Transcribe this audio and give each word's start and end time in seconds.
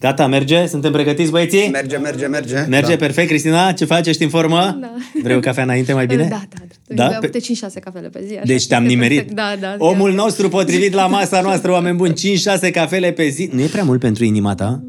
Gata, 0.00 0.26
merge? 0.26 0.66
Suntem 0.66 0.92
pregătiți, 0.92 1.30
băieții? 1.30 1.68
Merge, 1.72 1.96
merge, 1.96 2.26
merge. 2.26 2.64
Merge, 2.68 2.90
Da. 2.90 2.96
perfect. 2.96 3.28
Cristina, 3.28 3.72
ce 3.72 3.84
faci? 3.84 4.06
Ești 4.06 4.22
în 4.22 4.28
formă? 4.28 4.78
Da. 4.80 4.92
Vrei 5.22 5.36
o 5.36 5.40
cafea 5.40 5.62
înainte 5.62 5.92
mai 5.92 6.06
bine? 6.06 6.22
Da, 6.22 6.28
da. 6.28 6.40
da. 6.88 6.94
Da? 6.94 7.08
da? 7.10 7.18
Pe- 7.18 7.26
Pe... 7.26 7.38
5-6 7.38 7.42
cafele 7.84 8.08
pe 8.08 8.20
zi. 8.26 8.32
Așa 8.34 8.42
Deci 8.44 8.60
că 8.62 8.68
te-am 8.68 8.82
este 8.82 8.94
nimerit. 8.94 9.16
perfect. 9.16 9.36
Da, 9.36 9.54
da. 9.60 9.74
Omul 9.78 10.08
ia. 10.10 10.14
nostru 10.14 10.48
potrivit 10.48 10.92
la 10.92 11.06
masa 11.06 11.40
noastră, 11.40 11.70
oameni 11.72 11.96
buni, 11.96 12.12
5-6 12.68 12.70
cafele 12.72 13.12
pe 13.12 13.28
zi. 13.28 13.48
Nu 13.52 13.60
e 13.60 13.66
prea 13.66 13.84
mult 13.84 14.00
pentru 14.00 14.24
inima 14.24 14.54
ta? 14.54 14.82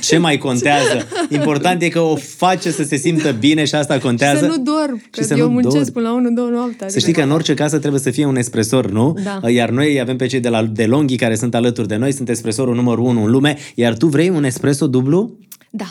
Ce 0.00 0.18
mai 0.18 0.38
contează? 0.38 1.06
Important 1.28 1.82
e 1.82 1.88
că 1.88 2.00
o 2.00 2.16
face 2.16 2.70
să 2.70 2.82
se 2.82 2.96
simtă 2.96 3.32
bine 3.32 3.64
și 3.64 3.74
asta 3.74 3.98
contează. 3.98 4.38
Să 4.38 4.46
nu 4.46 4.58
dorm, 4.58 5.02
că 5.10 5.22
să 5.22 5.34
eu 5.34 5.46
nu 5.46 5.52
muncesc 5.52 5.92
dormi. 5.92 6.08
până 6.08 6.08
la 6.08 6.48
1-2 6.48 6.52
noaptea. 6.52 6.88
Să 6.88 6.98
știi 6.98 7.12
că 7.12 7.22
în 7.22 7.30
orice 7.30 7.54
casă 7.54 7.78
trebuie 7.78 8.00
să 8.00 8.10
fie 8.10 8.24
un 8.24 8.36
espresor, 8.36 8.90
nu? 8.90 9.16
Da. 9.24 9.50
Iar 9.50 9.70
noi 9.70 10.00
avem 10.00 10.16
pe 10.16 10.26
cei 10.26 10.40
de 10.40 10.48
la 10.48 10.62
De 10.62 10.86
Longhi 10.86 11.16
care 11.16 11.36
sunt 11.36 11.54
alături 11.54 11.88
de 11.88 11.96
noi, 11.96 12.12
sunt 12.12 12.28
espresorul 12.28 12.74
numărul 12.74 13.04
1 13.04 13.24
în 13.24 13.30
lume, 13.30 13.56
iar 13.74 13.96
tu 13.96 14.06
vrei 14.06 14.28
un 14.28 14.44
espresso 14.44 14.86
dublu? 14.86 15.38
Da. 15.70 15.86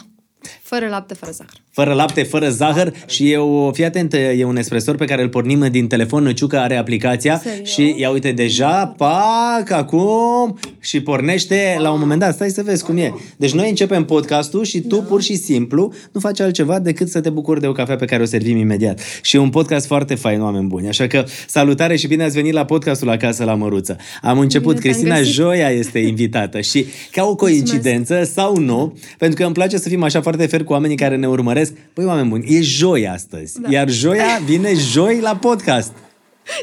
Fără 0.62 0.88
lapte, 0.88 1.14
fără 1.14 1.32
zahăr. 1.32 1.54
Fără 1.78 1.94
lapte, 1.94 2.24
fără 2.24 2.50
zahăr 2.50 2.94
și 3.08 3.32
e 3.32 3.38
o, 3.38 3.72
fii 3.72 3.86
atent, 3.86 4.14
e 4.14 4.44
un 4.44 4.58
espresor 4.58 4.96
pe 4.96 5.06
care 5.06 5.22
îl 5.22 5.30
pornim 5.30 5.68
din 5.72 5.88
telefon, 5.88 6.34
Ciucă 6.34 6.60
are 6.60 6.76
aplicația 6.76 7.42
Serios? 7.44 7.70
și 7.70 7.96
ia 7.98 8.10
uite 8.10 8.32
deja, 8.32 8.94
pac, 8.98 9.72
acum 9.72 10.60
și 10.80 11.02
pornește 11.02 11.78
la 11.80 11.92
un 11.92 12.00
moment 12.00 12.20
dat, 12.20 12.34
stai 12.34 12.50
să 12.50 12.62
vezi 12.66 12.84
cum 12.84 12.98
e. 12.98 13.14
Deci 13.38 13.54
noi 13.54 13.70
începem 13.70 14.06
podcastul 14.06 14.64
și 14.64 14.80
tu 14.82 14.96
pur 14.96 15.22
și 15.22 15.36
simplu 15.36 15.94
nu 16.12 16.20
faci 16.20 16.40
altceva 16.40 16.80
decât 16.80 17.10
să 17.10 17.22
te 17.22 17.30
bucuri 17.30 17.62
de 17.62 17.68
o 17.68 17.72
cafea 17.72 17.96
pe 17.96 18.06
care 18.06 18.22
o 18.22 18.26
servim 18.26 18.58
imediat. 18.58 19.00
Și 19.22 19.36
e 19.36 19.40
un 19.40 19.50
podcast 19.50 19.86
foarte 19.86 20.16
fain, 20.16 20.42
oameni 20.42 20.68
buni. 20.68 20.88
Așa 20.88 21.08
că 21.08 21.26
salutare 21.48 21.96
și 21.96 22.08
bine 22.08 22.24
ați 22.24 22.36
venit 22.36 22.54
la 22.54 22.66
podcastul 22.66 23.10
Acasă 23.10 23.44
la 23.44 23.56
Măruță. 23.56 23.98
Am 24.22 24.40
început, 24.40 24.72
Bine 24.72 24.82
te-am 24.82 24.94
Cristina 24.94 25.18
găsit. 25.18 25.34
Joia 25.34 25.70
este 25.70 26.00
invitată 26.00 26.62
și 26.62 26.86
ca 27.12 27.24
o 27.24 27.36
coincidență 27.36 28.24
sau 28.24 28.58
nu, 28.58 28.98
pentru 29.18 29.38
că 29.38 29.46
îmi 29.46 29.54
place 29.54 29.78
să 29.78 29.90
fim 29.90 30.04
așa 30.04 30.22
foarte 30.22 30.46
fer 30.46 30.64
cu 30.64 30.72
oamenii 30.72 30.98
care 30.98 31.16
ne 31.16 31.28
urmăresc. 31.28 31.67
Păi, 31.94 32.06
oameni 32.06 32.30
buni, 32.30 32.56
e 32.56 32.62
joi 32.62 33.08
astăzi. 33.08 33.62
Da. 33.62 33.70
Iar 33.72 33.90
joia 33.90 34.40
vine 34.46 34.74
joi 34.74 35.20
la 35.20 35.36
podcast. 35.36 35.92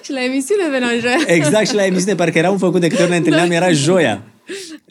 Și 0.02 0.12
la 0.12 0.24
emisiune 0.24 0.68
venea 0.70 0.88
joia. 1.00 1.18
Exact 1.36 1.66
și 1.68 1.74
la 1.74 1.84
emisiune, 1.84 2.14
parcă 2.14 2.38
era 2.38 2.50
un 2.50 2.58
făcut 2.58 2.80
de 2.80 2.88
câte 2.88 3.02
ori 3.02 3.10
ne 3.10 3.16
întâlneam, 3.16 3.50
era 3.50 3.70
joia. 3.72 4.22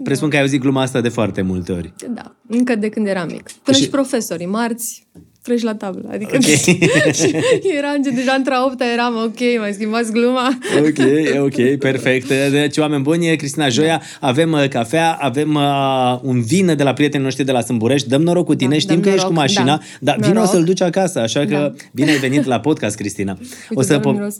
Presupun 0.03 0.29
că 0.29 0.35
ai 0.35 0.41
auzit 0.41 0.61
gluma 0.61 0.81
asta 0.81 1.01
de 1.01 1.09
foarte 1.09 1.41
multe 1.41 1.71
ori. 1.71 1.93
Da, 2.09 2.35
încă 2.47 2.75
de 2.75 2.89
când 2.89 3.07
eram 3.07 3.27
mic. 3.27 3.51
Până 3.63 3.77
Și- 3.77 3.83
și, 3.83 3.89
profesorii, 3.89 4.45
marți, 4.45 5.07
treci 5.43 5.61
la 5.61 5.75
tablă. 5.75 6.09
Adică 6.11 6.35
Ok. 6.35 6.41
și 7.19 7.35
eram 7.77 8.03
gen, 8.03 8.15
deja 8.15 8.33
între 8.33 8.53
a 8.53 8.65
opta 8.65 8.85
eram, 8.93 9.15
ok, 9.15 9.39
mai 9.59 9.73
schimbați 9.73 10.11
gluma. 10.11 10.57
Ok, 10.79 10.97
ok, 11.43 11.77
perfect. 11.79 12.27
Deci, 12.27 12.77
oameni 12.77 13.03
buni, 13.03 13.35
Cristina 13.37 13.69
Joia, 13.69 14.01
avem 14.19 14.51
uh, 14.51 14.67
cafea, 14.69 15.13
avem 15.21 15.53
uh, 15.55 16.19
un 16.21 16.41
vin 16.41 16.75
de 16.75 16.83
la 16.83 16.93
prietenii 16.93 17.23
noștri 17.25 17.43
de 17.45 17.51
la 17.51 17.61
Sâmburești. 17.61 18.09
Dăm 18.09 18.21
noroc 18.21 18.45
cu 18.45 18.55
tine, 18.55 18.73
Da, 18.73 18.79
știm 18.79 18.93
dăm 18.93 19.03
că 19.03 19.09
ești 19.09 19.25
cu 19.25 19.31
noroc, 19.33 19.37
mașina, 19.47 19.65
da. 19.65 19.79
dar 19.99 20.15
vino 20.19 20.33
Noroc. 20.33 20.49
să-l 20.49 20.63
duci 20.63 20.81
acasă, 20.81 21.19
așa 21.19 21.39
că 21.39 21.45
Da. 21.55 21.73
bine 21.93 22.11
ai 22.11 22.17
venit 22.17 22.43
la 22.45 22.59
podcast, 22.59 22.95
Cristina. 22.95 23.37
Uite, 23.69 23.83
să 23.93 23.97
doar 23.97 24.13
po- 24.13 24.17
miros. 24.17 24.35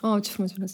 Oh, 0.00 0.22
ce 0.22 0.30
frumos 0.30 0.50
miros. 0.56 0.72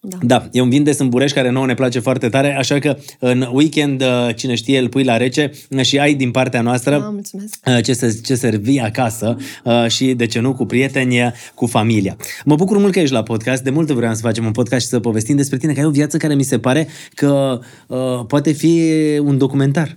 Da. 0.00 0.16
Da, 0.22 0.48
e 0.52 0.60
un 0.60 0.68
vin 0.68 0.82
de 0.82 0.92
Sâmburești 0.92 1.36
care 1.36 1.50
nouă 1.50 1.66
ne 1.66 1.74
place 1.74 1.98
foarte 1.98 2.28
tare, 2.28 2.56
așa 2.56 2.78
că 2.78 2.96
în 3.18 3.48
weekend, 3.52 4.02
uh, 4.02 4.28
cine 4.36 4.54
știe, 4.54 4.78
îl 4.78 4.88
pui 4.88 5.04
la 5.04 5.16
rece 5.16 5.50
uh, 5.70 5.82
și 5.82 5.98
ai 5.98 6.14
din 6.14 6.30
partea 6.30 6.60
noastră 6.60 6.98
Da, 6.98 7.08
mulțumesc. 7.08 7.54
uh, 7.66 7.82
ce, 7.82 7.92
să, 7.92 8.16
ce 8.24 8.34
servi 8.34 8.78
acasă 8.78 9.36
uh, 9.64 9.86
și, 9.88 10.14
de 10.14 10.26
ce 10.26 10.40
nu, 10.40 10.54
cu 10.54 10.64
prieteni, 10.64 11.20
uh, 11.20 11.30
cu 11.54 11.66
familia. 11.66 12.16
Mă 12.44 12.54
bucur 12.54 12.78
mult 12.78 12.92
că 12.92 13.00
ești 13.00 13.14
la 13.14 13.22
podcast, 13.22 13.62
de 13.62 13.70
mult 13.70 13.90
vreau 13.90 14.14
să 14.14 14.20
facem 14.20 14.44
un 14.44 14.52
podcast 14.52 14.82
și 14.82 14.88
să 14.88 15.00
povestim 15.00 15.36
despre 15.36 15.58
tine, 15.58 15.72
că 15.72 15.80
ai 15.80 15.86
o 15.86 15.90
viață 15.90 16.16
care 16.16 16.34
mi 16.34 16.42
se 16.42 16.58
pare 16.58 16.88
că 17.14 17.60
uh, 17.86 18.24
poate 18.26 18.52
fi 18.52 18.82
un 19.22 19.38
documentar. 19.38 19.96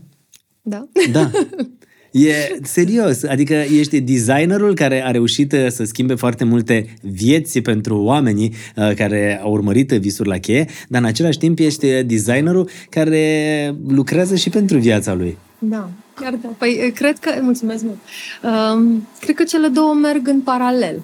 Da. 0.62 0.88
Da. 1.12 1.32
E 2.12 2.60
serios, 2.64 3.24
adică 3.24 3.54
ești 3.54 4.00
designerul 4.00 4.76
care 4.76 5.06
a 5.06 5.12
reușit 5.12 5.52
uh, 5.52 5.68
să 5.68 5.84
schimbe 5.84 6.16
foarte 6.16 6.44
multe 6.44 6.96
vieți 7.02 7.60
pentru 7.60 8.02
oamenii 8.02 8.54
uh, 8.76 8.94
care 8.96 9.40
au 9.44 9.52
urmărit 9.52 9.92
visuri 9.92 10.30
la 10.30 10.38
cheie, 10.38 10.66
dar 10.88 11.02
în 11.02 11.08
același 11.08 11.38
timp 11.38 11.60
ești 11.60 12.04
designerul 12.04 12.70
care 12.90 13.76
lucrează 13.88 14.36
și 14.36 14.50
pentru 14.50 14.78
viața 14.78 15.14
lui. 15.14 15.38
Da, 15.60 15.90
chiar 16.14 16.34
da. 16.34 16.48
Păi, 16.58 16.78
eh, 16.82 16.94
cred 16.94 17.18
că, 17.20 17.32
mulțumesc 17.42 17.84
mult, 17.84 17.98
um, 18.44 19.08
cred 19.20 19.36
că 19.36 19.44
cele 19.44 19.68
două 19.68 19.94
merg 19.94 20.28
în 20.28 20.42
paralel. 20.42 21.04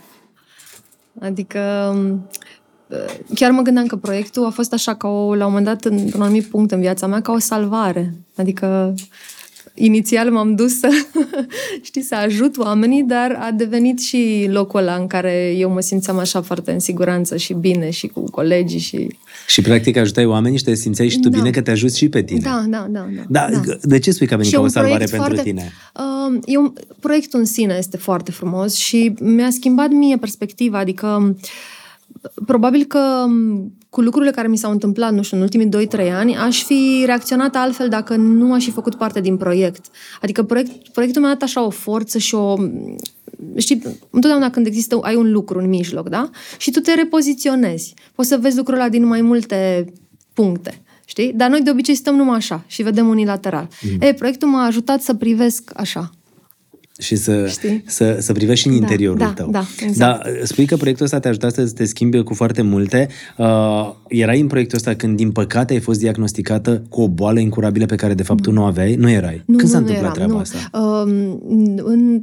Adică, 1.20 1.92
um, 1.96 2.28
eh, 2.88 3.16
chiar 3.36 3.52
mă 3.52 3.62
gândeam 3.62 3.86
că 3.86 3.96
proiectul 3.96 4.46
a 4.46 4.50
fost 4.50 4.74
așa 4.74 4.96
ca 4.96 5.08
o, 5.08 5.36
la 5.36 5.46
un 5.46 5.52
moment 5.52 5.66
dat, 5.66 5.86
într-un 5.86 6.22
anumit 6.22 6.46
punct 6.46 6.72
în 6.72 6.80
viața 6.80 7.08
mea, 7.08 7.22
ca 7.22 7.32
o 7.32 7.40
salvare. 7.40 8.14
Adică, 8.36 8.94
inițial 9.76 10.32
m-am 10.32 10.56
dus 10.56 10.80
să, 10.80 10.88
știi, 11.88 12.02
să 12.02 12.16
ajut 12.16 12.58
oamenii, 12.58 13.04
dar 13.04 13.38
a 13.40 13.52
devenit 13.52 14.00
și 14.00 14.48
locul 14.50 14.80
ăla 14.80 14.96
în 14.96 15.08
care 15.08 15.56
eu 15.58 15.72
mă 15.72 15.80
simțeam 15.80 16.18
așa 16.18 16.42
foarte 16.42 16.72
în 16.72 16.80
siguranță 16.80 17.38
și 17.38 17.54
bine 17.54 17.90
și 17.90 18.08
cu 18.08 18.30
colegii 18.30 18.80
și... 18.80 19.08
Și 19.48 19.62
practic 19.62 19.98
ajutai 19.98 20.26
oamenii 20.26 20.58
și 20.58 20.64
te 20.64 20.74
simțeai 20.74 21.10
și 21.10 21.20
tu 21.20 21.30
Da. 21.30 21.38
bine 21.38 21.50
că 21.50 21.62
te 21.62 21.72
ajuți 21.72 21.98
și 21.98 22.10
pe 22.10 22.24
tine. 22.24 22.40
Da, 22.40 22.66
da, 22.68 22.88
da. 22.90 23.06
Da, 23.30 23.62
de 23.82 24.00
ce 24.00 24.12
spui 24.12 24.28
că 24.28 24.34
a 24.34 24.38
venit 24.38 24.52
Și 24.52 24.58
ca 24.58 24.62
o 24.62 24.66
un 24.66 24.70
salvare 24.70 25.04
proiect 25.04 25.12
pentru 25.12 25.34
foarte, 25.34 25.50
tine? 25.50 25.72
Uh, 25.96 26.40
e 26.46 26.58
un, 26.58 26.74
proiectul 27.00 27.40
în 27.40 27.46
sine 27.46 27.76
este 27.78 27.98
foarte 27.98 28.32
frumos 28.32 28.76
și 28.76 29.14
mi-a 29.20 29.50
schimbat 29.50 29.90
mie 29.90 30.18
perspectiva, 30.18 30.78
adică 30.78 31.36
probabil 32.46 32.84
că 32.84 33.26
m, 33.28 33.72
cu 33.90 34.02
lucrurile 34.02 34.32
care 34.32 34.48
mi 34.48 34.58
s-au 34.58 34.72
întâmplat, 34.72 35.14
nu 35.14 35.22
știu, 35.22 35.38
în 35.38 35.44
ultimii 35.44 35.88
2-3 35.88 36.12
ani, 36.12 36.38
aș 36.38 36.64
fi 36.64 37.04
reacționat 37.06 37.56
altfel 37.56 37.90
dacă 37.90 38.16
nu 38.16 38.54
aș 38.54 38.64
fi 38.64 38.72
făcut 38.72 38.96
parte 38.96 39.22
din 39.22 39.38
proiect. 39.38 39.86
Adică 40.22 40.44
proiect, 40.44 40.88
proiectul 40.88 41.22
mi-a 41.22 41.32
dat 41.32 41.42
așa 41.42 41.66
o 41.66 41.70
forță 41.70 42.18
și 42.18 42.36
o... 42.36 42.56
Știi, 43.58 43.82
întotdeauna 44.10 44.50
când 44.50 44.66
există, 44.66 45.00
ai 45.02 45.16
un 45.16 45.32
lucru 45.32 45.60
în 45.60 45.70
mijloc, 45.70 46.10
da? 46.10 46.30
Și 46.58 46.72
tu 46.72 46.80
te 46.80 46.94
repoziționezi. 46.94 47.94
Poți 48.16 48.28
să 48.28 48.38
vezi 48.38 48.58
lucrul 48.58 48.78
ăla 48.78 48.90
din 48.90 49.06
mai 49.06 49.22
multe 49.22 49.86
puncte. 50.34 50.82
Știi? 51.06 51.34
Dar 51.34 51.50
noi 51.50 51.62
de 51.62 51.70
obicei 51.70 51.96
stăm 51.96 52.16
numai 52.16 52.36
așa 52.36 52.64
și 52.68 52.84
vedem 52.84 53.08
unilateral. 53.08 53.68
Mm. 53.82 53.98
E, 54.02 54.14
proiectul 54.14 54.48
m-a 54.48 54.66
ajutat 54.66 55.02
să 55.02 55.14
privesc 55.14 55.72
așa. 55.76 56.10
Și 57.00 57.16
să, 57.16 57.48
Știi? 57.48 57.84
să, 57.88 58.18
să 58.20 58.34
privești 58.34 58.62
și 58.62 58.68
în 58.68 58.80
Da, 58.80 58.86
interiorul 58.86 59.18
da, 59.18 59.34
tău. 59.36 59.50
da, 59.52 59.64
exact. 59.80 59.98
Dar 60.24 60.32
spui 60.44 60.66
că 60.66 60.76
proiectul 60.76 61.06
ăsta 61.06 61.20
te-a 61.20 61.30
ajutat 61.30 61.54
să 61.54 61.72
te 61.76 61.86
schimbi 61.86 62.24
cu 62.24 62.34
foarte 62.34 62.62
multe. 62.62 63.08
Uh, 63.38 63.92
erai 64.08 64.40
în 64.40 64.48
proiectul 64.48 64.78
ăsta 64.78 64.94
când, 64.96 65.18
din 65.18 65.32
păcate, 65.32 65.74
ai 65.74 65.80
fost 65.80 66.00
diagnosticată 66.00 66.84
cu 66.90 67.02
o 67.02 67.08
boală 67.08 67.40
incurabilă 67.40 67.86
pe 67.86 67.96
care, 67.96 68.14
de 68.14 68.24
fapt, 68.24 68.42
tu 68.42 68.52
nu 68.52 68.62
o 68.62 68.66
aveai? 68.66 68.96
Nu 68.96 69.10
erai. 69.10 69.44
Nu, 69.46 69.58
când 69.58 69.70
s-a 69.70 69.80
nu, 69.80 69.86
nu 69.86 69.90
întâmplat 69.92 70.18
eram, 70.18 70.30
treaba 70.30 70.34
nu. 70.34 70.40
asta? 70.40 70.80
Um, 70.80 71.42
în, 71.84 72.22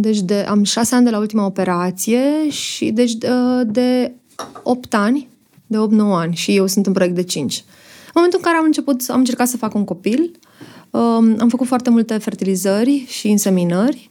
deci 0.00 0.20
de, 0.20 0.34
am 0.48 0.62
șase 0.64 0.94
ani 0.94 1.04
de 1.04 1.10
la 1.10 1.18
ultima 1.18 1.46
operație 1.46 2.20
și 2.50 2.90
deci 2.90 3.12
de, 3.14 3.28
de 3.66 4.12
8 4.62 4.94
ani, 4.94 5.28
de 5.66 5.76
8-9 5.76 5.80
ani 5.98 6.34
și 6.34 6.56
eu 6.56 6.66
sunt 6.66 6.86
în 6.86 6.92
proiect 6.92 7.14
de 7.14 7.22
5. 7.22 7.64
În 8.06 8.12
momentul 8.14 8.38
în 8.42 8.44
care 8.44 8.56
am 8.58 8.64
început, 8.64 9.02
am 9.08 9.18
încercat 9.18 9.48
să 9.48 9.56
fac 9.56 9.74
un 9.74 9.84
copil, 9.84 10.20
um, 10.20 10.30
am 11.38 11.48
făcut 11.48 11.66
foarte 11.66 11.90
multe 11.90 12.18
fertilizări 12.18 13.04
și 13.08 13.30
inseminări, 13.30 14.10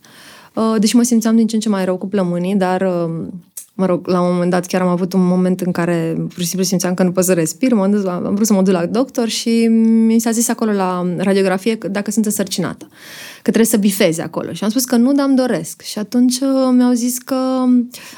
uh, 0.53 0.75
deși 0.79 0.95
mă 0.95 1.03
simțeam 1.03 1.35
din 1.35 1.47
ce 1.47 1.55
în 1.55 1.61
ce 1.61 1.69
mai 1.69 1.85
rău 1.85 1.97
cu 1.97 2.07
plămânii, 2.07 2.55
dar 2.55 2.81
um, 2.81 3.43
mă 3.73 3.85
rog, 3.85 4.07
la 4.07 4.21
un 4.21 4.31
moment 4.33 4.51
dat 4.51 4.65
chiar 4.65 4.81
am 4.81 4.87
avut 4.87 5.13
un 5.13 5.25
moment 5.25 5.61
în 5.61 5.71
care 5.71 6.13
pur 6.17 6.39
și 6.39 6.47
simplu 6.47 6.65
simțeam 6.65 6.93
că 6.93 7.03
nu 7.03 7.11
pot 7.11 7.23
să 7.23 7.33
respir, 7.33 7.73
m-am 7.73 7.91
dus, 7.91 8.03
la- 8.03 8.21
am 8.25 8.35
vrut 8.35 8.47
să 8.47 8.53
mă 8.53 8.61
duc 8.61 8.73
la 8.73 8.85
doctor 8.85 9.27
și 9.27 9.67
mi 10.05 10.19
s-a 10.19 10.31
zis 10.31 10.49
acolo 10.49 10.71
la 10.71 11.13
radiografie 11.17 11.75
că 11.77 11.87
dacă 11.87 12.11
sunt 12.11 12.25
însărcinată, 12.25 12.87
că 12.87 13.34
trebuie 13.51 13.65
să 13.65 13.77
bifeze 13.77 14.21
acolo. 14.21 14.53
Și 14.53 14.63
am 14.63 14.69
spus 14.69 14.85
că 14.85 14.95
nu, 14.95 15.11
dar 15.11 15.27
îmi 15.27 15.35
doresc. 15.35 15.81
Și 15.81 15.99
atunci 15.99 16.39
uh, 16.39 16.69
mi-au 16.71 16.91
zis 16.91 17.17
că... 17.17 17.35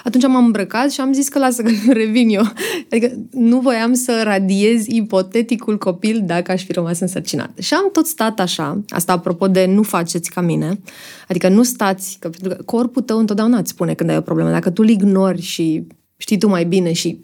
Atunci 0.04 0.28
m-am 0.28 0.46
îmbrăcat 0.46 0.92
și 0.92 1.02
am 1.02 1.14
zis 1.14 1.30
că 1.30 1.40
lasă 1.40 1.62
că 1.62 1.72
revin 2.02 2.30
eu. 2.30 2.44
Adică 2.92 3.12
nu 3.32 3.60
voiam 3.60 3.94
să 3.94 4.22
radiez 4.24 4.86
ipoteticul 4.86 5.78
copil 5.78 6.22
dacă 6.26 6.52
aș 6.52 6.64
fi 6.64 6.72
rămas 6.72 7.00
însărcinată. 7.00 7.62
Și 7.62 7.74
am 7.74 7.90
tot 7.92 8.06
stat 8.06 8.40
așa, 8.40 8.82
asta 8.90 9.14
apropo 9.14 9.48
de 9.48 9.66
nu 9.66 9.82
faceți 9.82 10.30
ca 10.30 10.42
mine, 10.42 10.80
adică 11.28 11.50
nu 11.50 11.64
stați, 11.64 12.18
că, 12.20 12.30
pentru 12.30 12.50
că 12.50 12.64
corpul 12.64 13.02
tău 13.02 13.20
întotdeauna 13.20 13.58
îți 13.58 13.70
spune 13.70 13.94
când 13.94 14.10
ai 14.10 14.18
o 14.18 14.22
problemă. 14.22 14.50
Dacă 14.50 14.70
tu 14.70 14.82
îl 14.82 14.90
ignori 14.90 15.42
și 15.42 15.88
știi 16.18 16.38
tu 16.38 16.48
mai 16.48 16.66
bine 16.66 16.92
și... 16.92 17.22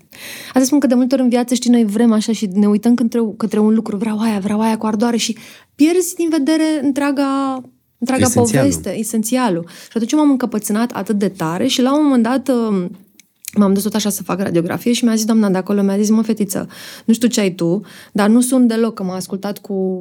Asta 0.47 0.63
spun 0.63 0.79
că 0.79 0.87
de 0.87 0.93
multe 0.93 1.13
ori 1.13 1.23
în 1.23 1.29
viață, 1.29 1.53
știi, 1.53 1.69
noi 1.69 1.85
vrem 1.85 2.11
așa 2.11 2.31
și 2.31 2.49
ne 2.53 2.67
uităm 2.67 2.95
către, 2.95 3.19
către 3.37 3.59
un 3.59 3.73
lucru, 3.73 3.97
vreau 3.97 4.19
aia, 4.19 4.39
vreau 4.39 4.61
aia 4.61 4.77
cu 4.77 4.85
ardoare 4.85 5.17
și 5.17 5.37
pierzi 5.75 6.15
din 6.15 6.29
vedere 6.29 6.63
întreaga, 6.81 7.61
întreaga 8.03 8.25
Esențialul. 8.25 8.71
poveste, 8.71 8.99
esențialul. 8.99 9.65
Și 9.83 9.91
atunci 9.93 10.13
m-am 10.13 10.29
încăpățânat 10.29 10.91
atât 10.91 11.17
de 11.17 11.29
tare 11.29 11.67
și 11.67 11.81
la 11.81 11.97
un 11.97 12.03
moment 12.03 12.23
dat 12.23 12.47
uh, 12.47 12.85
m-am 13.55 13.73
dus 13.73 13.83
tot 13.83 13.93
așa 13.93 14.09
să 14.09 14.23
fac 14.23 14.39
radiografie 14.39 14.93
și 14.93 15.03
mi-a 15.03 15.15
zis 15.15 15.25
doamna 15.25 15.49
de 15.49 15.57
acolo, 15.57 15.81
mi-a 15.81 15.97
zis, 15.97 16.09
mă, 16.09 16.21
fetiță, 16.21 16.67
nu 17.05 17.13
știu 17.13 17.27
ce 17.27 17.39
ai 17.39 17.51
tu, 17.51 17.81
dar 18.11 18.29
nu 18.29 18.41
sun 18.41 18.67
deloc, 18.67 18.93
că 18.93 19.03
m-a 19.03 19.15
ascultat 19.15 19.57
cu 19.57 19.99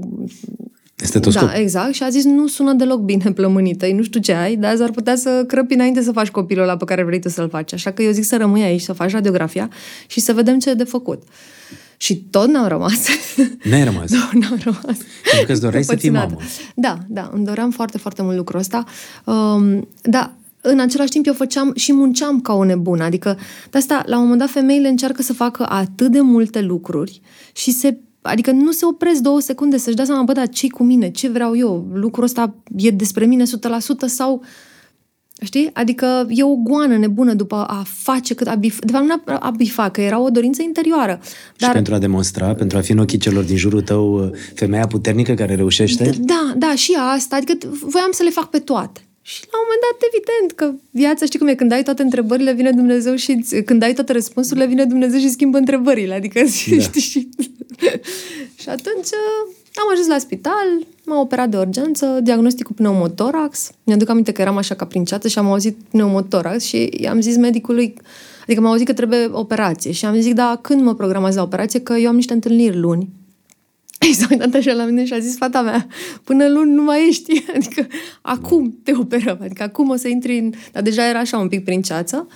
Stetoscop. 0.95 1.49
da, 1.49 1.55
exact. 1.59 1.95
Și 1.95 2.03
a 2.03 2.09
zis, 2.09 2.25
nu 2.25 2.47
sună 2.47 2.73
deloc 2.73 3.01
bine 3.01 3.33
plămânii 3.33 3.75
tăi, 3.75 3.93
nu 3.93 4.03
știu 4.03 4.21
ce 4.21 4.33
ai, 4.33 4.57
dar 4.57 4.77
ar 4.81 4.91
putea 4.91 5.17
să 5.17 5.45
crăpi 5.47 5.75
înainte 5.75 6.03
să 6.03 6.13
faci 6.13 6.29
copilul 6.31 6.63
ăla 6.63 6.77
pe 6.77 6.85
care 6.85 7.03
vrei 7.03 7.21
tu 7.21 7.29
să-l 7.29 7.49
faci. 7.49 7.73
Așa 7.73 7.91
că 7.91 8.03
eu 8.03 8.11
zic 8.11 8.25
să 8.25 8.37
rămâi 8.37 8.63
aici, 8.63 8.81
să 8.81 8.93
faci 8.93 9.11
radiografia 9.11 9.71
și 10.07 10.21
să 10.21 10.33
vedem 10.33 10.59
ce 10.59 10.71
e 10.71 10.75
de 10.75 10.85
făcut. 10.85 11.23
Și 12.03 12.17
tot 12.17 12.49
n-am 12.49 12.69
rămas. 12.69 13.07
N-ai 13.71 13.85
rămas. 13.85 14.11
nu, 14.11 14.41
n-am 14.41 14.59
rămas. 14.63 14.97
Pentru 15.23 15.47
că 15.47 15.53
îți 15.53 15.61
doreai 15.61 15.85
să 15.85 15.97
fii 15.97 16.11
mamă. 16.11 16.37
Da, 16.75 16.99
da, 17.09 17.31
îmi 17.33 17.45
doream 17.45 17.71
foarte, 17.71 17.99
foarte 17.99 18.23
mult 18.23 18.37
lucrul 18.37 18.61
ăsta. 18.61 18.85
Um, 19.25 19.89
da, 20.03 20.35
în 20.61 20.81
același 20.81 21.11
timp 21.11 21.27
eu 21.27 21.33
făceam 21.33 21.73
și 21.75 21.93
munceam 21.93 22.41
ca 22.41 22.53
o 22.53 22.65
nebună. 22.65 23.05
Adică, 23.05 23.39
de 23.71 23.79
asta, 23.79 24.03
la 24.07 24.17
un 24.17 24.23
moment 24.23 24.41
dat, 24.41 24.51
femeile 24.51 24.89
încearcă 24.89 25.23
să 25.23 25.33
facă 25.33 25.67
atât 25.69 26.11
de 26.11 26.21
multe 26.21 26.61
lucruri 26.61 27.21
și 27.53 27.71
se 27.71 27.99
Adică 28.23 28.51
nu 28.51 28.71
se 28.71 28.85
opresc 28.85 29.21
două 29.21 29.41
secunde 29.41 29.77
să-și 29.77 29.97
dea 29.97 30.05
seama, 30.05 30.23
bă, 30.23 30.33
dar 30.33 30.49
ce 30.49 30.69
cu 30.69 30.83
mine? 30.83 31.11
Ce 31.11 31.29
vreau 31.29 31.57
eu? 31.57 31.89
Lucrul 31.93 32.25
ăsta 32.25 32.55
e 32.77 32.91
despre 32.91 33.25
mine 33.25 33.45
100% 33.45 33.47
sau 34.07 34.43
Știi? 35.43 35.71
Adică 35.73 36.27
e 36.29 36.43
o 36.43 36.55
goană 36.55 36.97
nebună 36.97 37.35
după 37.35 37.55
a 37.55 37.85
face 37.87 38.35
cât 38.35 38.47
a 38.47 38.55
bif... 38.55 38.79
De 38.79 38.93
fapt, 38.93 39.05
nu 39.05 39.23
a 39.27 39.51
bifa, 39.57 39.91
că 39.91 40.01
era 40.01 40.21
o 40.21 40.31
dorință 40.31 40.63
interioară. 40.63 41.21
Dar... 41.57 41.69
Și 41.69 41.75
pentru 41.75 41.95
a 41.95 41.99
demonstra, 41.99 42.55
pentru 42.55 42.79
a 42.79 42.81
fi 42.81 42.93
în 42.93 42.99
ochii 42.99 43.19
celor 43.19 43.45
din 43.45 43.57
jurul 43.57 43.81
tău 43.81 44.33
femeia 44.55 44.87
puternică 44.87 45.35
care 45.35 45.55
reușește? 45.55 46.11
Da, 46.19 46.53
da, 46.57 46.75
și 46.75 46.97
asta. 47.15 47.37
Adică 47.37 47.69
voiam 47.81 48.11
să 48.11 48.23
le 48.23 48.31
fac 48.31 48.51
pe 48.51 48.59
toate. 48.59 49.01
Și 49.25 49.41
la 49.53 49.59
un 49.59 49.65
moment 49.67 49.83
dat, 49.87 49.99
evident, 50.11 50.51
că 50.59 50.89
viața, 50.91 51.25
știi 51.25 51.39
cum 51.39 51.49
e, 51.49 51.55
când 51.55 51.73
ai 51.73 51.83
toate 51.83 52.03
întrebările, 52.03 52.53
vine 52.53 52.71
Dumnezeu 52.71 53.15
și 53.15 53.45
când 53.65 53.83
ai 53.83 53.95
toate 53.95 54.13
răspunsurile, 54.13 54.67
vine 54.67 54.85
Dumnezeu 54.85 55.19
și 55.19 55.29
schimbă 55.29 55.59
întrebările. 55.59 56.15
Adică, 56.15 56.41
da. 56.41 56.47
știi, 56.83 57.01
și... 57.01 57.29
și 58.61 58.69
atunci 58.69 59.09
am 59.75 59.89
ajuns 59.93 60.07
la 60.07 60.19
spital, 60.19 60.87
m-am 61.05 61.19
operat 61.19 61.49
de 61.49 61.57
urgență, 61.57 62.19
diagnostic 62.23 62.67
cu 62.67 62.73
pneumotorax. 62.73 63.71
Mi-aduc 63.85 64.09
aminte 64.09 64.33
că 64.33 64.41
eram 64.41 64.57
așa 64.57 64.75
ca 64.75 64.85
prin 64.85 65.05
ceață 65.05 65.29
și 65.29 65.39
am 65.39 65.51
auzit 65.51 65.77
pneumotorax 65.91 66.65
și 66.65 66.91
i-am 67.01 67.21
zis 67.21 67.37
medicului, 67.37 67.95
adică 68.43 68.61
m-a 68.61 68.71
auzit 68.71 68.87
că 68.87 68.93
trebuie 68.93 69.29
operație 69.33 69.93
și 69.93 70.05
am 70.05 70.21
zis, 70.21 70.35
da, 70.35 70.59
când 70.63 70.83
mă 70.83 70.95
programați 70.95 71.37
la 71.37 71.43
operație, 71.43 71.81
că 71.81 71.93
eu 71.93 72.09
am 72.09 72.15
niște 72.15 72.33
întâlniri 72.33 72.79
luni. 72.79 73.09
Și 74.03 74.15
s-a 74.15 74.27
uitat 74.31 74.55
așa 74.55 74.73
la 74.73 74.85
mine 74.85 75.05
și 75.05 75.13
a 75.13 75.19
zis, 75.19 75.37
fata 75.37 75.63
mea, 75.63 75.87
până 76.25 76.49
luni 76.49 76.73
nu 76.73 76.83
mai 76.83 77.09
ești, 77.09 77.45
adică 77.57 77.87
acum 78.23 78.79
te 78.83 78.93
operăm, 78.97 79.39
adică 79.43 79.63
acum 79.63 79.91
o 79.91 79.97
să 79.97 80.09
intri 80.09 80.39
în... 80.39 80.53
Dar 80.73 80.83
deja 80.83 81.09
era 81.09 81.19
așa 81.19 81.39
un 81.39 81.49
pic 81.49 81.65
prin 81.65 81.83
ceață. 81.83 82.27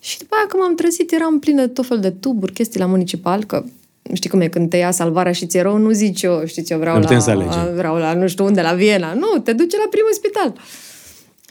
Și 0.00 0.18
după 0.18 0.34
aia 0.34 0.46
când 0.48 0.62
m-am 0.62 0.74
trezit 0.74 1.12
eram 1.12 1.38
plină 1.38 1.60
de 1.60 1.66
tot 1.66 1.86
fel 1.86 2.00
de 2.00 2.10
tuburi, 2.10 2.52
chestii 2.52 2.80
la 2.80 2.86
municipal, 2.86 3.44
că 3.44 3.64
știi 4.12 4.30
cum 4.30 4.40
e, 4.40 4.48
când 4.48 4.70
te 4.70 4.76
ia 4.76 4.90
salvarea 4.90 5.32
și 5.32 5.46
ți-e 5.46 5.62
rău, 5.62 5.76
nu 5.76 5.90
zici 5.90 6.22
eu, 6.22 6.42
știți, 6.46 6.72
eu 6.72 6.78
vreau 6.78 7.00
la, 7.00 7.70
vreau 7.74 7.96
la 7.96 8.14
nu 8.14 8.28
știu 8.28 8.44
unde, 8.44 8.60
la 8.60 8.72
Viena. 8.72 9.12
Nu, 9.12 9.38
te 9.44 9.52
duce 9.52 9.76
la 9.76 9.86
primul 9.90 10.12
spital. 10.12 10.52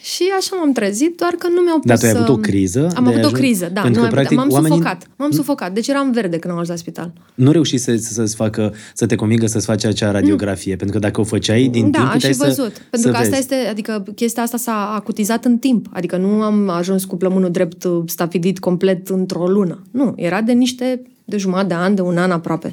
Și 0.01 0.23
așa 0.37 0.55
m-am 0.55 0.71
trezit, 0.71 1.17
doar 1.17 1.31
că 1.31 1.47
nu 1.47 1.61
mi-au 1.61 1.79
pus... 1.79 1.85
Dar 1.85 1.97
tu 1.97 2.05
ai 2.05 2.11
avut 2.11 2.29
o 2.29 2.37
criză? 2.37 2.91
Am 2.95 3.07
avut 3.07 3.17
ajuns... 3.17 3.33
o 3.33 3.35
criză, 3.35 3.69
da. 3.73 3.81
Pentru 3.81 4.01
nu, 4.01 4.07
că, 4.07 4.13
practic, 4.13 4.37
m-am 4.37 4.51
oamenii... 4.51 4.77
sufocat. 4.77 5.07
M-am 5.15 5.31
sufocat. 5.31 5.73
Deci 5.73 5.87
eram 5.87 6.11
verde 6.11 6.37
când 6.37 6.53
am 6.53 6.59
ajuns 6.59 6.67
la 6.67 6.75
spital. 6.75 7.13
Nu 7.35 7.51
reuși 7.51 7.77
să, 7.77 7.95
să-ți 7.95 8.35
facă, 8.35 8.73
să 8.93 9.05
te 9.05 9.15
convingă 9.15 9.47
să-ți 9.47 9.65
faci 9.65 9.85
acea 9.85 10.11
radiografie. 10.11 10.71
Nu. 10.71 10.77
Pentru 10.77 10.99
că 10.99 11.05
dacă 11.05 11.21
o 11.21 11.23
făceai 11.23 11.67
din 11.71 11.91
da, 11.91 11.97
timp, 11.99 12.11
puteai 12.11 12.31
și 12.31 12.37
văzut. 12.37 12.73
Să, 12.73 12.81
pentru 12.89 13.09
să 13.09 13.09
că 13.09 13.17
asta 13.17 13.29
vezi. 13.29 13.39
este, 13.39 13.55
adică 13.69 14.03
chestia 14.15 14.43
asta 14.43 14.57
s-a 14.57 14.93
acutizat 14.95 15.45
în 15.45 15.57
timp. 15.57 15.87
Adică 15.91 16.17
nu 16.17 16.41
am 16.41 16.69
ajuns 16.69 17.05
cu 17.05 17.17
plămânul 17.17 17.51
drept 17.51 17.85
stabilit 18.05 18.59
complet 18.59 19.07
într-o 19.07 19.47
lună. 19.47 19.83
Nu, 19.91 20.13
era 20.15 20.41
de 20.41 20.51
niște, 20.51 21.01
de 21.29 21.37
jumătate 21.37 21.67
de 21.67 21.73
an, 21.73 21.95
de 21.95 22.01
un 22.01 22.17
an 22.17 22.31
aproape. 22.31 22.71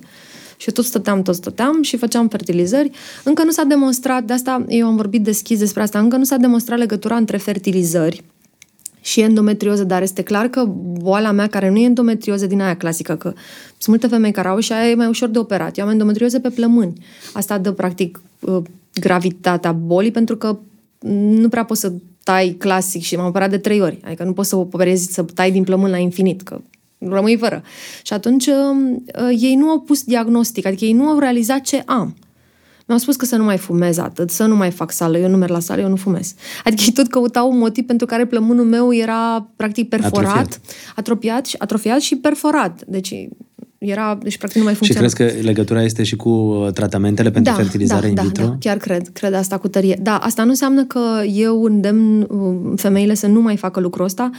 Și 0.57 0.71
tot 0.71 0.85
stăteam, 0.85 1.23
tot 1.23 1.35
stăteam 1.35 1.83
și 1.83 1.97
făceam 1.97 2.29
fertilizări. 2.29 2.91
Încă 3.25 3.45
nu 3.45 3.51
s-a 3.51 3.63
demonstrat, 3.63 4.23
de 4.23 4.33
asta 4.33 4.65
eu 4.69 4.87
am 4.87 4.97
vorbit 4.97 5.23
deschis 5.23 5.59
despre 5.59 5.83
asta, 5.83 5.99
încă 5.99 6.17
nu 6.17 6.25
s-a 6.25 6.37
demonstrat 6.37 6.79
legătura 6.79 7.17
între 7.17 7.37
fertilizări 7.37 8.25
și 9.01 9.21
endometrioză, 9.21 9.85
dar 9.85 10.03
este 10.03 10.23
clar 10.23 10.47
că 10.49 10.65
boala 11.01 11.31
mea, 11.31 11.47
care 11.47 11.71
nu 11.71 11.79
e 11.79 11.85
endometrioză 11.85 12.47
din 12.47 12.61
aia 12.61 12.77
clasică, 12.77 13.15
că 13.15 13.33
sunt 13.69 13.87
multe 13.87 14.07
femei 14.07 14.33
care 14.33 14.49
au 14.49 14.59
și 14.59 14.73
aia 14.73 14.91
e 14.91 14.95
mai 14.95 15.07
ușor 15.07 15.29
de 15.29 15.39
operat. 15.39 15.79
Eu 15.79 15.85
am 15.85 15.91
endometrioză 15.91 16.39
pe 16.39 16.49
plămâni. 16.49 16.93
Asta 17.33 17.59
dă, 17.59 17.73
practic, 17.73 18.21
uh, 18.41 18.63
gravitatea 19.01 19.73
bolii, 19.73 20.11
pentru 20.11 20.37
că 20.37 20.59
nu 21.39 21.49
prea 21.49 21.65
poți 21.65 21.81
să 21.81 21.93
tai 22.23 22.57
clasic 22.59 23.03
și 23.03 23.17
m-am 23.17 23.27
operat 23.27 23.51
de 23.51 23.59
trei 23.59 23.81
ori. 23.81 24.01
Adică 24.05 24.25
nu 24.25 24.33
poți 24.33 24.49
să 24.49 24.57
operezi, 24.57 25.13
să 25.13 25.23
tai 25.23 25.51
din 25.51 25.65
plămân 25.65 25.91
la 25.91 25.97
infinit, 25.97 26.43
că 26.43 26.61
rămâi 26.99 27.37
fără. 27.37 27.63
Și 28.03 28.13
atunci 28.13 28.47
uh, 28.47 29.37
ei 29.39 29.55
nu 29.55 29.69
au 29.69 29.81
pus 29.81 30.03
diagnostic, 30.03 30.67
adică 30.67 30.85
ei 30.85 30.93
nu 30.93 31.09
au 31.09 31.19
realizat 31.19 31.61
ce 31.61 31.83
am. 31.87 32.17
Mi-au 32.87 33.01
spus 33.01 33.17
că 33.17 33.25
să 33.25 33.37
nu 33.37 33.45
mai 33.45 33.57
fumez 33.57 33.99
atât, 33.99 34.31
să 34.31 34.45
nu 34.45 34.57
mai 34.57 34.71
fac 34.71 34.91
sală, 34.91 35.19
eu 35.19 35.29
nu 35.29 35.37
merg 35.37 35.51
la 35.51 35.61
sală, 35.61 35.81
eu 35.81 35.89
nu 35.89 35.97
fumez. 35.97 36.35
Adică 36.65 36.83
ei 36.87 36.93
tot 36.93 37.07
căutau 37.07 37.51
un 37.51 37.59
motiv 37.59 37.87
pentru 37.87 38.07
care 38.07 38.27
plămânul 38.27 38.65
meu 38.65 38.95
era 38.95 39.51
practic 39.57 39.89
perforat, 39.89 40.25
atrofiat, 40.25 40.61
atrofiat, 40.95 41.47
și, 41.47 41.57
atrofiat 41.59 42.01
și 42.01 42.17
perforat. 42.17 42.85
Deci 42.87 43.29
era, 43.79 44.19
deci 44.23 44.39
practic 44.39 44.59
nu 44.59 44.65
mai 44.65 44.75
funcționa. 44.75 45.09
Și 45.09 45.15
crezi 45.15 45.39
că 45.39 45.41
legătura 45.47 45.83
este 45.83 46.03
și 46.03 46.17
cu 46.17 46.29
uh, 46.29 46.73
tratamentele 46.73 47.31
pentru 47.31 47.53
da, 47.53 47.59
fertilizare 47.59 48.01
da, 48.01 48.09
in 48.09 48.15
da, 48.15 48.23
vitro? 48.23 48.45
Da, 48.45 48.57
chiar 48.61 48.77
cred, 48.77 49.09
cred 49.09 49.35
asta 49.35 49.59
cu 49.59 49.69
tărie. 49.69 49.99
Da, 50.03 50.17
asta 50.17 50.43
nu 50.43 50.51
înseamnă 50.51 50.85
că 50.85 51.23
eu 51.33 51.63
îndemn 51.63 52.21
uh, 52.21 52.73
femeile 52.77 53.15
să 53.15 53.27
nu 53.27 53.41
mai 53.41 53.57
facă 53.57 53.81
lucrul 53.81 54.05
ăsta, 54.05 54.31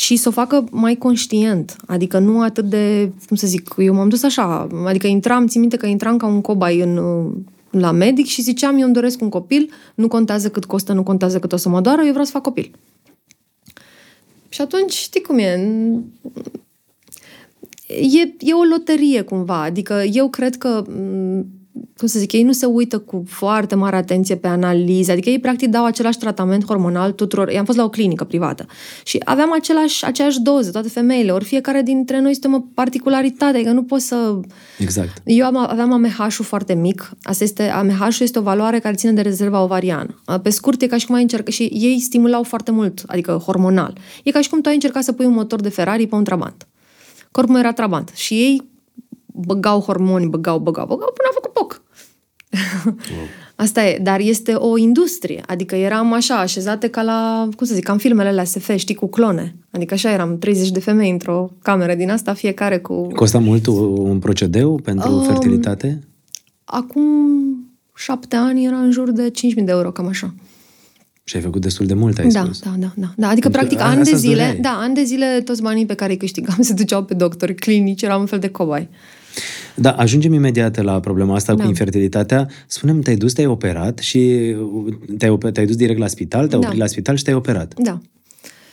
și 0.00 0.16
să 0.16 0.28
o 0.28 0.32
facă 0.32 0.64
mai 0.70 0.96
conștient. 0.96 1.76
Adică 1.86 2.18
nu 2.18 2.42
atât 2.42 2.64
de, 2.64 3.12
cum 3.26 3.36
să 3.36 3.46
zic, 3.46 3.74
eu 3.78 3.94
m-am 3.94 4.08
dus 4.08 4.22
așa, 4.22 4.68
adică 4.86 5.06
intram, 5.06 5.46
țin 5.46 5.60
minte 5.60 5.76
că 5.76 5.86
intram 5.86 6.16
ca 6.16 6.26
un 6.26 6.40
cobai 6.40 6.80
în, 6.80 7.00
la 7.70 7.90
medic 7.90 8.26
și 8.26 8.42
ziceam, 8.42 8.78
eu 8.78 8.84
îmi 8.84 8.94
doresc 8.94 9.20
un 9.20 9.28
copil, 9.28 9.70
nu 9.94 10.08
contează 10.08 10.50
cât 10.50 10.64
costă, 10.64 10.92
nu 10.92 11.02
contează 11.02 11.38
cât 11.38 11.52
o 11.52 11.56
să 11.56 11.68
mă 11.68 11.80
doară, 11.80 12.02
eu 12.02 12.10
vreau 12.10 12.24
să 12.24 12.30
fac 12.30 12.42
copil. 12.42 12.70
Și 14.48 14.60
atunci, 14.60 14.92
știi 14.92 15.20
cum 15.20 15.38
e, 15.38 15.70
e, 17.86 18.34
e 18.38 18.52
o 18.52 18.64
loterie 18.70 19.22
cumva, 19.22 19.62
adică 19.62 20.02
eu 20.12 20.28
cred 20.28 20.56
că 20.56 20.84
cum 21.96 22.08
să 22.08 22.18
zic, 22.18 22.32
ei 22.32 22.42
nu 22.42 22.52
se 22.52 22.66
uită 22.66 22.98
cu 22.98 23.24
foarte 23.26 23.74
mare 23.74 23.96
atenție 23.96 24.36
pe 24.36 24.46
analize, 24.46 25.12
adică 25.12 25.28
ei 25.28 25.38
practic 25.38 25.68
dau 25.68 25.84
același 25.84 26.18
tratament 26.18 26.64
hormonal 26.64 27.12
tuturor. 27.12 27.50
I-am 27.50 27.64
fost 27.64 27.78
la 27.78 27.84
o 27.84 27.88
clinică 27.88 28.24
privată 28.24 28.66
și 29.04 29.20
aveam 29.24 29.52
același, 29.52 30.04
aceeași 30.04 30.40
doză, 30.40 30.70
toate 30.70 30.88
femeile, 30.88 31.30
ori 31.30 31.44
fiecare 31.44 31.82
dintre 31.82 32.20
noi 32.20 32.32
suntem 32.32 32.54
o 32.54 32.60
particularitate, 32.74 33.56
adică 33.56 33.70
nu 33.72 33.82
pot 33.82 34.00
să... 34.00 34.40
Exact. 34.78 35.22
Eu 35.24 35.46
am, 35.46 35.56
aveam 35.56 35.92
AMH-ul 35.92 36.44
foarte 36.44 36.74
mic, 36.74 37.10
asta 37.22 37.44
este, 37.44 37.62
AMH-ul 37.62 38.14
este 38.18 38.38
o 38.38 38.42
valoare 38.42 38.78
care 38.78 38.94
ține 38.94 39.12
de 39.12 39.20
rezerva 39.20 39.62
ovariană. 39.62 40.22
Pe 40.42 40.50
scurt, 40.50 40.82
e 40.82 40.86
ca 40.86 40.96
și 40.96 41.06
cum 41.06 41.14
ai 41.14 41.22
încercat, 41.22 41.52
și 41.52 41.62
ei 41.62 42.00
stimulau 42.00 42.42
foarte 42.42 42.70
mult, 42.70 43.02
adică 43.06 43.42
hormonal. 43.44 43.96
E 44.24 44.30
ca 44.30 44.40
și 44.40 44.48
cum 44.48 44.60
tu 44.60 44.68
ai 44.68 44.74
încercat 44.74 45.02
să 45.02 45.12
pui 45.12 45.26
un 45.26 45.32
motor 45.32 45.60
de 45.60 45.68
Ferrari 45.68 46.06
pe 46.06 46.14
un 46.14 46.24
Trabant. 46.24 46.68
Corpul 47.30 47.58
era 47.58 47.72
Trabant 47.72 48.10
și 48.14 48.34
ei 48.34 48.68
băgau 49.46 49.80
hormoni, 49.80 50.28
băgau, 50.28 50.58
băgau, 50.58 50.86
băgau, 50.86 51.12
până 51.14 51.28
a 51.30 51.34
făcut 51.34 51.52
poc. 51.52 51.82
Wow. 52.84 53.26
Asta 53.56 53.84
e, 53.84 53.98
dar 53.98 54.20
este 54.20 54.52
o 54.52 54.76
industrie, 54.76 55.42
adică 55.46 55.76
eram 55.76 56.12
așa, 56.12 56.34
așezate 56.34 56.88
ca 56.88 57.02
la, 57.02 57.48
cum 57.56 57.66
să 57.66 57.74
zic, 57.74 57.84
ca 57.84 57.92
în 57.92 57.98
filmele 57.98 58.32
la 58.32 58.44
SF, 58.44 58.76
știi, 58.76 58.94
cu 58.94 59.06
clone. 59.06 59.56
Adică 59.70 59.94
așa 59.94 60.10
eram, 60.12 60.38
30 60.38 60.70
de 60.70 60.80
femei 60.80 61.10
într-o 61.10 61.50
cameră 61.62 61.94
din 61.94 62.10
asta, 62.10 62.34
fiecare 62.34 62.78
cu... 62.78 63.06
Costa 63.06 63.38
mult 63.38 63.66
un 63.66 64.18
procedeu 64.18 64.80
pentru 64.84 65.12
um, 65.12 65.22
fertilitate? 65.22 66.00
Acum 66.64 67.04
șapte 67.96 68.36
ani 68.36 68.64
era 68.64 68.76
în 68.76 68.90
jur 68.90 69.10
de 69.10 69.30
5.000 69.30 69.64
de 69.64 69.70
euro, 69.70 69.90
cam 69.90 70.06
așa. 70.06 70.34
Și 71.24 71.36
ai 71.36 71.42
făcut 71.42 71.60
destul 71.60 71.86
de 71.86 71.94
mult, 71.94 72.18
ai 72.18 72.28
da, 72.28 72.42
spus. 72.44 72.60
Da, 72.60 72.74
da, 72.78 72.92
da. 72.94 73.12
da. 73.16 73.28
Adică, 73.28 73.48
Pentru 73.48 73.76
practic, 73.76 73.94
ani 73.94 74.04
de 74.04 74.16
zile, 74.16 74.58
da, 74.60 74.78
ani 74.80 74.94
de 74.94 75.02
zile, 75.02 75.40
toți 75.44 75.62
banii 75.62 75.86
pe 75.86 75.94
care 75.94 76.10
îi 76.10 76.18
câștigam 76.18 76.56
se 76.68 76.72
duceau 76.72 77.04
pe 77.04 77.14
doctori 77.14 77.54
clinici, 77.54 78.02
eram 78.02 78.20
un 78.20 78.26
fel 78.26 78.38
de 78.38 78.48
cobai. 78.48 78.88
Da, 79.74 79.90
ajungem 79.90 80.32
imediat 80.32 80.82
la 80.82 81.00
problema 81.00 81.34
asta 81.34 81.54
da. 81.54 81.62
cu 81.62 81.68
infertilitatea. 81.68 82.48
Spune-mi, 82.66 83.02
te-ai 83.02 83.16
dus, 83.16 83.32
te-ai 83.32 83.46
operat 83.46 83.98
și 83.98 84.54
te-ai, 85.18 85.38
te-ai 85.52 85.66
dus 85.66 85.76
direct 85.76 85.98
la 85.98 86.06
spital, 86.06 86.48
te-ai 86.48 86.60
da. 86.60 86.66
oprit 86.66 86.80
la 86.80 86.86
spital 86.86 87.16
și 87.16 87.24
te-ai 87.24 87.36
operat. 87.36 87.74
Da. 87.78 88.00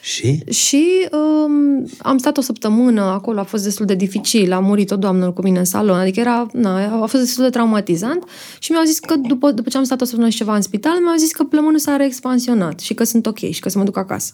Și? 0.02 0.40
Și 0.50 1.08
um, 1.12 1.88
am 1.98 2.18
stat 2.18 2.38
o 2.38 2.42
săptămână 2.42 3.02
acolo, 3.02 3.40
a 3.40 3.44
fost 3.44 3.64
destul 3.64 3.86
de 3.86 3.96
dificil, 3.96 4.52
a 4.52 4.60
murit 4.60 4.92
o 4.92 4.96
doamnă 4.96 5.32
cu 5.32 5.42
mine 5.42 5.60
în 5.60 5.66
salon, 5.66 6.00
adică 6.00 6.20
era, 6.20 6.48
na, 6.54 7.02
a 7.02 7.06
fost 7.06 7.24
destul 7.24 7.44
de 7.44 7.50
traumatizant 7.50 8.24
și 8.60 8.72
mi-au 8.72 8.84
zis 8.84 9.00
că 9.00 9.16
după, 9.16 9.52
după 9.52 9.70
ce 9.70 9.78
am 9.78 9.84
stat 9.84 10.02
o 10.02 10.04
săptămână 10.04 10.32
și 10.32 10.38
ceva 10.38 10.56
în 10.56 10.62
spital, 10.62 11.00
mi-au 11.02 11.16
zis 11.18 11.32
că 11.32 11.44
plămânul 11.44 11.80
s-a 11.80 11.96
reexpansionat 11.96 12.80
și 12.80 12.94
că 12.94 13.04
sunt 13.04 13.26
ok 13.26 13.38
și 13.38 13.60
că 13.60 13.70
să 13.70 13.78
mă 13.78 13.84
duc 13.84 13.98
acasă. 13.98 14.34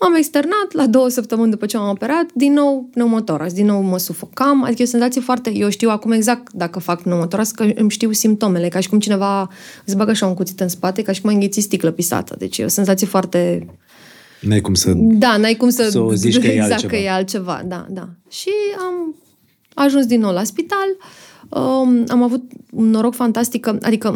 M-am 0.00 0.14
externat, 0.14 0.72
la 0.72 0.86
două 0.86 1.08
săptămâni 1.08 1.50
după 1.50 1.66
ce 1.66 1.76
m-am 1.76 1.88
operat, 1.88 2.26
din 2.34 2.52
nou 2.52 2.88
pneumotorax, 2.92 3.52
din 3.52 3.66
nou 3.66 3.80
mă 3.80 3.98
sufocam, 3.98 4.62
adică 4.62 4.82
e 4.82 4.84
o 4.84 4.88
senzație 4.88 5.20
foarte... 5.20 5.50
Eu 5.54 5.68
știu 5.68 5.90
acum 5.90 6.12
exact 6.12 6.52
dacă 6.52 6.78
fac 6.78 7.02
pneumotorax, 7.02 7.50
că 7.50 7.66
îmi 7.74 7.90
știu 7.90 8.12
simptomele, 8.12 8.68
ca 8.68 8.80
și 8.80 8.88
cum 8.88 8.98
cineva 8.98 9.48
îți 9.84 9.96
bagă 9.96 10.10
așa 10.10 10.26
un 10.26 10.34
cuțit 10.34 10.60
în 10.60 10.68
spate, 10.68 11.02
ca 11.02 11.12
și 11.12 11.20
cum 11.20 11.28
ai 11.28 11.34
îngheți 11.34 11.60
sticlă 11.60 11.90
pisată. 11.90 12.34
Deci 12.38 12.58
e 12.58 12.64
o 12.64 12.68
senzație 12.68 13.06
foarte 13.06 13.66
N-ai 14.40 14.60
cum 14.60 14.74
să... 14.74 14.92
Da, 14.94 15.36
n-ai 15.36 15.54
cum 15.54 15.68
să... 15.68 15.88
Să 15.90 16.00
o 16.00 16.14
zici 16.14 16.38
că 16.38 16.46
e 16.46 16.52
exact, 16.60 16.72
altceva. 16.72 16.92
că 16.92 16.98
e 16.98 17.10
altceva, 17.10 17.62
da, 17.66 17.86
da. 17.88 18.08
Și 18.28 18.50
am 18.78 19.14
ajuns 19.74 20.06
din 20.06 20.20
nou 20.20 20.32
la 20.32 20.44
spital, 20.44 20.96
um, 21.50 22.04
am 22.08 22.22
avut 22.22 22.42
un 22.70 22.90
noroc 22.90 23.14
fantastic, 23.14 23.60
că, 23.60 23.78
adică 23.82 24.14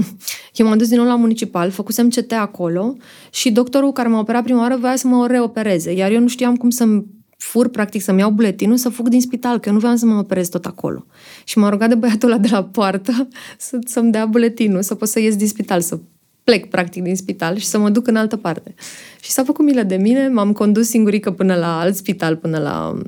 eu 0.55 0.67
m-am 0.67 0.79
dus 0.79 0.88
din 0.88 0.97
nou 0.97 1.07
la 1.07 1.17
municipal, 1.17 1.71
făcusem 1.71 2.09
CT 2.09 2.33
acolo 2.33 2.97
și 3.31 3.50
doctorul 3.50 3.93
care 3.93 4.09
m-a 4.09 4.19
operat 4.19 4.43
prima 4.43 4.61
oară 4.61 4.76
voia 4.76 4.97
să 4.97 5.07
mă 5.07 5.26
reopereze, 5.26 5.93
iar 5.93 6.11
eu 6.11 6.21
nu 6.21 6.29
știam 6.29 6.57
cum 6.57 6.71
să 6.71 7.03
fur, 7.37 7.69
practic, 7.69 8.03
să-mi 8.03 8.19
iau 8.19 8.31
buletinul, 8.31 8.76
să 8.76 8.88
fug 8.88 9.09
din 9.09 9.21
spital, 9.21 9.59
că 9.59 9.69
eu 9.69 9.75
nu 9.75 9.81
vreau 9.81 9.97
să 9.97 10.07
mă 10.07 10.19
operez 10.19 10.49
tot 10.49 10.64
acolo. 10.64 11.07
Și 11.45 11.59
m-a 11.59 11.69
rugat 11.69 11.88
de 11.88 11.95
băiatul 11.95 12.31
ăla 12.31 12.38
de 12.38 12.49
la 12.50 12.64
poartă 12.64 13.29
să, 13.59 13.79
să-mi 13.87 14.12
dea 14.12 14.26
buletinul, 14.26 14.83
să 14.83 14.95
pot 14.95 15.09
să 15.09 15.21
ies 15.21 15.37
din 15.37 15.47
spital, 15.47 15.81
să 15.81 15.99
plec, 16.45 16.69
practic, 16.69 17.03
din 17.03 17.17
spital 17.17 17.57
și 17.57 17.67
să 17.67 17.79
mă 17.79 17.91
duc 17.91 18.07
în 18.07 18.17
altă 18.17 18.37
parte. 18.37 18.75
Și 19.21 19.31
s-a 19.31 19.45
făcut 19.45 19.64
milă 19.64 19.83
de 19.83 19.97
mine, 19.97 20.29
m-am 20.29 20.53
condus 20.53 20.88
singurică 20.88 21.31
până 21.31 21.55
la 21.55 21.81
alt 21.81 21.97
spital, 21.97 22.37
până 22.37 22.59
la 22.59 22.99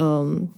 um, 0.00 0.52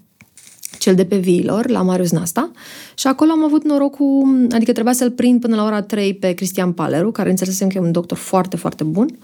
cel 0.81 0.95
de 0.95 1.05
pe 1.05 1.17
viilor, 1.17 1.69
la 1.69 1.83
Marius 1.83 2.11
Nasta. 2.11 2.51
Și 2.95 3.07
acolo 3.07 3.31
am 3.31 3.45
avut 3.45 3.65
norocul, 3.65 4.47
adică 4.51 4.73
trebuia 4.73 4.93
să-l 4.93 5.11
prind 5.11 5.41
până 5.41 5.57
la 5.57 5.65
ora 5.65 5.83
3 5.83 6.15
pe 6.15 6.33
Cristian 6.33 6.73
Paleru, 6.73 7.11
care 7.11 7.31
înțelesem 7.31 7.69
că 7.69 7.79
e 7.79 7.81
un 7.81 7.93
doctor 7.93 8.19
foarte, 8.19 8.57
foarte 8.57 8.85
bun. 8.85 9.19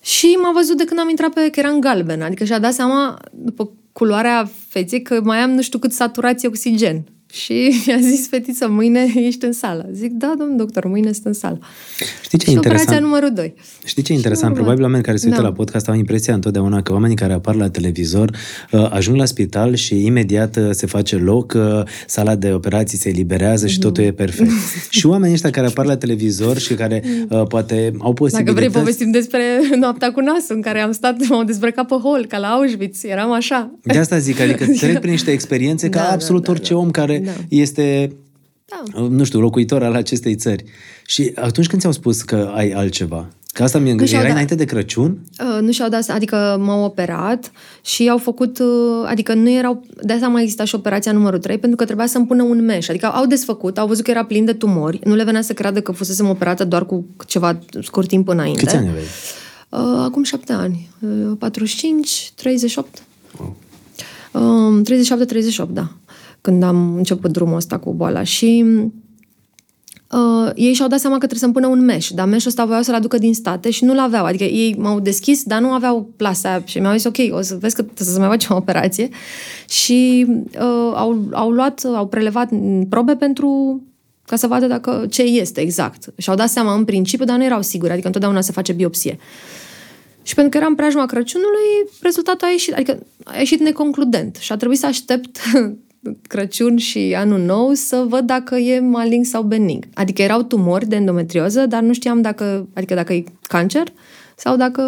Și 0.00 0.26
m-a 0.42 0.52
văzut 0.54 0.76
de 0.76 0.84
când 0.84 1.00
am 1.00 1.08
intrat 1.08 1.32
pe 1.32 1.48
că 1.50 1.60
eram 1.60 1.80
galben, 1.80 2.22
adică 2.22 2.44
și-a 2.44 2.58
dat 2.58 2.72
seama, 2.72 3.18
după 3.32 3.70
culoarea 3.92 4.50
feței, 4.68 5.02
că 5.02 5.20
mai 5.22 5.38
am 5.38 5.50
nu 5.50 5.62
știu 5.62 5.78
cât 5.78 5.92
saturație 5.92 6.48
oxigen. 6.48 7.04
Și 7.32 7.72
mi-a 7.86 7.98
zis 8.00 8.28
fetiță, 8.28 8.68
mâine 8.68 9.06
ești 9.14 9.44
în 9.44 9.52
sală. 9.52 9.88
Zic, 9.92 10.10
da, 10.12 10.34
domn 10.38 10.56
doctor, 10.56 10.86
mâine 10.86 11.12
sunt 11.12 11.24
în 11.24 11.32
sală. 11.32 11.58
Știi 12.22 12.38
ce 12.38 12.44
și 12.44 12.52
interesant? 12.52 12.80
operația 12.88 13.06
numărul 13.06 13.32
2. 13.34 13.54
Știi 13.84 14.02
ce 14.02 14.12
e 14.12 14.14
interesant? 14.14 14.54
Probabil 14.54 14.82
oamenii 14.82 15.04
care 15.04 15.16
se 15.16 15.26
uită 15.26 15.40
Da. 15.40 15.46
la 15.46 15.52
podcast 15.52 15.88
au 15.88 15.94
impresia 15.94 16.34
întotdeauna 16.34 16.82
că 16.82 16.92
oamenii 16.92 17.16
care 17.16 17.32
apar 17.32 17.54
la 17.54 17.70
televizor 17.70 18.30
uh, 18.72 18.86
ajung 18.90 19.16
la 19.16 19.24
spital 19.24 19.74
și 19.74 20.04
imediat 20.04 20.56
uh, 20.56 20.68
se 20.70 20.86
face 20.86 21.16
loc, 21.16 21.52
uh, 21.56 21.82
sala 22.06 22.34
de 22.36 22.52
operații 22.52 22.98
se 22.98 23.08
eliberează 23.08 23.66
și 23.66 23.78
totul 23.78 24.04
e 24.04 24.12
perfect. 24.12 24.50
și 24.88 25.06
oamenii 25.06 25.34
ăștia 25.34 25.50
care 25.50 25.66
apar 25.66 25.86
la 25.86 25.96
televizor 25.96 26.58
și 26.58 26.74
care 26.74 27.02
uh, 27.28 27.46
poate 27.46 27.74
au 27.74 27.92
Dacă 27.98 28.12
posibilități... 28.12 28.54
vrei, 28.56 28.68
povestim 28.70 29.10
despre 29.10 29.42
noaptea 29.80 30.12
cu 30.12 30.20
nasul, 30.20 30.54
în 30.56 30.60
care 30.62 30.80
am 30.80 30.92
stat, 30.92 31.26
m-am 31.28 31.46
dezbrăcat 31.46 31.86
pe 31.86 31.94
hol, 31.94 32.26
ca 32.28 32.38
la 32.38 32.46
Auschwitz. 32.46 33.04
Eram 33.04 33.32
așa. 33.32 33.70
De 33.82 33.98
asta 33.98 34.18
zic, 34.18 34.40
adică 34.40 34.64
trec 34.78 34.98
prin 34.98 35.10
niște 35.10 35.30
experiențe 35.30 35.88
ca 35.88 35.98
Da, 36.00 36.06
da, 36.06 36.12
absolut 36.12 36.44
da, 36.44 36.50
orice 36.50 36.72
da. 36.72 36.78
om 36.78 36.90
care 36.90 37.22
Da. 37.26 37.32
este, 37.48 38.16
Da. 38.64 39.00
nu 39.08 39.24
știu, 39.24 39.40
locuitor 39.40 39.82
al 39.82 39.94
acestei 39.94 40.34
țări. 40.34 40.64
Și 41.06 41.32
atunci 41.34 41.66
când 41.66 41.80
ți-au 41.80 41.92
spus 41.92 42.22
că 42.22 42.52
ai 42.54 42.70
altceva, 42.70 43.28
că 43.52 43.62
asta 43.62 43.78
mi-e 43.78 43.92
Nu 43.94 43.98
și-au 44.06 44.10
era 44.12 44.20
dat. 44.22 44.30
înainte 44.30 44.54
de 44.54 44.64
Crăciun, 44.64 45.18
Uh, 45.40 45.60
nu 45.60 45.70
și-au 45.72 45.88
dat, 45.88 46.02
se- 46.04 46.12
adică 46.12 46.60
m-au 46.64 46.84
operat 46.84 47.50
și 47.84 48.08
au 48.08 48.18
făcut, 48.18 48.58
uh, 48.58 48.66
adică 49.06 49.34
nu 49.34 49.50
erau, 49.50 49.84
de 50.02 50.12
asta 50.12 50.28
mai 50.28 50.42
exista 50.42 50.64
și 50.64 50.74
operația 50.74 51.12
numărul 51.12 51.38
3, 51.38 51.58
pentru 51.58 51.76
că 51.76 51.84
trebuia 51.84 52.06
să-mi 52.06 52.26
pună 52.26 52.42
un 52.42 52.64
meș, 52.64 52.88
adică 52.88 53.06
au 53.06 53.26
desfăcut, 53.26 53.78
au 53.78 53.86
văzut 53.86 54.04
că 54.04 54.10
era 54.10 54.24
plin 54.24 54.44
de 54.44 54.52
tumori, 54.52 55.00
nu 55.04 55.14
le 55.14 55.24
venea 55.24 55.42
să 55.42 55.52
creadă 55.52 55.80
că 55.80 55.92
fusesem 55.92 56.28
operată 56.28 56.64
doar 56.64 56.86
cu 56.86 57.06
ceva 57.26 57.58
scurt 57.82 58.08
timp 58.08 58.28
înainte. 58.28 58.60
câți 58.64 58.76
ani 58.76 58.88
aveai? 58.88 59.04
Uh, 59.70 60.02
acum 60.04 60.22
șapte 60.22 60.52
ani, 60.52 60.88
uh, 61.00 61.32
45, 61.38 62.32
38. 62.34 63.02
Wow. 63.40 63.56
Um, 64.32 64.82
37-38, 64.82 65.72
da. 65.72 65.90
Când 66.46 66.62
am 66.62 66.94
început 66.96 67.32
drumul 67.32 67.56
ăsta 67.56 67.78
cu 67.78 67.92
boala. 67.92 68.22
Și 68.22 68.64
uh, 70.12 70.50
ei 70.54 70.72
și-au 70.72 70.88
dat 70.88 71.00
seama 71.00 71.18
că 71.18 71.26
trebuie 71.26 71.40
să-mi 71.40 71.52
pună 71.52 71.66
un 71.66 71.84
meș, 71.84 72.10
dar 72.10 72.26
meșul 72.26 72.48
ăsta 72.48 72.64
voiau 72.64 72.82
să-l 72.82 72.94
aducă 72.94 73.18
din 73.18 73.34
state 73.34 73.70
și 73.70 73.84
nu-l 73.84 73.98
aveau. 73.98 74.24
Adică 74.24 74.44
ei 74.44 74.74
m-au 74.78 75.00
deschis, 75.00 75.42
dar 75.42 75.60
nu 75.60 75.72
aveau 75.72 76.10
plasa 76.16 76.62
și 76.64 76.78
mi-au 76.78 76.92
zis, 76.92 77.04
ok, 77.04 77.16
o 77.30 77.40
să 77.40 77.56
vezi 77.60 77.74
că 77.74 77.82
trebuie 77.82 78.14
să 78.14 78.18
mai 78.18 78.28
facem 78.28 78.54
o 78.54 78.58
operație. 78.58 79.08
Și 79.68 80.26
uh, 80.28 80.92
au, 80.94 81.28
au 81.32 81.50
luat, 81.50 81.84
au 81.94 82.06
prelevat 82.06 82.50
probe 82.88 83.16
pentru 83.16 83.82
ca 84.24 84.36
să 84.36 84.46
vadă 84.46 84.66
dacă 84.66 85.06
ce 85.10 85.22
este 85.22 85.60
exact. 85.60 86.12
Și-au 86.16 86.36
dat 86.36 86.48
seama 86.48 86.74
în 86.74 86.84
principiu, 86.84 87.24
dar 87.24 87.36
nu 87.36 87.44
erau 87.44 87.62
siguri, 87.62 87.92
adică 87.92 88.06
întotdeauna 88.06 88.40
se 88.40 88.52
face 88.52 88.72
biopsie. 88.72 89.18
Și 90.22 90.34
pentru 90.34 90.52
că 90.52 90.64
eram 90.64 90.74
preajma 90.74 91.06
Crăciunului, 91.06 91.90
rezultatul 92.00 92.46
a 92.46 92.50
ieșit, 92.50 92.74
adică 92.74 92.98
a 93.24 93.38
ieșit 93.38 93.60
neconcludent. 93.60 94.36
Și 94.36 94.52
a 94.52 94.56
trebuit 94.56 94.78
să 94.78 94.86
aștept 94.86 95.38
Crăciun 96.28 96.76
și 96.76 97.14
anul 97.16 97.40
nou 97.40 97.72
să 97.72 98.04
văd 98.08 98.20
dacă 98.26 98.54
e 98.56 98.80
malign 98.80 99.22
sau 99.24 99.42
benign. 99.42 99.88
Adică 99.94 100.22
erau 100.22 100.42
tumori 100.42 100.86
de 100.88 100.96
endometrioză, 100.96 101.66
dar 101.66 101.82
nu 101.82 101.92
știam 101.92 102.20
dacă, 102.20 102.68
adică 102.74 102.94
dacă 102.94 103.12
e 103.12 103.24
cancer 103.42 103.92
sau 104.36 104.56
dacă 104.56 104.82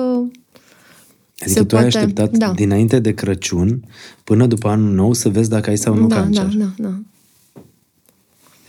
Adică 1.41 1.59
se 1.59 1.65
tu 1.65 1.77
ai 1.77 1.83
poate- 1.83 1.97
așteptat 1.99 2.31
da. 2.31 2.53
dinainte 2.53 2.99
de 2.99 3.15
Crăciun 3.15 3.83
până 4.25 4.47
după 4.47 4.69
anul 4.69 4.95
nou 4.95 5.13
să 5.13 5.29
vezi 5.29 5.49
dacă 5.49 5.71
ai 5.71 5.77
sau 5.79 5.95
nu 5.95 6.07
da, 6.07 6.15
cancer. 6.17 6.45
da, 6.45 6.65
da, 6.77 6.89
da. 6.89 6.93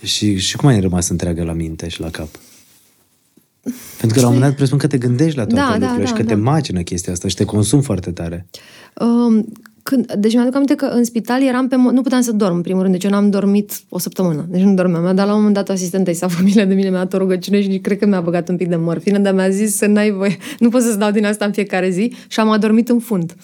Și, 0.02 0.36
și 0.38 0.56
cum 0.56 0.68
ai 0.68 0.80
rămas 0.80 1.08
întreagă 1.08 1.42
la 1.44 1.52
minte 1.52 1.88
și 1.88 2.00
la 2.00 2.10
cap? 2.10 2.28
Pentru 3.98 4.16
că 4.18 4.20
la 4.20 4.26
un 4.26 4.32
moment 4.32 4.40
dat 4.42 4.54
presupun 4.54 4.78
că 4.78 4.86
te 4.86 4.98
gândești 4.98 5.36
la 5.38 5.46
toate 5.46 5.60
Da, 5.60 5.68
da, 5.68 5.74
lucrurile 5.78 6.06
și 6.06 6.12
da, 6.12 6.18
că 6.18 6.24
te 6.24 6.34
da. 6.34 6.40
macină 6.40 6.80
chestia 6.82 7.12
asta 7.12 7.28
și 7.28 7.34
te 7.34 7.44
consumi 7.44 7.82
foarte 7.82 8.10
tare. 8.10 8.46
Um, 9.00 9.52
când, 9.82 10.12
deci 10.12 10.34
mi-aduc 10.34 10.54
aminte 10.54 10.74
că 10.74 10.84
în 10.84 11.04
spital 11.04 11.42
eram 11.42 11.68
pe... 11.68 11.76
mo- 11.76 11.92
Nu 11.92 12.02
puteam 12.02 12.20
să 12.20 12.32
dorm, 12.32 12.54
în 12.54 12.60
primul 12.62 12.80
rând. 12.80 12.92
Deci 12.94 13.04
eu 13.04 13.10
n-am 13.10 13.30
dormit 13.30 13.72
o 13.88 13.98
săptămână. 13.98 14.46
Deci 14.48 14.62
nu 14.62 14.74
dormeam. 14.74 15.02
Mi-a 15.02 15.12
dat 15.12 15.26
la 15.26 15.32
un 15.32 15.38
moment 15.38 15.54
dat 15.54 15.68
asistentei 15.68 16.14
sau 16.14 16.28
familia 16.38 16.64
de 16.64 16.74
mine, 16.74 16.88
mi-a 16.88 16.98
dat 16.98 17.12
o 17.12 17.18
rugăciune 17.18 17.62
și 17.62 17.78
cred 17.78 17.98
că 17.98 18.06
mi-a 18.06 18.20
băgat 18.20 18.48
un 18.48 18.56
pic 18.56 18.68
de 18.68 18.76
morfină, 18.76 19.18
dar 19.18 19.34
mi-a 19.34 19.48
zis 19.48 19.76
să 19.76 19.86
n-ai 19.86 20.10
voie. 20.10 20.36
Nu 20.58 20.68
pot 20.68 20.82
să-ți 20.82 20.98
dau 20.98 21.10
din 21.10 21.26
asta 21.26 21.44
în 21.44 21.52
fiecare 21.52 21.90
zi 21.90 22.12
și 22.28 22.40
am 22.40 22.50
adormit 22.50 22.88
în 22.88 22.98
fund. 22.98 23.34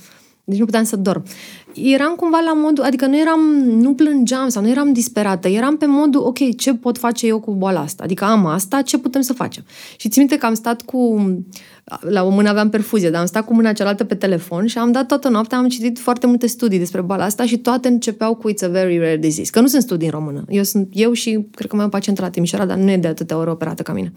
Deci 0.49 0.59
nu 0.59 0.65
puteam 0.65 0.85
să 0.85 0.97
dorm. 0.97 1.23
Eram 1.75 2.15
cumva 2.15 2.41
la 2.45 2.53
modul, 2.53 2.85
adică 2.85 3.07
nu 3.07 3.19
eram, 3.19 3.41
nu 3.59 3.95
plângeam 3.95 4.49
sau 4.49 4.63
nu 4.63 4.69
eram 4.69 4.93
disperată, 4.93 5.49
eram 5.49 5.77
pe 5.77 5.87
modul, 5.87 6.21
ok, 6.21 6.57
ce 6.57 6.75
pot 6.75 6.99
face 6.99 7.27
eu 7.27 7.41
cu 7.41 7.53
boala 7.55 7.81
asta? 7.81 8.03
Adică 8.03 8.25
am 8.25 8.47
asta, 8.47 8.83
ce 8.83 8.99
putem 8.99 9.21
să 9.21 9.33
facem? 9.33 9.65
Și 9.97 10.09
țin 10.09 10.23
minte 10.23 10.37
că 10.37 10.47
am 10.47 10.55
stat 10.55 10.83
cu, 10.83 11.21
la 12.01 12.25
o 12.25 12.31
mână 12.31 12.49
aveam 12.49 12.71
perfuzie, 12.71 13.11
dar 13.11 13.21
am 13.21 13.27
stat 13.27 13.45
cu 13.45 13.55
mâna 13.55 13.73
cealaltă 13.73 14.05
pe 14.05 14.15
telefon 14.15 14.67
și 14.67 14.79
am 14.79 14.93
dat 14.93 15.07
toată 15.07 15.29
noaptea, 15.29 15.59
am 15.59 15.69
citit 15.69 15.99
foarte 15.99 16.27
multe 16.27 16.47
studii 16.47 16.79
despre 16.79 17.01
boala 17.01 17.25
asta 17.25 17.47
și 17.47 17.59
toate 17.59 17.89
începeau 17.89 18.35
cu 18.35 18.51
It's 18.51 18.65
a 18.65 18.69
very 18.69 18.99
rare 18.99 19.17
disease. 19.17 19.51
Că 19.51 19.61
nu 19.61 19.67
sunt 19.67 19.83
studii 19.83 20.07
în 20.07 20.13
română. 20.13 20.45
Eu 20.49 20.63
sunt 20.63 20.89
eu 20.93 21.13
și 21.13 21.47
cred 21.55 21.71
că 21.71 21.77
mai 21.77 21.85
am 21.85 21.91
pacient 21.91 22.21
la 22.21 22.31
Timișoara, 22.31 22.67
dar 22.67 22.77
nu 22.77 22.91
e 22.91 22.97
de 22.97 23.09
atâtea 23.09 23.37
ori 23.37 23.51
operată 23.51 23.83
ca 23.83 23.93
mine. 23.93 24.13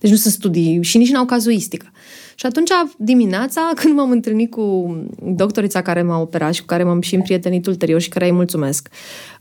Deci 0.00 0.10
nu 0.10 0.16
sunt 0.16 0.32
studii 0.32 0.82
și 0.82 0.98
nici 0.98 1.10
n-au 1.10 1.24
cazuistică. 1.24 1.86
Și 2.34 2.46
atunci, 2.46 2.70
dimineața, 2.98 3.70
când 3.80 3.94
m-am 3.94 4.10
întâlnit 4.10 4.50
cu 4.50 4.96
doctorița 5.22 5.82
care 5.82 6.02
m-a 6.02 6.20
operat 6.20 6.52
și 6.52 6.60
cu 6.60 6.66
care 6.66 6.84
m-am 6.84 7.00
și 7.00 7.14
împrietenit 7.14 7.66
ulterior 7.66 8.00
și 8.00 8.08
care 8.08 8.24
îi 8.24 8.32
mulțumesc, 8.32 8.88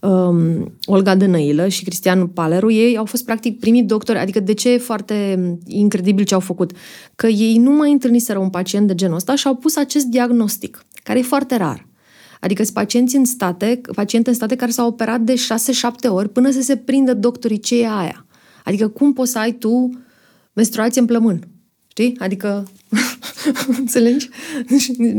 um, 0.01 0.73
Olga 0.85 1.15
Dănăilă 1.15 1.67
și 1.67 1.83
Cristian 1.83 2.27
Paleru, 2.27 2.71
ei 2.71 2.97
au 2.97 3.05
fost 3.05 3.25
practic 3.25 3.59
primii 3.59 3.83
doctori, 3.83 4.19
adică 4.19 4.39
de 4.39 4.53
ce 4.53 4.71
e 4.71 4.77
foarte 4.77 5.39
incredibil 5.67 6.25
ce 6.25 6.33
au 6.33 6.39
făcut? 6.39 6.71
Că 7.15 7.27
ei 7.27 7.57
nu 7.57 7.71
mai 7.71 7.91
întâlniseră 7.91 8.39
un 8.39 8.49
pacient 8.49 8.87
de 8.87 8.95
genul 8.95 9.15
ăsta 9.15 9.35
și 9.35 9.47
au 9.47 9.55
pus 9.55 9.75
acest 9.75 10.05
diagnostic, 10.05 10.85
care 11.03 11.19
e 11.19 11.21
foarte 11.21 11.57
rar. 11.57 11.87
Adică 12.39 12.63
sunt 12.63 12.75
pacienți 12.75 13.15
în 13.15 13.25
state, 13.25 13.81
paciente 13.95 14.29
în 14.29 14.35
state 14.35 14.55
care 14.55 14.71
s-au 14.71 14.87
operat 14.87 15.21
de 15.21 15.33
6-7 15.33 16.09
ori 16.09 16.29
până 16.29 16.49
să 16.49 16.61
se 16.61 16.77
prindă 16.77 17.13
doctorii 17.13 17.59
ce 17.59 17.81
e 17.81 17.87
aia. 17.87 18.25
Adică 18.63 18.87
cum 18.87 19.13
poți 19.13 19.31
să 19.31 19.39
ai 19.39 19.51
tu 19.51 19.89
menstruație 20.53 21.01
în 21.01 21.07
plămân? 21.07 21.47
Știi? 21.87 22.15
Adică, 22.19 22.67
înțelegi? 23.79 24.29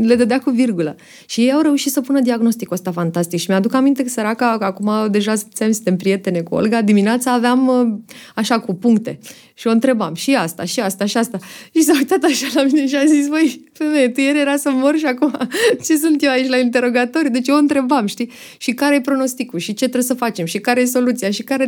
Le 0.01 0.15
dădea 0.15 0.39
cu 0.39 0.49
virgulă. 0.49 0.95
Și 1.25 1.41
ei 1.41 1.51
au 1.51 1.61
reușit 1.61 1.91
să 1.91 2.01
pună 2.01 2.21
diagnosticul 2.21 2.75
ăsta 2.75 2.91
fantastic. 2.91 3.39
Și 3.39 3.49
mi-aduc 3.49 3.73
aminte 3.73 4.03
că 4.03 4.09
săraca, 4.09 4.57
că 4.57 4.65
acum 4.65 4.91
deja 5.11 5.35
ți-am 5.35 5.71
suntem 5.71 5.95
prietene 5.95 6.41
cu 6.41 6.55
Olga, 6.55 6.81
dimineața 6.81 7.33
aveam 7.33 7.67
uh, 7.67 8.13
așa 8.35 8.59
cu 8.59 8.73
puncte. 8.73 9.19
Și 9.57 9.67
o 9.67 9.69
întrebam 9.69 10.13
și 10.13 10.35
asta, 10.35 10.63
și 10.63 10.79
asta, 10.79 11.05
și 11.05 11.17
asta. 11.17 11.37
Și 11.73 11.81
s-a 11.81 11.93
uitat 11.93 12.23
așa 12.23 12.47
la 12.53 12.63
mine 12.63 12.87
și 12.87 12.95
a 12.95 13.05
zis, 13.05 13.27
băi, 13.27 13.63
femeie, 13.73 14.09
tu 14.09 14.19
ieri 14.19 14.39
era 14.39 14.55
să 14.55 14.69
mor 14.73 14.97
și 14.97 15.05
acum 15.05 15.37
ce 15.85 15.97
sunt 15.97 16.23
eu 16.23 16.31
aici 16.31 16.49
la 16.49 16.57
interrogatoriu? 16.57 17.29
Deci 17.29 17.47
eu 17.47 17.55
o 17.55 17.57
întrebam, 17.57 18.05
știi? 18.05 18.31
Și 18.57 18.71
care 18.71 18.95
e 18.95 19.01
pronosticul? 19.01 19.59
Și 19.59 19.73
ce 19.73 19.83
trebuie 19.83 20.03
să 20.03 20.13
facem? 20.13 20.45
Și 20.45 20.59
care 20.59 20.81
e 20.81 20.85
soluția? 20.85 21.29
Și 21.29 21.43
care... 21.43 21.67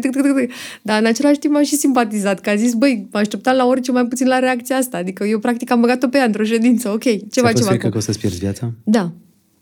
Dar 0.81 0.99
în 0.99 1.05
același 1.05 1.39
timp 1.39 1.55
am 1.55 1.63
și 1.63 1.75
simpatizat, 1.75 2.39
că 2.39 2.49
a 2.49 2.55
zis, 2.55 2.73
băi, 2.73 3.07
mă 3.11 3.19
așteptam 3.19 3.55
la 3.55 3.65
orice, 3.65 3.91
mai 3.91 4.05
puțin 4.05 4.27
la 4.27 4.39
reacția 4.39 4.77
asta. 4.77 4.97
Adică 4.97 5.23
eu 5.23 5.39
practic 5.39 5.71
am 5.71 5.79
băgat-o 5.97 6.07
pe 6.07 6.17
ea 6.17 6.23
într-o 6.25 6.43
ședință. 6.43 6.89
Ok, 6.89 7.01
ce 7.03 7.09
Ți-a 7.29 7.41
fost 7.41 7.53
facem 7.53 7.65
frică 7.65 7.73
acum? 7.73 7.89
că 7.89 7.97
o 7.97 7.99
să-ți 7.99 8.19
pierzi 8.19 8.37
viața? 8.39 8.71
Da. 8.83 9.11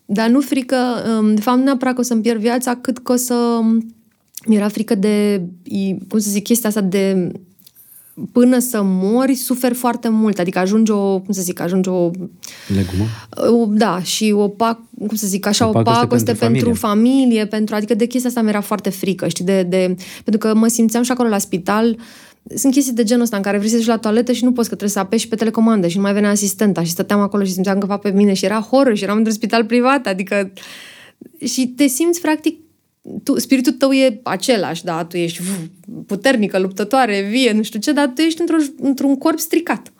Dar 0.05 0.29
nu 0.29 0.41
frică, 0.41 0.75
um, 1.19 1.35
de 1.35 1.41
fapt 1.41 1.57
nu 1.57 1.63
neapărat 1.63 1.93
că 1.93 1.99
o 1.99 2.03
să-mi 2.03 2.21
pierd 2.21 2.39
viața, 2.39 2.75
cât 2.75 2.97
că 2.97 3.11
o 3.11 3.15
să... 3.15 3.35
Mi-era 4.47 4.67
frică 4.67 4.95
de, 4.95 5.41
i- 5.63 5.97
cum 6.09 6.19
să 6.19 6.29
zic, 6.29 6.43
chestia 6.43 6.69
asta 6.69 6.81
de 6.81 7.31
până 8.31 8.59
să 8.59 8.81
mori, 8.83 9.33
suferi 9.35 9.73
foarte 9.73 10.09
mult. 10.09 10.39
Adică 10.39 10.59
ajunge 10.59 10.91
o, 10.91 11.19
cum 11.19 11.33
să 11.33 11.41
zic, 11.41 11.59
ajunge 11.59 11.89
o, 11.89 12.11
Legumă? 12.75 13.05
o 13.61 13.65
da, 13.65 14.01
și 14.01 14.31
o 14.35 14.47
pac, 14.47 14.79
cum 15.07 15.15
să 15.15 15.27
zic, 15.27 15.45
așa, 15.45 15.65
O 15.65 15.69
o 15.69 15.71
pacoste 15.71 15.99
pacoste 15.99 16.33
pentru 16.33 16.63
pentru, 16.63 16.73
familie, 16.87 17.45
pentru, 17.45 17.75
adică 17.75 17.93
de 17.95 18.05
chestia 18.05 18.29
asta 18.29 18.41
mi-era 18.41 18.61
foarte 18.61 18.89
frică, 18.89 19.27
știi, 19.27 19.45
de, 19.45 19.63
de, 19.63 19.95
pentru 20.23 20.47
că 20.47 20.55
mă 20.55 20.67
simțeam 20.67 21.03
și 21.03 21.11
acolo 21.11 21.29
la 21.29 21.37
spital, 21.37 21.97
sunt 22.55 22.73
chestii 22.73 22.93
de 22.93 23.03
genul 23.03 23.23
ăsta 23.23 23.35
în 23.35 23.41
care 23.41 23.57
vrei 23.57 23.69
să 23.69 23.75
ieși 23.75 23.87
la 23.87 23.97
toaletă 23.97 24.31
și 24.31 24.43
nu 24.43 24.51
poți, 24.51 24.69
că 24.69 24.75
trebuie 24.75 24.89
să 24.89 24.99
apeși 24.99 25.27
pe 25.27 25.35
telecomandă 25.35 25.87
și 25.87 25.95
nu 25.95 26.01
mai 26.01 26.13
venea 26.13 26.29
asistenta 26.29 26.83
și 26.83 26.91
stăteam 26.91 27.19
acolo 27.19 27.43
și 27.43 27.51
simțeam 27.51 27.79
că 27.79 27.85
va 27.85 27.97
pe 27.97 28.09
mine 28.09 28.33
și 28.33 28.45
era 28.45 28.59
horror 28.59 28.95
și 28.95 29.03
eram 29.03 29.17
într-un 29.17 29.35
spital 29.35 29.65
privat, 29.65 30.07
adică 30.07 30.51
și 31.45 31.67
te 31.67 31.87
simți 31.87 32.21
practic 32.21 32.59
tu, 33.23 33.39
spiritul 33.39 33.73
tău 33.73 33.91
e 33.91 34.19
același, 34.23 34.83
da, 34.83 35.05
tu 35.05 35.17
ești 35.17 35.41
uf, 35.41 35.57
puternică, 36.05 36.59
luptătoare, 36.59 37.21
vie, 37.21 37.51
nu 37.51 37.63
știu 37.63 37.79
ce, 37.79 37.91
dar 37.91 38.11
tu 38.15 38.21
ești 38.21 38.41
într-o, 38.41 38.57
într-un 38.79 39.17
corp 39.17 39.39
stricat. 39.39 39.93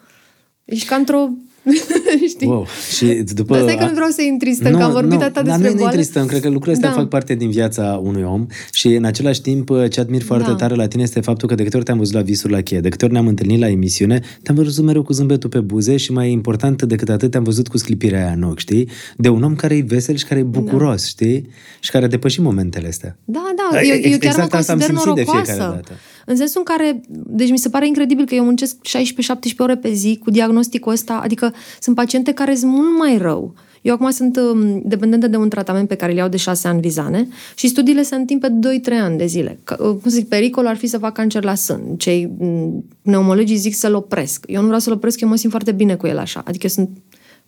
Ești 0.65 0.87
ca 0.87 0.95
într-o 0.95 1.29
Știi? 2.33 2.47
Wow. 2.47 2.65
Și 2.95 3.05
după... 3.05 3.53
Dar 3.55 3.63
stai 3.63 3.77
că 3.77 3.85
nu 3.85 3.93
vreau 3.93 4.09
să 4.09 4.21
intri 4.21 4.45
tristă, 4.49 4.69
că 4.69 4.83
am 4.83 4.91
vorbit 4.91 5.21
atât 5.21 5.33
dar 5.33 5.43
despre 5.43 5.67
nu 5.67 5.73
e 5.73 5.77
boală. 5.77 5.93
tristă, 5.93 6.25
cred 6.25 6.41
că 6.41 6.47
lucrurile 6.49 6.73
astea 6.75 6.89
Da. 6.89 6.95
fac 6.95 7.09
parte 7.09 7.35
din 7.35 7.49
viața 7.49 7.99
unui 8.03 8.23
om 8.23 8.45
și 8.71 8.87
în 8.87 9.03
același 9.03 9.41
timp 9.41 9.69
ce 9.89 9.99
admir 9.99 10.21
foarte 10.21 10.49
Da. 10.49 10.55
tare 10.55 10.75
la 10.75 10.87
tine 10.87 11.03
este 11.03 11.19
faptul 11.19 11.47
că 11.47 11.55
de 11.55 11.63
câte 11.63 11.75
ori 11.75 11.85
te-am 11.85 11.97
văzut 11.97 12.13
la 12.13 12.21
visuri 12.21 12.53
la 12.53 12.61
cheie, 12.61 12.79
de 12.79 12.89
câte 12.89 13.05
ori 13.05 13.13
ne-am 13.13 13.27
întâlnit 13.27 13.59
la 13.59 13.67
emisiune, 13.69 14.21
te-am 14.43 14.55
văzut 14.55 14.85
mereu 14.85 15.03
cu 15.03 15.13
zâmbetul 15.13 15.49
pe 15.49 15.59
buze 15.59 15.97
și 15.97 16.11
mai 16.11 16.31
important 16.31 16.81
decât 16.83 17.09
atât 17.09 17.31
te-am 17.31 17.43
văzut 17.43 17.67
cu 17.67 17.77
sclipirea 17.77 18.23
aia 18.23 18.31
în 18.35 18.43
ochi, 18.43 18.59
știi? 18.59 18.89
De 19.17 19.29
un 19.29 19.43
om 19.43 19.55
care 19.55 19.75
e 19.75 19.81
vesel 19.87 20.15
și 20.15 20.25
care 20.25 20.39
e 20.39 20.43
bucuros, 20.43 21.01
Da. 21.01 21.07
știi? 21.07 21.49
Și 21.79 21.91
care 21.91 22.05
a 22.05 22.07
depășit 22.07 22.43
momentele 22.43 22.87
astea. 22.87 23.17
Da, 23.25 23.53
da, 23.71 23.79
E- 23.81 23.85
eu, 23.87 23.93
eu 23.95 24.01
chiar 24.01 24.13
exact 24.13 24.51
mă 24.51 24.57
asta 24.57 24.71
am 24.71 24.77
consider 24.79 24.97
simțit 24.97 25.15
de 25.15 25.21
norocoasă. 25.31 25.51
fiecare 25.51 25.71
dată. 25.75 25.91
În 26.25 26.35
sensul 26.35 26.63
în 26.65 26.75
care, 26.75 27.01
deci 27.09 27.49
mi 27.49 27.57
se 27.57 27.69
pare 27.69 27.87
incredibil 27.87 28.25
că 28.25 28.35
eu 28.35 28.43
muncesc 28.43 28.75
16-17 28.87 29.55
ore 29.57 29.75
pe 29.75 29.93
zi 29.93 30.19
cu 30.23 30.31
diagnosticul 30.31 30.91
ăsta, 30.91 31.19
adică 31.23 31.53
sunt 31.79 31.95
paciente 31.95 32.31
care 32.31 32.55
sunt 32.55 32.71
mult 32.71 32.97
mai 32.97 33.17
rău. 33.17 33.53
Eu 33.85 33.93
acum 33.93 34.09
sunt 34.09 34.37
um, 34.37 34.81
dependentă 34.85 35.27
de 35.27 35.37
un 35.37 35.49
tratament 35.49 35.87
pe 35.87 35.95
care 35.95 36.11
îl 36.11 36.17
iau 36.17 36.27
de 36.27 36.37
6 36.37 36.67
ani 36.67 36.81
vizane 36.81 37.27
și 37.55 37.67
studiile 37.67 38.03
se 38.03 38.15
întind 38.15 38.41
pe 38.41 38.49
2-3 38.49 39.01
ani 39.01 39.17
de 39.17 39.25
zile. 39.25 39.59
Că, 39.63 39.75
uh, 39.79 39.89
cum 39.89 40.09
să 40.09 40.15
zic, 40.15 40.27
pericolul 40.27 40.69
ar 40.69 40.75
fi 40.75 40.87
să 40.87 40.97
fac 40.97 41.13
cancer 41.13 41.43
la 41.43 41.55
sân. 41.55 41.95
Cei 41.97 42.35
mm, 42.39 42.85
pneumologii 43.01 43.55
zic 43.55 43.75
să-l 43.75 43.95
opresc. 43.95 44.45
Eu 44.47 44.59
nu 44.59 44.65
vreau 44.65 44.79
să-l 44.79 44.93
opresc, 44.93 45.19
eu 45.19 45.27
mă 45.27 45.35
simt 45.35 45.51
foarte 45.51 45.71
bine 45.71 45.95
cu 45.95 46.07
el 46.07 46.17
așa. 46.17 46.43
Adică 46.45 46.67
sunt, 46.67 46.89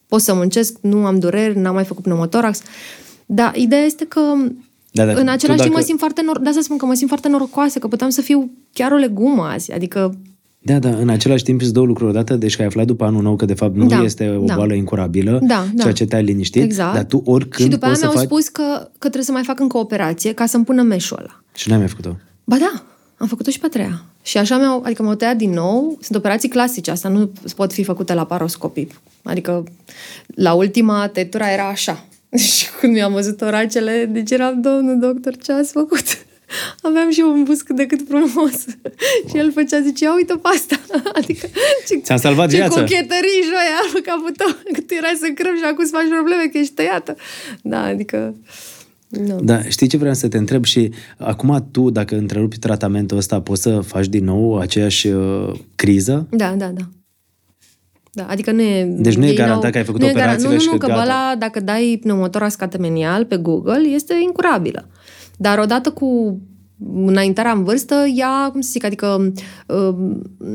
pot 0.07 0.21
să 0.21 0.33
muncesc, 0.33 0.77
nu 0.81 1.05
am 1.05 1.19
dureri, 1.19 1.59
n-am 1.59 1.73
mai 1.73 1.83
făcut 1.83 2.03
pneumotorax. 2.03 2.61
Dar 3.25 3.55
ideea 3.55 3.81
este 3.81 4.05
că 4.05 4.21
Da, 4.97 5.05
da, 5.05 5.19
în 5.19 5.25
tu 5.25 5.31
același 5.31 5.45
timp 5.45 5.57
dacă- 5.57 5.69
mă 5.69 5.79
simt 5.81 5.99
foarte 5.99 6.21
nor- 6.21 6.41
de 6.41 6.49
asta 6.49 6.61
spun 6.61 6.77
că 6.77 6.85
mă 6.85 6.93
simt 6.93 7.07
foarte 7.09 7.29
norocoasă, 7.29 7.79
că 7.79 7.87
puteam 7.87 8.09
să 8.09 8.21
fiu 8.21 8.49
chiar 8.73 8.91
o 8.91 8.95
legumă 8.95 9.43
azi. 9.43 9.71
Adică, 9.73 10.17
Da, 10.61 10.79
da, 10.79 10.89
în 10.89 11.09
același 11.09 11.43
timp 11.43 11.61
îți 11.61 11.73
două 11.73 11.85
lucruri 11.85 12.09
odată, 12.09 12.35
deci 12.35 12.55
că 12.55 12.61
ai 12.61 12.67
aflat 12.67 12.85
după 12.85 13.05
anul 13.05 13.21
nou 13.21 13.35
că 13.35 13.45
de 13.45 13.53
fapt 13.53 13.75
nu 13.75 13.85
Da, 13.85 14.01
este 14.03 14.29
o 14.41 14.45
da. 14.45 14.55
boală 14.55 14.73
incurabilă, 14.73 15.39
Da, 15.43 15.65
da. 15.73 15.81
ceea 15.81 15.93
ce 15.93 16.05
te-ai 16.05 16.23
liniștit, 16.23 16.61
exact. 16.63 16.93
dar 16.93 17.03
tu 17.05 17.21
oricând 17.25 17.63
și 17.69 17.73
după 17.73 17.85
aia 17.85 17.93
poți 17.93 17.99
să 18.05 18.11
mi-au 18.11 18.17
faci... 18.17 18.29
spus 18.31 18.47
că, 18.47 18.63
că 18.91 18.97
trebuie 18.99 19.23
să 19.23 19.31
mai 19.31 19.43
fac 19.43 19.59
încă 19.59 19.77
o 19.77 19.79
operație 19.79 20.33
ca 20.33 20.45
să-mi 20.45 20.63
pună 20.63 20.81
meșul 20.81 21.17
ăla. 21.19 21.41
Și 21.55 21.69
n-ai 21.69 21.77
mai 21.77 21.87
făcut-o. 21.87 22.15
Ba 22.43 22.57
da, 22.57 22.83
am 23.17 23.27
făcut-o 23.27 23.49
și 23.51 23.59
pe 23.59 23.65
a 23.65 23.69
treia. 23.69 24.03
Și 24.21 24.37
așa 24.37 24.57
mi-au, 24.57 24.81
adică 24.85 25.03
m-au 25.03 25.15
tăiat 25.15 25.35
din 25.37 25.51
nou. 25.51 25.97
Sunt 26.01 26.17
operații 26.17 26.49
clasice, 26.49 26.91
asta 26.91 27.09
nu 27.09 27.31
pot 27.55 27.73
fi 27.73 27.83
făcute 27.83 28.13
la 28.13 28.25
paroscopii. 28.25 28.87
Adică 29.23 29.63
la 30.25 30.53
ultima 30.53 31.07
tetura 31.07 31.51
era 31.51 31.67
așa. 31.67 32.05
Și 32.55 32.65
când 32.79 32.93
mi-am 32.93 33.13
văzut 33.13 33.41
oracele, 33.41 34.05
deci 34.11 34.31
eram, 34.31 34.61
domnul 34.61 34.99
doctor, 34.99 35.35
ce 35.37 35.51
ați 35.51 35.71
făcut? 35.71 36.05
Aveam 36.87 37.11
și 37.11 37.19
eu 37.19 37.31
un 37.31 37.43
bus 37.43 37.61
cât 37.61 37.75
de 37.75 37.85
cât 37.85 38.01
frumos. 38.07 38.65
și 39.29 39.37
el 39.37 39.51
făcea, 39.51 39.81
zice, 39.81 40.03
ia 40.03 40.15
uite 40.15 40.33
pe 40.33 40.47
asta. 40.55 40.79
adică, 41.13 41.47
ce, 41.87 41.95
Ți-am 41.97 42.17
salvat 42.17 42.49
ce 42.49 42.55
viața. 42.55 42.79
cochetării 42.79 43.41
joia 43.43 43.81
pe 43.93 44.01
capul 44.01 44.31
tău, 44.37 44.47
că 44.73 44.81
tu 44.81 44.93
erai 44.93 45.17
să 45.19 45.27
crăm 45.35 45.55
și 45.57 45.63
acum 45.63 45.83
îți 45.83 45.91
faci 45.91 46.07
probleme 46.09 46.45
că 46.51 46.57
ești 46.57 46.73
tăiată. 46.73 47.15
Da, 47.61 47.83
adică... 47.83 48.35
Nu. 49.09 49.39
Da, 49.41 49.63
știi 49.63 49.87
ce 49.87 49.97
vreau 49.97 50.13
să 50.13 50.27
te 50.27 50.37
întreb 50.37 50.63
și 50.65 50.91
acum 51.17 51.67
tu, 51.71 51.89
dacă 51.89 52.15
întrerupi 52.17 52.57
tratamentul 52.59 53.17
ăsta, 53.17 53.41
poți 53.41 53.61
să 53.61 53.79
faci 53.79 54.07
din 54.07 54.23
nou 54.23 54.57
aceeași 54.57 55.07
uh, 55.07 55.51
criză? 55.75 56.27
Da, 56.29 56.55
da, 56.55 56.67
da. 56.67 56.81
Da, 58.11 58.25
adică 58.29 58.51
nu 58.51 58.61
e... 58.61 58.83
Deci 58.97 59.15
nu 59.15 59.25
e 59.25 59.27
ei 59.27 59.35
garantat 59.35 59.61
n-au- 59.61 59.71
că 59.71 59.77
ai 59.77 59.83
făcut 59.83 59.99
nu 60.01 60.05
e 60.07 60.09
garan- 60.09 60.13
operațiile 60.15 60.47
nu, 60.49 60.53
nu, 60.53 60.59
și 60.59 60.67
nu, 60.71 60.77
că 60.77 60.85
că 60.85 60.91
gata. 60.91 61.01
ăla, 61.01 61.35
dacă 61.39 61.59
dai 61.59 61.97
pneumotora 62.01 62.49
scatemenial 62.49 63.25
pe 63.25 63.37
Google, 63.37 63.87
este 63.93 64.13
incurabilă. 64.23 64.87
Dar 65.37 65.59
odată 65.59 65.89
cu 65.89 66.39
înaintarea 67.05 67.51
în 67.51 67.63
vârstă, 67.63 67.95
ea, 68.15 68.49
cum 68.51 68.61
să 68.61 68.69
zic, 68.71 68.83
adică 68.83 69.31
uh, 69.67 69.95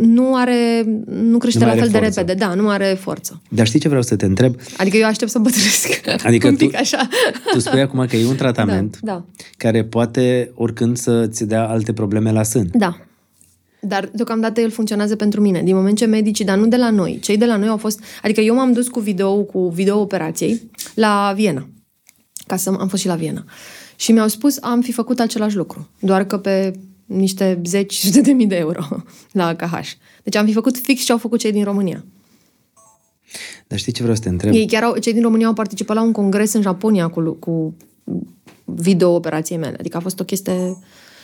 nu 0.00 0.34
are, 0.36 0.84
nu 1.06 1.38
crește 1.38 1.58
Nu 1.58 1.64
la 1.66 1.70
mai 1.72 1.80
fel 1.80 1.88
are 1.88 1.98
de 1.98 2.04
forță. 2.04 2.20
repede, 2.20 2.44
da, 2.44 2.54
nu 2.54 2.68
are 2.68 2.96
forță. 3.00 3.42
Dar 3.48 3.66
știi 3.66 3.80
ce 3.80 3.88
vreau 3.88 4.02
să 4.02 4.16
te 4.16 4.24
întreb? 4.24 4.54
Adică 4.76 4.96
eu 4.96 5.06
aștept 5.06 5.30
să 5.30 5.38
bătrânesc. 5.38 6.00
Adică 6.26 6.46
un 6.48 6.56
tu, 6.56 6.64
pic 6.66 6.76
așa. 6.76 7.08
tu 7.52 7.58
spui 7.60 7.80
acum 7.80 8.06
că 8.08 8.16
e 8.16 8.26
un 8.26 8.36
tratament 8.44 8.98
Da, 9.00 9.12
da. 9.12 9.24
care 9.56 9.84
poate 9.84 10.50
oricând 10.54 10.96
să-ți 10.96 11.44
dea 11.46 11.68
alte 11.68 11.92
probleme 11.92 12.32
la 12.32 12.42
sân. 12.42 12.70
Da. 12.72 12.96
Dar 13.84 14.10
deocamdată 14.12 14.60
el 14.60 14.70
funcționează 14.70 15.16
pentru 15.16 15.40
mine. 15.40 15.62
Din 15.62 15.74
moment 15.74 15.96
ce 15.96 16.04
medicii, 16.04 16.44
dar 16.44 16.58
nu 16.58 16.66
de 16.66 16.76
la 16.76 16.90
noi, 16.90 17.18
cei 17.22 17.36
de 17.36 17.44
la 17.44 17.56
noi 17.56 17.68
au 17.68 17.76
fost... 17.76 18.00
Adică 18.22 18.40
eu 18.40 18.54
m-am 18.54 18.72
dus 18.72 18.88
cu 18.88 19.00
video 19.00 19.42
cu 19.42 19.68
video 19.68 20.00
operației 20.00 20.70
la 20.94 21.32
Viena. 21.36 21.68
Ca 22.46 22.56
să 22.56 22.70
am 22.70 22.88
fost 22.88 23.02
și 23.02 23.08
la 23.08 23.14
Viena. 23.14 23.44
Și 23.96 24.12
mi-au 24.12 24.28
spus, 24.28 24.58
am 24.60 24.80
fi 24.80 24.92
făcut 24.92 25.20
același 25.20 25.56
lucru. 25.56 25.88
Doar 25.98 26.24
că 26.24 26.38
pe 26.38 26.72
niște 27.04 27.60
zeci 27.64 27.94
sute 27.94 28.20
de 28.20 28.32
mii 28.32 28.46
de 28.46 28.56
euro 28.56 28.86
la 29.32 29.46
AKH. 29.46 29.90
Deci 30.22 30.36
am 30.36 30.46
fi 30.46 30.52
făcut 30.52 30.76
fix 30.76 31.02
ce 31.02 31.12
au 31.12 31.18
făcut 31.18 31.38
cei 31.38 31.52
din 31.52 31.64
România. 31.64 32.04
Dar 33.66 33.78
știi 33.78 33.92
ce 33.92 34.00
vreau 34.00 34.16
să 34.16 34.22
te 34.22 34.28
întreb? 34.28 34.52
Ei 34.52 34.66
chiar 34.66 34.82
au, 34.82 34.96
cei 34.96 35.12
din 35.12 35.22
România 35.22 35.46
au 35.46 35.52
participat 35.52 35.96
la 35.96 36.02
un 36.02 36.12
congres 36.12 36.52
în 36.52 36.62
Japonia 36.62 37.08
cu, 37.08 37.36
cu 37.40 37.76
video 38.64 39.14
operației 39.14 39.58
mele. 39.58 39.76
Adică 39.78 39.96
a 39.96 40.00
fost 40.00 40.20
o 40.20 40.24
chestie... 40.24 40.76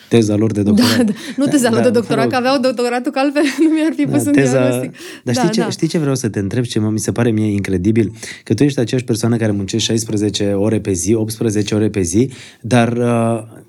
Teza 0.09 0.37
lor 0.37 0.53
de 0.53 0.63
doctorat. 0.63 0.97
Da, 0.97 1.03
da. 1.03 1.13
Nu 1.37 1.47
teza 1.47 1.71
da, 1.71 1.81
de 1.81 1.91
doctorat, 1.91 2.17
mă 2.17 2.23
rog. 2.23 2.31
că 2.31 2.37
aveau 2.37 2.61
doctoratul, 2.61 3.13
că 3.13 3.19
altfel 3.19 3.43
nu 3.65 3.69
mi-ar 3.69 3.93
fi 3.97 4.03
pus 4.03 4.23
Da, 4.23 4.29
un 4.29 4.33
teza... 4.35 4.59
diagnostic. 4.59 4.95
Dar 5.25 5.35
știi, 5.35 5.51
ce, 5.51 5.67
știi 5.71 5.89
ce 5.89 5.99
vreau 5.99 6.15
să 6.15 6.29
te 6.29 6.39
întreb? 6.39 6.65
Ce 6.65 6.79
mă, 6.79 6.91
mi 6.91 6.99
se 6.99 7.13
pare 7.13 7.31
mie 7.31 7.53
incredibil? 7.53 8.13
Că 8.45 8.55
tu 8.55 8.63
ești 8.63 8.81
aceeași 8.81 9.07
persoană 9.07 9.37
care 9.37 9.53
muncește 9.53 9.93
16 9.93 10.53
ore 10.53 10.81
pe 10.81 10.93
zi, 10.93 11.15
18 11.15 11.75
ore 11.75 11.89
pe 11.89 12.01
zi, 12.01 12.31
dar 12.61 12.93
uh, 12.93 13.61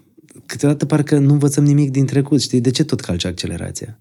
câteodată 0.45 0.85
parcă 0.85 1.17
nu 1.17 1.31
învățăm 1.31 1.63
nimic 1.63 1.91
din 1.91 2.05
trecut, 2.05 2.41
știi? 2.41 2.61
De 2.61 2.71
ce 2.71 2.83
tot 2.83 2.99
calci 2.99 3.25
accelerația? 3.25 3.99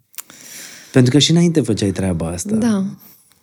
Pentru 0.92 1.12
că 1.12 1.18
și 1.18 1.30
înainte 1.30 1.60
făceai 1.60 1.90
treaba 1.90 2.26
asta. 2.26 2.56
Da. 2.56 2.84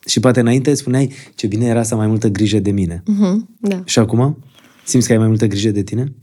Și 0.06 0.20
poate 0.20 0.40
înainte 0.40 0.74
spuneai 0.74 1.12
ce 1.36 1.48
bine 1.48 1.66
era 1.66 1.84
să 1.84 1.94
am 1.94 2.00
mai 2.00 2.08
multă 2.08 2.28
grijă 2.28 2.60
de 2.60 2.72
mine. 2.72 3.04
Mhm, 3.06 3.50
da. 3.60 3.82
Și 3.86 4.00
acum? 4.00 4.38
Simți 4.86 5.08
că 5.08 5.14
ai 5.14 5.20
mai 5.20 5.28
multă 5.28 5.48
grijă 5.48 5.70
de 5.70 5.84
tine? 5.84 6.14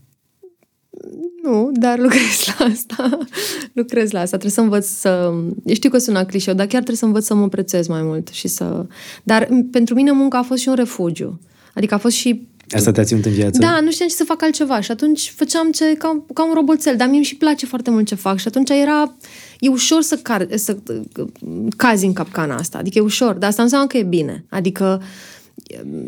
Nu, 1.73 1.79
dar 1.79 1.99
lucrez 1.99 2.53
la 2.57 2.65
asta. 2.65 3.17
lucrez 3.79 4.11
la 4.11 4.19
asta. 4.19 4.37
Trebuie 4.37 4.51
să 4.51 4.61
învăț 4.61 4.87
să... 4.87 5.33
Știu 5.73 5.89
că 5.89 5.97
sună 5.97 6.25
clișeu, 6.25 6.53
dar 6.53 6.65
chiar 6.65 6.75
trebuie 6.75 6.97
să 6.97 7.05
învăț 7.05 7.25
să 7.25 7.35
mă 7.35 7.49
prețuiesc 7.49 7.89
mai 7.89 8.01
mult 8.01 8.27
și 8.27 8.47
să... 8.47 8.85
Dar 9.23 9.47
m, 9.49 9.69
pentru 9.69 9.95
mine 9.95 10.11
munca 10.11 10.37
a 10.37 10.43
fost 10.43 10.61
și 10.61 10.67
un 10.67 10.75
refugiu. 10.75 11.39
Adică 11.73 11.93
a 11.93 11.97
fost 11.97 12.15
și 12.15 12.47
Asta 12.71 12.91
te-a 12.91 13.03
ținut 13.03 13.25
în 13.25 13.31
viață? 13.31 13.59
Da, 13.59 13.79
nu 13.79 13.91
știam 13.91 14.07
ce 14.07 14.15
să 14.15 14.23
fac 14.23 14.43
altceva 14.43 14.81
și 14.81 14.91
atunci 14.91 15.33
făceam 15.35 15.71
ce, 15.71 15.93
ca, 15.93 16.25
ca 16.33 16.45
un 16.45 16.53
roboțel, 16.53 16.95
dar 16.95 17.07
mie 17.07 17.15
îmi 17.15 17.25
și 17.25 17.35
place 17.35 17.65
foarte 17.65 17.89
mult 17.89 18.07
ce 18.07 18.15
fac 18.15 18.37
și 18.37 18.47
atunci 18.47 18.69
era, 18.69 19.15
e 19.59 19.69
ușor 19.69 20.01
să, 20.01 20.15
car, 20.15 20.47
să 20.55 20.77
cazi 21.77 22.05
în 22.05 22.13
capcana 22.13 22.55
asta, 22.55 22.77
adică 22.77 22.97
e 22.97 23.01
ușor, 23.01 23.33
dar 23.33 23.49
asta 23.49 23.61
nu 23.61 23.63
înseamnă 23.63 23.87
că 23.87 23.97
e 23.97 24.03
bine, 24.03 24.45
adică 24.49 25.01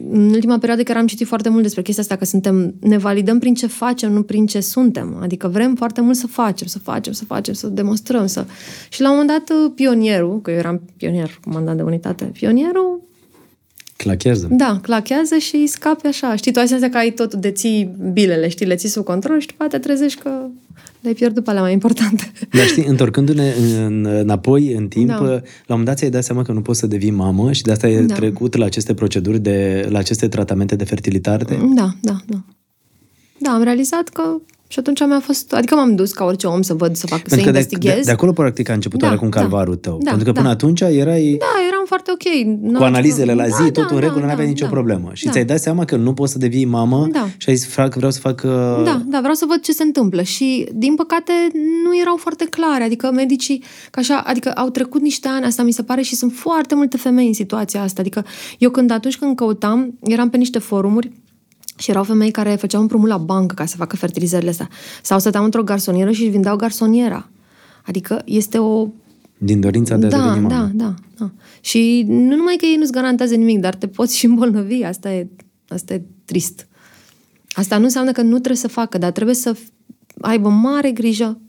în 0.10 0.34
ultima 0.34 0.58
perioadă 0.58 0.84
chiar 0.84 0.98
am 0.98 1.08
citit 1.08 1.28
foarte 1.28 1.50
mult 1.50 1.64
despre 1.64 1.82
chestia 1.82 2.04
asta, 2.04 2.16
că 2.16 2.26
suntem, 2.26 2.76
ne 2.80 2.98
validăm 2.98 3.40
prin 3.40 3.54
ce 3.54 3.68
facem, 3.68 4.12
nu 4.12 4.22
prin 4.22 4.46
ce 4.46 4.60
suntem. 4.60 5.18
Adică 5.22 5.48
vrem 5.48 5.76
foarte 5.76 6.02
mult 6.02 6.16
să 6.16 6.28
facem, 6.28 6.68
să 6.68 6.80
facem, 6.80 7.14
să 7.14 7.26
facem, 7.26 7.54
să 7.54 7.68
demonstrăm. 7.68 8.26
Să... 8.28 8.46
Și 8.90 9.02
la 9.02 9.12
un 9.12 9.18
moment 9.18 9.46
dat 9.48 9.72
pionierul, 9.76 10.42
că 10.42 10.52
eu 10.52 10.58
eram 10.58 10.82
pionier, 10.98 11.40
comandant 11.44 11.78
de 11.78 11.84
unitate, 11.84 12.26
pionierul 12.26 13.04
Clachează. 13.98 14.48
da, 14.52 14.80
clachează 14.82 15.36
și 15.38 15.56
îi 15.56 15.68
scapi 15.68 16.08
așa. 16.08 16.36
Știi, 16.36 16.52
tu 16.52 16.60
ai 16.60 16.68
senzația 16.68 16.94
că 16.94 16.98
ai 16.98 17.12
tot, 17.12 17.34
deții 17.34 17.96
bilele, 18.14 18.48
știi, 18.48 18.66
le 18.66 18.76
ții 18.76 18.90
sub 18.90 19.04
control 19.04 19.40
și 19.40 19.48
după 19.48 19.64
aceea 19.64 19.82
te 19.82 19.88
trezești 19.88 20.22
că 20.22 20.30
le-ai 21.06 21.18
pierdut 21.18 21.44
pe 21.44 21.50
alea 21.50 21.62
mai 21.62 21.74
importante. 21.74 22.32
Dar 22.52 22.66
știi, 22.66 22.86
întorcându-ne 22.94 23.54
în, 23.86 24.06
înapoi 24.06 24.74
în 24.74 24.88
timp, 24.88 25.08
Da. 25.08 25.16
la 25.16 25.24
un 25.28 25.42
moment 25.68 25.88
dat 25.88 25.98
ți-ai 25.98 26.10
dat 26.10 26.24
seama 26.24 26.42
că 26.44 26.52
nu 26.52 26.62
poți 26.62 26.80
să 26.80 26.88
devii 26.88 27.12
mamă 27.12 27.52
și 27.52 27.62
de 27.62 27.72
asta 27.72 27.88
ai 27.88 28.06
Da. 28.06 28.14
trecut 28.16 28.56
la 28.56 28.66
aceste 28.66 28.94
proceduri, 28.94 29.40
de, 29.40 29.88
la 29.90 29.98
aceste 30.00 30.28
tratamente 30.28 30.76
de 30.76 30.84
fertilitate? 30.84 31.60
Da, 31.76 31.90
da, 32.02 32.16
da. 32.28 32.38
Da, 33.40 33.50
am 33.52 33.64
realizat 33.64 34.10
că 34.10 34.22
și 34.68 34.80
atunci 34.80 35.00
mi-a 35.08 35.20
fost... 35.20 35.54
Adică 35.54 35.76
m-am 35.76 35.96
dus 35.96 36.12
ca 36.12 36.24
orice 36.26 36.48
om 36.48 36.62
să 36.62 36.74
văd, 36.74 36.96
să 36.96 37.08
fac, 37.08 37.20
să 37.20 37.26
Pentru 37.36 37.46
că 37.46 37.52
de, 37.52 37.58
investighez. 37.58 37.96
de, 37.96 38.02
de 38.06 38.12
acolo, 38.12 38.32
practic, 38.32 38.70
a 38.70 38.74
început 38.74 39.00
Da, 39.00 39.06
oarecum 39.06 39.30
da. 39.30 39.40
calvarul 39.40 39.76
tău. 39.76 39.98
Da, 40.04 40.10
Pentru 40.10 40.26
că 40.28 40.32
până 40.32 40.46
da. 40.46 40.52
atunci 40.52 40.82
erai 40.82 41.36
Da, 41.40 41.46
eram 41.86 42.02
foarte 42.04 42.12
ok. 42.12 42.78
cu 42.78 42.84
analizele 42.84 43.34
la 43.34 43.48
zi, 43.48 43.64
da, 43.64 43.82
tot 43.82 43.90
în 43.90 43.96
da, 43.96 44.00
regulă, 44.00 44.20
da, 44.20 44.26
nu 44.26 44.32
aveai 44.32 44.46
da, 44.46 44.52
nicio 44.52 44.66
da. 44.66 44.72
problemă. 44.72 45.10
Și 45.14 45.26
da. 45.26 45.32
ți-ai 45.32 45.46
dat 45.46 45.60
seama 45.60 45.86
că 45.86 45.96
nu 45.96 46.14
poți 46.14 46.32
să 46.32 46.38
devii 46.38 46.66
mamă 46.66 47.08
Da. 47.12 47.28
și 47.38 47.50
ai 47.50 47.56
zis, 47.56 47.68
fac, 47.68 47.96
vreau 47.96 48.12
să 48.12 48.20
fac... 48.20 48.42
Uh... 48.46 48.84
Da, 48.84 49.02
da, 49.06 49.20
vreau 49.20 49.34
să 49.34 49.46
văd 49.48 49.62
ce 49.62 49.72
se 49.72 49.84
întâmplă 49.84 50.22
și, 50.22 50.68
din 50.74 50.96
păcate, 50.96 51.32
nu 51.84 52.00
erau 52.00 52.16
foarte 52.16 52.46
clare. 52.46 52.84
Adică 52.84 53.12
medicii, 53.12 53.64
că 53.92 54.00
așa, 54.00 54.24
adică 54.26 54.52
au 54.52 54.70
trecut 54.70 55.02
niște 55.02 55.28
ani, 55.28 55.46
asta 55.46 55.64
mi 55.64 55.74
se 55.74 55.84
pare, 55.84 56.02
și 56.02 56.16
sunt 56.16 56.34
foarte 56.34 56.76
multe 56.76 56.98
femei 56.98 57.28
în 57.28 57.34
situația 57.34 57.82
asta. 57.82 58.02
Adică 58.02 58.26
eu 58.58 58.70
când 58.70 58.92
atunci 58.92 59.18
când 59.18 59.36
căutam, 59.36 59.98
eram 60.04 60.30
pe 60.30 60.38
niște 60.38 60.60
forumuri 60.60 61.12
și 61.78 61.90
erau 61.90 62.04
femei 62.04 62.32
care 62.32 62.56
făceau 62.56 62.82
împrumut 62.82 63.08
la 63.08 63.18
bancă 63.18 63.54
ca 63.54 63.66
să 63.66 63.76
facă 63.76 63.96
fertilizările 63.96 64.50
astea. 64.50 64.70
Sau 65.02 65.20
stăteau 65.20 65.44
într-o 65.44 65.64
garsonieră 65.64 66.12
și 66.12 66.22
își 66.22 66.30
vindeau 66.30 66.56
garsoniera. 66.56 67.30
Adică 67.86 68.22
este 68.26 68.58
o 68.58 68.88
Din 69.46 69.60
dorința 69.60 69.96
de 69.98 70.06
a 70.06 70.10
da, 70.10 70.18
deveni 70.18 70.42
mamă. 70.42 70.56
da, 70.56 70.86
da, 70.86 70.94
da. 71.18 71.32
Și 71.62 72.06
nu 72.08 72.36
numai 72.36 72.56
că 72.58 72.66
ei 72.66 72.76
nu-ți 72.76 72.92
garantează 72.92 73.36
nimic, 73.36 73.60
dar 73.60 73.76
te 73.76 73.88
poți 73.88 74.18
și 74.18 74.26
îmbolnăvi. 74.26 74.84
Asta 74.84 75.14
e, 75.14 75.28
asta 75.68 75.94
e 75.94 76.02
trist. 76.26 76.68
Asta 77.52 77.78
nu 77.78 77.84
înseamnă 77.84 78.12
că 78.12 78.22
nu 78.22 78.30
trebuie 78.30 78.56
să 78.56 78.68
facă, 78.68 78.98
dar 78.98 79.12
trebuie 79.12 79.36
să 79.36 79.56
f- 79.56 79.70
aibă 80.22 80.50
mare 80.50 80.92
grijă 80.92 81.40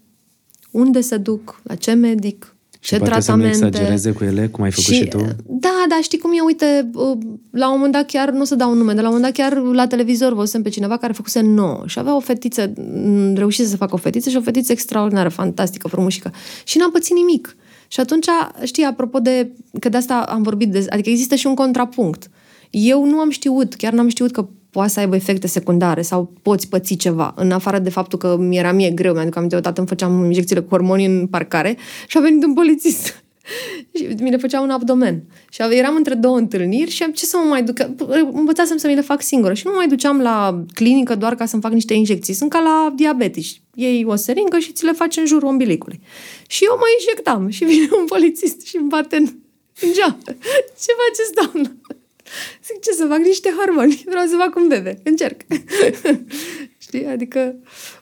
unde 0.70 1.00
se 1.00 1.16
duc, 1.16 1.60
la 1.62 1.74
ce 1.74 1.92
medic. 1.92 2.50
Și 2.80 2.92
ce 2.92 2.98
poate 2.98 3.12
tratamente. 3.12 3.54
să 3.54 3.60
nu 3.60 3.66
exagereze 3.66 4.12
cu 4.12 4.24
ele, 4.24 4.48
cum 4.48 4.64
ai 4.64 4.70
făcut 4.70 4.94
și, 4.94 4.94
și 4.94 5.08
tu? 5.08 5.18
Da, 5.46 5.84
da, 5.88 5.98
știi 6.02 6.18
cum 6.18 6.30
e, 6.32 6.40
uite, 6.40 6.90
uh, 6.94 7.18
la 7.50 7.66
un 7.66 7.74
moment 7.74 7.92
dat 7.92 8.06
chiar, 8.06 8.30
nu 8.30 8.40
o 8.40 8.44
să 8.44 8.54
dau 8.54 8.70
un 8.70 8.76
nume, 8.78 8.92
dar 8.92 9.02
la 9.02 9.08
un 9.08 9.14
moment 9.14 9.34
dat 9.36 9.46
chiar 9.46 9.58
la 9.62 9.86
televizor 9.86 10.34
văzusem 10.34 10.62
pe 10.62 10.68
cineva 10.68 10.96
care 10.96 11.12
făcuse 11.12 11.40
nouă 11.40 11.82
și 11.86 11.98
avea 11.98 12.16
o 12.16 12.20
fetiță, 12.20 12.72
m, 12.76 13.34
reușise 13.34 13.68
să 13.68 13.76
facă 13.76 13.94
o 13.94 13.96
fetiță 13.98 14.30
și 14.30 14.36
o 14.36 14.40
fetiță 14.40 14.72
extraordinară, 14.72 15.28
fantastică, 15.28 15.88
frumușică. 15.88 16.32
Și 16.64 16.78
n-am 16.78 16.90
pățit 16.90 17.14
nimic. 17.14 17.56
Și 17.88 18.00
atunci, 18.00 18.26
știi, 18.64 18.84
apropo 18.84 19.18
de, 19.18 19.50
că 19.80 19.88
de 19.88 19.96
asta 19.96 20.14
am 20.28 20.42
vorbit, 20.42 20.70
de, 20.70 20.86
adică 20.88 21.10
există 21.10 21.34
și 21.34 21.46
un 21.46 21.54
contrapunct. 21.54 22.30
Eu 22.70 23.04
nu 23.04 23.18
am 23.18 23.30
știut, 23.30 23.74
chiar 23.74 23.92
n-am 23.92 24.08
știut 24.08 24.32
că 24.32 24.48
poate 24.70 24.90
să 24.90 25.00
aibă 25.00 25.14
efecte 25.14 25.46
secundare 25.46 26.02
sau 26.02 26.32
poți 26.42 26.68
păți 26.68 26.94
ceva, 26.94 27.32
în 27.36 27.50
afară 27.50 27.78
de 27.78 27.90
faptul 27.90 28.18
că 28.18 28.36
mi-era 28.38 28.72
mie 28.72 28.90
greu. 28.90 29.12
Mi-aduc 29.12 29.36
aminte, 29.36 29.56
odată 29.56 29.78
îmi 29.80 29.88
făceam 29.88 30.24
injecțiile 30.24 30.60
cu 30.60 30.68
hormoni 30.68 31.04
în 31.04 31.26
parcare 31.26 31.76
și 32.06 32.18
a 32.18 32.20
venit 32.20 32.44
un 32.44 32.54
polițist. 32.54 33.24
Și 33.94 34.08
mi 34.20 34.30
le 34.30 34.36
făcea 34.36 34.60
un 34.60 34.70
abdomen. 34.70 35.22
Și 35.50 35.62
eram 35.70 35.96
între 35.96 36.14
două 36.14 36.36
întâlniri 36.36 36.90
și 36.90 37.02
am 37.02 37.12
ce 37.12 37.24
să 37.24 37.36
mă 37.36 37.48
mai 37.48 37.62
duc? 37.62 37.76
Învățasem 38.32 38.76
să 38.76 38.86
mi 38.86 38.94
le 38.94 39.00
fac 39.00 39.22
singură 39.22 39.54
și 39.54 39.62
nu 39.64 39.70
mă 39.70 39.76
mai 39.76 39.88
duceam 39.88 40.20
la 40.20 40.64
clinică 40.74 41.14
doar 41.14 41.34
ca 41.34 41.46
să-mi 41.46 41.62
fac 41.62 41.72
niște 41.72 41.94
injecții. 41.94 42.34
Sunt 42.34 42.50
ca 42.50 42.60
la 42.60 42.92
diabetici. 42.96 43.60
Iei 43.74 44.04
o 44.04 44.14
seringă 44.14 44.58
și 44.58 44.72
ți 44.72 44.84
le 44.84 44.92
faci 44.92 45.16
în 45.16 45.26
jurul 45.26 45.48
umbilicului. 45.48 46.00
Și 46.48 46.64
eu 46.64 46.76
mă 46.78 46.84
injectam 46.98 47.48
și 47.48 47.64
vine 47.64 47.88
un 47.98 48.04
polițist 48.04 48.66
și 48.66 48.76
îmi 48.76 48.88
bate 48.88 49.16
în, 49.16 49.26
în 49.80 49.92
geam. 49.92 50.18
Ce 50.82 50.92
faceți, 51.00 51.32
doamnă? 51.34 51.76
Zic, 52.66 52.80
ce 52.80 52.92
să 52.92 53.06
fac? 53.08 53.18
Niște 53.18 53.54
hormoni. 53.56 54.02
Vreau 54.06 54.26
să 54.26 54.36
fac 54.36 54.56
un 54.56 54.68
bebe. 54.68 55.00
Încerc. 55.04 55.40
Știi? 56.86 57.06
Adică, 57.12 57.54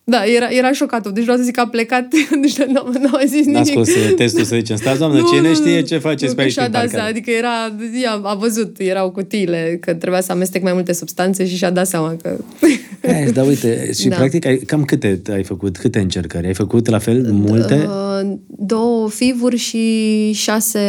da, 0.04 0.24
era, 0.24 0.48
era 0.50 0.72
șocat. 0.72 1.08
Deci 1.12 1.22
vreau 1.22 1.38
să 1.38 1.44
zic 1.44 1.54
că 1.54 1.60
a 1.60 1.66
plecat, 1.66 2.06
deci 2.42 2.56
nu, 2.58 2.88
nu 3.00 3.08
a 3.12 3.24
zis 3.26 3.46
N-a 3.46 3.52
nimic. 3.60 3.66
scos 3.72 3.88
uh, 3.88 4.14
testul 4.16 4.44
să 4.44 4.54
zicem, 4.56 4.76
stați 4.76 4.98
doamnă, 4.98 5.18
Nu, 5.20 5.26
cine 5.28 5.48
nu, 5.48 5.54
știe 5.54 5.78
nu. 5.80 5.86
ce 5.86 5.98
faceți 5.98 6.24
Nu, 6.28 6.34
pe 6.34 6.42
aici 6.42 6.52
și-a 6.52 6.64
în 6.64 6.70
dat 6.70 6.80
parcare? 6.80 6.96
seama, 7.02 7.08
adică 7.16 7.30
era, 7.30 7.74
ea 8.02 8.20
a 8.22 8.34
văzut, 8.34 8.76
erau 8.78 9.10
cutiile, 9.10 9.76
că 9.80 9.94
trebuia 9.94 10.20
să 10.20 10.32
amestec 10.32 10.62
mai 10.62 10.72
multe 10.72 10.92
substanțe 10.92 11.46
și 11.46 11.56
și-a 11.56 11.70
dat 11.70 11.86
seama 11.86 12.16
că... 12.22 12.36
Hai, 13.06 13.32
dar 13.32 13.46
uite, 13.46 13.90
și 13.92 14.08
Da. 14.08 14.16
practic 14.16 14.46
ai, 14.46 14.56
cam 14.56 14.84
câte 14.84 15.20
ai 15.32 15.42
făcut, 15.42 15.76
câte 15.76 15.98
încercări? 15.98 16.46
Ai 16.46 16.54
făcut 16.54 16.88
la 16.88 16.98
fel 16.98 17.32
multe? 17.32 17.74
Uh, 17.74 18.32
două 18.46 19.08
fivuri 19.10 19.56
și 19.56 20.32
șase 20.32 20.80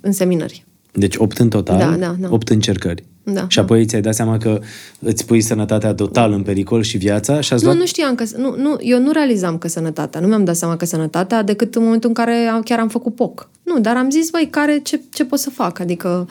înseminări. 0.00 0.64
Deci 0.92 1.16
8 1.16 1.38
în 1.38 1.48
total, 1.48 1.78
Da, 1.78 1.96
da, 2.06 2.16
da. 2.20 2.28
8 2.30 2.48
încercări. 2.48 3.04
Da, 3.24 3.44
și 3.48 3.58
apoi 3.58 3.84
ți-ai 3.86 4.00
dat 4.00 4.14
seama 4.14 4.38
că 4.38 4.60
îți 4.98 5.26
pui 5.26 5.40
sănătatea 5.40 5.94
total 5.94 6.32
în 6.32 6.42
pericol 6.42 6.82
și 6.82 6.96
viața 6.96 7.40
și 7.40 7.52
ați 7.52 7.62
Nu, 7.62 7.68
luat... 7.68 7.80
nu 7.80 7.86
știam 7.86 8.14
că... 8.14 8.24
Nu, 8.36 8.54
nu, 8.56 8.76
eu 8.80 9.00
nu 9.00 9.10
realizam 9.12 9.58
că 9.58 9.68
sănătatea, 9.68 10.20
nu 10.20 10.26
mi-am 10.26 10.44
dat 10.44 10.56
seama 10.56 10.76
că 10.76 10.84
sănătatea 10.84 11.42
decât 11.42 11.74
în 11.74 11.82
momentul 11.82 12.08
în 12.08 12.14
care 12.14 12.32
am, 12.32 12.62
chiar 12.62 12.78
am 12.78 12.88
făcut 12.88 13.14
poc. 13.14 13.48
Nu, 13.62 13.80
dar 13.80 13.96
am 13.96 14.10
zis, 14.10 14.30
băi, 14.30 14.48
care, 14.50 14.80
ce, 14.82 15.00
ce 15.12 15.24
pot 15.24 15.38
să 15.38 15.50
fac? 15.50 15.78
Adică, 15.78 16.28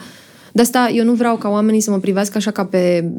de 0.52 0.60
asta 0.60 0.90
eu 0.94 1.04
nu 1.04 1.12
vreau 1.12 1.36
ca 1.36 1.48
oamenii 1.48 1.80
să 1.80 1.90
mă 1.90 1.98
privească 1.98 2.38
așa 2.38 2.50
ca 2.50 2.64
pe, 2.64 3.10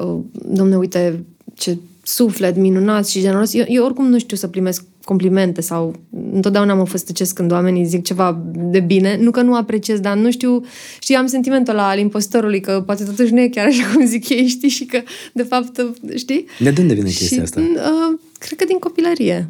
uh, 0.00 0.18
domne, 0.32 0.76
uite, 0.76 1.24
ce 1.54 1.78
suflet 2.02 2.56
minunat 2.56 3.06
și 3.06 3.20
generos. 3.20 3.54
Eu, 3.54 3.64
eu 3.68 3.84
oricum 3.84 4.08
nu 4.08 4.18
știu 4.18 4.36
să 4.36 4.46
primesc 4.46 4.84
complimente 5.10 5.60
sau 5.60 5.94
întotdeauna 6.32 6.74
mă 6.74 6.84
făstăcesc 6.86 7.34
când 7.34 7.52
oamenii 7.52 7.84
zic 7.84 8.04
ceva 8.04 8.42
de 8.54 8.80
bine. 8.80 9.18
Nu 9.20 9.30
că 9.30 9.42
nu 9.42 9.54
apreciez, 9.56 10.00
dar 10.00 10.16
nu 10.16 10.30
știu, 10.30 10.64
știi, 11.00 11.14
am 11.14 11.26
sentimentul 11.26 11.72
ăla 11.72 11.88
al 11.88 11.98
impostorului 11.98 12.60
că 12.60 12.82
poate 12.86 13.04
totuși 13.04 13.32
nu 13.32 13.40
e 13.40 13.48
chiar 13.48 13.66
așa 13.66 13.82
cum 13.94 14.06
zic 14.06 14.28
ei, 14.28 14.46
știi, 14.56 14.68
și 14.68 14.84
că 14.84 15.00
de 15.32 15.42
fapt, 15.42 15.86
știi? 16.16 16.44
De 16.58 16.74
unde 16.78 16.94
vine 16.94 17.08
Și, 17.08 17.18
chestia 17.18 17.42
asta? 17.42 17.60
Uh, 17.60 18.18
cred 18.38 18.58
că 18.58 18.64
din 18.64 18.78
copilărie. 18.78 19.46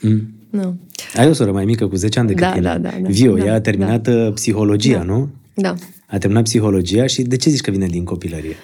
Mm. 0.00 0.22
Nu. 0.50 0.76
Ai 1.16 1.28
o 1.28 1.32
soră 1.32 1.52
mai 1.52 1.64
mică 1.64 1.86
cu 1.88 1.96
10 1.96 2.18
ani 2.18 2.28
decât 2.28 2.42
Da, 2.42 2.52
tine. 2.52 2.62
da, 2.62 2.78
da, 2.78 2.90
da. 3.00 3.08
Vio, 3.08 3.34
Da, 3.36 3.44
ea 3.44 3.54
a 3.54 3.60
terminat 3.60 4.08
da. 4.08 4.30
psihologia, 4.34 4.98
Da. 4.98 5.02
nu? 5.04 5.28
Da. 5.54 5.74
A 6.06 6.18
terminat 6.18 6.44
psihologia 6.44 7.06
și 7.06 7.22
de 7.22 7.36
ce 7.36 7.50
zici 7.50 7.60
că 7.60 7.70
vine 7.70 7.86
din 7.86 8.04
copilărie? 8.04 8.56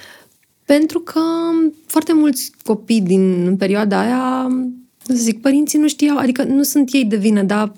Pentru 0.65 0.99
că 1.01 1.21
foarte 1.87 2.13
mulți 2.15 2.51
copii 2.63 3.01
din 3.01 3.55
perioada 3.59 4.01
aia, 4.01 4.47
să 5.07 5.15
zic, 5.15 5.41
părinții 5.41 5.79
nu 5.79 5.89
știau, 5.89 6.17
adică 6.17 6.43
nu 6.43 6.63
sunt 6.63 6.93
ei 6.93 7.05
de 7.05 7.17
vină, 7.17 7.43
dar 7.43 7.73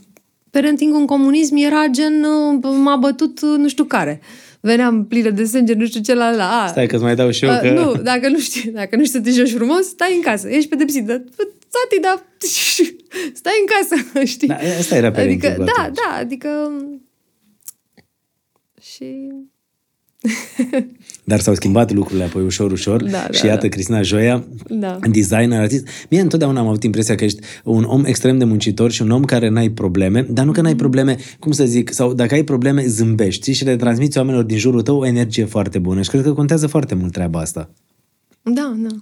parenting 0.50 0.94
în 0.94 1.06
comunism 1.06 1.56
era 1.56 1.86
gen, 1.90 2.24
uh, 2.24 2.74
m-a 2.82 2.96
bătut 2.96 3.40
uh, 3.40 3.58
nu 3.58 3.68
știu 3.68 3.84
care. 3.84 4.20
Veneam 4.60 5.04
plină 5.06 5.30
de 5.30 5.44
sânge, 5.44 5.74
nu 5.74 5.86
știu 5.86 6.00
ce 6.00 6.14
la 6.14 6.34
la. 6.34 6.62
a. 6.62 6.66
Stai 6.66 6.86
că-ți 6.86 7.02
mai 7.02 7.14
dau 7.14 7.30
și 7.30 7.44
eu 7.44 7.50
Uh, 7.50 7.60
că... 7.60 7.70
Nu, 7.70 7.94
dacă 7.94 8.28
nu 8.28 8.38
știi, 8.38 8.70
dacă 8.70 8.96
nu 8.96 9.04
știi 9.04 9.14
să 9.14 9.24
te 9.24 9.30
joci 9.30 9.52
frumos, 9.52 9.86
stai 9.86 10.14
în 10.14 10.20
casă, 10.22 10.48
ești 10.48 10.68
pedepsit. 10.68 11.06
Dar, 11.06 11.24
tati, 11.70 12.00
da, 12.00 12.24
stai 13.40 13.52
în 13.60 13.66
casă, 13.66 14.24
știi? 14.34 14.48
Da, 14.48 14.56
asta 14.78 14.96
era 14.96 15.10
parenting 15.10 15.44
Adică, 15.44 15.64
da, 15.64 15.82
atunci. 15.82 15.96
da, 15.96 16.16
adică... 16.16 16.72
Și... 18.80 19.28
Dar 21.24 21.40
s-au 21.40 21.54
schimbat 21.54 21.92
lucrurile 21.92 22.24
apoi 22.24 22.42
ușor, 22.42 22.72
ușor 22.72 23.02
Da, 23.02 23.26
și 23.30 23.40
da, 23.42 23.46
iată, 23.48 23.60
da. 23.62 23.68
Cristina 23.68 24.02
Joia, 24.02 24.44
Da. 24.68 24.98
designer, 25.10 25.60
artist. 25.60 25.86
Mie 26.10 26.20
întotdeauna 26.20 26.60
am 26.60 26.66
avut 26.66 26.82
impresia 26.82 27.14
că 27.14 27.24
ești 27.24 27.40
un 27.64 27.82
om 27.84 28.04
extrem 28.04 28.38
de 28.38 28.44
muncitor 28.44 28.90
și 28.90 29.02
un 29.02 29.10
om 29.10 29.24
care 29.24 29.48
n-ai 29.48 29.68
probleme, 29.68 30.26
dar 30.30 30.44
nu 30.44 30.52
că 30.52 30.60
n-ai 30.60 30.72
Mm. 30.72 30.78
probleme, 30.78 31.16
cum 31.38 31.52
să 31.52 31.64
zic, 31.64 31.92
sau 31.92 32.12
dacă 32.14 32.34
ai 32.34 32.42
probleme, 32.42 32.86
zâmbești 32.86 33.40
știi, 33.40 33.52
și 33.52 33.64
le 33.64 33.76
transmiți 33.76 34.18
oamenilor 34.18 34.44
din 34.44 34.58
jurul 34.58 34.82
tău 34.82 34.98
o 34.98 35.06
energie 35.06 35.44
foarte 35.44 35.78
bună 35.78 36.02
și 36.02 36.08
cred 36.10 36.22
că 36.22 36.32
contează 36.32 36.66
foarte 36.66 36.94
mult 36.94 37.12
treaba 37.12 37.40
asta. 37.40 37.70
Da, 38.42 38.74
da. 38.76 38.94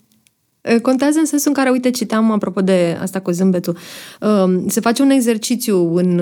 E, 0.73 0.79
Contează 0.79 1.19
în 1.19 1.27
sensul 1.27 1.49
în 1.49 1.55
care, 1.55 1.71
uite, 1.71 1.91
citeam, 1.91 2.31
apropo 2.31 2.61
de 2.61 2.97
asta 3.01 3.21
cu 3.21 3.31
zâmbetul, 3.31 3.77
um, 4.21 4.69
se 4.69 4.81
face 4.81 5.03
un 5.03 5.11
exercițiu 5.11 5.95
în... 5.97 6.21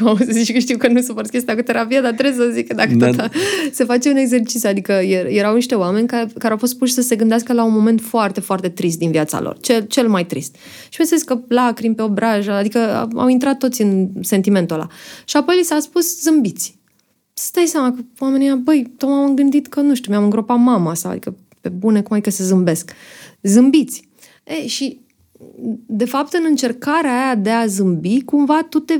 O 0.00 0.16
să 0.16 0.26
zici 0.30 0.52
că 0.52 0.58
știu 0.58 0.76
că 0.76 0.88
nu 0.88 1.00
suport 1.00 1.30
chestia 1.30 1.54
cu 1.54 1.62
terapia, 1.62 2.00
dar 2.00 2.12
trebuie 2.12 2.46
să 2.46 2.52
zic 2.52 2.68
că 2.68 2.74
dacă 2.74 2.94
Da. 2.94 3.10
tot... 3.10 3.30
Se 3.72 3.84
face 3.84 4.08
un 4.08 4.16
exercițiu, 4.16 4.68
adică 4.68 4.92
er- 4.92 5.26
erau 5.28 5.54
niște 5.54 5.74
oameni 5.74 6.06
care, 6.06 6.28
care 6.38 6.52
au 6.52 6.58
fost 6.58 6.78
puși 6.78 6.92
să 6.92 7.00
se 7.00 7.16
gândească 7.16 7.52
la 7.52 7.64
un 7.64 7.72
moment 7.72 8.00
foarte, 8.00 8.40
foarte 8.40 8.68
trist 8.68 8.98
din 8.98 9.10
viața 9.10 9.40
lor, 9.40 9.58
cel, 9.60 9.84
cel 9.86 10.08
mai 10.08 10.26
trist. 10.26 10.56
Și 10.88 11.00
mi 11.00 11.20
că 11.20 11.40
lacrimi 11.48 11.94
pe 11.94 12.02
obraj, 12.02 12.48
adică 12.48 13.08
au 13.14 13.28
intrat 13.28 13.58
toți 13.58 13.82
în 13.82 14.08
sentimentul 14.20 14.76
ăla. 14.76 14.86
Și 15.24 15.36
apoi 15.36 15.56
li 15.56 15.64
s-a 15.64 15.78
spus 15.80 16.20
zâmbiți. 16.20 16.80
Să 17.32 17.50
dai 17.54 17.66
seama 17.66 17.92
că 17.92 18.00
oamenii 18.18 18.46
ăia, 18.46 18.56
băi, 18.56 18.92
tot 18.96 19.08
m-am 19.08 19.34
gândit 19.34 19.66
că, 19.66 19.80
nu 19.80 19.94
știu, 19.94 20.10
mi-am 20.10 20.24
îngropat 20.24 20.58
mama 20.58 20.94
sau, 20.94 21.10
adică, 21.10 21.36
pe 21.60 21.68
bune, 21.68 22.02
cum 22.02 22.14
ai 22.14 22.20
că 22.20 22.30
să 22.30 22.44
zâmbesc. 22.44 22.92
Zâmbiți. 23.42 24.08
E, 24.44 24.66
și, 24.66 25.00
de 25.86 26.04
fapt, 26.04 26.32
în 26.32 26.44
încercarea 26.46 27.24
aia 27.24 27.34
de 27.34 27.50
a 27.50 27.66
zâmbi, 27.66 28.22
cumva 28.24 28.66
tu 28.68 28.78
te 28.78 28.94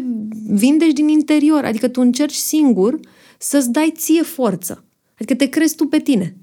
vindeci 0.48 0.92
din 0.92 1.08
interior, 1.08 1.64
adică 1.64 1.88
tu 1.88 2.00
încerci 2.00 2.34
singur 2.34 3.00
să-ți 3.38 3.70
dai 3.70 3.92
ție 3.96 4.22
forță. 4.22 4.84
Adică 5.14 5.34
te 5.34 5.46
crezi 5.48 5.74
tu 5.74 5.86
pe 5.86 5.98
tine. 5.98 6.36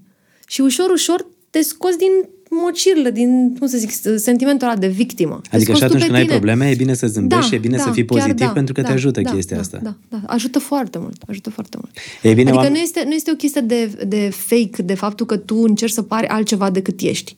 Și 0.47 0.61
ușor, 0.61 0.89
ușor 0.89 1.25
te 1.49 1.61
scoți 1.61 1.97
din 1.97 2.11
mocirlă, 2.49 3.09
din, 3.09 3.55
cum 3.57 3.67
să 3.67 3.77
zic, 3.77 3.91
sentimentul 4.17 4.67
ăla 4.67 4.77
de 4.77 4.87
victimă. 4.87 5.41
Te 5.49 5.55
Adică 5.55 5.71
și 5.71 5.77
scoți 5.77 5.79
tu 5.79 5.85
atunci 5.85 5.99
pe 5.99 6.05
când 6.05 6.15
ai 6.15 6.23
tine. 6.23 6.35
probleme, 6.35 6.69
e 6.69 6.75
bine 6.75 6.93
să 6.93 7.07
zâmbești 7.07 7.47
și 7.47 7.55
e 7.55 7.57
bine 7.57 7.77
să 7.77 7.91
fii 7.91 8.05
chiar 8.05 8.23
pozitiv 8.23 8.47
pentru 8.47 8.73
că 8.73 8.81
te 8.81 8.91
ajută 8.91 9.21
chestia 9.21 9.55
da, 9.55 9.61
asta. 9.61 9.79
Da, 9.83 9.95
da, 10.09 10.21
ajută 10.25 10.59
foarte 10.59 10.97
mult, 10.97 11.21
ajută 11.27 11.49
foarte 11.49 11.77
mult. 11.81 11.97
E 12.21 12.33
bine, 12.33 12.49
adică 12.49 12.63
oameni- 12.63 12.73
nu 12.73 12.77
este, 12.77 13.03
nu 13.05 13.13
este 13.13 13.31
o 13.31 13.35
chestie 13.35 13.61
de, 13.61 13.85
de 14.07 14.29
fake, 14.33 14.81
de 14.81 14.93
faptul 14.93 15.25
că 15.25 15.37
tu 15.37 15.55
încerci 15.55 15.91
să 15.91 16.01
pari 16.01 16.27
altceva 16.27 16.69
decât 16.69 17.01
ești. 17.01 17.37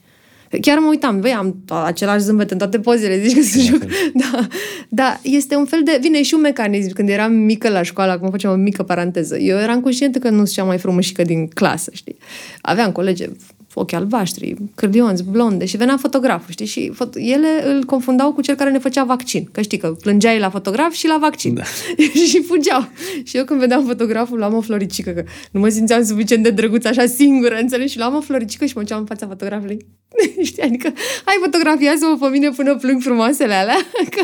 Chiar 0.61 0.77
mă 0.77 0.87
uitam, 0.89 1.19
băi, 1.19 1.31
am 1.31 1.55
același 1.85 2.23
zâmbet 2.23 2.51
în 2.51 2.57
toate 2.57 2.79
pozele, 2.79 3.21
zici 3.21 3.35
că 3.35 3.41
se 3.41 3.59
joc. 3.59 3.79
Da, 4.13 4.47
da, 4.89 5.19
este 5.21 5.55
un 5.55 5.65
fel 5.65 5.81
de... 5.83 5.97
Vine 6.01 6.23
și 6.23 6.33
un 6.33 6.41
mecanism. 6.41 6.93
Când 6.93 7.09
eram 7.09 7.33
mică 7.33 7.69
la 7.69 7.81
școală, 7.81 8.11
acum 8.11 8.29
facem 8.29 8.49
o 8.49 8.55
mică 8.55 8.83
paranteză, 8.83 9.37
eu 9.37 9.57
eram 9.57 9.81
conștientă 9.81 10.19
că 10.19 10.29
nu 10.29 10.35
sunt 10.35 10.49
cea 10.49 10.63
mai 10.63 10.77
frumușică 10.77 11.23
din 11.23 11.47
clasă, 11.47 11.91
știi? 11.93 12.15
Aveam 12.61 12.91
colege 12.91 13.29
ochi 13.73 13.93
albaștri, 13.93 14.55
cârdionți, 14.75 15.23
blonde 15.23 15.65
și 15.65 15.77
venea 15.77 15.97
fotograful, 15.97 16.51
știi? 16.51 16.65
Și 16.65 16.91
fot- 16.93 17.15
ele 17.15 17.47
îl 17.65 17.83
confundau 17.83 18.33
cu 18.33 18.41
cel 18.41 18.55
care 18.55 18.71
ne 18.71 18.79
făcea 18.79 19.03
vaccin. 19.03 19.49
Că 19.51 19.61
știi 19.61 19.77
că 19.77 19.87
plângeai 19.87 20.39
la 20.39 20.49
fotograf 20.49 20.91
și 20.91 21.07
la 21.07 21.17
vaccin. 21.21 21.53
Da. 21.53 21.63
și 22.29 22.43
fugeau. 22.43 22.89
Și 23.23 23.37
eu 23.37 23.43
când 23.43 23.59
vedeam 23.59 23.85
fotograful, 23.85 24.37
luam 24.37 24.53
o 24.53 24.61
floricică, 24.61 25.09
că 25.11 25.23
nu 25.51 25.59
mă 25.59 25.69
simțeam 25.69 26.03
suficient 26.03 26.43
de 26.43 26.49
drăguț 26.49 26.85
așa 26.85 27.05
singură, 27.05 27.55
înțelegi? 27.59 27.91
Și 27.91 27.97
luam 27.97 28.15
o 28.15 28.21
floricică 28.21 28.65
și 28.65 28.73
mă 28.75 28.81
duceam 28.81 28.99
în 28.99 29.05
fața 29.05 29.27
fotografului. 29.27 29.85
știi? 30.49 30.63
Adică, 30.63 30.93
hai 31.25 31.35
fotografiază-mă 31.43 32.17
pe 32.19 32.27
mine 32.31 32.49
până 32.49 32.75
plâng 32.75 33.01
frumoasele 33.01 33.53
alea. 33.53 33.77
că, 34.15 34.21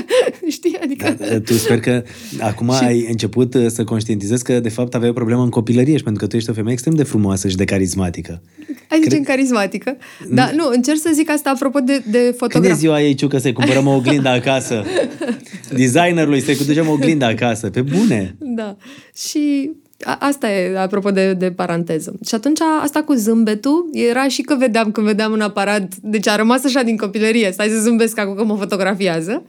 știi? 0.49 0.77
Adică... 0.83 1.17
Da, 1.19 1.39
tu 1.39 1.53
sper 1.53 1.79
că 1.79 2.03
acum 2.39 2.71
și... 2.71 2.83
ai 2.83 3.05
început 3.10 3.53
uh, 3.53 3.65
să 3.67 3.83
conștientizezi 3.83 4.43
că 4.43 4.60
de 4.60 4.69
fapt 4.69 4.95
aveai 4.95 5.10
o 5.10 5.13
problemă 5.13 5.43
în 5.43 5.49
copilărie 5.49 5.97
și 5.97 6.03
pentru 6.03 6.21
că 6.21 6.27
tu 6.29 6.36
ești 6.36 6.49
o 6.49 6.53
femeie 6.53 6.73
extrem 6.73 6.93
de 6.93 7.03
frumoasă 7.03 7.47
și 7.47 7.55
de 7.55 7.65
carismatică. 7.65 8.41
Ai 8.89 8.99
zice 9.03 9.15
în 9.15 9.23
carismatică. 9.38 9.97
Da, 10.30 10.52
nu, 10.56 10.69
încerc 10.71 11.00
să 11.00 11.10
zic 11.13 11.30
asta 11.30 11.50
apropo 11.50 11.80
de, 11.80 11.97
de 11.97 12.17
Când 12.17 12.26
e 12.26 12.32
fotograf. 12.32 12.78
ziua 12.78 13.02
ei, 13.02 13.15
Ciucă, 13.15 13.38
să-i 13.38 13.54
cumpărăm 13.54 13.88
o 13.88 13.95
oglindă 13.95 14.30
acasă? 14.30 14.84
Designerului 15.78 16.41
să-i 16.41 16.56
ducem 16.56 16.88
o 16.88 16.91
oglindă 16.91 17.26
acasă. 17.26 17.69
Pe 17.69 17.82
bune! 17.82 18.36
Da. 18.39 18.76
Și 19.15 19.71
a, 20.04 20.17
asta 20.19 20.52
e, 20.52 20.78
apropo 20.78 21.12
de, 21.12 21.34
de 21.34 21.52
paranteză. 21.52 22.13
Și 22.26 22.36
atunci, 22.36 22.60
asta 22.82 23.04
cu 23.04 23.13
zâmbetul, 23.13 23.89
era 23.91 24.28
și 24.28 24.41
că 24.41 24.56
vedeam, 24.56 24.91
când 24.91 25.08
vedeam 25.08 25.32
un 25.32 25.41
aparat, 25.41 25.95
deci 25.95 26.28
a 26.28 26.36
rămas 26.36 26.63
așa 26.63 26.82
din 26.82 26.97
copilărie, 26.97 27.52
stai 27.52 27.67
să 27.67 27.80
zâmbesc 27.80 28.19
acum 28.19 28.36
că 28.36 28.43
mă 28.43 28.56
fotografiază. 28.56 29.43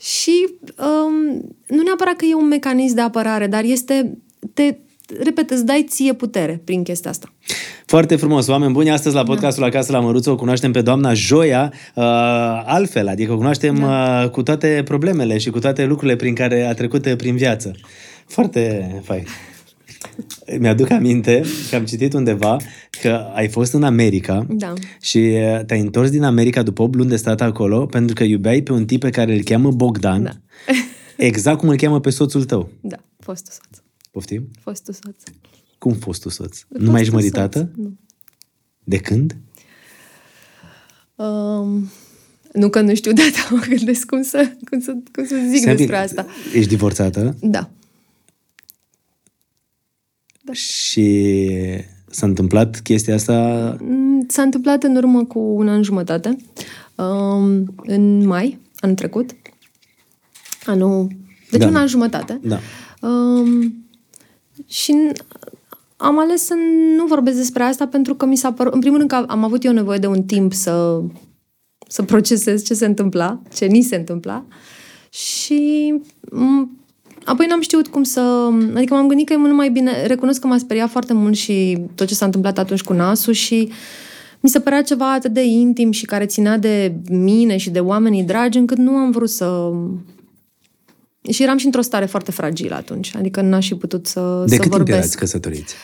Și 0.00 0.48
um, 0.78 1.44
nu 1.66 1.82
neapărat 1.82 2.16
că 2.16 2.24
e 2.24 2.34
un 2.34 2.48
mecanism 2.48 2.94
de 2.94 3.00
apărare, 3.00 3.46
dar 3.46 3.64
este, 3.64 4.18
te, 4.54 4.74
repet, 5.22 5.50
îți 5.50 5.64
dai 5.66 5.86
ție 5.88 6.12
putere 6.12 6.60
prin 6.64 6.82
chestia 6.82 7.10
asta. 7.10 7.32
Foarte 7.86 8.16
frumos, 8.16 8.46
oameni 8.46 8.72
buni, 8.72 8.90
astăzi 8.90 9.14
la 9.14 9.22
podcastul 9.22 9.64
Acasă 9.64 9.92
la 9.92 10.00
Măruță 10.00 10.30
o 10.30 10.36
cunoaștem 10.36 10.72
pe 10.72 10.82
doamna 10.82 11.14
Joia 11.14 11.72
uh, 11.94 12.04
altfel, 12.64 13.08
adică 13.08 13.32
o 13.32 13.36
cunoaștem 13.36 13.74
da. 13.74 14.20
uh, 14.24 14.30
cu 14.30 14.42
toate 14.42 14.82
problemele 14.84 15.38
și 15.38 15.50
cu 15.50 15.58
toate 15.58 15.84
lucrurile 15.84 16.16
prin 16.16 16.34
care 16.34 16.62
a 16.62 16.74
trecut 16.74 17.06
uh, 17.06 17.16
prin 17.16 17.36
viață. 17.36 17.72
Foarte 18.26 18.90
fain. 19.04 19.24
Mi-aduc 20.58 20.90
aminte 20.90 21.42
că 21.70 21.76
am 21.76 21.84
citit 21.84 22.12
undeva 22.12 22.56
că 23.02 23.24
ai 23.34 23.48
fost 23.48 23.72
în 23.72 23.82
America 23.82 24.46
Da. 24.48 24.72
și 25.00 25.18
uh, 25.18 25.64
te-ai 25.66 25.80
întors 25.80 26.10
din 26.10 26.22
America 26.22 26.62
după 26.62 26.82
8 26.82 26.94
luni 26.94 27.08
de 27.08 27.16
stat 27.16 27.40
acolo 27.40 27.86
pentru 27.86 28.14
că 28.14 28.24
iubeai 28.24 28.60
pe 28.60 28.72
un 28.72 28.84
tip 28.86 29.00
pe 29.00 29.10
care 29.10 29.34
îl 29.34 29.42
cheamă 29.42 29.70
Bogdan, 29.70 30.22
Da. 30.22 30.30
exact 31.16 31.58
cum 31.58 31.68
îl 31.68 31.76
cheamă 31.76 32.00
pe 32.00 32.10
soțul 32.10 32.44
tău. 32.44 32.68
Da, 32.80 32.96
fostul 33.18 33.52
soț. 33.52 33.83
Poftim? 34.14 34.48
Fostul 34.60 34.94
soț. 34.94 35.22
Cum 35.78 35.92
fostul 35.92 36.30
soț? 36.30 36.60
Nu 36.68 36.90
mai 36.90 37.00
ești 37.00 37.12
Fostul 37.12 37.30
măritată? 37.32 37.58
soț, 37.58 37.84
Nu. 37.84 37.96
De 38.84 38.96
când? 38.98 39.36
Um, 41.14 41.90
nu 42.52 42.68
că 42.68 42.80
nu 42.80 42.94
știu, 42.94 43.12
dar 43.18 43.24
mă 43.50 43.64
gândesc 43.68 44.06
cum 44.06 44.22
să, 44.22 44.50
cum 44.70 44.80
să, 44.80 44.92
cum 45.12 45.26
să 45.26 45.34
zic 45.50 45.60
Stai 45.60 45.76
despre 45.76 45.84
bine, 45.84 45.96
asta. 45.96 46.26
Ești 46.54 46.68
divorțată 46.68 47.36
Da. 47.40 47.70
și 50.52 51.36
s-a 52.06 52.26
întâmplat 52.26 52.80
chestia 52.80 53.14
asta 53.14 53.76
Mm, 53.80 54.24
S-a 54.28 54.42
întâmplat 54.42 54.82
în 54.82 54.96
urmă 54.96 55.24
cu 55.24 55.38
un 55.38 55.68
an 55.68 55.82
jumătate, 55.82 56.36
um, 56.94 57.74
în 57.76 58.26
mai, 58.26 58.58
anul 58.80 58.96
trecut. 58.96 59.30
Anul... 60.66 61.06
Deci 61.50 61.60
Da. 61.60 61.66
un 61.66 61.76
an 61.76 61.86
jumătate. 61.86 62.40
Da. 62.42 62.58
Um, 63.08 63.83
și 64.66 64.92
n- 64.92 65.12
am 65.96 66.18
ales 66.18 66.44
să 66.44 66.54
nu 66.96 67.06
vorbesc 67.06 67.36
despre 67.36 67.62
asta 67.62 67.86
pentru 67.86 68.14
că 68.14 68.26
mi 68.26 68.36
s-a 68.36 68.52
părut... 68.52 68.72
În 68.72 68.80
primul 68.80 68.98
rând 68.98 69.10
că 69.10 69.24
am 69.28 69.44
avut 69.44 69.64
eu 69.64 69.72
nevoie 69.72 69.98
de 69.98 70.06
un 70.06 70.22
timp 70.22 70.52
să, 70.52 71.00
să 71.88 72.02
procesez 72.02 72.64
ce 72.64 72.74
se 72.74 72.86
întâmpla, 72.86 73.40
ce 73.54 73.64
ni 73.64 73.82
se 73.82 73.96
întâmpla. 73.96 74.44
Și 75.10 75.94
m- 76.26 76.68
apoi 77.24 77.46
n-am 77.46 77.60
știut 77.60 77.88
cum 77.88 78.02
să... 78.02 78.50
Adică 78.74 78.94
m-am 78.94 79.08
gândit 79.08 79.26
că 79.26 79.32
e 79.32 79.36
mult 79.36 79.54
mai 79.54 79.70
bine... 79.70 80.06
Recunosc 80.06 80.40
că 80.40 80.46
m-a 80.46 80.58
speriat 80.58 80.90
foarte 80.90 81.12
mult 81.12 81.36
și 81.36 81.78
tot 81.94 82.06
ce 82.06 82.14
s-a 82.14 82.24
întâmplat 82.24 82.58
atunci 82.58 82.82
cu 82.82 82.92
nasul 82.92 83.32
și 83.32 83.68
mi 84.40 84.50
se 84.50 84.60
părea 84.60 84.82
ceva 84.82 85.12
atât 85.12 85.32
de 85.32 85.44
intim 85.44 85.90
și 85.90 86.04
care 86.04 86.26
ținea 86.26 86.58
de 86.58 86.94
mine 87.10 87.56
și 87.56 87.70
de 87.70 87.80
oamenii 87.80 88.22
dragi 88.22 88.58
încât 88.58 88.76
nu 88.76 88.90
am 88.90 89.10
vrut 89.10 89.30
să... 89.30 89.72
Și 91.30 91.42
eram 91.42 91.56
și 91.56 91.64
într-o 91.66 91.80
stare 91.80 92.04
foarte 92.06 92.30
fragilă 92.30 92.74
atunci, 92.74 93.14
adică 93.16 93.40
n-aș 93.40 93.66
fi 93.68 93.74
putut 93.74 94.06
să, 94.06 94.20
De 94.46 94.54
să 94.54 94.54
cât 94.54 94.60
timp 94.60 94.72
vorbesc. 94.72 94.98
erați 94.98 95.16
căsătoriți? 95.16 95.74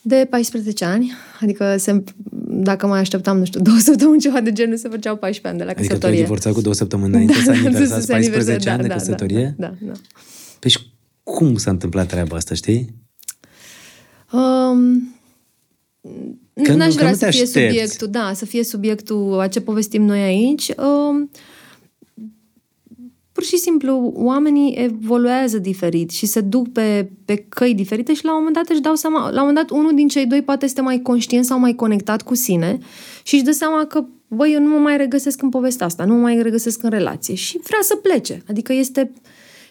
De 0.00 0.26
14 0.30 0.84
ani, 0.84 1.12
adică 1.40 1.76
se, 1.78 2.04
dacă 2.46 2.86
mai 2.86 3.00
așteptam, 3.00 3.38
nu 3.38 3.44
știu, 3.44 3.60
două 3.68 3.78
săptămâni 3.78 4.20
ceva 4.20 4.40
de 4.40 4.52
genul, 4.52 4.76
se 4.76 4.88
făceau 4.88 5.16
14 5.16 5.46
ani 5.48 5.58
de 5.58 5.64
la 5.64 5.70
Adică 5.70 5.86
tu 5.86 5.92
ai 5.92 5.98
căsătorie. 5.98 6.22
divorțat 6.22 6.52
cu 6.52 6.60
două 6.60 6.74
săptămâni 6.74 7.12
înainte 7.14 7.32
să 7.32 7.50
aniversați 7.50 8.04
să 8.06 8.12
14 8.12 8.14
aniverseze, 8.14 8.70
ani 8.70 8.82
de 8.82 8.88
da, 8.88 8.94
da, 8.94 9.00
căsătorie? 9.00 9.54
Da, 9.58 9.66
da, 9.66 9.86
da. 9.86 9.92
Păi 10.58 10.70
și 10.70 10.78
cum 11.22 11.56
s-a 11.56 11.70
întâmplat 11.70 12.06
treaba 12.08 12.36
asta, 12.36 12.54
știi? 12.54 12.94
Um, 14.32 15.14
Că 16.62 16.72
n-aș 16.72 16.86
nu- 16.88 16.94
că 16.94 16.96
vrea 16.98 17.08
nu 17.10 17.14
să 17.16 17.24
te 17.24 17.30
fie 17.30 17.42
aștepți. 17.42 17.52
subiectul, 17.52 18.08
da, 18.10 18.32
să 18.34 18.44
fie 18.44 18.64
subiectul 18.64 19.38
a 19.40 19.48
ce 19.48 19.60
povestim 19.60 20.02
noi 20.02 20.20
aici. 20.20 20.68
Um, 20.76 21.30
pur 23.38 23.46
și 23.46 23.56
simplu, 23.56 24.12
oamenii 24.14 24.74
evoluează 24.76 25.58
diferit 25.58 26.10
și 26.10 26.26
se 26.26 26.40
duc 26.40 26.72
pe, 26.72 27.10
pe 27.24 27.36
căi 27.48 27.74
diferite 27.74 28.14
și 28.14 28.24
la 28.24 28.30
un 28.30 28.36
moment 28.38 28.56
dat 28.56 28.68
își 28.68 28.80
dau 28.80 28.94
seama, 28.94 29.18
la 29.30 29.42
un 29.42 29.46
moment 29.46 29.54
dat 29.56 29.70
unul 29.78 29.94
din 29.94 30.08
cei 30.08 30.26
doi 30.26 30.42
poate 30.42 30.64
este 30.64 30.80
mai 30.80 31.00
conștient 31.02 31.44
sau 31.44 31.58
mai 31.58 31.74
conectat 31.74 32.22
cu 32.22 32.34
sine 32.34 32.78
și 33.22 33.34
își 33.34 33.44
dă 33.44 33.50
seama 33.50 33.84
că, 33.86 34.04
băi, 34.28 34.52
eu 34.52 34.60
nu 34.60 34.68
mă 34.68 34.76
mai 34.78 34.96
regăsesc 34.96 35.42
în 35.42 35.48
povestea 35.48 35.86
asta, 35.86 36.04
nu 36.04 36.14
mă 36.14 36.20
mai 36.20 36.42
regăsesc 36.42 36.82
în 36.82 36.90
relație 36.90 37.34
și 37.34 37.60
vrea 37.62 37.78
să 37.82 37.94
plece. 37.96 38.42
Adică 38.48 38.72
este... 38.72 39.12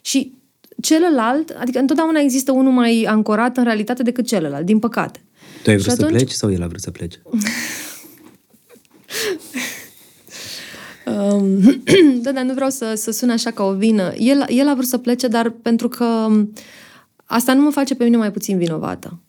Și 0.02 0.34
celălalt, 0.82 1.50
adică 1.60 1.80
întotdeauna 1.80 2.20
există 2.20 2.52
unul 2.52 2.72
mai 2.72 3.04
ancorat 3.10 3.58
în 3.58 3.64
realitate 3.64 4.04
decât 4.04 4.26
celălalt, 4.28 4.66
din 4.66 4.80
păcate. 4.80 5.20
Tu 5.64 5.70
ai 5.70 5.78
Și 5.78 5.84
vrut 5.84 5.96
să 5.98 6.04
atunci- 6.04 6.18
pleci 6.18 6.32
sau 6.32 6.52
el 6.52 6.64
a 6.64 6.68
vrut 6.68 6.82
să 6.82 6.92
plece? 6.92 7.22
Um, 11.18 11.60
da, 12.24 12.32
dar 12.32 12.44
nu 12.44 12.54
vreau 12.54 12.70
să, 12.70 12.94
să 12.96 13.12
sune 13.12 13.32
așa 13.32 13.52
ca 13.52 13.64
o 13.64 13.74
vină. 13.74 14.14
El, 14.18 14.46
el 14.48 14.68
a 14.68 14.74
vrut 14.74 14.88
să 14.88 14.98
plece, 14.98 15.28
dar 15.28 15.50
pentru 15.50 15.88
că 15.88 16.04
um, 16.04 16.54
asta 17.26 17.54
nu 17.54 17.62
mă 17.62 17.70
face 17.70 17.96
pe 17.96 18.04
mine 18.04 18.18
mai 18.18 18.32
puțin 18.32 18.58
vinovată. 18.58 19.20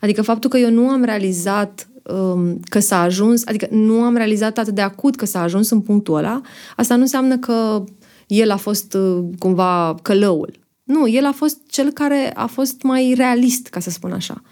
Adică 0.00 0.22
faptul 0.22 0.50
că 0.50 0.58
eu 0.58 0.70
nu 0.70 0.88
am 0.88 1.04
realizat 1.04 1.88
um, 2.02 2.60
că 2.68 2.78
s-a 2.78 3.00
ajuns, 3.00 3.42
adică 3.46 3.66
nu 3.70 4.00
am 4.00 4.16
realizat 4.16 4.58
atât 4.58 4.74
de 4.74 4.80
acut 4.80 5.16
că 5.16 5.24
s-a 5.24 5.42
ajuns 5.42 5.70
în 5.70 5.80
punctul 5.80 6.16
ăla, 6.16 6.40
asta 6.76 6.94
nu 6.94 7.00
înseamnă 7.00 7.38
că 7.38 7.84
el 8.26 8.50
a 8.50 8.56
fost 8.56 8.94
uh, 8.94 9.24
cumva 9.38 9.94
călăul. 10.02 10.62
Nu, 10.84 11.08
el 11.08 11.24
a 11.24 11.32
fost 11.32 11.58
cel 11.66 11.90
care 11.90 12.32
a 12.34 12.46
fost 12.46 12.82
mai 12.82 13.14
realist, 13.16 13.66
ca 13.66 13.80
să 13.80 13.90
spun 13.90 14.12
așa. 14.12 14.42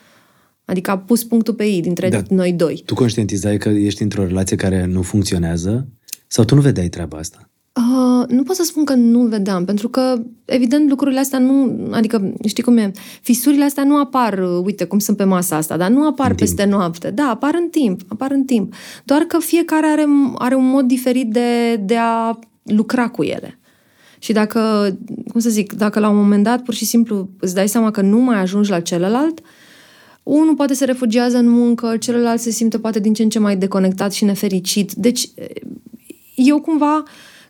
Adică 0.64 0.90
a 0.90 0.98
pus 0.98 1.24
punctul 1.24 1.55
pe 1.55 1.64
ei 1.64 1.81
dintre 1.81 2.09
Da. 2.09 2.22
noi 2.28 2.52
doi. 2.52 2.83
Tu 2.87 2.94
conștientizai 2.94 3.59
că 3.59 3.68
ești 3.68 4.02
într-o 4.02 4.26
relație 4.26 4.57
care 4.57 4.85
nu 4.85 5.02
funcționează 5.02 5.88
sau 6.33 6.45
tu 6.45 6.55
nu 6.55 6.61
vedeai 6.61 6.88
treaba 6.88 7.18
asta? 7.18 7.49
Uh, 7.73 8.29
nu 8.29 8.42
pot 8.42 8.57
să 8.57 8.62
spun 8.62 8.85
că 8.85 8.95
nu 8.95 9.21
vedeam, 9.21 9.64
pentru 9.64 9.88
că, 9.88 10.23
evident, 10.45 10.88
lucrurile 10.88 11.21
astea 11.21 11.38
nu... 11.38 11.88
Adică, 11.90 12.33
știi 12.47 12.62
cum 12.62 12.77
e? 12.77 12.90
Fisurile 13.23 13.64
astea 13.64 13.85
nu 13.85 13.99
apar, 13.99 14.38
uh, 14.38 14.61
uite, 14.64 14.85
cum 14.85 14.99
sunt 14.99 15.16
pe 15.16 15.25
masa 15.25 15.57
asta, 15.57 15.77
dar 15.77 15.90
nu 15.90 16.07
apar 16.07 16.31
În 16.31 16.37
timp. 16.37 16.49
peste 16.49 16.71
noapte. 16.71 17.11
Da, 17.11 17.29
apar 17.29 17.55
în 17.55 17.68
timp, 17.68 18.01
apar 18.09 18.31
în 18.31 18.45
timp. 18.45 18.75
Doar 19.05 19.23
că 19.23 19.38
fiecare 19.38 19.87
are, 19.87 20.05
are 20.35 20.55
un 20.55 20.68
mod 20.68 20.85
diferit 20.85 21.31
de, 21.31 21.77
de 21.77 21.97
a 21.97 22.38
lucra 22.62 23.09
cu 23.09 23.23
ele. 23.23 23.59
Și 24.18 24.33
dacă, 24.33 24.90
cum 25.31 25.40
să 25.40 25.51
zic, 25.51 25.73
dacă 25.73 26.01
la 26.01 26.09
un 26.09 26.16
moment 26.16 26.45
dat 26.45 26.62
pur 26.62 26.75
și 26.75 26.85
simplu 26.85 27.29
îți 27.40 27.55
dai 27.55 27.68
seama 27.68 27.90
că 27.90 28.01
nu 28.01 28.18
mai 28.18 28.40
ajungi 28.40 28.71
la 28.71 28.81
celălalt, 28.81 29.40
unul 30.23 30.55
poate 30.55 30.75
se 30.75 30.85
refugiază 30.85 31.37
în 31.38 31.49
muncă, 31.49 31.97
celălalt 31.97 32.40
se 32.40 32.51
simte 32.51 32.79
poate 32.79 33.01
din 33.01 33.12
ce 33.12 33.23
în 33.23 33.29
ce 33.29 33.38
mai 33.38 33.57
deconectat 33.57 34.12
și 34.12 34.25
nefericit. 34.25 34.92
Deci, 34.92 35.29
eu 36.35 36.61
cumva 36.61 37.03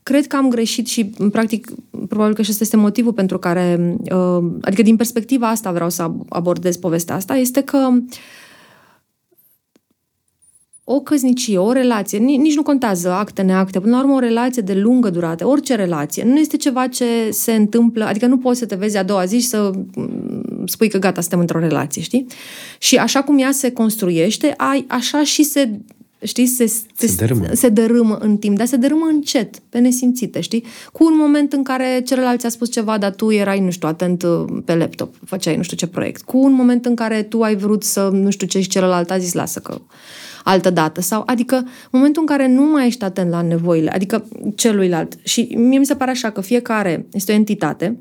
cred 0.03 0.27
că 0.27 0.37
am 0.37 0.49
greșit 0.49 0.87
și, 0.87 1.05
practic, 1.33 1.73
probabil 2.09 2.35
că 2.35 2.43
și 2.43 2.51
ăsta 2.51 2.65
este 2.65 2.77
motivul 2.77 3.13
pentru 3.13 3.39
care, 3.39 3.97
uh, 4.15 4.45
adică 4.61 4.83
din 4.83 4.97
perspectiva 4.97 5.49
asta 5.49 5.73
vreau 5.73 5.91
să 5.91 6.11
abordez 6.29 6.77
povestea 6.77 7.15
asta, 7.15 7.35
este 7.35 7.61
că 7.61 7.89
o 10.85 11.01
căsnicie, 11.01 11.59
o 11.59 11.73
relație, 11.73 12.19
ni- 12.19 12.37
nici 12.37 12.55
nu 12.55 12.63
contează 12.63 13.13
acte, 13.13 13.43
neacte, 13.43 13.81
până 13.81 13.97
la 13.97 14.03
urmă 14.03 14.15
o 14.15 14.19
relație 14.19 14.63
de 14.63 14.75
lungă 14.75 15.11
durată, 15.11 15.47
orice 15.47 15.75
relație, 15.75 16.25
nu 16.25 16.39
este 16.39 16.57
ceva 16.57 16.87
ce 16.87 17.31
se 17.31 17.53
întâmplă, 17.53 18.05
adică 18.05 18.27
nu 18.27 18.39
poți 18.39 18.59
să 18.59 18.67
te 18.67 18.75
vezi 18.75 18.97
a 18.97 19.03
doua 19.03 19.25
zi 19.25 19.39
și 19.39 19.47
să 19.47 19.71
mm, 19.95 20.67
spui 20.67 20.89
că 20.89 20.99
gata, 20.99 21.21
suntem 21.21 21.39
într-o 21.39 21.59
relație, 21.59 22.03
știi? 22.03 22.27
Și 22.79 22.97
așa 22.97 23.23
cum 23.23 23.39
ea 23.39 23.53
se 23.53 23.73
construiește, 23.73 24.55
ai, 24.57 24.85
așa 24.89 25.25
și 25.25 25.43
se 25.43 25.81
știi, 26.23 26.47
se, 26.47 26.67
se, 26.67 27.07
Se 27.07 27.15
dărâmă. 27.15 27.47
se 27.53 27.69
dărâmă 27.69 28.17
în 28.21 28.37
timp, 28.37 28.57
dar 28.57 28.67
se 28.67 28.77
dărâmă 28.77 29.07
încet, 29.11 29.59
pe 29.59 29.79
nesimțite, 29.79 30.41
știi? 30.41 30.65
Cu 30.93 31.05
un 31.05 31.17
moment 31.17 31.53
în 31.53 31.63
care 31.63 32.03
celălalt 32.07 32.41
ți-a 32.41 32.49
spus 32.49 32.71
ceva, 32.71 32.99
dar 32.99 33.15
tu 33.15 33.33
erai, 33.33 33.61
nu 33.61 33.71
știu, 33.71 33.89
atent 33.89 34.23
uh, 34.23 34.45
pe 34.65 34.75
laptop, 34.75 35.15
făceai 35.25 35.57
nu 35.57 35.63
știu 35.63 35.77
ce 35.77 35.87
proiect. 35.87 36.23
Cu 36.23 36.39
un 36.39 36.53
moment 36.53 36.87
în 36.87 36.95
care 36.95 37.23
tu 37.23 37.43
ai 37.43 37.57
vrut 37.57 37.83
să, 37.83 38.09
nu 38.13 38.31
știu 38.31 38.47
ce, 38.47 38.61
și 38.61 38.69
celălalt 38.69 39.11
a 39.11 39.19
zis, 39.19 39.33
lasă 39.33 39.61
că 39.61 39.81
altă 40.45 40.71
dată. 40.71 41.01
Sau, 41.01 41.23
adică, 41.27 41.67
momentul 41.91 42.21
în 42.23 42.37
care 42.37 42.49
nu 42.49 42.63
mai 42.63 42.87
ești 42.87 43.05
atent 43.05 43.31
la 43.31 43.43
nevoile, 43.43 43.91
adică 43.91 44.29
celuilalt. 44.55 45.19
Și 45.23 45.55
mie 45.57 45.79
mi 45.79 45.87
se 45.87 45.95
pare 45.95 46.11
așa 46.11 46.31
că 46.31 46.41
fiecare 46.41 47.07
este 47.13 47.33
o 47.33 47.35
entitate 47.35 47.99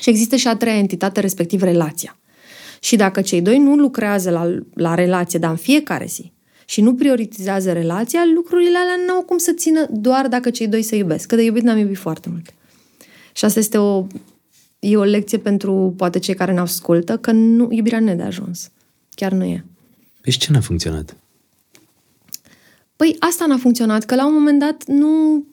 și 0.00 0.10
există 0.10 0.36
și 0.36 0.48
a 0.48 0.56
treia 0.56 0.78
entitate, 0.78 1.20
respectiv 1.20 1.62
relația. 1.62 2.18
Și 2.80 2.96
dacă 2.96 3.20
cei 3.20 3.40
doi 3.40 3.58
nu 3.58 3.74
lucrează 3.74 4.30
la, 4.30 4.58
la 4.74 4.94
relație, 4.94 5.38
dar 5.38 5.50
în 5.50 5.56
fiecare 5.56 6.06
zi, 6.08 6.32
și 6.64 6.80
nu 6.80 6.94
prioritizează 6.94 7.72
relația, 7.72 8.20
lucrurile 8.34 8.78
alea 8.78 9.04
nu 9.06 9.12
au 9.12 9.22
cum 9.22 9.38
să 9.38 9.52
țină 9.52 9.86
doar 9.90 10.28
dacă 10.28 10.50
cei 10.50 10.68
doi 10.68 10.82
se 10.82 10.96
iubesc. 10.96 11.28
Că 11.28 11.36
de 11.36 11.42
iubit 11.42 11.62
n-am 11.62 11.78
iubit 11.78 11.96
foarte 11.96 12.28
mult. 12.28 12.54
Și 13.34 13.44
asta 13.44 13.58
este 13.58 13.78
o, 13.78 14.06
e 14.78 14.96
o 14.96 15.02
lecție 15.02 15.38
pentru 15.38 15.94
poate 15.96 16.18
cei 16.18 16.34
care 16.34 16.52
ne 16.52 16.60
ascultă, 16.60 17.16
că 17.16 17.32
nu, 17.32 17.68
iubirea 17.70 18.00
nu 18.00 18.10
e 18.10 18.14
de 18.14 18.22
ajuns. 18.22 18.70
Chiar 19.14 19.32
nu 19.32 19.44
e. 19.44 19.64
Păi 20.20 20.32
și 20.32 20.38
ce 20.38 20.52
n-a 20.52 20.60
funcționat? 20.60 21.16
Păi 22.96 23.16
asta 23.18 23.46
n-a 23.46 23.56
funcționat, 23.56 24.04
că 24.04 24.14
la 24.14 24.26
un 24.26 24.32
moment 24.32 24.58
dat 24.58 24.84
nu... 24.86 25.44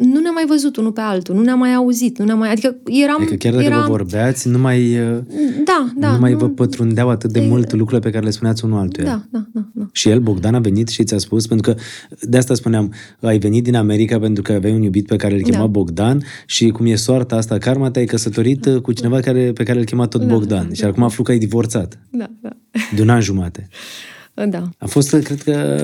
nu 0.00 0.20
ne-am 0.20 0.34
mai 0.34 0.44
văzut 0.46 0.76
unul 0.76 0.92
pe 0.92 1.00
altul, 1.00 1.34
nu 1.34 1.42
ne-am 1.42 1.58
mai 1.58 1.74
auzit, 1.74 2.18
nu 2.18 2.24
ne-am 2.24 2.38
mai... 2.38 2.50
Adică 2.50 2.76
eram... 2.84 3.16
Adică 3.20 3.34
chiar 3.34 3.52
dacă 3.52 3.64
eram... 3.64 3.80
vă 3.80 3.86
vorbeați, 3.86 4.48
nu 4.48 4.58
mai, 4.58 4.98
uh, 4.98 5.18
Da, 5.64 5.92
da. 5.96 6.12
nu 6.12 6.18
mai 6.18 6.34
vă 6.34 6.48
pătrundeau 6.48 7.08
atât 7.08 7.32
de 7.32 7.40
mult 7.40 7.72
lucrurile 7.72 7.98
pe 7.98 8.10
care 8.10 8.24
le 8.24 8.30
spuneați 8.30 8.64
unul 8.64 8.78
altuia. 8.78 9.06
Da, 9.06 9.22
da, 9.30 9.46
da, 9.52 9.64
da. 9.74 9.88
Și 9.92 10.08
el, 10.08 10.20
Bogdan, 10.20 10.54
a 10.54 10.58
venit 10.58 10.88
și 10.88 11.04
ți-a 11.04 11.18
spus, 11.18 11.46
pentru 11.46 11.72
că 11.72 11.80
de 12.20 12.36
asta 12.36 12.54
spuneam, 12.54 12.92
ai 13.20 13.38
venit 13.38 13.64
din 13.64 13.76
America 13.76 14.18
pentru 14.18 14.42
că 14.42 14.52
aveai 14.52 14.74
un 14.74 14.82
iubit 14.82 15.06
pe 15.06 15.16
care 15.16 15.34
îl 15.34 15.42
chema 15.42 15.58
Da. 15.58 15.66
Bogdan 15.66 16.22
și 16.46 16.68
cum 16.68 16.86
e 16.86 16.94
soarta 16.94 17.36
asta, 17.36 17.58
karma, 17.58 17.90
te-ai 17.90 18.04
căsătorit 18.04 18.66
uh, 18.66 18.80
cu 18.80 18.92
cineva 18.92 19.20
care, 19.20 19.52
pe 19.52 19.62
care 19.62 19.78
îl 19.78 19.84
chema 19.84 20.06
tot 20.06 20.20
Da, 20.20 20.26
Bogdan. 20.26 20.72
Și 20.72 20.84
acum 20.84 21.02
aflu 21.02 21.22
că 21.22 21.30
ai 21.30 21.38
divorțat 21.38 21.98
Da, 22.10 22.30
da. 22.40 22.50
de 22.94 23.02
un 23.02 23.08
an 23.08 23.20
jumate. 23.20 23.68
Da. 24.48 24.68
A 24.78 24.86
fost, 24.86 25.16
cred 25.16 25.42
că, 25.42 25.78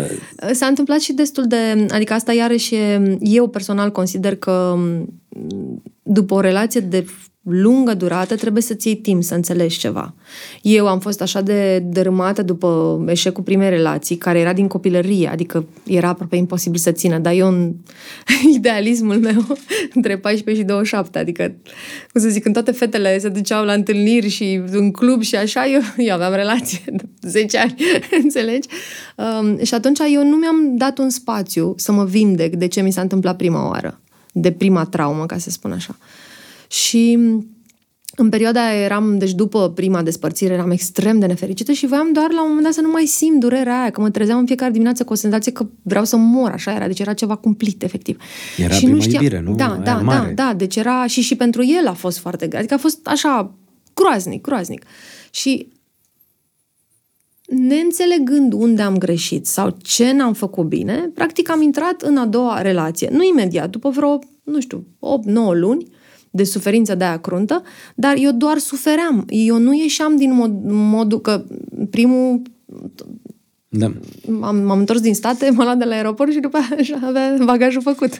S-a 0.52 0.66
întâmplat 0.66 1.00
și 1.00 1.12
destul 1.12 1.46
de... 1.46 1.86
Adică 1.90 2.12
asta 2.12 2.32
iarăși 2.32 2.74
e, 2.74 3.16
eu 3.20 3.48
personal 3.48 3.92
consider 3.92 4.36
că 4.36 4.74
m, 4.76 5.12
după 6.02 6.34
o 6.34 6.40
relație 6.40 6.80
de 6.80 7.06
lungă 7.48 7.94
durată 7.94 8.34
trebuie 8.34 8.62
să-ți 8.62 8.86
iei 8.86 8.96
timp 8.96 9.22
să 9.22 9.34
înțelegi 9.34 9.78
ceva. 9.78 10.14
Eu 10.62 10.88
am 10.88 11.00
fost 11.00 11.22
așa 11.22 11.40
de 11.40 11.78
dărâmată 11.78 12.42
după 12.42 13.02
eșecul 13.06 13.42
primei 13.42 13.68
relații, 13.68 14.16
care 14.16 14.38
era 14.38 14.52
din 14.52 14.66
copilărie, 14.66 15.28
adică 15.28 15.66
era 15.86 16.08
aproape 16.08 16.36
imposibil 16.36 16.80
să 16.80 16.90
țină, 16.90 17.18
dar 17.18 17.32
eu 17.32 17.48
în 17.48 17.74
idealismul 18.56 19.18
meu, 19.18 19.46
între 19.94 20.18
14 20.18 20.62
și 20.62 20.68
27, 20.68 21.18
adică, 21.18 21.54
cum 22.12 22.20
să 22.20 22.28
zic, 22.28 22.42
când 22.42 22.54
toate 22.54 22.70
fetele 22.70 23.18
se 23.18 23.28
duceau 23.28 23.64
la 23.64 23.72
întâlniri 23.72 24.28
și 24.28 24.62
în 24.70 24.90
club 24.90 25.22
și 25.22 25.36
așa, 25.36 25.66
eu, 25.66 25.80
eu 25.96 26.14
aveam 26.14 26.34
relație 26.34 26.82
de 26.86 27.04
10 27.20 27.58
ani, 27.58 27.74
înțelegi? 28.22 28.68
Um, 29.16 29.64
și 29.64 29.74
atunci 29.74 29.98
eu 30.12 30.24
nu 30.24 30.36
mi-am 30.36 30.76
dat 30.76 30.98
un 30.98 31.10
spațiu 31.10 31.74
să 31.76 31.92
mă 31.92 32.04
vindec 32.04 32.54
de 32.54 32.66
ce 32.66 32.80
mi 32.80 32.92
s-a 32.92 33.00
întâmplat 33.00 33.36
prima 33.36 33.68
oară, 33.68 34.00
de 34.32 34.52
prima 34.52 34.84
traumă, 34.84 35.26
ca 35.26 35.38
să 35.38 35.50
spun 35.50 35.72
așa. 35.72 35.96
Și 36.68 37.18
în 38.16 38.28
perioada 38.28 38.66
aia 38.66 38.80
eram, 38.84 39.18
deci 39.18 39.32
după 39.32 39.70
prima 39.70 40.02
despărțire, 40.02 40.52
eram 40.52 40.70
extrem 40.70 41.18
de 41.18 41.26
nefericită 41.26 41.72
și 41.72 41.86
voiam 41.86 42.12
doar 42.12 42.30
la 42.30 42.40
un 42.40 42.46
moment 42.48 42.64
dat 42.64 42.72
să 42.74 42.80
nu 42.80 42.90
mai 42.90 43.06
simt 43.06 43.40
durerea 43.40 43.80
aia, 43.80 43.90
că 43.90 44.00
mă 44.00 44.10
trezeam 44.10 44.38
în 44.38 44.46
fiecare 44.46 44.70
dimineață 44.70 45.04
cu 45.04 45.12
o 45.12 45.16
senzație 45.16 45.52
că 45.52 45.66
vreau 45.82 46.04
să 46.04 46.16
mor, 46.16 46.50
așa 46.50 46.74
era, 46.74 46.86
deci 46.86 47.00
era 47.00 47.12
ceva 47.12 47.36
cumplit, 47.36 47.82
efectiv. 47.82 48.16
Era 48.56 48.74
și 48.74 48.84
prima 48.84 49.04
iubire, 49.04 49.40
nu? 49.40 49.54
Da, 49.54 49.66
Aia 49.66 49.76
da, 49.76 49.92
da, 49.92 50.00
mare. 50.00 50.32
da, 50.32 50.54
deci 50.56 50.76
era 50.76 51.06
și 51.06 51.20
și 51.20 51.36
pentru 51.36 51.64
el 51.64 51.86
a 51.86 51.92
fost 51.92 52.18
foarte 52.18 52.46
greu, 52.46 52.58
adică 52.58 52.74
a 52.74 52.78
fost 52.78 53.06
așa 53.06 53.54
groaznic, 53.94 54.42
groaznic. 54.42 54.84
Și 55.30 55.68
neînțelegând 57.46 58.52
unde 58.52 58.82
am 58.82 58.98
greșit 58.98 59.46
sau 59.46 59.76
ce 59.82 60.12
n-am 60.12 60.32
făcut 60.32 60.64
bine, 60.66 61.10
practic 61.14 61.50
am 61.50 61.62
intrat 61.62 62.02
în 62.02 62.16
a 62.16 62.26
doua 62.26 62.60
relație. 62.60 63.08
Nu 63.12 63.22
imediat, 63.22 63.70
după 63.70 63.88
vreo, 63.88 64.18
nu 64.42 64.60
știu, 64.60 64.86
8-9 64.96 64.98
luni 65.52 65.86
de 66.36 66.44
suferință 66.44 66.94
de 66.94 67.04
aia 67.04 67.16
cruntă, 67.18 67.62
dar 67.94 68.14
eu 68.18 68.30
doar 68.32 68.58
sufeream. 68.58 69.24
Eu 69.28 69.58
nu 69.58 69.74
ieșeam 69.74 70.16
din 70.16 70.34
mod, 70.34 70.52
modul 70.64 71.20
că 71.20 71.44
primul 71.90 72.42
da, 73.68 73.92
am, 74.40 74.56
m-am 74.56 74.78
întors 74.78 75.00
din 75.00 75.14
state, 75.14 75.50
m-a 75.50 75.64
luat 75.64 75.78
de 75.78 75.84
la 75.84 75.94
aeroport 75.94 76.32
și 76.32 76.38
după 76.38 76.56
aia 76.56 76.68
așa 76.80 76.98
avea 77.02 77.36
bagajul 77.44 77.82
făcut. 77.82 78.18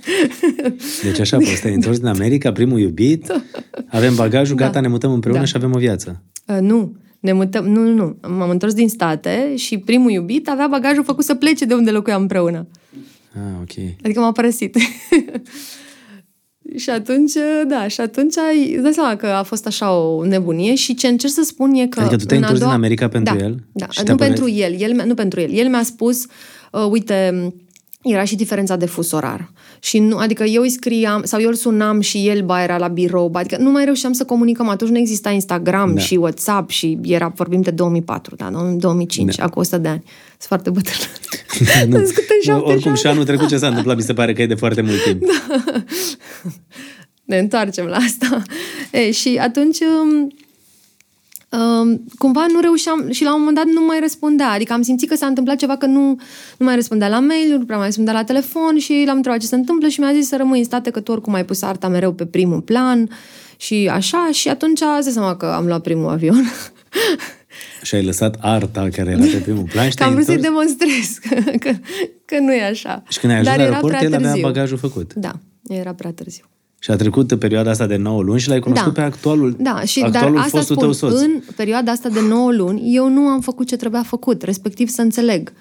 deci 1.03 1.21
așa 1.21 1.37
a 1.37 1.41
fost, 1.41 1.61
te-ai 1.61 1.75
întors 1.75 1.99
din 1.99 2.07
America, 2.07 2.53
primul 2.53 2.79
iubit, 2.79 3.43
avem 3.89 4.15
bagajul, 4.15 4.57
gata, 4.57 4.73
Da. 4.73 4.81
ne 4.81 4.89
mutăm 4.89 5.13
împreună 5.13 5.39
Da. 5.41 5.45
și 5.47 5.53
avem 5.57 5.73
o 5.75 5.79
viață. 5.79 6.23
Uh, 6.47 6.59
nu, 6.61 6.97
ne 7.21 7.33
mutăm, 7.33 7.65
nu, 7.65 7.81
nu, 7.81 7.95
nu. 7.95 8.17
M-am 8.29 8.51
întors 8.51 8.75
din 8.75 8.89
state 8.89 9.57
și 9.57 9.79
primul 9.79 10.11
iubit 10.11 10.49
avea 10.49 10.67
bagajul 10.67 11.05
făcut 11.05 11.25
să 11.25 11.35
plece 11.35 11.65
de 11.65 11.75
unde 11.75 11.91
locuiam 11.91 12.21
împreună. 12.21 12.67
Ah, 13.35 13.61
ok. 13.61 13.95
Adică 14.05 14.21
m-a 14.21 14.33
părăsit. 14.33 14.77
și 16.77 16.91
atunci, 16.91 17.33
da, 17.69 17.89
și 17.89 18.01
atunci 18.01 18.35
îți 18.75 18.83
dai 18.83 18.93
seama 18.93 19.17
că 19.17 19.27
a 19.27 19.43
fost 19.43 19.67
așa 19.67 19.93
o 19.97 20.25
nebunie 20.25 20.75
și 20.75 20.95
ce 20.95 21.07
încerc 21.07 21.33
să 21.33 21.43
spun 21.45 21.75
e 21.75 21.87
că... 21.87 22.01
Adică 22.01 22.17
tu 22.17 22.25
te-ai 22.25 22.39
în 22.39 22.45
a 22.45 22.47
întors 22.47 22.59
din 22.59 22.69
doua- 22.69 22.79
America 22.79 23.09
pentru 23.09 23.37
da, 23.37 23.45
el? 23.45 23.57
Da, 23.73 23.87
Și 23.91 23.99
nu 23.99 24.05
te-a 24.05 24.15
pentru 24.15 24.45
părăsit? 24.45 24.63
el, 24.65 24.81
el, 24.81 24.95
mi-a- 24.95 25.05
nu 25.05 25.15
pentru 25.15 25.41
el. 25.41 25.51
El 25.53 25.69
mi-a 25.69 25.83
spus, 25.83 26.25
uh, 26.73 26.87
uite, 26.91 27.53
era 28.03 28.25
și 28.25 28.37
diferența 28.37 28.77
de 28.77 28.87
fus 28.87 29.13
orar. 29.13 29.53
Și 29.81 29.99
nu, 29.99 30.17
adică 30.17 30.45
eu 30.45 30.63
îi 30.63 30.69
scriam, 30.71 31.23
sau 31.25 31.41
eu 31.41 31.49
îl 31.49 31.55
sunam 31.55 32.01
și 32.01 32.29
el 32.29 32.43
ba 32.43 32.63
era 32.63 32.79
la 32.79 32.89
birou, 32.89 33.29
ba, 33.29 33.39
adică 33.39 33.57
nu 33.61 33.71
mai 33.71 33.85
reușeam 33.85 34.13
să 34.13 34.25
comunicăm. 34.25 34.69
Atunci 34.69 34.91
nu 34.91 34.99
exista 34.99 35.31
Instagram 35.31 35.95
Da. 35.95 36.01
și 36.01 36.15
WhatsApp 36.15 36.71
și 36.71 36.99
era, 37.03 37.33
vorbim 37.37 37.61
de 37.61 37.71
2004, 37.71 38.35
da, 38.37 38.49
nu? 38.49 38.77
2005, 38.77 39.35
Da. 39.37 39.45
acum 39.45 39.61
100 39.61 39.79
de 39.79 39.89
ani. 39.89 40.03
Sunt 40.29 40.43
foarte 40.43 40.71
bătrână. 40.71 41.05
nu. 41.89 41.99
Născută 41.99 42.27
în 42.47 42.53
Nu, 42.55 42.59
Oricum 42.65 42.95
77. 42.95 42.99
și 43.01 43.07
anul 43.07 43.25
trecut 43.25 43.49
ce 43.49 43.57
s-a 43.57 43.67
întâmplat, 43.69 43.97
mi 43.97 44.03
se 44.03 44.13
pare 44.13 44.33
că 44.33 44.43
e 44.43 44.47
de 44.47 44.55
foarte 44.55 44.81
mult 44.81 45.03
timp. 45.03 45.23
Da. 45.27 45.57
Ne 47.25 47.39
întoarcem 47.39 47.85
la 47.85 47.97
asta. 47.97 48.43
E, 48.91 49.11
și 49.11 49.39
atunci 49.41 49.79
um, 49.81 50.29
um, 51.61 52.05
cumva 52.19 52.47
nu 52.53 52.61
reușeam 52.61 53.11
și 53.11 53.23
la 53.25 53.35
un 53.35 53.39
moment 53.39 53.57
dat 53.57 53.67
nu 53.67 53.85
mai 53.87 53.99
răspundea. 54.01 54.51
Adică 54.51 54.73
am 54.73 54.83
simțit 54.83 55.09
că 55.09 55.15
s-a 55.17 55.27
întâmplat 55.27 55.57
ceva, 55.57 55.77
că 55.77 55.87
nu, 55.87 56.21
nu 56.59 56.67
mai 56.67 56.75
răspundea 56.75 57.09
la 57.09 57.21
mail, 57.21 57.59
nu 57.59 57.65
prea 57.65 57.77
mai 57.77 57.87
răspundea 57.87 58.15
la 58.15 58.25
telefon 58.25 58.79
și 58.79 59.03
l-am 59.07 59.17
întrebat 59.17 59.41
ce 59.41 59.47
se 59.47 59.55
întâmplă 59.55 59.89
și 59.89 60.01
mi-a 60.01 60.13
zis 60.13 60.29
să 60.29 60.37
rămâi 60.37 60.59
în 60.59 60.65
state 60.65 60.91
că 60.91 61.01
tu 61.01 61.13
oricum 61.13 61.35
ai 61.35 61.45
pus 61.45 61.63
arta 61.63 61.89
mereu 61.89 62.13
pe 62.13 62.27
primul 62.27 62.61
plan 62.61 63.09
și 63.57 63.89
așa 63.93 64.29
și 64.33 64.49
atunci 64.49 64.81
îți 64.81 65.05
dai 65.05 65.13
seama 65.13 65.37
că 65.37 65.47
am 65.47 65.67
luat 65.67 65.83
primul 65.83 66.09
avion. 66.09 66.45
Și 67.83 67.95
ai 67.95 68.05
lăsat 68.05 68.37
arta 68.41 68.89
care 68.93 69.11
era 69.11 69.25
pe 69.25 69.37
primul 69.37 69.65
plan 69.73 69.89
și 69.91 69.97
că 69.97 70.03
am 70.03 70.15
te-ai 70.15 70.23
vrut 70.23 70.25
să-i 70.25 70.35
întors. 70.35 70.75
demonstrez 70.77 71.19
că, 71.25 71.51
că, 71.59 71.77
că 72.25 72.39
nu 72.39 72.53
e 72.55 72.63
așa. 72.65 73.03
Și 73.09 73.19
când 73.19 73.33
ai 73.33 73.39
ajuns 73.39 73.57
Dar 73.57 73.59
la 73.59 73.65
era 73.65 73.73
aeroport, 73.75 73.97
prea 73.97 74.09
el 74.09 74.15
avea 74.15 74.29
târziu. 74.29 74.47
bagajul 74.47 74.79
făcut. 74.79 75.15
Da, 75.15 75.33
era 75.69 75.93
prea 75.93 76.13
târziu. 76.13 76.45
Și 76.79 76.91
a 76.91 76.97
trecut 76.97 77.39
perioada 77.39 77.71
asta 77.71 77.87
de 77.87 77.97
9 77.97 78.23
luni 78.23 78.41
și 78.41 78.49
l-ai 78.49 78.59
cunoscut 78.59 78.93
pe 78.93 79.01
actualul, 79.01 79.57
Da, 79.59 79.81
și 79.81 80.01
actualul 80.01 80.35
dar 80.35 80.45
asta 80.45 80.59
fostul 80.59 80.77
spun, 80.77 80.91
tău 80.91 81.11
soț. 81.11 81.21
în 81.21 81.43
perioada 81.57 81.93
asta 81.93 82.09
de 82.09 82.21
9 82.21 82.53
luni, 82.53 82.95
eu 82.95 83.09
nu 83.09 83.21
am 83.21 83.41
făcut 83.41 83.67
ce 83.67 83.77
trebuia 83.77 84.03
făcut, 84.03 84.43
respectiv 84.43 84.89
să 84.89 85.03
înțeleg. 85.03 85.53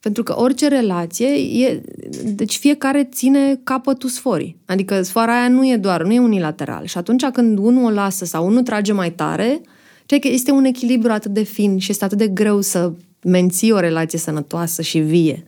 Pentru 0.00 0.22
că 0.22 0.34
orice 0.38 0.68
relație, 0.68 1.26
e, 1.64 1.80
deci 2.24 2.56
fiecare 2.56 3.08
ține 3.12 3.60
capătul 3.64 4.08
sforii. 4.08 4.56
Adică 4.66 5.02
sfoara 5.02 5.38
aia 5.38 5.48
nu 5.48 5.68
e 5.68 5.76
doar, 5.76 6.02
nu 6.02 6.12
e 6.12 6.18
unilateral. 6.18 6.84
Și 6.84 6.98
atunci 6.98 7.24
când 7.24 7.58
unul 7.58 7.84
o 7.84 7.90
lasă 7.90 8.24
sau 8.24 8.46
unul 8.46 8.62
trage 8.62 8.92
mai 8.92 9.12
tare, 9.12 9.60
știi 10.04 10.20
că 10.20 10.28
este 10.28 10.50
un 10.50 10.64
echilibru 10.64 11.12
atât 11.12 11.30
de 11.30 11.42
fin 11.42 11.78
și 11.78 11.90
este 11.90 12.04
atât 12.04 12.18
de 12.18 12.28
greu 12.28 12.60
să 12.60 12.92
menții 13.22 13.70
o 13.70 13.80
relație 13.80 14.18
sănătoasă 14.18 14.82
și 14.82 14.98
vie. 14.98 15.44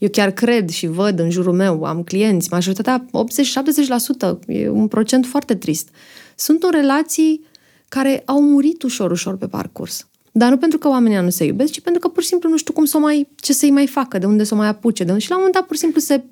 Eu 0.00 0.08
chiar 0.08 0.30
cred 0.30 0.68
și 0.68 0.86
văd 0.86 1.18
în 1.18 1.30
jurul 1.30 1.52
meu, 1.52 1.84
am 1.84 2.02
clienți, 2.02 2.48
majoritatea 2.50 3.06
80-70%, 3.06 4.46
e 4.46 4.68
un 4.68 4.88
procent 4.88 5.26
foarte 5.26 5.54
trist. 5.54 5.88
Sunt 6.36 6.62
în 6.62 6.70
relații 6.70 7.44
care 7.88 8.22
au 8.24 8.42
murit 8.42 8.82
ușor, 8.82 9.10
ușor 9.10 9.36
pe 9.36 9.46
parcurs. 9.46 10.08
Dar 10.32 10.50
nu 10.50 10.56
pentru 10.56 10.78
că 10.78 10.88
oamenii 10.88 11.16
ăia 11.16 11.24
nu 11.24 11.30
se 11.30 11.44
iubesc, 11.44 11.72
ci 11.72 11.80
pentru 11.80 12.00
că 12.00 12.08
pur 12.08 12.22
și 12.22 12.28
simplu 12.28 12.48
nu 12.48 12.56
știu 12.56 12.72
cum 12.72 12.84
să 12.84 12.96
o 12.96 13.00
mai, 13.00 13.28
ce 13.36 13.52
să-i 13.52 13.70
mai 13.70 13.86
facă, 13.86 14.18
de 14.18 14.26
unde 14.26 14.44
să 14.44 14.54
o 14.54 14.56
mai 14.56 14.68
apuce. 14.68 15.04
De 15.04 15.10
unde... 15.10 15.22
Și 15.22 15.30
la 15.30 15.36
un 15.36 15.42
moment 15.42 15.58
dat 15.58 15.66
pur 15.66 15.76
și 15.76 15.82
simplu 15.82 16.00
se 16.00 16.24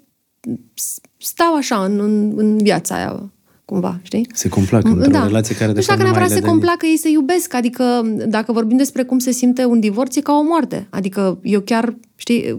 stau 1.17 1.55
așa 1.55 1.85
în, 1.85 2.01
în, 2.01 2.33
în 2.37 2.59
viața 2.59 2.95
aia, 2.95 3.33
cumva, 3.65 4.01
știi? 4.03 4.27
Se 4.35 4.49
complac 4.49 4.85
într-o 4.85 5.25
relație 5.25 5.55
care 5.55 5.71
de 5.71 5.77
nu 5.77 5.83
știu 5.83 5.95
fapt 5.95 5.99
dacă 5.99 6.03
nu 6.03 6.09
mai 6.09 6.11
neapărat 6.11 6.29
le 6.29 6.35
se 6.35 6.41
dă 6.41 6.47
complacă, 6.47 6.87
ei 6.87 6.97
se 6.97 7.09
iubesc. 7.09 7.55
Adică, 7.55 8.15
dacă 8.29 8.53
vorbim 8.53 8.77
despre 8.77 9.03
cum 9.03 9.19
se 9.19 9.31
simte 9.31 9.65
un 9.65 9.81
divorț, 9.81 10.17
e 10.17 10.21
ca 10.21 10.33
o 10.33 10.43
moarte. 10.43 10.87
Adică, 10.91 11.39
eu 11.43 11.61
chiar, 11.61 11.97
știi, 12.17 12.59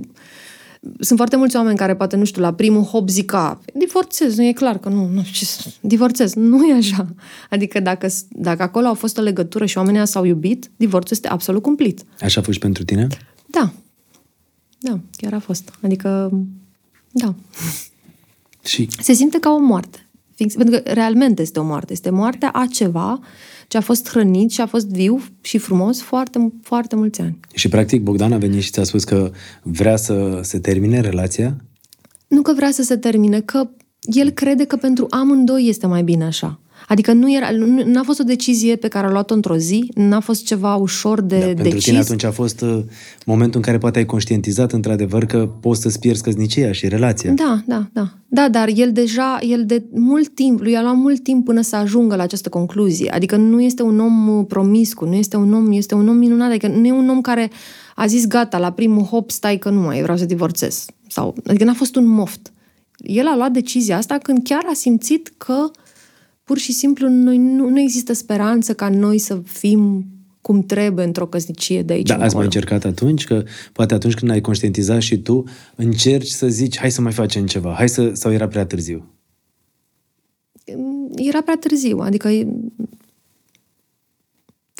sunt 0.99 1.17
foarte 1.17 1.35
mulți 1.35 1.55
oameni 1.55 1.77
care 1.77 1.95
poate, 1.95 2.15
nu 2.15 2.25
știu, 2.25 2.41
la 2.41 2.53
primul 2.53 2.83
hop 2.83 3.09
zic, 3.09 3.33
a, 3.33 3.61
divorțez, 3.73 4.37
nu 4.37 4.43
e 4.43 4.51
clar 4.53 4.77
că 4.79 4.89
nu, 4.89 5.07
nu, 5.07 5.23
ce, 5.33 5.45
să- 5.45 5.69
divorțez. 5.81 6.33
Nu 6.33 6.65
e 6.65 6.73
așa. 6.73 7.07
Adică 7.49 7.79
dacă, 7.79 8.07
dacă 8.29 8.63
acolo 8.63 8.87
a 8.87 8.93
fost 8.93 9.17
o 9.17 9.21
legătură 9.21 9.65
și 9.65 9.77
oamenii 9.77 9.97
ăia 9.97 10.07
s-au 10.07 10.25
iubit, 10.25 10.71
divorțul 10.75 11.15
este 11.15 11.27
absolut 11.27 11.61
cumplit. 11.61 12.03
Așa 12.21 12.39
a 12.39 12.43
fost 12.43 12.53
și 12.55 12.63
pentru 12.63 12.83
tine? 12.83 13.07
Da. 13.45 13.71
Da, 14.79 14.99
chiar 15.17 15.33
a 15.33 15.39
fost. 15.39 15.73
Adică, 15.81 16.31
da. 17.11 17.35
Și 18.63 18.87
Se 19.01 19.13
simte 19.13 19.39
ca 19.39 19.49
o 19.51 19.57
moarte. 19.57 20.07
Fix, 20.35 20.53
pentru 20.53 20.79
că 20.79 20.91
realmente 20.93 21.41
este 21.41 21.59
o 21.59 21.63
moarte. 21.63 21.91
Este 21.93 22.09
moartea 22.09 22.49
a 22.53 22.65
ceva 22.71 23.19
ce 23.69 23.77
a 23.77 23.81
fost 23.81 24.09
hrănit 24.09 24.51
și 24.51 24.61
a 24.61 24.65
fost 24.65 24.87
viu 24.87 25.21
și 25.41 25.57
frumos 25.57 26.01
foarte, 26.01 26.53
foarte 26.61 26.95
mulți 26.95 27.21
ani. 27.21 27.39
Și 27.53 27.69
practic 27.69 28.01
Bogdan 28.01 28.33
a 28.33 28.37
venit 28.37 28.61
și 28.61 28.71
ți-a 28.71 28.83
spus 28.83 29.03
că 29.03 29.31
vrea 29.63 29.95
să 29.95 30.39
se 30.43 30.59
termine 30.59 30.99
relația? 30.99 31.55
Nu 32.27 32.41
că 32.41 32.53
vrea 32.53 32.71
să 32.71 32.83
se 32.83 32.97
termine, 32.97 33.41
că 33.41 33.69
el 34.01 34.29
crede 34.29 34.65
că 34.65 34.75
pentru 34.75 35.07
amândoi 35.09 35.67
este 35.67 35.87
mai 35.87 36.03
bine 36.03 36.23
așa. 36.23 36.59
Adică 36.89 37.13
nu 37.13 37.35
era, 37.35 37.51
nu, 37.51 37.83
n-a 37.85 38.03
fost 38.03 38.19
o 38.19 38.23
decizie 38.23 38.75
pe 38.75 38.87
care 38.87 39.07
a 39.07 39.11
luat-o 39.11 39.33
într-o 39.33 39.57
zi, 39.57 39.91
n-a 39.95 40.19
fost 40.19 40.45
ceva 40.45 40.75
ușor 40.75 41.21
de 41.21 41.39
Da, 41.39 41.45
pentru 41.45 41.63
decis. 41.63 41.83
tine 41.83 41.97
atunci 41.97 42.23
a 42.23 42.31
fost 42.31 42.61
uh, 42.61 42.79
momentul 43.25 43.55
în 43.55 43.65
care 43.65 43.77
poate 43.77 43.97
ai 43.97 44.05
conștientizat 44.05 44.71
într-adevăr 44.71 45.25
că 45.25 45.49
poți 45.59 45.81
să-ți 45.81 45.99
pierzi 45.99 46.23
căsnicia 46.23 46.71
și 46.71 46.87
relația. 46.87 47.31
Da, 47.31 47.61
da, 47.65 47.89
da. 47.93 48.13
Da, 48.27 48.49
dar 48.49 48.69
el 48.75 48.91
deja, 48.91 49.37
el 49.41 49.65
de 49.65 49.83
mult 49.91 50.35
timp, 50.35 50.59
lui 50.61 50.75
a 50.75 50.81
luat 50.81 50.95
mult 50.95 51.23
timp 51.23 51.45
până 51.45 51.61
să 51.61 51.75
ajungă 51.75 52.15
la 52.15 52.23
această 52.23 52.49
concluzie. 52.49 53.11
Adică 53.11 53.35
nu 53.35 53.61
este 53.61 53.81
un 53.81 53.99
om 53.99 54.37
uh, 54.37 54.45
promiscu, 54.47 55.05
nu 55.05 55.15
este 55.15 55.37
un 55.37 55.53
om, 55.53 55.71
este 55.71 55.95
un 55.95 56.07
om 56.07 56.15
minunat, 56.15 56.49
adică 56.49 56.67
nu 56.67 56.87
e 56.87 56.91
un 56.91 57.09
om 57.09 57.21
care 57.21 57.51
a 57.95 58.05
zis 58.05 58.27
gata, 58.27 58.57
la 58.57 58.71
primul 58.71 59.03
hop, 59.03 59.31
stai 59.31 59.57
că 59.57 59.69
nu 59.69 59.79
mai 59.81 60.01
vreau 60.01 60.17
să 60.17 60.25
divorțez. 60.25 60.85
Sau, 61.07 61.35
adică 61.47 61.63
n-a 61.63 61.73
fost 61.73 61.95
un 61.95 62.05
moft. 62.05 62.51
el 62.97 63.27
a 63.27 63.35
luat 63.35 63.51
decizia 63.51 63.97
asta 63.97 64.17
când 64.17 64.43
chiar 64.43 64.63
a 64.69 64.73
simțit 64.73 65.33
că 65.37 65.71
pur 66.49 66.57
și 66.57 66.71
simplu 66.71 67.09
noi 67.09 67.37
nu, 67.37 67.69
nu 67.69 67.79
există 67.79 68.13
speranță 68.13 68.73
ca 68.73 68.89
noi 68.89 69.17
să 69.17 69.41
fim 69.45 70.05
cum 70.41 70.61
trebuie 70.63 71.05
într-o 71.05 71.27
căsnicie 71.27 71.81
de 71.81 71.93
aici 71.93 72.07
Da, 72.07 72.13
ați 72.13 72.23
încolo. 72.23 72.37
mai 72.37 72.45
încercat 72.53 72.83
atunci? 72.85 73.25
Că 73.25 73.43
poate 73.73 73.93
atunci 73.93 74.13
când 74.13 74.31
ai 74.31 74.41
conștientizat 74.41 75.01
și 75.01 75.17
tu, 75.21 75.43
încerci 75.75 76.27
să 76.27 76.47
zici, 76.47 76.77
hai 76.77 76.91
să 76.91 77.01
mai 77.01 77.11
facem 77.11 77.45
ceva, 77.45 77.73
hai 77.73 77.89
să... 77.89 78.11
sau 78.13 78.31
era 78.31 78.47
prea 78.47 78.65
târziu? 78.65 79.05
Era 81.15 81.41
prea 81.41 81.57
târziu, 81.57 81.97
adică 81.97 82.27
e- 82.29 82.47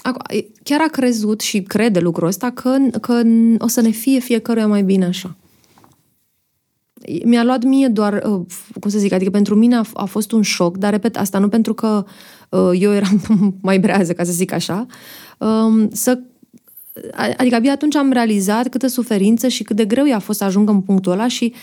Ac- 0.03 0.33
e- 0.35 0.45
chiar 0.63 0.81
a 0.81 0.87
crezut 0.87 1.39
și 1.39 1.61
crede 1.61 1.99
lucrul 1.99 2.27
ăsta 2.27 2.49
că, 2.49 2.77
că 3.01 3.21
o 3.57 3.67
să 3.67 3.81
ne 3.81 3.89
fie 3.89 4.19
fiecăruia 4.19 4.67
mai 4.67 4.83
bine 4.83 5.05
așa. 5.05 5.37
Mi-a 7.25 7.43
luat 7.43 7.63
mie 7.63 7.87
doar, 7.87 8.13
uh, 8.13 8.41
cum 8.79 8.89
să 8.89 8.97
zic, 8.97 9.11
adică 9.11 9.29
pentru 9.29 9.55
mine 9.55 9.75
a, 9.75 9.85
f- 9.85 9.93
a 9.93 10.05
fost 10.05 10.31
un 10.31 10.41
șoc, 10.41 10.77
dar 10.77 10.91
repet, 10.91 11.17
asta 11.17 11.37
nu 11.39 11.49
pentru 11.49 11.73
că 11.73 12.05
uh, 12.49 12.69
eu 12.79 12.93
eram 12.93 13.21
mai 13.61 13.79
brează, 13.79 14.13
ca 14.13 14.23
să 14.23 14.31
zic 14.31 14.51
așa, 14.51 14.85
um, 15.37 15.89
să 15.91 16.19
a- 17.11 17.33
Adică 17.37 17.55
abia 17.55 17.71
atunci 17.71 17.95
am 17.95 18.11
realizat 18.11 18.67
câtă 18.67 18.87
suferință 18.87 19.47
și 19.47 19.63
cât 19.63 19.75
de 19.75 19.85
greu 19.85 20.05
i-a 20.05 20.19
fost 20.19 20.37
să 20.37 20.43
ajungă 20.43 20.71
în 20.71 20.81
punctul 20.81 21.11
ăla 21.11 21.27
și 21.27 21.53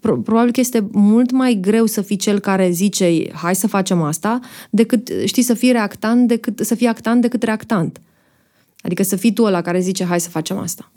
pro- 0.00 0.16
probabil 0.16 0.52
că 0.52 0.60
este 0.60 0.86
mult 0.92 1.30
mai 1.30 1.58
greu 1.60 1.86
să 1.86 2.00
fii 2.00 2.16
cel 2.16 2.38
care 2.38 2.70
zice 2.70 3.30
hai 3.32 3.54
să 3.54 3.66
facem 3.66 4.02
asta, 4.02 4.40
decât, 4.70 5.08
știi, 5.24 5.42
să 5.42 5.54
fii 5.54 5.72
reactant, 5.72 6.28
decât, 6.28 6.58
să 6.62 6.74
fii 6.74 6.86
actant 6.86 7.20
decât 7.20 7.42
reactant. 7.42 8.00
Adică 8.80 9.02
să 9.02 9.16
fii 9.16 9.32
tu 9.32 9.42
ăla 9.44 9.62
care 9.62 9.80
zice 9.80 10.04
hai 10.04 10.20
să 10.20 10.28
facem 10.28 10.56
asta. 10.58 10.90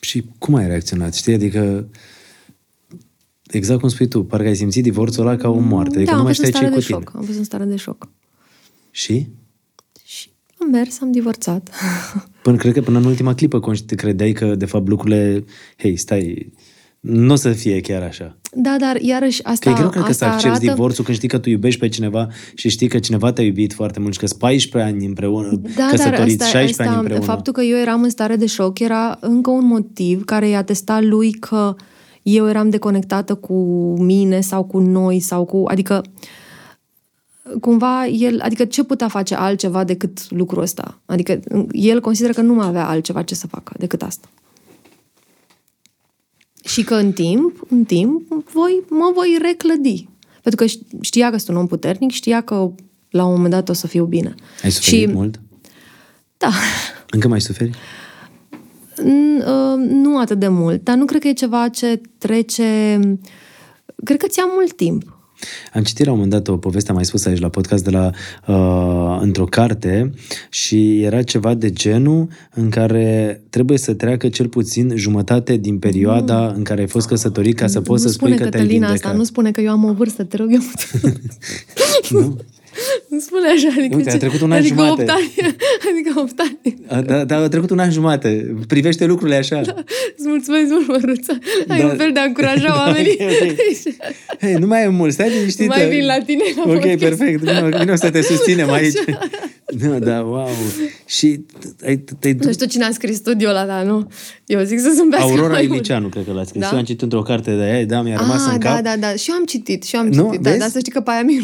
Și 0.00 0.24
cum 0.38 0.54
ai 0.54 0.66
reacționat? 0.66 1.14
Știi, 1.14 1.34
adică 1.34 1.86
exact 3.56 3.80
cum 3.80 3.88
spui 3.88 4.08
tu, 4.08 4.24
parcă 4.24 4.46
ai 4.46 4.56
simțit 4.56 4.82
divorțul 4.82 5.26
ăla 5.26 5.36
ca 5.36 5.48
o 5.48 5.58
moarte. 5.58 5.96
Adică 5.96 6.10
da, 6.10 6.12
nu 6.12 6.18
am 6.18 6.24
mai 6.24 6.34
fost 6.34 6.44
în 6.46 6.52
știai 6.52 6.62
ce 6.62 6.68
stare 6.68 6.74
e 6.74 6.78
de 6.78 6.80
cu 6.80 6.86
tine. 6.86 6.98
șoc. 7.10 7.16
Am 7.20 7.24
fost 7.26 7.38
în 7.38 7.44
stare 7.44 7.64
de 7.64 7.76
șoc. 7.76 8.08
Și? 8.90 9.26
Și 10.04 10.28
am 10.60 10.70
mers, 10.70 11.00
am 11.00 11.12
divorțat. 11.12 11.70
Până, 12.42 12.56
cred 12.56 12.72
că 12.72 12.80
până 12.80 12.98
în 12.98 13.04
ultima 13.04 13.34
clipă 13.34 13.60
conști- 13.60 13.94
credeai 13.96 14.32
că, 14.32 14.54
de 14.54 14.64
fapt, 14.66 14.88
lucrurile, 14.88 15.44
hei, 15.76 15.96
stai, 15.96 16.52
nu 17.00 17.32
o 17.32 17.36
să 17.36 17.52
fie 17.52 17.80
chiar 17.80 18.02
așa. 18.02 18.36
Da, 18.54 18.76
dar 18.80 18.96
iarăși 19.00 19.42
Că 19.42 19.48
asta, 19.48 19.70
e 19.70 19.72
greu, 19.72 19.88
cred 19.88 20.02
că 20.04 20.12
să 20.12 20.24
asta 20.24 20.26
accepti 20.26 20.56
arată... 20.56 20.72
divorțul 20.72 21.04
când 21.04 21.16
știi 21.16 21.28
că 21.28 21.38
tu 21.38 21.48
iubești 21.48 21.80
pe 21.80 21.88
cineva 21.88 22.28
și 22.54 22.68
știi 22.68 22.88
că 22.88 22.98
cineva 22.98 23.32
te-a 23.32 23.44
iubit 23.44 23.72
foarte 23.72 24.00
mult 24.00 24.12
și 24.12 24.18
că 24.18 24.26
sunt 24.26 24.38
14 24.38 24.92
ani 24.92 25.06
împreună, 25.06 25.60
Da, 25.76 25.86
căsătoriți, 25.90 26.36
dar 26.36 26.46
asta, 26.46 26.58
16 26.58 26.70
asta, 26.70 26.82
ani 26.82 26.96
împreună. 26.96 27.24
faptul 27.24 27.52
că 27.52 27.60
eu 27.62 27.76
eram 27.78 28.02
în 28.02 28.10
stare 28.10 28.36
de 28.36 28.46
șoc 28.46 28.78
era 28.78 29.16
încă 29.20 29.50
un 29.50 29.64
motiv 29.66 30.24
care 30.24 30.48
i-a 30.48 30.62
testat 30.62 31.02
lui 31.02 31.32
că 31.32 31.74
eu 32.22 32.48
eram 32.48 32.70
deconectată 32.70 33.34
cu 33.34 33.54
mine 33.98 34.40
sau 34.40 34.64
cu 34.64 34.78
noi 34.78 35.20
sau 35.20 35.44
cu... 35.44 35.64
Adică 35.66 36.02
cumva 37.60 38.06
el, 38.06 38.40
adică 38.40 38.64
ce 38.64 38.84
putea 38.84 39.08
face 39.08 39.34
altceva 39.34 39.84
decât 39.84 40.30
lucrul 40.30 40.62
ăsta? 40.62 41.00
Adică 41.04 41.40
el 41.70 42.00
consideră 42.00 42.32
că 42.32 42.40
nu 42.40 42.54
mai 42.54 42.66
avea 42.66 42.88
altceva 42.88 43.22
ce 43.22 43.34
să 43.34 43.46
facă 43.46 43.74
decât 43.78 44.02
asta. 44.02 44.28
Și 46.64 46.84
că 46.84 46.94
în 46.94 47.12
timp, 47.12 47.66
în 47.68 47.84
timp, 47.84 48.44
voi, 48.52 48.82
mă 48.88 49.10
voi 49.14 49.38
reclădi. 49.42 50.08
Pentru 50.42 50.64
că 50.64 50.72
știa 51.00 51.30
că 51.30 51.36
sunt 51.36 51.56
un 51.56 51.62
om 51.62 51.66
puternic, 51.66 52.10
știa 52.10 52.40
că 52.40 52.72
la 53.10 53.24
un 53.24 53.32
moment 53.34 53.50
dat 53.50 53.68
o 53.68 53.72
să 53.72 53.86
fiu 53.86 54.04
bine. 54.04 54.34
Ai 54.62 54.70
suferit 54.70 55.08
și, 55.08 55.14
mult? 55.14 55.40
Da. 56.36 56.50
Încă 57.10 57.28
mai 57.28 57.40
suferi? 57.40 57.70
N- 59.00 59.46
uh, 59.46 59.88
Nu 59.90 60.18
atât 60.18 60.38
de 60.38 60.48
mult, 60.48 60.84
dar 60.84 60.96
nu 60.96 61.04
cred 61.04 61.20
că 61.20 61.28
e 61.28 61.32
ceva 61.32 61.68
ce 61.68 62.00
trece... 62.18 63.00
Cred 64.04 64.18
că 64.18 64.26
ți-a 64.26 64.44
mult 64.54 64.72
timp. 64.76 65.16
Am 65.72 65.82
citit 65.82 66.04
la 66.06 66.12
un 66.12 66.18
moment 66.18 66.34
dat 66.34 66.54
o 66.54 66.56
poveste, 66.56 66.88
am 66.90 66.96
mai 66.96 67.04
spus 67.04 67.24
aici 67.26 67.40
la 67.40 67.48
podcast, 67.48 67.84
de 67.84 67.90
la 67.90 68.10
uh, 68.46 69.18
într-o 69.20 69.44
carte 69.44 70.10
și 70.50 71.02
era 71.02 71.22
ceva 71.22 71.54
de 71.54 71.70
genul 71.70 72.28
în 72.54 72.68
care 72.70 73.42
trebuie 73.50 73.78
să 73.78 73.94
treacă 73.94 74.28
cel 74.28 74.48
puțin 74.48 74.92
jumătate 74.96 75.56
din 75.56 75.78
perioada 75.78 76.46
în 76.46 76.62
care 76.62 76.80
ai 76.80 76.86
fost 76.86 77.06
căsătorit 77.06 77.56
ca 77.56 77.66
să 77.66 77.80
poți 77.80 78.02
nu 78.02 78.08
să 78.08 78.14
spui 78.14 78.30
spune 78.30 78.34
că 78.44 78.48
te-ai 78.50 78.62
Cătălina 78.62 78.86
vindecat. 78.86 79.04
asta, 79.04 79.16
nu 79.18 79.24
spune 79.24 79.50
că 79.50 79.60
eu 79.60 79.70
am 79.70 79.84
o 79.84 79.92
vârstă, 79.92 80.24
te 80.24 80.36
rog 80.36 80.52
eu. 80.52 80.60
Nu? 82.10 82.36
nu 83.10 83.18
spune 83.18 83.48
așa. 83.48 83.68
Adică 83.78 83.96
Uite, 83.96 84.08
a 84.08 84.12
ce- 84.12 84.18
trecut 84.18 84.40
un 84.40 84.52
an 84.52 84.58
adică 84.58 84.74
jumate. 84.74 85.02
8 85.02 85.10
ani. 85.10 85.32
adică 85.90 86.12
8 86.20 86.32
ani. 86.40 86.58
A, 86.88 87.00
da, 87.00 87.24
da, 87.24 87.36
a 87.36 87.48
trecut 87.48 87.70
un 87.70 87.78
an 87.78 87.90
jumate. 87.90 88.54
Privește 88.68 89.04
lucrurile 89.06 89.36
așa. 89.36 89.58
Îți 90.16 90.26
mulțumesc 90.28 90.70
mult, 90.70 90.86
Măruță. 90.88 91.38
Ai 91.68 91.78
Da. 91.80 91.86
un 91.86 91.96
fel 91.96 92.10
de 92.12 92.18
a 92.18 92.22
încuraja 92.24 92.74
oamenii. 92.86 93.16
Ok, 93.20 93.50
ok. 93.50 93.56
Hei, 94.40 94.54
nu 94.54 94.66
mai 94.66 94.82
e 94.84 94.88
mult, 94.88 95.12
stai 95.12 95.30
liniștită. 95.30 95.74
Mai 95.76 95.88
vin 95.88 96.04
la 96.04 96.18
tine 96.26 96.42
la 96.56 96.62
Ok, 96.66 96.72
podcast. 96.72 96.98
perfect. 96.98 97.40
Vino, 97.42 97.78
vino 97.78 97.94
să 97.96 98.10
te 98.10 98.22
susținem 98.22 98.70
aici. 98.72 98.98
Da, 99.82 99.98
da, 99.98 100.20
wow. 100.20 100.48
Și 101.06 101.44
ai, 101.86 101.96
te-ai 102.18 102.36
Nu 102.40 102.52
știu 102.52 102.66
cine 102.66 102.84
a 102.84 102.90
scris 102.90 103.16
studiul 103.16 103.50
ăla, 103.50 103.64
dar 103.66 103.84
nu. 103.84 104.10
Eu 104.46 104.62
zic 104.62 104.78
să 104.80 104.92
zâmbească 104.94 105.26
Aurora 105.28 105.48
mai 105.52 105.62
mult. 105.62 105.74
Iliceanu, 105.74 106.08
cred 106.08 106.24
că 106.24 106.32
l-a 106.32 106.44
scris. 106.44 106.60
Da? 106.62 106.68
Eu 106.72 106.78
am 106.78 106.84
citit 106.84 107.02
într-o 107.02 107.22
carte 107.22 107.54
de 107.54 107.62
aia, 107.62 107.84
da, 107.84 108.02
mi-a 108.02 108.16
rămas 108.16 108.46
ah, 108.46 108.50
în 108.52 108.58
cap. 108.58 108.74
da, 108.74 108.80
da, 108.80 108.96
da. 108.96 109.14
Și 109.14 109.30
eu 109.30 109.36
am 109.36 109.44
citit, 109.44 109.82
și 109.82 109.94
eu 109.94 110.00
am 110.00 110.06
Nu? 110.08 110.24
citit. 110.24 110.40
Da, 110.40 110.48
Vezi? 110.48 110.60
dar 110.60 110.68
să 110.70 110.78
știi 110.78 110.92
că 110.92 111.00
pe 111.00 111.10
aia 111.10 111.22
mi-a 111.22 111.40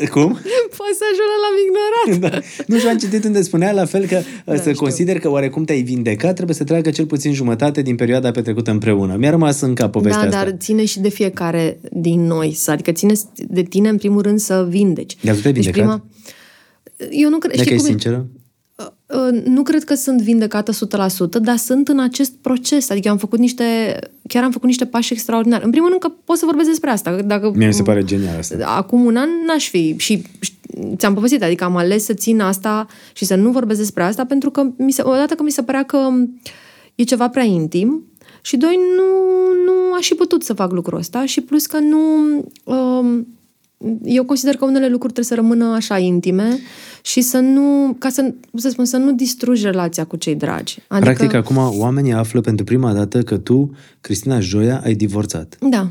ignorat-o. 0.00 0.12
Cum? 0.20 0.32
Pasajul 0.80 1.26
ăla 1.36 1.38
l-am 1.44 1.56
ignorat. 1.66 2.32
da. 2.32 2.46
Nu 2.66 2.76
știu, 2.76 2.88
am 2.90 2.96
citit 2.98 3.24
unde 3.24 3.42
spunea 3.42 3.72
la 3.72 3.84
fel 3.84 4.06
că 4.06 4.20
da, 4.44 4.54
să 4.56 4.60
știu. 4.70 4.72
consider 4.82 5.18
că 5.18 5.30
oarecum 5.30 5.64
te-ai 5.64 5.82
vindecat, 5.82 6.34
trebuie 6.34 6.56
să 6.56 6.64
treacă 6.64 6.90
cel 6.90 7.06
puțin 7.06 7.32
jumătate 7.32 7.82
din 7.82 7.96
perioada 7.96 8.30
petrecută 8.30 8.70
împreună. 8.70 9.16
Mi-a 9.16 9.30
rămas 9.30 9.60
în 9.60 9.74
cap 9.74 9.92
povestea 9.92 10.20
Da, 10.22 10.28
asta. 10.28 10.44
dar 10.44 10.54
ține 10.58 10.84
și 10.84 11.00
de 11.00 11.08
fiecare 11.08 11.78
din 11.92 12.20
noi. 12.26 12.52
să- 12.52 12.70
Adică 12.70 12.92
ține 12.92 13.12
de 13.48 13.62
tine, 13.62 13.88
în 13.88 13.96
primul 13.96 14.22
rând, 14.22 14.38
să 14.38 14.66
vindeci. 14.68 15.16
Dar 15.22 15.34
tu 15.34 15.40
te-ai 15.40 15.52
vindecat? 15.52 16.04
Eu 17.10 17.28
nu 17.28 17.38
cred... 17.38 17.56
Dacă 17.56 17.62
știi 17.62 17.74
ești 17.74 17.76
cum 17.76 17.86
e? 17.86 17.88
sinceră? 17.88 18.16
Uh, 18.16 18.40
Nu 19.44 19.62
cred 19.62 19.84
că 19.84 19.94
sunt 19.94 20.20
vindecată 20.20 20.72
100%, 20.72 20.76
dar 21.40 21.56
sunt 21.56 21.88
în 21.88 21.98
acest 21.98 22.32
proces. 22.40 22.90
Adică 22.90 23.06
eu 23.06 23.12
am 23.12 23.18
făcut 23.18 23.38
niște... 23.38 23.98
Chiar 24.28 24.44
am 24.44 24.50
făcut 24.50 24.66
niște 24.66 24.86
pași 24.86 25.12
extraordinari. 25.12 25.64
În 25.64 25.70
primul 25.70 25.88
rând 25.88 26.00
că 26.00 26.08
pot 26.24 26.36
să 26.36 26.44
vorbesc 26.44 26.68
despre 26.68 26.90
asta. 26.90 27.22
Dacă, 27.22 27.52
Mie 27.54 27.66
mi 27.66 27.74
se 27.74 27.82
pare 27.82 28.04
genial 28.04 28.38
asta. 28.38 28.66
Acum 28.66 29.04
un 29.04 29.16
an 29.16 29.28
n-aș 29.46 29.68
fi 29.68 29.94
și 29.98 30.22
ș- 30.22 30.96
ți-am 30.96 31.14
povestit, 31.14 31.42
adică 31.42 31.64
am 31.64 31.76
ales 31.76 32.04
să 32.04 32.12
țin 32.12 32.40
asta 32.40 32.86
și 33.12 33.24
să 33.24 33.34
nu 33.34 33.50
vorbesc 33.50 33.78
despre 33.78 34.02
asta 34.02 34.24
pentru 34.24 34.50
că 34.50 34.66
mi 34.76 34.92
se, 34.92 35.02
odată 35.04 35.34
că 35.34 35.42
mi 35.42 35.50
se 35.50 35.62
părea 35.62 35.82
că 35.82 35.98
e 36.94 37.02
ceva 37.02 37.28
prea 37.28 37.44
intim 37.44 38.02
și 38.42 38.56
doi, 38.56 38.78
nu, 38.96 39.04
nu 39.64 39.92
aș 39.98 40.06
fi 40.06 40.14
putut 40.14 40.42
să 40.42 40.52
fac 40.52 40.72
lucrul 40.72 40.98
ăsta 40.98 41.24
și 41.24 41.40
plus 41.40 41.66
că 41.66 41.78
nu... 41.78 41.98
Um, 42.64 43.26
eu 44.04 44.24
consider 44.24 44.54
că 44.56 44.64
unele 44.64 44.88
lucruri 44.88 45.12
trebuie 45.12 45.24
să 45.24 45.34
rămână 45.34 45.74
așa 45.74 45.98
intime 45.98 46.58
și 47.02 47.20
să 47.20 47.38
nu, 47.38 47.96
ca 47.98 48.08
să, 48.08 48.22
cum 48.50 48.58
să 48.58 48.68
spun, 48.68 48.84
să 48.84 48.96
nu 48.96 49.12
distrugi 49.12 49.62
relația 49.64 50.04
cu 50.04 50.16
cei 50.16 50.34
dragi. 50.34 50.78
Adică, 50.88 51.12
Practic, 51.12 51.34
acum 51.34 51.56
oamenii 51.78 52.12
află 52.12 52.40
pentru 52.40 52.64
prima 52.64 52.92
dată 52.92 53.22
că 53.22 53.36
tu, 53.36 53.70
Cristina 54.00 54.40
Joia, 54.40 54.80
ai 54.84 54.94
divorțat. 54.94 55.56
Da, 55.70 55.88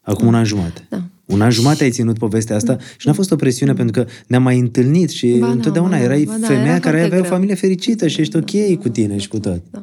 Acum 0.00 0.26
un 0.26 0.34
an 0.34 0.44
jumate. 0.44 0.86
Da. 0.88 1.02
Un 1.24 1.40
an 1.40 1.50
jumate 1.50 1.84
ai 1.84 1.90
ținut 1.90 2.18
povestea 2.18 2.56
asta 2.56 2.76
și 2.96 3.06
n-a 3.06 3.12
fost 3.12 3.30
o 3.30 3.36
presiune 3.36 3.72
pentru 3.72 4.02
că 4.02 4.10
ne-am 4.26 4.42
mai 4.42 4.58
întâlnit 4.58 5.10
și 5.10 5.36
Ba 5.38 5.46
da, 5.46 5.52
întotdeauna 5.52 5.90
ba 5.90 5.96
da, 5.98 6.02
erai 6.04 6.24
ba 6.24 6.36
da, 6.40 6.46
femeia 6.46 6.64
era 6.70 6.78
care 6.78 6.96
foarte 6.96 7.04
avea 7.04 7.18
o 7.18 7.20
greu. 7.20 7.32
familie 7.32 7.54
fericită 7.54 8.06
și 8.06 8.20
ești 8.20 8.36
ok 8.36 8.78
cu 8.80 8.88
tine 8.88 9.16
și 9.18 9.28
cu 9.28 9.38
tot. 9.38 9.62
Da. 9.70 9.82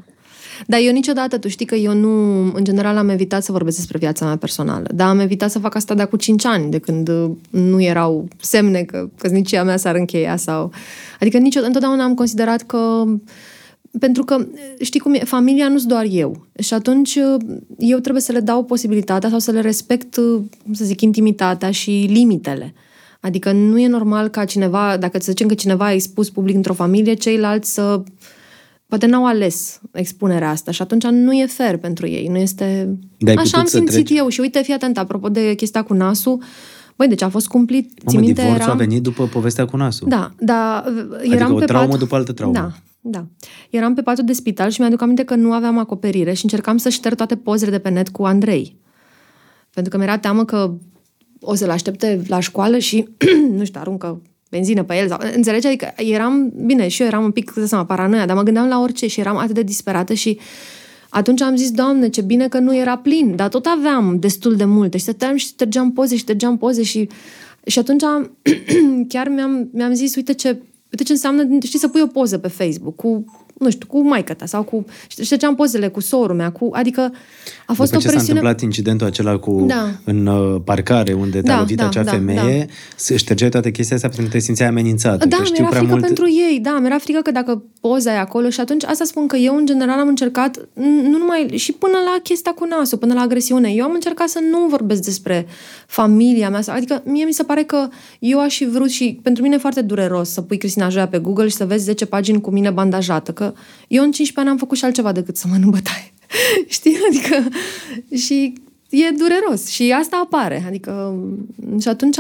Dar 0.68 0.80
eu 0.84 0.92
niciodată, 0.92 1.38
tu 1.38 1.48
știi 1.48 1.66
că 1.66 1.76
eu 1.76 1.94
nu, 1.94 2.44
în 2.54 2.64
general 2.64 2.98
am 2.98 3.10
evitat 3.10 3.44
să 3.44 3.52
vorbesc 3.52 3.76
despre 3.76 3.98
viața 3.98 4.26
mea 4.26 4.38
personală, 4.38 4.90
dar 4.94 5.08
am 5.08 5.20
evitat 5.20 5.52
să 5.52 5.60
fac 5.60 5.76
asta 5.76 5.94
de 5.94 6.02
acum 6.02 6.18
5 6.18 6.46
ani, 6.46 6.72
de 6.72 6.80
când 6.80 7.10
uh, 7.10 7.32
nu 7.50 7.82
erau 7.82 8.28
semne 8.42 8.82
că 8.82 9.10
căsnicia 9.18 9.64
mea 9.64 9.78
s-ar 9.78 9.96
încheia 9.96 10.36
sau... 10.36 10.72
Adică 11.20 11.38
niciodată, 11.38 11.68
întotdeauna 11.68 12.04
am 12.04 12.14
considerat 12.14 12.62
că 12.62 13.04
pentru 14.00 14.24
că, 14.24 14.48
știi 14.82 15.00
cum 15.00 15.14
e, 15.14 15.18
familia 15.18 15.68
nu-s 15.68 15.86
doar 15.86 16.06
eu. 16.10 16.46
Și 16.60 16.74
atunci 16.74 17.20
eu 17.78 17.98
trebuie 17.98 18.22
să 18.22 18.32
le 18.32 18.40
dau 18.40 18.64
posibilitatea 18.64 19.30
sau 19.30 19.40
să 19.40 19.52
le 19.52 19.62
respect, 19.62 20.16
cum 20.64 20.74
să 20.74 20.86
zic, 20.86 21.02
intimitatea 21.02 21.72
și 21.72 22.08
limitele. 22.10 22.74
Adică 23.20 23.52
nu 23.52 23.80
e 23.80 23.88
normal 23.88 24.28
ca 24.28 24.46
cineva, 24.46 24.98
dacă 24.98 25.20
să 25.20 25.32
zicem 25.32 25.48
că 25.48 25.54
cineva 25.54 25.86
a 25.86 25.94
expus 25.94 26.30
public 26.30 26.56
într-o 26.56 26.74
familie, 26.74 27.14
ceilalți 27.14 27.74
să 27.74 28.04
poate 28.92 29.06
n-au 29.06 29.26
ales 29.26 29.82
expunerea 29.92 30.50
asta 30.50 30.72
și 30.72 30.82
atunci 30.82 31.04
nu 31.04 31.34
e 31.34 31.46
fair 31.46 31.78
pentru 31.78 32.08
ei, 32.08 32.28
nu 32.28 32.38
este... 32.38 32.98
Dar 33.18 33.36
ai 33.38 33.44
Așa 33.44 33.44
putut 33.44 33.60
am 33.60 33.66
să 33.66 33.78
simțit 33.78 34.06
treci- 34.06 34.18
eu 34.18 34.28
și 34.28 34.40
uite, 34.40 34.62
fii 34.62 34.74
atent, 34.74 34.98
apropo 34.98 35.30
de 35.30 35.54
chestia 35.54 35.84
cu 35.84 35.94
nasul, 35.94 36.42
băi, 36.96 37.08
deci 37.08 37.22
a 37.22 37.30
fost 37.30 37.48
cumplit, 37.48 37.86
țin 37.86 38.02
Mamă, 38.06 38.20
minte, 38.20 38.42
divorțul 38.42 38.64
eram... 38.64 38.76
a 38.76 38.78
venit 38.78 39.02
după 39.02 39.26
povestea 39.28 39.66
cu 39.66 39.78
nasul. 39.78 40.08
Da, 40.10 40.32
da, 40.40 40.84
eram 41.22 41.54
o 41.54 41.58
pe 41.58 41.66
traumă 41.66 41.90
pat... 41.90 42.00
după 42.00 42.16
altă 42.16 42.32
traumă. 42.32 42.54
Da, 42.54 42.72
da. 43.02 43.26
Eram 43.70 43.94
pe 43.94 44.02
patul 44.02 44.26
de 44.26 44.34
spital 44.34 44.70
și 44.70 44.80
mi-aduc 44.80 45.02
aminte 45.02 45.24
că 45.24 45.36
nu 45.36 45.54
aveam 45.54 45.78
acoperire 45.78 46.34
și 46.34 46.44
încercam 46.44 46.78
să 46.78 46.90
șterg 46.90 47.16
toate 47.16 47.36
pozele 47.36 47.72
de 47.72 47.80
pe 47.80 47.90
net 47.90 48.10
cu 48.10 48.24
Andrei. 48.24 48.76
Pentru 49.74 49.92
că 49.92 49.98
mi-era 49.98 50.18
teamă 50.18 50.46
că 50.46 50.74
o 51.42 51.56
să-l 51.56 51.70
aștepte 51.70 52.22
la 52.28 52.40
școală 52.40 52.78
și, 52.78 53.08
nu 53.58 53.64
știu, 53.66 53.80
aruncă 53.80 54.22
benzină 54.52 54.84
pe 54.84 54.98
el. 54.98 55.08
Sau, 55.08 55.20
înțelegi? 55.36 55.68
Adică 55.68 55.94
eram, 55.96 56.54
bine, 56.66 56.88
și 56.88 57.02
eu 57.02 57.08
eram 57.08 57.24
un 57.24 57.32
pic, 57.32 57.52
să 57.54 57.66
seama, 57.66 57.86
paranoia, 57.86 58.26
dar 58.26 58.36
mă 58.36 58.44
gândeam 58.44 58.68
la 58.68 58.80
orice 58.80 59.08
și 59.08 59.20
eram 59.20 59.38
atât 59.38 59.56
de 59.56 59.64
disperată 59.64 60.14
și 60.14 60.40
Atunci 61.14 61.42
am 61.42 61.56
zis, 61.56 61.72
Doamne, 61.72 62.10
ce 62.10 62.22
bine 62.22 62.48
că 62.48 62.60
nu 62.60 62.76
era 62.76 62.98
plin, 62.98 63.36
dar 63.36 63.50
tot 63.50 63.66
aveam 63.66 64.18
destul 64.20 64.56
de 64.56 64.66
multe 64.66 64.98
și 64.98 65.04
stăteam 65.04 65.36
și 65.36 65.46
ștergeam 65.46 65.92
poze 65.92 66.16
și 66.16 66.22
ștergeam 66.22 66.58
poze 66.58 66.84
și, 66.84 67.10
și 67.66 67.80
atunci 67.80 68.04
chiar 69.14 69.28
mi-am, 69.28 69.70
mi-am 69.74 69.94
zis, 69.94 70.16
uite 70.16 70.34
ce, 70.34 70.62
uite 70.92 71.04
ce 71.04 71.12
înseamnă, 71.12 71.58
știi, 71.64 71.80
să 71.80 71.88
pui 71.88 72.02
o 72.02 72.08
poză 72.08 72.38
pe 72.38 72.48
Facebook 72.48 72.96
cu 72.96 73.26
nu 73.64 73.70
știu, 73.70 73.88
cu 73.88 74.08
maica 74.08 74.34
ta 74.34 74.46
sau 74.46 74.64
cu... 74.64 74.86
Ștergeam 75.22 75.56
pozele 75.56 75.88
cu 75.88 76.00
sorul 76.00 76.36
mea, 76.36 76.52
cu, 76.52 76.70
adică 76.72 77.02
a 77.66 77.74
fost 77.74 77.92
După 77.92 77.96
o 77.96 78.00
ce 78.00 78.08
presiune... 78.08 78.20
s-a 78.24 78.32
întâmplat 78.32 78.62
incidentul 78.62 79.08
acela 79.08 79.38
cu 79.38 79.64
Da. 79.68 79.90
în 80.04 80.26
uh, 80.26 80.62
parcare 80.66 81.14
unde 81.14 81.42
te-a 81.42 81.54
Da, 81.54 81.60
lovit 81.60 81.78
da, 81.78 81.86
acea 81.88 82.04
da, 82.04 82.12
femeie, 82.12 82.68
se 82.96 83.18
ștergeai 83.18 83.50
toate 83.50 83.72
chestia 83.72 83.96
asta 83.96 84.08
pentru 84.08 84.26
că 84.26 84.32
te 84.32 84.40
simțeai 84.40 84.70
amenințată. 84.70 85.28
Da, 85.28 85.36
că 85.38 85.44
știu 85.44 85.54
mi-era 85.64 85.68
prea 85.70 85.80
frică 85.82 85.94
mult... 85.94 86.06
pentru 86.06 86.26
ei, 86.28 86.60
da, 86.60 86.78
mi-era 86.80 86.98
frică 86.98 87.20
că 87.20 87.32
dacă 87.32 87.64
poza 87.82 88.14
e 88.14 88.18
acolo 88.18 88.50
și 88.50 88.60
atunci 88.60 88.84
asta 88.84 89.04
spun 89.04 89.28
că 89.28 89.36
eu 89.36 89.56
în 89.56 89.66
general 89.66 90.00
am 90.00 90.08
încercat, 90.08 90.58
n- 90.60 91.04
nu 91.10 91.18
numai, 91.18 91.48
și 91.56 91.72
până 91.72 91.94
la 92.06 92.20
chestia 92.24 92.52
cu 92.52 92.66
nasul, 92.66 92.98
până 92.98 93.14
la 93.14 93.22
agresiune, 93.22 93.70
eu 93.74 93.84
am 93.86 93.92
încercat 93.94 94.28
să 94.30 94.40
nu 94.52 94.66
vorbesc 94.70 95.02
despre 95.02 95.46
familia 95.88 96.50
mea, 96.50 96.62
sau- 96.62 96.76
adică 96.76 97.02
mie 97.06 97.26
mi 97.26 97.34
se 97.34 97.44
pare 97.44 97.64
că 97.64 97.88
eu 98.20 98.40
aș 98.40 98.56
fi 98.56 98.66
vrut 98.66 98.90
și 98.90 99.20
pentru 99.24 99.44
mine 99.44 99.56
e 99.56 99.58
foarte 99.58 99.82
dureros 99.82 100.30
să 100.30 100.42
pui 100.42 100.58
Cristina 100.58 100.90
Joia 100.90 101.08
pe 101.08 101.18
Google 101.20 101.48
și 101.48 101.56
să 101.56 101.66
vezi 101.66 101.84
10 101.84 102.06
pagini 102.06 102.42
cu 102.42 102.50
mine 102.52 102.70
bandajată, 102.70 103.32
că 103.32 103.51
eu 103.88 104.04
în 104.04 104.12
15 104.12 104.40
ani 104.40 104.50
am 104.50 104.58
făcut 104.58 104.78
și 104.78 104.86
altceva 104.86 105.12
decât 105.12 105.38
să 105.38 105.48
mănânc 105.50 105.72
bătaie. 105.72 106.14
Știi? 106.68 106.98
Adică 107.08 107.58
și 108.16 108.54
e 108.90 109.10
dureros 109.18 109.68
și 109.68 109.92
asta 109.92 110.22
apare. 110.24 110.64
Adică 110.68 111.16
și 111.82 111.88
atunci 111.88 112.18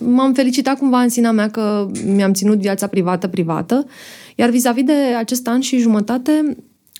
m-am 0.00 0.32
felicitat 0.34 0.78
cumva 0.78 1.00
în 1.00 1.08
sinea 1.08 1.32
mea 1.32 1.50
că 1.50 1.90
mi-am 2.06 2.32
ținut 2.32 2.58
viața 2.58 2.86
privată 2.86 3.28
privată, 3.28 3.86
iar 4.34 4.50
vis-a-vis 4.50 4.84
de 4.84 4.92
acest 4.92 5.48
an 5.48 5.60
și 5.60 5.78
jumătate 5.78 6.56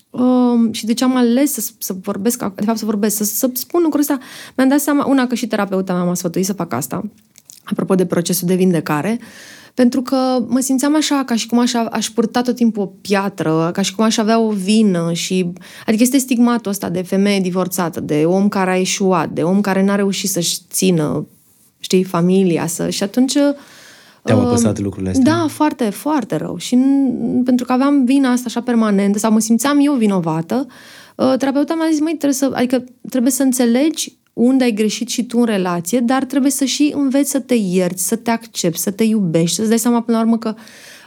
um, 0.09 0.71
și 0.71 0.85
de 0.85 0.93
ce 0.93 1.03
am 1.03 1.15
ales 1.15 1.51
să, 1.51 1.71
să 1.77 1.95
vorbesc, 2.01 2.43
ac- 2.43 2.55
de 2.55 2.63
fapt 2.65 2.77
să 2.77 2.85
vorbesc, 2.85 3.15
să, 3.15 3.23
să 3.23 3.49
spun 3.53 3.81
lucrul 3.81 4.01
ăsta, 4.01 4.17
mi-am 4.55 4.69
dat 4.69 4.79
seama, 4.79 5.05
una 5.05 5.27
că 5.27 5.35
și 5.35 5.47
terapeuta 5.47 5.93
mea 5.93 6.03
m-a 6.03 6.13
sfătuit 6.13 6.45
să 6.45 6.53
fac 6.53 6.73
asta, 6.73 7.03
apropo 7.63 7.95
de 7.95 8.05
procesul 8.05 8.47
de 8.47 8.55
vindecare, 8.55 9.19
pentru 9.75 10.01
că 10.01 10.45
mă 10.47 10.59
simțeam 10.59 10.95
așa, 10.95 11.23
ca 11.25 11.35
și 11.35 11.47
cum 11.47 11.59
aș, 11.59 11.73
aș 11.73 12.09
purta 12.09 12.41
tot 12.41 12.55
timpul 12.55 12.83
o 12.83 12.85
piatră, 12.85 13.69
ca 13.73 13.81
și 13.81 13.95
cum 13.95 14.03
aș 14.03 14.17
avea 14.17 14.39
o 14.39 14.49
vină 14.49 15.13
și... 15.13 15.53
Adică 15.85 16.03
este 16.03 16.17
stigmatul 16.17 16.71
ăsta 16.71 16.89
de 16.89 17.01
femeie 17.01 17.39
divorțată, 17.39 17.99
de 17.99 18.23
om 18.25 18.47
care 18.47 18.71
a 18.71 18.79
eșuat, 18.79 19.29
de 19.29 19.41
om 19.41 19.61
care 19.61 19.83
n-a 19.83 19.95
reușit 19.95 20.29
să-și 20.29 20.57
țină, 20.69 21.25
știi, 21.79 22.03
familia, 22.03 22.67
să... 22.67 22.89
Și 22.89 23.03
atunci... 23.03 23.33
Te-au 24.23 24.39
uh, 24.39 24.45
apăsat 24.45 24.79
lucrurile 24.79 25.11
astea? 25.11 25.33
Da, 25.33 25.47
foarte, 25.47 25.89
foarte 25.89 26.35
rău. 26.35 26.57
Și 26.57 26.75
n- 26.75 27.43
pentru 27.43 27.65
că 27.65 27.71
aveam 27.71 28.05
vina 28.05 28.31
asta 28.31 28.43
așa 28.47 28.61
permanentă 28.61 29.19
sau 29.19 29.31
mă 29.31 29.39
simțeam 29.39 29.79
eu 29.81 29.93
vinovată, 29.93 30.67
uh, 31.15 31.33
terapeuta 31.37 31.73
mi-a 31.73 31.87
zis, 31.91 31.99
măi, 31.99 32.15
trebuie 32.17 32.33
să, 32.33 32.51
adică 32.53 32.83
trebuie 33.09 33.31
să 33.31 33.43
înțelegi 33.43 34.17
unde 34.35 34.63
ai 34.63 34.71
greșit 34.71 35.07
și 35.09 35.25
tu 35.25 35.39
în 35.39 35.45
relație, 35.45 35.99
dar 35.99 36.23
trebuie 36.23 36.51
să 36.51 36.65
și 36.65 36.93
înveți 36.95 37.29
să 37.29 37.39
te 37.39 37.53
ierți, 37.53 38.07
să 38.07 38.15
te 38.15 38.31
accepti, 38.31 38.79
să 38.79 38.91
te 38.91 39.03
iubești, 39.03 39.55
să-ți 39.55 39.69
dai 39.69 39.79
seama 39.79 40.01
până 40.01 40.17
la 40.17 40.23
urmă 40.23 40.37
că 40.37 40.55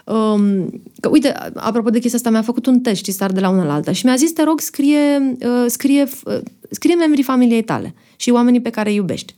Um, 0.08 0.82
că, 1.00 1.08
uite, 1.08 1.32
apropo 1.54 1.90
de 1.90 1.98
chestia 1.98 2.18
asta, 2.18 2.30
mi-a 2.30 2.42
făcut 2.42 2.66
un 2.66 2.80
test, 2.80 2.96
știi, 2.96 3.12
star 3.12 3.32
de 3.32 3.40
la 3.40 3.48
una 3.48 3.64
la 3.64 3.74
alta 3.74 3.92
și 3.92 4.04
mi-a 4.04 4.16
zis, 4.16 4.32
te 4.32 4.42
rog, 4.42 4.60
scrie, 4.60 5.36
uh, 5.40 5.64
scrie, 5.66 6.08
uh, 6.24 6.38
scrie 6.70 6.94
membrii 6.94 7.22
familiei 7.22 7.62
tale 7.62 7.94
și 8.16 8.30
oamenii 8.30 8.60
pe 8.60 8.70
care 8.70 8.88
îi 8.88 8.94
iubești. 8.94 9.34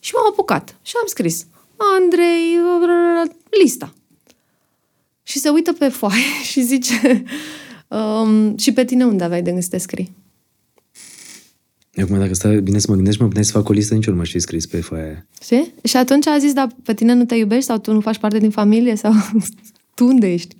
Și 0.00 0.12
m-am 0.14 0.26
apucat 0.30 0.76
și 0.82 0.92
am 1.00 1.06
scris 1.06 1.46
Andrei, 1.76 2.58
lista. 3.62 3.92
Și 5.22 5.38
se 5.38 5.48
uită 5.48 5.72
pe 5.72 5.88
foaie 5.88 6.42
și 6.50 6.60
zice 6.62 7.24
um, 8.22 8.56
și 8.56 8.72
pe 8.72 8.84
tine 8.84 9.04
unde 9.04 9.24
aveai 9.24 9.42
de 9.42 9.50
gând 9.50 9.62
să 9.62 9.68
te 9.68 9.78
scrii? 9.78 10.16
Eu 11.98 12.04
acum, 12.04 12.18
dacă 12.18 12.34
stai 12.34 12.60
bine 12.60 12.78
să 12.78 12.86
mă 12.88 12.94
gândesc, 12.96 13.18
mă 13.18 13.26
puneai 13.26 13.44
să 13.44 13.52
fac 13.52 13.68
o 13.68 13.72
listă, 13.72 13.94
nici 13.94 14.06
nu 14.06 14.14
mă 14.16 14.24
știi 14.24 14.40
scris 14.40 14.66
pe 14.66 14.80
foaia 14.80 15.04
aia. 15.04 15.26
Știi? 15.42 15.74
Și 15.84 15.96
atunci 15.96 16.26
a 16.26 16.38
zis, 16.38 16.52
dar 16.52 16.68
pe 16.82 16.94
tine 16.94 17.12
nu 17.14 17.24
te 17.24 17.34
iubești 17.34 17.64
sau 17.64 17.78
tu 17.78 17.92
nu 17.92 18.00
faci 18.00 18.18
parte 18.18 18.38
din 18.38 18.50
familie 18.50 18.94
sau 18.96 19.12
tu 19.94 20.04
unde 20.06 20.32
ești? 20.32 20.56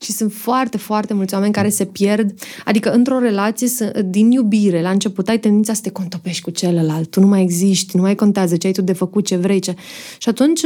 Și 0.00 0.12
sunt 0.12 0.32
foarte, 0.32 0.76
foarte 0.76 1.14
mulți 1.14 1.34
oameni 1.34 1.52
care 1.52 1.68
se 1.68 1.84
pierd. 1.84 2.34
Adică 2.64 2.92
într-o 2.92 3.18
relație, 3.18 3.68
să- 3.68 4.02
din 4.06 4.30
iubire, 4.30 4.82
la 4.82 4.90
început 4.90 5.28
ai 5.28 5.38
tendința 5.38 5.72
să 5.72 5.80
te 5.82 5.90
contopești 5.90 6.42
cu 6.42 6.50
celălalt. 6.50 7.10
Tu 7.10 7.20
nu 7.20 7.26
mai 7.26 7.42
existi, 7.42 7.96
nu 7.96 8.02
mai 8.02 8.14
contează 8.14 8.56
ce 8.56 8.66
ai 8.66 8.72
tu 8.72 8.82
de 8.82 8.92
făcut, 8.92 9.26
ce 9.26 9.36
vrei. 9.36 9.58
Ce... 9.60 9.74
Și 10.18 10.28
atunci, 10.28 10.60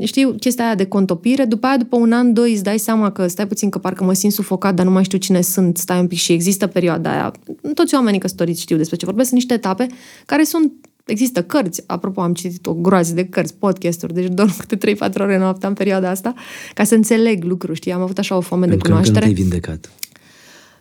știu, 0.00 0.34
chestia 0.40 0.64
aia 0.64 0.74
de 0.74 0.84
contopire, 0.84 1.44
după 1.44 1.66
aia, 1.66 1.76
după 1.76 1.96
un 1.96 2.12
an, 2.12 2.32
doi, 2.32 2.52
îți 2.52 2.62
dai 2.62 2.78
seama 2.78 3.12
că 3.12 3.26
stai 3.26 3.46
puțin, 3.46 3.70
că 3.70 3.78
parcă 3.78 4.04
mă 4.04 4.12
simt 4.12 4.32
sufocat, 4.32 4.74
dar 4.74 4.84
nu 4.84 4.92
mai 4.92 5.04
știu 5.04 5.18
cine 5.18 5.40
sunt, 5.40 5.76
stai 5.76 6.00
un 6.00 6.06
pic 6.06 6.18
și 6.18 6.32
există 6.32 6.66
perioada 6.66 7.10
aia. 7.10 7.32
Toți 7.74 7.94
oamenii 7.94 8.20
căsătoriți 8.20 8.60
știu 8.60 8.76
despre 8.76 8.96
ce 8.96 9.04
vorbesc, 9.04 9.28
sunt 9.28 9.40
niște 9.40 9.54
etape 9.54 9.86
care 10.26 10.44
sunt 10.44 10.72
Există 11.04 11.42
cărți, 11.42 11.82
apropo, 11.86 12.20
am 12.20 12.34
citit 12.34 12.66
o 12.66 12.74
groază 12.74 13.14
de 13.14 13.24
cărți, 13.24 13.54
podcasturi, 13.54 14.14
deci 14.14 14.28
dorm 14.28 14.56
câte 14.56 14.94
3-4 14.94 15.12
ore 15.20 15.38
noaptea 15.38 15.68
în 15.68 15.74
perioada 15.74 16.10
asta, 16.10 16.34
ca 16.74 16.84
să 16.84 16.94
înțeleg 16.94 17.44
lucruri, 17.44 17.76
știi? 17.76 17.92
Am 17.92 18.00
avut 18.00 18.18
așa 18.18 18.36
o 18.36 18.40
foame 18.40 18.66
de 18.66 18.70
Pentru 18.70 18.88
că 18.88 18.94
încă 18.94 19.08
nu 19.08 19.14
cunoaștere. 19.14 19.34
te-ai 19.34 19.48
vindecat. 19.48 19.90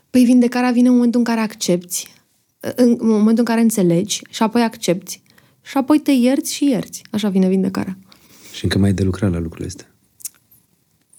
Păi 0.09 0.23
vindecarea 0.23 0.71
vine 0.71 0.87
în 0.87 0.93
momentul 0.93 1.19
în 1.19 1.25
care 1.25 1.39
accepti, 1.39 2.07
în 2.75 2.97
momentul 2.99 3.37
în 3.37 3.43
care 3.43 3.61
înțelegi 3.61 4.21
și 4.29 4.43
apoi 4.43 4.61
accepti 4.61 5.21
și 5.61 5.77
apoi 5.77 5.99
te 5.99 6.11
ierți 6.11 6.53
și 6.53 6.69
ierți. 6.69 7.01
Așa 7.11 7.29
vine 7.29 7.47
vindecarea. 7.47 7.97
Și 8.53 8.63
încă 8.63 8.77
mai 8.77 8.87
ai 8.87 8.93
de 8.95 9.03
lucrat 9.03 9.31
la 9.31 9.39
lucrurile 9.39 9.67
astea. 9.67 9.85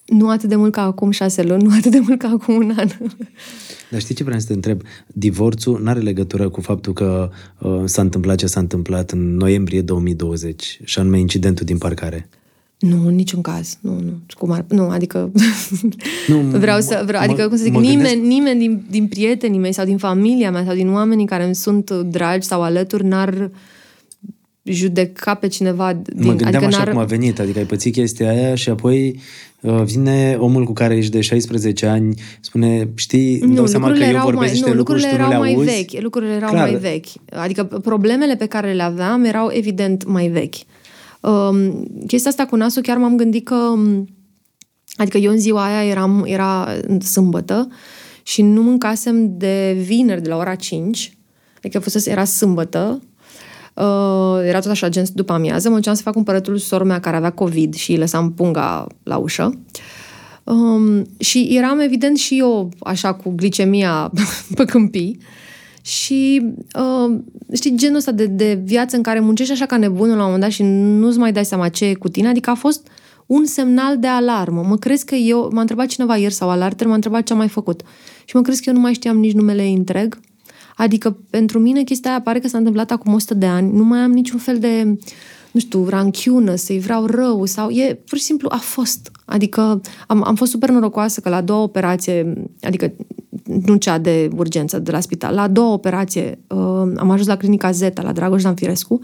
Nu 0.06 0.28
atât 0.28 0.48
de 0.48 0.56
mult 0.56 0.72
ca 0.72 0.82
acum 0.82 1.10
șase 1.10 1.42
luni, 1.42 1.62
nu 1.62 1.70
atât 1.78 1.90
de 1.90 1.98
mult 1.98 2.18
ca 2.18 2.28
acum 2.28 2.54
un 2.54 2.72
an. 2.76 2.88
Dar 3.90 4.00
știi 4.00 4.14
ce 4.14 4.24
vreau 4.24 4.38
să 4.40 4.46
te 4.46 4.52
întreb? 4.52 4.80
Divorțul 5.06 5.80
nu 5.82 5.88
are 5.88 6.00
legătură 6.00 6.48
cu 6.48 6.60
faptul 6.60 6.92
că 6.92 7.30
uh, 7.58 7.82
s-a 7.84 8.02
întâmplat 8.02 8.36
ce 8.36 8.46
s-a 8.46 8.60
întâmplat 8.60 9.10
în 9.10 9.36
noiembrie 9.36 9.80
2020, 9.80 10.80
și 10.84 10.98
anume 10.98 11.18
incidentul 11.18 11.66
din 11.66 11.78
parcare. 11.78 12.28
Nu, 12.78 13.06
în 13.06 13.14
niciun 13.14 13.40
caz. 13.40 13.78
Nu, 13.80 14.00
nu. 14.00 14.12
Cum 14.38 14.50
ar, 14.50 14.64
nu, 14.68 14.88
adică... 14.88 15.30
Nu, 16.28 16.40
vreau 16.58 16.80
să... 16.80 17.02
Vreau, 17.06 17.22
mă- 17.24 17.30
adică, 17.32 17.48
cum 17.48 17.56
să 17.56 17.62
zic, 17.62 17.72
mă 17.72 17.80
nimeni, 17.80 18.02
gândesc- 18.02 18.26
nimeni 18.26 18.58
din, 18.58 18.84
din 18.90 19.06
prietenii 19.06 19.58
mei 19.58 19.72
sau 19.72 19.84
din 19.84 19.96
familia 19.98 20.50
mea 20.50 20.64
sau 20.64 20.74
din 20.74 20.92
oamenii 20.92 21.26
care 21.26 21.44
îmi 21.44 21.54
sunt 21.54 21.90
dragi 21.90 22.46
sau 22.46 22.62
alături 22.62 23.04
n-ar 23.04 23.50
judeca 24.64 25.34
pe 25.34 25.48
cineva 25.48 25.92
din... 25.92 26.26
Mă 26.26 26.32
gândeam 26.32 26.48
adică 26.48 26.64
așa 26.64 26.78
n-ar... 26.78 26.88
cum 26.88 26.98
a 26.98 27.04
venit, 27.04 27.40
adică 27.40 27.58
ai 27.58 27.64
pățit 27.64 27.92
chestia 27.92 28.30
aia 28.30 28.54
și 28.54 28.68
apoi 28.70 29.20
uh, 29.60 29.82
vine 29.82 30.36
omul 30.38 30.64
cu 30.64 30.72
care 30.72 30.96
ești 30.96 31.10
de 31.10 31.20
16 31.20 31.86
ani, 31.86 32.14
spune, 32.40 32.88
știi, 32.94 33.40
îmi 33.40 33.54
dau 33.54 33.66
seama 33.66 33.90
că 33.90 34.04
eu 34.04 34.20
vorbesc 34.20 34.34
mai, 34.34 34.50
niște 34.50 34.70
nu, 34.70 34.76
lucruri 34.76 35.00
și 35.00 35.06
tu 35.06 35.12
lucrurile 35.12 35.22
nu 35.22 35.28
le 35.28 35.34
erau 35.34 35.40
mai 35.40 35.54
auzi. 35.54 35.86
vechi. 35.86 36.02
Lucrurile 36.02 36.32
erau 36.32 36.50
Clar. 36.50 36.70
mai 36.70 36.78
vechi. 36.78 37.06
Adică 37.30 37.64
problemele 37.64 38.36
pe 38.36 38.46
care 38.46 38.72
le 38.72 38.82
aveam 38.82 39.24
erau 39.24 39.50
evident 39.52 40.06
mai 40.06 40.28
vechi. 40.28 40.54
Um, 41.20 41.86
chestia 42.06 42.30
asta 42.30 42.46
cu 42.46 42.56
nasul 42.56 42.82
chiar 42.82 42.96
m-am 42.96 43.16
gândit 43.16 43.44
că 43.44 43.54
um, 43.54 44.08
adică 44.96 45.18
eu 45.18 45.30
în 45.30 45.38
ziua 45.38 45.64
aia 45.64 45.90
eram, 45.90 46.24
era 46.26 46.68
sâmbătă 47.00 47.68
și 48.22 48.42
nu 48.42 48.62
mâncasem 48.62 49.38
de 49.38 49.76
vineri 49.86 50.22
de 50.22 50.28
la 50.28 50.36
ora 50.36 50.54
5, 50.54 51.16
adică 51.56 51.78
fusese, 51.78 52.10
era 52.10 52.24
sâmbătă, 52.24 53.02
Uh, 53.74 54.40
era 54.44 54.60
tot 54.60 54.70
așa, 54.70 54.88
gen 54.88 55.04
după 55.14 55.32
amiază, 55.32 55.68
mă 55.68 55.74
duceam 55.74 55.94
să 55.94 56.02
fac 56.02 56.12
cumpărătul 56.12 56.56
sora 56.58 56.84
mea 56.84 57.00
care 57.00 57.16
avea 57.16 57.30
COVID 57.30 57.74
și 57.74 57.90
îi 57.90 57.98
lăsam 57.98 58.32
punga 58.32 58.86
la 59.02 59.16
ușă. 59.16 59.58
Um, 60.44 61.06
și 61.18 61.48
eram 61.50 61.80
evident 61.80 62.16
și 62.16 62.38
eu 62.38 62.70
așa 62.78 63.14
cu 63.14 63.30
glicemia 63.30 64.12
pe 64.56 64.64
câmpii 64.64 65.18
și 65.82 66.52
uh, 66.78 67.18
știi, 67.52 67.76
genul 67.76 67.96
ăsta 67.96 68.12
de, 68.12 68.26
de 68.26 68.60
viață 68.64 68.96
în 68.96 69.02
care 69.02 69.20
muncești 69.20 69.52
așa 69.52 69.66
ca 69.66 69.76
nebunul 69.76 70.16
la 70.16 70.22
un 70.22 70.24
moment 70.24 70.40
dat 70.40 70.50
și 70.50 70.62
nu-ți 70.62 71.18
mai 71.18 71.32
dai 71.32 71.44
seama 71.44 71.68
ce 71.68 71.84
e 71.84 71.94
cu 71.94 72.08
tine, 72.08 72.28
adică 72.28 72.50
a 72.50 72.54
fost 72.54 72.88
un 73.26 73.44
semnal 73.44 73.98
de 73.98 74.06
alarmă. 74.06 74.64
Mă 74.68 74.76
crezi 74.76 75.04
că 75.04 75.14
eu, 75.14 75.50
m-a 75.52 75.60
întrebat 75.60 75.86
cineva 75.86 76.16
ieri 76.16 76.34
sau 76.34 76.50
alarter, 76.50 76.86
m-a 76.86 76.94
întrebat 76.94 77.22
ce 77.22 77.32
am 77.32 77.38
mai 77.38 77.48
făcut. 77.48 77.82
Și 78.24 78.36
mă 78.36 78.42
crezi 78.42 78.62
că 78.62 78.68
eu 78.68 78.74
nu 78.74 78.80
mai 78.80 78.92
știam 78.92 79.18
nici 79.18 79.32
numele 79.32 79.62
ei 79.62 79.74
întreg? 79.74 80.18
Adică 80.76 81.18
pentru 81.30 81.58
mine 81.58 81.82
chestia 81.82 82.10
aia 82.10 82.20
pare 82.20 82.38
că 82.38 82.48
s-a 82.48 82.58
întâmplat 82.58 82.90
acum 82.90 83.14
100 83.14 83.34
de 83.34 83.46
ani, 83.46 83.72
nu 83.72 83.84
mai 83.84 83.98
am 83.98 84.12
niciun 84.12 84.38
fel 84.38 84.58
de 84.58 84.98
nu 85.52 85.60
știu, 85.60 85.88
ranchiună, 85.88 86.54
să-i 86.54 86.78
vreau 86.78 87.06
rău 87.06 87.44
sau 87.44 87.70
e, 87.70 88.00
pur 88.08 88.18
și 88.18 88.24
simplu 88.24 88.48
a 88.52 88.56
fost. 88.56 89.10
Adică 89.24 89.80
am, 90.06 90.22
am 90.24 90.34
fost 90.34 90.50
super 90.50 90.70
norocoasă 90.70 91.20
că 91.20 91.28
la 91.28 91.40
două 91.40 91.62
operație, 91.62 92.32
adică 92.60 92.92
nu 93.66 93.76
cea 93.76 93.98
de 93.98 94.28
urgență 94.36 94.78
de 94.78 94.90
la 94.90 95.00
spital, 95.00 95.34
la 95.34 95.48
două 95.48 95.72
operație 95.72 96.38
uh, 96.48 96.92
am 96.96 97.10
ajuns 97.10 97.26
la 97.26 97.36
clinica 97.36 97.70
Zeta, 97.70 98.02
la 98.02 98.12
Dragoș 98.12 98.42
Danfirescu, 98.42 99.00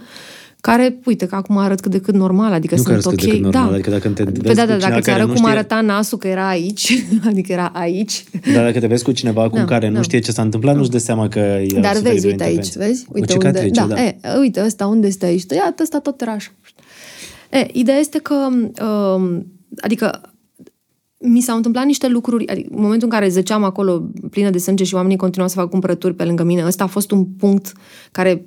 care, 0.60 0.98
uite, 1.04 1.26
că 1.26 1.34
acum 1.34 1.56
arăt 1.56 1.80
cât 1.80 1.90
de 1.90 2.00
cât 2.00 2.14
normal, 2.14 2.52
adică 2.52 2.74
Nu 2.76 2.82
că 2.82 2.88
sunt 2.90 3.06
arăți 3.06 3.08
ok. 3.08 3.14
cât 3.14 3.24
de 3.24 3.30
cât 3.30 3.40
normal, 3.42 3.68
da. 3.68 3.74
adică 3.74 3.90
dacă 3.90 4.08
te 4.08 4.22
vezi 4.22 4.40
Păi 4.42 4.54
da, 4.54 4.62
cu 4.62 4.68
da, 4.68 4.74
cineva 4.74 4.88
dacă 4.88 5.00
ți 5.00 5.06
care 5.06 5.16
arăt 5.20 5.26
nu 5.26 5.32
cum 5.34 5.42
știe- 5.42 5.56
arăta 5.58 5.80
nasul, 5.80 6.18
că 6.18 6.28
era 6.28 6.48
aici, 6.48 7.04
adică 7.30 7.52
era 7.52 7.66
aici, 7.74 8.24
Dar 8.54 8.64
dacă 8.64 8.80
te 8.80 8.86
vezi 8.86 9.04
cu 9.04 9.12
cineva 9.12 9.42
acum 9.42 9.58
Da, 9.58 9.64
care 9.64 9.88
nu 9.88 9.94
da. 9.94 10.02
știe 10.02 10.18
ce 10.18 10.32
s-a 10.32 10.42
întâmplat, 10.42 10.76
nu-și 10.76 10.90
dă 10.90 10.98
seama 10.98 11.28
că 11.28 11.38
e 11.38 11.66
Dar 11.80 11.94
suferit 11.94 12.12
vezi, 12.12 12.26
o 12.26 12.28
uite 12.28 12.42
aici, 12.42 12.54
intervenție. 12.54 12.80
vezi? 12.86 13.06
Uite 13.12 13.32
o 13.32 13.36
cicatrice, 13.36 13.80
unde, 13.80 13.94
da. 13.94 14.02
E, 14.04 14.38
uite, 14.38 14.62
ăsta 14.64 14.86
unde 14.86 15.06
este 15.06 15.26
aici? 15.26 15.44
Iată, 15.54 15.82
ăsta 15.82 15.98
tot 15.98 16.20
era 16.20 16.32
așa. 16.32 16.50
E, 17.50 17.66
ideea 17.72 17.98
este 17.98 18.18
că, 18.18 18.34
um, 18.84 19.46
adică, 19.80 20.20
mi 21.20 21.40
s-au 21.40 21.56
întâmplat 21.56 21.84
niște 21.84 22.08
lucruri, 22.08 22.46
adică 22.48 22.68
în 22.74 22.80
momentul 22.82 23.08
în 23.12 23.18
care 23.18 23.28
zăceam 23.28 23.64
acolo 23.64 24.10
plină 24.30 24.50
de 24.50 24.58
sânge 24.58 24.84
și 24.84 24.94
oamenii 24.94 25.16
continuau 25.16 25.48
să 25.48 25.54
facă 25.54 25.68
cumpărături 25.68 26.14
pe 26.14 26.24
lângă 26.24 26.42
mine, 26.44 26.64
ăsta 26.66 26.84
a 26.84 26.86
fost 26.86 27.10
un 27.10 27.24
punct 27.24 27.72
care 28.12 28.44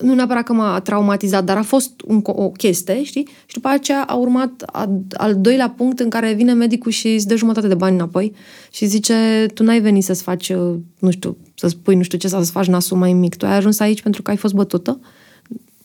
nu 0.00 0.14
neapărat 0.14 0.44
că 0.44 0.52
m-a 0.52 0.80
traumatizat, 0.80 1.44
dar 1.44 1.56
a 1.56 1.62
fost 1.62 1.90
un, 2.06 2.20
o 2.24 2.50
chestie, 2.50 3.02
știi? 3.02 3.28
Și 3.46 3.54
după 3.54 3.68
aceea 3.68 4.02
a 4.02 4.14
urmat 4.14 4.62
a, 4.66 5.02
al 5.12 5.40
doilea 5.40 5.70
punct 5.70 6.00
în 6.00 6.08
care 6.08 6.32
vine 6.32 6.52
medicul 6.52 6.90
și 6.90 7.08
îți 7.08 7.26
dă 7.26 7.36
jumătate 7.36 7.68
de 7.68 7.74
bani 7.74 7.94
înapoi 7.94 8.32
și 8.70 8.86
zice, 8.86 9.46
tu 9.54 9.62
n-ai 9.62 9.80
venit 9.80 10.04
să-ți 10.04 10.22
faci, 10.22 10.52
nu 10.98 11.10
știu, 11.10 11.36
să 11.54 11.68
spui 11.68 11.94
nu 11.94 12.02
știu 12.02 12.18
ce 12.18 12.28
sau 12.28 12.42
să 12.42 12.50
faci 12.50 12.66
nasul 12.66 12.96
mai 12.96 13.12
mic, 13.12 13.36
tu 13.36 13.46
ai 13.46 13.56
ajuns 13.56 13.80
aici 13.80 14.02
pentru 14.02 14.22
că 14.22 14.30
ai 14.30 14.36
fost 14.36 14.54
bătută? 14.54 15.00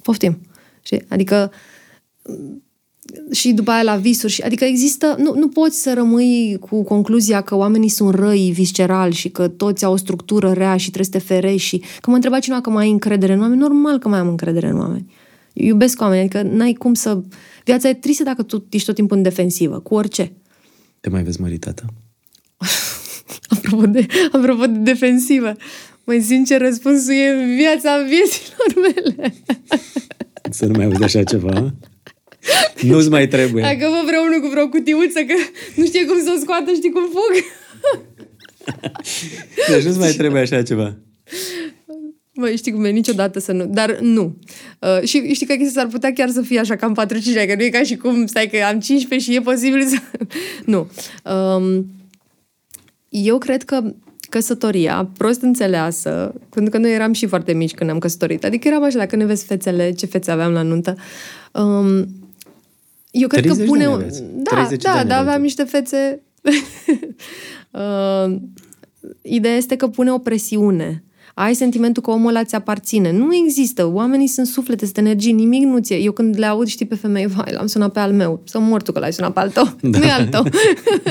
Poftim. 0.01 0.39
Știi? 0.81 1.05
Adică 1.09 1.51
și 3.31 3.51
după 3.51 3.71
aia 3.71 3.83
la 3.83 3.95
visuri. 3.95 4.31
Și, 4.31 4.41
adică 4.41 4.63
există, 4.63 5.15
nu, 5.19 5.33
nu 5.35 5.47
poți 5.47 5.81
să 5.81 5.93
rămâi 5.93 6.57
cu 6.59 6.83
concluzia 6.83 7.41
că 7.41 7.55
oamenii 7.55 7.89
sunt 7.89 8.15
răi 8.15 8.51
visceral 8.53 9.11
și 9.11 9.29
că 9.29 9.47
toți 9.47 9.85
au 9.85 9.93
o 9.93 9.95
structură 9.95 10.51
rea 10.51 10.77
și 10.77 10.91
trebuie 10.91 11.05
să 11.05 11.11
te 11.11 11.33
ferești 11.33 11.67
și 11.67 11.77
că 11.77 12.09
mă 12.09 12.15
întreba 12.15 12.39
cineva 12.39 12.61
că 12.61 12.69
mai 12.69 12.83
ai 12.83 12.91
încredere 12.91 13.33
în 13.33 13.39
oameni, 13.39 13.59
normal 13.59 13.99
că 13.99 14.07
mai 14.07 14.19
am 14.19 14.27
încredere 14.27 14.67
în 14.67 14.79
oameni. 14.79 15.13
Eu 15.53 15.67
iubesc 15.67 16.01
oameni, 16.01 16.19
adică 16.19 16.41
n-ai 16.41 16.73
cum 16.73 16.93
să... 16.93 17.21
Viața 17.63 17.89
e 17.89 17.93
tristă 17.93 18.23
dacă 18.23 18.43
tu 18.43 18.65
ești 18.69 18.87
tot 18.87 18.95
timpul 18.95 19.17
în 19.17 19.23
defensivă, 19.23 19.79
cu 19.79 19.95
orice. 19.95 20.31
Te 20.99 21.09
mai 21.09 21.23
vezi 21.23 21.41
măritată? 21.41 21.85
apropo, 23.55 23.85
de, 23.85 24.05
apropo 24.31 24.65
de 24.65 24.77
defensivă, 24.77 25.55
mai 26.03 26.21
sincer, 26.21 26.61
răspunsul 26.61 27.13
e 27.13 27.55
viața 27.55 28.05
vieților 28.07 28.91
mele. 28.93 29.33
Să 30.51 30.65
nu 30.65 30.71
mai 30.75 30.85
auzi 30.85 31.03
așa 31.03 31.23
ceva? 31.23 31.73
Nu-ți 32.81 33.09
mai 33.09 33.27
trebuie. 33.27 33.63
Dacă 33.63 33.91
vă 33.91 34.03
vreau 34.05 34.23
unul 34.23 34.39
cu 34.39 34.47
vreo 34.47 34.67
cutiuță, 34.67 35.19
că 35.19 35.33
nu 35.75 35.85
știe 35.85 36.05
cum 36.05 36.17
să 36.23 36.33
o 36.37 36.39
scoată, 36.39 36.71
știi 36.75 36.91
cum 36.91 37.03
fug. 37.03 37.43
deci 39.69 39.83
nu-ți 39.83 39.99
mai 39.99 40.11
trebuie 40.11 40.41
așa 40.41 40.61
ceva. 40.61 40.97
Măi, 42.35 42.57
știi 42.57 42.71
cum 42.71 42.85
e, 42.85 42.89
niciodată 42.89 43.39
să 43.39 43.51
nu. 43.51 43.65
Dar 43.65 43.99
nu. 43.99 44.37
Uh, 44.79 45.07
și 45.07 45.33
știi 45.33 45.45
că 45.45 45.53
chestia 45.53 45.81
s-ar 45.81 45.91
putea 45.91 46.13
chiar 46.13 46.29
să 46.29 46.41
fie 46.41 46.59
așa, 46.59 46.75
cam 46.75 46.97
4-5 47.05 47.47
că 47.47 47.55
nu 47.55 47.63
e 47.63 47.69
ca 47.69 47.83
și 47.83 47.95
cum, 47.95 48.25
stai 48.25 48.47
că 48.47 48.57
am 48.57 48.79
15 48.79 49.31
și 49.31 49.37
e 49.37 49.41
posibil 49.41 49.85
să... 49.85 49.95
nu. 50.73 50.89
Um, 51.33 51.85
eu 53.09 53.37
cred 53.37 53.63
că 53.63 53.93
căsătoria, 54.29 55.09
prost 55.17 55.41
înțeleasă, 55.41 56.33
pentru 56.49 56.71
că 56.71 56.77
noi 56.77 56.93
eram 56.93 57.13
și 57.13 57.25
foarte 57.25 57.53
mici 57.53 57.73
când 57.73 57.89
am 57.89 57.99
căsătorit. 57.99 58.43
Adică 58.43 58.67
eram 58.67 58.83
așa, 58.83 58.97
dacă 58.97 59.15
ne 59.15 59.25
vezi 59.25 59.45
fețele, 59.45 59.91
ce 59.91 60.05
fețe 60.05 60.31
aveam 60.31 60.51
la 60.51 60.61
nuntă. 60.61 60.95
Um, 61.51 62.07
eu 63.13 63.27
cred 63.27 63.45
că 63.45 63.53
pune... 63.53 63.85
Da, 64.35 64.67
da, 64.81 65.03
da, 65.03 65.17
aveam 65.17 65.41
niște 65.41 65.63
fețe... 65.63 66.21
uh, 67.71 68.35
ideea 69.21 69.55
este 69.55 69.75
că 69.75 69.87
pune 69.87 70.11
o 70.11 70.17
presiune 70.17 71.03
ai 71.33 71.53
sentimentul 71.53 72.03
că 72.03 72.11
omul 72.11 72.29
ăla 72.29 72.43
ți 72.43 72.55
aparține. 72.55 73.11
Nu 73.11 73.35
există. 73.45 73.91
Oamenii 73.93 74.27
sunt 74.27 74.47
suflete, 74.47 74.85
sunt 74.85 74.97
energii, 74.97 75.31
nimic 75.31 75.63
nu 75.63 75.79
ți 75.79 75.93
Eu 75.93 76.11
când 76.11 76.37
le 76.37 76.45
aud, 76.45 76.67
știi, 76.67 76.85
pe 76.85 76.95
femei, 76.95 77.27
vai, 77.27 77.51
l-am 77.51 77.67
sunat 77.67 77.91
pe 77.91 77.99
al 77.99 78.11
meu. 78.11 78.41
Să 78.45 78.59
mor 78.59 78.81
tu 78.81 78.91
că 78.91 78.99
l-ai 78.99 79.13
sunat 79.13 79.33
pe 79.33 79.39
al 79.39 79.49
tău. 79.49 79.63
Da. 79.81 79.97
Nu 79.97 80.05
e 80.05 80.11
al 80.11 80.27
tău. 80.27 80.43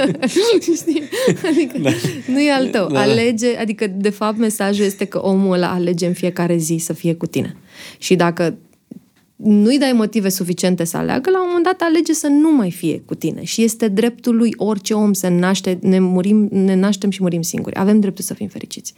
știi? 0.81 1.03
Adică, 1.51 1.79
da. 1.79 1.91
nu 2.27 2.41
e 2.41 2.51
al 2.53 2.67
tău. 2.67 2.89
Da. 2.89 3.01
Alege, 3.01 3.57
adică, 3.57 3.87
de 3.97 4.11
fapt, 4.11 4.39
mesajul 4.39 4.85
este 4.85 5.05
că 5.05 5.19
omul 5.23 5.53
ăla 5.53 5.71
alege 5.71 6.07
în 6.07 6.13
fiecare 6.13 6.57
zi 6.57 6.77
să 6.77 6.93
fie 6.93 7.15
cu 7.15 7.27
tine. 7.27 7.57
Și 7.99 8.15
dacă 8.15 8.57
nu-i 9.43 9.79
dai 9.79 9.93
motive 9.93 10.29
suficiente 10.29 10.85
să 10.85 10.97
aleagă, 10.97 11.31
la 11.31 11.41
un 11.41 11.47
moment 11.47 11.65
dat 11.65 11.81
alege 11.81 12.13
să 12.13 12.27
nu 12.27 12.53
mai 12.53 12.71
fie 12.71 13.03
cu 13.05 13.15
tine. 13.15 13.45
Și 13.45 13.63
este 13.63 13.89
dreptul 13.89 14.37
lui 14.37 14.55
orice 14.57 14.95
om 14.95 15.13
să 15.13 15.29
naște, 15.29 15.79
ne, 15.83 15.99
murim, 15.99 16.49
ne 16.51 16.75
naștem 16.75 17.11
și 17.11 17.23
murim 17.23 17.43
singuri. 17.43 17.77
Avem 17.77 18.01
dreptul 18.01 18.25
să 18.25 18.35
fim 18.35 18.49
fericiți. 18.49 18.95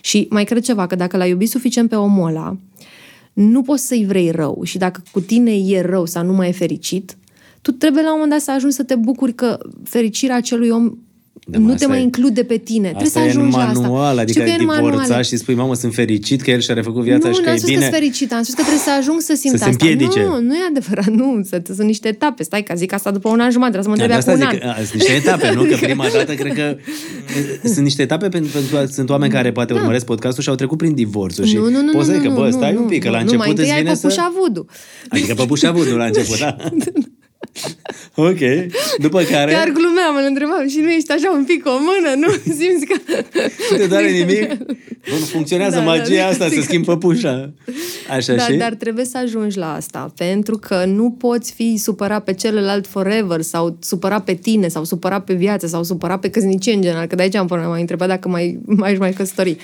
Și 0.00 0.26
mai 0.30 0.44
cred 0.44 0.62
ceva, 0.62 0.86
că 0.86 0.94
dacă 0.94 1.16
l-ai 1.16 1.28
iubit 1.28 1.48
suficient 1.48 1.88
pe 1.88 1.96
omul 1.96 2.28
ăla, 2.28 2.56
nu 3.32 3.62
poți 3.62 3.86
să-i 3.86 4.04
vrei 4.06 4.30
rău. 4.30 4.60
Și 4.64 4.78
dacă 4.78 5.02
cu 5.12 5.20
tine 5.20 5.56
e 5.56 5.80
rău 5.80 6.06
sau 6.06 6.24
nu 6.24 6.32
mai 6.32 6.48
e 6.48 6.52
fericit, 6.52 7.16
tu 7.62 7.72
trebuie 7.72 8.02
la 8.02 8.08
un 8.08 8.14
moment 8.14 8.32
dat 8.32 8.40
să 8.40 8.50
ajungi 8.50 8.76
să 8.76 8.82
te 8.82 8.94
bucuri 8.94 9.34
că 9.34 9.58
fericirea 9.84 10.36
acelui 10.36 10.68
om 10.68 10.98
de 11.46 11.58
nu 11.58 11.74
te 11.74 11.86
mai 11.86 12.02
include 12.02 12.42
pe 12.42 12.56
tine. 12.56 12.86
Asta 12.86 12.98
Trebuie 12.98 13.32
să 13.32 13.38
ajungi 13.38 13.56
e 13.56 13.60
în 13.60 13.66
manual, 13.66 14.08
asta. 14.08 14.20
adică 14.20 14.42
ai 14.42 14.56
divorțat 14.58 15.24
și 15.24 15.36
spui, 15.36 15.54
mamă, 15.54 15.74
sunt 15.74 15.94
fericit 15.94 16.42
că 16.42 16.50
el 16.50 16.60
și-a 16.60 16.74
refăcut 16.74 17.02
viața 17.02 17.28
nu, 17.28 17.34
și 17.34 17.40
că 17.40 17.50
e 17.50 17.58
bine. 17.64 17.74
Nu, 17.74 17.78
nu 17.78 17.84
am 17.84 17.90
fericit, 17.90 18.32
am 18.32 18.42
spus 18.42 18.54
că 18.54 18.60
trebuie 18.60 18.82
să 18.84 18.90
ajung 18.98 19.20
să 19.20 19.34
simt 19.36 19.58
să 19.58 19.64
asta. 19.64 19.76
Se 19.78 19.90
împiedice. 19.90 20.20
Nu, 20.20 20.40
nu 20.40 20.54
e 20.54 20.58
adevărat, 20.68 21.06
nu, 21.06 21.40
sunt 21.74 21.86
niște 21.86 22.08
etape. 22.08 22.42
Stai 22.42 22.62
că 22.62 22.72
zic 22.76 22.92
asta 22.92 23.10
după 23.10 23.28
un 23.28 23.40
an 23.40 23.50
jumătate, 23.50 23.78
trebuie 23.78 23.96
să 23.96 24.04
mă 24.04 24.12
întrebe 24.12 24.52
da, 24.52 24.52
acum 24.52 24.62
un 24.62 24.70
an. 24.70 24.84
Sunt 24.84 25.00
niște 25.00 25.12
etape, 25.12 25.52
nu? 25.54 25.62
Că 25.62 25.76
prima 25.80 26.06
dată 26.12 26.34
cred 26.34 26.54
că 26.54 26.76
sunt 27.64 27.84
niște 27.84 28.02
etape 28.02 28.28
pentru 28.28 28.50
că 28.70 28.84
sunt 28.90 29.10
oameni 29.10 29.32
care 29.32 29.52
poate 29.52 29.72
da. 29.72 29.78
urmăresc 29.78 30.04
podcastul 30.04 30.42
și 30.42 30.48
au 30.48 30.54
trecut 30.54 30.78
prin 30.78 30.94
divorțuri. 30.94 31.52
Nu, 31.52 31.70
nu, 31.70 31.82
nu, 31.82 31.92
poți 31.92 32.06
să 32.06 32.12
zic 32.12 32.22
că, 32.22 32.28
bă, 32.28 32.50
stai 32.50 32.76
un 32.76 32.86
pic, 32.86 33.02
că 33.02 33.10
la 33.10 33.18
început 33.18 33.58
îți 33.58 33.74
vine 33.74 33.94
să... 33.94 34.30
Adică 35.08 35.34
păpușa 35.34 35.70
vudu 35.70 35.96
la 35.96 36.04
început, 36.04 36.38
da? 36.38 36.56
Ok. 38.28 38.38
După 38.98 39.22
care... 39.22 39.52
Chiar 39.52 39.68
glumeam, 39.68 40.16
îl 40.16 40.24
întrebam 40.26 40.68
și 40.68 40.78
nu 40.80 40.90
ești 40.90 41.12
așa 41.12 41.30
un 41.30 41.44
pic 41.44 41.66
o 41.66 41.70
mână, 41.70 42.26
nu? 42.26 42.32
Simți 42.58 42.86
că... 42.86 42.94
Nu 43.70 43.76
te 43.76 43.86
doare 43.86 44.10
nimic? 44.20 44.56
Bun, 45.08 45.18
funcționează 45.18 45.76
da, 45.76 45.82
magia 45.82 46.16
da, 46.16 46.26
asta, 46.26 46.48
să 46.48 46.60
schimb 46.60 46.84
păpușa. 46.84 47.52
Așa 48.10 48.34
da, 48.34 48.42
și? 48.42 48.52
Dar 48.52 48.74
trebuie 48.74 49.04
să 49.04 49.18
ajungi 49.18 49.58
la 49.58 49.74
asta, 49.74 50.12
pentru 50.16 50.58
că 50.58 50.84
nu 50.84 51.10
poți 51.10 51.52
fi 51.52 51.76
supărat 51.76 52.24
pe 52.24 52.32
celălalt 52.32 52.86
forever 52.86 53.40
sau 53.40 53.76
supărat 53.80 54.24
pe 54.24 54.34
tine 54.34 54.68
sau 54.68 54.84
supărat 54.84 55.24
pe 55.24 55.34
viață 55.34 55.66
sau 55.66 55.82
supărat 55.82 56.20
pe 56.20 56.30
căsnicie 56.30 56.72
în 56.72 56.80
general, 56.80 57.06
că 57.06 57.14
de 57.14 57.22
aici 57.22 57.34
am 57.34 57.46
până 57.46 57.66
mai 57.68 57.80
întrebat 57.80 58.08
dacă 58.08 58.28
mai, 58.28 58.58
mai 58.64 58.88
ești 58.88 59.00
mai 59.00 59.12
căsători. 59.12 59.56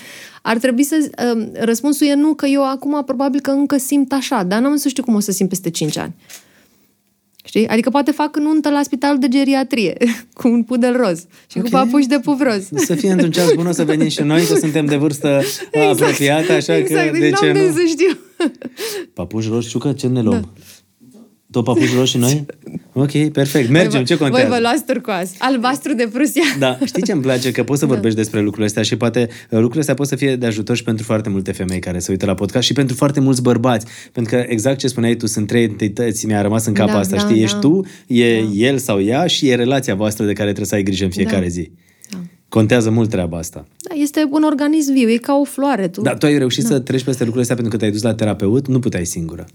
Ar 0.43 0.57
trebui 0.57 0.83
să... 0.83 1.11
Uh, 1.35 1.47
răspunsul 1.53 2.07
e 2.07 2.15
nu, 2.15 2.35
că 2.35 2.47
eu 2.47 2.71
acum 2.71 3.05
probabil 3.05 3.41
că 3.41 3.51
încă 3.51 3.77
simt 3.77 4.13
așa, 4.13 4.43
dar 4.43 4.61
n-am 4.61 4.77
să 4.77 4.89
știu 4.89 5.03
cum 5.03 5.15
o 5.15 5.21
să 5.21 5.33
simt 5.33 5.49
peste 5.49 5.71
5 5.71 5.97
ani. 5.97 6.15
Știi? 7.55 7.69
Adică 7.69 7.91
poate 7.91 8.11
fac 8.11 8.37
nuntă 8.37 8.71
la 8.71 8.83
spitalul 8.83 9.19
de 9.19 9.29
geriatrie 9.29 9.97
cu 10.39 10.49
un 10.49 10.63
pudel 10.63 10.97
roz 10.97 11.19
și 11.51 11.59
okay. 11.59 11.63
cu 11.63 11.69
papuși 11.69 12.07
de 12.07 12.19
puv 12.19 12.41
roz. 12.41 12.69
Să 12.75 12.95
fie 12.95 13.11
într-un 13.11 13.31
ceas 13.31 13.53
bun, 13.53 13.67
o 13.67 13.73
să 13.73 13.85
venim 13.85 14.09
și 14.09 14.23
noi, 14.23 14.47
că 14.47 14.55
suntem 14.55 14.87
de 14.87 14.97
vârstă 14.97 15.43
exact. 15.71 16.01
apropiată, 16.01 16.53
așa 16.53 16.77
exact. 16.77 17.13
că 17.13 17.19
de 17.19 17.31
ce 17.31 17.53
nu? 17.53 17.73
să 17.73 17.85
știu. 17.89 18.19
Papuși 19.13 19.49
roz, 19.49 19.69
ciucă, 19.69 19.93
ce 19.93 20.07
ne 20.07 20.23
luăm? 20.23 20.41
Da. 20.41 20.63
Tot 21.55 21.65
papuși 21.65 21.95
roșii 21.97 22.19
noi? 22.19 22.47
Ok, 22.97 23.29
perfect. 23.33 23.71
Mergem, 23.71 23.91
voi, 23.91 24.05
ce 24.05 24.17
contează? 24.17 24.47
Voi 24.47 24.57
vă 24.57 24.63
luați 24.63 24.85
turcoaz. 24.85 25.31
Albastru 25.39 25.95
de 25.95 26.09
Prusia. 26.13 26.43
Da, 26.59 26.79
știi 26.85 27.03
ce 27.03 27.13
îmi 27.13 27.23
place? 27.23 27.51
Că 27.51 27.63
poți 27.63 27.81
să 27.81 27.87
da. 27.87 27.93
vorbești 27.93 28.17
da. 28.17 28.23
despre 28.23 28.41
lucrurile 28.41 28.67
astea 28.67 28.83
și 28.83 28.97
poate 28.97 29.29
lucrurile 29.49 29.81
astea 29.81 29.95
pot 29.95 30.07
să 30.07 30.17
fie 30.17 30.37
de 30.37 30.47
ajutor 30.47 30.77
și 30.77 30.83
pentru 30.83 31.05
foarte 31.05 31.29
multe 31.29 31.53
femei 31.53 31.79
care 31.79 31.99
se 31.99 32.11
uită 32.11 32.27
la 32.27 32.35
podcast 32.35 32.67
și 32.67 32.73
pentru 32.73 32.97
foarte 32.97 33.21
mulți 33.21 33.43
bărbați. 33.43 33.87
Pentru 34.13 34.37
că 34.37 34.45
exact 34.49 34.79
ce 34.79 34.87
spuneai 34.87 35.15
tu, 35.15 35.27
sunt 35.27 35.47
trei 35.47 35.63
entități, 35.63 36.27
mi-a 36.27 36.43
rămas 36.43 36.67
în 36.67 36.73
cap 36.73 36.87
da, 36.87 36.99
asta, 36.99 37.17
da, 37.17 37.23
știi? 37.23 37.37
Da. 37.37 37.43
Ești 37.43 37.59
tu, 37.59 37.87
e 38.07 38.41
da. 38.41 38.49
el 38.53 38.79
sau 38.79 39.01
ea 39.03 39.27
și 39.27 39.49
e 39.49 39.55
relația 39.55 39.95
voastră 39.95 40.25
de 40.25 40.33
care 40.33 40.47
trebuie 40.47 40.67
să 40.67 40.75
ai 40.75 40.83
grijă 40.83 41.05
în 41.05 41.11
fiecare 41.11 41.45
da. 41.45 41.49
zi. 41.49 41.71
Da. 42.11 42.19
Contează 42.49 42.91
mult 42.91 43.11
treaba 43.11 43.39
asta. 43.39 43.67
Da, 43.89 43.95
este 43.95 44.29
un 44.31 44.43
organism 44.43 44.93
viu, 44.93 45.09
e 45.09 45.17
ca 45.17 45.35
o 45.35 45.45
floare. 45.45 45.89
Tu... 45.89 46.01
Da, 46.01 46.15
tu 46.15 46.27
ai 46.27 46.39
reușit 46.39 46.63
da. 46.63 46.69
să 46.69 46.79
treci 46.79 47.03
peste 47.03 47.25
lucrurile 47.25 47.41
astea 47.41 47.57
pentru 47.57 47.73
că 47.73 47.79
te-ai 47.79 47.91
dus 47.91 48.03
la 48.03 48.15
terapeut, 48.15 48.67
nu 48.67 48.79
puteai 48.79 49.05
singură. 49.05 49.47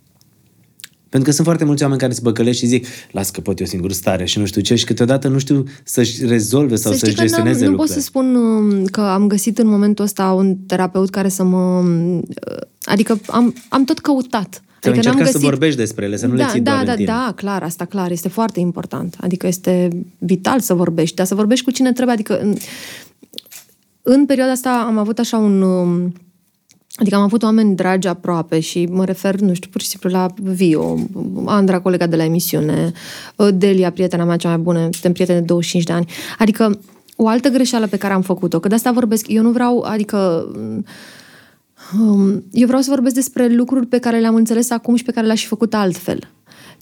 Pentru 1.09 1.29
că 1.29 1.35
sunt 1.35 1.45
foarte 1.45 1.65
mulți 1.65 1.83
oameni 1.83 1.99
care 2.01 2.13
se 2.13 2.19
băcălește 2.23 2.65
și 2.65 2.71
zic, 2.71 2.85
las 3.11 3.29
că 3.29 3.41
pot 3.41 3.59
eu 3.59 3.65
singur 3.65 3.91
stare 3.91 4.25
și 4.25 4.39
nu 4.39 4.45
știu 4.45 4.61
ce, 4.61 4.75
și 4.75 4.85
câteodată 4.85 5.27
nu 5.27 5.39
știu 5.39 5.63
să-și 5.83 6.25
rezolve 6.25 6.75
sau 6.75 6.91
să 6.91 6.97
să-și 6.97 7.15
gestioneze 7.15 7.65
Nu 7.65 7.71
lucrurile. 7.71 7.95
pot 7.95 8.03
să 8.03 8.07
spun 8.07 8.35
um, 8.35 8.85
că 8.85 9.01
am 9.01 9.27
găsit 9.27 9.57
în 9.57 9.67
momentul 9.67 10.05
ăsta 10.05 10.31
un 10.31 10.55
terapeut 10.55 11.09
care 11.09 11.29
să 11.29 11.43
mă... 11.43 11.79
Uh, 11.79 12.57
adică 12.83 13.19
am, 13.27 13.53
am 13.69 13.83
tot 13.83 13.99
căutat. 13.99 14.63
Adică 14.75 14.95
încercat 14.95 15.17
găsit... 15.17 15.33
să 15.33 15.39
vorbești 15.39 15.77
despre 15.77 16.05
ele, 16.05 16.17
să 16.17 16.27
nu 16.27 16.35
da, 16.35 16.45
le 16.45 16.51
ții 16.51 16.61
da, 16.61 16.71
doar 16.71 16.85
da, 16.85 16.91
în 16.91 16.97
tine. 16.97 17.07
Da, 17.07 17.33
clar, 17.35 17.63
asta 17.63 17.85
clar, 17.85 18.11
este 18.11 18.27
foarte 18.27 18.59
important. 18.59 19.15
Adică 19.19 19.47
este 19.47 19.87
vital 20.17 20.59
să 20.59 20.73
vorbești, 20.73 21.15
dar 21.15 21.25
să 21.25 21.35
vorbești 21.35 21.65
cu 21.65 21.71
cine 21.71 21.93
trebuie. 21.93 22.15
Adică 22.15 22.39
în, 22.39 22.55
în 24.01 24.25
perioada 24.25 24.51
asta 24.51 24.83
am 24.87 24.97
avut 24.97 25.19
așa 25.19 25.37
un 25.37 25.61
um, 25.61 26.13
Adică 26.99 27.15
am 27.15 27.21
avut 27.21 27.43
oameni 27.43 27.75
dragi 27.75 28.07
aproape 28.07 28.59
și 28.59 28.87
mă 28.91 29.05
refer, 29.05 29.39
nu 29.39 29.53
știu, 29.53 29.69
pur 29.69 29.81
și 29.81 29.87
simplu 29.87 30.09
la 30.09 30.27
Vio, 30.35 30.97
Andra, 31.45 31.79
colega 31.79 32.07
de 32.07 32.15
la 32.15 32.23
emisiune, 32.23 32.91
Delia, 33.53 33.91
prietena 33.91 34.23
mea 34.23 34.37
cea 34.37 34.47
mai 34.49 34.57
bună, 34.57 34.79
suntem 34.79 35.11
prieteni 35.11 35.39
de 35.39 35.45
25 35.45 35.83
de 35.83 35.93
ani. 35.93 36.05
Adică 36.37 36.79
o 37.15 37.27
altă 37.27 37.49
greșeală 37.49 37.87
pe 37.87 37.97
care 37.97 38.13
am 38.13 38.21
făcut-o, 38.21 38.59
că 38.59 38.67
de 38.67 38.75
asta 38.75 38.91
vorbesc, 38.91 39.27
eu 39.27 39.41
nu 39.41 39.51
vreau, 39.51 39.81
adică 39.81 40.47
um, 41.99 42.43
eu 42.51 42.67
vreau 42.67 42.81
să 42.81 42.89
vorbesc 42.89 43.15
despre 43.15 43.47
lucruri 43.47 43.85
pe 43.85 43.97
care 43.97 44.19
le-am 44.19 44.35
înțeles 44.35 44.69
acum 44.69 44.95
și 44.95 45.03
pe 45.03 45.11
care 45.11 45.25
le-aș 45.25 45.41
fi 45.41 45.47
făcut 45.47 45.73
altfel. 45.73 46.29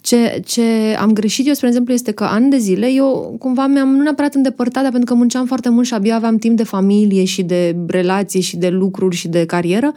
Ce, 0.00 0.42
ce 0.46 0.96
am 0.98 1.12
greșit 1.12 1.46
eu, 1.46 1.52
spre 1.52 1.66
exemplu, 1.66 1.92
este 1.92 2.12
că 2.12 2.24
ani 2.24 2.50
de 2.50 2.58
zile 2.58 2.90
eu 2.90 3.36
cumva 3.38 3.66
mi-am 3.66 3.88
nu 3.88 4.02
neapărat 4.02 4.34
îndepărtat, 4.34 4.82
dar 4.82 4.92
pentru 4.92 5.12
că 5.12 5.18
munceam 5.18 5.46
foarte 5.46 5.68
mult 5.68 5.86
și 5.86 5.94
abia 5.94 6.14
aveam 6.14 6.38
timp 6.38 6.56
de 6.56 6.62
familie 6.62 7.24
și 7.24 7.42
de 7.42 7.76
relații 7.86 8.40
și 8.40 8.56
de 8.56 8.68
lucruri 8.68 9.16
și 9.16 9.28
de 9.28 9.44
carieră, 9.46 9.92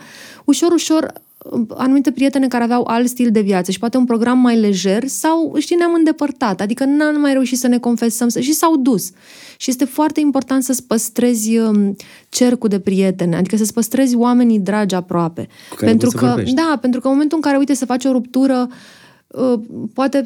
ușor, 0.46 0.72
ușor 0.72 1.14
uh, 1.38 1.62
anumite 1.78 2.12
prietene 2.12 2.48
care 2.48 2.64
aveau 2.64 2.84
alt 2.88 3.08
stil 3.08 3.32
de 3.32 3.42
viață 3.42 3.72
și 3.72 3.80
poate 3.80 3.98
un 3.98 4.06
program 4.06 4.40
mai 4.40 4.60
lejer 4.60 5.08
sau, 5.08 5.56
știi, 5.58 5.76
ne-am 5.76 5.94
îndepărtat. 5.94 6.62
Adică 6.62 6.86
n-am 6.86 7.20
mai 7.20 7.34
reușit 7.34 7.58
să 7.58 7.68
ne 7.68 7.78
confesăm 7.78 8.30
și 8.30 8.54
s-au 8.54 8.78
dus. 8.78 9.10
Și 9.58 9.70
este 9.70 9.86
foarte 9.86 10.20
important 10.20 10.64
să-ți 10.64 10.84
păstrezi 10.84 11.58
um, 11.58 11.96
cercul 12.30 12.70
de 12.70 12.80
prieteni, 12.80 13.36
adică 13.36 13.58
să-ți 13.58 13.74
păstrezi 13.74 14.16
oamenii 14.16 14.60
dragi 14.60 14.96
aproape. 14.96 15.48
Pentru 15.80 16.10
că, 16.10 16.44
da, 16.54 16.78
pentru 16.82 17.00
că 17.00 17.08
în 17.08 17.14
momentul 17.14 17.38
în 17.38 17.44
care, 17.44 17.58
uite, 17.58 17.74
să 17.74 17.86
faci 17.86 18.06
o 18.06 18.12
ruptură, 18.12 18.68
uh, 18.70 18.76
poate, 19.94 20.24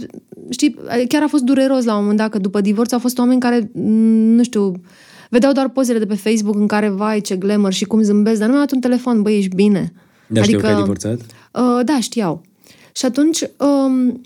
știi, 0.50 0.76
chiar 1.08 1.24
a 1.24 1.28
fost 1.28 1.44
dureros 1.44 1.84
la 1.84 1.94
un 1.94 2.00
moment 2.00 2.18
dat, 2.18 2.30
că 2.30 2.38
după 2.38 2.62
divorț 2.62 2.92
au 2.92 3.00
fost 3.00 3.18
oameni 3.18 3.40
care, 3.40 3.70
nu 3.74 4.44
știu, 4.44 4.72
vedeau 5.30 5.52
doar 5.52 5.70
pozele 5.70 6.00
de 6.00 6.06
pe 6.06 6.16
Facebook 6.16 6.56
în 6.56 6.68
care, 6.68 6.90
vai, 6.90 7.22
ce 7.22 7.36
glamour 7.36 7.74
și 7.74 7.86
cum 7.86 8.02
zâmbesc, 8.02 8.40
dar 8.40 8.48
nu 8.48 8.54
mi-a 8.54 8.64
dat 8.64 8.74
un 8.74 8.80
telefon, 8.80 9.22
băi, 9.22 9.38
ești 9.38 9.56
bine. 9.56 9.94
Dar 10.28 10.44
adică, 10.44 10.58
știu 10.58 10.60
că 10.60 10.68
ai 10.68 10.82
divorțat? 10.82 11.20
Uh, 11.20 11.86
da, 11.86 12.00
știau. 12.00 12.42
Și 12.96 13.06
atunci, 13.06 13.42
um, 13.60 14.22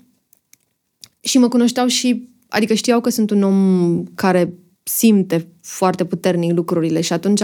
și 1.20 1.38
mă 1.38 1.48
cunoșteau 1.48 1.86
și, 1.86 2.28
adică 2.48 2.74
știau 2.74 3.00
că 3.00 3.10
sunt 3.10 3.30
un 3.30 3.42
om 3.42 4.04
care 4.14 4.52
simte 4.82 5.48
foarte 5.60 6.04
puternic 6.04 6.52
lucrurile 6.52 7.00
și 7.00 7.12
atunci 7.12 7.42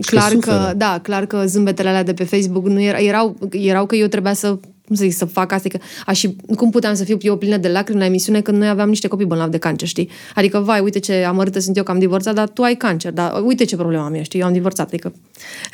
clar 0.00 0.32
că, 0.40 0.72
da, 0.76 0.98
clar 1.02 1.26
că 1.26 1.44
zâmbetele 1.46 1.88
alea 1.88 2.02
de 2.02 2.14
pe 2.14 2.24
Facebook 2.24 2.66
nu 2.66 2.80
erau, 2.80 3.02
erau, 3.02 3.36
erau 3.50 3.86
că 3.86 3.96
eu 3.96 4.06
trebuia 4.06 4.32
să 4.32 4.58
cum 4.90 4.98
să 4.98 5.04
zic, 5.04 5.16
să 5.16 5.24
fac 5.24 5.52
asta, 5.52 5.68
că 5.68 5.78
aș, 6.06 6.18
și 6.18 6.36
cum 6.56 6.70
puteam 6.70 6.94
să 6.94 7.04
fiu 7.04 7.16
eu 7.20 7.36
plină 7.36 7.56
de 7.56 7.68
lacrimi 7.68 8.00
la 8.00 8.06
emisiune 8.06 8.40
când 8.40 8.58
noi 8.58 8.68
aveam 8.68 8.88
niște 8.88 9.08
copii 9.08 9.26
bolnavi 9.26 9.50
de 9.50 9.58
cancer, 9.58 9.88
știi? 9.88 10.08
Adică, 10.34 10.58
vai, 10.58 10.80
uite 10.80 10.98
ce 10.98 11.24
amărâtă 11.24 11.60
sunt 11.60 11.76
eu 11.76 11.82
că 11.82 11.90
am 11.90 11.98
divorțat, 11.98 12.34
dar 12.34 12.48
tu 12.48 12.62
ai 12.62 12.74
cancer, 12.74 13.12
dar 13.12 13.42
uite 13.44 13.64
ce 13.64 13.76
problemă 13.76 14.02
am 14.02 14.14
eu, 14.14 14.22
știi? 14.22 14.40
Eu 14.40 14.46
am 14.46 14.52
divorțat, 14.52 14.86
adică... 14.86 15.12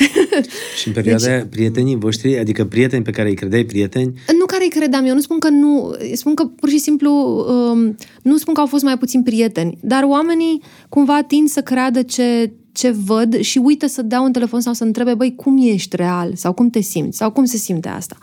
și 0.80 0.86
în 0.86 0.92
perioada 0.92 1.26
deci... 1.26 1.46
prietenii 1.50 1.96
voștri, 1.96 2.38
adică 2.38 2.64
prieteni 2.64 3.02
pe 3.02 3.10
care 3.10 3.28
îi 3.28 3.34
credeai 3.34 3.64
prieteni? 3.64 4.12
Nu 4.38 4.44
care 4.46 4.64
îi 4.64 4.70
credeam, 4.70 5.06
eu 5.06 5.14
nu 5.14 5.20
spun 5.20 5.38
că 5.38 5.48
nu, 5.48 5.96
spun 6.14 6.34
că 6.34 6.44
pur 6.44 6.68
și 6.68 6.78
simplu, 6.78 7.10
um, 7.48 7.96
nu 8.22 8.36
spun 8.36 8.54
că 8.54 8.60
au 8.60 8.66
fost 8.66 8.84
mai 8.84 8.98
puțin 8.98 9.22
prieteni, 9.22 9.78
dar 9.80 10.02
oamenii 10.02 10.62
cumva 10.88 11.22
tind 11.22 11.48
să 11.48 11.60
creadă 11.60 12.02
ce 12.02 12.52
ce 12.76 12.90
văd 12.90 13.40
și 13.40 13.58
uită 13.58 13.86
să 13.86 14.02
dea 14.02 14.20
un 14.20 14.32
telefon 14.32 14.60
sau 14.60 14.72
să 14.72 14.84
întrebe, 14.84 15.14
băi, 15.14 15.34
cum 15.34 15.58
ești 15.60 15.96
real? 15.96 16.34
Sau 16.34 16.52
cum 16.52 16.70
te 16.70 16.80
simți? 16.80 17.16
Sau 17.16 17.30
cum 17.30 17.44
se 17.44 17.56
simte 17.56 17.88
asta? 17.88 18.16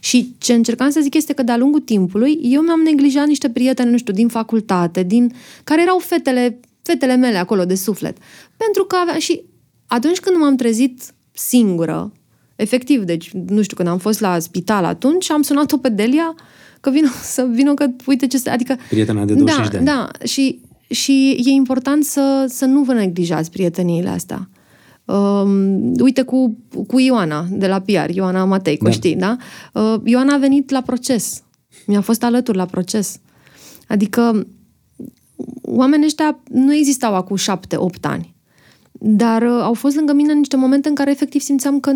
Și 0.00 0.34
ce 0.38 0.52
încercam 0.52 0.90
să 0.90 1.00
zic 1.00 1.14
este 1.14 1.32
că 1.32 1.42
de-a 1.42 1.56
lungul 1.56 1.80
timpului 1.80 2.38
eu 2.42 2.62
mi-am 2.62 2.80
neglijat 2.80 3.26
niște 3.26 3.50
prieteni, 3.50 3.90
nu 3.90 3.96
știu, 3.96 4.12
din 4.12 4.28
facultate, 4.28 5.02
din 5.02 5.32
care 5.64 5.82
erau 5.82 5.98
fetele, 5.98 6.60
fetele 6.82 7.16
mele 7.16 7.36
acolo 7.36 7.64
de 7.64 7.74
suflet. 7.74 8.16
Pentru 8.56 8.84
că 8.84 8.96
aveam 8.96 9.18
și 9.18 9.42
atunci 9.86 10.18
când 10.18 10.36
m-am 10.36 10.56
trezit 10.56 11.02
singură, 11.32 12.12
efectiv, 12.56 13.02
deci, 13.02 13.30
nu 13.32 13.62
știu, 13.62 13.76
când 13.76 13.88
am 13.88 13.98
fost 13.98 14.20
la 14.20 14.38
spital 14.38 14.84
atunci, 14.84 15.30
am 15.30 15.42
sunat-o 15.42 15.76
pe 15.76 15.88
Delia 15.88 16.34
că 16.80 16.90
vină 16.90 17.08
să 17.34 17.48
vină 17.52 17.74
că 17.74 17.86
uite 18.06 18.26
ce 18.26 18.38
se... 18.38 18.50
Adică... 18.50 18.76
Prietena 18.88 19.24
de 19.24 19.34
25 19.34 19.64
da, 19.64 19.70
de 19.70 19.76
ani. 19.76 19.86
Da, 19.86 20.26
și 20.26 20.60
și 20.88 21.42
e 21.44 21.50
important 21.50 22.04
să, 22.04 22.44
să 22.48 22.64
nu 22.64 22.82
vă 22.82 22.92
neglijați 22.92 23.50
prieteniile 23.50 24.08
astea. 24.08 24.48
Um, 25.04 25.94
uite 25.94 26.22
cu, 26.22 26.56
cu 26.86 27.00
Ioana 27.00 27.46
de 27.50 27.66
la 27.66 27.80
PR, 27.80 28.10
Ioana 28.10 28.44
Matei, 28.44 28.78
da. 28.80 28.90
știi, 28.90 29.16
da? 29.16 29.36
Uh, 29.72 30.00
Ioana 30.04 30.34
a 30.34 30.38
venit 30.38 30.70
la 30.70 30.80
proces. 30.80 31.42
Mi-a 31.86 32.00
fost 32.00 32.22
alături 32.22 32.56
la 32.56 32.64
proces. 32.64 33.20
Adică 33.88 34.46
oamenii 35.62 36.06
ăștia 36.06 36.38
nu 36.50 36.74
existau 36.74 37.14
acum 37.14 37.36
șapte, 37.36 37.76
opt 37.76 38.06
ani. 38.06 38.34
Dar 38.92 39.42
uh, 39.42 39.60
au 39.62 39.74
fost 39.74 39.96
lângă 39.96 40.12
mine 40.12 40.32
în 40.32 40.38
niște 40.38 40.56
momente 40.56 40.88
în 40.88 40.94
care 40.94 41.10
efectiv 41.10 41.40
simțeam 41.40 41.80
că 41.80 41.92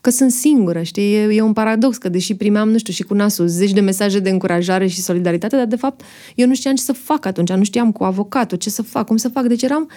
că 0.00 0.10
sunt 0.10 0.30
singură, 0.30 0.82
știi? 0.82 1.14
E, 1.14 1.34
e 1.34 1.40
un 1.40 1.52
paradox, 1.52 1.96
că 1.96 2.08
deși 2.08 2.34
primeam, 2.34 2.70
nu 2.70 2.78
știu, 2.78 2.92
și 2.92 3.02
cu 3.02 3.14
nasul 3.14 3.46
zeci 3.46 3.72
de 3.72 3.80
mesaje 3.80 4.18
de 4.18 4.30
încurajare 4.30 4.86
și 4.86 5.00
solidaritate, 5.00 5.56
dar 5.56 5.66
de 5.66 5.76
fapt 5.76 6.04
eu 6.34 6.46
nu 6.46 6.54
știam 6.54 6.74
ce 6.74 6.82
să 6.82 6.92
fac 6.92 7.26
atunci, 7.26 7.52
nu 7.52 7.64
știam 7.64 7.92
cu 7.92 8.04
avocatul 8.04 8.58
ce 8.58 8.70
să 8.70 8.82
fac, 8.82 9.06
cum 9.06 9.16
să 9.16 9.28
fac, 9.28 9.46
deci 9.46 9.62
eram 9.62 9.90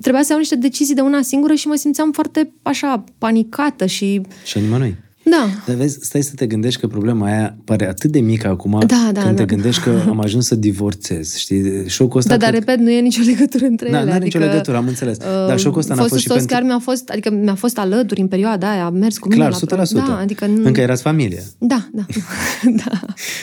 trebuia 0.00 0.22
să 0.22 0.28
iau 0.30 0.38
niște 0.38 0.56
decizii 0.56 0.94
de 0.94 1.00
una 1.00 1.22
singură 1.22 1.54
și 1.54 1.66
mă 1.66 1.74
simțeam 1.74 2.12
foarte 2.12 2.52
așa 2.62 3.04
panicată 3.18 3.86
și... 3.86 4.20
Și 4.44 4.58
nimănui. 4.58 4.96
Da. 5.22 5.48
Dar 5.66 5.76
vezi, 5.76 5.98
stai 6.00 6.22
să 6.22 6.34
te 6.34 6.46
gândești 6.46 6.80
că 6.80 6.86
problema 6.86 7.26
aia 7.26 7.56
pare 7.64 7.88
atât 7.88 8.10
de 8.10 8.20
mică 8.20 8.48
acum 8.48 8.70
da, 8.86 9.10
da, 9.12 9.22
când 9.22 9.36
da. 9.36 9.44
te 9.44 9.44
gândești 9.44 9.82
că 9.82 10.02
am 10.08 10.20
ajuns 10.20 10.46
să 10.46 10.54
divorțez, 10.54 11.36
știi? 11.36 11.88
Șocul 11.88 12.18
ăsta... 12.18 12.36
Da, 12.36 12.44
dar 12.44 12.52
repet, 12.52 12.78
nu 12.78 12.90
e 12.90 13.00
nicio 13.00 13.22
legătură 13.32 13.64
între 13.64 13.90
da, 13.90 13.96
ele. 13.96 14.04
Nu 14.04 14.12
are 14.12 14.20
adică, 14.20 14.38
nicio 14.38 14.50
legătură, 14.50 14.76
am 14.76 14.86
înțeles. 14.86 15.16
Uh, 15.16 15.46
dar 15.46 15.58
șocul 15.58 15.78
ăsta 15.78 15.94
n-a 15.94 16.02
fost 16.02 16.20
și 16.20 16.28
pentru... 16.28 16.46
chiar 16.46 16.62
mi-a 16.62 16.78
fost, 16.78 17.08
adică 17.08 17.30
mi-a 17.30 17.54
fost 17.54 17.78
alături 17.78 18.20
în 18.20 18.28
perioada 18.28 18.70
aia, 18.70 18.84
a 18.84 18.90
mers 18.90 19.18
cu 19.18 19.28
Clar, 19.28 19.50
mine 19.50 19.76
la 19.76 19.84
100%. 19.84 20.06
Da, 20.06 20.18
adică 20.18 20.46
nu... 20.46 20.66
Încă 20.66 20.80
erați 20.80 21.02
familie. 21.02 21.42
Da, 21.58 21.88
da. 21.92 22.02
da. 22.84 23.00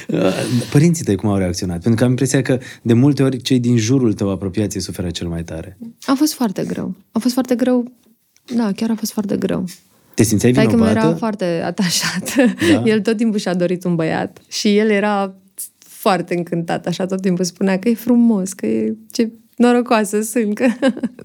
Uh, 0.08 0.34
părinții 0.72 1.04
tăi 1.04 1.16
cum 1.16 1.30
au 1.30 1.38
reacționat? 1.38 1.82
Pentru 1.82 1.96
că 1.96 2.04
am 2.04 2.10
impresia 2.10 2.42
că 2.42 2.60
de 2.82 2.94
multe 2.94 3.24
ori 3.24 3.42
cei 3.42 3.60
din 3.60 3.78
jurul 3.78 4.14
tău 4.14 4.32
apropiații 4.32 4.80
suferă 4.80 5.10
cel 5.10 5.28
mai 5.28 5.44
tare. 5.44 5.78
A 6.06 6.14
fost 6.14 6.34
foarte 6.34 6.64
greu. 6.64 6.96
A 7.12 7.20
fost 7.20 7.34
foarte 7.34 7.56
greu. 7.56 7.92
Da, 8.56 8.72
chiar 8.76 8.90
a 8.90 8.96
fost 8.96 9.12
foarte 9.12 9.38
greu. 9.38 9.66
Te 10.18 10.24
simțeai 10.24 10.52
vinovată? 10.52 10.94
că 10.94 11.00
era 11.00 11.16
foarte 11.16 11.46
atașat. 11.72 12.36
Da? 12.72 12.84
El 12.86 13.02
tot 13.02 13.18
timpul 13.18 13.40
și-a 13.40 13.54
dorit 13.54 13.84
un 13.84 13.96
băiat. 13.96 14.42
Și 14.48 14.78
el 14.78 14.90
era 14.90 15.36
foarte 15.78 16.36
încântat, 16.36 16.88
așa 16.88 17.06
tot 17.06 17.22
timpul 17.22 17.46
spunea 17.46 17.80
că 17.80 17.90
e 17.90 17.94
frumos, 17.94 18.54
că 18.54 18.66
e 18.66 18.96
ce 19.12 19.32
norocoasă 19.56 20.22
sunt. 20.22 20.54
Că... 20.54 20.66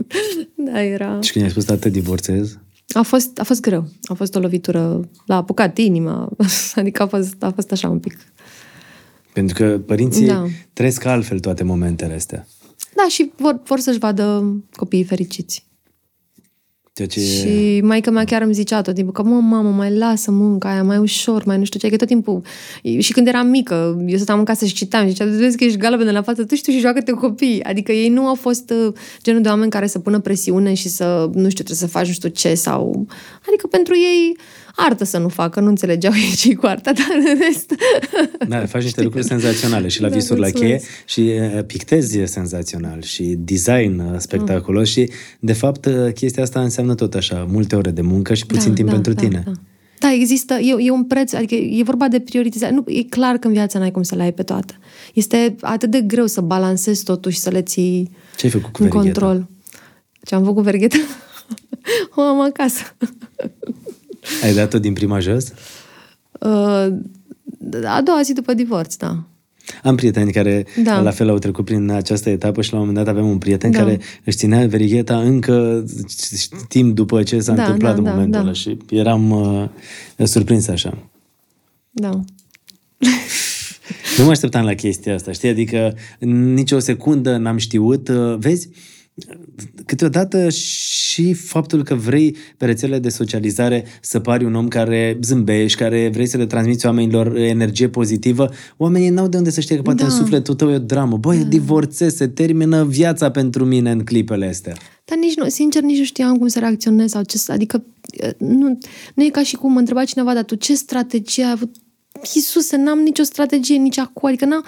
da, 0.72 0.82
era... 0.82 1.20
Și 1.20 1.32
când 1.32 1.44
ai 1.44 1.50
spus, 1.50 1.64
tată, 1.64 1.88
divorțez? 1.88 2.58
A 2.88 3.02
fost, 3.02 3.38
a 3.38 3.44
fost 3.44 3.60
greu. 3.60 3.88
A 4.02 4.14
fost 4.14 4.34
o 4.34 4.40
lovitură, 4.40 5.08
l-a 5.26 5.36
apucat 5.36 5.78
inima. 5.78 6.28
adică 6.74 7.02
a 7.02 7.06
fost, 7.06 7.42
a 7.42 7.50
fost 7.50 7.72
așa 7.72 7.88
un 7.88 7.98
pic. 7.98 8.18
Pentru 9.32 9.54
că 9.54 9.78
părinții 9.86 10.26
da. 10.26 10.46
trăiesc 10.72 11.04
altfel 11.04 11.40
toate 11.40 11.64
momentele 11.64 12.14
astea. 12.14 12.46
Da, 12.96 13.06
și 13.08 13.32
vor, 13.36 13.60
vor 13.64 13.78
să-și 13.78 13.98
vadă 13.98 14.56
copiii 14.76 15.04
fericiți. 15.04 15.70
Ceea 16.94 17.08
ce... 17.08 17.20
Și 17.20 17.80
maica 17.84 18.10
mea 18.10 18.24
chiar 18.24 18.42
îmi 18.42 18.54
zicea 18.54 18.80
tot 18.80 18.94
timpul 18.94 19.12
că, 19.12 19.22
mă, 19.22 19.40
mamă, 19.40 19.70
mai 19.70 19.96
lasă 19.96 20.30
munca 20.30 20.70
aia, 20.70 20.82
mai 20.82 20.98
ușor, 20.98 21.44
mai 21.44 21.58
nu 21.58 21.64
știu 21.64 21.78
ce, 21.78 21.88
că 21.88 21.96
tot 21.96 22.06
timpul... 22.06 22.42
Și 22.98 23.12
când 23.12 23.26
eram 23.26 23.46
mică, 23.46 24.04
eu 24.06 24.16
stăteam 24.16 24.38
în 24.38 24.44
casă 24.44 24.64
și 24.64 24.74
citam, 24.74 25.08
zicea, 25.08 25.24
vezi 25.24 25.56
că 25.56 25.64
ești 25.64 25.78
galbenă 25.78 26.10
la 26.10 26.22
față, 26.22 26.44
tu 26.44 26.54
știu 26.54 26.72
și 26.72 26.78
joacă-te 26.78 27.12
copii. 27.12 27.62
Adică 27.62 27.92
ei 27.92 28.08
nu 28.08 28.26
au 28.26 28.34
fost 28.34 28.70
uh, 28.70 28.94
genul 29.22 29.42
de 29.42 29.48
oameni 29.48 29.70
care 29.70 29.86
să 29.86 29.98
pună 29.98 30.18
presiune 30.18 30.74
și 30.74 30.88
să, 30.88 31.30
nu 31.32 31.48
știu, 31.48 31.64
trebuie 31.64 31.76
să 31.76 31.86
faci 31.86 32.06
nu 32.06 32.12
știu 32.12 32.28
ce 32.28 32.54
sau... 32.54 33.06
Adică 33.46 33.66
pentru 33.66 33.94
ei 33.94 34.36
artă 34.76 35.04
să 35.04 35.18
nu 35.18 35.28
facă, 35.28 35.60
nu 35.60 35.68
înțelegeau 35.68 36.12
ei 36.12 36.34
ce 36.36 36.54
cu 36.54 36.66
arta, 36.66 36.92
dar 36.92 37.06
în 37.18 37.38
rest... 37.38 37.74
Da, 38.48 38.66
faci 38.66 38.82
niște 38.82 39.02
lucruri 39.02 39.24
senzaționale 39.24 39.88
și 39.88 40.00
la 40.00 40.08
da, 40.08 40.14
visuri 40.14 40.40
la 40.40 40.50
cheie 40.50 40.80
și 41.04 41.30
pictezi 41.66 42.18
senzațional 42.24 43.02
și 43.02 43.22
design 43.38 44.18
spectaculos 44.18 44.96
mm. 44.96 45.02
și 45.02 45.10
de 45.40 45.52
fapt 45.52 45.88
chestia 46.14 46.42
asta 46.42 46.60
înseamnă 46.60 46.94
tot 46.94 47.14
așa, 47.14 47.46
multe 47.50 47.76
ore 47.76 47.90
de 47.90 48.02
muncă 48.02 48.34
și 48.34 48.46
puțin 48.46 48.68
da, 48.68 48.74
timp 48.74 48.88
da, 48.88 48.94
pentru 48.94 49.12
da, 49.12 49.20
tine. 49.20 49.42
Da. 49.46 49.52
Da, 50.02 50.12
există, 50.12 50.54
e, 50.54 50.74
e 50.78 50.90
un 50.90 51.04
preț, 51.04 51.32
adică 51.32 51.54
e 51.54 51.82
vorba 51.82 52.08
de 52.08 52.20
prioritizare. 52.20 52.72
Nu, 52.72 52.84
e 52.86 53.02
clar 53.02 53.36
că 53.36 53.46
în 53.46 53.52
viața 53.52 53.78
n-ai 53.78 53.90
cum 53.90 54.02
să 54.02 54.14
le 54.14 54.22
ai 54.22 54.32
pe 54.32 54.42
toate. 54.42 54.78
Este 55.14 55.54
atât 55.60 55.90
de 55.90 56.00
greu 56.00 56.26
să 56.26 56.40
balancezi 56.40 57.04
totul 57.04 57.30
și 57.30 57.38
să 57.38 57.50
le 57.50 57.62
ții 57.62 58.10
Ce 58.36 58.46
ai 58.46 58.52
făcut 58.52 58.72
cu 58.72 58.82
în 58.82 58.88
control. 58.88 59.48
Ce 60.22 60.34
am 60.34 60.40
făcut 60.40 60.56
cu 60.56 60.62
vergheta? 60.62 60.96
o 62.16 62.20
am 62.20 62.40
acasă. 62.40 62.82
Ai 64.42 64.54
dat-o 64.54 64.78
din 64.78 64.92
prima 64.92 65.18
jos? 65.18 65.52
Uh, 66.40 66.92
a 67.84 68.02
doua 68.04 68.22
zi 68.22 68.32
după 68.32 68.54
divorț, 68.54 68.94
da. 68.94 69.24
Am 69.82 69.96
prieteni 69.96 70.32
care 70.32 70.66
da. 70.82 71.00
la 71.00 71.10
fel 71.10 71.28
au 71.28 71.38
trecut 71.38 71.64
prin 71.64 71.90
această 71.90 72.30
etapă 72.30 72.62
și 72.62 72.72
la 72.72 72.78
un 72.78 72.86
moment 72.86 73.04
dat 73.04 73.14
avem 73.14 73.28
un 73.28 73.38
prieten 73.38 73.70
da. 73.70 73.78
care 73.78 74.00
își 74.24 74.36
ținea 74.36 74.66
verigheta 74.66 75.18
încă 75.18 75.84
timp 76.68 76.94
după 76.94 77.22
ce 77.22 77.40
s-a 77.40 77.54
da, 77.54 77.62
întâmplat 77.62 77.92
da, 77.92 77.98
în 77.98 78.04
da, 78.04 78.10
momentul 78.10 78.32
da. 78.32 78.40
ăla 78.40 78.52
și 78.52 78.76
eram 78.90 79.30
uh, 79.30 80.26
surprins 80.26 80.68
așa. 80.68 81.10
Da. 81.90 82.10
nu 84.18 84.24
mă 84.24 84.30
așteptam 84.30 84.64
la 84.64 84.74
chestia 84.74 85.14
asta, 85.14 85.32
știi? 85.32 85.48
Adică 85.48 85.94
nici 86.28 86.72
o 86.72 86.78
secundă 86.78 87.36
n-am 87.36 87.56
știut. 87.56 88.08
Uh, 88.08 88.36
vezi, 88.38 88.68
câteodată 89.86 90.48
și 90.48 91.32
faptul 91.32 91.82
că 91.82 91.94
vrei 91.94 92.36
pe 92.56 92.64
rețelele 92.64 92.98
de 92.98 93.08
socializare 93.08 93.84
să 94.00 94.20
pari 94.20 94.44
un 94.44 94.54
om 94.54 94.68
care 94.68 95.18
zâmbești, 95.22 95.78
care 95.78 96.10
vrei 96.12 96.26
să 96.26 96.36
le 96.36 96.46
transmiți 96.46 96.86
oamenilor 96.86 97.36
energie 97.36 97.88
pozitivă, 97.88 98.50
oamenii 98.76 99.08
n-au 99.08 99.28
de 99.28 99.36
unde 99.36 99.50
să 99.50 99.60
știe 99.60 99.76
că 99.76 99.82
poate 99.82 100.02
da. 100.02 100.08
în 100.08 100.14
sufletul 100.14 100.54
tău 100.54 100.70
e 100.70 100.74
o 100.74 100.78
dramă. 100.78 101.16
Băi, 101.16 101.38
da. 101.38 101.44
divorțez, 101.44 102.14
se 102.14 102.26
termină 102.26 102.84
viața 102.84 103.30
pentru 103.30 103.64
mine 103.64 103.90
în 103.90 104.04
clipele 104.04 104.46
astea. 104.46 104.74
Dar 105.04 105.18
nici 105.18 105.36
nu, 105.36 105.48
sincer, 105.48 105.82
nici 105.82 105.98
nu 105.98 106.04
știam 106.04 106.38
cum 106.38 106.46
să 106.46 106.58
reacționez 106.58 107.10
sau 107.10 107.22
ce 107.22 107.38
Adică 107.46 107.84
nu, 108.38 108.78
nu 109.14 109.24
e 109.24 109.28
ca 109.28 109.42
și 109.42 109.56
cum 109.56 109.72
mă 109.72 109.78
întreba 109.78 110.04
cineva, 110.04 110.34
dar 110.34 110.44
tu 110.44 110.54
ce 110.54 110.74
strategie 110.74 111.44
ai 111.44 111.50
avut? 111.50 111.76
Iisuse, 112.34 112.76
n-am 112.76 112.98
nicio 112.98 113.22
strategie 113.22 113.76
nici 113.76 113.98
acum, 113.98 114.28
adică 114.28 114.44
n-am 114.44 114.64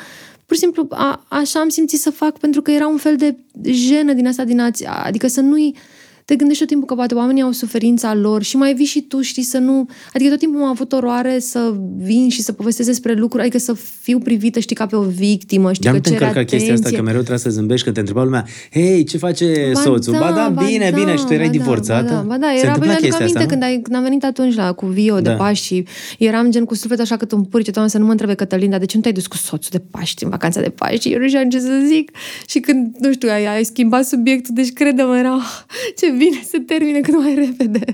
pur 0.47 0.57
și 0.57 0.63
simplu 0.63 0.87
a, 0.91 1.25
așa 1.29 1.61
am 1.61 1.69
simțit 1.69 2.01
să 2.01 2.11
fac 2.11 2.39
pentru 2.39 2.63
că 2.63 2.71
era 2.71 2.87
un 2.87 2.97
fel 2.97 3.17
de 3.17 3.37
jenă 3.63 4.13
din 4.13 4.27
asta 4.27 4.45
din 4.45 4.61
ați, 4.61 4.87
adică 4.87 5.27
să 5.27 5.41
nu-i 5.41 5.77
te 6.25 6.37
gândești 6.37 6.61
tot 6.61 6.71
timpul 6.71 6.89
că 6.89 6.95
poate 6.95 7.15
oamenii 7.15 7.43
au 7.43 7.51
suferința 7.51 8.15
lor 8.15 8.43
și 8.43 8.57
mai 8.57 8.75
vii 8.75 8.85
și 8.85 9.01
tu, 9.01 9.21
știi, 9.21 9.43
să 9.43 9.59
nu... 9.59 9.89
Adică 10.13 10.31
tot 10.31 10.39
timpul 10.39 10.61
am 10.61 10.69
avut 10.69 10.93
oroare 10.93 11.39
să 11.39 11.75
vin 11.97 12.29
și 12.29 12.43
să 12.43 12.53
povestesc 12.53 12.89
despre 12.89 13.13
lucruri, 13.13 13.43
adică 13.43 13.59
să 13.59 13.77
fiu 14.01 14.19
privită, 14.19 14.59
știi, 14.59 14.77
ca 14.77 14.87
pe 14.87 14.97
o 14.97 15.03
victimă, 15.03 15.73
știi, 15.73 15.91
că 15.91 15.99
cer 15.99 16.23
atenție. 16.23 16.57
chestia 16.57 16.75
asta, 16.75 16.91
că 16.91 17.03
mereu 17.03 17.19
trebuie 17.19 17.39
să 17.39 17.51
zâmbești, 17.51 17.87
că 17.87 17.93
te 17.93 18.01
întreba 18.01 18.25
lumea, 18.25 18.47
hei, 18.73 19.05
ce 19.05 19.19
face 19.19 19.71
ba 19.73 19.81
soțul? 19.81 20.13
Da, 20.13 20.19
ba 20.19 20.33
da, 20.33 20.49
ba 20.49 20.63
bine, 20.63 20.91
da, 20.91 20.99
bine, 20.99 21.17
și 21.17 21.25
tu 21.25 21.33
erai 21.33 21.47
ba 21.47 21.53
divorțată. 21.53 22.13
Da, 22.13 22.21
ba 22.27 22.39
da, 22.39 22.47
Se 22.57 22.67
era, 22.67 22.77
bine, 22.77 22.93
chestia 22.95 23.17
aminte 23.17 23.39
asta, 23.39 23.49
când, 23.49 23.63
ai, 23.63 23.81
când 23.83 23.97
am 23.97 24.03
venit 24.03 24.25
atunci 24.25 24.55
la 24.55 24.73
cu 24.73 24.87
Vio 24.87 25.15
da. 25.15 25.21
de 25.21 25.37
Paști 25.37 25.67
și 25.67 25.85
eram 26.19 26.51
gen 26.51 26.65
cu 26.65 26.75
suflet 26.75 27.01
așa 27.01 27.17
cât 27.17 27.33
un 27.33 27.45
purice, 27.45 27.71
doamne, 27.71 27.91
să 27.91 27.99
nu 27.99 28.05
mă 28.05 28.11
întrebe 28.11 28.35
Cătălin, 28.35 28.71
dar 28.71 28.79
de 28.79 28.87
ce 28.87 28.97
nu 28.97 29.03
te-ai 29.03 29.15
dus 29.15 29.27
cu 29.27 29.37
soțul 29.37 29.71
de 29.71 29.83
Paști 29.91 30.25
în 30.25 30.31
vacanța 30.31 30.61
de 30.61 30.71
Paști? 30.71 31.01
Și 31.01 31.13
eu 31.13 31.21
nu 31.21 31.29
știam 31.29 31.49
ce 31.49 31.61
să 31.61 31.83
zic. 31.87 32.11
Și 32.47 32.61
când, 32.61 32.95
nu 32.99 33.13
știu, 33.13 33.29
ai, 33.29 33.47
ai 33.47 33.65
schimbat 33.65 34.05
subiectul, 34.05 34.55
deci 34.55 34.73
crede-mă, 34.73 35.19
era, 35.19 35.35
oh, 35.35 35.65
ce 35.97 36.14
bine 36.19 36.43
să 36.51 36.59
termine 36.67 37.01
cât 37.01 37.19
mai 37.19 37.35
repede. 37.35 37.85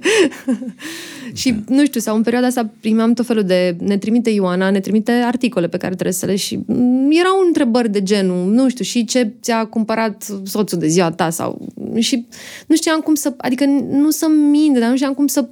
și, 1.40 1.50
da. 1.52 1.74
nu 1.74 1.84
știu, 1.84 2.00
sau 2.00 2.16
în 2.16 2.22
perioada 2.22 2.46
asta 2.46 2.70
primeam 2.80 3.12
tot 3.12 3.26
felul 3.26 3.42
de... 3.42 3.76
Ne 3.80 3.98
trimite 3.98 4.30
Ioana, 4.30 4.70
ne 4.70 4.80
trimite 4.80 5.12
articole 5.12 5.68
pe 5.68 5.76
care 5.76 5.92
trebuie 5.92 6.14
să 6.14 6.26
le 6.26 6.36
și 6.36 6.58
mm, 6.66 7.10
erau 7.10 7.42
întrebări 7.46 7.90
de 7.90 8.02
genul, 8.02 8.52
nu 8.52 8.68
știu, 8.68 8.84
și 8.84 9.04
ce 9.04 9.32
ți-a 9.42 9.64
cumpărat 9.64 10.40
soțul 10.44 10.78
de 10.78 10.86
ziua 10.86 11.10
ta 11.10 11.30
sau... 11.30 11.68
Și 11.98 12.26
nu 12.66 12.76
știam 12.76 13.00
cum 13.00 13.14
să... 13.14 13.34
Adică 13.36 13.64
nu 13.90 14.10
să 14.10 14.26
mint, 14.50 14.78
dar 14.78 14.90
nu 14.90 14.96
știam 14.96 15.14
cum 15.14 15.26
să 15.26 15.48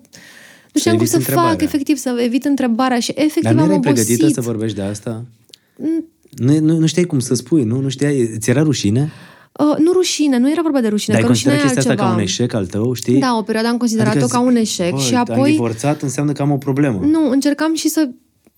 nu 0.73 0.81
știam 0.81 0.97
cum 0.97 1.07
să 1.07 1.17
întrebarea. 1.17 1.51
fac, 1.51 1.63
efectiv, 1.63 1.97
să 1.97 2.21
evit 2.25 2.45
întrebarea 2.45 3.01
și 3.01 3.13
efectiv 3.15 3.43
Dar 3.43 3.53
nu 3.53 3.61
am 3.61 3.67
erai 3.67 3.77
obosit. 3.77 4.05
pregătită 4.05 4.33
să 4.33 4.41
vorbești 4.41 4.77
de 4.77 4.83
asta? 4.83 5.25
Mm. 5.77 6.05
Nu, 6.31 6.59
nu, 6.59 6.79
nu 6.79 6.87
știai 6.87 7.05
cum 7.05 7.19
să 7.19 7.35
spui, 7.35 7.65
nu? 7.65 7.81
Nu 7.81 7.89
știai, 7.89 8.31
ți 8.39 8.51
era 8.51 8.63
rușine? 8.63 9.13
Uh, 9.59 9.77
nu 9.79 9.93
rușine, 9.93 10.39
nu 10.39 10.51
era 10.51 10.63
vorba 10.63 10.81
de 10.81 10.89
rușine. 10.89 11.15
Dar 11.15 11.25
că 11.25 11.29
rușine 11.29 11.53
chestia 11.53 11.69
altceva. 11.69 11.93
asta 11.93 12.05
ca 12.05 12.15
un 12.15 12.21
eșec 12.21 12.53
al 12.53 12.67
tău, 12.67 12.93
știi? 12.93 13.19
Da, 13.19 13.37
o 13.37 13.43
perioadă 13.43 13.69
am 13.69 13.77
considerat-o 13.77 14.19
adică, 14.19 14.27
ca 14.27 14.41
un 14.41 14.57
eșec 14.57 14.91
bă, 14.91 14.99
și 14.99 15.15
apoi... 15.15 15.39
Am 15.39 15.45
divorțat 15.45 16.03
înseamnă 16.03 16.33
că 16.33 16.43
am 16.43 16.51
o 16.51 16.57
problemă. 16.57 17.01
Nu, 17.03 17.31
încercam 17.31 17.75
și 17.75 17.89
să 17.89 18.09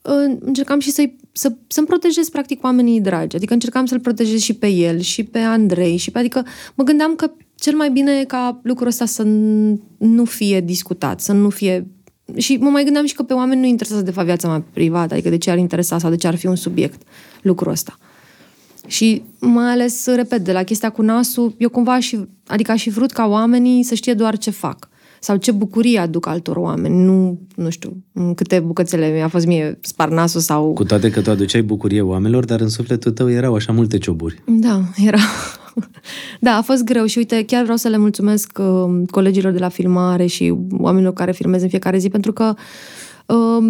uh, 0.02 0.36
încercam 0.40 0.80
și 0.80 0.90
să 0.90 1.10
să, 1.32 1.52
să-mi 1.66 1.86
protejez 1.86 2.28
practic 2.28 2.64
oamenii 2.64 3.00
dragi. 3.00 3.36
Adică 3.36 3.52
încercam 3.52 3.86
să-l 3.86 4.00
protejez 4.00 4.40
și 4.40 4.54
pe 4.54 4.66
el, 4.66 4.98
și 4.98 5.24
pe 5.24 5.38
Andrei, 5.38 5.96
și 5.96 6.10
pe... 6.10 6.18
Adică 6.18 6.44
mă 6.74 6.84
gândeam 6.84 7.14
că 7.14 7.30
cel 7.54 7.76
mai 7.76 7.90
bine 7.90 8.18
e 8.20 8.24
ca 8.24 8.60
lucrul 8.62 8.86
ăsta 8.86 9.04
să 9.04 9.22
nu 9.98 10.24
fie 10.24 10.60
discutat, 10.60 11.20
să 11.20 11.32
nu 11.32 11.50
fie 11.50 11.86
și 12.36 12.56
mă 12.56 12.68
mai 12.68 12.84
gândeam 12.84 13.06
și 13.06 13.14
că 13.14 13.22
pe 13.22 13.32
oameni 13.32 13.60
nu 13.60 13.66
interesează 13.66 14.04
de 14.04 14.10
fapt 14.10 14.26
viața 14.26 14.48
mea 14.48 14.64
privată, 14.72 15.14
adică 15.14 15.28
de 15.28 15.38
ce 15.38 15.50
ar 15.50 15.58
interesa 15.58 15.98
sau 15.98 16.10
de 16.10 16.16
ce 16.16 16.26
ar 16.26 16.36
fi 16.36 16.46
un 16.46 16.56
subiect 16.56 17.02
lucrul 17.42 17.72
ăsta. 17.72 17.98
Și 18.86 19.22
mai 19.38 19.70
ales, 19.70 20.06
repet, 20.06 20.44
de 20.44 20.52
la 20.52 20.62
chestia 20.62 20.90
cu 20.90 21.02
nasul, 21.02 21.54
eu 21.58 21.68
cumva 21.68 21.98
și, 21.98 22.18
adică 22.46 22.72
aș 22.72 22.82
fi 22.82 22.90
vrut 22.90 23.10
ca 23.10 23.26
oamenii 23.26 23.82
să 23.82 23.94
știe 23.94 24.14
doar 24.14 24.38
ce 24.38 24.50
fac 24.50 24.88
sau 25.20 25.36
ce 25.36 25.52
bucurie 25.52 25.98
aduc 25.98 26.26
altor 26.26 26.56
oameni. 26.56 27.04
Nu, 27.04 27.40
nu 27.54 27.70
știu, 27.70 27.96
în 28.12 28.34
câte 28.34 28.60
bucățele 28.60 29.12
mi-a 29.12 29.28
fost 29.28 29.46
mie 29.46 29.78
spar 29.80 30.08
nasul 30.08 30.40
sau... 30.40 30.72
Cu 30.72 30.84
toate 30.84 31.10
că 31.10 31.20
tu 31.20 31.30
aduceai 31.30 31.62
bucurie 31.62 32.00
oamenilor, 32.00 32.44
dar 32.44 32.60
în 32.60 32.68
sufletul 32.68 33.12
tău 33.12 33.30
erau 33.30 33.54
așa 33.54 33.72
multe 33.72 33.98
cioburi. 33.98 34.42
Da, 34.46 34.82
era. 34.96 35.18
da, 36.40 36.56
a 36.56 36.62
fost 36.62 36.84
greu 36.84 37.04
și 37.04 37.18
uite, 37.18 37.44
chiar 37.44 37.62
vreau 37.62 37.76
să 37.76 37.88
le 37.88 37.96
mulțumesc 37.96 38.58
uh, 38.58 39.02
colegilor 39.10 39.52
de 39.52 39.58
la 39.58 39.68
filmare 39.68 40.26
și 40.26 40.54
oamenilor 40.78 41.12
care 41.12 41.32
filmez 41.32 41.62
în 41.62 41.68
fiecare 41.68 41.98
zi, 41.98 42.08
pentru 42.08 42.32
că 42.32 42.54
uh, 43.26 43.64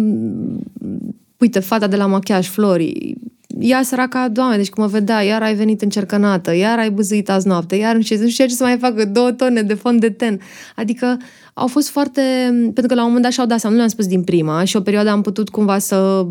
uite, 1.37 1.59
fata 1.59 1.87
de 1.87 1.95
la 1.95 2.05
machiaj, 2.05 2.47
Flori, 2.47 3.15
ea 3.59 3.81
săraca, 3.83 4.27
doamne, 4.27 4.57
deci 4.57 4.69
cum 4.69 4.83
mă 4.83 4.89
vedea, 4.89 5.21
iar 5.21 5.41
ai 5.41 5.55
venit 5.55 5.81
încercănată, 5.81 6.55
iar 6.55 6.79
ai 6.79 6.89
buzuit 6.89 7.29
azi 7.29 7.47
noapte, 7.47 7.75
iar 7.75 7.95
nu 7.95 8.01
știu, 8.01 8.21
nu 8.21 8.27
știu 8.27 8.45
ce 8.45 8.53
să 8.53 8.63
mai 8.63 8.77
facă, 8.77 9.05
două 9.05 9.31
tone 9.31 9.61
de 9.61 9.73
fond 9.73 9.99
de 9.99 10.09
ten. 10.09 10.39
Adică 10.75 11.17
au 11.53 11.67
fost 11.67 11.89
foarte... 11.89 12.21
Pentru 12.49 12.87
că 12.87 12.93
la 12.93 13.01
un 13.01 13.07
moment 13.07 13.23
dat 13.23 13.31
și-au 13.31 13.45
dat 13.45 13.59
seama, 13.59 13.75
nu 13.75 13.81
le-am 13.81 13.93
spus 13.93 14.07
din 14.07 14.23
prima 14.23 14.63
și 14.63 14.75
o 14.75 14.81
perioadă 14.81 15.09
am 15.09 15.21
putut 15.21 15.49
cumva 15.49 15.77
să 15.77 16.25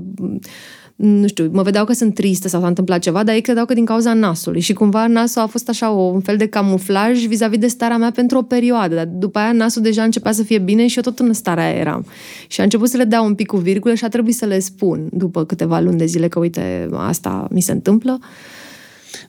nu 1.00 1.26
știu, 1.26 1.50
mă 1.52 1.62
vedeau 1.62 1.84
că 1.84 1.92
sunt 1.92 2.14
tristă 2.14 2.48
sau 2.48 2.60
s-a 2.60 2.66
întâmplat 2.66 3.00
ceva, 3.00 3.24
dar 3.24 3.34
ei 3.34 3.40
credeau 3.40 3.64
că 3.66 3.74
din 3.74 3.84
cauza 3.84 4.14
nasului 4.14 4.60
și 4.60 4.72
cumva 4.72 5.06
nasul 5.06 5.42
a 5.42 5.46
fost 5.46 5.68
așa 5.68 5.90
o, 5.90 6.00
un 6.00 6.20
fel 6.20 6.36
de 6.36 6.46
camuflaj 6.46 7.24
vis-a-vis 7.26 7.58
de 7.58 7.66
starea 7.66 7.96
mea 7.96 8.10
pentru 8.10 8.38
o 8.38 8.42
perioadă, 8.42 8.94
dar 8.94 9.06
după 9.06 9.38
aia 9.38 9.52
nasul 9.52 9.82
deja 9.82 10.02
începea 10.02 10.32
să 10.32 10.42
fie 10.42 10.58
bine 10.58 10.86
și 10.86 10.96
eu 10.96 11.02
tot 11.02 11.18
în 11.18 11.32
starea 11.32 11.64
aia 11.64 11.74
eram. 11.74 12.06
Și 12.48 12.60
a 12.60 12.62
început 12.62 12.88
să 12.88 12.96
le 12.96 13.04
dea 13.04 13.22
un 13.22 13.34
pic 13.34 13.46
cu 13.46 13.56
virgulă 13.56 13.94
și 13.94 14.04
a 14.04 14.08
trebuit 14.08 14.34
să 14.34 14.44
le 14.44 14.58
spun 14.58 15.08
după 15.12 15.44
câteva 15.44 15.80
luni 15.80 15.98
de 15.98 16.06
zile 16.06 16.28
că 16.28 16.38
uite, 16.38 16.88
asta 16.92 17.46
mi 17.50 17.60
se 17.60 17.72
întâmplă. 17.72 18.18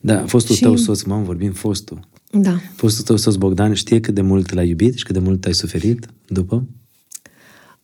Da, 0.02 0.24
fostul 0.28 0.56
și... 0.56 0.62
tău 0.62 0.76
soț, 0.76 1.02
m-am 1.02 1.24
vorbim 1.24 1.52
fostul. 1.52 2.00
Da. 2.32 2.56
Fostul 2.76 3.04
tău 3.04 3.16
soț 3.16 3.36
Bogdan 3.36 3.74
știe 3.74 4.00
cât 4.00 4.14
de 4.14 4.22
mult 4.22 4.54
l-ai 4.54 4.68
iubit 4.68 4.98
și 4.98 5.04
cât 5.04 5.14
de 5.14 5.22
mult 5.22 5.46
ai 5.46 5.54
suferit 5.54 6.06
după? 6.28 6.64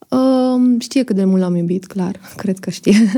Uh, 0.09 0.75
știe 0.79 1.03
cât 1.03 1.15
de 1.15 1.25
mult 1.25 1.41
l-am 1.41 1.55
iubit, 1.55 1.85
clar. 1.85 2.19
Cred 2.35 2.59
că 2.59 2.69
știe. 2.69 3.11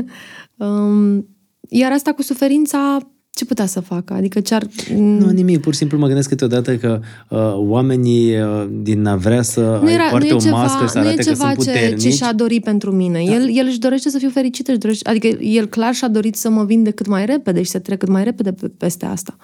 Um, 0.60 1.26
iar 1.68 1.92
asta 1.92 2.12
cu 2.12 2.22
suferința, 2.22 2.98
ce 3.30 3.44
putea 3.44 3.66
să 3.66 3.80
facă? 3.80 4.12
Adică 4.12 4.40
ce 4.40 4.54
ar... 4.54 4.66
Nu, 4.94 5.30
nimic. 5.30 5.60
Pur 5.60 5.72
și 5.72 5.78
simplu 5.78 5.98
mă 5.98 6.06
gândesc 6.06 6.28
câteodată 6.28 6.76
că 6.76 7.00
uh, 7.28 7.38
oamenii 7.56 8.40
uh, 8.40 8.68
din 8.70 9.06
a 9.06 9.16
vrea 9.16 9.42
să 9.42 9.80
nu 9.82 9.90
era, 9.90 10.08
poarte 10.08 10.28
nu 10.28 10.36
o 10.36 10.38
ceva, 10.38 10.56
mască 10.56 10.84
și 10.84 10.90
să 10.90 10.98
arate 10.98 11.22
că 11.22 11.34
sunt 11.34 11.54
puternici. 11.54 12.02
ce, 12.02 12.08
ce 12.08 12.14
și-a 12.14 12.32
dorit 12.32 12.64
pentru 12.64 12.92
mine. 12.92 13.22
Da. 13.26 13.34
El, 13.34 13.56
el 13.56 13.66
își 13.66 13.78
dorește 13.78 14.10
să 14.10 14.18
fiu 14.18 14.30
fericită. 14.30 14.70
Își 14.70 14.80
dorește, 14.80 15.08
adică 15.08 15.26
el 15.40 15.66
clar 15.66 15.94
și-a 15.94 16.08
dorit 16.08 16.36
să 16.36 16.50
mă 16.50 16.64
vinde 16.64 16.90
cât 16.90 17.06
mai 17.06 17.26
repede 17.26 17.62
și 17.62 17.70
să 17.70 17.78
trec 17.78 17.98
cât 17.98 18.08
mai 18.08 18.24
repede 18.24 18.54
peste 18.78 19.06
asta. 19.06 19.36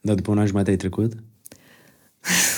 Dar 0.00 0.14
după 0.14 0.30
un 0.30 0.38
an 0.38 0.46
jumătate 0.46 0.70
ai 0.70 0.76
trecut? 0.76 1.12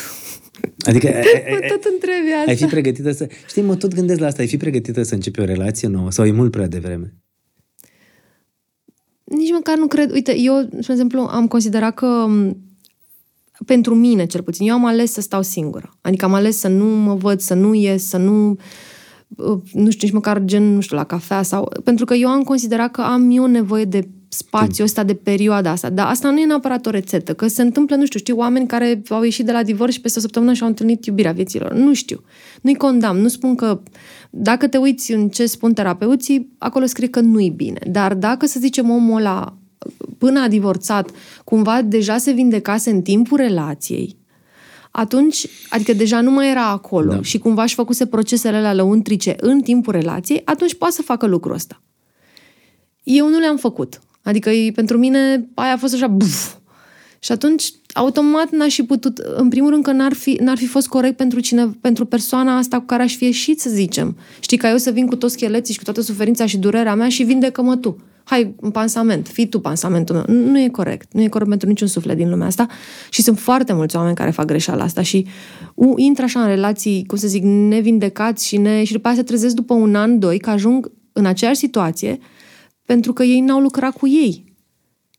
Adică 0.89 1.07
ai, 1.07 1.15
ai, 1.15 1.69
tot 1.69 1.85
întrebi 1.93 2.31
asta. 2.39 2.51
Ai 2.51 2.57
fi 2.57 2.65
pregătită 2.65 3.13
să... 3.13 3.29
Știi, 3.49 3.63
mă 3.63 3.77
tot 3.77 3.95
gândesc 3.95 4.21
la 4.21 4.27
asta. 4.27 4.43
Ai 4.43 4.49
fi 4.49 4.57
pregătită 4.57 5.03
să 5.03 5.15
începi 5.15 5.41
o 5.41 5.45
relație 5.45 5.89
nouă? 5.89 6.11
Sau 6.11 6.25
e 6.25 6.31
mult 6.31 6.51
prea 6.51 6.67
devreme? 6.67 7.15
Nici 9.25 9.53
măcar 9.53 9.77
nu 9.77 9.87
cred. 9.87 10.11
Uite, 10.11 10.39
eu, 10.39 10.63
de 10.63 10.87
exemplu, 10.89 11.21
am 11.21 11.49
considerat 11.49 11.95
că 11.95 12.27
pentru 13.67 13.95
mine, 13.95 14.27
cel 14.27 14.43
puțin, 14.43 14.69
eu 14.69 14.75
am 14.75 14.85
ales 14.85 15.13
să 15.13 15.21
stau 15.21 15.43
singură. 15.43 15.99
Adică 16.01 16.25
am 16.25 16.35
ales 16.35 16.59
să 16.59 16.69
nu 16.69 16.85
mă 16.85 17.15
văd, 17.15 17.41
să 17.41 17.55
nu 17.55 17.75
ies, 17.75 18.09
să 18.09 18.17
nu 18.17 18.57
nu 19.73 19.91
știu, 19.91 20.07
nici 20.07 20.13
măcar 20.13 20.45
gen, 20.45 20.75
nu 20.75 20.81
știu, 20.81 20.97
la 20.97 21.05
cafea 21.05 21.43
sau... 21.43 21.73
Pentru 21.85 22.05
că 22.05 22.15
eu 22.15 22.29
am 22.29 22.43
considerat 22.43 22.91
că 22.91 23.01
am 23.01 23.31
eu 23.31 23.47
nevoie 23.47 23.85
de 23.85 24.09
spațiul 24.29 24.87
ăsta, 24.87 25.03
de 25.03 25.15
perioada 25.15 25.71
asta. 25.71 25.91
Dar 25.91 26.07
asta 26.07 26.31
nu 26.31 26.41
e 26.41 26.45
neapărat 26.45 26.87
o 26.87 26.91
rețetă, 26.91 27.35
că 27.35 27.47
se 27.47 27.63
întâmplă, 27.63 27.97
nu 27.97 28.07
știu, 28.07 28.19
știu 28.19 28.37
oameni 28.37 28.67
care 28.67 29.03
au 29.09 29.23
ieșit 29.23 29.47
de 29.47 29.53
la 29.53 29.63
divorț 29.63 29.93
și 29.93 30.01
peste 30.01 30.19
o 30.19 30.23
săptămână 30.23 30.53
și-au 30.53 30.69
întâlnit 30.69 31.07
iubirea 31.07 31.33
vieților. 31.33 31.73
Nu 31.73 31.95
știu. 31.95 32.23
Nu-i 32.61 32.75
condamn. 32.75 33.21
Nu 33.21 33.29
spun 33.29 33.55
că... 33.55 33.81
Dacă 34.31 34.69
te 34.69 34.77
uiți 34.77 35.13
în 35.13 35.29
ce 35.29 35.47
spun 35.47 35.73
terapeuții, 35.73 36.53
acolo 36.59 36.87
scrie 36.87 37.09
că 37.09 37.21
nu-i 37.21 37.51
bine. 37.51 37.79
Dar 37.91 38.15
dacă, 38.15 38.47
să 38.47 38.61
zicem, 38.61 38.91
omul 38.91 39.17
ăla 39.17 39.57
până 40.19 40.41
a 40.41 40.49
divorțat, 40.49 41.11
cumva 41.45 41.83
deja 41.83 42.19
se 42.19 42.33
vindecase 42.33 42.91
în 42.91 43.03
timpul 43.03 43.37
relației, 43.37 44.17
atunci, 44.91 45.47
adică 45.69 45.93
deja 45.93 46.21
nu 46.21 46.31
mai 46.31 46.51
era 46.51 46.69
acolo 46.69 47.13
da. 47.13 47.23
și 47.23 47.39
cumva 47.39 47.63
își 47.63 47.75
făcuse 47.75 48.07
procesele 48.07 48.57
alea 48.57 48.75
lăuntrice 48.75 49.37
în 49.41 49.61
timpul 49.61 49.93
relației, 49.93 50.43
atunci 50.45 50.75
poate 50.75 50.95
să 50.95 51.03
facă 51.03 51.27
lucrul 51.27 51.55
ăsta. 51.55 51.83
Eu 53.03 53.29
nu 53.29 53.39
le-am 53.39 53.57
făcut. 53.57 54.01
Adică 54.23 54.51
pentru 54.75 54.99
mine 54.99 55.49
aia 55.55 55.73
a 55.73 55.77
fost 55.77 55.95
așa 55.95 56.07
buf. 56.07 56.57
Și 57.21 57.33
atunci, 57.33 57.73
automat 57.93 58.51
n-aș 58.51 58.75
fi 58.75 58.83
putut, 58.83 59.19
în 59.19 59.49
primul 59.49 59.71
rând 59.71 59.83
că 59.83 59.93
n-ar 59.93 60.13
fi, 60.13 60.39
n-ar 60.41 60.57
fi 60.57 60.67
fost 60.67 60.89
corect 60.89 61.17
pentru, 61.17 61.41
cine, 61.41 61.71
pentru 61.81 62.05
persoana 62.05 62.57
asta 62.57 62.79
cu 62.79 62.85
care 62.85 63.03
aș 63.03 63.17
fi 63.17 63.25
ieșit, 63.25 63.61
să 63.61 63.71
zicem. 63.71 64.17
Știi, 64.41 64.57
ca 64.57 64.71
eu 64.71 64.77
să 64.77 64.91
vin 64.91 65.07
cu 65.07 65.17
toți 65.17 65.33
scheleții 65.33 65.73
și 65.73 65.79
cu 65.79 65.85
toată 65.85 66.01
suferința 66.01 66.47
și 66.47 66.59
durerea 66.59 66.95
mea 66.95 67.09
și 67.09 67.23
vindecă-mă 67.23 67.77
tu. 67.77 67.97
Hai, 68.25 68.55
un 68.61 68.71
pansament, 68.71 69.27
fii 69.27 69.49
tu 69.49 69.61
pansamentul 69.61 70.15
meu. 70.15 70.37
Nu, 70.37 70.51
nu 70.51 70.61
e 70.61 70.69
corect. 70.69 71.13
Nu 71.13 71.23
e 71.23 71.29
corect 71.29 71.51
pentru 71.51 71.69
niciun 71.69 71.87
suflet 71.87 72.17
din 72.17 72.31
lumea 72.31 72.47
asta. 72.47 72.67
Și 73.11 73.23
sunt 73.23 73.39
foarte 73.39 73.73
mulți 73.73 73.97
oameni 73.97 74.17
care 74.17 74.31
fac 74.31 74.47
greșeala 74.47 74.85
asta 74.85 75.03
și 75.03 75.27
u, 75.75 75.93
intră 75.97 76.25
așa 76.25 76.41
în 76.41 76.47
relații, 76.47 77.05
cum 77.07 77.19
să 77.19 77.27
zic, 77.27 77.43
nevindecați 77.45 78.47
și, 78.47 78.57
ne, 78.57 78.85
și 78.85 78.93
după 78.93 79.09
aceea 79.09 79.23
se 79.23 79.29
trezesc 79.29 79.55
după 79.55 79.75
un 79.75 79.95
an, 79.95 80.19
doi, 80.19 80.39
că 80.39 80.51
ajung 80.51 80.93
în 81.13 81.27
aceeași 81.27 81.59
situație 81.59 82.19
pentru 82.89 83.13
că 83.13 83.23
ei 83.23 83.41
n-au 83.41 83.61
lucrat 83.61 83.93
cu 83.93 84.07
ei. 84.07 84.45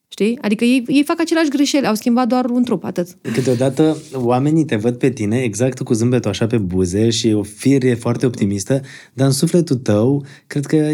Știi? 0.08 0.38
Adică 0.42 0.64
ei, 0.64 0.84
ei 0.88 1.04
fac 1.04 1.20
aceleași 1.20 1.50
greșeli, 1.50 1.86
au 1.88 1.96
schimbat 1.96 2.28
doar 2.28 2.46
un 2.46 2.64
trup, 2.64 2.84
atât. 2.84 3.08
Câteodată 3.34 3.98
oamenii 4.14 4.66
te 4.66 4.76
văd 4.76 4.96
pe 4.98 5.10
tine 5.10 5.42
exact 5.42 5.82
cu 5.82 5.94
zâmbetul 5.94 6.30
așa 6.30 6.48
pe 6.48 6.58
buze 6.58 7.10
și 7.10 7.32
o 7.32 7.44
fire 7.44 7.94
foarte 7.94 8.26
optimistă, 8.26 8.82
dar 9.14 9.28
în 9.28 9.34
sufletul 9.34 9.76
tău, 9.76 10.26
cred 10.48 10.66
că 10.66 10.92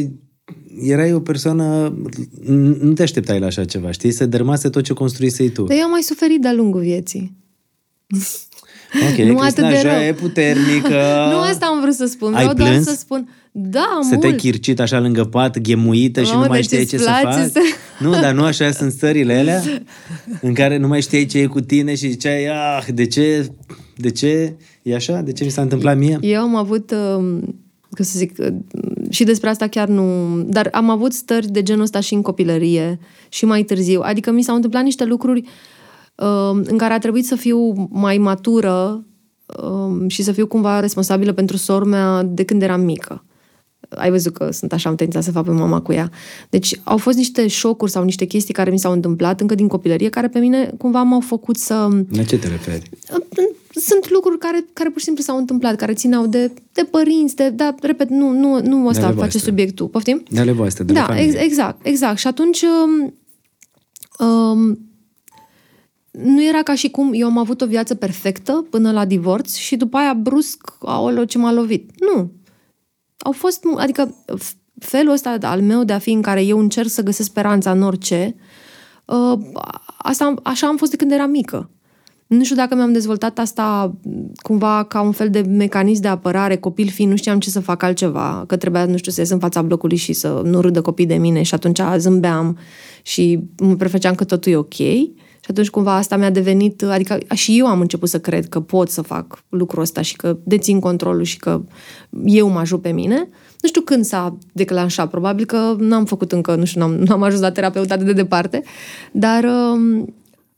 erai 0.82 1.14
o 1.14 1.20
persoană, 1.20 1.98
nu 2.82 2.94
te 2.94 3.02
așteptai 3.02 3.40
la 3.40 3.46
așa 3.46 3.66
ceva, 3.66 3.92
știi? 3.92 4.12
Să 4.12 4.26
dărmase 4.26 4.70
tot 4.70 4.84
ce 4.84 4.94
construisei 4.94 5.50
tu. 5.50 5.64
Dar 5.64 5.78
eu 5.78 5.84
am 5.84 5.90
mai 5.90 6.02
suferit 6.02 6.42
de-a 6.42 6.54
lungul 6.54 6.82
vieții. 6.82 7.36
Ok, 9.10 9.18
nu 9.32 9.38
atât 9.38 9.70
de 9.70 9.82
rău. 9.84 10.02
e 10.02 10.14
puternică. 10.14 10.88
nu 11.32 11.40
asta 11.40 11.66
am 11.66 11.82
vrut 11.82 11.94
să 11.94 12.06
spun. 12.06 12.32
Vreau 12.32 12.48
Ai 12.48 12.56
doar 12.56 12.70
plâns? 12.70 12.86
să 12.86 12.96
spun 12.98 13.30
da, 13.58 14.00
Să 14.10 14.18
te-ai 14.18 14.36
chircit 14.36 14.80
așa 14.80 15.00
lângă 15.00 15.24
pat, 15.24 15.60
ghemuită 15.60 16.24
și 16.24 16.32
nu 16.34 16.46
mai 16.48 16.64
știai 16.64 16.86
ce 16.86 16.98
să 16.98 17.10
faci. 17.22 17.34
Să... 17.34 17.60
Nu, 18.00 18.12
dar 18.12 18.34
nu 18.34 18.44
așa 18.44 18.72
sunt 18.72 18.92
stările 18.92 19.34
alea 19.34 19.64
în 20.42 20.54
care 20.54 20.78
nu 20.78 20.88
mai 20.88 21.02
știai 21.02 21.26
ce 21.26 21.40
e 21.40 21.46
cu 21.46 21.60
tine 21.60 21.96
și 21.96 22.10
ziceai, 22.10 22.48
ah, 22.48 22.86
de 22.94 23.06
ce 23.06 23.50
De 23.96 24.12
ce 24.12 24.56
e 24.82 24.96
așa? 24.96 25.22
De 25.22 25.32
ce 25.32 25.44
mi 25.44 25.50
s-a 25.50 25.62
întâmplat 25.62 25.98
mie? 25.98 26.18
Eu 26.22 26.42
am 26.42 26.56
avut, 26.56 26.92
uh, 26.92 27.24
cum 27.90 28.06
să 28.06 28.18
zic, 28.18 28.34
uh, 28.40 28.48
și 29.10 29.24
despre 29.24 29.50
asta 29.50 29.68
chiar 29.68 29.88
nu... 29.88 30.38
Dar 30.42 30.70
am 30.72 30.90
avut 30.90 31.14
stări 31.14 31.48
de 31.48 31.64
genul 31.64 31.84
ăsta 31.84 32.00
și 32.00 32.14
în 32.14 32.22
copilărie 32.22 33.00
și 33.30 33.46
mai 33.46 33.64
târziu. 33.64 34.02
Adică 34.04 34.32
mi 34.32 34.44
s-au 34.44 34.56
întâmplat 34.56 34.84
niște 34.84 35.06
lucruri 35.06 35.40
uh, 36.16 36.60
în 36.64 36.78
care 36.78 36.94
a 36.94 37.00
trebuit 37.00 37.26
să 37.26 37.36
fiu 37.36 37.88
mai 37.92 38.18
matură 38.18 39.06
um, 39.64 40.08
și 40.08 40.24
să 40.24 40.32
fiu 40.32 40.48
cumva 40.48 40.80
responsabilă 40.80 41.34
pentru 41.34 41.58
sora 41.58 41.86
mea 41.86 42.24
de 42.24 42.44
când 42.44 42.62
eram 42.62 42.82
mică. 42.82 43.24
Ai 43.90 44.10
văzut 44.10 44.34
că 44.34 44.52
sunt 44.52 44.74
așa, 44.74 44.90
am 44.90 44.96
tendința 44.96 45.26
să 45.26 45.32
fac 45.32 45.44
pe 45.46 45.52
mama 45.52 45.82
cu 45.82 45.92
ea. 45.92 46.10
Deci 46.50 46.80
au 46.84 46.98
fost 46.98 47.18
niște 47.18 47.48
șocuri 47.48 47.92
sau 47.92 48.04
niște 48.04 48.26
chestii 48.26 48.54
care 48.54 48.72
mi 48.72 48.80
s-au 48.80 48.92
întâmplat 48.92 49.42
încă 49.42 49.56
din 49.56 49.68
copilărie, 49.68 50.10
care 50.10 50.28
pe 50.28 50.40
mine 50.40 50.74
cumva 50.78 51.02
m-au 51.04 51.20
făcut 51.20 51.58
să... 51.58 51.88
La 52.12 52.24
ce 52.24 52.38
te 52.38 52.48
referi? 52.48 52.90
Sunt 53.72 54.10
lucruri 54.12 54.38
care, 54.38 54.66
care 54.74 54.90
pur 54.90 54.98
și 55.00 55.06
simplu 55.06 55.24
s-au 55.24 55.38
întâmplat, 55.38 55.76
care 55.76 55.94
țineau 55.94 56.28
de, 56.28 56.52
de 56.74 56.84
părinți, 56.92 57.36
de, 57.36 57.50
dar, 57.50 57.76
repet, 57.82 58.10
nu, 58.10 58.30
nu, 58.32 58.62
nu 58.62 58.88
ăsta 58.88 59.02
face 59.02 59.14
voastre. 59.14 59.40
subiectul. 59.40 59.88
Poftim? 59.88 60.24
De 60.30 60.40
ale 60.40 60.52
voastre, 60.52 60.84
de 60.84 60.94
Da, 60.94 61.00
la 61.00 61.06
familie. 61.06 61.30
ex- 61.32 61.42
exact, 61.42 61.86
exact. 61.86 62.18
Și 62.18 62.28
atunci 62.28 62.62
um, 62.62 63.14
um, 64.28 64.80
nu 66.12 66.44
era 66.44 66.62
ca 66.64 66.76
și 66.76 66.90
cum 66.90 67.12
eu 67.14 67.28
am 67.28 67.38
avut 67.38 67.62
o 67.62 67.66
viață 67.66 67.96
perfectă 67.96 68.66
până 68.70 68.92
la 68.92 69.06
divorț 69.06 69.56
și 69.56 69.76
după 69.76 69.98
aia 69.98 70.14
brusc, 70.14 70.72
aoleo, 70.80 71.26
ce 71.26 71.38
m-a 71.38 71.52
lovit. 71.54 71.90
Nu. 72.00 72.32
Au 73.18 73.32
fost, 73.32 73.64
mu- 73.64 73.78
adică 73.78 74.16
f- 74.36 74.54
felul 74.80 75.14
ăsta 75.14 75.38
al 75.42 75.62
meu 75.62 75.84
de 75.84 75.94
a 75.94 75.98
fi 76.00 76.12
în 76.12 76.22
care 76.22 76.44
eu 76.44 76.60
încerc 76.60 76.90
să 76.90 77.04
găsesc 77.04 77.30
speranța 77.30 77.72
în 77.72 77.82
orice, 77.82 78.36
uh, 79.06 79.40
asta, 79.98 80.26
am- 80.26 80.40
așa 80.44 80.68
am 80.68 80.78
fost 80.78 80.92
de 80.92 80.98
când 80.98 81.12
eram 81.12 81.30
mică. 81.30 81.70
Nu 82.28 82.44
știu 82.44 82.56
dacă 82.56 82.76
mi-am 82.76 82.92
dezvoltat 82.94 83.40
asta 83.40 83.96
cumva 84.36 84.84
ca 84.84 85.02
un 85.02 85.12
fel 85.12 85.30
de 85.30 85.40
mecanism 85.42 86.02
de 86.02 86.08
apărare, 86.08 86.58
copil 86.58 86.88
fiind, 86.88 87.12
nu 87.12 87.18
știam 87.18 87.40
ce 87.40 87.50
să 87.50 87.60
fac 87.60 87.84
altceva, 87.84 88.44
că 88.48 88.56
trebuia, 88.56 88.86
nu 88.86 88.98
știu, 88.98 89.12
să 89.12 89.20
ies 89.20 89.30
în 89.30 89.40
fața 89.40 89.62
blocului 89.62 89.98
și 89.98 90.14
să 90.14 90.42
nu 90.44 90.62
râdă 90.62 90.82
copii 90.82 91.06
de 91.06 91.16
mine 91.16 91.42
și 91.42 91.54
atunci 91.54 91.80
zâmbeam 91.98 92.58
și 93.02 93.40
mă 93.58 93.76
prefăceam 93.76 94.16
că 94.16 94.24
totul 94.24 94.52
e 94.52 94.56
ok. 94.56 94.76
Și 95.46 95.52
atunci 95.52 95.70
cumva 95.70 95.96
asta 95.96 96.18
mi-a 96.18 96.30
devenit, 96.30 96.84
adică 96.84 97.18
și 97.34 97.58
eu 97.58 97.66
am 97.66 97.80
început 97.80 98.10
să 98.10 98.20
cred 98.20 98.50
că 98.50 98.60
pot 98.60 98.90
să 98.90 99.02
fac 99.02 99.44
lucrul 99.50 99.82
ăsta 99.82 100.02
și 100.02 100.16
că 100.16 100.38
dețin 100.44 100.80
controlul 100.80 101.24
și 101.24 101.38
că 101.38 101.62
eu 102.26 102.50
mă 102.50 102.60
ajut 102.60 102.82
pe 102.82 102.90
mine. 102.92 103.30
Nu 103.62 103.68
știu 103.68 103.82
când 103.82 104.06
s-a 104.06 104.38
declanșat, 104.52 105.10
probabil 105.10 105.46
că 105.46 105.76
n-am 105.80 106.06
făcut 106.06 106.32
încă, 106.32 106.56
nu 106.56 106.66
știu, 106.66 106.80
n-am, 106.80 106.92
n-am 106.92 107.24
ajuns 107.24 107.42
la 107.42 107.52
terapeut 107.52 107.92
atât 107.92 108.06
de 108.06 108.14
departe, 108.14 108.64
dar 109.12 109.44
um, 109.44 110.14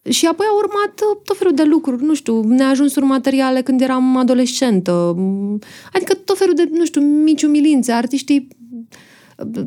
și 0.09 0.25
apoi 0.25 0.45
au 0.49 0.57
urmat 0.57 0.99
uh, 0.99 1.21
tot 1.23 1.37
felul 1.37 1.53
de 1.53 1.63
lucruri, 1.63 2.03
nu 2.03 2.13
știu, 2.13 2.43
neajunsuri 2.43 3.05
materiale 3.05 3.61
când 3.61 3.81
eram 3.81 4.17
adolescentă, 4.17 5.13
m, 5.17 5.59
adică 5.93 6.13
tot 6.13 6.37
felul 6.37 6.53
de, 6.55 6.69
nu 6.71 6.85
știu, 6.85 7.01
mici 7.01 7.43
umilințe. 7.43 7.91
Artiștii 7.91 8.47
uh, 8.51 8.56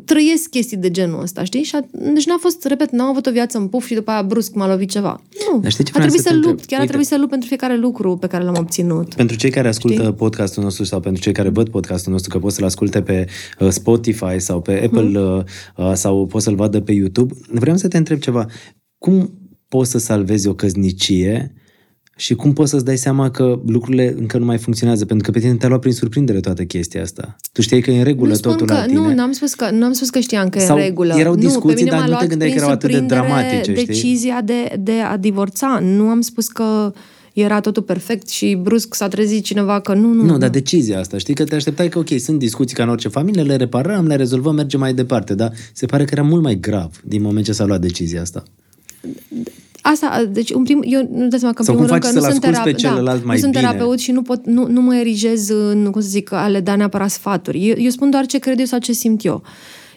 trăiesc 0.05 0.49
chestii 0.49 0.77
de 0.77 0.91
genul 0.91 1.21
ăsta, 1.21 1.43
știi? 1.43 1.63
Și 1.63 1.75
a, 1.75 1.79
deci 2.13 2.25
n-a 2.25 2.37
fost, 2.39 2.65
repet, 2.65 2.91
n-am 2.91 3.07
avut 3.07 3.25
o 3.25 3.31
viață 3.31 3.57
în 3.57 3.67
puf 3.67 3.85
și 3.85 3.93
după 3.93 4.11
aia 4.11 4.21
brusc 4.23 4.53
m-a 4.53 4.67
lovit 4.67 4.89
ceva. 4.89 5.21
Nu. 5.51 5.59
Dar 5.59 5.71
știi 5.71 5.83
ce 5.83 5.89
a 5.89 5.93
vreau 5.93 6.09
trebuit 6.09 6.27
să 6.27 6.27
să, 6.27 6.33
te 6.33 6.35
lupt, 6.47 6.49
întreb? 6.49 6.67
chiar 6.67 6.77
a 6.77 6.81
Uite. 6.81 6.87
trebuit 6.91 7.07
să 7.07 7.17
lupt 7.17 7.29
pentru 7.29 7.47
fiecare 7.47 7.77
lucru 7.77 8.17
pe 8.17 8.27
care 8.27 8.43
l-am 8.43 8.55
obținut. 8.59 9.13
Pentru 9.15 9.35
cei 9.37 9.49
care 9.49 9.67
ascultă 9.67 10.01
Știi? 10.01 10.13
podcastul 10.13 10.63
nostru 10.63 10.83
sau 10.83 10.99
pentru 10.99 11.21
cei 11.21 11.33
care 11.33 11.49
văd 11.49 11.69
podcastul 11.69 12.11
nostru, 12.11 12.29
că 12.31 12.39
pot 12.39 12.51
să-l 12.51 12.63
asculte 12.65 13.01
pe 13.01 13.27
uh, 13.59 13.69
Spotify 13.69 14.39
sau 14.39 14.61
pe 14.61 14.81
Apple 14.83 15.01
Mhm. 15.01 15.15
uh, 15.15 15.43
uh, 15.87 15.91
sau 15.93 16.25
pot 16.25 16.41
să-l 16.41 16.55
vadă 16.55 16.81
pe 16.81 16.91
YouTube, 16.91 17.33
vreau 17.51 17.77
să 17.77 17.87
te 17.87 17.97
întreb 17.97 18.19
ceva. 18.19 18.45
Cum 18.97 19.31
poți 19.67 19.91
să 19.91 19.97
salvezi 19.97 20.47
o 20.47 20.53
căsnicie 20.53 21.53
și 22.21 22.35
cum 22.35 22.53
poți 22.53 22.69
să-ți 22.69 22.85
dai 22.85 22.97
seama 22.97 23.31
că 23.31 23.59
lucrurile 23.65 24.15
încă 24.17 24.37
nu 24.37 24.45
mai 24.45 24.57
funcționează? 24.57 25.05
Pentru 25.05 25.25
că 25.25 25.31
pe 25.31 25.39
tine 25.43 25.55
te-a 25.55 25.67
luat 25.69 25.79
prin 25.79 25.93
surprindere 25.93 26.39
toată 26.39 26.63
chestia 26.63 27.01
asta. 27.01 27.35
Tu 27.51 27.61
știai 27.61 27.81
că 27.81 27.91
e 27.91 27.97
în 27.97 28.03
regulă 28.03 28.29
nu 28.29 28.35
spun 28.35 28.51
totul 28.51 28.67
că, 28.67 28.73
la 28.73 28.85
tine. 28.85 28.99
Nu, 28.99 29.13
n-am 29.13 29.31
spus 29.31 29.53
că, 29.53 29.69
n-am 29.71 29.91
spus 29.93 30.09
că 30.09 30.19
știam 30.19 30.49
că 30.49 30.59
Sau 30.59 30.77
e 30.77 30.79
în 30.79 30.85
regulă. 30.85 31.13
erau 31.17 31.33
nu, 31.33 31.39
discuții, 31.39 31.75
pe 31.75 31.81
mine 31.81 31.89
dar 31.89 31.99
m-a 31.99 32.05
nu 32.05 32.11
te 32.11 32.17
luat 32.17 32.27
gândeai 32.27 32.49
că 32.49 32.55
prin 32.55 32.63
erau 32.63 32.75
atât 32.75 32.89
de 32.89 32.97
surprindere 32.97 33.27
dramatice, 33.27 33.71
știi? 33.71 33.85
decizia 33.85 34.41
de, 34.45 34.75
de 34.79 34.91
a 35.11 35.17
divorța. 35.17 35.79
Nu 35.81 36.07
am 36.07 36.21
spus 36.21 36.47
că 36.47 36.93
era 37.33 37.59
totul 37.59 37.83
perfect 37.83 38.29
și 38.29 38.57
brusc 38.61 38.93
s-a 38.93 39.07
trezit 39.07 39.43
cineva 39.43 39.79
că 39.79 39.93
nu, 39.93 40.13
nu. 40.13 40.23
Nu, 40.23 40.37
dar 40.37 40.49
decizia 40.49 40.99
asta, 40.99 41.17
știi 41.17 41.33
că 41.33 41.43
te 41.43 41.55
așteptai 41.55 41.89
că, 41.89 41.99
ok, 41.99 42.09
sunt 42.19 42.39
discuții 42.39 42.75
ca 42.75 42.83
în 42.83 42.89
orice 42.89 43.07
familie, 43.07 43.41
le 43.41 43.55
reparăm, 43.55 44.07
le 44.07 44.15
rezolvăm, 44.15 44.55
mergem 44.55 44.79
mai 44.79 44.93
departe, 44.93 45.35
dar 45.35 45.53
se 45.73 45.85
pare 45.85 46.03
că 46.05 46.09
era 46.13 46.23
mult 46.23 46.43
mai 46.43 46.59
grav 46.59 47.01
din 47.03 47.21
moment 47.21 47.45
ce 47.45 47.51
s-a 47.51 47.65
luat 47.65 47.81
decizia 47.81 48.21
asta. 48.21 48.43
Asta, 49.81 50.25
deci, 50.29 50.49
în 50.53 50.63
prim, 50.63 50.81
eu 50.85 51.09
nu 51.11 51.27
dau 51.27 51.39
seama 51.39 51.53
că 51.53 51.59
în 51.59 51.65
Sau 51.65 51.75
primul 51.75 51.77
cum 51.77 51.85
rând 51.85 52.03
faci 52.03 52.11
că 52.11 52.15
nu 52.15 52.21
să-l 52.21 52.31
sunt, 52.31 52.43
asculți 52.43 52.71
pe 52.71 52.87
celălalt 52.87 53.19
da, 53.19 53.25
mai 53.25 53.35
nu 53.35 53.41
sunt 53.41 53.51
bine? 53.51 53.63
terapeut 53.63 53.99
și 53.99 54.11
nu, 54.11 54.21
pot, 54.21 54.45
nu, 54.45 54.67
nu 54.67 54.81
mă 54.81 54.95
erigez 54.95 55.49
în, 55.49 55.89
cum 55.91 56.01
să 56.01 56.07
zic, 56.07 56.31
a 56.31 56.47
le 56.47 56.59
da 56.59 56.75
neapărat 56.75 57.09
sfaturi. 57.09 57.67
Eu, 57.67 57.75
eu 57.77 57.89
spun 57.89 58.09
doar 58.09 58.25
ce 58.25 58.37
cred 58.37 58.59
eu 58.59 58.65
sau 58.65 58.79
ce 58.79 58.91
simt 58.91 59.25
eu. 59.25 59.43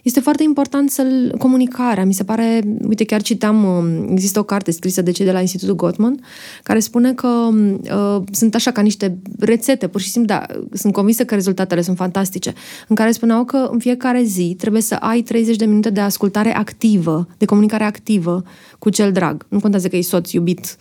Este 0.05 0.20
foarte 0.20 0.42
important 0.42 0.90
să-l 0.90 1.34
comunicarea. 1.38 2.05
Mi 2.05 2.12
se 2.12 2.24
pare, 2.24 2.61
uite, 2.88 3.05
chiar 3.05 3.22
citam, 3.22 3.64
um, 3.64 4.09
există 4.11 4.38
o 4.38 4.42
carte 4.42 4.70
scrisă 4.70 5.02
de 5.02 5.11
cei 5.11 5.24
de 5.24 5.32
la 5.32 5.40
Institutul 5.40 5.74
Gottman, 5.76 6.20
care 6.62 6.78
spune 6.78 7.14
că 7.14 7.28
uh, 7.28 8.22
sunt 8.30 8.55
așa 8.55 8.70
ca 8.70 8.80
niște 8.80 9.18
rețete, 9.38 9.88
pur 9.88 10.00
și 10.00 10.11
simplu, 10.11 10.34
da, 10.34 10.46
sunt 10.72 10.92
convinsă 10.92 11.24
că 11.24 11.34
rezultatele 11.34 11.82
sunt 11.82 11.96
fantastice, 11.96 12.52
în 12.88 12.96
care 12.96 13.11
spuneau 13.11 13.44
că 13.44 13.68
în 13.70 13.78
fiecare 13.78 14.22
zi 14.22 14.55
trebuie 14.59 14.82
să 14.82 14.94
ai 14.94 15.20
30 15.20 15.57
de 15.57 15.64
minute 15.64 15.90
de 15.90 16.00
ascultare 16.00 16.57
activă, 16.57 17.28
de 17.38 17.44
comunicare 17.44 17.84
activă 17.84 18.42
cu 18.78 18.90
cel 18.90 19.12
drag. 19.12 19.46
Nu 19.48 19.61
contează 19.61 19.88
că 19.88 19.96
e 19.96 20.02
soț, 20.02 20.32
iubit, 20.32 20.76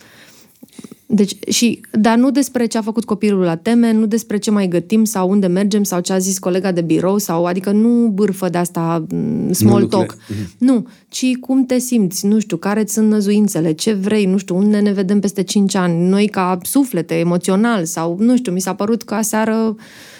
deci, 1.06 1.36
și, 1.48 1.80
dar 1.92 2.16
nu 2.16 2.30
despre 2.30 2.66
ce 2.66 2.78
a 2.78 2.82
făcut 2.82 3.04
copilul 3.04 3.40
la 3.42 3.56
teme, 3.56 3.92
nu 3.92 4.06
despre 4.06 4.36
ce 4.38 4.50
mai 4.50 4.68
gătim 4.68 5.04
sau 5.04 5.30
unde 5.30 5.46
mergem 5.46 5.82
sau 5.82 6.00
ce 6.00 6.12
a 6.12 6.18
zis 6.18 6.38
colega 6.38 6.72
de 6.72 6.80
birou 6.80 7.18
sau, 7.18 7.44
adică 7.44 7.70
nu 7.70 8.08
bârfă 8.08 8.48
de 8.48 8.58
asta 8.58 9.04
m, 9.08 9.52
small 9.52 9.80
Nu 9.80 9.86
talk. 9.86 10.00
lucrurile- 10.02 10.48
Nu, 10.58 10.86
ci 11.08 11.36
cum 11.40 11.66
te 11.66 11.78
simți, 11.78 12.26
nu 12.26 12.38
știu, 12.38 12.56
care 12.56 12.84
sunt 12.86 13.08
năzuințele, 13.10 13.72
ce 13.72 13.92
vrei, 13.92 14.24
nu 14.24 14.36
știu, 14.36 14.56
unde 14.56 14.78
ne 14.78 14.92
vedem 14.92 15.20
peste 15.20 15.42
5 15.42 15.74
ani, 15.74 16.08
noi 16.08 16.26
ca 16.26 16.58
suflete, 16.62 17.14
emoțional 17.14 17.84
sau, 17.84 18.16
nu 18.20 18.36
știu, 18.36 18.52
mi 18.52 18.60
s-a 18.60 18.74
părut 18.74 19.02
că 19.02 19.14
aseară 19.14 19.74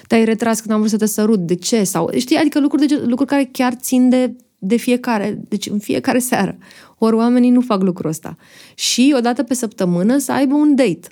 te-ai 0.06 0.24
retras 0.24 0.60
când 0.60 0.70
am 0.72 0.78
vrut 0.78 0.90
să 0.90 0.96
te 0.96 1.06
sărut, 1.06 1.38
de 1.46 1.54
ce? 1.54 1.84
Sau, 1.84 2.10
știi, 2.16 2.36
adică 2.36 2.60
lucruri, 2.60 2.86
de, 2.86 3.02
lucruri 3.06 3.30
care 3.30 3.48
chiar 3.52 3.74
țin 3.74 4.08
de, 4.08 4.34
de 4.58 4.76
fiecare, 4.76 5.40
deci 5.48 5.66
în 5.66 5.78
fiecare 5.78 6.18
seară. 6.18 6.56
Ori 7.04 7.16
oamenii 7.16 7.50
nu 7.50 7.60
fac 7.60 7.82
lucrul 7.82 8.10
ăsta. 8.10 8.36
Și 8.74 9.14
odată 9.16 9.42
pe 9.42 9.54
săptămână 9.54 10.18
să 10.18 10.32
aibă 10.32 10.54
un 10.54 10.74
date. 10.74 11.08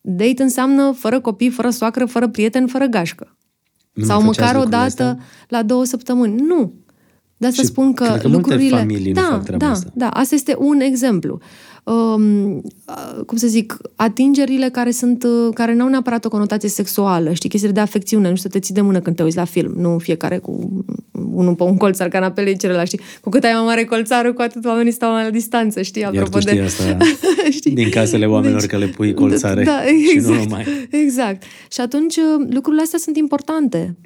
Date 0.00 0.42
înseamnă 0.42 0.92
fără 0.92 1.20
copii, 1.20 1.50
fără 1.50 1.70
soacră, 1.70 2.04
fără 2.06 2.28
prieten, 2.28 2.66
fără 2.66 2.86
gașcă. 2.86 3.36
Nu 3.92 4.04
Sau 4.04 4.16
mai 4.22 4.26
făceați 4.26 4.40
măcar 4.40 4.54
o 4.54 4.58
lucrurile 4.58 4.88
dată 4.88 5.02
astea? 5.02 5.24
la 5.48 5.62
două 5.62 5.84
săptămâni. 5.84 6.40
Nu. 6.40 6.72
De 7.36 7.46
asta 7.46 7.62
Și 7.62 7.68
spun 7.68 7.92
că 7.92 8.04
cred 8.04 8.20
că 8.20 8.28
multe 8.28 8.48
lucrurile... 8.48 8.76
familii 8.76 9.12
nu 9.12 9.20
da, 9.20 9.28
fac 9.30 9.42
treaba 9.42 9.64
da, 9.64 9.70
asta. 9.70 9.90
da, 9.94 10.08
asta 10.08 10.34
este 10.34 10.54
un 10.58 10.80
exemplu. 10.80 11.40
Um, 11.90 12.62
a- 12.84 13.22
cum 13.26 13.36
să 13.36 13.46
zic, 13.46 13.76
atingerile 13.96 14.68
care 14.68 14.90
sunt, 14.90 15.22
uh, 15.24 15.48
care 15.54 15.74
nu 15.74 15.82
au 15.82 15.88
neapărat 15.88 16.24
o 16.24 16.28
conotație 16.28 16.68
sexuală, 16.68 17.32
știi, 17.32 17.48
chestiile 17.48 17.74
de 17.74 17.80
afecțiune, 17.80 18.28
nu 18.28 18.36
știu, 18.36 18.48
să 18.50 18.56
te 18.58 18.64
ții 18.64 18.74
de 18.74 18.80
mână 18.80 19.00
când 19.00 19.16
te 19.16 19.22
uiți 19.22 19.36
la 19.36 19.44
film, 19.44 19.72
nu 19.76 19.98
fiecare 19.98 20.38
cu 20.38 20.84
unul 21.32 21.54
pe 21.54 21.62
un 21.62 21.76
colț 21.76 22.00
al 22.00 22.08
canapelei 22.08 22.56
celălalt, 22.56 22.86
știi? 22.86 23.00
Cu 23.20 23.28
cât 23.28 23.44
ai 23.44 23.52
mai 23.54 23.64
mare 23.64 23.84
colțarul, 23.84 24.32
cu 24.32 24.42
atât 24.42 24.64
oamenii 24.64 24.92
stau 24.92 25.12
mai 25.12 25.24
la 25.24 25.30
distanță, 25.30 25.82
știi? 25.82 26.02
Iar 26.02 26.10
Apropo 26.10 26.38
tu 26.38 26.40
știi 26.40 26.56
de... 26.56 26.62
asta 26.62 26.96
Știi? 27.50 27.72
din 27.74 27.90
casele 27.90 28.26
oamenilor 28.26 28.62
că 28.66 28.76
le 28.76 28.86
pui 28.86 29.14
colțare 29.14 29.62
da, 29.64 29.80
și 29.82 30.10
exact, 30.14 30.36
nu 30.36 30.42
numai. 30.42 30.64
Exact. 30.90 31.42
Și 31.72 31.80
atunci 31.80 32.16
uh, 32.16 32.46
lucrurile 32.50 32.82
astea 32.82 32.98
sunt 32.98 33.16
importante. 33.16 33.96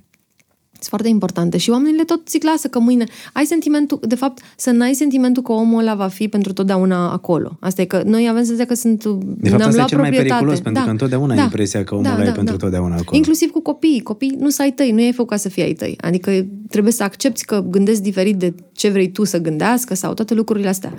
Sunt 0.83 0.95
foarte 0.95 1.09
importante 1.09 1.57
și 1.59 1.71
oamenii 1.71 1.97
le 1.97 2.05
tot 2.05 2.29
zic, 2.29 2.43
lasă 2.45 2.69
că 2.69 2.79
mâine 2.79 3.05
ai 3.33 3.45
sentimentul, 3.45 3.99
de 4.07 4.15
fapt, 4.15 4.43
să 4.57 4.71
n-ai 4.71 4.95
sentimentul 4.95 5.43
că 5.43 5.53
omul 5.53 5.81
ăla 5.81 5.95
va 5.95 6.09
fi 6.09 6.29
pentru 6.29 6.53
totdeauna 6.53 7.13
acolo. 7.13 7.57
Asta 7.61 7.83
e 7.83 7.85
că 7.85 8.03
noi 8.05 8.27
avem 8.29 8.43
senzația 8.43 8.65
că 8.67 8.75
sunt, 8.75 9.05
De 9.05 9.09
fapt, 9.09 9.41
ne-am 9.41 9.61
asta 9.61 9.71
e 9.71 9.75
luat 9.77 9.89
cel 9.89 9.99
mai 9.99 10.11
proprietate. 10.11 10.29
periculos, 10.29 10.61
pentru 10.61 10.83
că 10.85 10.91
întotdeauna 10.91 11.35
ai 11.35 11.43
impresia 11.43 11.85
că 11.85 11.95
omul 11.95 12.11
ăla 12.11 12.25
e 12.25 12.31
pentru 12.31 12.57
totdeauna 12.57 12.95
acolo. 12.95 13.17
Inclusiv 13.17 13.51
cu 13.51 13.61
copiii. 13.61 14.01
Copiii 14.01 14.37
nu 14.39 14.49
sunt 14.49 14.61
ai 14.67 14.73
tăi, 14.73 14.91
nu 14.91 15.01
i-ai 15.01 15.13
făcut 15.13 15.31
ca 15.31 15.37
să 15.37 15.49
fie 15.49 15.63
ai 15.63 15.73
tăi. 15.73 15.97
Adică 16.01 16.47
trebuie 16.69 16.93
să 16.93 17.03
accepti 17.03 17.45
că 17.45 17.65
gândesc 17.71 18.01
diferit 18.03 18.37
de 18.37 18.55
ce 18.73 18.89
vrei 18.89 19.11
tu 19.11 19.25
să 19.25 19.39
gândească 19.39 19.95
sau 19.95 20.15
toate 20.15 20.35
lucrurile 20.35 20.69
astea. 20.69 20.93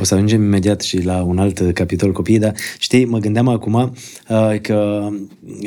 O 0.00 0.04
să 0.04 0.14
ajungem 0.14 0.42
imediat 0.42 0.80
și 0.80 1.02
la 1.04 1.22
un 1.22 1.38
alt 1.38 1.60
capitol 1.74 2.12
copii, 2.12 2.38
dar 2.38 2.54
știi, 2.78 3.04
mă 3.04 3.18
gândeam 3.18 3.48
acum 3.48 3.74
uh, 3.74 4.60
că 4.60 5.08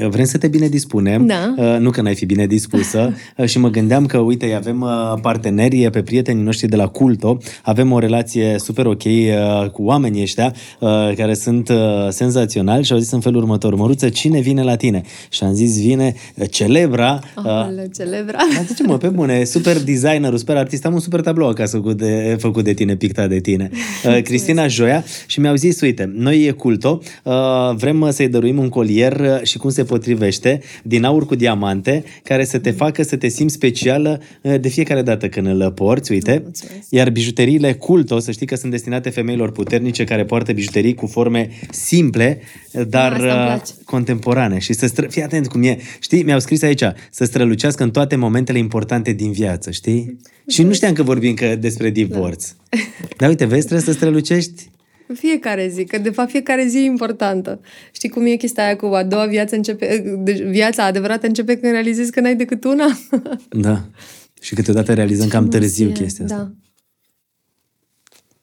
vrem 0.09 0.25
să 0.25 0.37
te 0.37 0.47
bine 0.47 0.67
dispunem, 0.67 1.25
Da. 1.25 1.53
uh, 1.57 1.75
nu 1.79 1.89
că 1.89 2.01
n-ai 2.01 2.15
fi 2.15 2.25
bine 2.25 2.45
dispusă, 2.47 3.13
uh, 3.37 3.45
și 3.57 3.63
mă 3.63 3.69
gândeam 3.69 4.05
că, 4.05 4.17
uite, 4.17 4.53
avem 4.53 4.81
uh, 4.81 5.19
parteneri 5.21 5.89
pe 5.89 6.01
prietenii 6.01 6.43
noștri 6.43 6.67
de 6.67 6.75
la 6.75 6.87
Culto, 6.87 7.37
avem 7.63 7.91
o 7.91 7.99
relație 7.99 8.55
super 8.59 8.85
ok 8.85 9.03
uh, 9.03 9.69
cu 9.69 9.83
oamenii 9.83 10.21
ăștia, 10.21 10.53
uh, 10.79 10.89
care 11.15 11.33
sunt 11.33 11.69
uh, 11.69 11.75
senzaționali 12.09 12.83
și 12.83 12.93
au 12.93 12.97
zis 12.97 13.11
în 13.11 13.19
felul 13.19 13.41
următor, 13.41 13.75
Măruță, 13.75 14.09
cine 14.09 14.39
vine 14.39 14.63
la 14.63 14.75
tine? 14.75 15.01
Și 15.29 15.43
am 15.43 15.53
zis, 15.53 15.81
vine 15.81 16.13
uh, 16.35 16.45
celebra, 16.49 17.19
uh, 17.37 17.45
Aoleu, 17.45 17.85
celebra. 17.95 18.37
dar 18.55 18.65
zice, 18.67 18.83
mă, 18.83 18.97
pe 18.97 19.07
bune, 19.07 19.43
super 19.43 19.83
designerul, 19.83 20.37
super 20.37 20.55
artist, 20.55 20.85
am 20.85 20.93
un 20.93 20.99
super 20.99 21.21
tablou 21.21 21.47
acasă 21.47 21.75
făcut 21.75 21.97
de, 21.97 22.37
făcut 22.39 22.63
de 22.63 22.73
tine, 22.73 22.95
pictat 22.95 23.29
de 23.29 23.39
tine. 23.39 23.69
Uh, 24.05 24.21
Cristina 24.21 24.67
Joia 24.67 25.03
și 25.27 25.39
mi-au 25.39 25.55
zis, 25.55 25.81
uite, 25.81 26.11
noi 26.15 26.43
e 26.45 26.51
culto, 26.51 27.01
uh, 27.23 27.33
vrem 27.75 28.07
să-i 28.11 28.27
dăruim 28.27 28.57
un 28.57 28.69
colier 28.69 29.19
uh, 29.19 29.43
și 29.43 29.57
cum 29.57 29.69
se 29.69 29.83
potrivește, 29.83 30.61
din 30.83 31.03
aur 31.03 31.25
cu 31.25 31.35
diamante, 31.35 32.03
care 32.23 32.43
să 32.43 32.59
te 32.59 32.71
facă 32.71 33.03
să 33.03 33.15
te 33.15 33.27
simți 33.27 33.46
specială 33.47 34.21
uh, 34.41 34.59
de 34.59 34.67
fiecare 34.67 35.01
dată 35.01 35.29
când 35.29 35.47
îl 35.47 35.71
porți, 35.71 36.11
uite. 36.11 36.39
Mulțumesc. 36.43 36.87
Iar 36.89 37.09
bijuteriile 37.09 37.73
culto, 37.73 38.19
să 38.19 38.31
știi 38.31 38.45
că 38.45 38.55
sunt 38.55 38.71
destinate 38.71 39.09
femeilor 39.09 39.51
puternice 39.51 40.03
care 40.03 40.25
poartă 40.25 40.53
bijuterii 40.53 40.93
cu 40.93 41.07
forme 41.07 41.49
simple, 41.69 42.41
dar 42.87 43.11
Asta 43.11 43.23
îmi 43.23 43.31
uh, 43.31 43.45
place. 43.45 43.71
contemporane. 43.85 44.59
Și 44.59 44.73
să 44.73 44.87
stră... 44.87 45.07
Fii 45.07 45.23
atent 45.23 45.47
cum 45.47 45.63
e. 45.63 45.77
Știi, 45.99 46.23
mi-au 46.23 46.39
scris 46.39 46.61
aici, 46.61 46.83
să 47.11 47.25
strălucească 47.25 47.83
în 47.83 47.91
toate 47.91 48.15
momentele 48.15 48.57
importante 48.57 49.11
din 49.11 49.31
viață, 49.31 49.71
știi? 49.71 50.17
Și 50.47 50.63
nu 50.63 50.73
știam 50.73 50.93
că 50.93 51.03
vorbim 51.03 51.33
că 51.33 51.55
despre 51.55 51.89
divorț. 51.89 52.53
Da. 52.69 52.77
Dar 53.17 53.29
uite, 53.29 53.45
vezi, 53.45 53.65
trebuie 53.65 53.85
să 53.85 53.91
strălucești 53.91 54.69
Fiecare 55.13 55.67
zi, 55.67 55.83
că 55.83 55.97
de 55.97 56.09
fapt 56.09 56.29
fiecare 56.29 56.65
zi 56.65 56.77
e 56.77 56.81
importantă. 56.81 57.61
Știi 57.91 58.09
cum 58.09 58.25
e 58.25 58.35
chestia 58.35 58.63
aia 58.65 58.75
cu 58.75 58.85
a 58.85 59.03
doua 59.03 59.25
viață 59.25 59.55
începe, 59.55 60.17
deci 60.17 60.39
viața 60.39 60.83
adevărată 60.83 61.27
începe 61.27 61.57
când 61.57 61.71
realizezi 61.71 62.11
că 62.11 62.19
n-ai 62.19 62.35
decât 62.35 62.63
una? 62.63 62.85
Da. 63.49 63.85
Și 64.41 64.55
câteodată 64.55 64.93
realizăm 64.93 65.27
cam 65.27 65.43
frumos 65.43 65.59
târziu 65.59 65.89
e, 65.89 65.91
chestia 65.91 66.25
asta. 66.25 66.37
Da. 66.37 66.51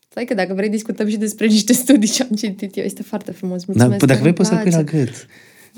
Stai 0.08 0.24
că 0.24 0.34
dacă 0.34 0.54
vrei 0.54 0.68
discutăm 0.68 1.08
și 1.08 1.16
despre 1.16 1.46
niște 1.46 1.72
studii 1.72 2.08
ce 2.08 2.22
am 2.22 2.36
citit 2.36 2.76
eu. 2.76 2.84
Este 2.84 3.02
foarte 3.02 3.30
frumos. 3.30 3.64
Da, 3.64 3.64
Mulțumesc. 3.66 3.98
păi 3.98 4.08
dacă 4.08 4.20
vrei 4.20 4.30
îmi 4.30 4.36
poți 4.36 4.48
să 4.48 4.54
pui 4.54 4.70
la 4.70 4.82
place. 4.82 4.96
gât. 4.96 5.26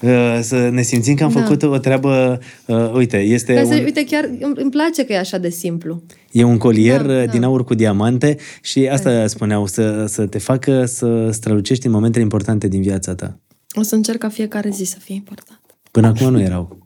Uh, 0.02 0.38
Să 0.42 0.68
ne 0.68 0.82
simțim 0.82 1.14
că 1.14 1.24
am 1.24 1.32
Da. 1.32 1.40
făcut 1.40 1.62
o 1.62 1.78
treabă, 1.78 2.38
uh, 2.66 2.92
uite, 2.94 3.18
este 3.18 3.54
Dar 3.54 3.64
să, 3.64 3.74
un, 3.74 3.82
uite, 3.84 4.04
chiar 4.04 4.24
îmi 4.40 4.52
îmi 4.56 4.70
place 4.70 5.04
că 5.04 5.12
e 5.12 5.18
așa 5.18 5.38
de 5.38 5.48
simplu. 5.48 6.02
e 6.30 6.42
un 6.44 6.58
colier 6.58 7.02
Da, 7.02 7.12
uh, 7.12 7.24
da. 7.24 7.30
din 7.30 7.42
aur 7.42 7.64
cu 7.64 7.74
diamante 7.74 8.36
și 8.62 8.88
asta 8.92 9.26
spuneau, 9.26 9.66
să, 9.66 10.04
să 10.08 10.26
te 10.26 10.38
facă 10.38 10.84
să 10.84 11.28
strălucești 11.30 11.86
în 11.86 11.92
momentele 11.92 12.22
importante 12.24 12.68
din 12.68 12.82
viața 12.82 13.14
ta. 13.14 13.38
O 13.78 13.82
să 13.82 13.94
încerc 13.94 14.18
ca 14.18 14.28
fiecare 14.28 14.70
zi 14.70 14.84
să 14.84 14.96
fie 15.00 15.14
important. 15.14 15.60
Până 15.90 16.06
acum 16.06 16.30
nu 16.30 16.40
erau. 16.40 16.68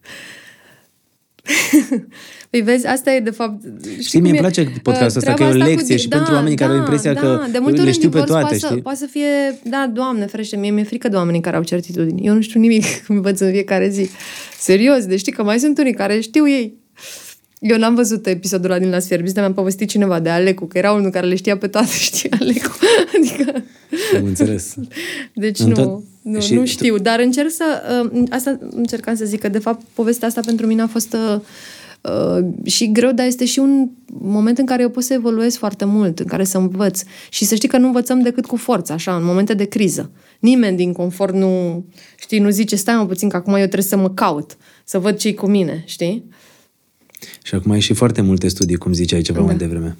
Păi 2.51 2.61
vezi, 2.61 2.86
asta 2.86 3.12
e 3.12 3.20
de 3.20 3.30
fapt... 3.30 3.62
Știi, 4.01 4.20
mie 4.20 4.30
cum 4.30 4.38
îmi 4.38 4.49
e? 4.49 4.51
place 4.51 4.80
podcastul 4.82 5.18
ăsta, 5.20 5.30
Uh, 5.30 5.36
că 5.36 5.43
e 5.43 5.47
o 5.47 5.51
treaba 5.51 5.64
asta 5.64 5.74
lecție 5.74 5.95
cu 5.95 6.01
și 6.01 6.09
di- 6.09 6.14
pentru 6.16 6.34
oamenii 6.34 6.57
care 6.57 6.70
au 6.72 6.76
impresia 6.78 7.14
că 7.14 7.41
de 7.53 7.59
multe 7.59 7.76
le 7.76 7.82
ori 7.82 7.93
știu 7.93 8.09
în 8.09 8.11
pe 8.12 8.18
divorț 8.20 8.28
toate, 8.30 8.41
poate 8.43 8.57
știi? 8.57 8.68
Să, 8.68 8.82
poate 8.82 8.99
să 8.99 9.07
fie, 9.07 9.59
da, 9.64 9.91
doamne, 9.95 10.26
ferește, 10.26 10.57
mie 10.57 10.70
mi-e 10.70 10.84
frică 10.84 11.09
de 11.09 11.16
oamenii 11.16 11.41
care 11.41 11.57
au 11.57 11.62
certitudini. 11.62 12.26
Eu 12.26 12.34
nu 12.34 12.41
știu 12.41 12.61
nimic 12.61 12.84
când 13.07 13.18
învăț 13.18 13.41
în 13.41 13.51
fiecare 13.51 13.88
zi. 13.88 14.09
Serios, 14.59 15.05
deci 15.07 15.18
știi 15.18 15.32
că 15.32 15.43
mai 15.43 15.59
sunt 15.59 15.78
unii 15.78 15.95
care 15.95 16.20
știu 16.20 16.49
ei. 16.49 16.74
Eu 17.61 17.78
n-am 17.78 17.94
văzut 17.94 18.26
episodul 18.26 18.70
ăla 18.70 18.78
din 18.80 18.90
Las 18.90 19.06
Fierbis, 19.06 19.32
dar 19.32 19.44
mi-a 19.44 19.54
povestit 19.54 19.88
cineva 19.88 20.20
de 20.20 20.28
Alecu, 20.28 20.64
că 20.66 20.78
era 20.78 20.92
unul 20.92 21.11
care 21.11 21.26
le 21.26 21.34
știa 21.34 21.56
pe 21.56 21.66
toate, 21.66 21.88
știi, 22.11 22.30
Alecu. 22.30 22.70
Adică, 23.16 23.52
Am 24.16 24.24
înțeles. 24.24 24.74
deci 25.34 25.58
În 25.58 25.68
nu, 25.68 25.74
tot- 25.74 26.02
nu, 26.22 26.40
și 26.40 26.52
nu 26.54 26.61
tu- 26.61 26.66
știu, 26.66 26.98
dar 26.98 27.20
încerc 27.20 27.50
să... 27.50 27.82
Uh, 28.12 28.22
asta 28.30 28.58
încercam 28.70 29.14
să 29.14 29.24
zic, 29.24 29.40
că 29.40 29.48
de 29.48 29.58
fapt 29.58 29.82
povestea 29.94 30.28
asta 30.28 30.40
pentru 30.44 30.66
mine 30.66 30.82
a 30.82 30.86
fost 30.86 31.12
uh, 31.34 31.40
uh, 32.00 32.46
și 32.64 32.92
greu, 32.92 33.12
dar 33.12 33.26
este 33.26 33.44
și 33.44 33.58
un 33.58 33.88
moment 34.20 34.58
în 34.58 34.66
care 34.66 34.82
eu 34.82 34.88
pot 34.88 35.02
să 35.02 35.12
evoluez 35.12 35.56
foarte 35.56 35.84
mult, 35.84 36.18
în 36.18 36.26
care 36.26 36.44
să 36.44 36.58
învăț. 36.58 37.02
Și 37.30 37.44
să 37.44 37.54
știi 37.54 37.68
că 37.68 37.78
nu 37.78 37.86
învățăm 37.86 38.20
decât 38.22 38.46
cu 38.46 38.56
forță, 38.56 38.92
așa, 38.92 39.16
în 39.16 39.24
momente 39.24 39.54
de 39.54 39.64
criză. 39.64 40.11
Nimeni 40.38 40.76
din 40.76 40.92
confort 40.92 41.34
nu, 41.34 41.84
știi, 42.18 42.38
nu 42.38 42.50
zice, 42.50 42.76
stai 42.76 42.96
mă 42.96 43.06
puțin 43.06 43.28
că 43.28 43.36
acum 43.36 43.52
eu 43.52 43.58
trebuie 43.58 43.82
să 43.82 43.96
mă 43.96 44.11
caut, 44.11 44.56
să 44.84 44.98
văd 44.98 45.16
ce-i 45.16 45.34
cu 45.34 45.46
mine, 45.46 45.82
știi? 45.86 46.24
Și 47.42 47.54
acum 47.54 47.70
ai 47.70 47.80
și 47.80 47.92
foarte 47.92 48.20
multe 48.20 48.48
studii, 48.48 48.76
cum 48.76 48.92
ziceai 48.92 49.20
ceva 49.20 49.40
mai 49.40 49.56
devreme. 49.56 49.96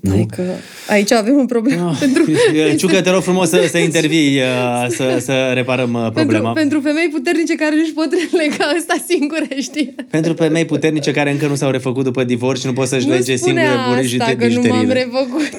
Nu? 0.00 0.12
Adică 0.12 0.42
aici 0.88 1.12
avem 1.12 1.34
un 1.34 1.46
problemă. 1.46 1.90
Ah, 1.90 1.96
pentru, 1.98 2.24
Ciucă, 2.78 3.00
te 3.00 3.10
rog 3.10 3.22
frumos 3.22 3.48
să, 3.48 3.66
să 3.70 3.78
intervii, 3.78 4.38
uh, 4.38 4.86
să, 4.96 5.18
să 5.20 5.50
reparăm 5.54 5.92
uh, 5.94 6.10
problema. 6.12 6.52
pentru, 6.52 6.80
pentru 6.80 6.80
femei 6.80 7.08
puternice 7.12 7.54
care 7.54 7.74
nu-și 7.76 7.92
pot 7.92 8.08
lega 8.32 8.64
asta 8.64 9.04
singure, 9.08 9.48
știi? 9.68 9.94
Pentru 10.10 10.32
femei 10.32 10.64
puternice 10.64 11.10
care 11.10 11.30
încă 11.30 11.46
nu 11.46 11.54
s-au 11.54 11.70
refăcut 11.70 12.04
după 12.04 12.24
divorț 12.24 12.60
și 12.60 12.66
nu 12.66 12.72
pot 12.72 12.88
să-și 12.88 13.06
nu 13.06 13.12
lege 13.12 13.36
spune 13.36 13.60
singure 13.60 13.78
asta, 13.78 13.92
burijite 13.92 14.36
că 14.38 14.46
nu 14.46 14.52
m-am 14.52 14.62
bijuteriile. 14.62 14.92
refăcut. 14.92 15.56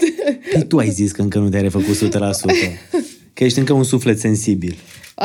Păi 0.54 0.66
tu 0.68 0.78
ai 0.78 0.90
zis 0.90 1.12
că 1.12 1.22
încă 1.22 1.40
nu 1.40 1.50
te-ai 1.50 1.62
refăcut 1.62 1.96
100%. 1.96 2.10
Că 3.34 3.44
ești 3.44 3.60
încă 3.60 3.74
un 3.74 3.84
suflet 3.84 4.20
sensibil. 4.20 4.76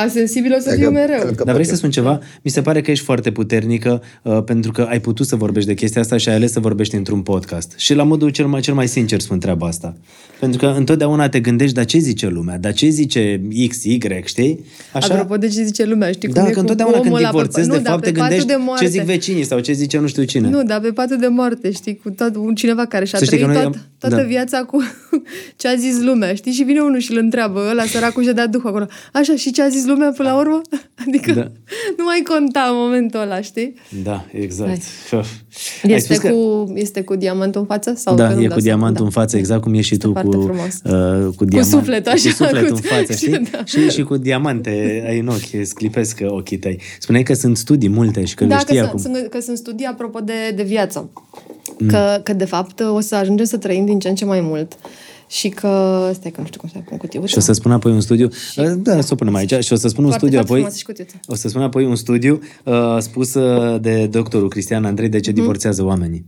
A, 0.04 0.08
sensibil 0.08 0.54
o 0.56 0.60
să 0.60 0.68
Adică- 0.68 0.82
fiu 0.84 0.92
mereu. 0.94 1.14
adică 1.20 1.28
Dar 1.44 1.54
vrei 1.54 1.54
poate. 1.54 1.68
să 1.68 1.74
spun 1.74 1.90
ceva? 1.90 2.20
Mi 2.42 2.50
se 2.50 2.62
pare 2.62 2.80
că 2.80 2.90
ești 2.90 3.04
foarte 3.04 3.30
puternică 3.30 4.02
uh, 4.22 4.42
pentru 4.44 4.72
că 4.72 4.82
ai 4.90 5.00
putut 5.00 5.26
să 5.26 5.36
vorbești 5.36 5.68
de 5.68 5.74
chestia 5.74 6.00
asta 6.00 6.16
și 6.16 6.28
ai 6.28 6.34
ales 6.34 6.52
să 6.52 6.60
vorbești 6.60 6.94
într-un 6.94 7.20
podcast. 7.20 7.72
Și 7.76 7.94
la 7.94 8.02
modul 8.02 8.28
cel 8.30 8.46
mai, 8.46 8.60
cel 8.60 8.74
mai 8.74 8.88
sincer 8.88 9.20
spun 9.20 9.38
treaba 9.38 9.66
asta. 9.66 9.96
Pentru 10.40 10.58
că 10.58 10.74
întotdeauna 10.76 11.28
te 11.28 11.40
gândești, 11.40 11.74
dar 11.74 11.84
ce 11.84 11.98
zice 11.98 12.28
lumea? 12.28 12.58
Dar 12.58 12.72
ce 12.72 12.88
zice 12.88 13.40
X, 13.68 13.84
Y, 13.84 13.98
știi? 14.24 14.64
Așa? 14.92 15.14
Apropo 15.14 15.36
de 15.36 15.48
ce 15.48 15.62
zice 15.62 15.84
lumea, 15.84 16.10
știi 16.12 16.28
da, 16.28 16.40
cum 16.40 16.42
e 16.48 16.52
că 16.52 16.54
cu 16.54 16.60
întotdeauna 16.60 16.94
când 16.94 17.06
omul 17.06 17.18
ăla 17.18 17.28
pe- 17.28 17.34
divorțezi, 17.36 17.68
nu, 17.68 17.74
de 17.74 17.80
dar 17.80 17.92
fapt, 17.92 18.04
pe 18.04 18.10
te 18.10 18.18
patul 18.18 18.28
gândești 18.36 18.52
de 18.58 18.62
moarte. 18.64 18.84
ce 18.84 18.90
zic 18.90 19.02
vecinii 19.02 19.44
sau 19.44 19.58
ce 19.60 19.72
zice 19.72 19.98
nu 19.98 20.06
știu 20.06 20.22
cine. 20.22 20.48
Nu, 20.48 20.62
dar 20.62 20.80
pe 20.80 20.88
patul 20.90 21.16
de 21.18 21.26
moarte, 21.26 21.70
știi, 21.72 22.00
cu 22.02 22.10
tot, 22.10 22.36
un 22.36 22.54
cineva 22.54 22.84
care 22.86 23.04
și-a 23.04 23.18
Să 23.18 23.24
știi 23.24 23.36
trăit 23.38 23.52
că 23.52 23.58
noi 23.58 23.66
tot, 23.66 23.74
am- 23.74 23.86
toată 23.98 24.16
da. 24.16 24.22
viața 24.22 24.58
cu 24.58 24.78
ce 25.60 25.68
a 25.68 25.74
zis 25.74 26.02
lumea, 26.02 26.34
știi? 26.34 26.52
Și 26.52 26.62
vine 26.62 26.80
unul 26.80 26.98
și 26.98 27.12
îl 27.12 27.18
întreabă, 27.18 27.60
ăla 27.70 27.84
săracul 27.84 28.22
și-a 28.22 28.32
dat 28.32 28.48
duh 28.50 28.62
acolo. 28.64 28.86
Așa, 29.12 29.34
și 29.36 29.52
ce 29.52 29.62
a 29.62 29.68
zis 29.68 29.84
lumea 29.88 30.12
până 30.16 30.28
la 30.28 30.36
urmă? 30.38 30.60
Adică 31.06 31.32
Da. 31.32 31.50
nu 31.96 32.04
mai 32.04 32.22
conta 32.28 32.60
în 32.70 32.76
momentul 32.76 33.20
ăla, 33.20 33.40
știi? 33.40 33.74
Da, 34.02 34.24
exact. 34.32 34.80
Hai. 35.10 35.22
Ai 35.84 35.90
Este 35.90 36.14
spus 36.14 36.30
cu, 36.30 36.72
este 36.74 37.00
cu 37.02 37.16
diamantul 37.16 37.60
în 37.60 37.66
față? 37.66 37.92
Sau 37.96 38.14
că 38.14 38.22
Da, 38.22 38.28
nu-mi 38.30 38.44
e 38.44 38.46
dau 38.48 38.56
cu 38.56 38.62
seama? 38.62 38.76
diamantul 38.76 39.00
Da. 39.00 39.04
în 39.04 39.10
față, 39.10 39.36
exact 39.36 39.62
cum 39.62 39.74
e 39.74 39.80
și 39.80 39.92
Este 39.94 40.06
tu 40.06 40.12
foarte 40.12 40.36
cu, 40.36 40.42
frumos. 40.42 40.74
uh, 40.84 41.34
cu, 41.36 41.44
diamant, 41.44 41.70
sufletul, 41.72 42.12
așa, 42.12 42.28
cu 42.28 42.34
sufletul 42.36 42.68
cu- 42.68 42.74
în 42.74 42.80
față, 42.80 43.12
știi? 43.20 43.48
Da. 43.52 43.64
Și, 43.64 43.90
și 43.90 44.02
cu 44.02 44.16
diamante 44.16 45.04
ai 45.08 45.18
în 45.18 45.28
ochi, 45.28 45.64
sclipesc 45.66 46.20
ochii 46.26 46.58
tăi. 46.58 46.80
Spuneai 46.98 47.22
că 47.24 47.34
sunt 47.34 47.56
studii 47.56 47.88
multe 47.88 48.24
și 48.24 48.34
că 48.34 48.44
da, 48.44 48.54
le 48.54 48.60
știi 48.60 48.76
că 48.76 48.82
acum. 48.84 48.98
Sunt, 48.98 49.16
sunt, 49.16 49.28
că 49.28 49.40
sunt 49.40 49.56
studii 49.56 49.86
apropo 49.86 50.20
de, 50.20 50.32
de 50.56 50.62
viață. 50.62 51.10
Că, 51.88 52.20
că, 52.22 52.32
de 52.32 52.44
fapt, 52.44 52.80
o 52.80 53.00
să 53.00 53.14
ajungem 53.14 53.46
să 53.46 53.56
trăim 53.56 53.84
din 53.84 53.98
ce 53.98 54.08
în 54.08 54.14
ce 54.14 54.24
mai 54.24 54.40
mult. 54.40 54.72
Și 55.28 55.48
că... 55.48 56.10
Stai 56.14 56.30
că 56.30 56.40
nu 56.40 56.46
știu 56.46 56.60
cum 56.60 56.68
să 56.72 56.78
pun 56.88 56.96
cutiuța. 56.96 57.26
Și 57.26 57.36
o 57.36 57.40
să 57.40 57.52
spun 57.52 57.72
apoi 57.72 57.92
un 57.92 58.00
studiu, 58.00 58.28
da, 58.76 59.00
să 59.00 59.08
o 59.12 59.14
punem 59.14 59.34
aici, 59.34 59.54
și 59.64 59.72
o 59.72 59.76
să 59.76 59.88
spun 59.88 60.04
un 60.04 60.10
Foarte, 60.10 60.26
studiu 60.26 60.36
foarte 60.36 60.38
apoi, 60.38 60.56
frumoasă 60.56 60.76
și 60.78 60.84
cutiuța. 60.84 61.14
o 61.26 61.34
să 61.34 61.48
spun 61.48 61.62
apoi 61.62 61.84
un 61.84 61.96
studiu 61.96 62.40
uh, 62.64 62.96
spus 62.98 63.34
uh, 63.34 63.80
de 63.80 64.06
doctorul 64.06 64.48
Cristian 64.48 64.84
Andrei 64.84 65.08
de 65.08 65.20
ce 65.20 65.30
Mhm. 65.30 65.38
divorțează 65.40 65.84
oamenii. 65.84 66.24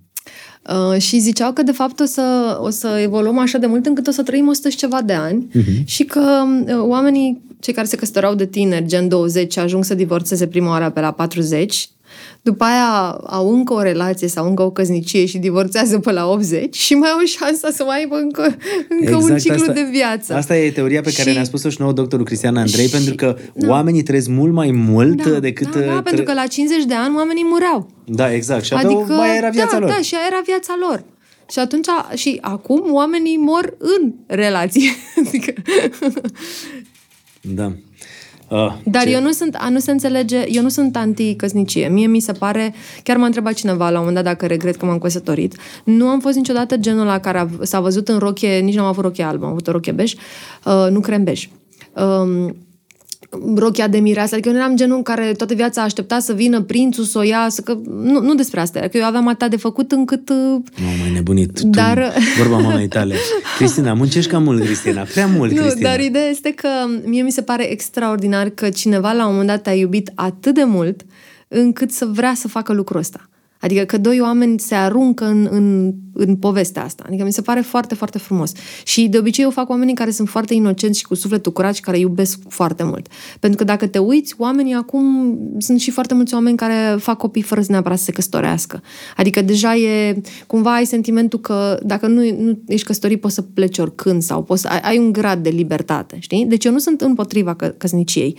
Uh, 0.92 1.00
și 1.00 1.18
ziceau 1.18 1.52
că, 1.52 1.62
de 1.62 1.72
fapt, 1.72 2.00
o 2.00 2.04
să, 2.04 2.58
o 2.62 2.70
să 2.70 2.98
evoluăm 3.02 3.38
așa 3.38 3.58
de 3.58 3.66
mult 3.66 3.86
încât 3.86 4.06
o 4.06 4.10
să 4.10 4.22
trăim 4.22 4.48
100 4.48 4.68
și 4.68 4.76
ceva 4.76 5.02
de 5.02 5.12
ani 5.12 5.48
Mhm. 5.54 5.84
și 5.86 6.04
că 6.04 6.20
uh, 6.66 6.74
oamenii, 6.78 7.42
cei 7.60 7.74
care 7.74 7.86
se 7.86 7.96
căsătorau 7.96 8.34
de 8.34 8.46
tineri, 8.46 8.86
gen 8.86 9.08
20, 9.08 9.56
ajung 9.56 9.84
să 9.84 9.94
divorțeze 9.94 10.46
prima 10.46 10.68
oară 10.68 10.90
pe 10.90 11.00
la 11.00 11.10
40, 11.12 11.88
după 12.42 12.64
aia 12.64 13.08
au 13.26 13.52
încă 13.54 13.72
o 13.72 13.80
relație 13.82 14.28
sau 14.28 14.46
încă 14.48 14.62
o 14.62 14.70
căsnicie 14.70 15.26
și 15.26 15.38
divorțează 15.38 15.98
pe 15.98 16.12
la 16.12 16.26
80 16.28 16.76
și 16.76 16.94
mai 16.94 17.10
au 17.10 17.18
șansa 17.24 17.68
să 17.70 17.84
mai 17.84 17.98
aibă 17.98 18.16
încă, 18.16 18.56
încă 19.00 19.16
un 19.16 19.38
ciclu 19.38 19.54
asta, 19.54 19.72
de 19.72 19.88
viață. 19.90 20.34
Asta 20.34 20.56
e 20.56 20.70
teoria 20.70 21.00
pe 21.00 21.12
care 21.12 21.28
Și- 21.28 21.34
ne-a 21.34 21.44
spus-o 21.44 21.68
și 21.68 21.76
nouă 21.80 21.92
doctorul 21.92 22.24
Cristian 22.24 22.56
Andrei, 22.56 22.84
Și- 22.86 22.90
pentru 22.90 23.14
că 23.14 23.36
da. 23.54 23.68
oamenii 23.68 24.02
trăiesc 24.02 24.28
mult 24.28 24.52
mai 24.52 24.70
mult 24.70 25.22
da, 25.24 25.38
decât... 25.38 25.70
da, 25.74 25.80
da, 25.80 25.86
uh, 25.86 25.92
pentru 25.92 26.12
tre- 26.14 26.22
că 26.22 26.32
la 26.32 26.46
50 26.46 26.84
de 26.84 26.94
ani 26.94 27.16
oamenii 27.16 27.44
mureau. 27.50 27.90
Da, 28.04 28.32
exact. 28.34 28.64
Și 28.64 28.74
aveau, 28.74 28.98
adică, 28.98 29.12
mai 29.14 29.36
era 29.36 29.48
viața 29.48 29.72
da, 29.72 29.78
lor. 29.78 29.88
Da, 29.88 30.00
și 30.00 30.14
aia 30.14 30.24
era 30.30 30.40
viața 30.46 30.74
lor. 30.88 31.04
Și 31.50 31.58
atunci, 31.58 31.86
și 32.14 32.38
acum 32.40 32.84
oamenii 32.92 33.36
mor 33.36 33.76
în 33.78 34.12
relație. 34.26 34.90
Adică, 35.26 35.52
Da. 37.40 37.72
Uh, 38.50 38.72
dar 38.84 39.02
ce- 39.02 39.10
eu 39.10 39.20
nu 39.22 39.30
sunt, 39.32 39.56
a, 39.58 39.68
nu 39.68 39.78
se 39.78 39.90
înțelege, 39.90 40.44
eu 40.48 40.62
nu 40.62 40.68
sunt 40.68 40.96
anti-căsnicie. 40.96 41.88
Mie 41.88 42.06
mi 42.06 42.20
se 42.20 42.32
pare, 42.32 42.74
chiar 43.02 43.16
m-a 43.16 43.26
întrebat 43.26 43.52
cineva 43.54 43.84
la 43.90 43.98
un 43.98 44.04
moment 44.06 44.14
dat 44.14 44.24
dacă 44.24 44.46
regret 44.46 44.76
că 44.76 44.84
m-am 44.86 44.98
căsătorit. 44.98 45.56
Nu 45.84 46.06
am 46.06 46.20
fost 46.20 46.36
niciodată 46.36 46.76
genul 46.76 47.04
la 47.06 47.18
care 47.18 47.38
a, 47.38 47.46
s-a 47.62 47.80
văzut 47.80 48.08
în 48.08 48.18
rochie, 48.18 48.58
nici 48.58 48.74
nu 48.74 48.80
am 48.82 48.86
avut 48.88 49.04
rochie 49.04 49.24
albă, 49.24 49.44
am 49.44 49.50
avut 49.50 49.66
o 49.66 49.70
rochie 49.72 49.92
bej, 49.92 50.14
uh, 50.64 50.86
nu 50.90 51.00
crem 51.00 51.24
bej. 51.24 51.48
Um, 51.94 52.56
rochia 53.56 53.88
de 53.88 53.98
mireasă, 53.98 54.34
adică 54.34 54.48
eu 54.48 54.54
nu 54.54 54.60
eram 54.60 54.76
genul 54.76 54.96
în 54.96 55.02
care 55.02 55.32
toată 55.32 55.54
viața 55.54 55.82
aștepta 55.82 56.18
să 56.18 56.32
vină 56.32 56.60
prințul, 56.62 57.04
să 57.04 57.18
o 57.18 57.22
ia, 57.22 57.46
să 57.48 57.60
că... 57.60 57.78
Nu, 57.84 58.20
nu 58.20 58.34
despre 58.34 58.60
asta, 58.60 58.78
era 58.78 58.88
că 58.88 58.96
eu 58.96 59.04
aveam 59.04 59.28
atât 59.28 59.50
de 59.50 59.56
făcut 59.56 59.92
încât... 59.92 60.28
Uh, 60.28 60.36
Nu, 60.80 60.86
mai 61.00 61.10
nebunit. 61.12 61.60
Dar- 61.60 62.12
Tu, 62.14 62.42
vorba 62.42 62.58
mamei 62.58 62.88
tale. 62.88 63.14
Cristina, 63.58 63.92
muncești 63.94 64.30
cam 64.30 64.42
mult, 64.42 64.64
Cristina. 64.64 65.02
Prea 65.02 65.26
mult, 65.26 65.52
Nu, 65.52 65.60
Cristina. 65.60 65.88
dar 65.90 66.00
ideea 66.00 66.28
este 66.28 66.50
că 66.52 66.68
mie 67.04 67.22
mi 67.22 67.30
se 67.32 67.42
pare 67.42 67.70
extraordinar 67.70 68.48
că 68.48 68.68
cineva 68.68 69.12
la 69.12 69.24
un 69.24 69.30
moment 69.30 69.48
dat 69.48 69.62
te-a 69.62 69.74
iubit 69.74 70.10
atât 70.14 70.54
de 70.54 70.64
mult 70.64 71.00
încât 71.48 71.90
să 71.90 72.04
vrea 72.12 72.32
să 72.34 72.48
facă 72.48 72.72
lucrul 72.72 73.00
ăsta. 73.00 73.20
Adică 73.60 73.84
că 73.84 73.98
doi 73.98 74.20
oameni 74.20 74.58
se 74.60 74.74
aruncă 74.74 75.24
în, 75.24 75.48
în, 75.50 75.92
în 76.26 76.36
povestea 76.36 76.84
asta. 76.84 77.04
Adică 77.06 77.24
mi 77.24 77.32
se 77.32 77.42
pare 77.42 77.60
foarte, 77.60 77.94
foarte 77.94 78.18
frumos. 78.18 78.52
Și 78.84 79.08
de 79.08 79.18
obicei 79.18 79.44
eu 79.44 79.50
fac 79.50 79.68
oamenii 79.68 79.94
care 79.94 80.10
sunt 80.10 80.28
foarte 80.28 80.54
inocenți 80.54 80.98
și 80.98 81.06
cu 81.06 81.14
sufletul 81.14 81.52
curat 81.52 81.74
și 81.74 81.80
care 81.80 81.98
iubesc 81.98 82.38
foarte 82.48 82.82
mult. 82.82 83.06
Pentru 83.40 83.58
că 83.58 83.64
dacă 83.64 83.86
te 83.86 83.98
uiți, 83.98 84.34
oamenii 84.38 84.74
acum 84.74 85.38
sunt 85.58 85.80
și 85.80 85.90
foarte 85.90 86.14
mulți 86.14 86.34
oameni 86.34 86.56
care 86.56 86.96
fac 86.98 87.16
copii 87.16 87.42
fără 87.42 87.60
să 87.60 87.70
neapărat 87.70 87.98
să 87.98 88.04
se 88.04 88.12
căsătorească. 88.12 88.82
Adică 89.16 89.42
deja 89.42 89.76
e, 89.76 90.20
cumva 90.46 90.74
ai 90.74 90.84
sentimentul 90.84 91.40
că 91.40 91.78
dacă 91.82 92.06
nu, 92.06 92.22
nu 92.38 92.58
ești 92.66 92.86
căsătorit 92.86 93.20
poți 93.20 93.34
să 93.34 93.42
pleci 93.42 93.78
oricând 93.78 94.22
sau 94.22 94.42
poți, 94.42 94.68
ai, 94.68 94.80
ai 94.80 94.98
un 94.98 95.12
grad 95.12 95.42
de 95.42 95.50
libertate, 95.50 96.16
știi? 96.20 96.46
Deci 96.46 96.64
eu 96.64 96.72
nu 96.72 96.78
sunt 96.78 97.00
împotriva 97.00 97.54
că, 97.54 97.66
căsniciei. 97.66 98.36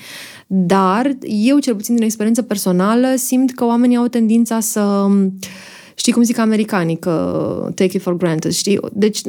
Dar 0.48 1.18
eu, 1.22 1.60
cel 1.60 1.76
puțin 1.76 1.95
din 1.95 2.03
experiență 2.03 2.41
personală, 2.41 3.08
simt 3.16 3.52
că 3.52 3.66
oamenii 3.66 3.98
au 3.98 4.08
tendința 4.08 4.60
să 4.60 5.08
știi 5.95 6.13
cum 6.13 6.23
zic 6.23 6.38
americanii, 6.38 6.99
că 6.99 7.72
take 7.76 7.95
it 7.95 8.01
for 8.01 8.18
granted, 8.18 8.51
știi? 8.51 8.80
Deci 8.93 9.22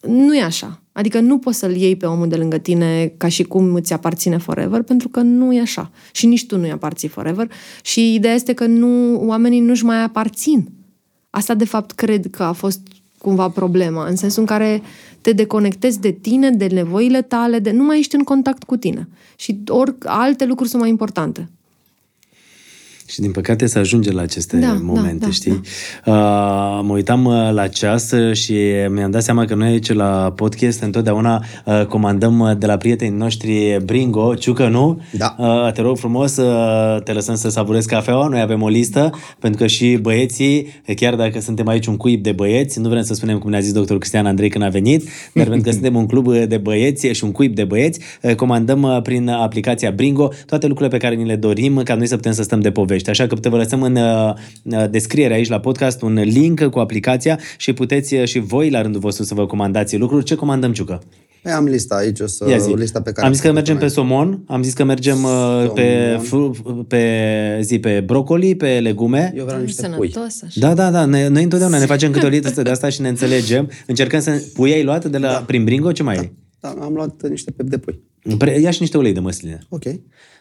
nu 0.00 0.36
e 0.36 0.42
așa. 0.42 0.80
Adică 0.92 1.20
nu 1.20 1.38
poți 1.38 1.58
să-l 1.58 1.76
iei 1.76 1.96
pe 1.96 2.06
omul 2.06 2.28
de 2.28 2.36
lângă 2.36 2.58
tine 2.58 3.12
ca 3.16 3.28
și 3.28 3.42
cum 3.42 3.74
îți 3.74 3.92
aparține 3.92 4.36
forever, 4.36 4.82
pentru 4.82 5.08
că 5.08 5.20
nu 5.20 5.52
e 5.52 5.60
așa. 5.60 5.90
Și 6.12 6.26
nici 6.26 6.46
tu 6.46 6.58
nu-i 6.58 6.70
aparții 6.70 7.08
forever. 7.08 7.50
Și 7.82 8.14
ideea 8.14 8.34
este 8.34 8.52
că 8.52 8.66
nu, 8.66 9.20
oamenii 9.26 9.60
nu-și 9.60 9.84
mai 9.84 10.02
aparțin. 10.02 10.68
Asta, 11.30 11.54
de 11.54 11.64
fapt, 11.64 11.92
cred 11.92 12.26
că 12.30 12.42
a 12.42 12.52
fost 12.52 12.80
cumva 13.18 13.48
problema, 13.48 14.06
în 14.06 14.16
sensul 14.16 14.40
în 14.40 14.46
care 14.46 14.82
te 15.20 15.32
deconectezi 15.32 16.00
de 16.00 16.10
tine, 16.10 16.50
de 16.50 16.66
nevoile 16.66 17.22
tale, 17.22 17.58
de 17.58 17.70
nu 17.70 17.84
mai 17.84 17.98
ești 17.98 18.14
în 18.14 18.22
contact 18.22 18.62
cu 18.62 18.76
tine. 18.76 19.08
Și 19.36 19.60
ori 19.68 19.94
alte 20.04 20.46
lucruri 20.46 20.68
sunt 20.68 20.80
mai 20.80 20.90
importante. 20.90 21.48
Și 23.10 23.20
din 23.20 23.30
păcate 23.30 23.66
se 23.66 23.78
ajunge 23.78 24.12
la 24.12 24.22
aceste 24.22 24.56
da, 24.56 24.78
momente, 24.82 25.18
da, 25.18 25.26
da, 25.26 25.32
știi? 25.32 25.60
Da. 26.04 26.12
Uh, 26.12 26.84
mă 26.86 26.92
uitam 26.92 27.24
uh, 27.24 27.50
la 27.52 27.66
ceas 27.66 28.12
și 28.32 28.54
mi-am 28.88 29.10
dat 29.10 29.22
seama 29.22 29.44
că 29.44 29.54
noi 29.54 29.68
aici 29.68 29.92
la 29.92 30.32
podcast 30.36 30.82
întotdeauna 30.82 31.44
uh, 31.64 31.84
comandăm 31.84 32.38
uh, 32.38 32.50
de 32.58 32.66
la 32.66 32.76
prietenii 32.76 33.18
noștri 33.18 33.76
Bringo, 33.84 34.34
Ciucă, 34.34 34.68
nu? 34.68 35.00
Da. 35.10 35.34
Uh, 35.38 35.72
te 35.72 35.80
rog 35.80 35.96
frumos, 35.96 36.36
uh, 36.36 37.02
te 37.02 37.12
lăsăm 37.12 37.34
să 37.34 37.48
savurezi 37.48 37.88
cafeaua, 37.88 38.26
noi 38.26 38.40
avem 38.40 38.62
o 38.62 38.68
listă, 38.68 39.10
pentru 39.38 39.60
că 39.60 39.66
și 39.66 39.98
băieții, 40.00 40.66
chiar 40.96 41.14
dacă 41.14 41.40
suntem 41.40 41.68
aici 41.68 41.86
un 41.86 41.96
cuib 41.96 42.22
de 42.22 42.32
băieți, 42.32 42.80
nu 42.80 42.88
vrem 42.88 43.02
să 43.02 43.14
spunem 43.14 43.38
cum 43.38 43.50
ne-a 43.50 43.60
zis 43.60 43.72
doctorul 43.72 43.98
Cristian 43.98 44.26
Andrei 44.26 44.48
când 44.48 44.64
a 44.64 44.68
venit, 44.68 45.08
dar 45.34 45.46
pentru 45.46 45.62
că 45.62 45.70
suntem 45.78 45.94
un 45.94 46.06
club 46.06 46.36
de 46.36 46.56
băieți 46.56 47.06
și 47.06 47.24
un 47.24 47.32
cuib 47.32 47.54
de 47.54 47.64
băieți, 47.64 48.00
uh, 48.22 48.34
comandăm 48.34 48.82
uh, 48.82 49.02
prin 49.02 49.28
aplicația 49.28 49.90
Bringo 49.90 50.32
toate 50.46 50.66
lucrurile 50.66 50.96
pe 50.96 51.04
care 51.04 51.14
ni 51.14 51.26
le 51.26 51.36
dorim 51.36 51.82
ca 51.84 51.94
noi 51.94 52.06
să 52.06 52.16
putem 52.16 52.32
să 52.32 52.42
stăm 52.42 52.60
de 52.60 52.70
povești 52.70 52.99
povești. 53.00 53.10
Așa 53.10 53.26
că 53.26 53.40
te 53.40 53.48
vă 53.48 53.56
lăsăm 53.56 53.82
în 53.82 53.96
uh, 53.96 54.90
descriere 54.90 55.34
aici 55.34 55.48
la 55.48 55.60
podcast 55.60 56.02
un 56.02 56.14
link 56.14 56.64
cu 56.64 56.78
aplicația 56.78 57.38
și 57.56 57.72
puteți 57.72 58.14
uh, 58.14 58.24
și 58.24 58.38
voi 58.38 58.70
la 58.70 58.82
rândul 58.82 59.00
vostru 59.00 59.24
să 59.24 59.34
vă 59.34 59.46
comandați 59.46 59.96
lucruri. 59.96 60.24
Ce 60.24 60.34
comandăm, 60.34 60.72
Ciucă? 60.72 61.02
Păi 61.42 61.52
am 61.52 61.64
lista 61.64 61.94
aici, 61.94 62.20
o 62.20 62.26
să, 62.26 62.56
zi. 62.58 62.70
lista 62.70 63.00
pe 63.00 63.12
care... 63.12 63.26
Am 63.26 63.32
zis 63.32 63.42
că 63.42 63.52
mergem 63.52 63.78
pe 63.78 63.88
somon, 63.88 64.42
am 64.46 64.62
zis 64.62 64.72
că 64.72 64.84
mergem 64.84 65.16
somon. 65.16 65.64
Uh, 65.64 65.72
pe, 65.72 66.20
pe, 66.88 67.58
zi, 67.60 67.78
pe 67.78 68.02
brocoli, 68.06 68.54
pe 68.54 68.78
legume. 68.82 69.32
Eu 69.36 69.44
vreau 69.44 69.60
niște 69.60 69.92
pui. 69.96 70.12
Așa. 70.26 70.46
Da, 70.54 70.74
da, 70.74 70.90
da, 70.90 71.04
noi, 71.04 71.28
noi 71.28 71.42
întotdeauna 71.42 71.78
ne 71.78 71.86
facem 71.94 72.10
câte 72.10 72.26
o 72.26 72.28
listă 72.28 72.62
de 72.62 72.70
asta 72.70 72.88
și 72.88 73.00
ne 73.00 73.08
înțelegem. 73.08 73.70
Încercăm 73.86 74.20
să... 74.20 74.42
Pui 74.54 74.72
ai 74.72 74.84
luat 74.84 75.04
de 75.04 75.18
la 75.18 75.28
da. 75.28 75.42
prin 75.46 75.64
Bringo? 75.64 75.92
Ce 75.92 76.02
mai 76.02 76.14
da. 76.14 76.20
ai? 76.20 76.32
Da, 76.60 76.68
am 76.68 76.92
luat 76.94 77.28
niște 77.28 77.50
pep 77.50 77.68
de 77.68 77.78
pui. 77.78 78.00
Ia 78.60 78.70
și 78.70 78.80
niște 78.80 78.98
ulei 78.98 79.12
de 79.12 79.20
măsline. 79.20 79.58
Ok. 79.68 79.84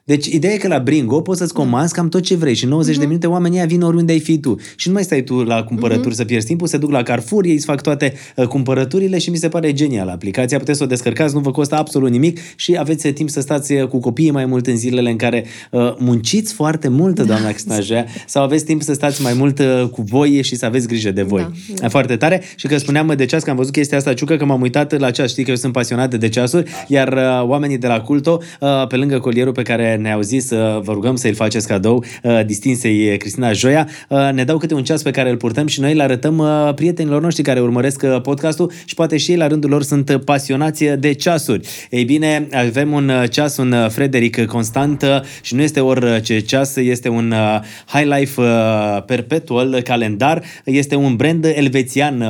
Deci, 0.04 0.28
ideea 0.28 0.54
e 0.54 0.58
că 0.58 0.68
la 0.68 0.80
Bringo 0.80 1.22
poți 1.22 1.40
să-ți 1.40 1.54
comanzi 1.54 1.94
cam 1.94 2.10
tot 2.10 2.22
ce 2.22 2.36
vrei 2.36 2.54
și 2.54 2.66
90 2.66 2.96
uh-huh. 2.96 2.98
de 2.98 3.00
mhm. 3.00 3.08
minute 3.08 3.28
oamenii 3.28 3.66
vin 3.66 3.82
oriunde 3.82 4.12
ai 4.12 4.20
fi 4.20 4.40
tu. 4.40 4.56
Și 4.76 4.88
nu 4.88 4.94
mai 4.94 5.04
stai 5.04 5.24
tu 5.24 5.44
la 5.44 5.64
cumpărături 5.64 6.14
uh-huh. 6.14 6.18
să 6.18 6.26
pierzi 6.26 6.46
timpul, 6.46 6.68
se 6.68 6.78
duc 6.78 6.92
la 6.92 7.04
Carrefour, 7.04 7.46
ei 7.46 7.54
îți 7.54 7.66
fac 7.66 7.82
toate 7.82 8.14
uh, 8.36 8.48
cumpărăturile 8.48 9.18
și 9.18 9.30
mi 9.30 9.38
se 9.38 9.50
pare 9.50 9.74
genial. 9.74 10.10
Aplicația 10.10 10.58
puteți 10.58 10.78
să 10.78 10.84
o 10.84 10.88
descărcați, 10.88 11.34
nu 11.34 11.40
vă 11.40 11.52
costă 11.52 11.76
absolut 11.76 12.10
nimic 12.10 12.40
și 12.56 12.78
aveți 12.78 13.08
uh, 13.08 13.14
timp 13.14 13.30
să 13.30 13.42
stați 13.42 13.74
uh, 13.74 13.88
cu 13.88 14.00
copiii 14.00 14.32
mai 14.32 14.46
mult 14.46 14.68
în 14.68 14.78
zilele 14.78 15.10
în 15.10 15.18
care 15.18 15.46
uh, 15.72 15.96
munciți 15.98 16.54
foarte 16.54 16.88
mult, 16.88 17.16
da. 17.16 17.24
doamna 17.24 17.50
Cristina 17.50 18.06
sau 18.28 18.44
aveți 18.44 18.66
timp 18.66 18.82
să 18.82 18.94
stați 18.94 19.22
mai 19.22 19.34
mult 19.34 19.60
uh, 19.60 19.90
cu 19.92 20.02
voi 20.02 20.42
și 20.42 20.56
să 20.56 20.66
aveți 20.66 20.88
grijă 20.88 21.12
de 21.12 21.22
voi. 21.22 21.42
Da, 21.42 21.52
da. 21.76 21.88
Foarte 21.88 22.16
tare. 22.16 22.42
Și 22.56 22.68
că 22.68 22.78
spuneam 22.78 23.14
de 23.18 23.26
ceas, 23.26 23.44
că 23.44 23.50
am 23.50 23.56
văzut 23.56 23.74
chestia 23.74 23.98
asta, 23.98 24.14
Ciucă, 24.14 24.36
că 24.36 24.46
m-am 24.46 24.62
uitat 24.62 25.00
la 25.00 25.12
ceas, 25.12 25.30
știi 25.30 25.44
că 25.44 25.50
eu 25.50 25.56
sunt 25.56 25.74
pasionat 25.74 26.09
de 26.18 26.30
ceasuri, 26.30 26.70
iar 26.88 27.14
uh, 27.14 27.48
oamenii 27.48 27.78
de 27.78 27.88
la 27.88 28.02
Culto, 28.02 28.42
uh, 28.60 28.88
pe 28.88 28.96
lângă 28.96 29.20
colierul 29.20 29.54
pe 29.54 29.62
care 29.62 29.96
ne-au 29.96 30.22
zis 30.22 30.50
uh, 30.50 30.82
vă 30.82 30.92
rugăm 30.92 31.16
să-i 31.16 31.34
faceți 31.34 31.68
cadou 31.68 32.04
uh, 32.24 32.46
distinsei 32.46 33.18
Cristina 33.18 33.52
Joia. 33.52 33.88
Uh, 34.10 34.30
ne 34.34 34.44
dau 34.44 34.58
câte 34.58 34.74
un 34.74 34.84
ceas 34.84 35.02
pe 35.02 35.12
care 35.12 35.30
îl 35.30 35.38
purtăm 35.38 35.68
și 35.68 35.80
noi 35.80 35.94
îl 35.94 36.02
arătăm 36.02 36.38
uh, 36.38 36.74
prietenilor 36.76 37.22
noștri 37.22 37.44
care 37.44 37.60
urmăresc 37.60 38.02
uh, 38.04 38.22
podcastul 38.22 38.72
și 38.86 38.96
poate 38.96 39.18
și 39.18 39.32
ei 39.32 39.38
la 39.38 39.48
rândul 39.48 39.70
lor 39.70 39.84
sunt 39.84 40.22
pasionați 40.26 40.84
de 40.84 41.14
ceasuri. 41.14 41.68
Ei 41.90 42.04
bine, 42.04 42.48
avem 42.54 42.92
un 42.92 43.10
uh, 43.10 43.30
ceas, 43.30 43.58
un 43.58 43.72
uh, 43.72 43.90
Frederic 43.90 44.46
Constant 44.46 45.02
uh, 45.02 45.08
și 45.42 45.56
nu 45.56 45.62
este 45.62 45.80
orice 45.80 46.40
ceas, 46.40 46.76
este 46.76 47.10
un 47.10 47.32
uh, 47.32 47.60
High 47.86 48.18
Life 48.18 48.42
uh, 48.42 49.04
Perpetual 49.06 49.82
calendar, 49.82 50.44
este 50.64 50.96
un 50.96 51.16
brand 51.16 51.46
elvețian 51.46 52.22
uh, 52.22 52.28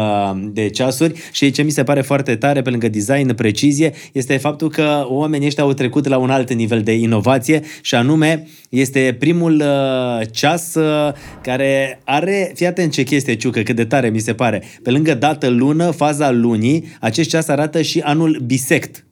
de 0.52 0.70
ceasuri 0.70 1.14
și 1.32 1.52
ce 1.52 1.62
mi 1.62 1.72
se 1.72 1.84
pare 1.84 2.02
foarte 2.02 2.36
tare 2.36 2.62
pe 2.62 2.70
lângă 2.70 2.88
design, 2.88 3.34
precizie, 3.70 3.94
este 4.12 4.38
faptul 4.38 4.70
că 4.70 5.06
oamenii 5.08 5.48
ăștia 5.48 5.64
au 5.64 5.74
trecut 5.74 6.08
la 6.08 6.18
un 6.18 6.30
alt 6.30 6.54
nivel 6.54 6.82
de 6.82 6.92
inovație 6.94 7.62
și 7.82 7.96
anume 7.96 8.48
este 8.70 9.16
primul 9.20 9.56
uh, 9.56 10.28
ceas 10.32 10.76
uh, 10.76 11.14
care 11.42 12.00
are, 12.04 12.52
fii 12.56 12.66
atent 12.66 12.92
ce 12.92 13.04
chestie, 13.04 13.36
Ciucă, 13.36 13.62
cât 13.62 13.76
de 13.76 13.86
tare 13.86 14.10
mi 14.10 14.20
se 14.20 14.34
pare. 14.34 14.64
Pe 14.84 14.92
lângă 14.92 15.14
dată 15.14 15.48
lună, 15.48 15.92
faza 15.92 16.32
lunii, 16.32 16.84
acest 17.00 17.30
ceas 17.30 17.48
arată 17.48 17.82
și 17.82 18.00
anul 18.00 18.42
bisect. 18.46 19.04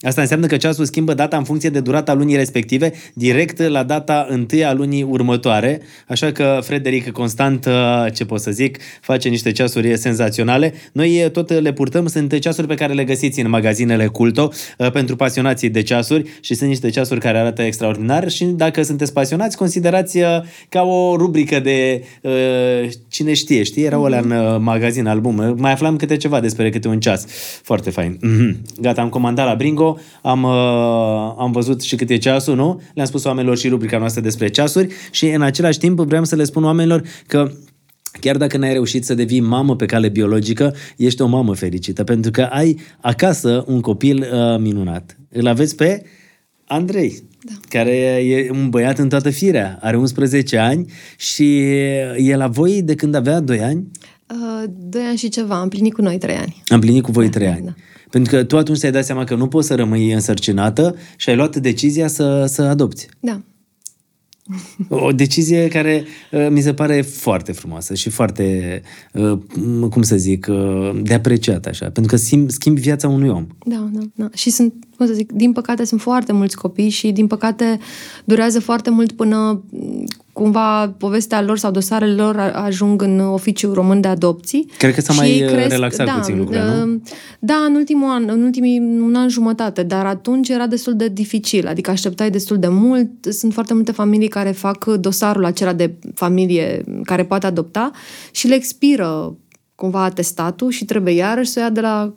Asta 0.00 0.20
înseamnă 0.20 0.46
că 0.46 0.56
ceasul 0.56 0.84
schimbă 0.84 1.14
data 1.14 1.36
în 1.36 1.44
funcție 1.44 1.70
de 1.70 1.80
durata 1.80 2.14
lunii 2.14 2.36
respective, 2.36 2.92
direct 3.14 3.60
la 3.62 3.82
data 3.82 4.26
întâi 4.28 4.64
a 4.64 4.72
lunii 4.72 5.02
următoare. 5.02 5.80
Așa 6.08 6.32
că 6.32 6.58
Frederic 6.62 7.10
Constant, 7.10 7.66
uh, 7.66 8.12
ce 8.12 8.24
pot 8.24 8.40
să 8.40 8.50
zic, 8.50 8.78
face 9.00 9.28
niște 9.28 9.52
ceasuri 9.52 9.98
senzaționale. 9.98 10.74
Noi 10.92 11.24
uh, 11.24 11.30
tot 11.30 11.50
le 11.50 11.72
purtăm, 11.72 12.06
sunt 12.06 12.38
ceasuri 12.38 12.66
pe 12.66 12.74
care 12.74 12.92
le 12.92 13.04
găsiți 13.04 13.40
în 13.40 13.48
magazinele 13.48 14.06
Culto 14.06 14.50
uh, 14.78 14.90
pentru 14.90 15.16
pasionații 15.16 15.68
de 15.68 15.82
ceasuri 15.82 16.30
și 16.40 16.54
sunt 16.54 16.68
niște 16.68 16.90
ceasuri 16.90 17.20
care 17.20 17.38
arată 17.38 17.62
extraordinar 17.62 18.30
și 18.30 18.44
dacă 18.44 18.82
sunteți 18.82 19.12
pasionați, 19.12 19.56
considerați 19.56 20.18
ca 20.68 20.82
o 20.82 21.16
rubrică 21.16 21.60
de 21.60 22.04
cine 23.08 23.34
știe, 23.34 23.62
știi? 23.62 23.84
Erau 23.84 24.04
alea 24.04 24.18
în 24.18 24.62
magazin, 24.62 25.06
album. 25.06 25.54
Mai 25.56 25.72
aflam 25.72 25.96
câte 25.96 26.16
ceva 26.16 26.40
despre 26.40 26.70
câte 26.70 26.88
un 26.88 27.00
ceas. 27.00 27.26
Foarte 27.62 27.90
fain. 27.90 28.18
Mm-hmm. 28.18 28.80
Gata, 28.80 29.00
am 29.00 29.08
comandat 29.08 29.46
la 29.46 29.54
Bringo 29.54 29.87
am, 30.22 30.42
uh, 30.42 31.34
am 31.38 31.50
văzut 31.52 31.82
și 31.82 31.96
cât 31.96 32.10
e 32.10 32.16
ceasul, 32.16 32.56
nu? 32.56 32.80
Le-am 32.94 33.06
spus 33.06 33.24
oamenilor 33.24 33.56
și 33.56 33.68
rubrica 33.68 33.98
noastră 33.98 34.20
despre 34.20 34.48
ceasuri 34.48 34.94
și 35.10 35.26
în 35.26 35.42
același 35.42 35.78
timp 35.78 35.98
vreau 36.00 36.24
să 36.24 36.36
le 36.36 36.44
spun 36.44 36.64
oamenilor 36.64 37.02
că 37.26 37.50
Chiar 38.20 38.36
dacă 38.36 38.56
n-ai 38.56 38.72
reușit 38.72 39.04
să 39.04 39.14
devii 39.14 39.40
mamă 39.40 39.76
pe 39.76 39.86
cale 39.86 40.08
biologică, 40.08 40.74
ești 40.96 41.22
o 41.22 41.26
mamă 41.26 41.54
fericită, 41.54 42.04
pentru 42.04 42.30
că 42.30 42.42
ai 42.42 42.78
acasă 43.00 43.64
un 43.66 43.80
copil 43.80 44.18
uh, 44.18 44.60
minunat. 44.60 45.18
Îl 45.28 45.46
aveți 45.46 45.76
pe 45.76 46.02
Andrei, 46.64 47.22
da. 47.42 47.52
care 47.68 47.96
e 48.24 48.50
un 48.50 48.68
băiat 48.70 48.98
în 48.98 49.08
toată 49.08 49.30
firea, 49.30 49.78
are 49.80 49.96
11 49.96 50.56
ani 50.56 50.90
și 51.16 51.60
e 52.16 52.36
la 52.36 52.46
voi 52.46 52.82
de 52.82 52.94
când 52.94 53.14
avea 53.14 53.40
2 53.40 53.60
ani? 53.60 53.90
Uh, 54.30 54.70
2 54.78 55.02
ani 55.02 55.18
și 55.18 55.28
ceva, 55.28 55.60
am 55.60 55.68
plinit 55.68 55.94
cu 55.94 56.02
noi 56.02 56.18
3 56.18 56.36
ani. 56.36 56.62
Am 56.66 56.80
plinit 56.80 57.02
cu 57.02 57.10
voi 57.10 57.28
da, 57.28 57.38
3 57.38 57.48
ani. 57.48 57.64
Da. 57.64 57.74
Pentru 58.10 58.36
că 58.36 58.44
tu 58.44 58.56
atunci 58.56 58.78
ți-ai 58.78 58.92
dat 58.92 59.04
seama 59.04 59.24
că 59.24 59.34
nu 59.34 59.48
poți 59.48 59.66
să 59.66 59.74
rămâi 59.74 60.12
însărcinată 60.12 60.96
și 61.16 61.28
ai 61.28 61.36
luat 61.36 61.56
decizia 61.56 62.08
să, 62.08 62.44
să 62.46 62.62
adopți. 62.62 63.08
Da. 63.20 63.40
O 64.88 65.12
decizie 65.12 65.68
care 65.68 66.04
uh, 66.32 66.46
mi 66.50 66.60
se 66.60 66.74
pare 66.74 67.00
foarte 67.00 67.52
frumoasă 67.52 67.94
și 67.94 68.10
foarte, 68.10 68.82
uh, 69.12 69.38
cum 69.90 70.02
să 70.02 70.16
zic, 70.16 70.46
uh, 70.50 71.00
de 71.02 71.14
apreciat 71.14 71.66
așa, 71.66 71.84
pentru 71.84 72.12
că 72.12 72.16
schimbi, 72.16 72.52
schimbi 72.52 72.80
viața 72.80 73.08
unui 73.08 73.28
om. 73.28 73.46
Da, 73.64 73.88
da, 73.92 74.00
da. 74.14 74.28
Și 74.34 74.50
sunt, 74.50 74.74
cum 74.96 75.06
să 75.06 75.12
zic, 75.12 75.32
din 75.32 75.52
păcate 75.52 75.84
sunt 75.84 76.00
foarte 76.00 76.32
mulți 76.32 76.56
copii 76.56 76.88
și 76.88 77.10
din 77.10 77.26
păcate 77.26 77.78
durează 78.24 78.60
foarte 78.60 78.90
mult 78.90 79.12
până 79.12 79.64
cumva 80.38 80.94
povestea 80.98 81.42
lor 81.42 81.58
sau 81.58 81.70
dosarele 81.70 82.22
lor 82.22 82.36
ajung 82.54 83.02
în 83.02 83.20
oficiul 83.20 83.74
român 83.74 84.00
de 84.00 84.08
adopții. 84.08 84.70
Cred 84.78 84.94
că 84.94 85.00
s-a 85.00 85.12
mai 85.12 85.42
uh, 85.42 85.50
cresc, 85.50 85.68
relaxat 85.68 86.06
da, 86.06 86.12
puțin 86.12 86.38
lucrurile, 86.38 86.64
nu? 86.64 86.92
Uh, 86.92 87.00
da, 87.38 87.54
în 87.54 87.74
ultimul 87.74 88.10
an, 88.10 88.28
în 88.28 88.42
ultimii 88.42 88.78
un 88.78 89.14
an 89.14 89.28
jumătate, 89.28 89.82
dar 89.82 90.06
atunci 90.06 90.48
era 90.48 90.66
destul 90.66 90.96
de 90.96 91.08
dificil, 91.08 91.66
adică 91.66 91.90
așteptai 91.90 92.30
destul 92.30 92.58
de 92.58 92.68
mult. 92.68 93.10
Sunt 93.30 93.52
foarte 93.52 93.74
multe 93.74 93.92
familii 93.92 94.28
care 94.28 94.50
fac 94.50 94.84
dosarul 94.84 95.44
acela 95.44 95.72
de 95.72 95.94
familie 96.14 96.84
care 97.02 97.24
poate 97.24 97.46
adopta 97.46 97.90
și 98.30 98.48
le 98.48 98.54
expiră 98.54 99.36
cumva 99.80 100.02
atestatul 100.04 100.70
și 100.70 100.84
trebuie 100.84 101.14
iarăși 101.14 101.50
să 101.50 101.58
o 101.58 101.62
ia 101.62 101.70
de 101.70 101.80
la, 101.80 102.12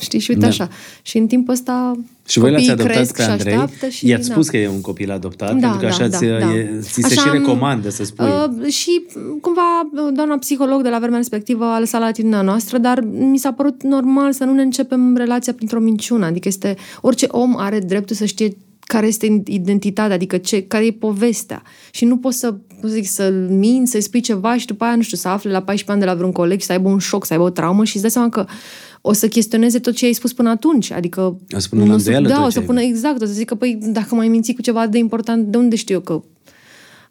știi, 0.00 0.18
și 0.18 0.30
uite 0.30 0.42
Da. 0.42 0.48
așa. 0.48 0.68
Și 1.02 1.18
în 1.18 1.26
timpul 1.26 1.52
ăsta 1.52 1.92
Și 2.26 2.38
voi 2.38 2.50
l-ați 2.50 2.62
copiii 2.66 2.80
adoptat 2.82 2.96
cresc 2.96 3.16
pe 3.16 3.22
și 3.22 3.28
Andrei. 3.28 3.52
așteaptă 3.54 3.88
și, 3.88 4.06
I-ați 4.08 4.26
da. 4.28 4.32
spus 4.34 4.48
că 4.48 4.56
e 4.56 4.68
un 4.68 4.80
copil 4.80 5.10
adoptat, 5.10 5.48
Da, 5.48 5.68
pentru 5.68 5.78
că 5.78 5.84
da, 5.84 5.88
așa 5.92 6.08
da, 6.08 6.16
ți, 6.16 6.24
da. 6.24 6.54
e, 6.54 6.78
ți 6.80 6.92
se 6.92 7.04
Așa 7.04 7.20
și 7.20 7.28
am- 7.28 7.32
recomandă 7.34 7.88
să 7.90 8.04
spui. 8.04 8.26
Uh, 8.26 8.72
și 8.72 9.06
cumva 9.40 9.88
doamna 10.14 10.38
psiholog 10.38 10.82
de 10.82 10.88
la 10.88 10.98
vremea 10.98 11.18
respectivă 11.18 11.64
a 11.64 11.78
lăsat 11.78 12.00
la 12.00 12.06
atitudinea 12.06 12.42
noastră, 12.42 12.78
dar 12.78 13.00
mi 13.00 13.38
s-a 13.38 13.52
părut 13.52 13.82
normal 13.82 14.32
să 14.32 14.44
nu 14.44 14.52
ne 14.54 14.62
începem 14.62 15.16
relația 15.16 15.52
printr-o 15.52 15.80
minciună. 15.80 16.26
Adică 16.26 16.48
este, 16.48 16.76
orice 17.00 17.26
om 17.30 17.56
are 17.56 17.78
dreptul 17.78 18.16
să 18.16 18.24
știe 18.24 18.56
care 18.80 19.06
este 19.06 19.42
identitatea, 19.46 20.14
adică 20.14 20.36
ce, 20.36 20.62
care 20.66 20.86
e 20.86 20.92
povestea. 20.92 21.62
Și 21.90 22.04
nu 22.04 22.16
poți 22.16 22.38
să, 22.38 22.54
cum 22.80 22.88
să 22.88 22.94
zic, 22.94 23.06
să 23.06 23.30
minți, 23.48 23.90
să-i 23.90 24.00
spui 24.00 24.20
ceva 24.20 24.56
și 24.56 24.66
după 24.66 24.84
aia, 24.84 24.94
nu 24.94 25.02
știu, 25.02 25.16
să 25.16 25.28
afle 25.28 25.50
la 25.50 25.62
14 25.62 25.90
ani 25.90 26.00
de 26.00 26.06
la 26.06 26.14
vreun 26.14 26.32
coleg 26.32 26.60
și 26.60 26.66
să 26.66 26.72
aibă 26.72 26.88
un 26.88 26.98
șoc, 26.98 27.26
să 27.26 27.32
aibă 27.32 27.44
o 27.44 27.50
traumă 27.50 27.84
și 27.84 27.92
îți 27.92 28.02
dai 28.02 28.10
seama 28.10 28.28
că 28.28 28.46
o 29.00 29.12
să 29.12 29.28
chestioneze 29.28 29.78
tot 29.78 29.94
ce 29.94 30.04
ai 30.04 30.12
spus 30.12 30.32
până 30.32 30.48
atunci. 30.48 30.90
Adică 30.90 31.20
O 31.50 31.58
să 31.58 31.68
pună 31.68 31.82
la 31.82 31.88
nu 31.88 31.94
o 31.94 31.98
să, 31.98 32.10
îndoială 32.10 32.28
da, 32.28 32.34
tot 32.34 32.42
o 32.42 32.46
ce 32.46 32.52
să 32.52 32.58
ai 32.58 32.64
pună 32.64 32.80
exact, 32.80 33.22
o 33.22 33.24
să 33.24 33.32
zică, 33.32 33.54
păi, 33.54 33.78
dacă 33.82 34.14
mai 34.14 34.28
minți 34.28 34.52
cu 34.52 34.62
ceva 34.62 34.86
de 34.86 34.98
important, 34.98 35.46
de 35.46 35.56
unde 35.56 35.76
știu 35.76 35.94
eu 35.94 36.00
că... 36.00 36.22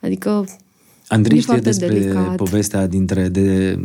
Adică 0.01 0.45
Andrei 1.07 1.37
e 1.37 1.41
știe 1.41 1.53
foarte 1.53 1.69
despre 1.69 1.99
delicat. 1.99 2.35
povestea 2.35 2.87
dintre... 2.87 3.27
De, 3.27 3.79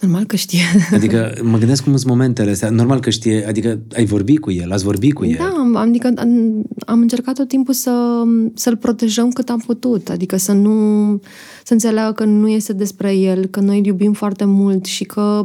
Normal 0.00 0.24
că 0.24 0.36
știe. 0.36 0.60
adică 0.92 1.34
mă 1.42 1.58
gândesc 1.58 1.82
cum 1.84 1.96
sunt 1.96 2.10
momentele 2.10 2.50
astea. 2.50 2.70
Normal 2.70 3.00
că 3.00 3.10
știe, 3.10 3.46
adică 3.48 3.80
ai 3.94 4.04
vorbit 4.04 4.40
cu 4.40 4.50
el, 4.50 4.72
ați 4.72 4.84
vorbit 4.84 5.14
cu 5.14 5.24
el. 5.24 5.36
Da, 5.38 5.54
am, 5.58 5.76
adică 5.76 6.12
am, 6.16 6.62
am 6.86 7.00
încercat 7.00 7.34
tot 7.34 7.48
timpul 7.48 7.74
să, 7.74 8.22
să-l 8.54 8.76
protejăm 8.76 9.30
cât 9.30 9.48
am 9.48 9.62
putut, 9.66 10.08
adică 10.08 10.36
să 10.36 10.52
nu 10.52 11.20
să 11.64 11.72
înțeleagă 11.72 12.12
că 12.12 12.24
nu 12.24 12.48
este 12.48 12.72
despre 12.72 13.14
el, 13.14 13.46
că 13.46 13.60
noi 13.60 13.78
îl 13.78 13.84
iubim 13.84 14.12
foarte 14.12 14.44
mult 14.44 14.84
și 14.84 15.04
că 15.04 15.42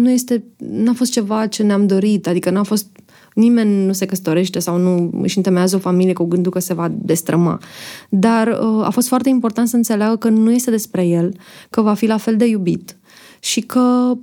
nu 0.00 0.10
este, 0.10 0.44
n-a 0.56 0.92
fost 0.92 1.12
ceva 1.12 1.46
ce 1.46 1.62
ne-am 1.62 1.86
dorit, 1.86 2.26
adică 2.26 2.50
n-a 2.50 2.62
fost 2.62 2.86
nimeni 3.34 3.86
nu 3.86 3.92
se 3.92 4.06
căsătorește 4.06 4.58
sau 4.58 4.78
nu 4.78 5.10
își 5.22 5.36
întemeiază 5.36 5.76
o 5.76 5.78
familie 5.78 6.12
cu 6.12 6.24
gândul 6.24 6.52
că 6.52 6.58
se 6.58 6.74
va 6.74 6.92
destrăma. 6.98 7.60
Dar 8.08 8.46
uh, 8.48 8.84
a 8.86 8.90
fost 8.90 9.08
foarte 9.08 9.28
important 9.28 9.68
să 9.68 9.76
înțeleagă 9.76 10.16
că 10.16 10.28
nu 10.28 10.52
este 10.52 10.70
despre 10.70 11.06
el, 11.06 11.36
că 11.70 11.80
va 11.80 11.94
fi 11.94 12.06
la 12.06 12.16
fel 12.16 12.36
de 12.36 12.46
iubit 12.46 12.95
și 13.40 13.60
că 13.60 14.16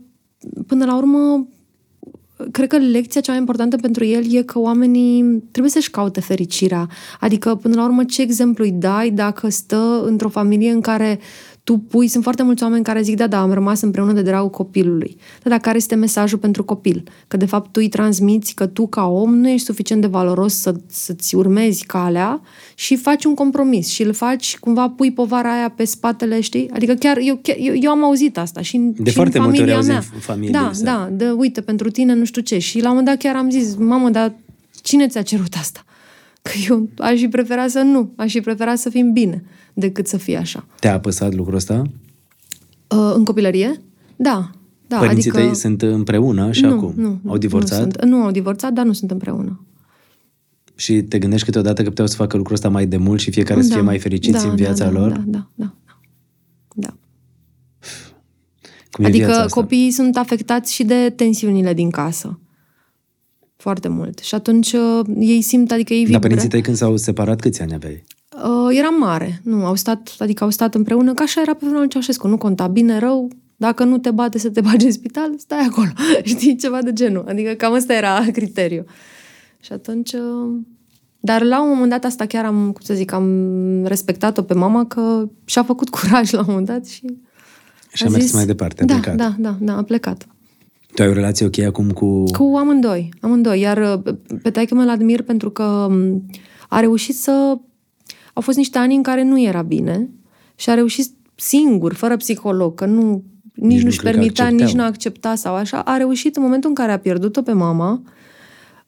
până 0.68 0.85
la 0.85 0.95
urmă 0.95 1.48
cred 2.52 2.68
că 2.68 2.77
lecția 2.77 3.22
cea 3.22 3.31
mai 3.31 3.40
importantă 3.40 3.76
pentru 3.76 4.06
el 4.06 4.34
e 4.34 4.41
că 4.41 4.60
oamenii 4.60 5.44
trebuie 5.52 5.72
să-și 5.72 5.90
caute 5.90 6.19
fericirea. 6.19 6.88
Adică, 7.19 7.56
până 7.56 7.76
la 7.76 7.84
urmă, 7.84 8.03
ce 8.03 8.22
exemplu 8.22 8.64
îi 8.64 8.72
dai 8.72 9.10
dacă 9.10 9.49
stă 9.49 10.03
într-o 10.06 10.30
familie 10.30 10.72
în 10.72 10.81
care 10.81 11.19
tu 11.64 11.77
pui, 11.77 12.07
sunt 12.07 12.23
foarte 12.23 12.44
mulți 12.44 12.64
oameni 12.64 12.84
care 12.84 13.02
zic, 13.02 13.15
da, 13.15 13.27
da, 13.27 13.41
am 13.41 13.52
rămas 13.53 13.81
împreună 13.81 14.11
de 14.11 14.22
dragul 14.22 14.49
copilului. 14.49 15.18
Da, 15.44 15.49
dar 15.49 15.60
care 15.60 15.77
este 15.77 15.95
mesajul 15.95 16.38
pentru 16.38 16.64
copil? 16.64 17.03
Că, 17.27 17.38
de 17.38 17.45
fapt, 17.45 17.65
tu 17.65 17.80
îi 17.84 17.90
transmiți 17.90 18.53
că 18.53 18.65
tu, 18.65 18.88
ca 18.88 19.06
om, 19.07 19.35
nu 19.35 19.49
ești 19.49 19.65
suficient 19.65 20.02
de 20.02 20.07
valoros 20.07 20.53
să, 20.53 20.73
să-ți 20.88 21.35
urmezi 21.35 21.85
calea 21.85 22.41
și 22.76 22.95
faci 22.95 23.23
un 23.26 23.34
compromis 23.34 23.88
și 23.88 24.03
îl 24.03 24.14
faci, 24.14 24.57
cumva 24.60 24.90
pui 24.90 25.11
povara 25.11 25.53
aia 25.57 25.69
pe 25.69 25.85
spatele, 25.85 26.40
știi? 26.41 26.69
Adică 26.73 26.94
chiar, 26.94 27.18
eu, 27.22 27.40
chiar, 27.41 27.56
eu, 27.60 27.73
eu 27.81 27.91
am 27.91 28.03
auzit 28.03 28.38
asta 28.38 28.61
și 28.61 28.76
în, 28.76 28.94
De 28.98 29.10
și 29.10 29.15
foarte 29.15 29.38
în 29.38 29.44
multe 29.44 29.61
ori 29.61 29.69
familia 29.72 29.76
auzim 29.76 29.94
mea. 29.94 30.03
în 30.14 30.19
familie 30.19 30.52
Da, 30.60 30.68
asta. 30.68 30.84
da, 30.85 31.10
de 31.11 31.30
uite, 31.31 31.61
pentru 31.61 31.90
tine 31.91 32.14
nu 32.14 32.26
știu 32.26 32.41
ce. 32.41 32.57
Și 32.57 32.77
la 32.81 32.90
un 32.90 32.95
moment 32.95 33.07
dat 33.07 33.18
chiar 33.18 33.35
am 33.35 33.49
zis, 33.49 33.76
mamă, 33.76 34.10
dar 34.10 34.34
cine 34.81 35.07
ți-a 35.07 35.22
cerut 35.22 35.53
asta? 35.60 35.84
Că 36.44 36.52
eu 36.70 36.90
aș 36.98 37.20
fi 37.20 37.28
preferat 37.28 37.70
să 37.70 37.82
nu, 37.82 38.14
aș 38.15 38.32
fi 38.32 38.41
preferat 38.41 38.78
să 38.78 38.90
fim 38.90 39.11
bine 39.11 39.44
decât 39.74 40.07
să 40.07 40.18
fie 40.18 40.38
așa. 40.38 40.65
Te-a 40.80 40.94
apăsat 40.94 41.34
lucrul 41.34 41.56
ăsta? 41.56 41.82
Uh, 42.88 43.14
în 43.15 43.24
copilărie? 43.24 43.82
Da. 44.15 44.49
da 44.88 44.98
Părinții 44.98 45.30
adică... 45.30 45.45
tăi 45.45 45.56
sunt 45.56 45.82
împreună 45.82 46.52
și 46.52 46.61
nu, 46.61 46.74
acum? 46.74 46.94
Nu, 46.95 47.20
Au 47.28 47.38
divorțat? 47.38 47.78
Nu, 47.78 47.91
sunt, 47.91 48.03
nu 48.06 48.24
au 48.24 48.32
divorțat, 48.32 48.74
dar 48.74 48.86
nu 48.86 48.94
sunt 48.94 49.11
împreună. 49.11 49.65
Și 50.76 51.02
te 51.02 51.20
gândești 51.20 51.45
câteodată 51.45 51.84
că 51.84 51.90
puteau 51.90 52.07
să 52.07 52.15
facă 52.15 52.38
lucrul 52.38 52.56
ăsta 52.56 52.70
mai 52.70 52.86
de 52.86 52.98
mult 52.98 53.20
și 53.20 53.32
fiecare 53.32 53.61
să 53.61 53.68
da, 53.68 53.74
fie 53.74 53.84
mai 53.84 53.99
fericiți 53.99 54.44
da, 54.44 54.49
în 54.49 54.56
viața 54.56 54.86
da, 54.86 54.91
da, 54.91 54.99
lor? 54.99 55.11
Da, 55.11 55.24
da, 55.26 55.48
da. 55.56 55.74
da. 56.76 56.86
da. 56.88 56.95
Cum 58.91 59.03
e 59.03 59.07
Adică 59.07 59.26
viața 59.26 59.41
asta? 59.41 59.60
copiii 59.61 59.91
sunt 59.91 60.18
afectați 60.18 60.74
și 60.74 60.84
de 60.84 61.14
tensiunile 61.15 61.74
din 61.74 61.90
casă. 61.90 62.40
Foarte 63.64 63.88
mult. 63.88 64.19
Și 64.19 64.35
atunci 64.35 64.72
uh, 64.72 65.06
ei 65.19 65.41
simt, 65.41 65.72
adică 65.72 65.94
ei 65.94 65.99
Dar 65.99 66.11
vibrează. 66.11 66.19
părinții 66.27 66.49
tăi 66.49 66.61
când 66.61 66.77
s-au 66.77 66.98
separat, 66.98 67.40
câți 67.40 67.61
ani 67.61 67.73
aveai? 67.73 68.03
Uh, 68.35 68.77
eram 68.77 68.95
mare. 68.99 69.41
Nu, 69.44 69.65
au 69.65 69.76
stat, 69.76 70.15
adică 70.19 70.44
au 70.44 70.49
stat 70.49 70.76
împreună, 70.76 71.14
că 71.14 71.23
așa 71.23 71.41
era 71.41 71.52
pe 71.52 71.60
vremea 71.61 71.80
lui 71.80 71.90
Ceaușescu. 71.90 72.27
Nu 72.27 72.38
conta 72.38 72.68
bine, 72.68 72.99
rău, 72.99 73.30
dacă 73.56 73.84
nu 73.84 73.98
te 73.98 74.11
bate 74.11 74.38
să 74.38 74.49
te 74.49 74.61
bagi 74.61 74.85
în 74.85 74.91
spital, 74.91 75.34
stai 75.38 75.60
acolo. 75.69 75.88
Știi, 76.23 76.56
ceva 76.56 76.81
de 76.81 76.94
genul. 76.94 77.26
Adică 77.27 77.52
cam 77.52 77.73
ăsta 77.73 77.94
era 77.94 78.26
criteriu. 78.38 78.85
Și 79.60 79.72
atunci... 79.73 80.14
uh, 80.14 80.56
Dar 81.19 81.44
la 81.44 81.61
un 81.64 81.69
moment 81.69 81.90
dat 81.90 82.03
asta 82.06 82.26
chiar 82.26 82.45
am, 82.45 82.56
cum 82.72 82.81
să 82.84 82.94
zic, 82.94 83.11
am 83.11 83.85
respectat-o 83.85 84.41
pe 84.41 84.53
mama 84.53 84.85
că 84.85 85.30
și-a 85.45 85.64
făcut 85.64 85.90
curaj 85.95 86.31
la 86.31 86.40
un 86.40 86.45
moment 86.48 86.65
dat 86.68 86.85
și... 86.85 87.06
Și 87.94 88.03
a 88.03 88.10
mers 88.10 88.34
mai 88.34 88.45
departe, 88.45 88.84
a 88.84 88.85
da, 88.85 88.94
plecat. 88.94 89.15
Da, 89.15 89.35
da, 89.40 89.57
da, 89.60 89.77
a 89.77 89.84
plecat. 89.84 90.27
Tu 90.95 91.02
ai 91.02 91.07
o 91.07 91.14
relație 91.14 91.45
ok 91.45 91.60
acum 91.60 91.91
cu... 91.91 92.24
Cu 92.24 92.56
amândoi, 92.57 93.10
amândoi. 93.22 93.60
Iar 93.60 93.78
uh, 93.78 94.14
pe 94.41 94.52
taică 94.52 94.76
mă 94.76 94.90
admir 94.90 95.22
pentru 95.22 95.49
că 95.49 95.88
m, 95.90 96.26
a 96.70 96.80
reușit 96.80 97.15
să... 97.15 97.57
Au 98.34 98.41
fost 98.41 98.57
niște 98.57 98.78
ani 98.78 98.95
în 98.95 99.03
care 99.03 99.24
nu 99.24 99.41
era 99.41 99.61
bine 99.61 100.10
și 100.56 100.70
a 100.70 100.74
reușit 100.74 101.15
singur, 101.36 101.94
fără 101.94 102.18
psiholog, 102.18 102.76
că 102.76 102.86
nu, 102.86 103.24
nici, 103.53 103.78
nu 103.78 103.84
nu-și 103.84 103.98
cred 103.98 104.11
că 104.11 104.18
permitea, 104.18 104.44
acceptau. 104.44 104.68
nici 104.68 104.76
nu 104.76 104.84
accepta 104.84 105.36
sau 105.36 105.56
așa, 105.56 105.80
a 105.80 105.98
reușit 105.98 106.36
în 106.36 106.44
momentul 106.44 106.70
în 106.70 106.76
care 106.76 106.91
a 106.91 106.99
pierdut-o 106.99 107.41
pe 107.41 107.52
mama, 107.52 108.02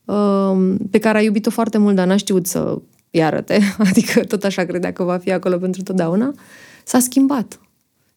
uh, 0.06 0.76
pe 0.92 0.98
care 0.98 1.18
a 1.18 1.22
iubit-o 1.22 1.50
foarte 1.50 1.78
mult, 1.78 1.96
dar 1.96 2.08
n-a 2.08 2.16
știut 2.16 2.48
să 2.48 2.82
îi 3.12 3.24
arăte, 3.24 3.60
adică 3.90 4.24
tot 4.24 4.44
așa 4.44 4.66
credea 4.66 4.94
că 4.94 5.04
va 5.04 5.18
fi 5.18 5.32
acolo 5.32 5.58
pentru 5.58 5.82
totdeauna, 5.84 6.34
s-a 6.84 7.00
schimbat. 7.00 7.60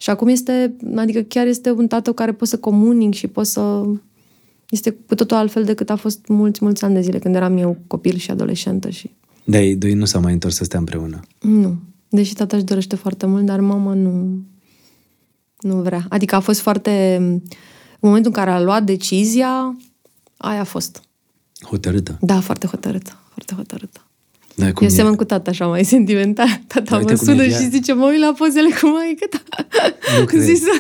Și 0.01 0.11
acum 0.11 0.29
este, 0.29 0.77
adică 0.97 1.21
chiar 1.21 1.47
este 1.47 1.71
un 1.71 1.87
tată 1.87 2.13
care 2.13 2.33
pot 2.33 2.49
să 2.49 2.59
comunic 2.59 3.15
și 3.15 3.27
pot 3.27 3.47
să... 3.47 3.85
Este 4.71 4.91
cu 4.91 5.15
totul 5.15 5.37
altfel 5.37 5.65
decât 5.65 5.91
a 5.91 5.97
fost 5.97 6.27
mulți, 6.27 6.65
mulți 6.65 6.85
ani 6.85 6.95
de 6.95 7.01
zile 7.01 7.19
când 7.19 7.35
eram 7.35 7.57
eu 7.57 7.77
copil 7.87 8.17
și 8.17 8.31
adolescentă 8.31 8.89
și... 8.89 9.11
De 9.45 9.59
ei 9.59 9.77
doi 9.77 9.95
nu 9.95 10.05
s-au 10.05 10.21
mai 10.21 10.33
întors 10.33 10.55
să 10.55 10.65
stea 10.65 10.79
împreună. 10.79 11.21
Nu. 11.41 11.77
Deși 12.09 12.35
tata 12.35 12.57
își 12.57 12.65
dorește 12.65 12.97
foarte 12.97 13.27
mult, 13.27 13.45
dar 13.45 13.61
mama 13.61 13.95
nu... 13.95 14.43
Nu 15.61 15.77
vrea. 15.77 16.07
Adică 16.09 16.35
a 16.35 16.41
fost 16.41 16.61
foarte... 16.61 17.17
În 18.01 18.09
momentul 18.09 18.31
în 18.35 18.45
care 18.45 18.51
a 18.51 18.61
luat 18.61 18.85
decizia, 18.85 19.77
aia 20.37 20.61
a 20.61 20.65
fost. 20.65 21.03
Hotărâtă. 21.61 22.19
Da, 22.21 22.41
foarte 22.41 22.67
hotărâtă. 22.67 23.19
Foarte 23.29 23.55
hotărâtă. 23.55 24.08
Da, 24.61 24.73
cum 24.73 24.87
Eu 24.87 24.93
e? 24.93 24.97
semăn 24.97 25.15
cu 25.15 25.25
tata 25.25 25.51
așa 25.51 25.67
mai 25.67 25.85
sentimental. 25.85 26.47
Tata 26.67 26.97
uite 26.97 27.13
mă 27.13 27.19
cum 27.19 27.29
e 27.29 27.31
sună 27.31 27.43
ea. 27.45 27.59
și 27.59 27.69
zice, 27.69 27.93
mă 27.93 28.05
uit 28.07 28.21
la 28.21 28.33
pozele 28.39 28.69
cu 28.81 28.87
maică 28.89 29.27
ta. 29.31 29.67
Nu 30.19 30.25
cred. 30.29 30.41
Zisă, 30.43 30.71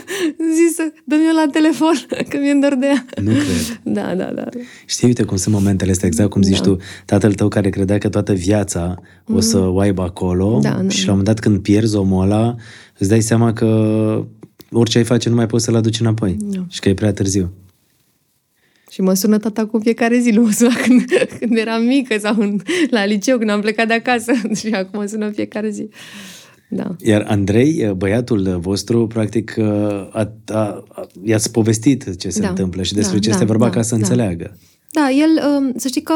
zisă, 0.55 0.83
dă-mi 1.05 1.23
eu 1.29 1.35
la 1.35 1.51
telefon, 1.53 1.93
că 2.29 2.37
mi-e 2.41 2.55
dor 2.61 2.75
de 2.75 2.87
ea. 2.87 3.05
Nu 3.23 3.31
cred. 3.31 3.81
Da, 3.83 4.15
da, 4.15 4.31
da. 4.35 4.45
Știi, 4.87 5.07
uite 5.07 5.23
cum 5.23 5.37
sunt 5.37 5.55
momentele 5.55 5.91
astea, 5.91 6.09
exact 6.09 6.31
cum 6.31 6.43
zici 6.43 6.57
Da. 6.61 6.63
tu, 6.63 6.77
tatăl 7.05 7.33
tău 7.35 7.49
care 7.49 7.71
credea 7.71 7.99
că 7.99 8.09
toată 8.09 8.33
viața 8.33 8.95
o 9.33 9.41
să 9.41 9.59
o 9.59 9.79
aibă 9.79 10.03
acolo 10.03 10.59
Da, 10.63 10.69
da, 10.83 10.89
și 10.89 11.07
la 11.07 11.13
un 11.13 11.19
moment 11.19 11.25
dat 11.27 11.39
când 11.39 11.59
pierzi 11.59 11.97
omul 11.97 12.23
ăla, 12.25 12.55
îți 12.99 13.09
dai 13.09 13.21
seama 13.21 13.53
că 13.53 13.67
orice 14.71 14.99
ai 14.99 15.05
face 15.05 15.29
nu 15.29 15.35
mai 15.35 15.47
poți 15.47 15.65
să-l 15.65 15.77
aduci 15.77 16.01
înapoi 16.01 16.37
Da. 16.41 16.65
și 16.69 16.81
că 16.81 16.89
e 16.89 16.95
prea 16.95 17.13
târziu. 17.13 17.53
Și 18.99 19.05
mă 19.05 19.15
sună 19.15 19.39
tata 19.39 19.67
cu 19.67 19.79
fiecare 19.79 20.19
zi, 20.19 20.31
nu 20.31 20.43
mă 20.43 20.51
suna 20.51 20.75
când, 20.75 21.05
când 21.39 21.57
eram 21.57 21.83
mică 21.83 22.19
sau 22.19 22.35
în, 22.39 22.61
la 22.91 23.05
liceu, 23.05 23.39
când 23.39 23.51
am 23.51 23.61
plecat 23.61 23.87
de 23.87 23.95
acasă. 23.95 24.33
Și 24.59 24.67
acum 24.67 24.99
mă 24.99 25.07
sună 25.07 25.27
în 25.27 25.33
fiecare 25.33 25.71
zi. 25.71 25.89
Da. 26.71 26.97
Iar 27.01 27.25
Andrei, 27.29 27.93
băiatul 27.97 28.59
vostru, 28.61 29.07
practic 29.07 29.59
a, 29.59 30.09
a, 30.13 30.33
a, 30.47 30.85
i-ați 31.25 31.51
povestit 31.51 32.17
ce 32.17 32.29
se 32.29 32.41
Da. 32.41 32.49
întâmplă 32.49 32.83
și 32.83 32.95
despre 32.95 33.15
Da, 33.15 33.21
ce 33.21 33.29
da, 33.29 33.35
este 33.35 33.47
vorba 33.47 33.65
da, 33.65 33.71
ca 33.71 33.83
să 33.83 33.95
da. 33.95 33.97
înțeleagă. 33.97 34.57
Da, 34.91 35.11
el, 35.11 35.59
um, 35.59 35.73
să 35.77 35.89
știi 35.89 36.03
că 36.03 36.15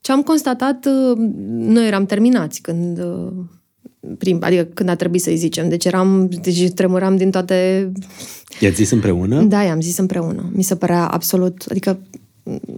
ce 0.00 0.12
am 0.12 0.22
constatat, 0.22 0.86
uh, 0.86 1.16
noi 1.48 1.86
eram 1.86 2.06
terminați 2.06 2.60
când, 2.60 2.98
uh, 2.98 3.32
prim, 4.18 4.38
adică 4.40 4.62
când 4.62 4.88
a 4.88 4.94
trebuit 4.94 5.22
să-i 5.22 5.36
zicem. 5.36 5.68
Deci 5.68 5.84
eram, 5.84 6.28
deci 6.42 6.70
tremuram 6.70 7.16
din 7.16 7.30
toate... 7.30 7.92
I-ați 8.60 8.76
zis 8.76 8.90
împreună? 8.90 9.42
Da, 9.42 9.62
i-am 9.62 9.80
zis 9.80 9.98
împreună. 9.98 10.50
Mi 10.52 10.62
se 10.62 10.76
părea 10.76 11.06
absolut, 11.06 11.64
adică 11.70 11.98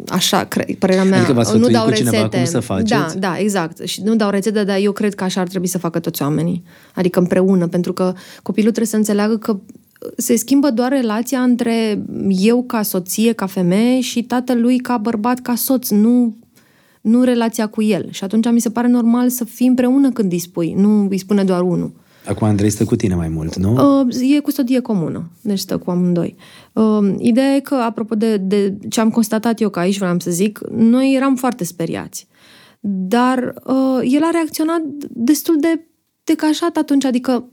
așa, 0.09 0.45
cre, 0.45 0.77
părerea 0.79 1.05
mea, 1.05 1.19
Adică 1.19 1.33
v-ați 1.33 1.51
nu 1.51 1.55
sfătuit 1.57 1.77
dau 1.77 1.87
cu 1.87 1.93
cineva 1.93 2.17
rețete. 2.17 2.37
cum 2.37 2.45
să 2.45 2.61
faceți? 2.61 2.91
Da, 2.91 3.07
da, 3.19 3.39
exact. 3.39 3.87
Și 3.87 4.03
nu 4.03 4.17
dau 4.17 4.31
rețete, 4.31 4.65
dar 4.65 4.79
eu 4.79 4.93
cred 4.93 5.15
că 5.15 5.25
așa 5.25 5.41
ar 5.41 5.49
trebui 5.49 5.67
să 5.69 5.79
facă 5.79 5.99
toți 5.99 6.23
oamenii. 6.23 6.63
Adică 6.95 7.19
împreună, 7.19 7.67
pentru 7.67 7.93
că 7.93 8.15
copilul 8.43 8.71
trebuie 8.71 8.91
să 8.91 8.97
înțeleagă 8.97 9.37
că 9.37 9.59
se 10.17 10.37
schimbă 10.37 10.71
doar 10.71 10.91
relația 10.91 11.41
între 11.41 12.03
eu 12.29 12.63
ca 12.63 12.83
soție, 12.83 13.33
ca 13.33 13.47
femeie 13.47 14.01
și 14.01 14.23
tatălui 14.23 14.79
ca 14.79 14.97
bărbat, 14.97 15.41
ca 15.41 15.55
soț, 15.55 15.89
nu, 15.89 16.37
nu 17.01 17.23
relația 17.23 17.67
cu 17.67 17.83
el. 17.83 18.09
Și 18.11 18.25
atunci 18.25 18.51
mi 18.51 18.61
se 18.61 18.71
pare 18.71 18.89
normal 18.89 19.29
să 19.29 19.45
fii 19.45 19.67
împreună 19.67 20.11
când 20.11 20.33
îi 20.33 20.39
spui, 20.39 20.73
nu 20.77 21.07
îi 21.11 21.19
spune 21.19 21.45
doar 21.45 21.61
unul. 21.61 21.93
Acum 22.27 22.47
Andrei 22.47 22.71
stă 22.71 22.85
cu 22.85 22.97
tine 22.97 23.15
mai 23.15 23.29
mult, 23.29 23.57
nu? 23.57 24.01
Uh, 24.01 24.35
e 24.37 24.41
custodie 24.41 24.81
comună, 24.81 25.31
deci 25.41 25.59
stă 25.59 25.79
cu 25.79 25.91
amândoi. 25.91 26.37
Uh, 26.73 27.15
ideea 27.19 27.55
e 27.55 27.61
că, 27.61 27.75
apropo 27.75 28.15
de, 28.15 28.37
de 28.37 28.75
ce 28.89 29.01
am 29.01 29.11
constatat 29.11 29.61
eu, 29.61 29.69
că 29.69 29.79
aici 29.79 29.99
vreau 29.99 30.19
să 30.19 30.31
zic, 30.31 30.61
noi 30.71 31.15
eram 31.15 31.37
foarte 31.37 31.65
speriați. 31.65 32.27
Dar 32.81 33.55
uh, 33.67 34.01
el 34.03 34.23
a 34.23 34.31
reacționat 34.31 34.83
destul 35.09 35.57
de 35.61 35.87
decajat 36.25 36.77
atunci, 36.77 37.05
adică 37.05 37.49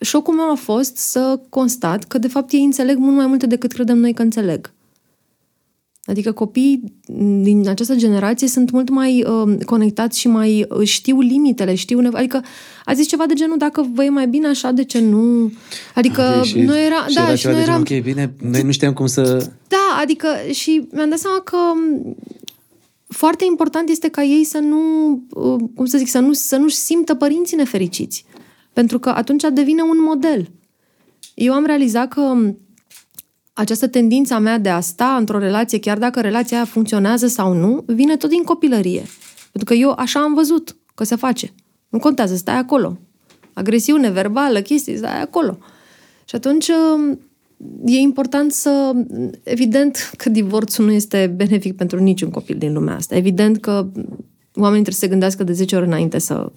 șocul 0.00 0.34
meu 0.34 0.50
a 0.50 0.54
fost 0.54 0.96
să 0.96 1.40
constat 1.48 2.04
că, 2.04 2.18
de 2.18 2.28
fapt, 2.28 2.52
ei 2.52 2.64
înțeleg 2.64 2.96
mult 2.96 3.16
mai 3.16 3.26
multe 3.26 3.46
decât 3.46 3.72
credem 3.72 3.98
noi 3.98 4.12
că 4.12 4.22
înțeleg. 4.22 4.73
Adică 6.06 6.32
copiii 6.32 6.82
din 7.42 7.68
această 7.68 7.94
generație 7.94 8.48
sunt 8.48 8.70
mult 8.70 8.88
mai 8.88 9.24
uh, 9.28 9.56
conectați 9.64 10.18
și 10.20 10.28
mai 10.28 10.66
uh, 10.68 10.86
știu 10.86 11.20
limitele, 11.20 11.74
știu 11.74 12.00
nevo- 12.02 12.16
Adică 12.16 12.42
a 12.84 12.92
zis 12.92 13.06
ceva 13.06 13.26
de 13.26 13.34
genul, 13.34 13.56
dacă 13.58 13.86
vă 13.94 14.04
e 14.04 14.08
mai 14.08 14.26
bine 14.28 14.46
așa, 14.48 14.70
de 14.70 14.84
ce 14.84 15.00
nu? 15.00 15.52
Adică 15.94 16.20
Ah, 16.22 16.44
și, 16.44 16.60
noi 16.60 16.84
era, 16.86 17.06
și 17.08 17.14
da, 17.14 17.22
era 17.22 17.34
și 17.34 17.40
ceva 17.40 17.52
noi 17.54 17.62
de 17.64 17.70
eram... 17.70 17.84
genul, 17.84 18.02
ok, 18.02 18.14
bine, 18.14 18.34
noi 18.50 18.62
nu 18.62 18.70
știam 18.72 18.92
cum 18.92 19.06
să... 19.06 19.50
Da, 19.68 19.98
adică 20.02 20.28
și 20.52 20.88
mi-am 20.92 21.08
dat 21.08 21.18
seama 21.18 21.40
că 21.40 21.56
m, 21.74 22.14
foarte 23.08 23.44
important 23.44 23.88
este 23.88 24.08
ca 24.08 24.22
ei 24.22 24.44
să 24.44 24.58
nu, 24.58 24.78
uh, 25.30 25.60
cum 25.74 25.84
să 25.86 25.98
zic, 25.98 26.08
să 26.08 26.18
nu, 26.18 26.32
să 26.32 26.56
nu-și 26.56 26.76
simtă 26.76 27.14
părinții 27.14 27.56
nefericiți. 27.56 28.24
Pentru 28.72 28.98
că 28.98 29.08
atunci 29.08 29.42
devine 29.52 29.82
un 29.82 30.02
model. 30.06 30.50
Eu 31.34 31.52
am 31.52 31.64
realizat 31.66 32.08
că 32.08 32.20
m, 32.20 32.58
această 33.54 33.88
tendință 33.88 34.34
a 34.34 34.38
mea 34.38 34.58
de 34.58 34.68
a 34.68 34.80
sta 34.80 35.16
într-o 35.18 35.38
relație, 35.38 35.78
chiar 35.78 35.98
dacă 35.98 36.20
relația 36.20 36.56
aia 36.56 36.66
funcționează 36.66 37.26
sau 37.26 37.52
nu, 37.52 37.84
vine 37.86 38.16
tot 38.16 38.30
din 38.30 38.42
copilărie. 38.42 39.02
Pentru 39.52 39.74
că 39.74 39.74
eu 39.74 39.94
așa 39.96 40.20
am 40.20 40.34
văzut 40.34 40.76
că 40.94 41.04
se 41.04 41.16
face. 41.16 41.52
Nu 41.88 41.98
contează, 41.98 42.36
stai 42.36 42.56
acolo. 42.56 42.98
Agresiune 43.52 44.10
verbală, 44.10 44.60
chestii, 44.60 44.96
stai 44.96 45.22
acolo. 45.22 45.58
Și 46.24 46.34
atunci 46.34 46.68
um, 46.68 47.20
e 47.84 47.98
important 47.98 48.52
să... 48.52 48.92
Evident 49.42 50.10
că 50.16 50.28
divorțul 50.28 50.84
nu 50.84 50.92
este 50.92 51.32
benefic 51.36 51.76
pentru 51.76 51.98
niciun 51.98 52.30
copil 52.30 52.58
din 52.58 52.72
lumea 52.72 52.94
asta. 52.94 53.16
Evident 53.16 53.60
că 53.60 53.72
oamenii 54.54 54.82
trebuie 54.82 54.94
să 54.94 55.00
se 55.00 55.08
gândească 55.08 55.44
de 55.44 55.52
10 55.52 55.76
ori 55.76 55.86
înainte 55.86 56.18
să 56.18 56.52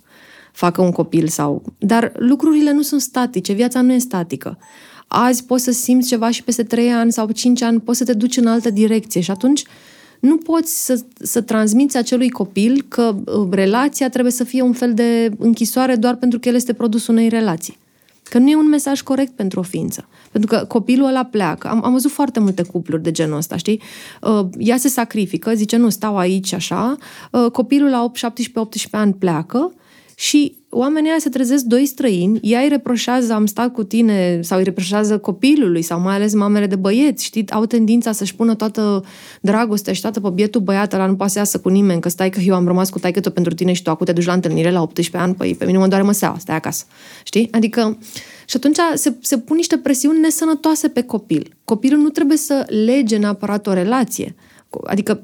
facă 0.52 0.82
un 0.82 0.92
copil 0.92 1.28
sau... 1.28 1.64
Dar 1.78 2.12
lucrurile 2.16 2.72
nu 2.72 2.82
sunt 2.82 3.02
statice, 3.02 3.54
viața 3.54 3.82
nu 3.82 3.94
e 3.94 3.98
statică. 3.98 4.58
Azi 5.08 5.44
poți 5.44 5.64
să 5.64 5.72
simți 5.72 6.08
ceva 6.08 6.30
și 6.30 6.44
peste 6.44 6.64
3 6.64 6.92
ani 6.92 7.12
sau 7.12 7.32
5 7.32 7.62
ani 7.62 7.80
poți 7.80 7.98
să 7.98 8.04
te 8.04 8.14
duci 8.14 8.38
în 8.38 8.48
altă 8.48 8.70
direcție 8.70 9.22
și 9.22 9.32
atunci 9.32 9.64
nu 10.20 10.38
poți 10.38 10.86
să, 10.86 11.00
să 11.22 11.42
transmiți 11.42 11.98
acelui 11.98 12.30
copil 12.30 12.86
că 12.88 13.16
uh, 13.26 13.48
relația 13.52 14.10
trebuie 14.10 14.32
să 14.32 14.44
fie 14.44 14.62
un 14.62 14.74
fel 14.74 14.94
de 14.94 15.32
închisoare 15.38 15.96
doar 15.96 16.16
pentru 16.16 16.40
că 16.40 16.50
el 16.50 16.56
este 16.56 16.74
produsul 16.74 17.14
unei 17.14 17.30
relații. 17.30 17.78
Că 18.24 18.38
nu 18.38 18.50
e 18.50 18.56
un 18.56 18.68
mesaj 18.68 19.02
corect 19.02 19.32
pentru 19.32 19.60
o 19.60 19.64
ființă. 19.64 20.08
Pentru 20.32 20.56
că 20.56 20.66
copilul 20.66 21.08
ăla 21.08 21.24
pleacă. 21.24 21.68
Am, 21.68 21.84
am 21.86 21.92
văzut 21.92 22.12
foarte 22.12 22.40
multe 22.40 22.64
cupluri 22.64 23.04
de 23.04 23.12
genul 23.12 23.38
ăsta, 23.38 23.58
știi? 23.58 23.82
Uh, 24.22 24.46
ea 24.58 24.78
se 24.78 24.88
sacrifică, 24.88 25.54
zice, 25.54 25.78
nu, 25.78 25.90
stau 25.90 26.18
aici 26.18 26.54
așa. 26.54 26.98
Uh, 27.32 27.52
copilul 27.52 27.90
la 27.90 28.04
8, 28.04 28.16
17, 28.16 28.60
18 28.60 28.96
ani 28.96 29.14
pleacă 29.14 29.74
și 30.20 30.56
oamenii 30.70 31.10
ăia 31.10 31.20
se 31.20 31.30
trezesc 31.30 31.64
doi 31.64 31.86
străini, 31.86 32.40
ea 32.42 32.62
îi 32.62 32.68
reproșează 32.68 33.34
am 33.34 33.46
stat 33.46 33.74
cu 33.74 33.84
tine 33.84 34.40
sau 34.42 34.58
îi 34.58 34.64
reproșează 34.64 35.18
copilului 35.18 35.82
sau 35.82 36.00
mai 36.00 36.16
ales 36.16 36.34
mamele 36.34 36.68
de 36.68 36.76
băieți, 36.76 37.26
știi, 37.26 37.50
au 37.50 37.66
tendința 37.66 38.12
să-și 38.12 38.36
pună 38.36 38.56
toată 38.56 39.04
dragostea 39.42 39.94
și 39.94 40.02
toată 40.02 40.20
pe 40.20 40.30
bietul 40.30 40.62
băiat 40.62 40.94
ăla 40.94 41.06
nu 41.06 41.16
poate 41.16 41.32
să 41.32 41.38
iasă 41.38 41.60
cu 41.60 41.70
nimeni, 41.70 42.02
că 42.02 42.10
stai 42.10 42.30
că 42.30 42.40
eu 42.40 42.56
am 42.56 42.66
rămas 42.68 42.90
cu 42.90 43.00
taică 43.00 43.20
tot 43.20 43.34
pentru 43.34 43.54
tine 43.54 43.74
și 43.74 43.82
tu 43.82 43.90
acum 43.90 44.06
te 44.06 44.12
duci 44.12 44.26
la 44.26 44.34
întâlnire 44.34 44.72
la 44.72 44.82
18 44.82 45.18
ani, 45.18 45.36
păi 45.36 45.56
pe 45.56 45.66
mine 45.66 45.78
mă 45.78 45.88
doare 45.88 46.04
măseaua, 46.04 46.38
stai 46.38 46.56
acasă, 46.56 46.86
știi? 47.24 47.48
Adică 47.52 47.98
și 48.48 48.56
atunci 48.56 48.78
se, 48.94 49.14
se 49.22 49.38
pun 49.38 49.56
niște 49.56 49.78
presiuni 49.78 50.20
nesănătoase 50.20 50.88
pe 50.88 51.02
copil. 51.02 51.58
Copilul 51.64 52.02
nu 52.02 52.10
trebuie 52.10 52.38
să 52.38 52.66
lege 52.86 53.18
neapărat 53.18 53.68
o 53.68 53.74
relație. 53.74 54.36
Adică 54.84 55.20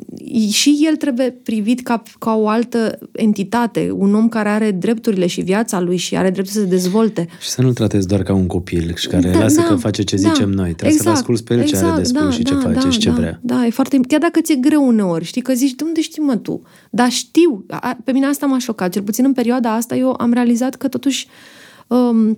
și 0.52 0.80
el 0.88 0.96
trebuie 0.96 1.32
privit 1.32 1.82
ca, 1.82 2.02
ca 2.20 2.36
o 2.36 2.48
altă 2.48 3.00
entitate, 3.12 3.92
un 3.92 4.16
om 4.16 4.30
care 4.30 4.50
are 4.50 4.72
drepturile 4.72 5.28
și 5.28 5.42
viața 5.42 5.80
lui 5.80 5.98
și 5.98 6.16
are 6.16 6.30
dreptul 6.30 6.54
să 6.54 6.60
se 6.60 6.66
dezvolte. 6.66 7.28
Și 7.40 7.50
să 7.50 7.62
nu-l 7.62 7.74
tratezi 7.74 8.08
doar 8.08 8.24
ca 8.24 8.34
un 8.34 8.48
copil 8.48 8.96
și 8.96 9.08
care 9.08 9.32
da, 9.32 9.40
lasă 9.40 9.62
da, 9.62 9.68
că 9.68 9.76
face 9.76 10.04
ce 10.04 10.16
zicem 10.16 10.50
noi. 10.50 10.74
Trebuie 10.74 10.88
exact, 10.88 11.04
să-l 11.04 11.14
asculți 11.14 11.44
pe 11.44 11.54
el 11.54 11.60
exact, 11.60 11.84
ce 11.84 11.90
are 11.90 12.02
de 12.02 12.08
spus 12.08 12.22
da, 12.22 12.30
și 12.32 12.44
ce 12.44 12.54
da, 12.54 12.60
face 12.60 12.80
da, 12.80 12.90
și 12.90 13.00
ce 13.00 13.10
da, 13.10 13.16
vrea. 13.16 13.40
Da, 13.42 13.66
e 13.66 13.70
foarte... 13.70 14.00
Chiar 14.08 14.20
dacă 14.20 14.42
ți-e 14.42 14.56
greu 14.56 14.88
uneori, 14.88 15.26
știi, 15.26 15.42
că 15.42 15.54
zici, 15.54 15.76
de 15.76 15.84
unde 15.84 16.02
știi 16.02 16.22
mă 16.22 16.36
tu? 16.36 16.62
Dar 16.90 17.10
știu, 17.10 17.66
a, 17.70 17.98
pe 18.04 18.12
mine 18.12 18.26
asta 18.26 18.46
m-a 18.46 18.58
șocat. 18.58 18.92
Cel 18.92 19.02
puțin 19.02 19.26
în 19.26 19.34
perioada 19.34 19.74
asta 19.74 19.96
eu 19.96 20.16
am 20.18 20.34
realizat 20.34 20.76
că 20.76 20.88
totuși... 20.88 21.28
Um, 21.88 22.38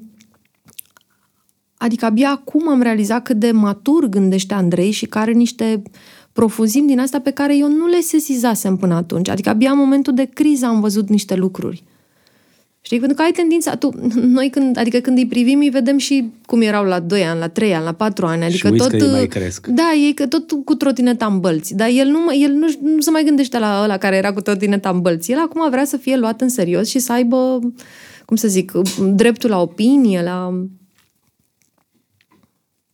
adică 1.77 2.05
abia 2.05 2.29
acum 2.29 2.69
am 2.69 2.81
realizat 2.81 3.23
cât 3.23 3.39
de 3.39 3.51
matur 3.51 4.05
gândește 4.05 4.53
Andrei 4.53 4.91
și 4.91 5.05
care 5.05 5.31
niște 5.31 5.81
profuzim 6.35 6.87
din 6.87 6.99
asta 6.99 7.19
pe 7.19 7.31
care 7.31 7.57
eu 7.57 7.67
nu 7.67 7.87
le 7.87 7.99
sesizasem 7.99 8.75
până 8.75 8.93
atunci. 8.93 9.29
Adică 9.29 9.49
abia 9.49 9.71
în 9.71 9.77
momentul 9.77 10.13
de 10.13 10.29
criză 10.33 10.65
am 10.65 10.79
văzut 10.79 11.09
niște 11.09 11.35
lucruri. 11.35 11.83
Știi? 12.81 12.99
Pentru 12.99 13.17
că 13.17 13.23
ai 13.23 13.31
tendința, 13.31 13.75
tu, 13.75 13.89
noi 14.37 14.49
când, 14.49 14.77
adică 14.77 14.99
când 14.99 15.17
îi 15.17 15.27
privim, 15.27 15.59
îi 15.59 15.69
vedem 15.69 15.97
și 15.97 16.31
cum 16.45 16.61
erau 16.61 16.85
la 16.85 16.99
2 16.99 17.23
ani, 17.23 17.39
la 17.39 17.47
3 17.47 17.73
ani, 17.73 17.83
la 17.83 17.91
4 17.91 18.25
ani. 18.25 18.43
Adică 18.43 18.67
și 18.67 18.73
tot, 18.73 18.89
că 18.89 18.95
ei 18.95 19.11
mai 19.11 19.27
cresc. 19.27 19.67
Da, 19.67 19.93
ei 20.05 20.13
că 20.13 20.27
tot 20.27 20.51
cu 20.65 20.75
trotineta 20.75 21.25
în 21.25 21.39
bălți. 21.39 21.75
Dar 21.75 21.89
el, 21.91 22.07
nu, 22.07 22.19
el 22.41 22.51
nu, 22.51 22.67
nu 22.81 23.01
se 23.01 23.09
mai 23.09 23.23
gândește 23.23 23.59
la 23.59 23.81
ăla 23.83 23.97
care 23.97 24.15
era 24.15 24.33
cu 24.33 24.41
trotineta 24.41 24.89
în 24.89 25.01
bălți. 25.01 25.31
El 25.31 25.37
acum 25.37 25.69
vrea 25.69 25.85
să 25.85 25.97
fie 25.97 26.17
luat 26.17 26.41
în 26.41 26.49
serios 26.49 26.89
și 26.89 26.99
să 26.99 27.11
aibă, 27.11 27.59
cum 28.25 28.35
să 28.35 28.47
zic, 28.47 28.71
dreptul 29.13 29.49
la 29.49 29.61
opinie, 29.61 30.21
la... 30.23 30.65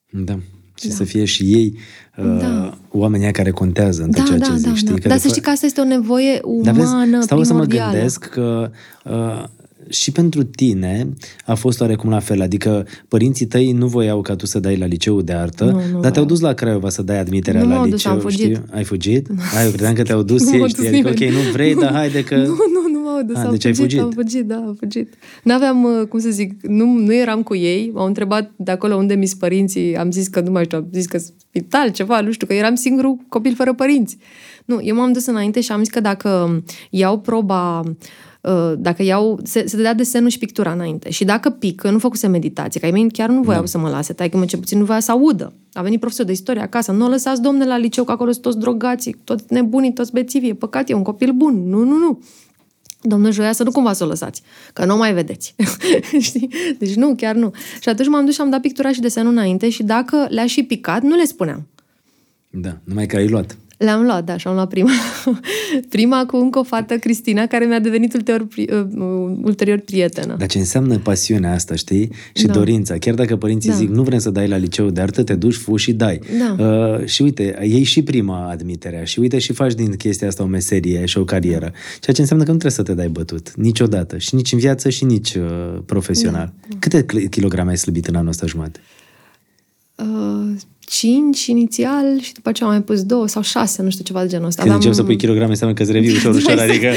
Da. 0.09 0.39
Și 0.75 0.87
da. 0.87 0.93
să 0.93 1.03
fie 1.03 1.25
și 1.25 1.43
ei 1.43 1.73
uh, 1.75 2.10
da. 2.15 2.77
oamenii 2.91 3.31
care 3.31 3.51
contează 3.51 4.03
în 4.03 4.11
da, 4.11 4.21
ceea 4.23 4.37
da, 4.37 4.45
ce 4.45 4.51
da, 4.51 4.57
zici. 4.57 4.65
da. 4.67 4.75
știi? 4.75 5.09
Dar 5.09 5.17
să 5.17 5.27
știi 5.27 5.41
că 5.41 5.49
asta 5.49 5.65
este 5.65 5.81
o 5.81 5.83
nevoie 5.83 6.39
umană, 6.43 6.63
Dar 6.63 6.73
vezi, 6.73 7.23
stau 7.23 7.43
să 7.43 7.53
mă 7.53 7.59
primordială. 7.59 7.91
gândesc 7.91 8.25
că 8.25 8.69
uh, 9.03 9.43
și 9.89 10.11
pentru 10.11 10.43
tine 10.43 11.07
a 11.45 11.53
fost 11.55 11.81
oarecum 11.81 12.09
la 12.09 12.19
fel. 12.19 12.41
Adică 12.41 12.85
părinții 13.07 13.45
tăi 13.45 13.71
nu 13.71 13.87
voiau 13.87 14.21
ca 14.21 14.35
tu 14.35 14.45
să 14.45 14.59
dai 14.59 14.77
la 14.77 14.85
liceu 14.85 15.21
de 15.21 15.33
artă, 15.33 15.63
Nu, 15.63 15.71
nu 15.71 15.77
dar 15.79 15.89
voiau. 15.91 16.11
te-au 16.11 16.25
dus 16.25 16.39
la 16.39 16.53
Craiova 16.53 16.89
să 16.89 17.01
dai 17.01 17.19
admiterea 17.19 17.61
Nu 17.61 17.67
la 17.69 17.73
m-au 17.75 17.83
dus, 17.83 17.91
liceu. 17.93 18.11
am 18.11 18.19
fugit. 18.19 18.39
Știi? 18.39 18.61
Ai 18.71 18.83
fugit? 18.83 19.27
Ai, 19.57 19.63
eu 19.65 19.69
credeam 19.71 19.93
că 19.93 20.03
te-au 20.03 20.21
dus 20.21 20.43
Nu 20.45 20.53
ei, 20.53 20.59
m-a 20.59 20.67
știi? 20.67 20.83
dus 20.83 20.91
Adică, 20.93 21.09
ok, 21.09 21.15
nimeni. 21.19 21.35
nu 21.45 21.51
vrei, 21.51 21.75
dar 21.75 21.91
haide 21.93 22.23
că... 22.23 22.35
Nu, 22.41 22.43
nu, 22.45 22.89
nu 23.01 23.09
m-au 23.09 23.21
dus, 23.21 23.35
A, 23.35 23.43
am 23.43 23.51
deci 23.51 23.65
ai 23.65 23.73
fugit, 23.73 23.99
fugit. 23.99 24.17
am 24.17 24.23
fugit, 24.23 24.45
da, 24.45 24.55
am 24.55 24.75
fugit. 24.79 25.13
N-aveam, 25.43 25.83
uh, 25.83 26.07
cum 26.07 26.19
să 26.19 26.29
zic, 26.29 26.61
nu, 26.61 26.85
nu 26.85 27.13
eram 27.13 27.43
cu 27.43 27.55
ei, 27.55 27.91
m-au 27.93 28.05
întrebat 28.05 28.51
de 28.55 28.71
acolo 28.71 28.95
unde 28.95 29.13
mi 29.13 29.29
părinții, 29.39 29.97
am 29.97 30.11
zis 30.11 30.27
că 30.27 30.39
nu 30.39 30.51
mai 30.51 30.63
știu, 30.63 30.77
am 30.77 30.87
zis 30.91 31.05
că 31.05 31.17
spital, 31.17 31.89
ceva, 31.89 32.21
nu 32.21 32.31
știu, 32.31 32.47
că 32.47 32.53
eram 32.53 32.75
singurul 32.75 33.17
copil 33.29 33.55
fără 33.55 33.73
părinți. 33.73 34.17
Nu, 34.65 34.79
eu 34.81 34.95
m-am 34.95 35.11
dus 35.11 35.25
înainte 35.25 35.61
și 35.61 35.71
am 35.71 35.79
zis 35.79 35.89
că 35.89 35.99
dacă 35.99 36.63
iau 36.89 37.19
proba 37.19 37.83
uh, 38.41 38.73
dacă 38.77 39.03
iau, 39.03 39.39
se, 39.43 39.67
se 39.67 39.77
dea 39.77 39.93
desenul 39.93 40.29
și 40.29 40.37
pictura 40.37 40.71
înainte. 40.71 41.09
Și 41.09 41.25
dacă 41.25 41.49
pică, 41.49 41.89
nu 41.89 41.99
făcuse 41.99 42.27
meditație, 42.27 42.79
că 42.79 42.85
ai 42.85 42.91
mei 42.91 43.11
chiar 43.11 43.29
nu 43.29 43.41
voiau 43.41 43.65
să 43.65 43.77
mă 43.77 43.89
lase, 43.89 44.13
tai 44.13 44.29
că 44.29 44.37
mă 44.37 44.45
ce 44.45 44.57
puțin 44.57 44.79
nu 44.79 44.85
voia 44.85 44.99
să 44.99 45.11
audă. 45.11 45.53
A 45.73 45.81
venit 45.81 45.99
profesor 45.99 46.25
de 46.25 46.31
istorie 46.31 46.61
acasă, 46.61 46.91
nu 46.91 47.05
o 47.05 47.09
lăsați 47.09 47.41
domne 47.41 47.65
la 47.65 47.77
liceu, 47.77 48.03
că 48.03 48.11
acolo 48.11 48.31
sunt 48.31 48.43
toți 48.43 48.57
drogații, 48.57 49.15
toți 49.23 49.43
nebunii, 49.49 49.93
toți 49.93 50.11
bețivi, 50.11 50.47
e 50.47 50.53
păcat, 50.53 50.89
e 50.89 50.93
un 50.93 51.03
copil 51.03 51.31
bun. 51.31 51.69
Nu, 51.69 51.83
nu, 51.83 51.97
nu. 51.97 52.19
Domnul 53.01 53.31
Joia, 53.31 53.51
să 53.51 53.63
nu 53.63 53.71
cumva 53.71 53.93
să 53.93 54.03
o 54.03 54.07
lăsați, 54.07 54.41
că 54.73 54.85
nu 54.85 54.93
o 54.93 54.97
mai 54.97 55.13
vedeți. 55.13 55.55
Știi? 56.19 56.49
Deci 56.77 56.93
nu, 56.93 57.15
chiar 57.15 57.35
nu. 57.35 57.51
Și 57.81 57.89
atunci 57.89 58.07
m-am 58.07 58.25
dus 58.25 58.33
și 58.33 58.41
am 58.41 58.49
dat 58.49 58.61
pictura 58.61 58.91
și 58.91 58.99
desenul 58.99 59.31
înainte 59.31 59.69
și 59.69 59.83
dacă 59.83 60.27
le-a 60.29 60.47
și 60.47 60.63
picat, 60.63 61.01
nu 61.01 61.15
le 61.15 61.25
spuneam. 61.25 61.67
Da, 62.49 62.77
numai 62.83 63.05
că 63.05 63.15
ai 63.15 63.27
luat. 63.27 63.57
Le-am 63.83 64.03
luat, 64.03 64.25
da, 64.25 64.37
și 64.37 64.47
am 64.47 64.53
luat 64.53 64.69
prima. 64.69 64.89
prima 65.89 66.25
cu 66.25 66.35
încă 66.37 66.59
o 66.59 66.63
fată, 66.63 66.95
Cristina, 66.97 67.45
care 67.47 67.65
mi-a 67.65 67.79
devenit 67.79 68.13
ulterior, 68.13 68.47
pri- 68.47 68.71
uh, 68.73 68.85
ulterior 69.43 69.79
prietenă. 69.79 70.35
Dar 70.37 70.47
ce 70.47 70.57
înseamnă 70.57 70.97
pasiunea 70.97 71.53
asta, 71.53 71.75
știi? 71.75 72.11
Și 72.33 72.45
Da. 72.45 72.53
dorința. 72.53 72.97
Chiar 72.97 73.13
dacă 73.13 73.35
părinții 73.37 73.69
Da. 73.69 73.75
zic, 73.75 73.89
nu 73.89 74.03
vrem 74.03 74.19
să 74.19 74.29
dai 74.29 74.47
la 74.47 74.55
liceu 74.57 74.89
de 74.89 75.01
artă, 75.01 75.23
te 75.23 75.35
duci, 75.35 75.55
fu 75.55 75.75
și 75.75 75.93
dai. 75.93 76.19
Da. 76.57 76.63
Uh, 76.65 77.05
și 77.05 77.21
uite, 77.21 77.57
iei 77.61 77.83
și 77.83 78.03
prima 78.03 78.49
admiterea 78.49 79.03
și 79.03 79.19
uite 79.19 79.39
și 79.39 79.53
faci 79.53 79.73
din 79.73 79.95
chestia 79.95 80.27
asta 80.27 80.43
o 80.43 80.45
meserie 80.45 81.05
și 81.05 81.17
o 81.17 81.23
carieră. 81.23 81.71
Ceea 81.99 82.15
ce 82.15 82.21
înseamnă 82.21 82.45
că 82.45 82.51
nu 82.51 82.57
trebuie 82.57 82.77
să 82.79 82.83
te 82.83 82.93
dai 82.93 83.09
bătut. 83.09 83.55
Niciodată. 83.55 84.17
Și 84.17 84.35
nici 84.35 84.51
în 84.51 84.59
viață 84.59 84.89
și 84.89 85.05
nici 85.05 85.33
uh, 85.35 85.79
profesional. 85.85 86.53
Da. 86.69 86.75
Câte 86.79 87.03
cl- 87.03 87.25
kilograme 87.29 87.69
ai 87.69 87.77
slăbit 87.77 88.07
în 88.07 88.15
anul 88.15 88.29
ăsta 88.29 88.45
jumate? 88.45 88.79
Uh, 89.95 90.55
cinci 90.97 91.45
inițial 91.45 92.19
și 92.21 92.33
după 92.33 92.51
ce 92.51 92.63
am 92.63 92.69
mai 92.69 92.81
pus 92.81 93.03
două 93.03 93.27
sau 93.27 93.41
șase, 93.41 93.81
nu 93.81 93.89
știu, 93.89 94.03
ceva 94.03 94.21
de 94.21 94.27
genul 94.27 94.45
ăsta. 94.47 94.61
Când 94.61 94.73
Aveam- 94.73 94.87
încep 94.87 94.99
să 95.01 95.07
pui 95.07 95.17
kilograme, 95.17 95.49
înseamnă 95.49 95.75
că 95.75 95.81
îți 95.83 95.91
revii 95.91 96.11
ușor, 96.11 96.35
ușor, 96.41 96.51
Exact. 96.51 96.69
adică 96.69 96.87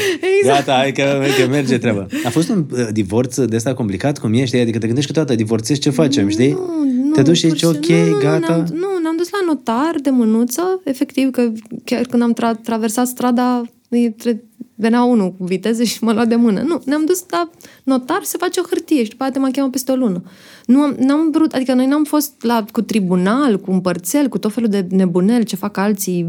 Exact. 0.40 0.66
gata, 0.66 0.72
hai 0.78 0.92
că, 0.92 1.02
hai 1.20 1.28
că 1.44 1.46
merge 1.50 1.78
treaba. 1.78 2.06
A 2.24 2.28
fost 2.30 2.48
un 2.48 2.64
uh, 2.72 2.86
divorț 2.92 3.38
de 3.40 3.56
asta 3.56 3.74
complicat, 3.74 4.18
cum 4.18 4.32
ești? 4.32 4.56
Adică 4.56 4.78
te 4.78 4.86
gândești 4.86 5.12
că 5.12 5.16
toată 5.18 5.34
divorțezi, 5.34 5.80
ce 5.80 5.90
facem, 5.90 6.28
știi? 6.28 6.50
Nu, 6.50 6.84
nu, 7.04 7.10
te 7.14 7.22
duci 7.22 7.36
și 7.36 7.46
pur 7.46 7.56
zici, 7.56 7.64
ok, 7.64 7.84
simplu- 7.84 8.04
nu, 8.04 8.10
nu, 8.12 8.18
gata. 8.18 8.46
Ne-am, 8.56 8.60
nu, 8.72 8.86
ne-am 9.02 9.16
dus 9.16 9.30
la 9.30 9.38
notar 9.46 9.94
de 10.02 10.10
mânuță, 10.10 10.80
efectiv, 10.84 11.30
că 11.30 11.52
chiar 11.84 12.00
când 12.02 12.22
am 12.22 12.32
tra- 12.34 12.60
traversat 12.62 13.06
strada, 13.06 13.62
îi 13.88 14.14
tre- 14.18 14.44
venea 14.74 15.02
unul 15.02 15.32
cu 15.32 15.44
viteză 15.44 15.82
și 15.82 16.04
mă 16.04 16.12
lua 16.12 16.24
de 16.24 16.34
mână. 16.34 16.60
Nu, 16.60 16.82
ne-am 16.84 17.04
dus 17.04 17.24
la 17.28 17.50
notar, 17.82 18.22
se 18.22 18.36
face 18.38 18.60
o 18.60 18.62
hârtie 18.68 19.04
și 19.04 19.10
după 19.10 19.22
aceea 19.22 19.30
te 19.30 19.38
mai 19.38 19.50
cheamă 19.50 19.70
peste 19.70 19.92
o 19.92 19.94
lună. 19.94 20.22
Nu 20.66 20.80
am, 20.80 20.96
n-am 20.98 21.30
vrut, 21.30 21.52
adică 21.52 21.74
noi 21.74 21.86
n-am 21.86 22.04
fost 22.04 22.32
la, 22.42 22.64
cu 22.72 22.82
tribunal, 22.82 23.60
cu 23.60 23.70
împărțel, 23.70 24.28
cu 24.28 24.38
tot 24.38 24.52
felul 24.52 24.68
de 24.68 24.86
nebuneli, 24.90 25.44
ce 25.44 25.56
fac 25.56 25.76
alții, 25.76 26.26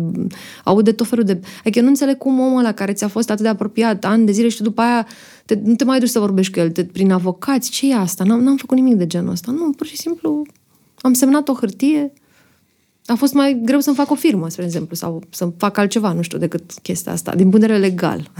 aude 0.63 0.91
tot 0.91 1.07
felul 1.07 1.23
de... 1.23 1.39
Adică 1.59 1.77
eu 1.77 1.83
nu 1.83 1.89
înțeleg 1.89 2.17
cum 2.17 2.39
omul 2.39 2.59
ăla 2.59 2.71
care 2.71 2.93
ți-a 2.93 3.07
fost 3.07 3.29
atât 3.29 3.43
de 3.43 3.49
apropiat 3.49 4.05
ani 4.05 4.25
de 4.25 4.31
zile 4.31 4.49
și 4.49 4.57
tu 4.57 4.63
după 4.63 4.81
aia 4.81 5.07
te, 5.45 5.59
nu 5.63 5.75
te 5.75 5.83
mai 5.83 5.99
duci 5.99 6.09
să 6.09 6.19
vorbești 6.19 6.53
cu 6.53 6.59
el, 6.59 6.71
te, 6.71 6.83
prin 6.83 7.11
avocați, 7.11 7.69
ce 7.69 7.89
e 7.89 7.95
asta? 7.95 8.23
N-am, 8.23 8.43
n-am 8.43 8.57
făcut 8.57 8.77
nimic 8.77 8.93
de 8.93 9.07
genul 9.07 9.31
ăsta. 9.31 9.51
Nu, 9.51 9.71
pur 9.71 9.85
și 9.85 9.97
simplu 9.97 10.45
am 11.01 11.13
semnat 11.13 11.47
o 11.47 11.53
hârtie, 11.53 12.13
a 13.05 13.15
fost 13.15 13.33
mai 13.33 13.61
greu 13.65 13.79
să-mi 13.79 13.95
fac 13.95 14.11
o 14.11 14.15
firmă, 14.15 14.49
spre 14.49 14.63
exemplu, 14.65 14.95
sau 14.95 15.23
să 15.29 15.51
fac 15.57 15.77
altceva, 15.77 16.11
nu 16.13 16.21
știu, 16.21 16.37
decât 16.37 16.71
chestia 16.81 17.11
asta, 17.11 17.35
din 17.35 17.49
punct 17.49 17.59
de 17.67 17.73
vedere 17.73 17.87
legal. 17.89 18.31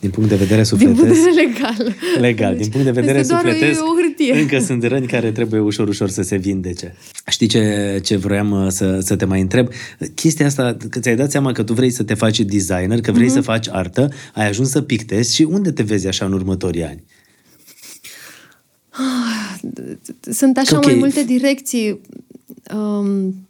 Din 0.00 0.10
punct 0.10 0.28
de 0.28 0.36
vedere 0.36 0.62
Din 0.62 0.78
punct 0.94 1.02
de 1.02 1.14
sufletesc, 1.14 1.24
vedere 1.24 1.46
legal. 1.46 1.94
legal, 2.20 2.56
din 2.56 2.68
punct 2.68 2.84
de 2.86 2.90
vedere 2.92 3.18
este 3.18 3.32
doar 3.32 3.44
o- 3.44 3.48
sufletesc, 3.50 3.80
o 3.82 3.94
hârtie. 4.00 4.40
încă 4.40 4.58
sunt 4.58 4.84
răni 4.84 5.06
care 5.06 5.32
trebuie 5.32 5.60
ușor, 5.60 5.88
ușor 5.88 6.08
să 6.08 6.22
se 6.22 6.36
vindece. 6.36 6.96
Știi 7.26 7.46
ce, 7.46 8.00
ce 8.04 8.16
vroiam 8.16 8.50
uh, 8.50 8.66
să, 8.70 9.00
să 9.00 9.16
te 9.16 9.24
mai 9.24 9.40
întreb? 9.40 9.68
Chestia 10.14 10.46
asta, 10.46 10.76
că 10.90 10.98
ți-ai 10.98 11.16
dat 11.16 11.30
seama 11.30 11.52
că 11.52 11.62
tu 11.62 11.72
vrei 11.72 11.90
să 11.90 12.02
te 12.02 12.14
faci 12.14 12.40
designer, 12.40 13.00
că 13.00 13.12
vrei 13.12 13.26
Mhm. 13.26 13.34
să 13.34 13.40
faci 13.40 13.68
artă, 13.68 14.08
ai 14.34 14.48
ajuns 14.48 14.70
să 14.70 14.80
pictezi 14.82 15.34
și 15.34 15.42
unde 15.42 15.70
te 15.72 15.82
vezi 15.82 16.06
așa 16.06 16.24
în 16.24 16.32
următorii 16.32 16.84
ani? 16.84 17.04
Sunt 20.30 20.56
așa 20.58 20.76
Ok. 20.76 20.84
mai 20.84 20.94
multe 20.94 21.24
direcții. 21.24 22.00
Um, 22.74 23.46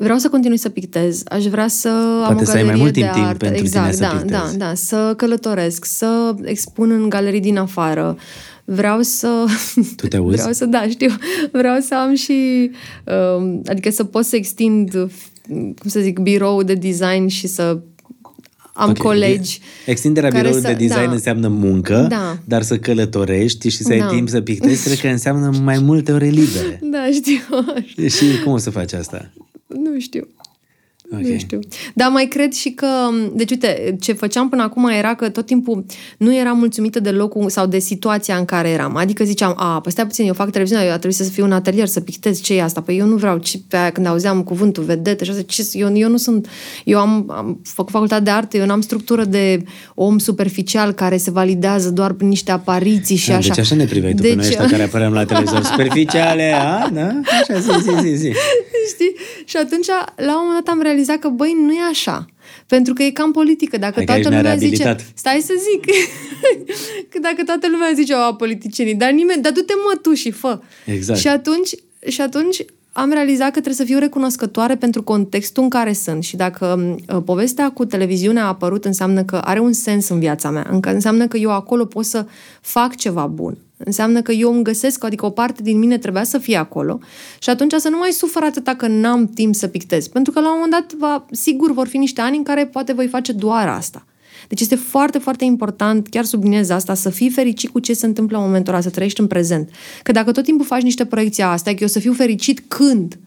vreau 0.00 0.18
să 0.18 0.28
continui 0.28 0.56
să 0.56 0.68
pictez. 0.68 1.22
Aș 1.28 1.44
vrea 1.44 1.68
să 1.68 1.88
am 1.88 2.24
Poate 2.34 2.42
o 2.42 2.44
să 2.44 2.56
ai 2.56 2.62
mai 2.62 2.74
galerie 2.74 2.82
mult 2.82 2.92
de 2.94 3.00
timp- 3.00 3.12
timp 3.12 3.26
artă. 3.26 3.44
pentru 3.44 3.64
tine 3.64 3.78
exact, 3.86 3.94
să 3.94 4.00
da, 4.00 4.08
pictezi. 4.08 4.56
da, 4.58 4.66
da. 4.66 4.74
Să 4.74 5.14
călătoresc, 5.16 5.84
să 5.84 6.34
expun 6.44 6.90
în 6.90 7.08
galerii 7.08 7.40
din 7.40 7.58
afară. 7.58 8.16
Vreau 8.64 9.02
să... 9.02 9.44
Tu 9.96 10.06
te 10.08 10.16
auzi? 10.16 10.36
Vreau 10.40 10.52
să, 10.52 10.64
da, 10.64 10.86
știu. 10.88 11.08
Vreau 11.52 11.80
să 11.80 11.94
am 11.94 12.14
și... 12.14 12.70
Um, 13.38 13.62
adică 13.66 13.90
să 13.90 14.04
pot 14.04 14.24
să 14.24 14.36
extind, 14.36 14.90
cum 15.48 15.86
să 15.90 16.00
zic, 16.00 16.18
birou 16.18 16.62
de 16.62 16.74
design 16.74 17.26
și 17.26 17.46
să 17.46 17.78
am 18.72 18.90
Ok, 18.90 18.98
colegi. 18.98 19.60
Extinderea 19.86 20.28
care 20.30 20.40
biroului 20.42 20.66
să- 20.68 20.76
de 20.76 20.86
design 20.86 21.06
da. 21.06 21.12
înseamnă 21.12 21.48
muncă, 21.48 22.06
Da. 22.08 22.38
dar 22.44 22.62
să 22.62 22.76
călătorești 22.78 23.68
și 23.68 23.82
să 23.82 23.92
ai 23.92 23.98
Da. 23.98 24.06
timp 24.06 24.28
să 24.28 24.40
pictezi, 24.40 24.84
cred 24.84 24.98
că 24.98 25.06
înseamnă 25.08 25.50
mai 25.62 25.78
multe 25.78 26.12
ore 26.12 26.26
libere. 26.28 26.80
Da, 26.82 27.08
știu. 27.12 27.40
și 28.16 28.24
cum 28.44 28.52
o 28.52 28.58
să 28.58 28.70
faci 28.70 28.92
asta? 28.92 29.30
Nu 29.68 29.98
știu. 29.98 30.28
Ok. 31.12 31.20
Nu 31.20 31.38
știu. 31.38 31.58
Dar 31.94 32.10
mai 32.10 32.26
cred 32.26 32.52
și 32.52 32.70
că... 32.70 32.86
Deci, 33.32 33.50
uite, 33.50 33.96
ce 34.00 34.12
făceam 34.12 34.48
până 34.48 34.62
acum 34.62 34.88
era 34.88 35.14
că 35.14 35.28
tot 35.28 35.46
timpul 35.46 35.84
nu 36.18 36.36
eram 36.36 36.58
mulțumită 36.58 37.00
de 37.00 37.10
locul 37.10 37.48
sau 37.50 37.66
de 37.66 37.78
situația 37.78 38.36
în 38.36 38.44
care 38.44 38.68
eram. 38.68 38.96
Adică 38.96 39.24
ziceam, 39.24 39.54
a, 39.56 39.80
păi 39.80 39.92
stai 39.92 40.06
puțin, 40.06 40.26
eu 40.26 40.32
fac 40.32 40.50
televiziune, 40.50 40.84
eu 40.84 40.90
a 40.90 40.96
trebuit 40.96 41.14
să 41.14 41.22
fiu 41.22 41.44
în 41.44 41.52
atelier, 41.52 41.86
să 41.86 42.00
pictez, 42.00 42.40
ce 42.40 42.54
e 42.54 42.62
asta? 42.62 42.80
Păi 42.80 42.98
eu 42.98 43.06
nu 43.06 43.16
vreau, 43.16 43.38
ce, 43.38 43.60
pe 43.68 43.76
aia, 43.76 43.90
când 43.90 44.06
auzeam 44.06 44.42
cuvântul 44.42 44.82
vedete 44.82 45.24
și 45.24 45.30
asta, 45.30 45.42
ce, 45.42 45.64
eu, 45.72 45.96
eu 45.96 46.08
nu 46.08 46.16
sunt... 46.16 46.48
Eu 46.84 46.98
am, 46.98 47.30
am 47.30 47.60
făcut 47.64 47.92
facultate 47.92 48.22
de 48.22 48.30
artă, 48.30 48.56
eu 48.56 48.66
n-am 48.66 48.80
structură 48.80 49.24
de 49.24 49.62
om 49.94 50.18
superficial 50.18 50.92
care 50.92 51.16
se 51.16 51.30
validează 51.30 51.90
doar 51.90 52.12
prin 52.12 52.28
niște 52.28 52.50
apariții 52.50 53.16
și 53.16 53.28
Da, 53.28 53.36
așa. 53.36 53.48
Deci 53.48 53.58
așa 53.58 53.74
ne 53.74 53.84
priveai 53.84 54.14
tu 54.14 54.22
deci... 54.22 54.30
pe 54.30 54.36
noi 54.36 54.46
ăștia 54.46 54.66
care 54.66 54.82
apăream 54.82 55.12
la 55.12 55.24
televizor 55.24 55.62
superficiale, 55.70 56.52
a? 56.52 56.88
Da? 56.88 57.20
Așa, 57.40 57.58
zi, 57.58 57.70
zi, 57.82 58.08
zi, 58.08 58.14
zi. 58.16 58.32
Știi? 58.88 59.14
Și 59.44 59.56
atunci, 59.56 59.86
la 60.16 60.38
un 60.38 60.44
moment 60.46 60.64
dat 60.64 60.74
am 60.74 60.82
realizat 60.82 60.96
că, 61.20 61.28
băi, 61.28 61.56
nu 61.60 61.72
e 61.72 61.88
așa. 61.90 62.26
Pentru 62.66 62.92
că 62.92 63.02
e 63.02 63.10
cam 63.10 63.32
politică. 63.32 63.78
Dacă 63.78 63.94
Adică 63.96 64.12
toată 64.12 64.28
aici 64.28 64.28
ne-a 64.28 64.40
lumea 64.40 64.56
zice... 64.56 64.82
reabilitat. 64.82 65.12
Stai 65.14 65.40
să 65.44 65.54
zic. 65.70 65.84
că 67.10 67.18
dacă 67.20 67.42
toată 67.44 67.68
lumea 67.70 67.90
zice, 67.94 68.14
o, 68.30 68.32
politicienii, 68.32 68.94
dar 68.94 69.10
nimeni... 69.10 69.42
Dar 69.42 69.52
du-te 69.52 69.72
mă 69.84 69.98
tu 70.02 70.12
și 70.14 70.30
fă. 70.30 70.60
Exact. 70.84 71.18
Și 71.18 71.28
atunci, 71.28 71.70
și 72.08 72.20
atunci 72.20 72.64
am 72.92 73.10
realizat 73.12 73.46
că 73.46 73.50
trebuie 73.60 73.74
să 73.74 73.84
fiu 73.84 73.98
recunoscătoare 73.98 74.76
pentru 74.76 75.02
contextul 75.02 75.62
în 75.62 75.68
care 75.68 75.92
sunt 75.92 76.22
și 76.22 76.36
dacă 76.36 76.96
uh, 77.08 77.22
povestea 77.24 77.70
cu 77.70 77.84
televiziunea 77.84 78.44
a 78.44 78.46
apărut 78.46 78.84
înseamnă 78.84 79.24
că 79.24 79.36
are 79.36 79.60
un 79.60 79.72
sens 79.72 80.08
în 80.08 80.18
viața 80.18 80.50
mea, 80.50 80.66
încă 80.70 80.90
înseamnă 80.90 81.26
că 81.26 81.36
eu 81.36 81.50
acolo 81.50 81.84
pot 81.84 82.04
să 82.04 82.26
fac 82.60 82.96
ceva 82.96 83.26
bun. 83.26 83.58
Înseamnă 83.84 84.22
că 84.22 84.32
eu 84.32 84.54
îmi 84.54 84.62
găsesc, 84.62 85.04
adică 85.04 85.26
o 85.26 85.30
parte 85.30 85.62
din 85.62 85.78
mine 85.78 85.98
trebuia 85.98 86.24
să 86.24 86.38
fie 86.38 86.56
acolo 86.56 86.98
și 87.38 87.50
atunci 87.50 87.72
să 87.72 87.88
nu 87.88 87.98
mai 87.98 88.10
sufăr 88.10 88.42
atâta 88.42 88.74
că 88.74 88.86
n-am 88.86 89.26
timp 89.26 89.54
să 89.54 89.66
pictez. 89.66 90.06
Pentru 90.08 90.32
că 90.32 90.40
la 90.40 90.46
un 90.46 90.54
moment 90.54 90.72
dat, 90.72 90.92
va, 90.98 91.26
sigur, 91.30 91.72
vor 91.72 91.86
fi 91.86 91.96
niște 91.96 92.20
ani 92.20 92.36
în 92.36 92.42
care 92.42 92.66
poate 92.66 92.92
voi 92.92 93.06
face 93.06 93.32
doar 93.32 93.68
asta. 93.68 94.06
Deci 94.48 94.60
este 94.60 94.74
foarte, 94.74 95.18
foarte 95.18 95.44
important, 95.44 96.08
chiar 96.08 96.24
subliniez 96.24 96.70
asta, 96.70 96.94
să 96.94 97.10
fii 97.10 97.30
fericit 97.30 97.70
cu 97.70 97.78
ce 97.78 97.92
se 97.92 98.06
întâmplă 98.06 98.36
în 98.36 98.44
momentul 98.44 98.72
ăla, 98.72 98.82
să 98.82 98.90
trăiești 98.90 99.20
în 99.20 99.26
prezent. 99.26 99.70
Că 100.02 100.12
dacă 100.12 100.32
tot 100.32 100.44
timpul 100.44 100.66
faci 100.66 100.82
niște 100.82 101.04
proiecții 101.04 101.42
astea, 101.42 101.72
că 101.72 101.78
eu 101.80 101.88
să 101.88 101.98
fiu 101.98 102.12
fericit 102.12 102.62
când? 102.68 103.18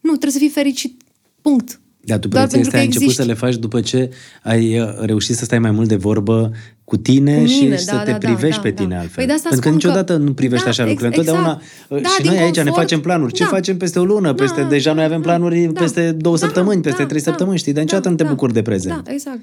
Nu, 0.00 0.10
trebuie 0.10 0.30
să 0.32 0.38
fii 0.38 0.48
fericit, 0.48 1.02
punct. 1.40 1.80
Dar 2.00 2.18
tu 2.18 2.28
Doar 2.28 2.46
proiecția 2.46 2.58
pentru 2.58 2.68
asta 2.68 2.76
ai 2.76 2.82
că 2.82 2.86
început 2.86 3.08
existi. 3.08 3.22
să 3.22 3.28
le 3.28 3.34
faci 3.34 3.56
după 3.56 3.80
ce 3.80 4.10
ai 4.42 4.80
uh, 4.80 4.86
reușit 4.98 5.36
să 5.36 5.44
stai 5.44 5.58
mai 5.58 5.70
mult 5.70 5.88
de 5.88 5.96
vorbă 5.96 6.52
cu 6.90 6.96
tine, 6.96 7.38
Cu 7.40 7.46
și 7.46 7.62
mine, 7.62 7.76
să 7.76 7.92
da, 7.94 8.02
te 8.02 8.10
da, 8.10 8.18
da, 8.18 8.26
privești 8.26 8.56
da, 8.56 8.62
pe 8.62 8.70
tine 8.70 8.94
da. 8.94 9.00
altfel. 9.00 9.14
Păi 9.14 9.26
de 9.26 9.32
asta 9.32 9.48
Pentru 9.48 9.70
că 9.70 9.76
spun 9.76 9.80
că- 9.80 9.86
niciodată 9.86 10.16
nu 10.26 10.32
privești 10.34 10.64
Da, 10.64 10.70
așa 10.70 10.82
ex- 10.82 10.90
lucrurile. 10.90 11.16
Întotdeauna 11.18 11.60
exact. 11.88 12.02
Da, 12.02 12.08
și 12.08 12.22
din 12.22 12.30
noi 12.30 12.40
aici 12.40 12.56
ne 12.56 12.62
confort. 12.62 12.82
facem 12.82 13.00
planuri. 13.00 13.32
Ce 13.32 13.42
Da. 13.42 13.48
facem 13.48 13.76
peste 13.76 13.98
o 13.98 14.04
lună, 14.04 14.34
peste 14.34 14.60
Da, 14.60 14.68
deja 14.68 14.92
noi 14.92 15.04
avem 15.04 15.20
da, 15.20 15.26
planuri 15.28 15.60
da. 15.72 15.80
peste 15.80 16.12
două 16.12 16.36
Da, 16.36 16.46
săptămâni, 16.46 16.82
da, 16.82 16.88
peste 16.88 17.02
da, 17.02 17.08
trei 17.08 17.20
da. 17.20 17.30
săptămâni, 17.30 17.58
știi? 17.58 17.72
Dar 17.72 17.82
niciodată 17.82 18.08
Da, 18.08 18.14
nu 18.14 18.20
te 18.20 18.24
da. 18.24 18.30
bucuri 18.30 18.52
de 18.52 18.62
prezent. 18.62 19.04
Da, 19.04 19.12
exact. 19.12 19.40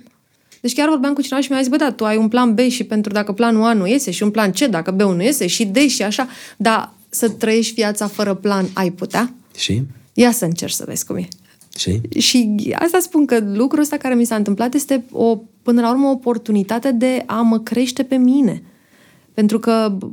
Deci 0.62 0.74
chiar 0.74 0.90
vorbeam 0.90 1.14
cu 1.14 1.22
cineva 1.22 1.42
și 1.42 1.52
mi-a 1.52 1.60
zis, 1.60 1.70
bă, 1.70 1.76
da, 1.76 1.92
tu 1.92 2.06
ai 2.06 2.18
un 2.18 2.28
plan 2.28 2.54
B 2.54 2.60
și 2.60 2.84
pentru 2.84 3.12
dacă 3.12 3.32
planul 3.32 3.64
A 3.64 3.74
nu 3.74 3.88
iese 3.88 4.12
și 4.12 4.24
un 4.24 4.30
plan 4.30 4.52
C 4.52 4.60
dacă 4.60 4.92
B 4.92 5.02
nu 5.02 5.22
iese 5.24 5.48
și 5.48 5.66
D 5.66 5.78
și 5.78 6.04
așa, 6.04 6.28
dar 6.58 6.92
să 7.10 7.30
trăiești 7.30 7.74
viața 7.74 8.08
fără 8.08 8.34
plan 8.34 8.66
ai 8.74 8.90
putea? 8.92 9.34
Și? 9.58 9.82
Ia 10.14 10.32
să 10.32 10.46
încerci 10.46 10.74
să 10.74 10.84
vezi 10.88 11.06
cum 11.06 11.16
e. 11.16 11.28
Și? 11.78 12.02
Și 12.20 12.56
asta 12.80 13.00
spun 13.00 13.26
că 13.26 13.40
lucrul 13.54 13.82
ăsta 13.82 13.98
care 13.98 14.16
mi 14.16 14.26
s-a 14.26 14.36
întâmplat 14.36 14.74
este 14.74 15.06
o, 15.12 15.38
până 15.62 15.82
la 15.82 15.90
urmă 15.90 16.08
o 16.08 16.12
oportunitate 16.12 16.92
de 16.92 17.24
a 17.26 17.42
mă 17.42 17.60
crește 17.60 18.04
pe 18.04 18.16
mine. 18.16 18.64
Pentru 19.34 19.60
că 19.60 19.98
b- 19.98 20.08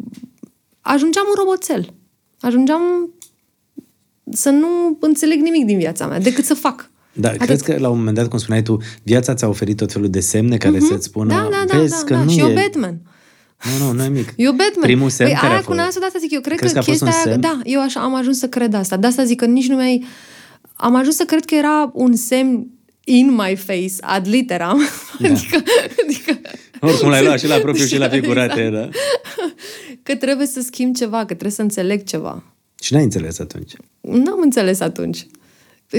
ajungeam 0.81 1.25
un 1.29 1.35
roboțel. 1.45 1.93
Ajungeam 2.41 2.83
să 4.31 4.51
nu 4.51 4.97
înțeleg 5.01 5.41
nimic 5.41 5.65
din 5.65 5.79
viața 5.79 6.07
mea, 6.07 6.21
decât 6.21 6.45
să 6.45 6.55
fac. 6.55 6.91
Da, 7.13 7.29
Atât. 7.29 7.41
crezi 7.41 7.65
că 7.65 7.77
la 7.79 7.89
un 7.89 7.99
moment 7.99 8.17
dat, 8.17 8.29
cum 8.29 8.39
spuneai 8.39 8.63
tu, 8.63 8.77
viața 9.03 9.35
ți-a 9.35 9.49
oferit 9.49 9.77
tot 9.77 9.93
felul 9.93 10.11
de 10.11 10.21
semne 10.21 10.57
care 10.57 10.81
să-ți 10.81 11.05
spună, 11.05 11.29
Da, 11.35 11.49
da, 11.51 11.65
da, 11.73 11.79
vezi 11.79 11.91
da, 11.91 12.03
că 12.07 12.15
da. 12.15 12.23
nu 12.23 12.31
Și 12.31 12.39
e... 12.39 12.43
eu 12.43 12.53
Batman. 12.55 13.01
Nu, 13.79 13.87
nu, 13.87 13.93
nu 13.93 14.05
e 14.05 14.09
mic. 14.09 14.33
Eu 14.37 14.51
Batman. 14.53 14.83
Primul 14.83 15.09
semn 15.11 15.29
păi 15.31 15.39
care 15.39 15.53
aia 15.53 15.61
a 15.61 15.65
cu 15.65 15.73
fost? 15.73 15.79
nasul 15.79 16.01
de 16.01 16.07
asta 16.07 16.19
zic 16.19 16.33
eu. 16.33 16.41
Cred 16.41 16.59
Crezi 16.59 16.75
că, 16.75 16.79
că 16.81 16.85
a 16.85 16.91
fost 16.91 17.03
chestia 17.03 17.21
un 17.21 17.29
aia, 17.29 17.39
semn? 17.41 17.41
da, 17.41 17.71
eu 17.71 17.81
așa 17.81 18.01
am 18.01 18.15
ajuns 18.15 18.39
să 18.39 18.49
cred 18.49 18.75
asta. 18.75 18.97
De 18.97 19.07
asta 19.07 19.25
zic 19.25 19.39
că 19.39 19.45
nici 19.47 19.69
nu 19.69 19.77
mi-ai... 19.77 20.05
Am 20.75 20.95
ajuns 20.95 21.17
să 21.17 21.25
cred 21.25 21.45
că 21.45 21.55
era 21.55 21.91
un 21.93 22.17
semn 22.17 22.67
in 23.05 23.35
my 23.35 23.57
face, 23.57 23.95
ad 24.01 24.29
literam. 24.29 24.81
Da. 25.19 25.29
adică, 25.33 25.63
adică, 26.05 26.41
Oricum 26.81 27.09
l-ai 27.09 27.25
luat 27.25 27.39
și 27.39 27.47
la 27.47 27.57
propriu 27.67 27.85
și 27.85 27.99
la 27.99 28.05
Exact. 28.05 28.23
figurate, 28.23 28.71
da? 28.71 28.89
că 30.03 30.15
trebuie 30.17 30.47
să 30.47 30.61
schimb 30.61 30.95
ceva, 30.95 31.19
că 31.19 31.25
trebuie 31.25 31.51
să 31.51 31.63
înțeleg 31.63 32.05
ceva. 32.05 32.43
Și 32.81 32.93
n-ai 32.93 33.03
înțeles 33.03 33.39
atunci. 33.39 33.73
N-am 34.01 34.41
înțeles 34.43 34.81
atunci. 34.81 35.27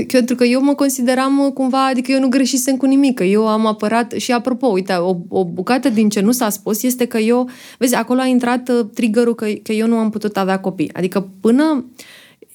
Pentru 0.07 0.35
că 0.35 0.43
eu 0.43 0.61
mă 0.61 0.73
consideram 0.73 1.39
uh, 1.39 1.51
cumva, 1.53 1.85
adică 1.85 2.11
eu 2.11 2.19
nu 2.19 2.27
greșisem 2.27 2.77
cu 2.77 2.85
nimic, 2.85 3.15
că 3.15 3.23
eu 3.23 3.47
am 3.47 3.65
apărat 3.65 4.11
și 4.11 4.31
apropo, 4.31 4.67
uite, 4.67 4.93
o, 4.93 5.15
o 5.27 5.45
bucată 5.45 5.89
din 5.89 6.09
ce 6.09 6.19
nu 6.19 6.31
s-a 6.31 6.49
spus 6.49 6.83
este 6.83 7.05
că 7.05 7.17
eu, 7.17 7.49
vezi, 7.77 7.95
acolo 7.95 8.19
a 8.19 8.25
intrat 8.25 8.69
uh, 8.69 8.85
triggerul 8.93 9.35
că, 9.35 9.47
că 9.63 9.71
eu 9.71 9.87
nu 9.87 9.97
am 9.97 10.09
putut 10.09 10.37
avea 10.37 10.59
copii. 10.59 10.93
Adică 10.93 11.29
până 11.41 11.85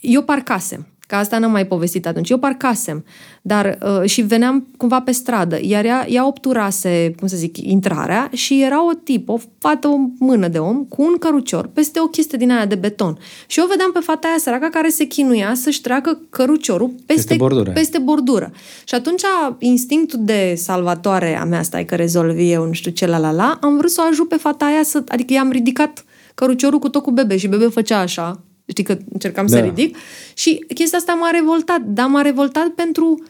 eu 0.01 0.23
parcasem, 0.23 0.87
că 1.11 1.17
asta 1.17 1.39
n-am 1.39 1.51
mai 1.51 1.67
povestit 1.67 2.07
atunci, 2.07 2.31
eu 2.31 2.39
parcasem, 2.39 3.05
dar 3.43 3.79
uh, 3.83 4.09
și 4.09 4.21
veneam 4.23 4.67
cumva 4.77 5.01
pe 5.01 5.13
stradă, 5.13 5.59
iar 5.63 5.85
ea, 5.85 6.07
ea 6.09 6.27
obturase, 6.27 7.15
cum 7.19 7.29
să 7.29 7.37
zic, 7.37 7.57
intrarea 7.57 8.31
și 8.33 8.63
era 8.63 8.87
o 8.87 8.93
tip, 8.93 9.29
o 9.29 9.39
fată, 9.59 9.89
o 9.89 9.97
mână 10.19 10.49
de 10.49 10.59
om, 10.59 10.85
cu 10.85 11.03
un 11.03 11.19
cărucior, 11.19 11.67
peste 11.67 12.01
o 12.01 12.07
chestie 12.07 12.39
din 12.39 12.51
aia 12.51 12.67
de 12.67 12.75
beton. 12.75 13.19
Și 13.47 13.59
eu 13.59 13.67
vedeam 13.67 13.91
pe 13.93 13.99
fata 13.99 14.29
aia 14.29 14.37
săraca 14.39 14.69
care 14.69 14.89
se 14.89 15.05
chinuia 15.05 15.55
să-și 15.55 15.81
treacă 15.81 16.21
căruciorul 16.31 16.89
peste, 16.89 17.05
Peste 17.07 17.35
bordură. 17.35 17.71
peste 17.71 17.99
bordură. 17.99 18.53
Și 18.85 18.95
atunci 18.95 19.23
instinctul 19.59 20.19
de 20.23 20.55
salvatoare 20.57 21.39
a 21.39 21.45
mea, 21.45 21.63
stai 21.63 21.85
că 21.85 21.95
rezolvi 21.95 22.51
eu, 22.51 22.67
nu 22.67 22.73
știu 22.73 22.91
ce, 22.91 23.07
la 23.07 23.19
la 23.19 23.31
la, 23.31 23.59
am 23.61 23.77
vrut 23.77 23.91
să 23.91 24.03
o 24.05 24.09
ajut 24.09 24.29
pe 24.29 24.37
fata 24.37 24.65
aia, 24.65 24.83
să, 24.83 25.05
adică 25.09 25.33
i-am 25.33 25.51
ridicat 25.51 26.05
căruciorul 26.35 26.79
cu 26.79 26.89
tot 26.89 27.03
cu 27.03 27.11
bebe 27.11 27.37
și 27.37 27.49
bebe 27.49 27.67
făcea 27.67 27.99
așa, 27.99 28.41
știi 28.71 28.85
că 28.85 28.99
încercam 29.13 29.47
Da. 29.47 29.57
să 29.57 29.63
ridic, 29.63 29.97
și 30.35 30.65
chestia 30.75 30.99
asta 30.99 31.13
m-a 31.13 31.31
revoltat, 31.31 31.81
dar 31.81 32.07
m-a 32.07 32.23
revoltat 32.23 32.69
pentru 32.69 33.23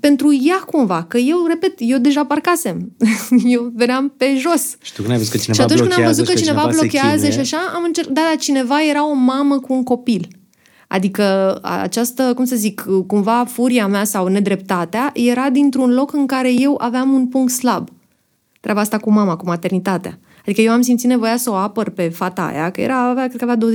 pentru 0.00 0.32
ea 0.32 0.56
cumva, 0.66 1.02
că 1.02 1.18
eu, 1.18 1.46
repet, 1.46 1.74
eu 1.78 1.98
deja 1.98 2.24
parcasem. 2.24 2.92
eu 3.56 3.72
veneam 3.74 4.14
pe 4.16 4.36
jos. 4.38 4.76
Și 4.82 4.92
tu 4.92 5.00
când 5.00 5.10
ai 5.12 5.16
văzut 5.18 5.32
că 5.32 5.38
cineva 5.38 5.54
și 5.54 5.60
atunci 5.60 5.80
când 5.80 5.92
am 5.92 5.96
blochează 5.96 6.20
văzut 6.20 6.34
că 6.34 6.38
și 6.38 6.44
cineva, 6.44 6.70
se 6.70 6.78
blochează 6.78 7.14
chinuie, 7.14 7.32
și 7.32 7.38
așa, 7.38 7.72
am 7.74 7.82
încercat, 7.84 8.12
da, 8.12 8.20
dar 8.28 8.36
cineva 8.36 8.84
era 8.84 9.08
o 9.08 9.12
mamă 9.12 9.58
cu 9.58 9.72
un 9.72 9.82
copil. 9.82 10.28
Adică 10.88 11.58
această, 11.62 12.34
cum 12.34 12.44
să 12.44 12.56
zic, 12.56 12.84
cumva 13.06 13.44
furia 13.48 13.86
mea 13.86 14.04
sau 14.04 14.26
nedreptatea 14.26 15.10
era 15.14 15.50
dintr-un 15.50 15.92
loc 15.94 16.12
în 16.12 16.26
care 16.26 16.52
eu 16.60 16.74
aveam 16.78 17.12
un 17.12 17.26
punct 17.26 17.52
slab. 17.52 17.88
treaba 18.60 18.80
asta 18.80 18.98
cu 18.98 19.10
mama, 19.10 19.36
cu 19.36 19.46
maternitatea. 19.46 20.18
Adică 20.42 20.60
eu 20.60 20.72
am 20.72 20.82
simțit 20.82 21.08
nevoia 21.08 21.36
să 21.36 21.50
o 21.50 21.54
apăr 21.54 21.88
pe 21.88 22.08
fata 22.08 22.42
aia, 22.42 22.70
că 22.70 22.80
era, 22.80 23.08
avea, 23.08 23.26
cred 23.26 23.40
că 23.40 23.50
avea 23.50 23.68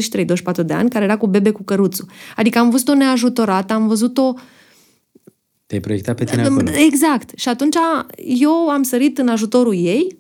23-24 0.64 0.66
de 0.66 0.74
ani, 0.74 0.90
care 0.90 1.04
era 1.04 1.18
cu 1.18 1.28
bebe 1.28 1.52
cu 1.52 1.64
căruțul. 1.64 2.06
Adică 2.36 2.60
am 2.60 2.70
văzut-o 2.70 2.94
neajutorată, 2.94 3.74
am 3.74 3.88
văzut-o 3.88 4.34
Te-ai 5.66 5.82
proiectat 5.82 6.16
pe 6.16 6.24
tine 6.24 6.42
acolo. 6.42 6.70
Exact. 6.72 7.32
Și 7.36 7.50
atunci 7.50 7.76
eu 8.18 8.70
am 8.70 8.84
sărit 8.84 9.18
în 9.18 9.28
ajutorul 9.28 9.74
ei, 9.74 10.18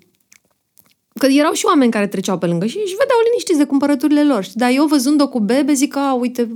că 1.17 1.25
erau 1.25 1.53
și 1.53 1.65
oameni 1.65 1.91
care 1.91 2.07
treceau 2.07 2.37
pe 2.37 2.45
lângă 2.45 2.65
și 2.65 2.77
își 2.77 2.95
vedeau 2.99 3.19
liniștiți 3.25 3.57
de 3.57 3.63
cumpărăturile 3.63 4.23
lor. 4.23 4.43
știi? 4.43 4.59
Dar 4.59 4.69
eu 4.73 4.85
văzând-o 4.85 5.27
cu 5.27 5.39
bebe, 5.39 5.73
zic, 5.73 5.95
a, 5.95 6.13
uite, 6.13 6.55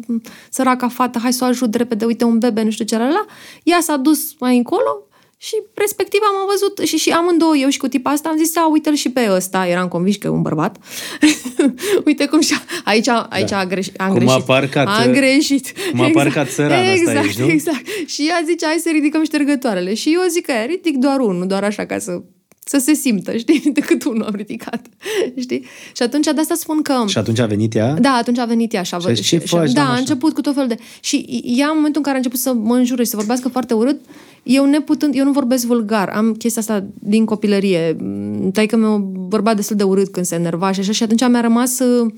săraca 0.49 0.88
fată, 0.88 1.19
hai 1.19 1.34
să 1.34 1.43
o 1.43 1.47
ajut 1.47 1.76
repede, 1.76 2.05
uite 2.05 2.23
un 2.23 2.38
bebe, 2.38 2.63
nu 2.63 2.69
știu 2.69 2.85
ce, 2.85 2.97
la, 2.97 3.09
la. 3.09 3.26
Ea 3.63 3.80
s-a 3.81 3.97
dus 3.97 4.34
mai 4.39 4.57
încolo 4.57 5.07
și 5.43 5.55
respectiv 5.73 6.19
am 6.23 6.47
văzut 6.49 6.88
și, 6.88 6.97
și 6.97 7.09
amândouă, 7.09 7.55
eu 7.55 7.69
și 7.69 7.77
cu 7.77 7.88
tipa 7.88 8.09
asta, 8.09 8.30
am 8.30 8.38
zis, 8.38 8.55
a, 8.55 8.69
uite-l 8.69 8.93
și 8.93 9.09
pe 9.09 9.27
ăsta, 9.31 9.68
eram 9.68 9.88
convins 9.88 10.15
că 10.15 10.27
e 10.27 10.30
un 10.30 10.41
bărbat. 10.41 10.77
uite 12.07 12.26
cum 12.26 12.41
și 12.41 12.53
aici, 12.84 13.07
aici 13.30 13.49
da. 13.49 13.57
a 13.59 13.65
greș, 13.65 13.88
am 13.97 14.07
Cum 14.07 14.18
a 14.18 14.19
greșit. 14.19 14.45
parcat, 14.45 14.88
am 14.88 15.11
greșit. 15.11 15.73
cum 15.91 16.01
a 16.01 16.09
parcat 16.13 16.49
țărana 16.49 16.81
asta 16.81 16.91
exact, 16.91 17.18
aici, 17.18 17.38
nu? 17.38 17.49
Exact. 17.49 17.85
Și 18.05 18.27
ea 18.27 18.41
zice, 18.45 18.65
hai 18.65 18.80
să 18.84 18.89
ridicăm 18.89 19.23
ștergătoarele. 19.23 19.93
Și 19.93 20.13
eu 20.13 20.22
zic 20.30 20.45
că 20.45 20.51
aia, 20.51 20.65
ridic 20.65 20.97
doar 20.97 21.19
unul, 21.19 21.47
doar 21.47 21.63
așa 21.63 21.85
ca 21.85 21.99
să 21.99 22.22
să 22.63 22.77
se 22.77 22.93
simtă, 22.93 23.38
știi? 23.38 23.61
Decât 23.73 24.03
unul 24.03 24.23
am 24.23 24.35
ridicat, 24.35 24.85
știi? 25.39 25.65
Și 25.95 26.01
atunci 26.03 26.25
de 26.25 26.39
asta 26.39 26.55
spun 26.55 26.81
că... 26.81 27.03
Și 27.07 27.17
atunci 27.17 27.39
a 27.39 27.45
venit 27.45 27.75
ea? 27.75 27.93
Da, 27.99 28.09
atunci 28.11 28.38
a 28.38 28.45
venit 28.45 28.73
ea 28.73 28.81
și 28.83 28.93
a 28.95 28.99
Și 28.99 29.07
a 29.07 29.13
zis, 29.13 29.25
ce 29.25 29.38
faci, 29.38 29.49
Da, 29.49 29.73
doamnă, 29.73 29.81
a 29.81 29.91
așa? 29.91 29.99
început 29.99 30.33
cu 30.33 30.41
tot 30.41 30.53
felul 30.53 30.67
de... 30.69 30.77
Și 30.99 31.41
ea, 31.57 31.67
în 31.67 31.75
momentul 31.75 31.95
în 31.97 32.01
care 32.01 32.13
a 32.13 32.17
început 32.17 32.39
să 32.39 32.53
mă 32.53 32.75
înjure 32.75 33.03
și 33.03 33.09
să 33.09 33.15
vorbească 33.15 33.49
foarte 33.49 33.73
urât, 33.73 33.99
eu 34.43 34.65
neputând, 34.65 35.15
eu 35.15 35.23
nu 35.25 35.31
vorbesc 35.31 35.65
vulgar, 35.65 36.09
am 36.09 36.33
chestia 36.33 36.61
asta 36.61 36.85
din 36.93 37.25
copilărie. 37.25 37.97
Taică 38.53 38.75
meu 38.75 39.11
vorbea 39.29 39.53
destul 39.53 39.75
de 39.75 39.83
urât 39.83 40.07
când 40.11 40.25
se 40.25 40.35
enerva 40.35 40.71
și 40.71 40.79
așa, 40.79 40.91
și 40.91 41.03
atunci 41.03 41.27
mi-a 41.27 41.41
rămas... 41.41 41.79
uh, 41.79 42.11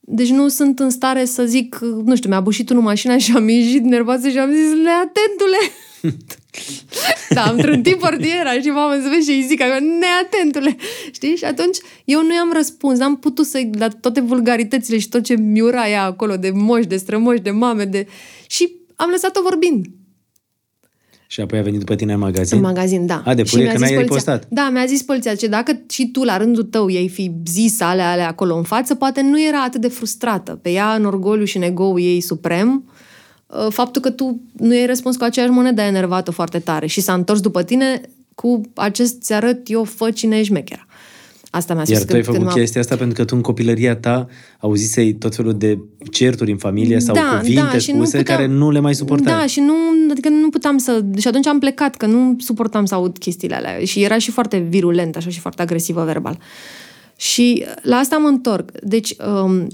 Deci 0.00 0.28
nu 0.30 0.48
sunt 0.48 0.78
în 0.78 0.90
stare 0.90 1.24
să 1.24 1.44
zic, 1.44 1.78
nu 2.04 2.16
știu, 2.16 2.28
mi-a 2.28 2.40
bușit 2.40 2.70
unul 2.70 2.82
mașina 2.82 3.18
și 3.18 3.32
am 3.36 3.48
ieșit 3.48 3.82
nervoasă 3.82 4.28
și 4.28 4.38
am 4.38 4.50
zis, 4.50 4.68
neatentule! 4.82 5.56
Da, 7.30 7.42
am 7.42 7.56
trântit 7.56 7.96
portiera 7.96 8.52
și 8.62 8.68
mama 8.68 8.94
se 8.94 9.08
vede 9.08 9.22
și 9.22 9.30
îi 9.30 9.46
zic 9.48 9.60
acolo, 9.60 9.78
neatentule! 10.00 10.76
Știi? 11.12 11.36
Și 11.36 11.44
atunci 11.44 11.78
eu 12.04 12.22
nu 12.22 12.34
i-am 12.34 12.52
răspuns, 12.52 13.00
am 13.00 13.16
putut 13.16 13.46
să-i 13.46 13.70
la 13.78 13.88
toate 13.88 14.20
vulgaritățile 14.20 14.98
și 14.98 15.08
tot 15.08 15.22
ce 15.22 15.36
miura 15.36 15.88
ea 15.88 16.04
acolo 16.04 16.36
de 16.36 16.50
moși, 16.50 16.86
de 16.86 16.96
strămoși, 16.96 17.40
de 17.40 17.50
mame, 17.50 17.84
de... 17.84 18.06
Și 18.46 18.76
am 18.96 19.10
lăsat-o 19.10 19.42
vorbind. 19.42 19.86
Și 21.26 21.40
apoi 21.40 21.58
a 21.58 21.62
venit 21.62 21.78
după 21.78 21.94
tine 21.94 22.12
în 22.12 22.18
magazin? 22.18 22.56
În 22.56 22.62
magazin, 22.62 23.06
da. 23.06 23.22
A, 23.24 23.34
de 23.34 23.42
Și 23.44 23.50
purie, 23.50 23.64
mi-a 23.64 23.74
că 23.74 23.78
zis 23.78 23.88
n-ai 23.88 23.96
poliția- 23.96 24.08
repostat. 24.08 24.46
Da, 24.48 24.68
mi-a 24.72 24.84
zis 24.84 25.02
poliția, 25.02 25.34
ce 25.34 25.46
dacă 25.46 25.80
și 25.90 26.10
tu 26.10 26.22
la 26.22 26.36
rândul 26.36 26.62
tău 26.62 26.90
ei 26.90 27.08
fi 27.08 27.32
zis 27.46 27.80
alea, 27.80 28.10
alea 28.10 28.28
acolo 28.28 28.56
în 28.56 28.62
față, 28.62 28.94
poate 28.94 29.20
nu 29.20 29.42
era 29.42 29.62
atât 29.62 29.80
de 29.80 29.88
frustrată. 29.88 30.58
Pe 30.62 30.70
ea, 30.70 30.94
în 30.94 31.04
orgoliu 31.04 31.44
și 31.44 31.56
în 31.56 31.62
ego 31.62 31.98
ei 31.98 32.20
suprem, 32.20 32.84
uh, 32.86 32.93
faptul 33.68 34.02
că 34.02 34.10
tu 34.10 34.40
nu 34.52 34.70
ai 34.70 34.86
răspuns 34.86 35.16
cu 35.16 35.24
aceeași 35.24 35.52
monedă 35.52 35.80
a 35.80 35.86
enervat-o 35.86 36.32
foarte 36.32 36.58
tare 36.58 36.86
și 36.86 37.00
s-a 37.00 37.12
întors 37.14 37.40
după 37.40 37.62
tine 37.62 38.00
cu 38.34 38.60
acest 38.74 39.20
ți 39.22 39.32
arăt 39.32 39.70
eu 39.70 39.84
fă 39.84 40.10
cine 40.10 40.36
e 40.38 40.42
șmechera. 40.42 40.86
Asta 41.50 41.74
mi-a 41.74 41.84
spus 41.84 41.96
Iar 41.98 42.06
tu 42.06 42.14
ai 42.14 42.20
când- 42.20 42.24
făcut 42.24 42.40
când 42.40 42.50
m-a- 42.54 42.60
chestia 42.60 42.80
asta 42.80 42.96
pentru 42.96 43.16
că 43.16 43.24
tu 43.24 43.36
în 43.36 43.42
copilăria 43.42 43.96
ta 43.96 44.26
auzisei 44.58 45.14
tot 45.14 45.34
felul 45.34 45.54
de 45.58 45.78
certuri 46.12 46.50
în 46.50 46.56
familie 46.56 47.00
sau 47.00 47.16
cuvinte 47.38 47.78
și 47.78 47.90
nu 47.90 47.96
spuse 47.96 48.16
puteam- 48.16 48.36
care 48.38 48.48
nu 48.48 48.70
le 48.70 48.78
mai 48.80 48.94
suportai. 48.94 49.32
Da, 49.32 49.46
și 49.46 49.60
nu, 49.60 49.74
adică 50.10 50.28
nu 50.28 50.48
puteam 50.48 50.78
să... 50.78 51.04
Și 51.18 51.28
atunci 51.28 51.46
am 51.46 51.58
plecat, 51.58 51.96
că 51.96 52.06
nu 52.06 52.36
suportam 52.38 52.84
să 52.84 52.94
aud 52.94 53.18
chestiile 53.18 53.54
alea. 53.54 53.84
Și 53.84 54.02
era 54.02 54.18
și 54.18 54.30
foarte 54.30 54.56
virulent, 54.58 55.16
așa, 55.16 55.28
și 55.30 55.40
foarte 55.40 55.62
agresivă 55.62 56.04
verbal. 56.04 56.38
Și 57.16 57.64
la 57.82 57.96
asta 57.96 58.16
mă 58.16 58.28
întorc. 58.28 58.70
Deci, 58.82 59.16
um, 59.44 59.66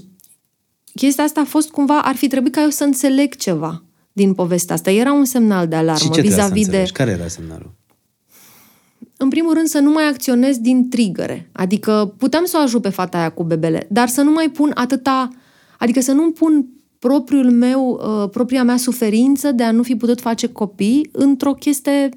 chestia 0.95 1.23
asta 1.23 1.39
a 1.41 1.45
fost 1.45 1.69
cumva, 1.69 2.01
ar 2.01 2.15
fi 2.15 2.27
trebuit 2.27 2.53
ca 2.53 2.61
eu 2.61 2.69
să 2.69 2.83
înțeleg 2.83 3.35
ceva 3.35 3.83
din 4.13 4.33
povestea 4.33 4.75
asta. 4.75 4.91
Era 4.91 5.11
un 5.11 5.25
semnal 5.25 5.67
de 5.67 5.75
alarmă 5.75 5.99
și 5.99 6.09
ce 6.09 6.11
trebuia 6.11 6.31
să 6.31 6.41
vis-a-vis 6.41 6.61
de... 6.65 6.67
înțelegi? 6.67 6.91
Care 6.91 7.11
era 7.11 7.27
semnalul? 7.27 7.71
În 9.17 9.29
primul 9.29 9.53
rând 9.53 9.67
să 9.67 9.79
nu 9.79 9.91
mai 9.91 10.07
acționez 10.07 10.57
din 10.57 10.89
trigăre. 10.89 11.49
Adică 11.51 12.13
puteam 12.17 12.45
să 12.45 12.57
o 12.59 12.61
ajut 12.61 12.81
pe 12.81 12.89
fata 12.89 13.17
aia 13.17 13.29
cu 13.29 13.43
bebele, 13.43 13.87
dar 13.89 14.07
să 14.07 14.21
nu 14.21 14.31
mai 14.31 14.49
pun 14.49 14.71
atâta... 14.75 15.29
Adică 15.77 16.01
să 16.01 16.11
nu 16.11 16.31
pun 16.31 16.65
propriul 16.99 17.51
meu, 17.51 18.01
uh, 18.03 18.29
propria 18.29 18.63
mea 18.63 18.77
suferință 18.77 19.51
de 19.51 19.63
a 19.63 19.71
nu 19.71 19.83
fi 19.83 19.95
putut 19.95 20.19
face 20.19 20.47
copii 20.47 21.09
într-o 21.11 21.53
chestie... 21.53 22.09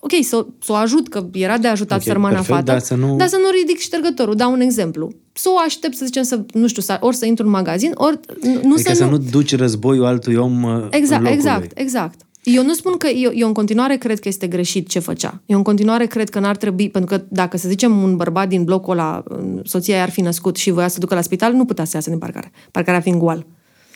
Ok, 0.00 0.10
să, 0.22 0.46
să 0.62 0.72
o 0.72 0.74
ajut, 0.74 1.08
că 1.08 1.26
era 1.32 1.58
de 1.58 1.68
ajutat 1.68 1.98
Ok, 1.98 2.04
sărmana 2.04 2.34
perfect, 2.34 2.54
fată, 2.54 2.70
dar 2.70 2.80
să 2.80 2.94
nu- 2.94 3.16
dar 3.16 3.28
să 3.28 3.36
nu 3.42 3.50
ridic 3.60 3.78
ștergătorul. 3.78 4.34
Dau 4.34 4.52
un 4.52 4.60
exemplu. 4.60 5.12
Să 5.32 5.48
o 5.54 5.58
aștept, 5.64 5.96
să 5.96 6.04
zicem, 6.04 6.22
să, 6.22 6.44
nu 6.52 6.66
știu, 6.66 6.82
să, 6.82 6.96
ori 7.00 7.16
să 7.16 7.26
intru 7.26 7.44
în 7.44 7.50
magazin, 7.50 7.90
ori 7.94 8.18
nu 8.42 8.72
adică 8.72 8.76
să, 8.90 8.94
să 8.94 9.04
nu 9.04 9.18
duci 9.18 9.56
războiul 9.56 10.04
altui 10.04 10.34
om 10.34 10.62
uh, 10.62 10.70
în 10.72 10.88
Exact, 10.90 11.22
locul 11.22 11.36
exact, 11.36 11.58
lui. 11.58 11.68
exact. 11.74 12.20
Eu 12.42 12.62
nu 12.64 12.72
spun 12.72 12.96
că 12.96 13.06
eu, 13.06 13.30
eu 13.34 13.46
în 13.46 13.52
continuare 13.52 13.96
cred 13.96 14.18
că 14.20 14.28
este 14.28 14.46
greșit 14.46 14.88
ce 14.88 14.98
făcea. 14.98 15.42
Eu 15.46 15.56
în 15.56 15.62
continuare 15.62 16.06
cred 16.06 16.28
că 16.28 16.38
n-ar 16.38 16.56
trebui, 16.56 16.90
pentru 16.90 17.16
că 17.16 17.24
dacă 17.28 17.56
să 17.56 17.68
zicem 17.68 18.02
un 18.02 18.16
bărbat 18.16 18.48
din 18.48 18.64
blocul 18.64 18.92
ăla, 18.92 19.22
soția 19.64 19.94
ei 19.96 20.00
ar 20.02 20.10
fi 20.10 20.20
născut 20.20 20.56
și 20.56 20.70
voia 20.70 20.88
să 20.88 20.98
ducă 20.98 21.14
la 21.14 21.20
spital, 21.20 21.52
nu 21.52 21.64
putea 21.64 21.84
să 21.84 21.90
iasă 21.94 22.10
din 22.10 22.18
parcare. 22.18 22.52
Parcarea 22.70 23.00
fiind 23.00 23.18
goal. 23.18 23.46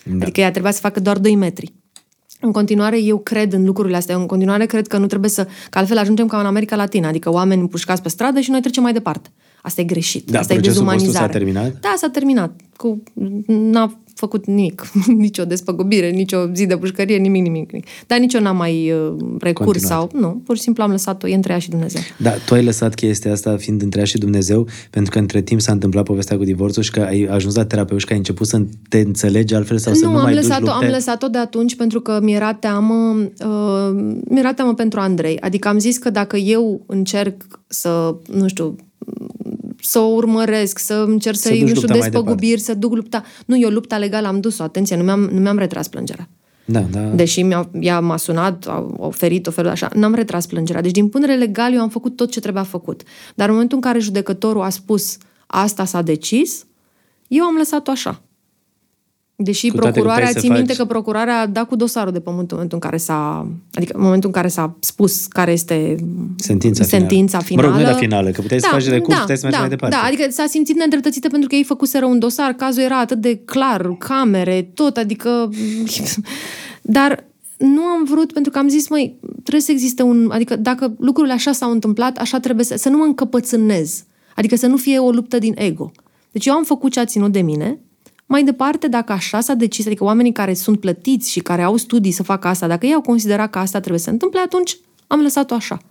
Da. 0.05 0.23
Adică 0.25 0.41
ea 0.41 0.51
trebuia 0.51 0.73
să 0.73 0.81
facă 0.81 1.01
doar 1.01 1.19
2 1.19 1.35
metri. 1.35 1.73
În 2.45 2.53
continuare, 2.53 3.03
eu 3.03 3.19
cred 3.19 3.53
în 3.53 3.65
lucrurile 3.65 3.97
astea. 3.97 4.15
Eu 4.15 4.21
în 4.21 4.27
continuare 4.27 4.67
cred 4.67 4.87
că 4.87 4.99
nu 4.99 5.07
trebuie 5.07 5.31
să... 5.31 5.47
Că 5.71 5.79
altfel 5.79 5.99
ajungem 5.99 6.27
ca 6.27 6.41
în 6.41 6.47
America 6.47 6.77
Latină, 6.77 7.07
adică 7.07 7.33
oameni 7.33 7.61
împușcați 7.61 8.03
pe 8.03 8.09
stradă 8.09 8.41
și 8.41 8.51
noi 8.51 8.61
trecem 8.61 8.83
mai 8.83 8.93
departe. 8.93 9.31
Asta 9.63 9.81
e 9.81 9.85
greșit. 9.85 10.31
Da, 10.31 10.39
Asta 10.39 10.53
e 10.53 10.57
procesul 10.57 10.85
vostru 10.85 10.99
dezumanizare. 10.99 11.33
s-a 11.33 11.39
terminat? 11.39 11.81
Da, 11.81 11.95
s-a 11.97 12.09
terminat. 12.09 12.61
Cu... 12.77 13.03
N-a 13.47 14.03
făcut 14.15 14.47
nimic. 14.47 14.93
nici 15.25 15.39
o 15.39 15.45
despăgubire, 15.45 16.11
nici 16.11 16.33
o 16.33 16.47
zi 16.55 16.67
de 16.67 16.77
pușcărie, 16.77 17.17
nimic, 17.17 17.43
nimic. 17.43 17.71
nimic. 17.71 17.87
Dar 18.07 18.19
nici 18.19 18.35
eu 18.35 18.41
n-am 18.41 18.57
mai 18.57 18.93
uh, 18.93 19.15
recurs 19.39 19.67
Continuat. 19.67 20.11
sau... 20.11 20.21
Nu, 20.21 20.43
pur 20.45 20.57
și 20.57 20.63
simplu 20.63 20.83
am 20.83 20.91
lăsat-o. 20.91 21.29
E 21.29 21.35
între 21.35 21.53
ea 21.53 21.59
și 21.59 21.71
Dumnezeu. 21.71 22.01
Da, 22.17 22.31
tu 22.31 22.55
ai 22.55 22.65
lăsat 22.65 22.95
chestia 22.95 23.33
asta 23.33 23.57
fiind 23.57 23.83
între 23.83 23.99
ea 24.01 24.07
și 24.07 24.19
Dumnezeu, 24.19 24.69
pentru 24.91 25.13
că 25.13 25.19
între 25.19 25.43
timp 25.43 25.61
s-a 25.61 25.73
întâmplat 25.73 26.05
povestea 26.05 26.37
cu 26.37 26.45
divorțul 26.45 26.83
și 26.83 26.91
că 26.91 27.01
ai 27.01 27.23
ajuns 27.31 27.55
la 27.55 27.65
terapeut 27.65 28.01
și 28.01 28.07
că 28.07 28.13
ai 28.13 28.19
început 28.19 28.47
să 28.47 28.63
te 28.89 28.99
înțelegi 28.99 29.55
altfel 29.55 29.79
sau 29.79 29.95
să 29.95 30.05
nu, 30.05 30.11
nu, 30.11 30.17
am 30.17 30.23
mai 30.23 30.33
duci 30.33 30.43
lăsat-o, 30.43 30.65
lupte. 30.65 30.85
am 30.85 30.91
lăsat-o 30.91 31.29
de 31.29 31.39
atunci 31.39 31.77
pentru 31.77 32.01
că 32.01 32.19
mi-era 32.23 32.55
teamă, 32.55 33.17
uh, 33.47 34.15
mi-era 34.29 34.53
teamă 34.53 34.75
pentru 34.75 35.01
Andrei. 35.01 35.41
Adică 35.41 35.69
am 35.69 35.79
zis 35.79 35.99
că 35.99 36.11
dacă 36.11 36.37
eu 36.37 36.85
încerc 36.87 37.61
să, 37.67 38.17
nu 38.33 38.49
știu, 38.49 38.77
să 39.85 39.99
o 39.99 40.07
urmăresc, 40.07 40.79
să 40.79 40.95
încerc 40.95 41.37
Să 41.37 41.43
să-i, 41.43 41.59
duci 41.59 41.69
nu 41.69 41.75
știu, 41.75 41.81
lupta 41.81 41.99
mai 41.99 42.11
despăgubiri, 42.11 42.61
să 42.61 42.75
duc 42.75 42.95
lupta. 42.95 43.23
Nu, 43.47 43.59
eu 43.59 43.69
lupta 43.69 43.99
legală 43.99 44.27
am 44.27 44.41
dus-o, 44.41 44.63
atenție, 44.63 44.97
nu 44.97 45.03
mi-am, 45.03 45.21
nu 45.21 45.41
mi-am 45.41 45.59
retras 45.59 45.89
plângerea. 45.89 46.29
Da, 46.65 46.81
da. 46.81 47.01
Deși 47.01 47.43
mi-a, 47.43 47.71
ea 47.81 48.01
m-a 48.01 48.17
sunat, 48.17 48.67
a 48.67 48.95
oferit 48.97 49.47
o 49.47 49.51
felul 49.51 49.71
așa, 49.71 49.89
n-am 49.95 50.15
retras 50.15 50.47
plângerea. 50.47 50.81
Deci 50.81 50.93
din 50.93 51.09
punere 51.09 51.35
legal 51.35 51.73
eu 51.73 51.81
am 51.81 51.89
făcut 51.89 52.17
tot 52.17 52.31
ce 52.31 52.41
trebuia 52.41 52.63
făcut. 52.63 53.03
Dar 53.35 53.47
în 53.47 53.53
momentul 53.53 53.77
în 53.77 53.83
care 53.83 53.99
judecătorul 53.99 54.63
a 54.63 54.69
spus 54.69 55.17
asta 55.47 55.85
s-a 55.85 56.03
decis, 56.03 56.67
eu 57.29 57.45
am 57.45 57.55
lăsat-o 57.57 57.91
așa. 57.91 58.23
Deși 59.43 59.69
Cu 59.69 59.77
toate 59.77 59.87
că 59.87 59.93
procurarea, 59.93 60.27
puteai 60.27 60.33
să 60.33 60.49
țin 60.49 60.53
minte 60.53 60.73
faci- 60.73 60.77
că 60.77 60.85
procurarea 60.85 61.41
a 61.41 61.47
dat 61.47 61.69
cu 61.69 61.77
dosarul 61.77 62.13
de 62.13 62.21
pământ 62.21 62.51
în 62.51 62.57
momentul 62.57 62.79
în 62.83 62.89
care 62.89 62.97
s-a... 62.97 63.47
Adică 63.75 63.93
în 63.97 64.03
momentul 64.03 64.29
în 64.29 64.35
care 64.35 64.49
s-a 64.49 64.77
spus 64.81 65.27
care 65.27 65.53
este 65.53 65.97
Sentința, 66.37 66.85
sentința 66.85 67.39
finală. 67.39 67.69
finală. 67.69 67.69
Mă 67.69 67.75
rog, 67.75 67.85
nu 67.85 67.89
era 67.89 67.99
finală, 67.99 68.31
că 68.31 68.41
puteai 68.41 68.61
să 68.61 68.69
faci 68.71 68.89
recurs, 68.89 69.19
puteai 69.19 69.37
să 69.37 69.47
mergi 69.47 69.59
da, 69.59 69.67
mai 69.67 69.77
departe. 69.77 69.97
Da, 69.97 70.03
adică 70.03 70.31
s-a 70.31 70.47
simțit 70.49 70.77
neîndreptățită 70.77 71.29
pentru 71.29 71.49
că 71.49 71.55
ei 71.55 71.65
făcuseră 71.65 72.05
un 72.05 72.19
dosar, 72.19 72.53
cazul 72.53 72.83
era 72.83 72.99
atât 72.99 73.21
de 73.21 73.41
clar, 73.45 73.97
camere, 73.99 74.71
tot, 74.75 74.97
adică... 74.97 75.49
Dar 76.83 77.25
nu 77.59 77.83
am 77.83 78.05
vrut 78.05 78.33
pentru 78.33 78.53
că 78.53 78.59
am 78.59 78.69
zis, 78.69 78.89
măi, 78.89 79.19
trebuie 79.43 79.63
să 79.63 79.73
existe 79.73 80.03
un... 80.03 80.31
Adică 80.33 80.57
dacă 80.57 80.95
lucrurile 80.99 81.33
așa 81.33 81.53
s-au 81.53 81.71
întâmplat, 81.71 82.17
așa 82.17 82.41
trebuie 82.41 82.65
să... 82.65 82.77
Să 82.77 82.89
nu 82.89 82.97
mă 82.97 83.05
încăpățânez. 83.05 84.05
Adică 84.37 84.57
să 84.57 84.67
nu 84.67 84.77
fie 84.77 84.99
o 84.99 85.11
luptă 85.11 85.39
din 85.39 85.55
ego. 85.57 85.93
Deci 86.31 86.47
eu 86.47 86.55
am 86.55 86.65
făcut 86.65 86.93
ce 86.93 87.01
a 87.01 87.05
ținut 87.05 87.33
de 87.33 87.41
mine. 87.41 87.79
Mai 88.33 88.45
departe, 88.45 88.89
dacă 88.89 89.13
așa 89.13 89.41
s-a 89.41 89.55
decis, 89.55 89.87
adică 89.87 90.05
oamenii 90.05 90.33
care 90.33 90.55
sunt 90.55 90.81
plătiți 90.81 91.31
și 91.31 91.41
care 91.41 91.63
au 91.63 91.77
studii 91.77 92.11
să 92.11 92.23
facă 92.23 92.49
asta, 92.49 92.67
dacă 92.67 92.87
ei 92.87 92.93
au 92.93 93.01
considerat 93.01 93.51
că 93.51 93.59
asta 93.59 93.79
trebuie 93.79 93.99
să 93.99 94.05
se 94.05 94.11
întâmple, 94.11 94.41
atunci 94.41 94.77
am 95.07 95.21
lăsat-o 95.21 95.55
așa. 95.55 95.83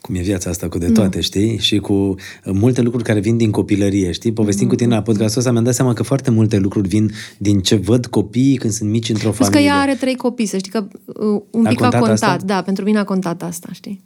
Cum 0.00 0.14
e 0.14 0.20
viața 0.20 0.50
asta 0.50 0.68
cu 0.68 0.78
de 0.78 0.90
toate, 0.90 1.16
mm. 1.16 1.22
știi? 1.22 1.58
Și 1.58 1.78
cu 1.78 1.92
uh, 1.92 2.14
multe 2.44 2.80
lucruri 2.80 3.04
care 3.04 3.20
vin 3.20 3.36
din 3.36 3.50
copilărie, 3.50 4.10
știi? 4.12 4.32
Povestim 4.32 4.64
mm. 4.64 4.70
cu 4.70 4.76
tine 4.76 4.94
la 4.94 5.02
podcastul 5.02 5.38
ăsta, 5.38 5.52
mi-am 5.52 5.64
dat 5.64 5.74
seama 5.74 5.92
că 5.92 6.02
foarte 6.02 6.30
multe 6.30 6.58
lucruri 6.58 6.88
vin 6.88 7.10
din 7.38 7.60
ce 7.60 7.76
văd 7.76 8.06
copiii 8.06 8.56
când 8.56 8.72
sunt 8.72 8.90
mici 8.90 9.08
într-o 9.08 9.30
Plus 9.30 9.46
că 9.46 9.52
familie. 9.52 9.70
ea 9.70 9.80
are 9.80 9.94
trei 9.94 10.16
copii, 10.16 10.46
să 10.46 10.56
știi 10.56 10.70
că 10.70 10.84
uh, 11.06 11.42
un 11.50 11.66
A 11.66 11.68
pic 11.68 11.78
a 11.78 11.82
contat 11.82 12.00
contat. 12.00 12.22
asta? 12.22 12.46
Da, 12.46 12.62
pentru 12.62 12.84
mine 12.84 12.98
a 12.98 13.04
contat 13.04 13.42
asta, 13.42 13.68
știi? 13.72 14.02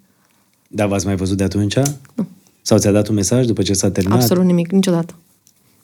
Da, 0.69 0.87
v-ați 0.87 1.07
mai 1.07 1.17
văzut 1.17 1.37
de 1.37 1.45
atunci? 1.45 1.77
Nu. 2.15 2.27
Sau 2.63 2.79
ți-a 2.79 2.93
dat 2.93 3.09
un 3.09 3.15
mesaj 3.15 3.47
după 3.47 3.63
ce 3.63 3.73
s-a 3.73 3.91
terminat? 3.91 4.21
Absolut 4.21 4.45
nimic, 4.45 4.71
niciodată. 4.73 5.15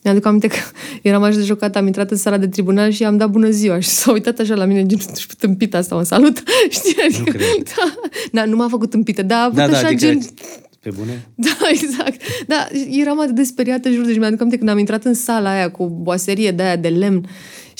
Mi-aduc 0.02 0.24
aminte 0.24 0.46
că 0.46 0.56
eram 1.02 1.22
așa 1.22 1.36
de 1.36 1.44
jucat, 1.44 1.76
am 1.76 1.86
intrat 1.86 2.10
în 2.10 2.16
sala 2.16 2.36
de 2.36 2.48
tribunal 2.48 2.90
și 2.90 3.02
i-am 3.02 3.16
dat 3.16 3.30
bună 3.30 3.50
ziua 3.50 3.80
și 3.80 3.88
s-a 3.88 4.12
uitat 4.12 4.38
așa 4.38 4.54
la 4.54 4.64
mine, 4.64 4.86
gen, 4.86 4.98
și 4.98 5.26
tâmpită 5.38 5.76
asta, 5.76 5.94
mă 5.94 6.02
salut, 6.02 6.42
știi? 6.68 6.96
Adică, 7.04 7.30
cred. 7.30 7.42
da, 7.76 7.94
da, 8.32 8.44
nu 8.44 8.56
m-a 8.56 8.68
făcut 8.68 8.90
tâmpită, 8.90 9.22
dar 9.22 9.38
a 9.38 9.44
avut 9.44 9.56
Da, 9.56 9.68
da, 9.68 9.76
așa 9.76 9.86
adică 9.86 10.06
gen... 10.06 10.20
Pe 10.80 10.90
bune? 10.98 11.28
Da, 11.34 11.68
exact. 11.70 12.20
Da, 12.46 12.68
eram 12.90 13.20
atât 13.20 13.34
de 13.34 13.42
speriată, 13.42 13.90
jur, 13.90 14.04
deci 14.04 14.18
mi-aduc 14.18 14.40
aminte 14.40 14.58
când 14.58 14.70
am 14.70 14.78
intrat 14.78 15.04
în 15.04 15.14
sala 15.14 15.50
aia 15.50 15.70
cu 15.70 15.86
boaserie 15.86 16.50
de 16.50 16.62
aia 16.62 16.76
de 16.76 16.88
lemn 16.88 17.26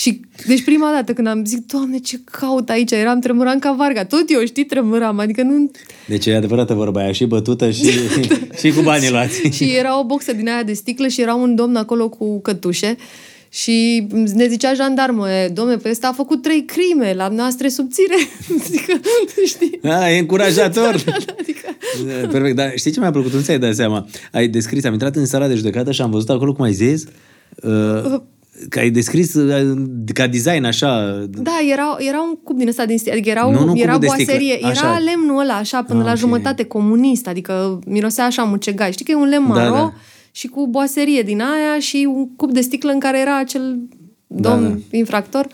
și, 0.01 0.21
deci 0.47 0.65
prima 0.65 0.91
dată 0.95 1.13
când 1.13 1.27
am 1.27 1.45
zis, 1.45 1.59
Doamne, 1.67 1.99
ce 1.99 2.21
caut 2.25 2.69
aici, 2.69 2.91
eram 2.91 3.21
tremuram 3.21 3.59
ca 3.59 3.73
varga. 3.73 4.05
Tot 4.05 4.25
eu, 4.29 4.45
știi, 4.45 4.65
tremuram, 4.65 5.19
adică 5.19 5.43
nu... 5.43 5.71
Deci 6.07 6.27
e 6.27 6.37
adevărată 6.37 6.75
vorba 6.75 7.01
aia, 7.01 7.13
și 7.13 7.25
bătută 7.25 7.71
și, 7.71 7.91
și 8.61 8.73
cu 8.73 8.81
banii 8.83 9.11
luați. 9.11 9.49
și 9.57 9.77
era 9.77 10.01
o 10.01 10.05
boxă 10.05 10.33
din 10.33 10.49
aia 10.49 10.63
de 10.63 10.73
sticlă 10.73 11.09
și 11.09 11.21
era 11.21 11.35
un 11.35 11.55
domn 11.55 11.77
acolo 11.77 12.09
cu 12.09 12.41
cătușe 12.41 12.97
și 13.49 14.07
ne 14.35 14.47
zicea 14.47 14.75
jandarmă, 14.75 15.27
domne, 15.53 15.77
pe 15.77 15.89
ăsta 15.91 16.09
a 16.09 16.13
făcut 16.13 16.43
trei 16.43 16.65
crime 16.65 17.13
la 17.15 17.29
noastre 17.29 17.69
subțire. 17.69 18.17
adică, 18.67 19.01
știi? 19.47 19.79
A, 19.83 20.11
e 20.11 20.19
încurajator. 20.19 21.03
Da, 21.05 21.17
da, 21.27 21.35
adică... 21.41 21.69
Perfect, 22.31 22.57
dar 22.57 22.73
știi 22.77 22.91
ce 22.91 23.01
mi-a 23.01 23.11
plăcut? 23.11 23.33
Nu 23.33 23.41
ți-ai 23.41 23.59
dat 23.59 23.75
seama. 23.75 24.07
Ai 24.33 24.49
descris, 24.49 24.85
am 24.85 24.93
intrat 24.93 25.17
în 25.17 25.27
sala 25.27 25.49
de 25.49 25.55
judecată 25.55 25.93
și 25.93 26.01
am 26.01 26.11
văzut 26.11 26.31
acolo, 26.31 26.53
cum 26.53 26.65
ai 26.65 26.73
zis, 26.73 27.05
uh, 27.63 28.21
că 28.69 28.79
ai 28.79 28.91
descris 28.91 29.35
uh, 29.35 29.83
ca 30.15 30.27
design 30.27 30.65
așa. 30.65 31.19
Da, 31.31 31.59
era, 31.73 31.97
era 31.99 32.21
un 32.23 32.37
cub 32.45 32.59
din 32.59 32.69
ăsta 32.69 32.87
din 32.87 32.99
sticlă, 32.99 33.15
adică 33.19 33.31
era, 33.31 33.51
Nu, 33.51 33.65
nu 33.65 33.79
era 33.79 33.93
cubul 33.93 34.07
de 34.09 34.13
sticlă, 34.23 34.25
boaserie, 34.35 34.59
așa. 34.63 34.87
era 34.89 34.99
lemnul 34.99 35.39
ăla 35.41 35.55
așa 35.55 35.83
până 35.83 35.99
Ah, 35.99 36.05
la 36.05 36.11
ok. 36.11 36.19
jumătate 36.19 36.65
comunist, 36.65 37.27
adică 37.27 37.79
mirosea 37.87 38.25
așa 38.25 38.43
mucegai. 38.43 38.93
Știi 38.93 39.05
că 39.05 39.11
e 39.11 39.15
un 39.15 39.29
lemn 39.29 39.49
Da, 39.49 39.55
maro 39.55 39.75
da. 39.75 39.93
și 40.31 40.47
cu 40.47 40.67
boaserie 40.67 41.23
din 41.23 41.41
aia 41.41 41.79
și 41.79 42.09
un 42.15 42.35
cub 42.37 42.53
de 42.53 42.61
sticlă 42.61 42.91
în 42.93 42.99
care 42.99 43.21
era 43.21 43.39
acel 43.39 43.79
domn 44.27 44.69
da. 44.91 44.97
infractor. 44.97 45.47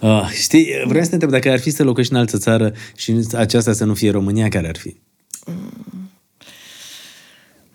Uh, 0.00 0.28
știi, 0.32 0.66
vreau 0.86 1.02
să 1.02 1.08
te 1.08 1.14
întreb 1.14 1.30
dacă 1.32 1.50
ar 1.50 1.58
fi 1.58 1.70
să 1.70 1.82
locuiești 1.84 2.12
în 2.12 2.18
altă 2.18 2.38
țară 2.38 2.72
și 2.96 3.14
aceasta 3.34 3.72
să 3.72 3.84
nu 3.84 3.94
fie 3.94 4.10
România, 4.10 4.48
care 4.48 4.68
ar 4.68 4.76
fi? 4.76 4.96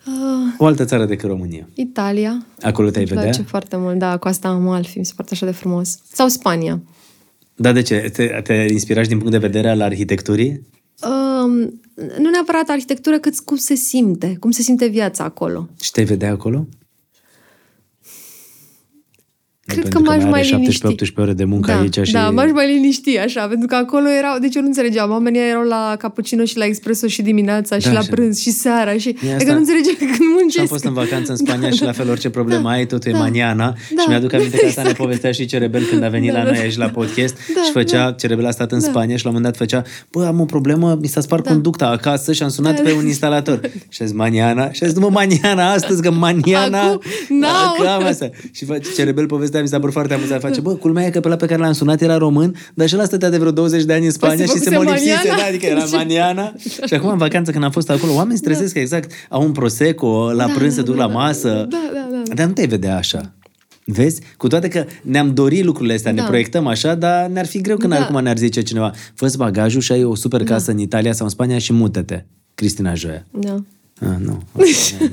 Uh, 0.06 0.12
O 0.58 0.66
altă 0.66 0.84
țară 0.84 1.04
decât 1.04 1.28
România. 1.28 1.68
Italia. 1.74 2.46
Acolo 2.60 2.90
te-ai 2.90 3.04
Îmi 3.04 3.12
vedea? 3.14 3.30
place 3.30 3.42
foarte 3.48 3.76
mult, 3.76 3.98
da, 3.98 4.16
Coasta 4.16 4.48
Amalfi, 4.48 4.98
mi 4.98 5.04
se 5.04 5.12
pare 5.16 5.28
așa 5.32 5.46
de 5.46 5.52
frumos. 5.52 5.98
Sau 6.12 6.28
Spania. 6.28 6.80
Da, 7.54 7.72
de 7.72 7.82
ce? 7.82 8.10
Te, 8.12 8.40
te 8.44 8.52
inspirați 8.70 9.08
din 9.08 9.16
punct 9.18 9.32
de 9.32 9.38
vedere 9.38 9.68
al 9.68 9.80
arhitecturii? 9.80 10.66
Um, 11.04 11.80
nu 12.18 12.30
neapărat 12.30 12.68
arhitectură, 12.68 13.18
cât 13.18 13.38
cum 13.40 13.56
se 13.56 13.74
simte, 13.74 14.36
cum 14.40 14.50
se 14.50 14.62
simte 14.62 14.86
viața 14.86 15.24
acolo. 15.24 15.68
Și 15.80 15.90
te 15.90 16.02
vedea 16.02 16.30
acolo? 16.30 16.66
Cred 19.66 19.82
Pentru 19.82 20.00
că 20.02 20.08
m-aș 20.10 20.20
are 20.20 20.30
mai 20.30 20.42
17-18 20.42 20.50
liniști. 20.50 21.20
ore 21.20 21.32
de 21.32 21.44
muncă 21.44 21.70
da, 21.72 21.78
aici 21.80 21.98
și... 22.02 22.12
Da, 22.12 22.30
m-aș 22.30 22.50
mai 22.52 22.74
liniști 22.74 23.18
așa, 23.18 23.46
pentru 23.46 23.66
că 23.66 23.74
acolo 23.74 24.06
erau, 24.18 24.38
deci 24.38 24.54
eu 24.54 24.60
nu 24.62 24.66
înțelegeam, 24.68 25.10
oamenii 25.10 25.40
erau 25.50 25.62
la 25.62 25.94
cappuccino 25.98 26.44
și 26.44 26.56
la 26.56 26.64
espresso 26.64 27.06
și 27.06 27.22
dimineața 27.22 27.78
și 27.78 27.86
Da, 27.86 27.92
la 27.92 28.00
și- 28.00 28.08
prânz 28.08 28.38
și 28.40 28.50
seara 28.50 28.96
și 28.96 29.08
E 29.08 29.12
adică 29.20 29.34
asta. 29.36 29.52
nu 29.52 29.58
înțelegeam 29.58 29.94
când 29.98 30.10
muncesc. 30.36 30.50
Și 30.54 30.60
am 30.60 30.66
fost 30.66 30.84
în 30.84 30.92
vacanță 30.92 31.30
în 31.30 31.36
Spania 31.44 31.68
Da, 31.68 31.74
și 31.74 31.80
la 31.80 31.86
da. 31.86 31.92
fel 31.92 32.08
orice 32.10 32.30
problemă 32.30 32.68
ai, 32.68 32.86
totul 32.86 33.10
e 33.10 33.12
da. 33.12 33.18
maniana. 33.18 33.64
Da, 33.94 34.02
Și 34.02 34.08
mi-aduc 34.08 34.32
aminte 34.32 34.56
că 34.56 34.66
asta 34.66 34.82
ne 34.82 34.88
exact. 34.88 34.96
povestea 35.04 35.32
și 35.32 35.44
Cerebel 35.46 35.82
când 35.84 36.02
a 36.02 36.08
venit 36.08 36.30
Da, 36.32 36.38
la 36.38 36.42
da, 36.44 36.48
noi 36.50 36.58
da. 36.58 36.62
aici 36.64 36.76
la 36.76 36.88
podcast 36.88 37.34
Da, 37.54 37.62
și 37.62 37.70
făcea, 37.72 38.04
da. 38.04 38.12
Cerebel 38.12 38.46
a 38.46 38.50
stat 38.50 38.72
în 38.72 38.80
Da. 38.80 38.86
Spania 38.88 39.16
și 39.16 39.24
la 39.24 39.30
un 39.30 39.34
moment 39.36 39.52
dat 39.58 39.68
făcea, 39.68 39.82
bă, 40.10 40.24
am 40.26 40.40
o 40.40 40.44
problemă, 40.44 40.98
mi 41.00 41.06
s-a 41.08 41.20
spart 41.20 41.46
conducta 41.46 41.86
acasă 41.88 42.32
și 42.32 42.42
am 42.42 42.48
sunat 42.48 42.74
Da, 42.76 42.82
pe 42.82 42.90
da. 42.90 42.96
un 42.96 43.06
instalator. 43.06 43.60
Și 43.88 44.02
a 44.02 44.04
zis, 44.04 44.14
maniana? 44.14 44.70
Și 44.70 44.82
a 44.82 44.86
zis, 44.86 44.94
nu 44.96 45.00
mă, 45.00 45.10
maniana 45.12 45.70
astăzi, 45.72 46.02
că 46.02 46.10
maniana... 46.10 46.80
Acum, 46.82 47.00
n-au. 47.28 47.74
Că 47.80 47.86
am 47.88 48.04
asta. 48.04 48.30
Și 48.52 48.64
face, 48.64 48.88
Cerebel 48.96 49.26
povestea, 49.26 49.51
mi 49.60 49.68
s-a 49.68 49.78
părut 49.78 49.92
foarte 49.92 50.14
amuzant. 50.14 50.40
Face, 50.40 50.60
bă, 50.60 50.74
culmea 50.74 51.06
e 51.06 51.10
că 51.10 51.20
pe 51.20 51.28
la 51.28 51.36
pe 51.36 51.46
care 51.46 51.60
l-am 51.60 51.72
sunat 51.72 52.00
era 52.00 52.16
român, 52.16 52.54
dar 52.74 52.88
și 52.88 52.94
ăla 52.94 53.04
stătea 53.04 53.30
de 53.30 53.38
vreo 53.38 53.50
20 53.50 53.84
de 53.84 53.92
ani 53.92 54.04
în 54.04 54.10
Spania 54.10 54.36
se 54.36 54.42
și 54.42 54.48
se 54.58 54.58
făcuse 54.58 54.76
molipsise, 54.76 55.14
maniana. 55.14 55.36
da, 55.40 55.46
adică 55.48 55.66
era 55.66 55.84
maniana. 55.98 56.52
Și 56.86 56.94
acum 56.94 57.08
în 57.08 57.18
vacanță 57.18 57.50
când 57.50 57.64
am 57.64 57.70
fost 57.70 57.90
acolo, 57.90 58.12
oamenii 58.14 58.36
se 58.36 58.42
trezesc 58.44 58.74
exact, 58.76 59.10
au 59.28 59.42
un 59.42 59.52
prosecco, 59.52 60.30
la 60.32 60.46
Da, 60.46 60.52
prânz 60.52 60.74
se 60.74 60.80
da, 60.80 60.86
duc 60.86 60.96
da, 60.96 61.04
la 61.04 61.12
da. 61.12 61.18
masă. 61.18 61.48
Da, 61.68 61.90
da, 61.92 62.08
da. 62.26 62.34
Dar 62.34 62.46
nu 62.46 62.52
te 62.52 62.66
vedea 62.66 62.96
așa. 62.96 63.32
Vezi? 63.84 64.20
Cu 64.36 64.46
toate 64.46 64.68
că 64.68 64.84
ne-am 65.02 65.34
dorit 65.34 65.64
lucrurile 65.64 65.94
astea, 65.94 66.12
ne 66.12 66.20
Da. 66.20 66.26
proiectăm 66.26 66.66
așa, 66.66 66.94
dar 66.94 67.26
ne-ar 67.28 67.46
fi 67.46 67.60
greu 67.60 67.76
când 67.76 67.92
Da. 67.92 67.98
acum 67.98 68.22
ne-ar 68.22 68.36
zice 68.36 68.60
cineva 68.62 68.90
fă 69.14 69.32
bagajul 69.36 69.80
și 69.80 69.92
ai 69.92 70.04
o 70.04 70.14
super 70.14 70.44
casă 70.44 70.70
în 70.70 70.78
Italia 70.78 71.12
sau 71.12 71.24
în 71.24 71.30
Spania 71.32 71.58
și 71.58 71.72
mută-te. 71.72 72.24
Cristina 72.54 72.94
Joia. 72.94 73.26
Da. 73.30 73.62
Ah, 74.00 74.16
nu. 74.24 74.38
Ok, 74.56 74.64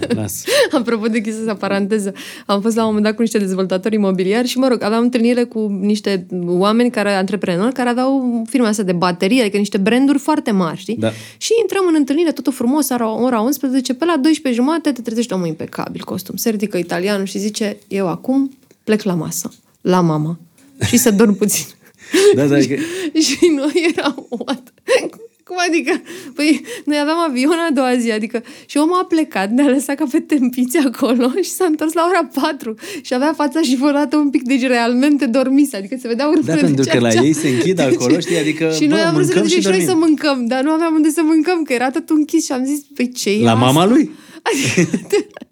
Las. 0.08 0.44
Apropo 0.80 1.08
de 1.08 1.22
chestia 1.22 1.42
asta, 1.42 1.56
paranteză, 1.56 2.14
am 2.46 2.62
fost 2.62 2.76
la 2.76 2.82
un 2.82 2.88
moment 2.88 3.06
dat 3.06 3.16
cu 3.16 3.22
niște 3.22 3.38
dezvoltatori 3.38 3.96
imobiliari 3.96 4.48
și, 4.48 4.58
mă 4.58 4.68
rog, 4.68 4.84
aveam 4.84 5.04
întâlnire 5.04 5.44
cu 5.44 5.60
niște 5.82 6.26
oameni 6.46 6.92
care, 6.92 7.14
antreprenori, 7.14 7.74
care 7.74 7.90
aveau 7.90 8.42
firme 8.50 8.68
astea 8.68 8.84
de 8.84 8.92
baterie, 8.92 9.42
adică 9.42 9.58
niște 9.58 9.78
branduri 9.78 10.18
foarte 10.18 10.52
mari, 10.52 10.80
știi? 10.80 10.96
Da. 10.96 11.12
Și 11.38 11.52
intrăm 11.62 11.86
în 11.88 11.94
întâlnire, 11.98 12.32
totul 12.32 12.54
frumos, 12.54 12.90
ora, 12.90 13.22
ora 13.24 13.40
11, 13.42 13.94
pe 13.94 14.06
la 14.06 14.18
12 14.22 14.62
jumate 14.62 14.92
te 14.92 15.02
trezești 15.02 15.34
omul 15.34 15.48
impecabil, 15.48 16.02
costum. 16.04 16.36
Se 16.36 16.50
ridică 16.50 16.78
italianul 16.78 17.26
și 17.26 17.38
zice, 17.40 17.78
eu 17.88 18.08
acum 18.08 18.52
plec 18.84 19.02
la 19.04 19.14
masă, 19.14 19.52
la 19.82 20.02
mama, 20.02 20.40
și 20.86 20.98
să 20.98 21.12
dorm 21.12 21.36
puțin. 21.36 21.66
Da, 22.36 22.46
da, 22.46 22.56
adică- 22.60 22.82
și 23.22 23.38
noi 23.56 23.94
eram, 23.96 24.26
what? 24.30 24.74
Cum 25.50 25.58
adică? 25.70 26.02
Păi, 26.36 26.62
noi 26.86 26.98
aveam 27.02 27.20
avion 27.30 27.52
a 27.70 27.72
doua 27.74 27.96
zi, 27.98 28.12
adică 28.12 28.44
și 28.66 28.78
omul 28.78 29.00
a 29.02 29.06
plecat, 29.06 29.50
ne-a 29.52 29.68
lăsat 29.68 29.96
ca 29.96 30.06
pe 30.12 30.20
tempiți 30.20 30.78
acolo 30.78 31.32
și 31.46 31.50
s-a 31.50 31.66
întors 31.66 31.94
la 31.94 32.06
ora 32.10 32.30
4 32.42 32.76
și 33.02 33.14
avea 33.14 33.34
fața 33.34 33.62
șifonată 33.62 34.18
un 34.18 34.30
pic, 34.30 34.44
deci 34.44 34.62
realmente 34.62 35.26
dormise, 35.26 35.78
adică 35.78 35.96
se 36.02 36.08
vedea 36.08 36.28
urmele 36.28 36.54
Da, 36.54 36.66
pentru 36.66 36.84
de 36.84 36.90
că 36.90 37.00
la 37.00 37.02
cearceaf. 37.10 37.26
ei 37.26 37.34
se 37.34 37.48
închid 37.50 37.80
acolo, 37.90 38.20
știi, 38.20 38.38
adică, 38.38 38.72
Și 38.76 38.86
noi 38.86 39.00
bă, 39.02 39.06
am 39.08 39.14
vrut 39.14 39.26
să 39.26 39.34
ne 39.34 39.40
mâncăm 39.40 39.44
ducem 39.44 39.62
și 39.62 39.66
și 39.66 39.68
noi 39.72 39.80
să 39.80 39.86
dormim. 39.86 40.06
mâncăm, 40.08 40.46
dar 40.48 40.64
nu 40.64 40.72
aveam 40.72 40.94
unde 40.94 41.10
să 41.10 41.22
mâncăm, 41.24 41.64
că 41.64 41.74
era 41.74 41.90
tot 41.90 42.10
închis 42.10 42.46
și 42.46 42.52
am 42.52 42.64
zis, 42.66 42.80
păi 42.96 43.12
ce 43.12 43.30
e 43.30 43.44
La 43.44 43.52
asta? 43.52 43.66
mama 43.66 43.86
lui? 43.86 44.10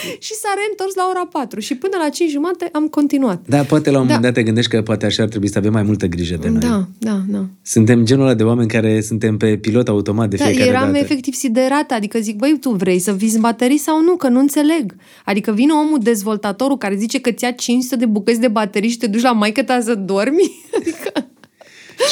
și 0.26 0.32
s-a 0.34 0.48
reîntors 0.56 0.94
la 0.94 1.06
ora 1.10 1.26
4 1.32 1.60
și 1.60 1.74
până 1.74 1.96
la 2.02 2.08
5 2.08 2.30
jumate 2.30 2.68
am 2.72 2.86
continuat. 2.88 3.40
Da, 3.48 3.62
poate 3.62 3.90
la 3.90 4.00
un 4.00 4.06
Da. 4.06 4.12
moment 4.14 4.22
dat 4.22 4.32
te 4.34 4.42
gândești 4.42 4.70
că 4.70 4.82
poate 4.82 5.06
așa 5.06 5.22
ar 5.22 5.28
trebui 5.28 5.48
să 5.48 5.58
avem 5.58 5.72
mai 5.72 5.82
multă 5.82 6.06
grijă 6.06 6.36
de 6.40 6.48
noi. 6.48 6.60
Da, 6.60 6.86
da, 6.98 7.20
da. 7.28 7.44
Suntem 7.62 8.04
genul 8.04 8.24
ăla 8.24 8.34
de 8.34 8.42
oameni 8.42 8.68
care 8.68 9.00
suntem 9.00 9.36
pe 9.36 9.56
pilot 9.56 9.88
automat 9.88 10.28
de 10.30 10.36
Da, 10.36 10.44
fiecare 10.44 10.68
eram 10.68 10.86
dată. 10.86 10.98
efectiv 10.98 11.34
siderată, 11.34 11.94
adică 11.94 12.18
zic, 12.18 12.36
băi, 12.36 12.56
tu 12.60 12.70
vrei 12.70 12.98
să 12.98 13.12
vizi 13.12 13.38
baterii 13.38 13.78
sau 13.78 14.02
nu, 14.02 14.16
că 14.16 14.28
nu 14.28 14.38
înțeleg. 14.40 14.94
Adică 15.24 15.52
vine 15.52 15.72
omul 15.72 15.98
dezvoltatorul 16.02 16.78
care 16.78 16.96
zice 16.96 17.20
că 17.20 17.30
ți-a 17.30 17.50
500 17.50 17.96
de 17.96 18.06
bucăți 18.06 18.40
de 18.40 18.48
baterii 18.48 18.90
și 18.90 18.96
te 18.98 19.06
duci 19.06 19.22
la 19.22 19.32
maică 19.32 19.62
ta 19.62 19.80
să 19.80 19.94
dormi? 19.94 20.50
Adică, 20.78 21.26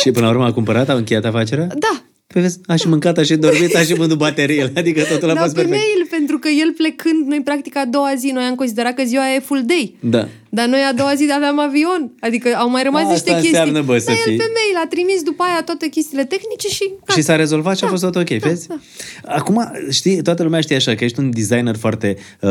Și 0.00 0.10
până 0.10 0.24
la 0.26 0.30
urmă 0.32 0.44
a 0.44 0.52
cumpărat, 0.52 0.88
a 0.88 0.92
încheiat 0.94 1.24
afacerea? 1.24 1.66
da, 1.66 2.02
Păi 2.32 2.42
vezi, 2.42 2.58
aș 2.66 2.80
și 2.80 2.88
mâncat, 2.88 3.18
aș 3.18 3.26
și 3.26 3.36
dormit, 3.36 3.74
aș 3.76 3.86
și 3.86 3.94
vândut 3.94 4.18
bateriile, 4.18 4.72
adică 4.74 5.02
totul 5.02 5.30
a 5.30 5.34
dar 5.34 5.42
fost 5.42 5.54
pe 5.54 5.60
perfect. 5.60 5.80
mail, 5.82 6.06
pentru 6.10 6.38
că 6.38 6.48
el 6.48 6.72
plecând, 6.76 7.26
noi 7.26 7.40
practic 7.44 7.76
a 7.76 7.84
doua 7.84 8.12
zi, 8.18 8.30
noi 8.34 8.42
am 8.44 8.54
considerat 8.54 8.94
că 8.94 9.02
ziua 9.06 9.34
e 9.34 9.38
full 9.40 9.62
day. 9.66 9.96
Da. 10.00 10.28
Dar 10.48 10.66
noi 10.66 10.80
a 10.90 10.92
doua 10.92 11.14
zi 11.14 11.26
aveam 11.34 11.58
avion, 11.60 12.12
adică 12.20 12.48
au 12.56 12.70
mai 12.70 12.82
rămas 12.82 13.00
Asta 13.02 13.12
niște 13.12 13.30
chestii. 13.30 13.48
înseamnă, 13.48 13.80
bă, 13.82 13.98
să 13.98 14.04
Dar 14.06 14.14
el 14.14 14.22
fii. 14.22 14.36
pe 14.36 14.44
mail 14.58 14.84
a 14.84 14.86
trimis 14.88 15.22
după 15.22 15.42
aia 15.42 15.62
toate 15.62 15.86
chestiile 15.88 16.24
tehnice 16.24 16.68
și... 16.68 16.90
Și 17.14 17.22
s-a 17.22 17.36
rezolvat 17.36 17.76
și 17.76 17.84
a 17.84 17.86
Da, 17.86 17.92
fost 17.92 18.02
tot 18.04 18.16
ok, 18.16 18.38
da, 18.38 18.48
vezi? 18.48 18.68
da. 18.68 18.78
Acum, 19.24 19.72
știi, 19.90 20.22
toată 20.22 20.42
lumea 20.42 20.60
știe 20.60 20.76
așa, 20.76 20.94
că 20.94 21.04
ești 21.04 21.18
un 21.18 21.30
designer 21.30 21.76
foarte, 21.76 22.16
uh, 22.40 22.50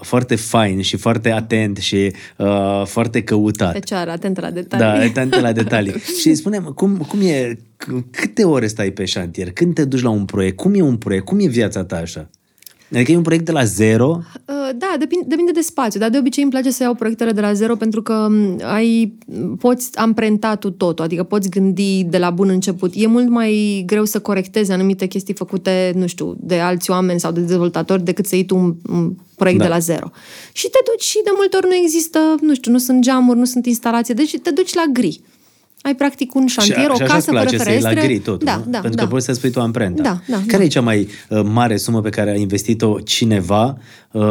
foarte 0.00 0.34
fain 0.36 0.82
și 0.82 0.96
foarte 0.96 1.30
atent 1.30 1.76
și 1.76 2.12
uh, 2.36 2.82
foarte 2.84 3.22
căutat. 3.22 3.72
Fecioară, 3.72 4.10
atentă 4.10 4.40
la 4.40 4.46
Da, 4.50 4.54
detalii. 4.60 5.08
atent 5.08 5.40
la 5.40 5.52
detalii. 5.52 5.94
și 6.20 6.34
spunem, 6.34 6.62
cum, 6.74 6.96
cum 7.08 7.20
e, 7.20 7.52
c- 7.54 7.73
câte 8.10 8.44
ore 8.44 8.66
stai 8.66 8.90
pe 8.90 9.04
șantier? 9.04 9.52
Când 9.52 9.74
te 9.74 9.84
duci 9.84 10.02
la 10.02 10.10
un 10.10 10.24
proiect? 10.24 10.56
Cum 10.56 10.74
e 10.74 10.82
un 10.82 10.96
proiect? 10.96 11.24
Cum 11.24 11.38
e 11.40 11.46
viața 11.46 11.84
ta 11.84 11.96
așa? 11.96 12.30
Adică 12.94 13.12
e 13.12 13.16
un 13.16 13.22
proiect 13.22 13.44
de 13.44 13.52
la 13.52 13.64
zero? 13.64 14.20
Uh, 14.48 14.54
Da, 14.78 14.96
depinde, 14.98 15.24
depinde 15.28 15.50
de 15.52 15.60
spațiu, 15.60 16.00
dar 16.00 16.10
de 16.10 16.18
obicei 16.18 16.42
îmi 16.42 16.52
place 16.52 16.70
să 16.70 16.82
iau 16.82 16.94
proiectele 16.94 17.32
de 17.32 17.40
la 17.40 17.52
zero 17.52 17.76
pentru 17.76 18.02
că 18.02 18.26
m, 18.30 18.60
ai, 18.62 19.18
poți 19.58 19.98
amprenta 19.98 20.54
tu 20.54 20.70
totul, 20.70 21.04
adică 21.04 21.22
poți 21.22 21.48
gândi 21.48 22.04
de 22.04 22.18
la 22.18 22.30
bun 22.30 22.48
început. 22.48 22.92
E 22.94 23.06
mult 23.06 23.28
mai 23.28 23.82
greu 23.86 24.04
să 24.04 24.20
corectezi 24.20 24.72
anumite 24.72 25.06
chestii 25.06 25.34
făcute, 25.34 25.92
nu 25.96 26.06
știu, 26.06 26.36
de 26.40 26.58
alți 26.58 26.90
oameni 26.90 27.20
sau 27.20 27.32
de 27.32 27.40
dezvoltatori 27.40 28.04
decât 28.04 28.26
să 28.26 28.34
iei 28.34 28.44
tu 28.44 28.56
un, 28.56 28.74
un 28.88 29.14
proiect 29.36 29.60
Da. 29.60 29.66
de 29.66 29.72
la 29.72 29.78
zero. 29.78 30.10
Și 30.52 30.68
te 30.68 30.78
duci 30.92 31.04
și 31.04 31.20
de 31.24 31.30
multe 31.36 31.56
ori 31.56 31.66
nu 31.66 31.74
există, 31.74 32.18
nu 32.40 32.54
știu, 32.54 32.72
nu 32.72 32.78
sunt 32.78 33.02
geamuri, 33.02 33.38
nu 33.38 33.44
sunt 33.44 33.66
instalații, 33.66 34.14
deci 34.14 34.38
te 34.42 34.50
duci 34.50 34.74
la 34.74 34.84
gri. 34.92 35.20
Ai 35.86 35.94
practic 35.94 36.34
un 36.34 36.46
șantier, 36.46 36.78
și, 36.78 36.90
o 36.90 36.94
și 36.94 37.02
așa 37.02 37.14
casă 37.14 37.30
îți 37.30 37.40
place 37.40 37.56
fără 37.56 37.62
să 37.62 37.70
iei 37.70 37.80
la 37.80 37.88
ferestre. 37.88 38.12
gri 38.12 38.22
totul, 38.22 38.46
da, 38.46 38.56
nu? 38.56 38.70
da, 38.70 38.78
Pentru 38.78 38.96
da. 38.98 39.02
că 39.02 39.08
poți 39.08 39.24
să 39.24 39.32
spui 39.32 39.50
tu 39.50 39.60
amprenta. 39.60 40.02
Da, 40.02 40.20
da, 40.28 40.36
Care 40.36 40.56
da. 40.58 40.62
e 40.62 40.66
cea 40.66 40.80
mai 40.80 41.08
uh, 41.28 41.40
mare 41.44 41.76
sumă 41.76 42.00
pe 42.00 42.08
care 42.08 42.30
a 42.30 42.34
investit-o 42.34 42.98
cineva 43.00 43.78
uh, 44.12 44.22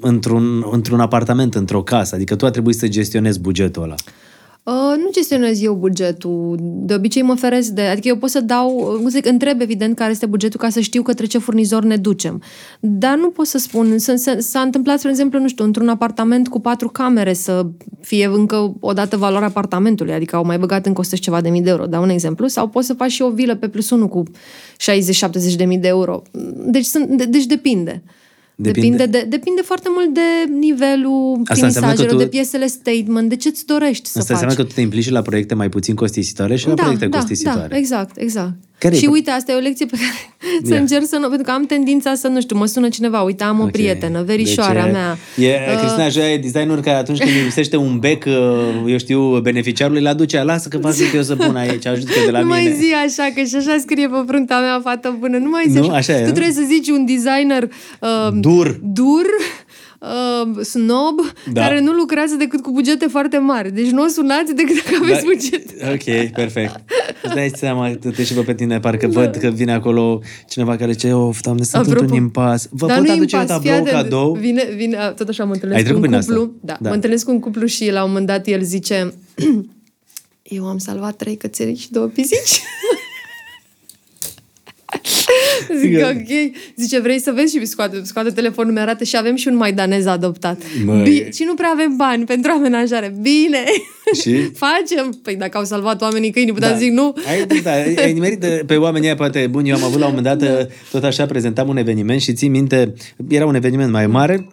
într-un, 0.00 0.64
într-un 0.70 1.00
apartament, 1.00 1.54
într-o 1.54 1.82
casă? 1.82 2.14
Adică 2.14 2.34
tu 2.36 2.46
a 2.46 2.50
trebuit 2.50 2.76
să 2.76 2.88
gestionezi 2.88 3.40
bugetul 3.40 3.82
ăla. 3.82 3.94
Uh, 4.64 4.94
nu 4.96 5.08
gestionez 5.12 5.62
eu 5.62 5.74
bugetul. 5.74 6.56
De 6.60 6.94
obicei 6.94 7.22
mă 7.22 7.34
feresc 7.34 7.68
de... 7.68 7.82
Adică 7.82 8.08
eu 8.08 8.16
pot 8.16 8.30
să 8.30 8.40
dau... 8.40 8.70
Cum 8.96 9.02
să 9.04 9.08
zic, 9.10 9.26
întreb 9.26 9.60
evident 9.60 9.96
care 9.96 10.10
este 10.10 10.26
bugetul 10.26 10.60
ca 10.60 10.68
să 10.68 10.80
știu 10.80 11.02
către 11.02 11.26
ce 11.26 11.38
furnizor 11.38 11.84
ne 11.84 11.96
ducem. 11.96 12.42
Dar 12.80 13.16
nu 13.16 13.30
pot 13.30 13.46
să 13.46 13.58
spun... 13.58 13.98
S- 13.98 14.14
s- 14.14 14.36
s-a 14.38 14.60
întâmplat, 14.60 14.98
spre 14.98 15.10
exemplu, 15.10 15.38
nu 15.38 15.48
știu, 15.48 15.64
într-un 15.64 15.88
apartament 15.88 16.48
cu 16.48 16.60
patru 16.60 16.88
camere 16.88 17.32
să 17.32 17.66
fie 18.00 18.26
încă 18.26 18.74
o 18.80 18.92
dată 18.92 19.16
valoarea 19.16 19.48
apartamentului. 19.48 20.12
Adică 20.12 20.36
au 20.36 20.44
mai 20.44 20.58
băgat 20.58 20.86
încă 20.86 21.00
100 21.00 21.16
și 21.16 21.22
ceva 21.22 21.40
de 21.40 21.48
mii 21.48 21.62
de 21.62 21.70
euro. 21.70 21.86
Dau 21.86 22.02
un 22.02 22.08
exemplu. 22.08 22.46
Sau 22.46 22.68
poți 22.68 22.86
să 22.86 22.94
faci 22.94 23.10
și 23.10 23.22
o 23.22 23.30
vilă 23.30 23.56
pe 23.56 23.68
plus 23.68 23.90
1 23.90 24.08
cu 24.08 24.22
60-70 25.52 25.56
de 25.56 25.64
mii 25.64 25.78
de 25.78 25.88
euro. 25.88 26.22
Deci, 26.66 26.84
sunt, 26.84 27.08
de, 27.08 27.24
deci 27.24 27.46
depinde. 27.46 28.02
Depinde. 28.56 28.96
Depinde, 28.96 29.18
de, 29.18 29.26
depinde 29.28 29.60
foarte 29.60 29.88
mult 29.90 30.14
de 30.14 30.52
nivelul 30.58 31.40
Asta 31.46 31.66
înseamnă 31.66 31.90
că 31.90 31.94
finisajelor, 31.96 32.10
tu- 32.10 32.16
de 32.16 32.26
piesele 32.26 32.66
statement, 32.66 33.28
de 33.28 33.36
ce-ți 33.36 33.66
dorești 33.66 34.08
să 34.08 34.18
Asta 34.18 34.34
faci. 34.34 34.42
înseamnă 34.42 34.54
că 34.54 34.68
tu 34.68 34.74
te 34.74 34.80
implici 34.80 35.02
și 35.04 35.10
la 35.10 35.22
proiecte 35.22 35.54
mai 35.54 35.68
puțin 35.68 35.94
costisitoare 35.94 36.56
și 36.56 36.68
la 36.68 36.74
proiecte 36.74 37.06
da, 37.06 37.18
costisitoare. 37.18 37.68
Da, 37.68 37.76
exact, 37.76 38.16
exact. 38.16 38.54
Care 38.78 38.94
e 38.94 38.98
și 38.98 39.04
pro- 39.04 39.12
uite, 39.12 39.30
asta 39.30 39.52
e 39.52 39.54
o 39.54 39.58
lecție 39.58 39.86
pe 39.86 39.96
care 39.96 40.34
să 40.66 40.72
Ia. 40.74 40.80
încerc 40.80 41.04
să 41.06 41.16
nu... 41.16 41.28
Pentru 41.28 41.46
că 41.46 41.50
am 41.50 41.64
tendința 41.66 42.14
să, 42.14 42.28
nu 42.28 42.40
știu, 42.40 42.56
mă 42.56 42.66
sună 42.66 42.88
cineva, 42.88 43.20
uite, 43.22 43.44
am 43.44 43.60
o 43.60 43.62
Ok. 43.62 43.70
prietenă, 43.70 44.22
verișoarea 44.22 44.82
Deci, 44.84 44.92
mea. 44.92 45.16
E, 45.36 45.58
Uh, 45.72 45.78
Cristina 45.80 46.08
Joia 46.08 46.32
e 46.32 46.38
designer 46.38 46.80
care 46.80 46.96
atunci 46.96 47.18
când 47.18 47.30
îi 47.30 47.42
lipsește 47.42 47.76
un 47.76 47.98
bec, 47.98 48.24
uh, 48.24 48.32
eu 48.86 48.98
știu, 48.98 49.38
beneficiarului, 49.40 50.00
îl 50.00 50.06
aduce, 50.06 50.42
lasă 50.42 50.68
că 50.68 50.78
fac 50.78 50.94
eu 51.14 51.22
să 51.22 51.36
pun 51.36 51.56
aici, 51.56 51.86
ajută 51.86 52.12
de 52.24 52.30
la 52.30 52.40
nu 52.40 52.46
mine. 52.46 52.58
mai 52.60 52.76
zi 52.80 52.92
așa, 53.06 53.28
că 53.34 53.42
și 53.42 53.54
așa 53.56 53.76
scrie 53.80 54.08
pe 54.08 54.22
fruntea 54.26 54.60
mea, 54.60 54.80
fată 54.82 55.16
bună. 55.18 55.36
Nu 55.38 55.48
mai 55.48 55.64
zi 55.68 55.78
Nu, 55.78 55.88
așa 55.90 56.12
e, 56.12 56.20
Tu 56.20 56.26
nu? 56.26 56.32
trebuie 56.32 56.52
să 56.52 56.62
zici 56.66 56.88
un 56.88 57.04
designer 57.06 57.62
uh, 58.00 58.08
Dur. 58.40 58.78
dur, 58.82 59.26
uh, 60.04 60.64
snob, 60.64 61.20
Da. 61.52 61.60
care 61.60 61.80
nu 61.80 61.92
lucrează 61.92 62.34
decât 62.34 62.62
cu 62.62 62.70
bugete 62.72 63.06
foarte 63.06 63.38
mari. 63.38 63.72
Deci 63.72 63.90
nu 63.90 64.02
o 64.02 64.06
sunați 64.06 64.54
decât 64.54 64.74
dacă 64.84 64.96
aveți 65.02 65.20
Da, 65.20 65.26
bugete. 65.26 65.74
Ok, 65.92 66.30
perfect. 66.34 66.80
Îți 67.22 67.34
dai 67.34 67.50
seama, 67.54 67.90
te 68.16 68.24
și 68.24 68.34
pe 68.34 68.54
tine, 68.54 68.80
parcă 68.80 69.06
văd 69.06 69.36
că 69.36 69.48
vine 69.48 69.72
acolo 69.72 70.20
cineva 70.48 70.76
care 70.76 70.92
zice, 70.92 71.12
of, 71.12 71.40
doamne, 71.40 71.62
sunt 71.64 71.82
Apropo, 71.82 72.00
într-un 72.00 72.18
impas. 72.18 72.68
Vă 72.70 72.86
dar 72.86 72.96
pot 72.96 73.06
nu 73.06 73.12
aduce 73.12 73.36
un 73.36 73.40
impas, 73.42 73.56
tablou, 73.56 73.74
fii 73.82 73.88
atent, 73.90 74.02
cadou? 74.02 74.32
Vine, 74.32 74.68
vine, 74.76 74.96
tot 75.16 75.28
așa 75.28 75.44
mă 75.44 75.50
Ai 75.50 75.54
întâlnesc 75.54 75.82
cu 75.84 75.84
trecut 75.84 76.02
un 76.02 76.08
prin 76.08 76.14
asta? 76.14 76.32
cuplu. 76.34 76.52
Da, 76.60 76.76
Da. 76.80 76.88
mă 76.88 76.94
întâlnesc 76.94 77.24
cu 77.24 77.30
un 77.30 77.38
cuplu 77.40 77.66
și 77.66 77.90
la 77.90 78.02
un 78.02 78.08
moment 78.08 78.26
dat 78.26 78.46
el 78.46 78.62
zice 78.62 79.14
eu 80.42 80.66
am 80.66 80.78
salvat 80.78 81.16
trei 81.16 81.36
cățeli 81.36 81.76
și 81.76 81.90
două 81.90 82.06
pisici. 82.06 82.60
Zic, 85.80 85.98
Că- 85.98 86.12
ok. 86.14 86.52
Zice, 86.76 87.00
vrei 87.00 87.20
să 87.20 87.32
vezi? 87.34 87.56
Și 87.56 87.64
scoate, 87.64 88.00
scoate 88.04 88.30
telefonul, 88.30 88.72
mi-arată 88.72 89.04
și 89.04 89.16
avem 89.16 89.36
și 89.36 89.48
un 89.48 89.56
maidanez 89.56 90.06
adoptat. 90.06 90.62
Măi. 90.84 91.02
Bi- 91.02 91.32
și 91.36 91.42
nu 91.46 91.54
prea 91.54 91.70
avem 91.72 91.96
bani 91.96 92.24
pentru 92.24 92.50
amenajare. 92.50 93.14
Bine! 93.20 93.64
Și? 94.20 94.34
Facem! 94.64 95.18
Păi 95.22 95.36
dacă 95.36 95.58
au 95.58 95.64
salvat 95.64 96.02
oamenii 96.02 96.30
câinii, 96.30 96.52
puteam 96.52 96.78
zic 96.78 96.90
nu. 96.92 97.14
Ai, 97.28 97.62
da, 97.62 97.72
ai 98.02 98.12
nimerit 98.12 98.44
pe 98.66 98.76
oamenii 98.76 99.06
ăia, 99.06 99.16
poate 99.16 99.46
bun. 99.50 99.64
Eu 99.64 99.74
am 99.74 99.82
avut 99.82 100.00
la 100.00 100.06
un 100.06 100.14
moment 100.14 100.38
dat, 100.38 100.68
tot 100.90 101.04
așa, 101.04 101.26
prezentam 101.26 101.68
un 101.68 101.76
eveniment 101.76 102.20
și 102.20 102.32
țin 102.32 102.50
minte, 102.50 102.92
era 103.28 103.46
un 103.46 103.54
eveniment 103.54 103.90
mai 103.90 104.06
mare 104.06 104.48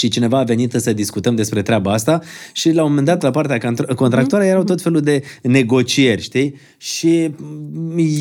și 0.00 0.08
cineva 0.08 0.38
a 0.38 0.42
venit 0.42 0.72
să 0.76 0.92
discutăm 0.92 1.34
despre 1.34 1.62
treaba 1.62 1.92
asta 1.92 2.20
și 2.52 2.72
la 2.72 2.82
un 2.82 2.88
moment 2.88 3.06
dat, 3.06 3.22
la 3.22 3.30
partea 3.30 3.58
contra- 3.58 3.94
contractuală, 3.94 4.44
erau 4.44 4.64
tot 4.64 4.82
felul 4.82 5.00
de 5.00 5.22
negocieri, 5.42 6.22
știi? 6.22 6.54
Și 6.76 7.30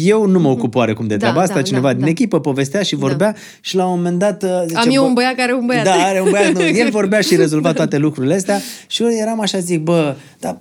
eu 0.03 0.26
nu 0.26 0.39
mă 0.39 0.49
ocup 0.49 0.76
oarecum 0.76 1.07
de 1.07 1.15
Da, 1.15 1.19
treaba 1.19 1.41
asta, 1.41 1.56
da, 1.56 1.61
cineva 1.61 1.88
da, 1.88 1.93
din 1.93 2.03
da. 2.03 2.10
echipă 2.10 2.39
povestea 2.39 2.81
și 2.81 2.95
vorbea 2.95 3.35
și 3.61 3.76
la 3.76 3.85
un 3.85 3.95
moment 3.95 4.19
dat 4.19 4.45
zice, 4.68 4.80
Am 4.80 4.89
eu 4.91 5.01
bă, 5.01 5.07
un 5.07 5.14
băiat 5.14 5.35
care 5.35 5.51
are 5.51 5.53
un 5.53 5.65
băiat. 5.65 5.84
Da, 5.84 5.93
are 5.93 6.22
un 6.22 6.30
băiat. 6.30 6.53
Nu, 6.53 6.68
el 6.68 6.89
vorbea 6.99 7.22
și 7.22 7.35
rezolva 7.35 7.73
toate 7.80 7.97
lucrurile 7.97 8.34
astea 8.34 8.60
și 8.88 9.03
eu 9.03 9.10
eram 9.22 9.39
așa, 9.41 9.60
zic, 9.60 9.80
bă, 9.80 10.15
da, 10.39 10.57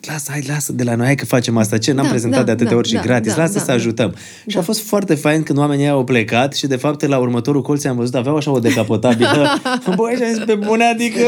lasă, 0.00 0.30
hai, 0.30 0.44
lasă 0.46 0.72
de 0.72 0.82
la 0.82 0.94
noi, 0.94 1.06
hai 1.06 1.14
că 1.14 1.24
facem 1.24 1.56
asta. 1.56 1.78
Ce, 1.78 1.92
n-am 1.92 2.04
Da, 2.04 2.10
prezentat 2.10 2.38
da, 2.38 2.44
de 2.44 2.50
atâtea 2.50 2.70
da, 2.70 2.76
ori 2.76 2.88
și 2.88 2.94
da, 2.94 3.00
gratis, 3.00 3.34
da, 3.34 3.42
lasă 3.42 3.52
da, 3.52 3.58
să 3.58 3.66
da. 3.66 3.72
ajutăm. 3.72 4.14
Și 4.46 4.58
a 4.58 4.60
fost 4.60 4.80
foarte 4.80 5.14
fain 5.14 5.42
când 5.42 5.58
oamenii 5.58 5.84
ăia 5.84 5.92
au 5.92 6.04
plecat 6.04 6.54
și 6.54 6.66
de 6.66 6.76
fapt 6.76 7.06
la 7.06 7.18
următorul 7.18 7.62
colț 7.62 7.84
am 7.84 7.96
văzut, 7.96 8.14
aveau 8.14 8.36
așa 8.36 8.50
o 8.50 8.58
decapotabilă. 8.58 9.60
Băi, 9.96 10.14
și 10.16 10.22
am 10.22 10.32
zis, 10.34 10.44
pe 10.44 10.54
bune, 10.54 10.84
adică 10.84 11.20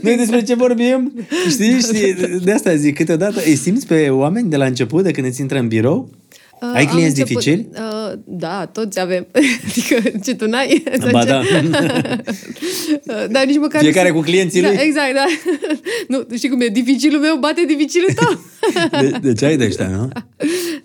noi 0.00 0.16
despre 0.16 0.42
ce 0.42 0.54
vorbim? 0.54 1.12
Știi, 1.48 1.78
știi, 1.78 2.14
de 2.44 2.52
asta 2.52 2.74
zic, 2.74 2.94
câteodată 2.94 3.40
îi 3.46 3.56
simți 3.56 3.86
pe 3.86 4.08
oameni 4.08 4.50
de 4.50 4.56
la 4.56 4.64
început, 4.64 5.02
de 5.02 5.10
când 5.10 5.26
îți 5.26 5.40
intră 5.40 5.58
în 5.58 5.68
birou? 5.68 6.10
Uh, 6.60 6.70
Ai 6.74 6.82
am 6.84 6.88
clienți 6.94 7.20
început- 7.20 7.42
dificili? 7.44 7.68
Uh, 7.74 8.12
da, 8.24 8.66
toți 8.72 9.00
avem. 9.00 9.26
adică, 9.68 10.18
ce 10.24 10.34
tu 10.34 10.46
n-ai? 10.46 10.82
Ba 11.10 11.24
da. 11.24 11.40
Uh, 13.06 13.24
Dar 13.30 13.44
nici 13.46 13.58
măcar... 13.58 13.80
Fiecare 13.82 14.08
nu- 14.08 14.14
cu 14.14 14.20
clienții 14.20 14.60
da, 14.62 14.68
lui? 14.68 14.76
Exact, 14.80 15.12
da. 15.14 15.24
nu, 16.16 16.36
știi 16.36 16.48
cum 16.48 16.60
e? 16.60 16.66
Dificilul 16.66 17.20
meu 17.20 17.36
bate 17.36 17.64
dificilul 17.66 18.08
tău. 18.14 18.38
De, 19.00 19.18
de 19.22 19.32
ce 19.32 19.44
ai 19.44 19.56
de 19.56 19.64
ăștia, 19.64 19.88
nu? 19.88 20.08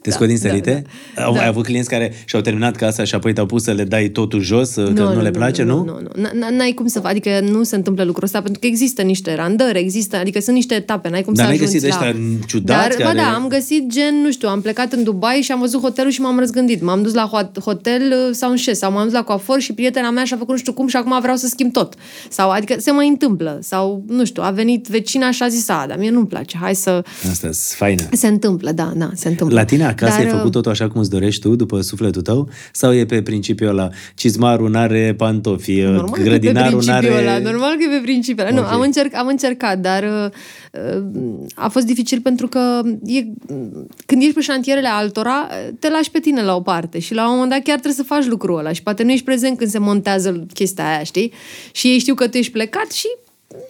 Te 0.02 0.12
scot 0.12 0.28
din 0.28 0.38
da, 0.42 0.50
sărite? 0.50 0.84
da. 1.16 1.24
Au 1.24 1.34
Da. 1.34 1.40
mai 1.40 1.48
avut 1.48 1.64
clienți 1.66 1.90
care 1.90 2.14
și-au 2.26 2.42
terminat 2.42 2.76
casa 2.76 3.04
și 3.04 3.16
apoi 3.16 3.34
te-au 3.34 3.46
pus 3.46 3.64
să 3.64 3.72
le 3.72 3.84
dai 3.84 4.08
totul 4.08 4.42
jos, 4.42 4.74
că 4.74 4.82
nu, 4.94 5.22
le 5.22 5.32
place, 5.32 5.64
nu? 5.64 5.76
Nu, 5.84 5.84
nu, 5.84 6.10
nu. 6.16 6.28
N- 6.28 6.56
N-ai 6.58 6.72
cum 6.72 6.88
să 6.88 7.00
faci, 7.00 7.12
adică 7.12 7.40
nu 7.40 7.64
se 7.64 7.76
întâmplă 7.76 8.04
lucrul 8.04 8.24
ăsta, 8.24 8.42
pentru 8.42 8.60
că 8.60 8.68
există 8.68 9.02
niște 9.02 9.36
randări, 9.36 9.80
există, 9.80 10.16
adică 10.18 10.40
sunt 10.40 10.56
niște 10.56 10.76
etape, 10.76 11.10
n-ai 11.10 11.24
cum 11.24 11.34
Dar 11.34 11.46
să 11.46 11.52
n-ai 11.52 11.60
ajungi 11.62 11.80
găsit 11.80 12.00
la... 12.00 12.06
ăștia 12.08 12.22
ciudați 12.48 12.80
Dar, 12.80 13.06
care- 13.08 13.18
Ba 13.18 13.22
da, 13.24 13.34
am 13.34 13.48
găsit 13.48 13.88
gen, 13.88 14.16
nu 14.24 14.32
știu, 14.32 14.48
am 14.50 14.62
plecat 14.62 14.94
în 14.94 15.04
Dubai 15.04 15.42
și 15.42 15.52
am 15.52 15.59
văzut 15.60 15.82
hotelul 15.82 16.12
și 16.12 16.22
m-am 16.22 16.40
răzgândit. 16.40 16.82
M-am 16.82 17.02
dus 17.02 17.14
la 17.14 17.30
ho- 17.30 17.64
hotel 17.64 18.02
uh, 18.02 18.36
sau 18.36 18.50
în 18.50 18.56
șes, 18.56 18.78
sau 18.78 18.92
m-am 18.92 19.04
dus 19.04 19.14
la 19.14 19.24
coafor 19.24 19.60
și 19.60 19.74
prietena 19.74 20.10
mea 20.10 20.24
și-a 20.24 20.38
făcut 20.38 20.54
nu 20.54 20.60
știu 20.60 20.74
cum 20.74 20.88
și 20.88 20.96
acum 20.96 21.20
vreau 21.22 21.36
să 21.36 21.48
schimb 21.48 21.72
tot. 21.72 21.94
Sau, 22.30 22.50
adică 22.50 22.76
se 22.78 22.92
mai 22.92 23.08
întâmplă. 23.08 23.60
Sau, 23.62 24.04
nu 24.08 24.26
știu, 24.26 24.44
a 24.44 24.50
venit 24.50 24.88
vecina 24.88 25.32
și 25.32 25.44
a 25.44 25.48
zis, 25.48 25.70
a, 25.70 25.86
dar 25.88 25.98
mie 25.98 26.10
nu-mi 26.10 26.28
place, 26.28 26.58
hai 26.58 26.76
să... 26.76 27.04
Asta 27.30 27.48
e 27.48 27.52
faină. 27.76 28.04
Se 28.12 28.28
întâmplă, 28.28 28.72
da, 28.72 28.92
da, 28.96 29.10
se 29.14 29.28
întâmplă. 29.28 29.56
La 29.56 29.66
tine 29.66 29.86
acasă 29.86 30.18
Dar, 30.18 30.26
ai 30.26 30.32
făcut 30.32 30.52
totul 30.52 30.72
așa 30.72 30.88
cum 30.88 31.00
îți 31.00 31.10
dorești 31.10 31.42
tu, 31.42 31.56
după 31.56 31.82
sufletul 31.82 32.22
tău? 32.22 32.50
Sau 32.72 32.94
e 32.94 33.06
pe 33.06 33.22
principiul 33.22 33.70
ăla, 33.70 33.90
cizmarul 34.16 34.70
n-are 34.70 35.14
pantofi, 35.18 35.82
Normal 35.82 36.10
că 36.10 36.20
e 36.20 36.24
pe 36.24 36.30
grădinarul 36.30 36.80
principiul 36.80 37.14
n-are... 37.14 37.22
ăla, 37.22 37.38
normal 37.38 37.70
că 37.70 37.84
e 37.84 37.98
pe 37.98 38.02
principiul 38.02 38.48
ăla. 38.48 38.60
Ok. 38.60 38.66
Nu, 38.66 38.74
am, 38.74 38.82
încerc, 38.82 39.16
am 39.16 39.28
încercat, 39.28 39.80
dar 39.80 40.04
uh, 40.04 40.30
a 41.56 41.68
fost 41.68 41.86
dificil 41.86 42.20
pentru 42.22 42.48
că 42.48 42.82
e, 43.06 43.26
când 44.06 44.22
ești 44.22 44.34
pe 44.34 44.42
șantierele 44.42 44.88
altora, 44.88 45.49
te 45.80 45.90
lași 45.90 46.12
pe 46.12 46.20
tine 46.20 46.42
la 46.44 46.56
o 46.56 46.62
parte 46.62 47.00
și 47.00 47.14
la 47.14 47.24
un 47.26 47.32
moment 47.34 47.50
dat 47.52 47.62
chiar 47.64 47.80
trebuie 47.80 48.06
să 48.06 48.14
faci 48.14 48.26
lucrul 48.26 48.58
ăla 48.58 48.72
și 48.74 48.84
poate 48.84 49.04
nu 49.04 49.12
ești 49.12 49.26
prezent 49.26 49.58
când 49.58 49.70
se 49.70 49.80
montează 49.80 50.46
chestia 50.54 50.88
aia, 50.90 51.04
știi? 51.04 51.34
Și 51.72 51.88
ei 51.88 51.98
știu 52.00 52.14
că 52.14 52.28
tu 52.28 52.38
ești 52.38 52.52
plecat 52.52 52.92
și 52.92 53.08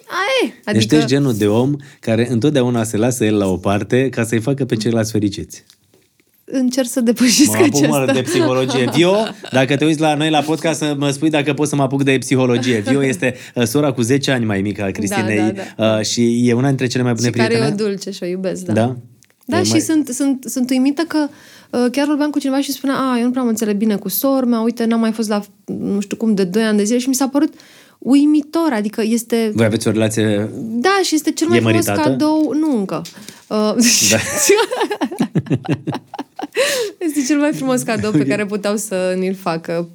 aia 0.08 0.50
e. 0.50 0.54
Deci 0.66 0.76
Adică, 0.76 0.86
tu 0.88 0.96
ești 0.96 1.08
genul 1.08 1.34
de 1.34 1.48
om 1.48 1.76
care 2.00 2.28
întotdeauna 2.32 2.84
se 2.84 2.98
lasă 2.98 3.26
el 3.26 3.38
la 3.38 3.48
o 3.48 3.58
parte 3.58 4.10
ca 4.10 4.24
să-i 4.24 4.40
facă 4.40 4.66
pe 4.66 4.76
ceilalți 4.76 5.12
fericiți. 5.12 5.64
încerc 6.46 6.88
să 6.88 7.02
depășesc 7.02 7.50
Mă 7.50 7.56
apuc 7.56 7.72
mă, 7.88 7.96
aceasta. 7.96 8.14
de 8.14 8.22
psihologie. 8.22 8.90
Vio, 8.96 9.14
dacă 9.52 9.76
te 9.76 9.86
uiți 9.86 10.00
la 10.00 10.16
noi 10.16 10.30
la 10.30 10.40
podcast, 10.42 10.80
să 10.80 10.96
mă 10.98 11.10
spui 11.10 11.30
dacă 11.30 11.54
pot 11.54 11.68
să 11.68 11.76
mă 11.76 11.84
apuc 11.84 12.04
de 12.04 12.18
psihologie. 12.20 12.80
Vio 12.80 13.04
este 13.04 13.36
uh, 13.56 13.64
sora 13.64 13.92
cu 13.92 14.02
10 14.02 14.32
ani 14.32 14.46
mai 14.46 14.62
mică 14.62 14.84
a 14.84 14.90
Cristinei 14.92 15.38
Da, 15.38 15.62
da, 15.86 15.98
uh, 15.98 16.06
și 16.06 16.50
e 16.50 16.54
una 16.54 16.68
dintre 16.68 16.88
cele 16.88 17.04
mai 17.04 17.14
bune 17.14 17.28
și 17.28 17.34
care 17.34 17.48
prietene. 17.48 17.76
e 17.80 17.84
o 17.84 17.86
dulce 17.88 18.12
și 18.12 18.24
o 18.24 18.26
iubesc, 18.26 18.62
da. 18.66 18.74
Da? 18.74 18.96
Da, 19.50 19.60
E 19.60 19.64
și 19.64 19.72
mai- 19.72 19.80
sunt, 19.80 20.08
sunt, 20.08 20.46
sunt 20.48 20.70
uimită 20.70 21.02
că 21.08 21.28
uh, 21.70 21.86
chiar 21.92 22.08
vorbeam 22.08 22.30
cu 22.30 22.40
cineva 22.40 22.62
și 22.62 22.72
spunea, 22.72 22.96
a, 22.96 23.18
eu 23.18 23.24
nu 23.24 23.32
prea 23.32 23.44
mă 23.44 23.50
înțeleg 23.50 23.76
bine 23.78 23.96
cu 23.96 24.10
sor 24.10 24.46
mea, 24.46 24.60
uite, 24.60 24.86
n-am 24.86 25.00
mai 25.00 25.12
fost 25.12 25.30
la, 25.30 25.42
nu 25.66 26.00
știu 26.00 26.18
cum, 26.18 26.34
de 26.36 26.44
2 26.44 26.64
ani 26.64 26.78
de 26.78 26.84
zile 26.84 26.98
și 27.00 27.08
mi 27.08 27.16
s-a 27.16 27.28
părut 27.28 27.54
uimitor, 28.00 28.70
adică 28.74 29.02
este... 29.06 29.52
Voi 29.56 29.66
aveți 29.66 29.88
o 29.88 29.92
relație... 29.92 30.50
Da, 30.60 31.00
și 31.04 31.16
este 31.16 31.32
cel 31.32 31.48
mai 31.48 31.58
E 31.58 31.62
frumos 31.62 31.86
măritată? 31.86 32.10
cadou... 32.10 32.54
Nu 32.60 32.78
încă. 32.78 33.02
Uh, 33.48 33.74
Da. 34.10 34.18
este 37.06 37.22
cel 37.28 37.38
mai 37.40 37.54
frumos 37.54 37.82
cadou 37.82 38.12
pe 38.12 38.26
care 38.26 38.46
puteau 38.46 38.76
să 38.78 39.16
ni-l 39.18 39.36
facă 39.36 39.90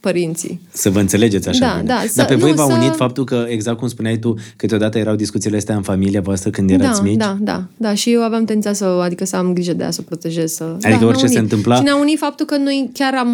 părinții. 0.00 0.60
Să 0.72 0.90
vă 0.90 1.00
înțelegeți 1.00 1.48
așa 1.48 1.58
Da, 1.66 1.72
bine. 1.72 1.86
da, 1.86 1.94
Dar 1.94 2.06
să- 2.06 2.24
pe 2.24 2.34
voi 2.34 2.50
nu, 2.50 2.56
v-a 2.56 2.66
să- 2.66 2.72
unit 2.72 2.94
faptul 2.96 3.24
că, 3.24 3.44
exact 3.48 3.78
cum 3.78 3.88
spuneai 3.88 4.18
tu, 4.18 4.34
câteodată 4.56 4.98
erau 4.98 5.14
discuțiile 5.14 5.56
astea 5.56 5.76
în 5.76 5.82
familia 5.82 6.20
voastră 6.20 6.50
când 6.50 6.70
erați 6.70 6.98
da, 7.00 7.06
mici? 7.08 7.16
Da, 7.16 7.36
da, 7.40 7.64
da. 7.76 7.94
Și 7.94 8.12
eu 8.12 8.22
aveam 8.22 8.44
tendința 8.44 8.72
să, 8.72 8.84
adică 8.84 9.24
să 9.24 9.36
am 9.36 9.52
grijă 9.52 9.72
de 9.72 9.82
ea, 9.82 9.90
să 9.90 9.98
o 10.02 10.04
protejez. 10.06 10.52
Să... 10.52 10.64
Adică 10.64 10.88
da, 10.90 10.96
ne-a 10.98 11.06
orice 11.06 11.26
se 11.26 11.38
unit. 11.38 11.52
întâmpla- 11.52 11.76
Și 11.76 11.82
ne-a 11.82 11.96
unit 11.96 12.18
faptul 12.18 12.46
că 12.46 12.56
noi 12.56 12.90
chiar 12.92 13.14
am, 13.14 13.28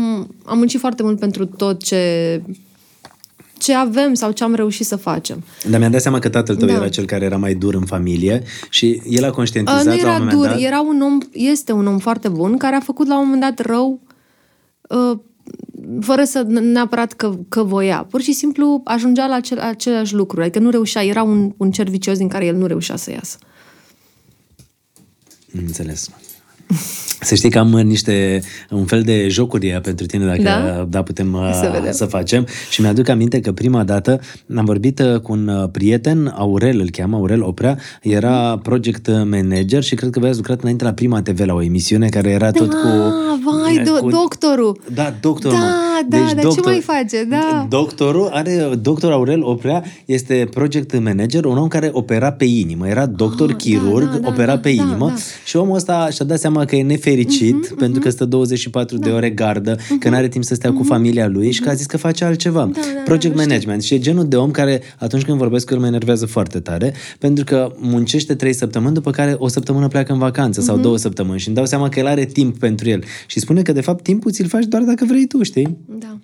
am 0.44 0.58
muncit 0.58 0.80
foarte 0.80 1.02
mult 1.02 1.18
pentru 1.18 1.46
tot 1.46 1.82
ce, 1.82 2.42
ce 3.58 3.74
avem 3.74 4.14
sau 4.14 4.30
ce 4.30 4.44
am 4.44 4.54
reușit 4.54 4.86
să 4.86 4.96
facem. 4.96 5.44
Dar 5.70 5.78
mi-am 5.78 5.90
dat 5.90 6.00
seama 6.00 6.18
că 6.18 6.28
tatăl 6.28 6.56
tău 6.56 6.68
Da. 6.68 6.74
era 6.74 6.88
cel 6.88 7.04
care 7.04 7.24
era 7.24 7.36
mai 7.36 7.54
dur 7.54 7.74
în 7.74 7.84
familie 7.84 8.42
și 8.70 9.02
el 9.08 9.24
a 9.24 9.26
Uh, 9.26 9.32
conștientizat 9.32 9.84
nu 9.84 9.90
la 9.90 9.94
un 9.96 10.00
era 10.00 10.12
moment 10.18 10.32
dur, 10.38 10.46
dat... 10.46 10.60
era 10.60 10.80
un 10.80 11.00
om, 11.00 11.18
este 11.32 11.72
un 11.72 11.86
om 11.86 11.98
foarte 11.98 12.28
bun, 12.28 12.56
care 12.56 12.76
a 12.76 12.80
făcut 12.80 13.06
la 13.06 13.18
un 13.18 13.24
moment 13.24 13.40
dat 13.56 13.66
rău 13.66 14.00
uh, 14.88 15.18
fără 16.00 16.24
să 16.24 16.42
neapărat 16.42 17.12
că, 17.12 17.38
că 17.48 17.62
voia. 17.62 18.06
Pur 18.10 18.20
și 18.20 18.32
simplu 18.32 18.80
ajungea 18.84 19.26
la 19.26 19.34
acel, 19.34 19.58
aceleași 19.58 20.14
lucruri. 20.14 20.42
Adică 20.44 20.58
nu 20.58 20.70
reușea, 20.70 21.04
era 21.04 21.22
un, 21.22 21.52
un 21.56 21.70
cer 21.70 21.88
vicios 21.88 22.18
din 22.18 22.28
care 22.28 22.46
el 22.46 22.56
nu 22.56 22.66
reușea 22.66 22.96
să 22.96 23.10
iasă. 23.10 23.38
Înțeles. 25.52 26.10
Să 27.20 27.34
știi 27.34 27.50
că 27.50 27.58
am 27.58 27.68
niște, 27.68 28.42
un 28.70 28.84
fel 28.84 29.02
de 29.02 29.28
jocuri 29.28 29.80
pentru 29.82 30.06
tine, 30.06 30.24
dacă 30.26 30.42
Da? 30.42 30.86
da 30.88 31.02
putem 31.02 31.32
uh, 31.32 31.50
Să 31.52 31.70
vedem. 31.74 31.92
să 31.92 32.04
facem. 32.04 32.46
Și 32.70 32.80
mi-aduc 32.80 33.08
aminte 33.08 33.40
că 33.40 33.52
prima 33.52 33.84
dată 33.84 34.20
am 34.56 34.64
vorbit 34.64 34.98
uh, 34.98 35.20
cu 35.20 35.32
un 35.32 35.48
uh, 35.48 35.68
prieten, 35.72 36.34
Aurel 36.36 36.80
îl 36.80 36.90
cheamă, 36.90 37.16
Aurel 37.16 37.42
Oprea, 37.42 37.78
era 38.02 38.58
project 38.62 39.08
manager 39.08 39.82
și 39.82 39.94
cred 39.94 40.10
că 40.10 40.18
voi 40.18 40.28
ați 40.28 40.36
lucrat 40.38 40.60
înainte 40.60 40.84
la 40.84 40.92
Prima 40.92 41.22
TV 41.22 41.40
la 41.46 41.54
o 41.54 41.62
emisiune 41.62 42.08
care 42.08 42.28
era 42.30 42.50
tot 42.50 42.70
cu... 42.70 42.86
Ah, 42.86 43.38
vai, 43.44 43.82
do- 43.84 44.00
cu- 44.00 44.10
doctorul. 44.10 44.80
Da, 44.94 45.14
doctorul. 45.20 45.58
Da, 45.58 45.64
mă. 45.64 45.72
da, 46.08 46.42
dar 46.42 46.52
ce 46.52 46.60
mai 46.64 46.80
face? 46.84 47.24
Da. 47.28 47.66
Doctorul 47.68 48.28
are, 48.32 48.68
doctor 48.80 49.12
Aurel 49.12 49.42
Oprea 49.42 49.84
este 50.04 50.48
project 50.54 50.98
manager, 51.02 51.44
un 51.44 51.58
om 51.58 51.68
care 51.68 51.88
opera 51.92 52.32
pe 52.32 52.44
inimă. 52.44 52.88
Era 52.88 53.06
doctor 53.06 53.50
Ah, 53.50 53.56
chirurg, 53.56 54.10
da, 54.10 54.18
da, 54.18 54.28
opera 54.28 54.54
da, 54.54 54.58
pe 54.58 54.72
da, 54.76 54.82
inimă 54.82 55.06
da. 55.08 55.14
și 55.44 55.56
omul 55.56 55.76
ăsta 55.76 56.08
și-a 56.10 56.24
dat 56.24 56.38
seama 56.38 56.55
că 56.64 56.76
e 56.76 56.82
nefericit 56.82 57.74
pentru 57.78 58.00
că 58.00 58.10
stă 58.10 58.24
24 58.24 58.96
de 58.96 59.10
ore 59.10 59.30
gardă, 59.30 59.78
că 59.98 60.08
nu 60.08 60.14
are 60.14 60.28
timp 60.28 60.44
să 60.44 60.54
stea 60.54 60.72
cu 60.72 60.82
familia 60.82 61.28
lui 61.28 61.50
și 61.50 61.60
că 61.60 61.68
a 61.68 61.74
zis 61.74 61.86
că 61.86 61.96
face 61.96 62.24
altceva. 62.24 62.70
da, 62.72 62.80
project 63.04 63.34
da, 63.34 63.40
știu. 63.40 63.52
management. 63.52 63.82
Și 63.82 63.94
e 63.94 63.98
genul 63.98 64.28
de 64.28 64.36
om 64.36 64.50
care 64.50 64.82
atunci 64.98 65.22
când 65.22 65.38
vorbesc 65.38 65.66
cu 65.66 65.74
el 65.74 65.80
mă 65.80 65.86
enervează 65.86 66.26
foarte 66.26 66.60
tare 66.60 66.94
pentru 67.18 67.44
că 67.44 67.72
muncește 67.78 68.34
trei 68.34 68.52
săptămâni 68.52 68.94
după 68.94 69.10
care 69.10 69.34
o 69.38 69.48
săptămână 69.48 69.88
pleacă 69.88 70.12
în 70.12 70.18
vacanță 70.18 70.60
sau 70.60 70.78
două 70.78 70.96
săptămâni 70.96 71.38
și 71.38 71.46
îmi 71.46 71.56
dau 71.56 71.66
seama 71.66 71.88
că 71.88 71.98
el 71.98 72.06
are 72.06 72.24
timp 72.24 72.58
pentru 72.58 72.88
el. 72.88 73.04
Și 73.26 73.40
spune 73.40 73.62
că 73.62 73.72
de 73.72 73.80
fapt 73.80 74.02
timpul 74.02 74.30
ți-l 74.30 74.46
faci 74.46 74.64
doar 74.64 74.82
dacă 74.82 75.04
vrei 75.04 75.26
tu, 75.26 75.42
știi? 75.42 75.76
Da. 75.98 76.18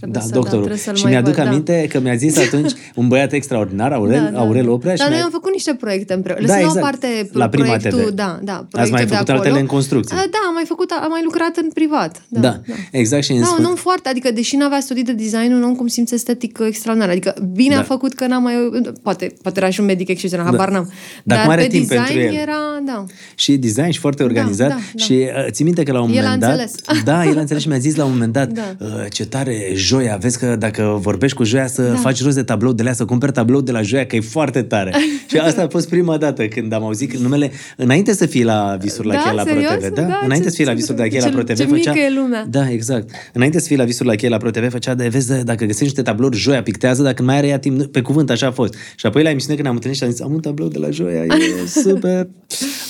Da, 0.00 0.20
să- 0.20 0.28
doctorul. 0.32 0.58
trebuie 0.58 0.78
să-l 0.78 0.94
și 0.94 1.02
mai 1.02 1.12
mi-aduc 1.12 1.34
văd, 1.34 1.44
da. 1.44 1.50
aminte 1.50 1.86
că 1.88 2.00
mi-a 2.00 2.14
zis 2.14 2.38
atunci 2.38 2.72
un 2.94 3.08
băiat 3.08 3.32
extraordinar, 3.32 3.92
Aurel, 3.92 4.32
Aurel 4.36 4.68
Oprea. 4.68 4.94
Dar 4.94 4.98
și 4.98 5.08
noi 5.08 5.16
mi-a- 5.16 5.24
am 5.24 5.30
făcut 5.30 5.52
niște 5.52 5.74
proiecte 5.74 6.12
împreună. 6.14 6.46
Da, 6.46 6.52
Lăsăm 6.52 6.66
exact. 6.68 6.80
la 6.84 6.88
o 6.88 6.90
parte 6.90 7.28
La 7.32 7.48
Prima 7.48 7.64
proiectul, 7.64 8.00
TV. 8.02 8.08
da, 8.08 8.38
da, 8.42 8.52
Ați 8.56 8.66
proiectul 8.70 8.90
mai 8.92 9.04
de 9.04 9.08
făcut 9.14 9.28
acolo. 9.28 9.38
altele 9.38 9.60
în 9.60 9.66
construcții. 9.66 10.16
A, 10.16 10.18
Da, 10.18 10.38
am 10.48 10.54
mai 10.54 10.64
făcut, 10.66 10.90
am 11.02 11.10
mai 11.10 11.20
lucrat 11.24 11.56
în 11.56 11.68
privat. 11.74 12.22
Da, 12.28 12.40
Da, 12.40 12.60
exact 12.90 13.24
și 13.24 13.32
în 13.32 13.40
Da, 13.40 13.46
sfâr- 13.46 13.58
un 13.58 13.64
om 13.64 13.74
foarte, 13.74 14.08
adică 14.08 14.30
deși 14.30 14.56
nu 14.56 14.64
avea 14.64 14.80
studii 14.80 15.02
de 15.04 15.12
design, 15.12 15.52
un 15.52 15.62
om 15.62 15.74
cum 15.74 15.86
simț 15.86 16.10
estetic 16.10 16.58
extraordinar. 16.66 17.10
Adică 17.10 17.34
bine 17.52 17.74
Da. 17.74 17.80
a 17.80 17.82
făcut 17.82 18.14
că 18.14 18.26
n-am 18.26 18.42
mai... 18.42 18.54
Poate, 19.02 19.34
poate 19.42 19.60
era 19.60 19.70
și 19.70 19.80
un 19.80 19.86
medic 19.86 20.08
excepțional, 20.08 20.46
habar 20.46 20.70
n-am. 20.70 20.82
Dar 21.24 21.36
Dar 21.36 21.40
cum 21.44 21.50
are 21.52 21.62
pe 21.62 21.68
timp 21.68 21.88
design 21.88 22.06
pentru 22.06 22.22
el? 22.22 22.34
era, 22.34 22.58
da. 22.86 23.04
și 23.34 23.56
design 23.56 23.90
și 23.90 23.98
foarte 23.98 24.22
organizat 24.22 24.68
da, 24.68 24.74
da. 24.94 25.04
și 25.04 25.12
uh, 25.12 25.46
ții 25.50 25.64
minte 25.64 25.82
că 25.82 25.92
la 25.92 26.02
un 26.02 26.10
El 26.10 26.18
a 26.18 26.22
moment 26.22 26.40
dat 26.40 26.50
înțeles. 26.50 27.02
da, 27.04 27.24
el 27.24 27.36
a 27.36 27.40
înțeles 27.40 27.62
și 27.62 27.68
mi-a 27.68 27.78
zis 27.78 27.94
la 27.96 28.04
un 28.04 28.10
moment 28.10 28.32
dat 28.32 28.48
Da. 28.48 28.62
uh, 28.80 28.88
ce 29.10 29.26
tare 29.26 29.63
Joia, 29.74 30.16
vezi 30.20 30.38
că 30.38 30.56
dacă 30.56 30.98
vorbești 31.00 31.36
cu 31.36 31.44
Joia 31.44 31.66
să 31.66 31.82
faci 31.82 32.22
rost 32.22 32.34
de 32.34 32.42
tablou 32.42 32.72
de 32.72 32.82
la 32.82 32.92
să 32.92 33.04
cumperi 33.04 33.32
tablou 33.32 33.60
de 33.60 33.72
la 33.72 33.82
Joia 33.82 34.06
că 34.06 34.16
e 34.16 34.20
foarte 34.20 34.62
tare. 34.62 34.92
și 35.30 35.36
asta 35.36 35.62
a 35.62 35.68
fost 35.68 35.88
prima 35.88 36.16
dată 36.16 36.46
când 36.46 36.72
am 36.72 36.84
auzit 36.84 37.16
numele 37.16 37.50
înainte 37.76 38.12
să 38.12 38.26
fii 38.26 38.44
la 38.44 38.76
visuri 38.80 39.06
la 39.06 39.14
Da, 39.14 39.20
cheie 39.20 39.34
la 39.34 39.42
serios? 39.42 39.66
ProTV, 39.70 39.94
da? 39.94 40.02
Da, 40.02 40.20
înainte 40.24 40.44
ce- 40.44 40.50
să 40.50 40.56
fii 40.56 40.64
la 40.64 40.70
ce 40.70 40.76
visuri 40.76 40.98
la 40.98 41.04
cheie 41.06 41.20
ce- 41.20 41.26
la 41.26 41.32
ProTV 41.32 41.56
ce 41.56 41.64
făcea 41.64 41.92
mică 41.92 42.04
e 42.04 42.14
lumea. 42.14 42.46
Da, 42.50 42.70
exact. 42.70 43.10
Înainte 43.32 43.60
să 43.60 43.66
fii 43.66 43.76
la 43.76 43.84
visuri 43.84 44.08
la 44.08 44.14
cheie 44.14 44.30
la 44.30 44.36
ProTV 44.36 44.70
făcea 44.70 44.94
de 44.94 45.08
vezi 45.08 45.44
dacă 45.44 45.64
găsești 45.64 45.82
niște 45.82 46.02
tablouri 46.02 46.36
Joia 46.36 46.62
pictează, 46.62 47.02
dacă 47.02 47.22
mai 47.22 47.36
are 47.36 47.46
ea 47.46 47.58
timp 47.58 47.84
pe 47.86 48.00
cuvânt 48.00 48.30
așa 48.30 48.46
a 48.46 48.50
fost. 48.50 48.74
Și 48.96 49.06
apoi 49.06 49.22
la 49.22 49.30
emisiune 49.30 49.54
când 49.54 49.66
am 49.68 49.74
întâlnit 49.74 49.98
și 49.98 50.04
am 50.04 50.10
zis 50.10 50.20
am 50.20 50.32
un 50.32 50.40
tablou 50.40 50.68
de 50.68 50.78
la 50.78 50.90
Joia, 50.90 51.22
e 51.24 51.28
super. 51.82 52.28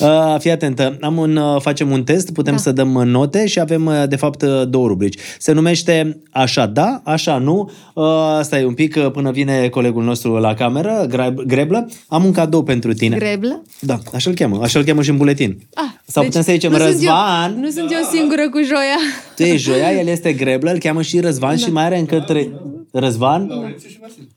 Uh, 0.01 0.37
fii 0.39 0.51
atentă, 0.51 0.97
am 1.01 1.17
un, 1.17 1.37
uh, 1.37 1.61
facem 1.61 1.91
un 1.91 2.03
test, 2.05 2.33
putem 2.33 2.53
Da. 2.55 2.59
să 2.61 2.73
dăm 2.73 2.95
uh, 2.95 3.05
note 3.07 3.47
și 3.47 3.61
avem 3.61 3.87
uh, 3.87 4.03
de 4.09 4.17
fapt 4.17 4.43
uh, 4.43 4.63
două 4.69 4.87
rubrici. 4.87 5.19
Se 5.39 5.53
numește 5.53 6.21
așa 6.31 6.64
da, 6.67 7.01
așa 7.05 7.39
nu. 7.39 7.71
Uh, 7.95 8.05
stai 8.43 8.65
un 8.65 8.75
pic 8.75 8.97
uh, 8.97 9.11
până 9.11 9.31
vine 9.31 9.69
colegul 9.69 10.03
nostru 10.05 10.37
la 10.37 10.55
cameră, 10.55 11.07
Grab- 11.09 11.43
Greblă. 11.47 11.89
Am 12.09 12.25
un 12.25 12.33
cadou 12.33 12.63
pentru 12.63 12.93
tine. 12.93 13.17
Greblă? 13.17 13.63
Da, 13.81 13.99
așa-l 14.15 14.35
cheamă, 14.35 14.59
așa-l 14.63 14.83
cheamă 14.85 15.03
și 15.03 15.11
în 15.11 15.17
buletin. 15.17 15.59
Ah, 15.75 15.85
Sau 16.07 16.25
putem 16.25 16.43
să 16.43 16.53
zicem 16.53 16.71
nu 16.71 16.77
sunt 16.79 16.89
Răzvan. 16.91 17.53
Eu, 17.55 17.61
nu 17.61 17.71
sunt 17.71 17.93
eu 17.93 18.09
singură 18.13 18.49
cu 18.51 18.59
joia. 18.59 18.99
Tu 19.37 19.43
ești 19.43 19.71
Joia, 19.71 19.93
el 19.93 20.07
este 20.07 20.33
Greblă, 20.33 20.71
îl 20.71 20.79
cheamă 20.79 21.03
și 21.03 21.21
Răzvan 21.21 21.57
și 21.57 21.71
mai 21.73 21.85
are 21.85 21.99
încă 21.99 22.21
trei... 22.21 22.53
Răzvan? 22.99 23.51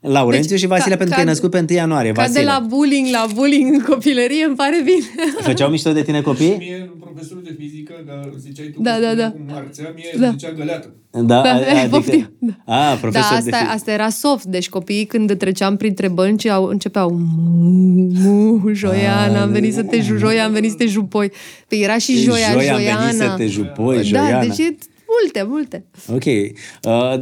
Laurențiu 0.00 0.56
și 0.56 0.66
Vasile, 0.66 0.90
ca- 0.90 0.96
pentru 0.96 1.14
că 1.14 1.20
e 1.20 1.24
ca- 1.24 1.30
născut 1.30 1.50
pe 1.50 1.58
1 1.58 1.66
ianuarie. 1.78 2.12
Ca 2.12 2.22
de 2.22 2.28
Vasile. 2.28 2.44
la 2.50 2.64
bullying 2.68 3.08
la 3.10 3.26
bullying 3.34 3.72
în 3.74 3.80
copilărie, 3.80 4.44
îmi 4.44 4.56
pare 4.56 4.80
bine. 4.84 5.06
Făceau 5.40 5.70
mișto 5.70 5.92
de 5.92 6.02
tine 6.02 6.20
copii? 6.20 6.54
Mie, 6.58 6.90
profesorul 7.00 7.42
de 7.42 7.54
fizică, 7.58 7.92
că 8.06 8.28
ziceai 8.38 8.66
tu 8.74 8.82
Da, 8.82 8.92
că 8.94 9.00
da, 9.00 9.06
spunea 9.08 9.24
da. 9.24 9.30
cu 9.30 9.38
marțea, 9.52 9.92
mie 9.94 10.04
Da. 10.14 10.24
da. 10.26 10.30
zicea 10.30 10.52
găleată. 10.52 10.92
Da, 11.10 11.20
Da, 11.22 11.40
adică... 11.54 11.88
poftim. 11.90 12.32
Da. 12.38 12.52
A, 12.64 12.90
Da, 12.90 12.94
profesor 13.00 13.10
de 13.30 13.36
asta, 13.36 13.56
fizică. 13.56 13.72
asta 13.74 13.90
era 13.90 14.08
soft. 14.08 14.44
Deci 14.44 14.68
copiii 14.68 15.04
când 15.04 15.36
treceam 15.38 15.76
printre 15.76 16.08
bănci 16.08 16.46
au, 16.46 16.64
începeau 16.64 17.10
mu, 17.10 18.10
mu, 18.62 18.72
Joiana, 18.72 19.42
am 19.42 19.50
venit 19.50 19.74
să 19.74 19.82
te 19.82 20.00
ju, 20.00 20.16
Joia, 20.16 20.44
am 20.44 20.52
venit 20.52 20.70
să 20.70 20.76
te 20.76 20.86
jupoi. 20.86 21.30
Păi 21.68 21.80
era 21.80 21.98
și 21.98 22.16
Joia, 22.16 22.36
Joia, 22.52 22.72
am 22.72 22.76
venit 22.78 22.80
Joiana. 22.82 23.10
să 23.30 23.34
te 23.36 23.46
jupoi, 23.46 23.96
Da, 23.96 24.02
Joiana. 24.02 24.40
deci 24.44 24.58
e 24.58 24.76
multe, 25.08 25.42
multe. 25.48 25.84
Ok. 26.12 26.24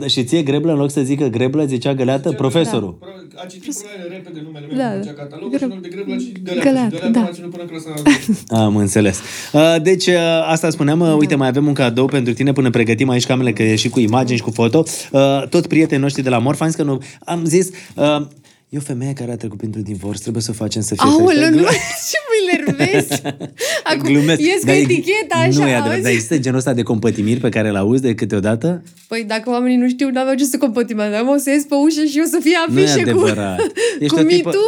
Uh, 0.02 0.06
și 0.10 0.24
ție 0.24 0.42
Greblă, 0.42 0.72
în 0.72 0.78
loc 0.78 0.90
să 0.90 1.00
zică 1.00 1.26
Greblă, 1.26 1.64
zicea 1.64 1.94
Găleată, 1.94 2.32
profesorul. 2.32 2.92
Pro- 2.92 3.08
A 3.42 3.46
citit 3.46 3.74
probabil 3.74 4.12
repede 4.16 4.40
numele 4.44 4.66
meu, 4.66 4.76
Da, 4.76 4.82
da, 4.84 4.90
da. 4.94 4.98
făcea 5.00 5.12
catalogul 5.12 5.58
și 5.58 5.64
în 5.64 5.70
loc 5.70 5.80
de 5.80 5.88
greblă 5.88 6.14
a 6.14 6.16
citit 6.18 6.42
găleată. 6.44 6.68
Găleată, 6.68 6.94
și 6.94 7.00
găleată 7.00 7.18
da. 7.18 7.24
m-a 7.24 7.30
ținut 7.32 7.50
până 7.50 7.62
în 7.62 7.68
clasa 7.68 7.94
a 7.96 8.02
doua. 8.48 8.64
Am 8.64 8.76
înțeles. 8.76 9.20
Uh, 9.52 9.76
Deci, 9.82 10.06
uh, 10.06 10.14
asta 10.46 10.70
spuneam, 10.70 10.98
Da. 10.98 11.12
uh, 11.12 11.16
uite, 11.18 11.34
mai 11.34 11.48
avem 11.48 11.66
un 11.66 11.74
cadou 11.74 12.06
pentru 12.06 12.32
tine 12.32 12.52
până 12.52 12.70
pregătim 12.70 13.08
aici 13.08 13.26
camerele, 13.26 13.52
că 13.52 13.62
e 13.62 13.76
și 13.76 13.88
cu 13.88 14.00
imagini 14.00 14.36
și 14.38 14.44
cu 14.44 14.50
foto. 14.50 14.82
Uh, 15.12 15.42
Tot 15.48 15.66
prietenii 15.66 16.02
noștri 16.02 16.22
de 16.22 16.28
la 16.28 16.38
Morf, 16.38 16.60
am 16.60 16.66
zis 16.66 16.76
că 16.76 16.82
nu... 16.82 17.02
Am 17.24 17.44
zis... 17.44 17.68
uh, 17.94 18.26
E 18.68 18.76
o 18.76 18.80
femeie 18.80 19.12
care 19.12 19.32
a 19.32 19.36
trecut 19.36 19.58
pentru 19.58 19.80
divorț, 19.80 20.20
trebuie 20.20 20.42
să 20.42 20.50
o 20.50 20.54
facem 20.54 20.82
să 20.82 20.94
fie 20.94 21.04
Aoleu, 21.10 21.26
fericită. 21.26 21.50
nu, 21.50 21.56
Glu- 21.56 21.66
ce 22.10 22.18
mă 22.25 22.25
enervezi? 22.52 23.22
Acum 23.90 24.12
Glumesc. 24.12 24.40
ies 24.40 24.60
cu 24.60 24.66
Dar 24.66 24.74
e- 24.74 24.78
eticheta 24.78 25.34
așa, 25.34 25.48
Nu 25.48 25.68
e 25.68 25.74
adevărat, 25.74 25.86
auzi? 25.90 26.02
dar 26.02 26.10
există 26.12 26.38
genul 26.38 26.58
ăsta 26.58 26.72
de 26.72 26.82
compătimiri 26.82 27.40
pe 27.40 27.48
care 27.48 27.68
îl 27.68 27.76
auzi 27.76 28.02
de 28.02 28.14
câteodată? 28.14 28.82
Păi 29.08 29.24
dacă 29.26 29.50
oamenii 29.50 29.76
nu 29.76 29.88
știu, 29.88 30.08
n-aveau 30.10 30.34
ce 30.34 30.44
să 30.44 30.56
compătimează. 30.58 31.16
Am 31.16 31.28
o 31.28 31.36
să 31.36 31.50
ies 31.50 31.62
pe 31.62 31.74
ușă 31.74 32.04
și 32.04 32.18
eu 32.18 32.24
să 32.24 32.38
fie 32.42 32.56
Nu 32.68 32.80
e 32.80 32.82
afișe 32.82 33.02
cu, 33.02 33.08
adevărat. 33.08 33.58
cu 34.08 34.14
o 34.18 34.22
tipă, 34.22 34.22
mitu. 34.22 34.58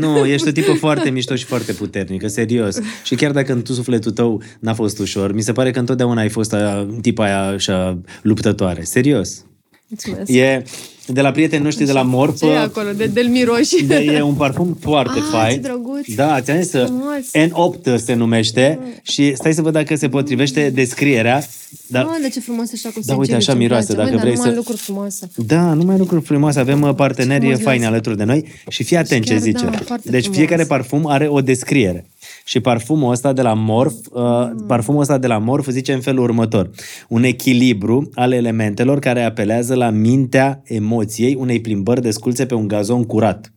Nu, 0.00 0.24
ești 0.26 0.48
o 0.48 0.50
tipă 0.50 0.72
foarte 0.72 1.10
mișto 1.10 1.34
și 1.34 1.44
foarte 1.44 1.72
puternică, 1.72 2.28
serios. 2.28 2.78
Și 3.04 3.14
chiar 3.14 3.30
dacă 3.30 3.52
în 3.52 3.62
tu 3.62 3.72
sufletul 3.72 4.12
tău 4.12 4.42
n-a 4.58 4.74
fost 4.74 4.98
ușor, 4.98 5.32
mi 5.34 5.42
se 5.42 5.52
pare 5.52 5.70
că 5.70 5.78
întotdeauna 5.78 6.20
ai 6.20 6.28
fost 6.28 6.52
aia, 6.52 6.86
tipa 7.00 7.24
aia 7.24 7.40
așa 7.42 7.98
luptătoare. 8.22 8.82
Serios. 8.82 9.44
Mulțumesc. 9.88 10.30
E 10.32 10.62
de 11.06 11.20
la 11.20 11.30
prietenii 11.30 11.64
noștri 11.64 11.84
de 11.84 11.92
la 11.92 12.02
Morp. 12.02 12.36
Ce 12.36 12.46
e 12.46 12.58
acolo? 12.58 12.92
De 12.96 13.06
del 13.06 13.28
miroși. 13.28 13.84
De, 13.84 13.94
e 13.94 14.22
un 14.22 14.34
parfum 14.34 14.76
foarte 14.80 15.18
Ah, 15.18 15.24
fain. 15.32 15.54
ce 15.54 15.60
drăguț. 15.60 16.14
Da, 16.14 16.40
ți-am 16.40 16.60
zis 16.60 16.70
să- 16.70 16.84
Frumos. 16.84 17.74
N8 17.94 17.96
se 18.04 18.14
numește 18.14 18.78
și 19.02 19.34
stai 19.34 19.54
să 19.54 19.62
văd 19.62 19.72
dacă 19.72 19.96
se 19.96 20.08
potrivește 20.08 20.70
descrierea. 20.70 21.44
Dar, 21.86 22.02
Ah, 22.04 22.18
de 22.22 22.28
ce 22.28 22.40
frumos 22.40 22.72
așa 22.72 22.88
cu 22.88 23.00
Da, 23.04 23.12
uite, 23.12 23.12
sigiliu, 23.12 23.36
așa 23.36 23.46
ce-mi 23.52 23.58
miroase, 23.62 23.92
place. 23.94 23.98
dacă 24.00 24.10
Măi, 24.10 24.16
dar 24.16 24.24
vrei 24.24 24.34
numai 24.34 24.50
să- 24.50 24.56
lucruri 24.56 24.78
frumoase. 24.80 25.30
Da, 25.36 25.72
numai 25.72 25.98
lucruri 25.98 26.24
frumoase. 26.24 26.58
Avem 26.60 26.82
uh, 26.82 26.94
parteneri 26.94 27.40
frumos 27.40 27.60
faini 27.60 27.78
miroase. 27.78 27.86
alături 27.94 28.16
de 28.16 28.24
noi 28.24 28.44
și 28.68 28.82
fii 28.82 28.96
atent 28.96 29.24
ce 29.24 29.30
chiar, 29.32 29.40
zice. 29.40 29.64
da, 29.64 29.70
foarte 29.84 30.10
deci 30.10 30.20
frumos. 30.22 30.38
fiecare 30.38 30.64
parfum 30.64 31.06
are 31.06 31.26
o 31.28 31.40
descriere. 31.40 32.06
Și 32.44 32.60
parfumul 32.60 33.10
ăsta 33.10 33.32
de 33.32 33.42
la 33.42 33.54
Morph, 33.54 33.94
uh, 34.10 34.22
Mm. 34.22 34.64
parfumul 34.66 35.00
ăsta 35.00 35.18
de 35.18 35.26
la 35.26 35.38
Morph 35.38 35.68
zice 35.70 35.92
în 35.92 36.00
felul 36.00 36.22
următor. 36.22 36.70
Un 37.08 37.22
echilibru 37.22 38.08
al 38.14 38.32
elementelor 38.32 38.98
care 38.98 39.22
apelează 39.22 39.74
la 39.74 39.90
mintea 39.90 40.62
emoției 40.64 41.34
unei 41.34 41.60
plimbări 41.60 42.00
desculțe 42.00 42.46
pe 42.46 42.54
un 42.54 42.68
gazon 42.68 43.04
curat. 43.04 43.52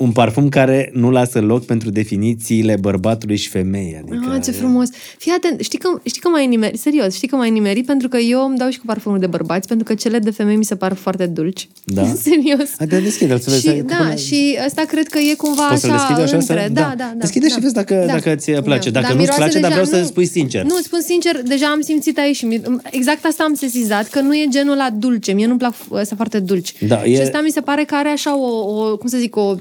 Un 0.00 0.12
parfum 0.12 0.48
care 0.48 0.90
nu 0.92 1.10
lasă 1.10 1.40
loc 1.40 1.64
pentru 1.64 1.90
definițiile 1.90 2.76
bărbatului 2.80 3.36
și 3.36 3.48
femeii. 3.48 3.96
Adică, 4.02 4.32
Ah, 4.34 4.42
ce 4.44 4.50
frumos. 4.50 4.88
Fii 5.18 5.32
atent, 5.36 5.60
știi 5.60 5.78
că, 5.78 5.88
știi 6.04 6.20
că 6.20 6.28
m-ai 6.28 6.46
nimerit, 6.46 6.80
serios, 6.80 7.14
știi 7.14 7.28
că 7.28 7.36
m-ai 7.36 7.50
nimerit 7.50 7.86
pentru 7.86 8.08
că 8.08 8.16
eu 8.16 8.44
îmi 8.46 8.56
dau 8.58 8.68
și 8.70 8.78
cu 8.78 8.84
parfumul 8.86 9.18
de 9.18 9.26
bărbați, 9.26 9.68
pentru 9.68 9.84
că 9.86 9.94
cele 9.94 10.18
de 10.18 10.30
femei 10.30 10.56
mi 10.56 10.64
se 10.64 10.74
par 10.76 10.94
foarte 10.94 11.26
dulci. 11.26 11.68
Da? 11.84 12.04
serios. 12.28 12.68
Haide, 12.78 12.98
deschide-l 13.00 13.38
să 13.38 13.50
vezi. 13.50 13.60
Și, 13.68 13.76
că 13.76 13.82
da, 13.82 13.96
până- 13.96 14.14
și 14.14 14.58
asta 14.64 14.82
cred 14.88 15.06
că 15.08 15.18
e 15.18 15.34
cumva 15.34 15.66
Poți 15.68 15.80
să-l 15.80 15.90
așa, 15.90 15.98
deschid 16.06 16.24
așa? 16.24 16.36
între. 16.36 16.62
Să- 16.66 16.72
Da, 16.72 16.80
da. 16.80 16.86
da, 16.88 16.94
da. 16.96 17.12
Deschide 17.18 17.46
da. 17.48 17.54
și 17.54 17.60
vezi 17.60 17.74
dacă- 17.74 18.04
dacă 18.06 18.34
ți 18.34 18.50
place. 18.52 18.90
Dacă 18.90 19.06
nu-ți 19.06 19.18
miroase 19.18 19.40
place, 19.40 19.58
dar 19.60 19.70
deja, 19.70 19.80
vreau 19.82 19.96
să 19.96 20.00
nu- 20.02 20.06
spui 20.06 20.26
sincer. 20.26 20.64
Nu, 20.64 20.76
spun 20.82 21.00
sincer, 21.00 21.42
deja 21.42 21.66
am 21.66 21.80
simțit 21.80 22.18
aici 22.18 22.36
și 22.36 22.44
mi- 22.44 22.60
exact 22.90 23.24
asta 23.24 23.44
am 23.44 23.54
sesizat, 23.54 24.08
că 24.08 24.20
nu 24.20 24.34
e 24.34 24.46
genul 24.50 24.76
la 24.76 24.88
dulce. 24.98 25.32
Mie 25.32 25.46
nu-mi 25.46 25.58
plac 25.58 25.74
ăsta 25.92 26.14
foarte 26.16 26.38
dulci. 26.40 26.74
Da, 26.86 27.04
e- 27.04 27.14
Și 27.14 27.20
asta 27.20 27.40
mi 27.44 27.50
se 27.50 27.60
pare 27.60 27.84
că 27.84 27.94
are 27.94 28.08
așa 28.08 28.38
o, 28.38 28.48
o 28.80 28.96
cum 28.96 29.08
să 29.08 29.16
zic, 29.18 29.36
o 29.36 29.54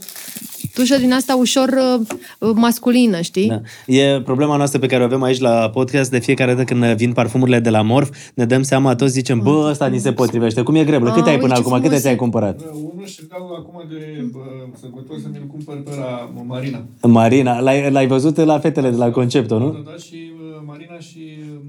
tușă 0.74 0.98
din 0.98 1.14
asta 1.14 1.36
ușor 1.36 1.70
uh, 2.40 2.52
masculină, 2.56 3.22
știi? 3.22 3.48
Da. 3.48 3.62
E 3.94 4.22
problema 4.22 4.56
noastră 4.56 4.80
pe 4.80 4.88
care 4.88 5.02
o 5.02 5.06
avem 5.06 5.22
aici 5.24 5.40
la 5.40 5.70
podcast 5.70 6.12
de 6.12 6.20
fiecare 6.20 6.54
dată 6.54 6.64
când 6.64 6.86
vin 6.86 7.14
parfumurile 7.14 7.60
de 7.60 7.70
la 7.70 7.82
Morf, 7.82 8.10
ne 8.34 8.46
dăm 8.46 8.64
seama, 8.64 8.96
toți 8.96 9.12
zicem, 9.12 9.40
bă, 9.40 9.68
ăsta 9.70 9.88
ni 9.88 10.00
se 10.00 10.12
potrivește. 10.14 10.62
Cum 10.62 10.76
e 10.76 10.84
greblă? 10.84 11.12
Câte 11.12 11.30
Ah, 11.30 11.36
ai 11.36 11.40
până 11.40 11.54
uite 11.54 11.62
ce 11.62 11.68
acum? 11.68 11.72
Câte 11.72 11.86
frumos 11.86 12.02
ți-ai 12.02 12.14
e. 12.14 12.18
cumpărat? 12.18 12.62
Unul 12.94 13.06
și 13.06 13.22
dau 13.30 13.54
acum 13.58 13.84
de 13.90 14.30
bă, 14.32 14.40
sărbători 14.80 15.22
să 15.22 15.28
mi-l 15.32 15.48
cumpăr 15.48 15.82
pe 15.84 15.91
la 16.00 16.30
Marina. 16.48 16.86
Marina, 17.02 17.60
l-ai, 17.60 17.91
l-ai 17.91 18.08
văzut 18.08 18.38
la 18.38 18.60
fetele 18.60 18.90
de 18.90 18.96
la 18.96 19.10
Concepto, 19.10 19.58
nu? 19.60 19.72
Da, 19.72 19.91
da, 19.91 19.98
și 19.98 20.16
uh, 20.16 20.62
Marina 20.66 21.00
și 21.00 21.20
uh, 21.54 21.60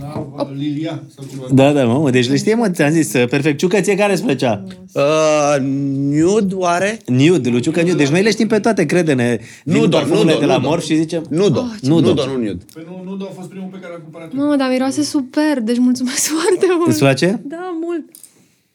Nava, 0.00 0.50
Lilia, 0.56 1.02
sau 1.14 1.24
cum 1.46 1.56
Da, 1.56 1.72
da, 1.72 1.84
mă, 1.84 2.10
deci 2.10 2.28
le 2.28 2.36
știe, 2.36 2.54
mă, 2.54 2.70
ți-am 2.70 2.90
zis, 2.90 3.12
uh, 3.12 3.28
perfect. 3.28 3.58
Ciucă, 3.58 3.80
ție 3.80 3.96
care 3.96 4.12
îți 4.12 4.22
plăcea? 4.22 4.64
Uh, 4.92 5.56
nude, 5.60 6.54
oare? 6.54 6.98
Nude, 7.06 7.48
Luciucă 7.48 7.80
Nude. 7.80 7.94
Deci 7.94 8.08
noi 8.08 8.22
le 8.22 8.30
știm 8.30 8.46
pe 8.46 8.58
toate, 8.58 8.86
crede-ne. 8.86 9.38
Vin 9.64 9.76
Nudo, 9.80 9.96
parfumele 9.96 10.24
nudo, 10.24 10.38
de 10.38 10.44
la 10.44 10.56
nudo. 10.56 10.68
Morf 10.68 10.84
și 10.84 10.96
zicem... 10.96 11.24
Nudo. 11.28 11.64
Nudo. 11.80 12.08
Nudo, 12.08 12.26
nu 12.26 12.32
nude. 12.36 12.64
Păi 12.72 12.86
nu, 13.04 13.14
nu 13.16 13.24
a 13.24 13.32
fost 13.34 13.48
primul 13.48 13.68
pe 13.72 13.78
care 13.78 13.92
l-am 13.92 14.02
cumpărat. 14.02 14.32
Mamă, 14.32 14.56
dar 14.56 14.68
miroase 14.70 15.02
super, 15.02 15.60
deci 15.62 15.78
mulțumesc 15.78 16.26
foarte 16.36 16.66
mult. 16.76 16.88
Îți 16.88 16.98
place? 16.98 17.40
Da, 17.44 17.76
mult. 17.82 18.04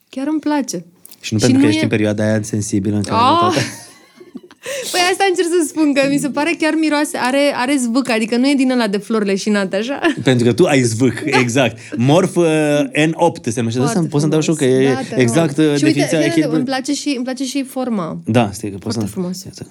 Chiar 0.10 0.28
îmi 0.28 0.40
place. 0.40 0.86
Și 1.22 1.34
nu 1.34 1.40
pentru 1.40 1.58
că 1.58 1.64
nu 1.64 1.70
ești 1.70 1.80
e- 1.80 1.84
în 1.84 1.90
perioada 1.90 2.24
aia 2.24 2.42
sensibilă 2.42 2.96
în 2.96 3.02
care... 3.02 3.22
Oh! 3.22 3.56
Păi 4.92 5.00
asta 5.12 5.26
încerc 5.30 5.48
să 5.48 5.66
spun, 5.68 5.94
că 5.94 6.02
mi 6.10 6.18
se 6.18 6.30
pare 6.30 6.56
chiar 6.60 6.74
miroase, 6.80 7.18
are, 7.18 7.54
are 7.56 7.76
zvâc, 7.78 8.10
adică 8.10 8.38
nu 8.38 8.50
e 8.50 8.54
din 8.54 8.72
ăla 8.72 8.88
de 8.88 8.98
flori 8.98 9.26
leșinate, 9.26 9.76
așa. 9.76 10.00
Pentru 10.24 10.46
că 10.46 10.54
tu 10.54 10.66
ai 10.66 10.82
zvâc, 10.82 11.24
exact. 11.26 11.78
Morf 11.98 12.36
uh, 12.36 12.46
N8 13.06 13.42
se 13.44 13.60
numește. 13.60 13.80
Da, 13.80 13.86
Foarte 13.86 14.08
poți 14.10 14.20
să-mi 14.20 14.32
dau 14.32 14.42
și 14.42 14.50
eu, 14.50 14.56
că 14.56 14.66
e 14.66 14.86
frumos. 14.86 14.96
Da, 14.96 15.02
te 15.02 15.10
rog. 15.16 15.20
exact 15.22 15.58
uh, 15.58 15.64
Și 15.64 15.70
uite, 15.70 15.86
definiția 15.86 16.06
fii 16.08 16.16
atent, 16.18 16.24
echilibrului. 16.32 16.58
îmi 16.58 16.66
place, 16.66 16.94
și, 16.94 17.14
îmi 17.16 17.24
place 17.24 17.46
și 17.46 17.64
forma. 17.64 18.20
Da, 18.26 18.50
stai 18.54 18.70
că 18.70 18.78
poți 18.78 18.98
Foarte 18.98 19.06
să... 19.12 19.20
frumos. 19.20 19.44
Iată. 19.44 19.68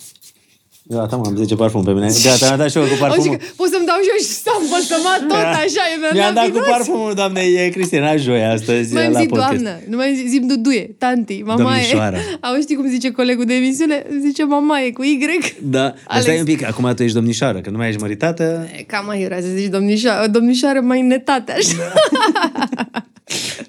Gata, 0.86 1.16
mă, 1.16 1.22
am 1.26 1.36
10 1.36 1.54
parfum 1.54 1.84
pe 1.84 1.92
mine. 1.92 2.06
Gata, 2.24 2.44
mi-am 2.46 2.58
dat 2.58 2.70
și 2.70 2.76
eu 2.76 2.82
cu 2.82 2.88
Auzi 2.92 3.00
parfumul. 3.00 3.36
că 3.36 3.44
pot 3.56 3.68
să-mi 3.68 3.86
dau 3.86 3.96
și 4.02 4.08
eu 4.14 4.18
și 4.18 4.24
s-a 4.44 4.54
împăsămat 4.62 5.20
tot 5.28 5.46
așa, 5.64 5.82
e 5.92 6.14
Mi-am 6.14 6.34
dat 6.34 6.44
cu 6.44 6.50
minuți. 6.50 6.70
parfumul 6.70 7.14
doamnei 7.14 7.70
Cristina 7.70 8.16
Joia 8.16 8.50
astăzi 8.52 8.94
Mai 8.94 9.10
la 9.10 9.20
zi 9.20 9.26
podcast. 9.26 9.48
doamnă, 9.50 9.80
nu 9.88 9.96
mai 9.96 10.14
zi, 10.16 10.28
zi 10.28 10.40
duduie, 10.40 10.94
tanti, 10.98 11.42
mamaie. 11.44 11.64
Domnișoară. 11.66 12.18
Auzi, 12.46 12.60
știi 12.62 12.76
cum 12.76 12.88
zice 12.88 13.10
colegul 13.10 13.44
de 13.44 13.54
emisiune? 13.54 14.06
Zice 14.26 14.44
mamaie 14.44 14.92
cu 14.92 15.02
Y. 15.02 15.18
Da, 15.62 15.78
dar 15.80 15.94
Alex. 16.06 16.24
stai 16.24 16.38
un 16.38 16.44
pic, 16.44 16.64
acum 16.66 16.92
tu 16.96 17.02
ești 17.02 17.14
domnișoară, 17.16 17.58
că 17.60 17.70
nu 17.70 17.76
mai 17.76 17.88
ești 17.88 18.00
măritată. 18.00 18.68
E, 18.78 18.82
Cam 18.82 19.04
mai 19.06 19.20
era 19.22 19.36
să 19.40 19.46
zici 19.56 19.68
domnișoară, 19.70 20.26
domnișoară 20.26 20.80
mai 20.80 21.00
netate, 21.02 21.52
așa. 21.52 21.76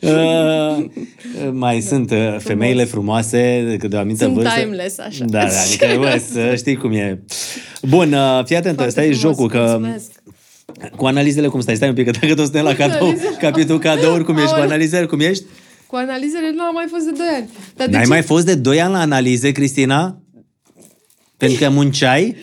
Uh, 0.01 0.85
mai 1.51 1.81
sunt 1.81 2.11
uh, 2.11 2.35
femeile 2.39 2.83
frumoase 2.83 3.63
de, 3.79 3.87
de 3.87 3.95
o 3.95 3.99
anumită 3.99 4.23
Sunt 4.23 4.35
vârstă. 4.35 4.59
timeless, 4.59 4.99
așa. 4.99 5.25
Da, 5.27 5.39
da, 5.39 5.45
adică, 5.45 5.87
bă, 5.99 6.21
să 6.31 6.55
știi 6.55 6.75
cum 6.75 6.91
e. 6.91 7.04
Bun, 7.81 8.13
uh, 8.13 8.41
fii 8.45 8.55
atent, 8.55 8.75
Foarte 8.75 8.87
ăsta 8.87 9.03
e 9.03 9.13
frumos, 9.13 9.19
jocul, 9.37 9.49
că 9.49 9.57
mulțumesc. 9.79 10.11
cu 10.95 11.05
analizele 11.05 11.47
cum 11.47 11.61
stai? 11.61 11.75
Stai 11.75 11.89
un 11.89 11.95
pic, 11.95 12.05
că 12.05 12.11
dacă 12.11 12.27
tot 12.33 12.43
suntem 12.43 12.63
la 12.63 12.73
cadou, 12.75 13.07
Analize. 13.07 13.35
capitolul 13.39 13.81
cadouri, 13.81 14.23
cum 14.23 14.35
ești, 14.35 14.47
cu 14.47 14.53
Aoleu. 14.53 14.67
analizele, 14.69 15.05
cum 15.05 15.19
ești? 15.19 15.43
Cu 15.87 15.95
analizele 15.95 16.51
nu 16.55 16.63
am 16.63 16.73
mai 16.73 16.85
fost 16.89 17.05
de 17.05 17.11
2 17.11 17.25
ani. 17.35 17.49
Dar 17.75 17.87
de 17.87 17.93
N-ai 17.93 18.03
ce? 18.03 18.09
mai 18.09 18.21
fost 18.21 18.45
de 18.45 18.55
2 18.55 18.81
ani 18.81 18.93
la 18.93 18.99
analize, 18.99 19.51
Cristina? 19.51 20.19
Pentru 21.37 21.57
că 21.59 21.69
munceai? 21.69 22.35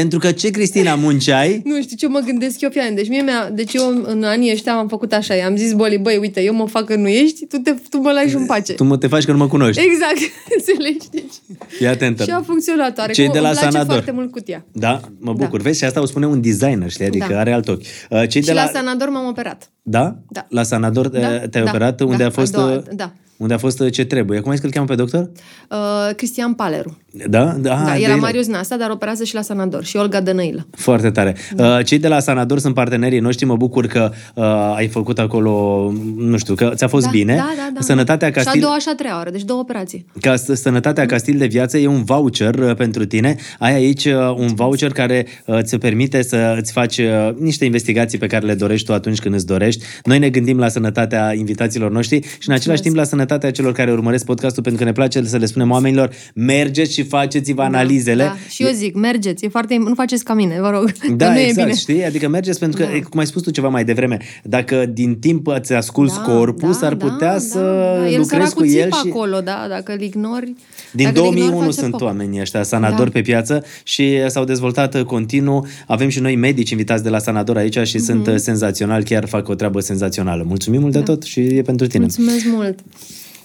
Pentru 0.00 0.18
că 0.18 0.32
ce, 0.32 0.50
Cristina, 0.50 0.94
munceai? 0.94 1.60
Nu 1.64 1.82
știu 1.82 1.96
ce 1.96 2.06
mă 2.08 2.18
gândesc 2.26 2.60
eu, 2.60 2.70
fian. 2.70 2.94
Deci, 2.94 3.08
mie 3.08 3.22
mi-a, 3.22 3.50
deci 3.52 3.72
eu 3.74 4.02
în 4.04 4.22
anii 4.24 4.52
ăștia 4.52 4.72
am 4.74 4.88
făcut 4.88 5.12
așa. 5.12 5.34
I-am 5.34 5.56
zis 5.56 5.72
boli, 5.72 5.98
băi, 5.98 6.16
uite, 6.16 6.40
eu 6.42 6.54
mă 6.54 6.66
fac 6.66 6.84
că 6.84 6.96
nu 6.96 7.08
ești, 7.08 7.46
tu, 7.46 7.56
te, 7.56 7.74
tu 7.90 7.98
mă 7.98 8.10
lași 8.12 8.34
în 8.34 8.46
pace. 8.46 8.72
Tu 8.72 8.84
mă 8.84 8.96
te 8.96 9.06
faci 9.06 9.24
că 9.24 9.32
nu 9.32 9.38
mă 9.38 9.48
cunoști. 9.48 9.82
Exact, 9.84 10.18
înțelegi? 10.56 11.08
Deci, 11.10 11.32
Fii 11.68 11.86
atentă. 11.86 12.22
și 12.24 12.30
a 12.30 12.42
funcționat. 12.42 12.98
Oarecum, 12.98 13.24
Cei 13.24 13.32
de 13.32 13.38
la 13.38 13.48
îmi 13.48 13.56
place 13.56 13.72
Sanador. 13.72 13.92
foarte 13.94 14.10
mult 14.12 14.30
cutia. 14.30 14.64
Da, 14.72 15.00
mă 15.18 15.32
bucur. 15.32 15.60
Vezi, 15.60 15.78
și 15.78 15.84
asta 15.84 16.00
o 16.00 16.04
spune 16.06 16.26
un 16.26 16.40
designer, 16.40 16.90
știi? 16.90 17.06
Adică 17.06 17.26
Da. 17.30 17.38
are 17.38 17.52
alt 17.52 17.68
ochi. 17.68 17.80
Uh, 18.10 18.28
Cei 18.28 18.40
Și 18.40 18.46
de 18.46 18.52
la, 18.52 18.64
la... 18.64 18.70
Sanador 18.74 19.08
m-am 19.08 19.26
operat. 19.26 19.70
Da? 19.82 20.16
Da. 20.30 20.46
La 20.48 20.62
Sanador 20.62 21.08
Da, 21.08 21.18
te- 21.38 21.46
te-ai 21.48 21.64
da, 21.64 21.70
operat? 21.70 21.96
da, 21.96 22.04
Unde 22.04 22.22
a 22.22 22.26
a 22.26 22.30
fost... 22.30 22.52
doua- 22.52 22.72
uh, 22.76 22.82
da. 22.94 23.12
Unde 23.36 23.54
a 23.54 23.58
fost 23.58 23.80
uh, 23.80 23.92
ce 23.92 24.04
trebuie. 24.04 24.40
Cum 24.40 24.50
ai 24.50 24.56
zis 24.56 24.60
că 24.60 24.66
îl 24.66 24.72
cheamă 24.72 24.86
pe 24.86 24.94
doctor? 24.94 25.30
Uh, 25.70 26.14
Cristian 26.16 26.52
Paleru. 26.54 26.98
Da? 27.28 27.44
Da, 27.44 27.52
da, 27.60 27.92
de 27.94 28.02
era 28.02 28.12
el. 28.12 28.18
Marius 28.18 28.46
Nasa, 28.46 28.76
dar 28.76 28.90
operează 28.90 29.24
și 29.24 29.34
la 29.34 29.42
Sanador. 29.42 29.84
Și 29.84 29.96
Olga 29.96 30.20
Dănăilă. 30.20 30.66
Foarte 30.70 31.10
tare. 31.10 31.36
Da. 31.56 31.82
Cei 31.82 31.98
de 31.98 32.08
la 32.08 32.20
Sanador 32.20 32.58
sunt 32.58 32.74
partenerii 32.74 33.18
noștri. 33.18 33.44
Mă 33.46 33.56
bucur 33.56 33.86
că 33.86 34.12
uh, 34.34 34.44
ai 34.76 34.88
făcut 34.88 35.18
acolo, 35.18 35.92
nu 36.16 36.36
știu, 36.36 36.54
că 36.54 36.72
ți-a 36.74 36.88
fost 36.88 37.04
da, 37.04 37.10
bine. 37.10 37.34
Da, 37.34 37.52
da, 37.56 37.70
da. 37.74 37.80
Sănătatea 37.80 38.28
Și 38.28 38.34
a 38.38 38.42
Castil... 38.42 38.60
doua 38.60 38.78
și 38.78 38.86
a 38.92 38.94
treia 38.94 39.18
oră, 39.20 39.30
deci 39.30 39.42
două 39.42 39.60
operații. 39.60 40.06
Ca 40.20 40.36
s- 40.36 40.50
Sănătatea 40.60 41.06
ca 41.06 41.16
stil 41.16 41.38
de 41.38 41.46
viață 41.46 41.78
e 41.78 41.86
un 41.86 42.04
voucher 42.04 42.54
uh, 42.54 42.74
pentru 42.76 43.04
tine. 43.06 43.36
Ai 43.58 43.74
aici 43.74 44.04
uh, 44.04 44.14
un 44.36 44.54
voucher 44.54 44.92
care 44.92 45.26
uh, 45.46 45.58
îți 45.58 45.76
permite 45.76 46.22
să 46.22 46.56
îți 46.58 46.72
faci 46.72 46.98
uh, 46.98 47.06
niște 47.38 47.64
investigații 47.64 48.18
pe 48.18 48.26
care 48.26 48.46
le 48.46 48.54
dorești 48.54 48.86
tu 48.86 48.92
atunci 48.92 49.18
când 49.18 49.34
îți 49.34 49.46
dorești. 49.46 49.84
Noi 50.04 50.18
ne 50.18 50.28
gândim 50.28 50.58
la 50.58 50.68
sănătatea 50.68 51.32
invitaților 51.34 51.90
noștri 51.90 52.20
și 52.38 52.48
în 52.48 52.54
același 52.54 52.82
timp 52.82 52.96
la 52.96 53.04
sănătatea 53.04 53.50
celor 53.50 53.72
care 53.72 53.92
urmăresc 53.92 54.24
podcastul 54.24 54.62
pentru 54.62 54.80
că 54.82 54.86
ne 54.88 54.92
place 54.94 55.22
să 55.24 55.36
le 55.36 55.46
spunem 55.46 55.70
oamenilor 55.70 56.10
mergeți 56.34 56.92
și 56.92 57.03
faceți-vă 57.04 57.62
analizele. 57.62 58.22
Da, 58.22 58.36
și 58.48 58.62
eu 58.62 58.70
zic, 58.72 58.94
mergeți, 58.94 59.44
e 59.44 59.48
foarte, 59.48 59.76
nu 59.76 59.94
faceți 59.94 60.24
ca 60.24 60.34
mine, 60.34 60.56
vă 60.60 60.70
rog, 60.70 60.92
Da, 61.16 61.26
că 61.26 61.32
nu 61.32 61.38
exact, 61.38 61.58
e 61.58 61.62
bine. 61.62 61.74
știi? 61.78 62.04
Adică 62.04 62.28
mergeți 62.28 62.58
pentru 62.58 62.80
că, 62.80 62.88
Da. 62.92 62.98
cum 63.08 63.20
ai 63.20 63.26
spus 63.26 63.42
tu 63.42 63.50
ceva 63.50 63.68
mai 63.68 63.84
devreme, 63.84 64.18
dacă 64.42 64.86
din 64.92 65.18
timp 65.18 65.46
îți 65.46 65.72
asculți 65.72 66.14
Da, 66.16 66.22
corpul, 66.22 66.70
da, 66.70 66.76
s-ar 66.78 66.94
da, 66.94 67.06
putea 67.06 67.32
da, 67.32 67.38
să 67.38 67.58
da. 67.58 68.08
El 68.10 68.18
lucrezi 68.18 68.28
săracul 68.28 68.62
cu 68.64 68.68
el 68.68 68.82
țipă 68.82 68.96
și... 69.02 69.08
acolo, 69.10 69.40
da, 69.40 69.66
dacă 69.68 69.92
îl 69.92 70.00
ignori... 70.00 70.52
Din 70.92 71.04
dacă 71.04 71.18
îl 71.20 71.24
ignori, 71.26 71.40
2001 71.40 71.60
face 71.60 71.78
sunt 71.80 71.90
pop. 71.90 72.00
oamenii 72.00 72.40
ăștia, 72.40 72.62
sanadori 72.62 73.10
Da. 73.10 73.18
pe 73.18 73.20
piață 73.20 73.64
și 73.82 74.28
s-au 74.30 74.44
dezvoltat 74.44 74.94
uh, 74.94 75.02
continuu. 75.04 75.66
Avem 75.86 76.08
și 76.08 76.20
noi 76.20 76.36
medici 76.36 76.70
invitați 76.70 77.02
de 77.02 77.08
la 77.08 77.18
sanador 77.18 77.56
aici 77.56 77.78
și 77.78 77.96
Mhm. 77.96 78.04
sunt 78.04 78.26
uh, 78.26 78.34
senzaționali, 78.36 79.04
chiar 79.04 79.26
fac 79.26 79.48
o 79.48 79.54
treabă 79.54 79.80
senzațională. 79.80 80.44
Mulțumim 80.46 80.80
mult 80.80 80.92
de 80.92 81.00
tot 81.00 81.22
și 81.22 81.40
e 81.40 81.62
pentru 81.62 81.86
tine. 81.86 82.00
Mulțumesc 82.02 82.44
mult. 82.46 82.78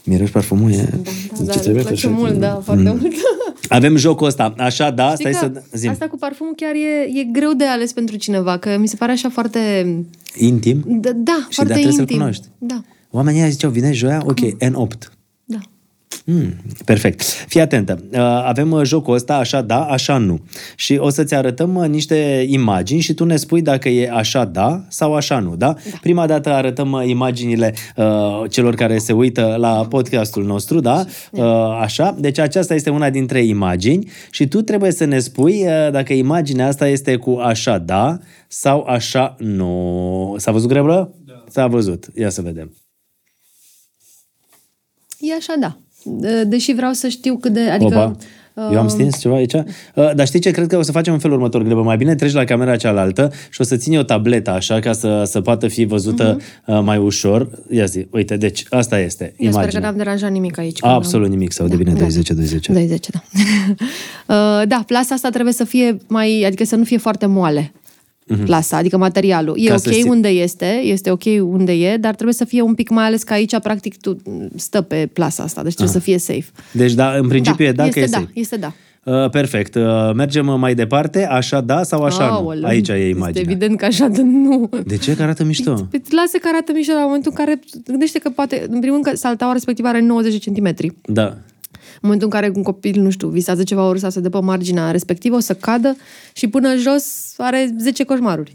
Miroși 0.10 0.32
parfumul, 0.32 0.72
e... 0.72 0.76
Da, 0.76 1.10
ce 1.38 1.44
da, 1.44 1.52
trebuie 1.52 1.74
îmi 1.74 1.84
place 1.84 2.08
așa? 2.08 2.16
mult, 2.16 2.34
da, 2.34 2.62
foarte 2.64 2.84
mult. 2.84 3.14
Avem 3.70 3.96
jocul 3.96 4.28
ăsta, 4.28 4.54
așa, 4.58 4.90
da, 4.92 5.14
Știi 5.14 5.34
stai 5.34 5.50
că 5.52 5.60
să... 5.72 5.78
Zim. 5.78 5.90
asta 5.90 6.08
cu 6.08 6.18
parfumul 6.18 6.54
chiar 6.56 6.76
e, 6.76 7.20
e 7.20 7.24
greu 7.32 7.54
de 7.54 7.66
ales 7.66 7.94
pentru 7.94 8.16
cineva, 8.16 8.58
că 8.58 8.78
mi 8.78 8.88
se 8.88 8.96
pare 8.96 9.12
așa 9.12 9.30
foarte... 9.30 9.60
Intim. 10.38 10.84
Da, 10.88 11.10
da 11.16 11.46
Și 11.50 11.56
foarte 11.56 11.74
de 11.74 11.80
trebuie 11.80 11.92
să-l 11.92 12.02
intim. 12.02 12.18
cunoști. 12.18 12.48
Da, 12.58 12.84
Oamenii 13.12 13.40
ăia 13.40 13.50
ziceau, 13.50 13.72
vine 13.72 13.92
joia? 13.92 14.22
Ok, 14.26 14.40
N8. 14.40 15.19
Da. 16.10 16.34
Mm, 16.34 16.54
perfect. 16.86 17.22
Fii 17.22 17.62
atentă. 17.62 18.04
Uh, 18.12 18.20
Avem 18.46 18.72
uh, 18.72 18.84
jocul 18.84 19.14
ăsta, 19.14 19.36
așa 19.36 19.62
da, 19.62 19.84
așa 19.84 20.18
nu. 20.18 20.40
Și 20.76 20.98
o 20.98 21.10
să-ți 21.10 21.36
arătăm 21.36 21.76
uh, 21.76 21.88
niște 21.88 22.46
imagini 22.48 23.02
și 23.02 23.14
tu 23.14 23.26
ne 23.26 23.36
spui 23.36 23.62
dacă 23.62 23.90
e 23.90 24.10
așa 24.12 24.46
da 24.46 24.84
sau 24.88 25.16
așa 25.16 25.40
nu, 25.40 25.56
da? 25.56 25.66
da. 25.66 25.98
Prima 26.02 26.28
dată 26.28 26.50
arătăm 26.50 26.92
uh, 26.92 27.08
imaginile 27.08 27.74
uh, 27.96 28.44
celor 28.50 28.76
care 28.76 28.98
se 28.98 29.14
uită 29.14 29.56
la 29.58 29.86
podcastul 29.90 30.44
nostru, 30.46 30.80
da? 30.80 31.06
Uh, 31.32 31.44
așa. 31.82 32.16
Deci 32.20 32.40
aceasta 32.40 32.74
este 32.74 32.90
una 32.90 33.10
dintre 33.10 33.44
imagini 33.44 34.12
și 34.32 34.48
tu 34.48 34.62
trebuie 34.62 34.92
să 34.92 35.06
ne 35.06 35.20
spui 35.20 35.66
uh, 35.66 35.92
dacă 35.92 36.14
imaginea 36.14 36.68
asta 36.68 36.88
este 36.88 37.16
cu 37.16 37.40
așa 37.44 37.78
da 37.78 38.18
sau 38.48 38.84
așa 38.84 39.36
nu. 39.40 40.36
S-a 40.38 40.52
văzut 40.52 40.70
greblă? 40.70 41.14
Da. 41.26 41.44
S-a 41.50 41.68
văzut. 41.68 42.08
Ia 42.16 42.30
să 42.30 42.42
vedem. 42.42 42.74
E 45.20 45.34
așa, 45.34 45.54
da. 45.60 45.78
De- 46.04 46.44
Deși 46.44 46.74
vreau 46.74 46.92
să 46.92 47.08
știu 47.08 47.36
cât 47.38 47.54
de... 47.54 47.60
Adică, 47.70 47.86
Opa. 47.98 48.16
Eu 48.72 48.80
am 48.80 48.88
stins 48.88 49.20
ceva 49.20 49.36
aici. 49.36 49.54
Uh, 49.54 49.64
Dar 50.16 50.28
știi 50.28 50.40
ce? 50.40 50.52
Cred 50.52 50.68
că 50.68 50.78
o 50.78 50.82
să 50.82 50.92
facem 50.92 51.14
în 51.14 51.20
felul 51.20 51.36
următor. 51.36 51.64
Glebă. 51.64 51.82
Mai 51.82 51.98
bine 51.98 52.16
treci 52.16 52.32
la 52.34 52.44
camera 52.44 52.76
cealaltă 52.76 53.32
și 53.50 53.62
o 53.62 53.64
să 53.64 53.76
țin 53.76 53.94
eu 53.94 54.04
tableta 54.04 54.52
așa 54.52 54.80
ca 54.80 54.92
să, 54.94 55.24
să 55.26 55.42
poată 55.42 55.68
fi 55.68 55.86
văzută 55.86 56.38
uh, 56.66 56.80
mai 56.84 56.98
ușor. 56.98 57.50
Ia 57.72 57.86
zi, 57.86 58.08
uite, 58.12 58.38
deci 58.38 58.64
asta 58.70 59.00
este 59.00 59.24
Eu 59.24 59.32
sper 59.36 59.50
că 59.52 59.58
imaginea. 59.60 59.82
n-am 59.90 59.98
deranjat 59.98 60.32
nimic 60.32 60.58
aici. 60.58 60.80
când 60.80 60.92
am- 60.94 60.98
Absolut 60.98 61.30
nimic, 61.30 61.52
sau 61.52 61.68
de 61.68 61.76
bine, 61.76 61.90
gata. 61.92 62.02
20 62.02 62.30
20 62.32 62.68
20, 62.68 63.08
da. 63.10 63.20
Uh, 64.30 64.62
da, 64.68 64.84
plasa 64.88 65.14
asta 65.16 65.30
trebuie 65.30 65.54
să 65.54 65.64
fie 65.64 65.98
mai, 66.08 66.44
adică 66.48 66.64
să 66.64 66.76
nu 66.76 66.84
fie 66.84 66.98
foarte 66.98 67.26
moale. 67.26 67.72
Plasa, 68.46 68.78
adică 68.78 68.98
materialul. 68.98 69.56
E 69.58 69.62
Mhm. 69.62 69.70
Ca 69.70 69.78
să 69.78 69.90
ok 69.90 69.96
ții- 69.96 70.10
unde 70.10 70.28
este, 70.28 70.66
este 70.84 71.12
ok 71.12 71.24
unde 71.42 71.72
e, 71.72 71.98
dar 71.98 72.14
trebuie 72.14 72.34
să 72.36 72.46
fie 72.46 72.62
un 72.62 72.74
pic 72.74 72.90
mai 72.90 73.06
ales 73.06 73.24
că 73.24 73.34
aici, 73.34 73.60
practic, 73.60 73.98
tu 74.02 74.18
stă 74.56 74.82
pe 74.82 75.10
plasa 75.14 75.44
asta, 75.44 75.64
deci 75.64 75.74
trebuie 75.74 75.94
să 75.96 76.02
fie 76.02 76.18
safe. 76.18 76.46
Deci, 76.72 76.94
da, 76.94 77.12
în 77.12 77.28
principiu 77.28 77.66
e 77.66 77.72
da, 77.72 77.86
este 77.86 78.00
că 78.00 78.06
e 78.06 78.10
da, 78.10 78.18
safe. 78.18 78.30
este 78.34 78.56
da. 78.58 78.74
Uh, 79.04 79.30
perfect. 79.30 79.76
Uh, 79.76 79.84
mergem 80.16 80.60
mai 80.60 80.76
departe. 80.76 81.26
Așa 81.26 81.62
da 81.62 81.84
sau 81.84 82.04
așa 82.04 82.26
nu? 82.26 82.32
Aoleu, 82.32 82.66
Aici 82.70 82.88
e 82.88 82.94
Este 82.94 83.08
imaginea. 83.08 83.42
evident 83.42 83.78
că 83.78 83.86
așa 83.86 84.08
de 84.08 84.22
nu. 84.22 84.70
De 84.86 84.98
ce? 84.98 85.16
Că 85.16 85.22
arată 85.24 85.44
mișto. 85.44 85.74
Păi 85.74 86.02
lasă 86.10 86.38
că 86.42 86.48
arată 86.54 86.72
mișto 86.76 86.94
la 86.94 87.00
momentul 87.04 87.32
în 87.38 87.46
care 87.46 87.60
gândește 87.86 88.20
că 88.20 88.30
poate, 88.30 88.56
în 88.70 88.80
primul 88.80 89.02
rând 89.02 89.04
că 89.04 89.16
saltaua 89.16 89.52
respectivă 89.54 89.88
are 89.88 90.02
90 90.02 90.44
cm. 90.44 90.74
Da. 91.06 91.38
În 92.02 92.10
momentul 92.10 92.28
în 92.28 92.40
care 92.40 92.52
un 92.56 92.64
copil, 92.64 93.02
nu 93.02 93.10
știu, 93.10 93.28
visează 93.28 93.64
ceva 93.64 93.88
ori 93.88 94.00
sau 94.00 94.10
să 94.10 94.20
dă 94.20 94.30
pe 94.30 94.40
marginea 94.40 94.92
respectivă, 94.92 95.36
o 95.36 95.40
să 95.40 95.54
cadă 95.54 95.96
și 96.34 96.48
până 96.48 96.76
jos 96.76 97.34
are 97.38 97.76
10 97.80 98.04
coșmaruri. 98.04 98.54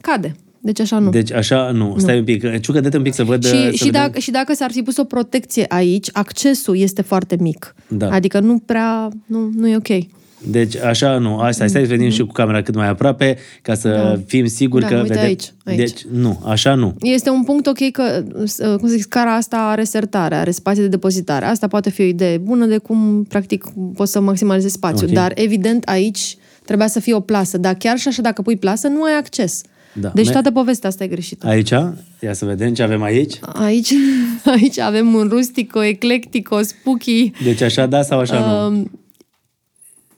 Cade. 0.00 0.36
Deci 0.62 0.80
așa 0.80 0.98
nu. 0.98 1.10
Deci 1.10 1.32
așa, 1.32 1.70
nu. 1.70 1.94
Stai 1.98 2.18
un 2.18 2.24
pic. 2.24 2.60
Ciucă, 2.60 2.80
dă 2.80 2.96
un 2.96 3.02
pic 3.02 3.14
să 3.14 3.24
văd. 3.24 3.44
să 3.44 3.54
și, 3.54 3.76
și, 3.76 3.84
vedem. 3.84 4.00
dacă, 4.00 4.18
și 4.18 4.30
dacă 4.30 4.54
s-ar 4.54 4.70
fi 4.70 4.82
pus 4.82 4.96
o 4.96 5.04
protecție 5.04 5.64
aici, 5.68 6.08
accesul 6.12 6.76
este 6.76 7.02
foarte 7.02 7.36
mic. 7.40 7.74
Da. 7.88 8.10
Adică 8.10 8.40
nu 8.40 8.58
prea, 8.58 9.08
nu, 9.26 9.50
nu 9.54 9.68
e 9.68 9.76
ok. 9.76 9.88
Deci 10.42 10.76
așa 10.76 11.18
nu, 11.18 11.38
asta, 11.38 11.66
stai 11.66 11.82
să 11.82 11.88
vedem 11.88 12.10
și 12.10 12.20
cu 12.20 12.32
camera 12.32 12.62
cât 12.62 12.74
mai 12.74 12.88
aproape, 12.88 13.38
ca 13.62 13.74
să 13.74 13.88
da. 13.88 14.20
fim 14.26 14.46
siguri 14.46 14.82
Da, 14.82 14.88
că 14.88 14.94
uite 14.94 15.08
vedem. 15.08 15.24
aici, 15.24 15.52
aici. 15.64 15.78
Deci 15.78 16.04
nu, 16.12 16.42
așa 16.46 16.74
nu. 16.74 16.94
Este 17.00 17.30
un 17.30 17.42
punct 17.42 17.66
ok 17.66 17.90
că, 17.92 18.24
uh, 18.34 18.76
cum 18.78 18.88
să 18.88 18.94
zic, 18.94 19.00
scara 19.02 19.34
asta 19.34 19.56
are 19.56 19.84
sertare, 19.84 20.34
are 20.34 20.50
spații 20.50 20.82
de 20.82 20.88
depozitare. 20.88 21.44
Asta 21.44 21.68
poate 21.68 21.90
fi 21.90 22.00
o 22.00 22.04
idee 22.04 22.38
bună 22.38 22.66
de 22.66 22.76
cum, 22.78 23.24
practic, 23.28 23.64
poți 23.94 24.12
să 24.12 24.20
maximalizezi 24.20 24.74
spațiul. 24.74 25.08
Ok. 25.08 25.14
Dar, 25.14 25.32
evident, 25.34 25.84
aici 25.84 26.36
trebuia 26.64 26.86
să 26.86 27.00
fie 27.00 27.14
o 27.14 27.20
plasă. 27.20 27.58
Dar 27.58 27.74
chiar 27.74 27.98
și 27.98 28.08
așa, 28.08 28.22
dacă 28.22 28.42
pui 28.42 28.56
plasă, 28.56 28.88
nu 28.88 29.02
ai 29.02 29.12
acces. 29.18 29.62
Da. 29.92 30.10
Deci 30.14 30.26
Me- 30.26 30.32
toată 30.32 30.50
povestea 30.50 30.88
asta 30.88 31.04
e 31.04 31.06
greșită. 31.06 31.46
Aici? 31.46 31.70
Ia 32.20 32.32
să 32.32 32.44
vedem 32.44 32.74
ce 32.74 32.82
avem 32.82 33.02
aici. 33.02 33.34
Aici, 33.40 33.92
aici 34.60 34.78
avem 34.78 35.14
un 35.14 35.28
rustico, 35.30 35.82
eclectico, 35.82 36.62
spooky. 36.62 37.32
Deci 37.44 37.60
așa 37.60 37.86
da 37.86 38.02
sau 38.02 38.18
așa 38.18 38.68
nu? 38.68 38.90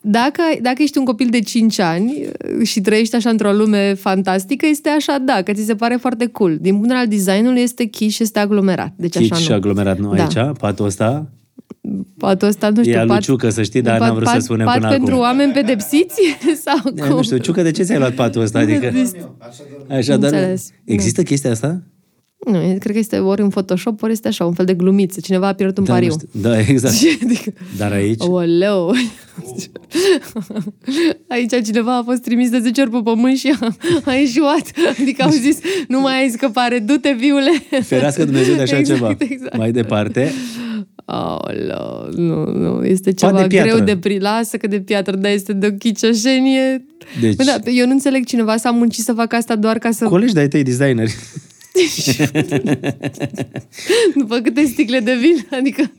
Um, 0.04 0.10
dacă, 0.10 0.42
dacă 0.62 0.82
ești 0.82 0.98
un 0.98 1.04
copil 1.04 1.28
de 1.30 1.40
5 1.40 1.78
ani 1.78 2.12
uh, 2.58 2.66
și 2.66 2.80
trăiești 2.80 3.14
așa 3.16 3.30
într-o 3.30 3.52
lume 3.52 3.94
fantastică, 3.94 4.66
este 4.66 4.88
așa, 4.88 5.18
da, 5.24 5.42
că 5.42 5.52
ți 5.52 5.64
se 5.64 5.74
pare 5.74 5.96
foarte 6.00 6.26
cool. 6.26 6.56
Din 6.60 6.72
punct 6.74 6.88
de 6.88 6.94
vedere 6.94 6.98
al 6.98 7.06
designului 7.08 7.60
este 7.62 7.84
chic 7.84 8.10
și 8.10 8.22
este 8.22 8.38
aglomerat. 8.38 8.92
Deci 8.96 9.16
Chic 9.16 9.32
așa 9.32 9.42
și 9.42 9.48
nu. 9.48 9.54
aglomerat, 9.54 9.98
nu 9.98 10.14
Da. 10.14 10.22
aici? 10.22 10.56
Patul 10.58 10.84
ăsta? 10.86 11.26
Patul 12.18 12.48
ăsta, 12.48 12.68
nu 12.68 12.80
știu, 12.82 12.92
E 12.92 12.96
pat, 12.96 13.10
aluciucă, 13.10 13.50
să 13.50 13.62
știi, 13.62 13.80
dar 13.82 13.98
pat, 13.98 14.06
n-am 14.06 14.14
vrut 14.14 14.26
pat, 14.26 14.34
să 14.34 14.40
spunem 14.40 14.66
pat 14.66 14.74
până 14.76 14.88
pentru 14.88 15.10
acum. 15.10 15.22
oameni 15.24 15.52
pedepsiți? 15.52 16.20
Sau 16.64 16.76
E, 16.94 17.00
cum? 17.00 17.16
nu 17.16 17.22
știu, 17.22 17.36
Ciucă, 17.36 17.62
de 17.62 17.70
ce 17.70 17.82
ți-ai 17.82 17.98
luat 17.98 18.12
patul 18.14 18.42
ăsta? 18.42 18.58
Adică, 18.58 18.92
așa, 19.88 20.16
dar 20.16 20.32
Înțeles. 20.32 20.70
există 20.84 21.22
chestia 21.22 21.50
asta? 21.50 21.82
Nu, 22.46 22.58
cred 22.78 22.92
că 22.92 22.98
este 22.98 23.18
ori 23.18 23.40
în 23.42 23.48
Photoshop, 23.48 24.02
ori 24.02 24.12
este 24.12 24.28
așa, 24.28 24.44
un 24.46 24.52
fel 24.52 24.64
de 24.64 24.74
glumiță. 24.74 25.20
Cineva 25.20 25.46
a 25.46 25.52
pierdut 25.52 25.78
un 25.78 25.84
Da, 25.84 25.92
nu 25.92 25.98
pariu. 25.98 26.12
știu. 26.12 26.40
Da, 26.40 26.58
exact. 26.60 26.94
Adică, 27.24 27.52
Dar 27.76 27.92
aici? 27.92 28.22
Oleu! 28.26 28.94
Aici 31.28 31.64
cineva 31.64 31.96
a 31.96 32.02
fost 32.02 32.22
trimis 32.22 32.50
de 32.50 32.58
10 32.58 32.80
ori 32.80 32.90
pe 32.90 32.98
pământ 33.04 33.36
și 33.36 33.54
a, 33.60 33.76
a 34.04 34.12
ieșuat. 34.12 34.70
Adică 35.00 35.22
au 35.22 35.30
zis, 35.30 35.58
nu 35.88 36.00
mai 36.00 36.20
ai 36.22 36.28
scăpare, 36.28 36.78
du-te, 36.78 37.12
viule! 37.18 37.50
Ferească 37.82 38.24
Dumnezeu 38.24 38.54
de 38.54 38.62
așa 38.62 38.78
exact, 38.78 38.98
ceva. 38.98 39.14
Exact. 39.18 39.56
Mai 39.56 39.72
departe. 39.72 40.32
Aoleu, 41.04 42.08
nu, 42.16 42.44
nu, 42.44 42.84
este 42.84 43.12
Pat 43.12 43.30
de 43.32 43.36
ceva 43.36 43.46
piatră. 43.46 43.70
greu 43.72 43.84
de 43.84 43.96
prilasă, 43.96 44.56
că 44.56 44.66
de 44.66 44.80
piatră, 44.80 45.16
dar 45.16 45.32
este 45.32 45.52
de 45.52 45.66
o 45.66 45.70
chicioșenie. 45.72 46.84
Deci- 47.20 47.34
Bă, 47.36 47.42
da, 47.46 47.70
eu 47.70 47.86
nu 47.86 47.92
înțeleg 47.92 48.24
cineva 48.24 48.56
s-a 48.56 48.70
muncit 48.70 49.04
să 49.04 49.12
facă 49.12 49.36
asta 49.36 49.56
doar 49.56 49.78
ca 49.78 49.90
să... 49.90 50.04
Colegi 50.04 50.32
de-ai 50.32 50.48
tăi 50.48 50.62
designeri. 50.62 51.14
După 54.14 54.38
câte 54.38 54.64
sticle 54.64 55.00
de 55.00 55.14
vin, 55.20 55.46
adică... 55.50 55.90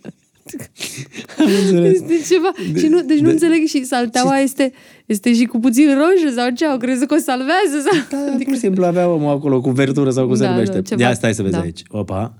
Am 1.40 1.48
înțeles. 1.62 1.94
Este 1.94 2.34
ceva. 2.34 2.52
și 2.80 2.88
nu, 2.88 3.02
deci 3.02 3.20
nu 3.20 3.30
înțeleg 3.30 3.66
și 3.66 3.86
salteaua 3.86 4.40
este, 4.40 4.72
este 5.06 5.34
și 5.34 5.46
cu 5.46 5.60
puțin 5.60 5.88
roșu 5.88 6.36
sau 6.36 6.50
ce? 6.50 6.66
Au 6.66 6.78
crezut 6.78 7.08
că 7.08 7.14
o 7.14 7.18
salvează? 7.18 7.90
Sau? 7.92 8.00
Da, 8.10 8.18
pur 8.44 8.54
și 8.54 8.60
simplu 8.60 8.86
avea 8.86 9.10
omul 9.10 9.30
acolo 9.32 9.62
cu 9.62 9.70
vertură 9.70 10.10
sau 10.10 10.26
cum 10.28 10.36
se 10.36 10.44
Da, 10.44 10.50
numește. 10.50 10.74
da, 10.74 10.82
ceva- 10.82 11.02
Ia 11.02 11.14
stai 11.14 11.34
să 11.34 11.42
vezi 11.42 11.54
da. 11.54 11.60
aici. 11.62 11.82
Opa. 11.88 12.34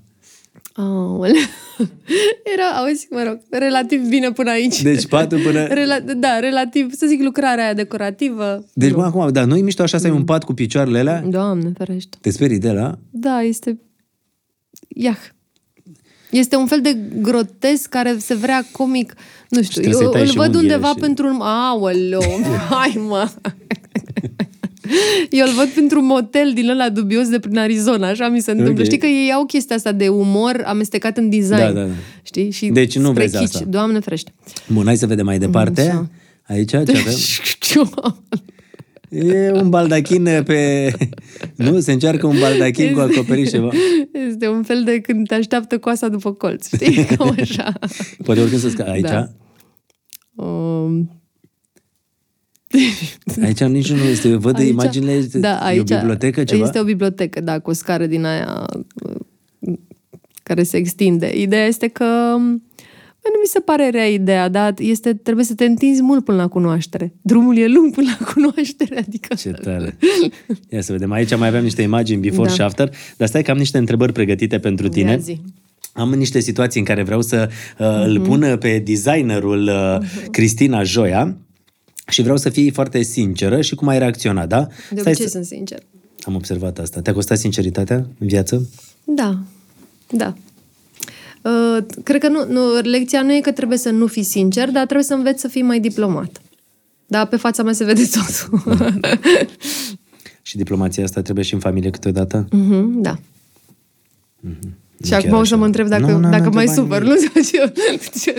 Aoleu. 0.76 1.34
Era, 2.54 2.68
auzi, 2.78 3.06
mă 3.10 3.22
rog, 3.26 3.38
relativ 3.50 4.08
bine 4.08 4.32
până 4.32 4.50
aici. 4.50 4.82
Deci 4.82 5.06
patul 5.06 5.38
până... 5.40 5.66
Rela- 5.66 6.04
da, 6.16 6.38
relativ, 6.38 6.92
să 6.94 7.06
zic, 7.06 7.22
lucrarea 7.22 7.64
aia 7.64 7.74
decorativă. 7.74 8.64
Deci, 8.72 8.90
nu. 8.90 8.96
mă, 8.96 9.04
acum, 9.04 9.28
da, 9.32 9.44
nu-i 9.44 9.62
mișto 9.62 9.82
așa 9.82 9.98
să 9.98 10.04
ai 10.04 10.10
Mm. 10.10 10.16
un 10.18 10.24
pat 10.24 10.44
cu 10.44 10.52
picioarele 10.54 10.98
alea? 10.98 11.20
Doamne, 11.28 11.72
ferește. 11.76 12.16
Te 12.20 12.30
sperii 12.30 12.58
de 12.58 12.70
la? 12.70 12.98
Da, 13.10 13.42
este... 13.42 13.78
Iah. 14.88 15.16
Este 16.30 16.56
un 16.56 16.66
fel 16.66 16.80
de 16.80 16.96
grotesc 17.20 17.88
care 17.88 18.16
se 18.18 18.34
vrea 18.34 18.64
comic. 18.72 19.14
Nu 19.48 19.62
știu, 19.62 19.72
trebuie 19.82 19.94
să-i 19.94 20.04
eu 20.04 20.10
tai 20.10 20.20
îl 20.20 20.26
și 20.26 20.36
văd 20.36 20.46
unghiile 20.46 20.74
undeva 20.74 20.92
și- 20.92 21.00
pentru 21.00 21.26
un... 21.28 21.40
Aoleu, 21.40 22.22
hai 22.70 22.94
mă! 23.08 23.30
Eu 25.30 25.46
îl 25.46 25.52
văd 25.52 25.68
pentru 25.68 26.00
un 26.00 26.06
motel 26.06 26.52
din 26.54 26.68
ăla 26.68 26.88
dubios 26.88 27.28
de 27.28 27.38
prin 27.38 27.58
Arizona, 27.58 28.08
așa 28.08 28.28
mi 28.28 28.40
se 28.40 28.50
întâmplă. 28.50 28.80
Ok. 28.80 28.84
Știi 28.84 28.98
că 28.98 29.06
ei 29.06 29.32
au 29.32 29.44
chestia 29.44 29.76
asta 29.76 29.92
de 29.92 30.08
umor 30.08 30.62
amestecat 30.66 31.16
în 31.16 31.30
design. 31.30 31.56
Da, 31.56 31.72
da, 31.72 31.84
da. 31.84 31.92
Știi? 32.22 32.50
Și 32.50 32.66
Deci 32.66 32.98
nu 32.98 33.08
spre 33.10 33.22
vezi 33.22 33.38
kitsch. 33.38 33.54
asta. 33.54 33.66
Doamne 33.68 34.00
ferește. 34.00 34.32
Bun, 34.66 34.84
hai 34.84 34.96
să 34.96 35.06
vedem 35.06 35.24
mai 35.24 35.38
departe. 35.38 35.80
Așa. 35.80 36.10
Aici 36.42 36.70
ce 36.70 36.76
avem? 36.76 36.94
E 39.14 39.50
un 39.52 39.68
baldachin 39.70 40.42
pe... 40.44 40.90
Nu? 41.54 41.80
Se 41.80 41.92
încearcă 41.92 42.26
un 42.26 42.38
baldachin 42.40 42.92
cu 42.92 43.00
acoperiș 43.00 43.50
ceva. 43.50 43.70
Este 44.28 44.48
un 44.48 44.62
fel 44.62 44.82
de 44.84 45.00
când 45.00 45.26
te 45.26 45.34
așteaptă 45.34 45.78
coasa 45.78 46.08
după 46.08 46.32
colț, 46.32 46.66
știi? 46.74 47.04
Cam 47.16 47.36
așa. 47.40 47.72
Poate 48.24 48.40
oricând 48.40 48.60
să 48.60 48.68
sca... 48.68 48.84
Aici? 48.84 49.04
Da. 49.04 49.28
Um, 50.44 51.23
Aici 53.44 53.60
nici 53.64 53.92
nu 53.92 54.02
este. 54.04 54.28
Eu 54.28 54.38
văd 54.38 54.58
Aici- 54.58 54.68
imaginile. 54.68 55.12
Este, 55.12 55.38
da, 55.38 55.58
aici 55.58 55.90
e 55.90 55.94
o 55.94 55.98
bibliotecă 55.98 56.44
ceva? 56.44 56.64
Este 56.64 56.78
o 56.80 56.84
bibliotecă, 56.84 57.40
da, 57.40 57.58
cu 57.58 57.70
o 57.70 57.72
scară 57.72 58.06
din 58.06 58.24
aia 58.24 58.66
uh, 59.02 59.72
care 60.42 60.62
se 60.62 60.76
extinde. 60.76 61.32
Ideea 61.40 61.66
este 61.66 61.88
că 61.88 62.04
bă, 63.22 63.28
nu 63.32 63.40
mi 63.42 63.46
se 63.46 63.60
pare 63.60 63.88
rea 63.90 64.06
ideea, 64.08 64.48
dar 64.48 64.74
este, 64.78 65.14
trebuie 65.14 65.44
să 65.44 65.54
te 65.54 65.64
întinzi 65.64 66.02
mult 66.02 66.24
până 66.24 66.36
la 66.36 66.48
cunoaștere. 66.48 67.12
Drumul 67.22 67.56
e 67.56 67.66
lung 67.68 67.94
până 67.94 68.16
la 68.18 68.26
cunoaștere, 68.32 68.98
adică... 68.98 69.34
Ce 69.34 69.50
tare. 69.50 69.96
Ia 70.68 70.80
să 70.80 70.92
vedem. 70.92 71.12
Aici 71.12 71.36
mai 71.36 71.48
avem 71.48 71.62
niște 71.62 71.82
imagini 71.82 72.20
before 72.20 72.48
Da. 72.48 72.54
și 72.54 72.60
after. 72.60 72.90
Dar 73.16 73.28
stai 73.28 73.42
că 73.42 73.50
am 73.50 73.56
niște 73.56 73.78
întrebări 73.78 74.12
pregătite 74.12 74.58
pentru 74.58 74.88
tine. 74.88 75.10
Ia 75.10 75.16
zi. 75.16 75.40
Am 75.92 76.12
niște 76.14 76.40
situații 76.40 76.80
în 76.80 76.86
care 76.86 77.02
vreau 77.02 77.22
să 77.22 77.48
uh, 77.78 77.86
Mhm. 77.86 78.08
îl 78.08 78.20
pun 78.20 78.56
pe 78.60 78.78
designerul 78.84 79.62
uh, 79.68 80.06
Cristina 80.30 80.82
Joia 80.82 81.36
și 82.08 82.22
vreau 82.22 82.36
să 82.36 82.48
fii 82.48 82.70
foarte 82.70 83.02
sinceră 83.02 83.60
și 83.60 83.74
cum 83.74 83.88
ai 83.88 83.98
reacționat, 83.98 84.48
da? 84.48 84.66
De 84.90 85.00
Stai 85.00 85.12
obicei 85.12 85.24
să... 85.24 85.30
sunt 85.30 85.44
sincer. 85.44 85.82
Am 86.22 86.34
observat 86.34 86.78
asta. 86.78 87.00
Te-a 87.00 87.12
costat 87.12 87.38
sinceritatea 87.38 87.96
în 87.96 88.26
viață? 88.26 88.68
Da, 89.04 89.38
da. 90.10 90.34
Uh, 91.42 91.84
cred 92.02 92.20
că 92.20 92.28
nu, 92.28 92.46
nu, 92.48 92.80
lecția 92.82 93.22
nu 93.22 93.34
e 93.34 93.40
că 93.40 93.52
trebuie 93.52 93.78
să 93.78 93.90
nu 93.90 94.06
fii 94.06 94.22
sincer, 94.22 94.70
dar 94.70 94.84
trebuie 94.84 95.06
să 95.06 95.14
înveți 95.14 95.40
să 95.40 95.48
fii 95.48 95.62
mai 95.62 95.80
diplomat. 95.80 96.42
Da, 97.06 97.24
pe 97.24 97.36
fața 97.36 97.62
mea 97.62 97.72
se 97.72 97.84
vede 97.84 98.02
totul. 98.04 98.62
Și 100.42 100.56
diplomația 100.56 101.04
asta 101.04 101.22
trebuie 101.22 101.44
și 101.44 101.54
în 101.54 101.60
familie 101.60 101.90
câteodată? 101.90 102.46
Mhm, 102.50 103.00
da. 103.00 103.18
Și 105.04 105.10
chiar 105.10 105.20
acum 105.24 105.32
o 105.32 105.34
să 105.36 105.40
așa. 105.40 105.56
mă 105.56 105.64
întreb 105.64 105.88
dacă, 105.88 106.02
Nu, 106.10 106.18
n-am 106.18 106.30
dacă 106.30 106.50
mai 106.52 106.66
întrebat 106.66 106.74
supăr, 106.74 107.02
nimic. 107.02 107.20
nu? 107.34 107.42
Sau 107.42 107.68
ce? 108.20 108.34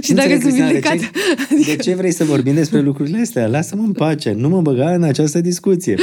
Și 0.00 0.12
dacă 0.12 0.32
Înțeleg, 0.32 0.40
sunt 0.40 0.52
Cristina, 0.54 0.66
de 0.66 0.72
vindecat. 0.72 0.98
ce, 0.98 1.70
de 1.70 1.76
ce 1.76 1.94
vrei 1.94 2.12
să 2.12 2.24
vorbim 2.24 2.54
despre 2.54 2.80
lucrurile 2.80 3.20
astea? 3.20 3.46
Lasă-mă 3.46 3.82
în 3.82 3.92
pace, 3.92 4.32
nu 4.32 4.48
mă 4.48 4.60
băga 4.60 4.90
în 4.94 5.02
această 5.02 5.40
discuție. 5.40 5.94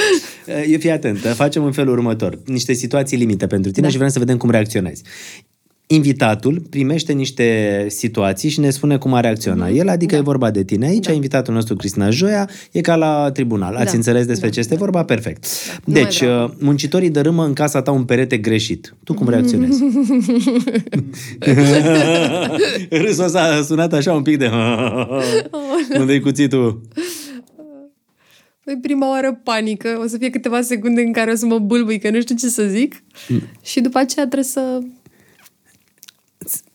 Eu 0.69 0.77
fii 0.79 0.91
atentă, 0.91 1.27
facem 1.33 1.63
în 1.63 1.71
felul 1.71 1.93
următor. 1.93 2.39
Niște 2.45 2.73
situații 2.73 3.17
limite 3.17 3.47
pentru 3.47 3.71
tine 3.71 3.85
Da. 3.85 3.91
și 3.91 3.97
vrem 3.97 4.09
să 4.09 4.19
vedem 4.19 4.37
cum 4.37 4.49
reacționezi. 4.49 5.01
Invitatul 5.87 6.61
primește 6.69 7.13
niște 7.13 7.85
situații 7.89 8.49
și 8.49 8.59
ne 8.59 8.69
spune 8.69 8.97
cum 8.97 9.13
a 9.13 9.19
reacționa 9.19 9.69
el, 9.69 9.89
adică 9.89 10.11
da. 10.13 10.17
e 10.17 10.23
vorba 10.23 10.51
de 10.51 10.63
tine 10.63 10.85
aici, 10.87 11.05
da. 11.05 11.11
invitatul 11.11 11.53
nostru 11.53 11.75
Cristina 11.75 12.09
Joia, 12.09 12.49
e 12.71 12.81
ca 12.81 12.95
la 12.95 13.31
tribunal. 13.33 13.75
Ați 13.75 13.85
Da. 13.91 13.91
înțeles 13.97 14.25
despre 14.25 14.47
Da. 14.47 14.53
ce 14.53 14.59
este 14.59 14.75
vorba? 14.75 15.03
Perfect. 15.03 15.45
Nu 15.85 15.93
mai 15.93 16.01
Deci, 16.03 16.19
vreau. 16.19 16.43
uh, 16.43 16.51
muncitorii 16.59 17.09
dărâmă 17.09 17.45
în 17.45 17.53
casa 17.53 17.81
ta 17.81 17.91
un 17.91 18.03
perete 18.03 18.37
greșit. 18.37 18.95
Tu 19.03 19.13
cum 19.13 19.29
reacționezi? 19.29 19.83
Râsul 22.89 23.23
ăsta 23.23 23.41
a 23.41 23.61
sunat 23.61 23.93
așa 23.93 24.13
un 24.13 24.21
pic 24.21 24.37
de... 24.37 24.49
Unde-i 25.99 26.19
cuțitul? 26.19 26.81
Păi 28.63 28.77
prima 28.81 29.09
oară 29.09 29.39
panică, 29.43 29.99
o 30.03 30.07
să 30.07 30.17
fie 30.17 30.29
câteva 30.29 30.61
secunde 30.61 31.01
în 31.01 31.11
care 31.11 31.31
o 31.31 31.35
să 31.35 31.45
mă 31.45 31.59
bâlbâi, 31.59 31.99
că 31.99 32.09
nu 32.09 32.21
știu 32.21 32.35
ce 32.35 32.47
să 32.47 32.63
zic. 32.63 33.03
Mm. 33.27 33.41
Și 33.63 33.81
după 33.81 33.97
aceea 33.97 34.25
trebuie 34.25 34.43
să... 34.49 34.79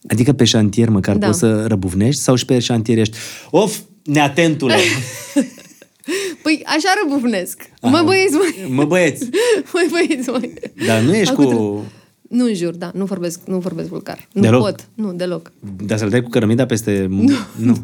Adică 0.08 0.32
pe 0.32 0.44
șantier 0.44 0.88
măcar 0.88 1.16
Da. 1.16 1.26
poți 1.26 1.38
să 1.38 1.66
răbufnești 1.66 2.20
sau 2.20 2.34
și 2.34 2.44
pe 2.44 2.58
șantier 2.58 2.98
ești 2.98 3.16
of, 3.50 3.78
neatentule! 4.04 4.74
Păi 6.42 6.62
așa 6.66 6.88
răbufnesc. 7.04 7.60
Aha. 7.80 7.96
Mă 7.96 8.02
băieți, 8.06 8.32
măi. 8.34 8.66
Mă 8.70 8.84
băieți! 8.84 9.28
Măi 9.72 9.88
băieți, 9.90 10.28
măi. 10.30 10.52
Dar 10.86 11.00
nu 11.00 11.14
ești 11.14 11.30
Acum 11.32 11.44
cu... 11.44 11.50
trebuie- 11.50 11.82
Nu 12.28 12.44
înjur, 12.44 12.74
da, 12.74 12.90
nu 12.94 13.04
vorbesc, 13.04 13.40
nu 13.46 13.58
vorbesc 13.58 13.88
vulgar. 13.88 14.28
Nu 14.32 14.40
Deloc? 14.42 14.60
pot, 14.62 14.88
nu, 14.94 15.12
deloc. 15.12 15.52
Dar 15.86 15.98
să-l 15.98 16.08
dai 16.08 16.22
cu 16.22 16.28
cărămida 16.28 16.66
peste... 16.66 17.06
Nu, 17.10 17.36
nu, 17.56 17.76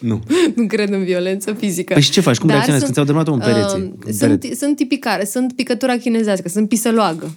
nu. 0.00 0.22
Nu 0.54 0.66
cred 0.66 0.92
în 0.92 1.04
violență 1.04 1.52
fizică. 1.52 1.92
Păi 1.92 2.02
și 2.02 2.10
ce 2.10 2.20
faci? 2.20 2.36
Cum 2.38 2.46
Dar 2.46 2.54
reacționezi 2.56 2.84
când 2.84 2.94
ți-au 2.94 3.06
dărâmat 3.06 3.28
un 3.28 3.38
pereți? 3.38 3.74
uh, 3.74 3.80
Un 3.82 3.92
sunt, 4.06 4.18
perete? 4.18 4.54
sunt 4.54 4.76
tipicare, 4.76 5.24
sunt 5.24 5.52
picătura 5.52 5.96
chinezească, 5.96 6.48
sunt 6.48 6.68
pisăloagă. 6.68 7.30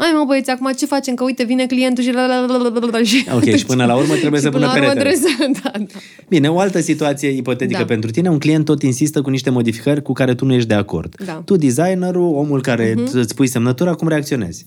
Ai 0.00 0.12
mă 0.18 0.24
băieți, 0.26 0.50
acum 0.50 0.72
ce 0.72 0.86
facem? 0.86 1.14
Că 1.14 1.24
uite, 1.24 1.44
vine 1.44 1.66
clientul 1.66 2.04
și... 2.04 2.12
la, 2.12 2.26
la, 2.26 2.46
la, 2.46 2.56
la, 2.56 2.68
la, 2.80 2.86
la, 2.90 3.02
și 3.02 3.26
Ok, 3.34 3.44
și 3.44 3.66
până 3.66 3.84
la 3.84 3.94
urmă 3.96 4.14
trebuie 4.14 4.40
și 4.40 4.44
să 4.46 4.50
până 4.50 4.66
pună 4.68 4.78
la 4.80 4.86
urmă 4.88 5.00
peretele. 5.02 5.26
trebuie 5.26 5.52
să... 5.52 5.60
Da, 5.62 5.78
da. 5.78 6.00
Bine, 6.28 6.48
o 6.50 6.58
altă 6.58 6.80
situație 6.80 7.28
ipotetică 7.28 7.78
Da. 7.78 7.84
pentru 7.84 8.10
tine, 8.10 8.30
un 8.30 8.38
client 8.38 8.64
tot 8.64 8.82
insistă 8.82 9.20
cu 9.22 9.30
niște 9.30 9.50
modificări 9.50 10.02
cu 10.02 10.12
care 10.12 10.34
tu 10.34 10.44
nu 10.44 10.52
ești 10.52 10.68
de 10.68 10.74
acord. 10.74 11.14
Da. 11.26 11.32
Mhm. 11.32 11.44
Tu, 11.44 11.56
designerul, 11.56 12.34
omul 12.34 12.60
care 12.62 12.92
uh-huh. 12.92 13.12
îți 13.12 13.34
pui 13.34 13.46
semnătura, 13.46 13.94
cum 13.94 14.08
reacționezi? 14.08 14.66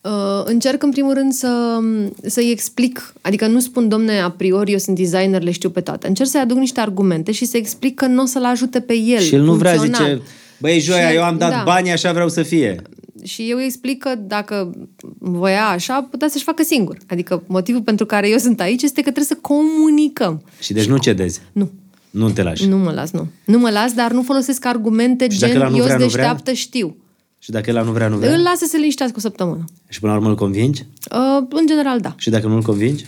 Uh, 0.00 0.10
încerc 0.44 0.82
în 0.82 0.90
primul 0.90 1.14
rând 1.14 1.32
să, 1.32 1.78
să-i 2.26 2.50
explic, 2.50 3.14
adică 3.20 3.46
nu 3.46 3.60
spun, 3.60 3.88
domne, 3.88 4.20
a 4.20 4.30
priori 4.30 4.72
eu 4.72 4.78
sunt 4.78 4.96
designer, 4.96 5.42
le 5.42 5.50
știu 5.50 5.70
pe 5.70 5.80
toate. 5.80 6.08
Încerc 6.08 6.28
să-i 6.28 6.40
aduc 6.40 6.56
niște 6.56 6.80
argumente 6.80 7.32
și 7.32 7.44
să 7.44 7.56
explic 7.56 7.94
că 7.94 8.06
nu 8.06 8.22
o 8.22 8.26
să-l 8.26 8.44
ajute 8.44 8.80
pe 8.80 8.94
el. 8.96 9.20
și 9.20 9.34
el 9.34 9.42
nu 9.42 9.52
vrea, 9.54 9.72
funcțional. 9.74 10.12
zice, 10.14 10.22
băi, 10.58 10.78
Joia, 10.80 11.08
Și- 11.08 11.14
eu 11.14 11.22
am 11.22 11.38
dat 11.38 11.50
da. 11.50 11.62
bani, 11.64 11.92
așa 11.92 12.12
vreau 12.12 12.28
să 12.28 12.42
fie. 12.42 12.82
Și 13.22 13.50
eu 13.50 13.56
îi 13.56 13.64
explic 13.64 13.98
că 13.98 14.14
dacă 14.14 14.74
voia 15.18 15.68
așa, 15.68 16.02
putea 16.02 16.28
să-și 16.28 16.44
facă 16.44 16.62
singur. 16.62 16.98
Adică 17.08 17.42
motivul 17.46 17.82
pentru 17.82 18.06
care 18.06 18.28
eu 18.28 18.38
sunt 18.38 18.60
aici 18.60 18.82
este 18.82 19.02
că 19.02 19.10
trebuie 19.10 19.24
să 19.24 19.38
comunicăm. 19.40 20.42
Și 20.60 20.72
deci 20.72 20.86
nu 20.86 20.96
cedezi. 20.96 21.40
Nu. 21.52 21.70
Nu 22.10 22.30
te 22.30 22.42
lași. 22.42 22.66
Nu 22.66 22.76
mă 22.76 22.92
las, 22.92 23.10
nu. 23.10 23.26
Nu 23.44 23.58
mă 23.58 23.70
las, 23.70 23.92
dar 23.92 24.12
nu 24.12 24.22
folosesc 24.22 24.64
argumente 24.64 25.28
Și 25.28 25.38
gen 25.38 25.48
dacă 25.48 25.60
ăla 25.60 25.68
nu 25.68 25.76
eu 25.76 25.82
vrea, 25.82 25.96
sunt 25.96 26.04
nu 26.04 26.12
vrea? 26.12 26.24
deșteaptă, 26.24 26.52
știu. 26.52 26.96
Și 27.38 27.50
dacă 27.50 27.70
el 27.70 27.84
nu 27.84 27.92
vrea, 27.92 28.08
nu 28.08 28.16
vrea? 28.16 28.34
Îl 28.34 28.42
las 28.42 28.58
să 28.58 28.66
se 28.68 28.76
liniștească 28.76 29.14
o 29.16 29.20
săptămână. 29.20 29.64
Și 29.88 30.00
până 30.00 30.12
la 30.12 30.18
urmă 30.18 30.30
îl 30.30 30.36
convingi? 30.36 30.84
Uh, 31.12 31.46
în 31.48 31.66
general, 31.66 32.00
da. 32.00 32.14
Și 32.18 32.30
dacă 32.30 32.46
nu 32.46 32.54
îl 32.54 32.62
convingi? 32.62 33.06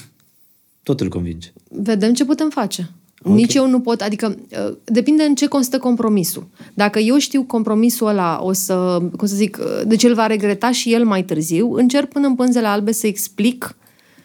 Tot 0.83 1.01
îl 1.01 1.09
convingi. 1.09 1.53
Vedem 1.69 2.15
ce 2.15 2.25
putem 2.25 2.51
face. 2.51 2.91
Okay. 3.25 3.37
Nici 3.37 3.55
eu 3.55 3.67
nu 3.67 3.81
pot, 3.81 4.01
adică 4.01 4.37
uh, 4.69 4.77
depinde 4.85 5.23
în 5.23 5.35
ce 5.35 5.47
constă 5.47 5.79
compromisul. 5.79 6.47
Dacă 6.75 6.99
eu 6.99 7.19
știu 7.19 7.43
compromisul 7.43 8.07
ăla, 8.07 8.41
o 8.43 8.53
să, 8.53 9.03
cum 9.17 9.27
să 9.27 9.35
zic, 9.35 9.59
uh, 9.61 9.81
deci 9.87 10.03
el 10.03 10.15
va 10.15 10.27
regreta 10.27 10.71
și 10.71 10.93
el 10.93 11.05
mai 11.05 11.25
târziu, 11.25 11.75
încerc 11.75 12.09
până 12.09 12.27
în 12.27 12.35
pânzele 12.35 12.67
albe 12.67 12.93
să 12.93 13.07
explic, 13.07 13.77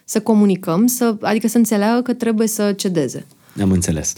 să 0.04 0.22
comunicăm, 0.22 0.88
să, 0.88 1.16
adică 1.22 1.48
să 1.48 1.58
înțeleagă 1.58 2.02
că 2.02 2.14
trebuie 2.14 2.48
să 2.48 2.72
cedeze. 2.72 3.26
Am 3.62 3.72
înțeles. 3.72 4.14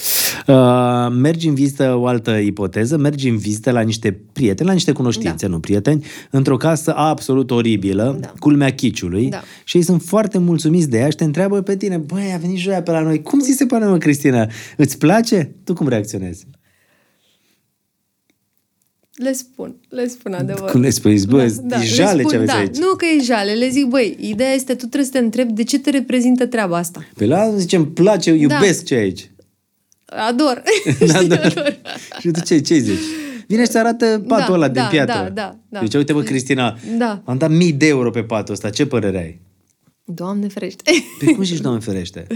Uh, 0.48 1.08
mergi 1.12 1.48
în 1.48 1.54
vizită, 1.54 1.96
o 1.96 2.06
altă 2.06 2.32
ipoteză, 2.32 2.98
mergi 2.98 3.30
în 3.30 3.38
vizită 3.38 3.72
la 3.72 3.82
niște 3.82 4.20
prieteni, 4.34 4.68
la 4.68 4.74
niște 4.74 4.92
cunoștințe, 4.92 5.46
da. 5.46 5.52
nu 5.52 5.60
prieteni, 5.60 6.06
într-o 6.30 6.58
casă 6.58 6.94
absolut 6.96 7.52
oribilă, 7.52 8.18
da. 8.20 8.34
culmea 8.40 8.74
chiciului, 8.74 9.30
Da. 9.30 9.42
și 9.64 9.78
ei 9.78 9.84
sunt 9.84 10.02
foarte 10.02 10.38
mulțumiți 10.38 10.90
de 10.90 10.98
ea 10.98 11.10
și 11.10 11.16
te 11.16 11.24
întreabă 11.24 11.62
pe 11.62 11.78
tine, 11.78 11.98
băi, 11.98 12.32
a 12.36 12.38
venit 12.38 12.58
joia 12.58 12.82
pe 12.82 12.92
la 12.92 13.02
noi, 13.02 13.22
cum 13.22 13.40
ți 13.40 13.52
se 13.52 13.66
pare, 13.66 13.86
mă, 13.86 13.98
Cristina? 13.98 14.48
Îți 14.78 14.98
place? 14.98 15.56
Tu 15.64 15.74
cum 15.74 15.88
reacționezi? 15.88 16.46
Le 19.24 19.32
spun, 19.34 19.76
le 19.90 20.08
spun 20.08 20.34
adevărul. 20.34 20.70
Cum 20.70 20.82
le 20.82 20.90
spui? 20.90 21.26
Bă, 21.28 21.56
da, 21.64 21.76
e 21.76 21.80
le 21.80 21.86
jale 21.86 22.20
spun, 22.20 22.30
ce 22.32 22.36
aveți 22.36 22.52
da. 22.52 22.58
aici. 22.58 22.76
Nu 22.78 22.96
că 22.98 23.06
e 23.06 23.24
jale, 23.24 23.52
le 23.54 23.70
zic, 23.70 23.86
băi, 23.86 24.18
ideea 24.20 24.52
este, 24.54 24.72
tu 24.74 24.78
trebuie 24.86 25.04
să 25.04 25.12
te 25.12 25.18
întrebi 25.18 25.52
de 25.52 25.64
ce 25.64 25.80
te 25.80 25.90
reprezintă 25.90 26.46
treaba 26.46 26.78
asta. 26.78 27.06
Pe 27.16 27.26
la 27.26 27.56
zice, 27.56 27.76
îmi 27.76 27.88
place, 27.88 28.32
iubesc 28.32 28.78
Da. 28.80 28.84
ce 28.86 28.96
e 28.96 28.98
aici. 28.98 29.32
Ador. 30.06 30.64
Da, 31.12 31.24
da. 31.24 31.36
Ador. 31.36 31.80
și 32.20 32.30
tu 32.32 32.40
ce, 32.42 32.60
ce 32.60 32.78
zici? 32.78 33.00
Vine 33.48 33.64
și 33.64 33.70
ți 33.70 33.78
arată 33.78 34.24
patul 34.28 34.46
Da, 34.48 34.54
ăla 34.54 34.68
da, 34.68 34.82
din 34.82 34.90
piatră. 34.92 35.14
da, 35.14 35.30
da, 35.34 35.56
da. 35.70 35.80
Deci, 35.80 35.94
uite, 35.94 36.14
bă, 36.14 36.22
Cristina, 36.22 36.78
Da. 36.98 37.22
am 37.26 37.38
dat 37.38 37.50
mii 37.50 37.72
de 37.72 37.88
euro 37.88 38.10
pe 38.10 38.24
patul 38.24 38.54
ăsta, 38.54 38.70
ce 38.70 38.86
părere 38.86 39.18
ai? 39.18 39.40
Doamne 40.14 40.48
ferește. 40.48 40.84
Pe 41.20 41.26
cum 41.26 41.44
zici, 41.44 41.60
Doamne 41.60 41.80
ferește? 41.80 42.28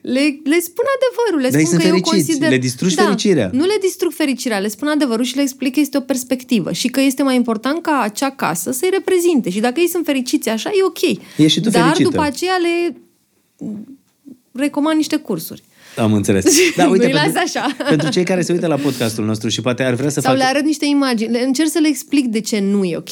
Le, 0.00 0.20
le 0.44 0.58
spun 0.60 0.84
adevărul, 0.96 1.40
le 1.40 1.48
Dar 1.48 1.58
ei 1.60 1.66
spun 1.66 1.78
sunt 1.78 1.80
că 1.80 1.86
eu 1.86 1.92
fericiți, 1.92 2.26
consider... 2.26 2.50
le 2.50 2.58
distrugi 2.58 2.94
da, 2.94 3.02
fericirea. 3.02 3.50
Nu 3.52 3.64
le 3.64 3.76
distrug 3.80 4.12
fericirea, 4.12 4.58
le 4.58 4.68
spun 4.68 4.88
adevărul 4.88 5.24
și 5.24 5.36
le 5.36 5.42
explic 5.42 5.74
că 5.74 5.80
este 5.80 5.96
o 5.96 6.00
perspectivă 6.00 6.72
și 6.72 6.88
că 6.88 7.00
este 7.00 7.22
mai 7.22 7.36
important 7.36 7.82
ca 7.82 8.00
acea 8.00 8.30
casă 8.30 8.70
să-i 8.72 8.88
reprezinte. 8.92 9.50
Și 9.50 9.60
dacă 9.60 9.80
ei 9.80 9.88
sunt 9.88 10.04
fericiți 10.04 10.48
așa, 10.48 10.70
e 10.70 10.84
ok. 10.84 11.18
E 11.36 11.46
și 11.46 11.60
tu 11.60 11.68
Dar 11.70 11.82
fericită. 11.82 12.08
după 12.08 12.22
aceea 12.22 12.56
le 12.56 12.96
recomand 14.52 14.96
niște 14.96 15.16
cursuri. 15.16 15.62
Am 15.96 16.12
înțeles. 16.12 16.44
Da, 16.76 16.88
uite, 16.88 17.04
Nu-i 17.04 17.12
las 17.12 17.22
pentru, 17.22 17.40
așa. 17.44 17.76
pentru 17.88 18.08
cei 18.08 18.24
care 18.24 18.42
se 18.42 18.52
uită 18.52 18.66
la 18.66 18.76
podcastul 18.76 19.24
nostru 19.24 19.48
și 19.48 19.60
poate 19.60 19.82
ar 19.82 19.94
vrea 19.94 20.08
să 20.08 20.20
Sau 20.20 20.32
facă... 20.32 20.42
le 20.44 20.48
arăt 20.48 20.64
niște 20.64 20.84
imagini. 20.86 21.30
Le 21.30 21.38
încerc 21.40 21.68
să 21.70 21.78
le 21.78 21.88
explic 21.88 22.26
de 22.26 22.40
ce 22.40 22.58
nu 22.60 22.84
e 22.84 22.96
ok. 22.96 23.10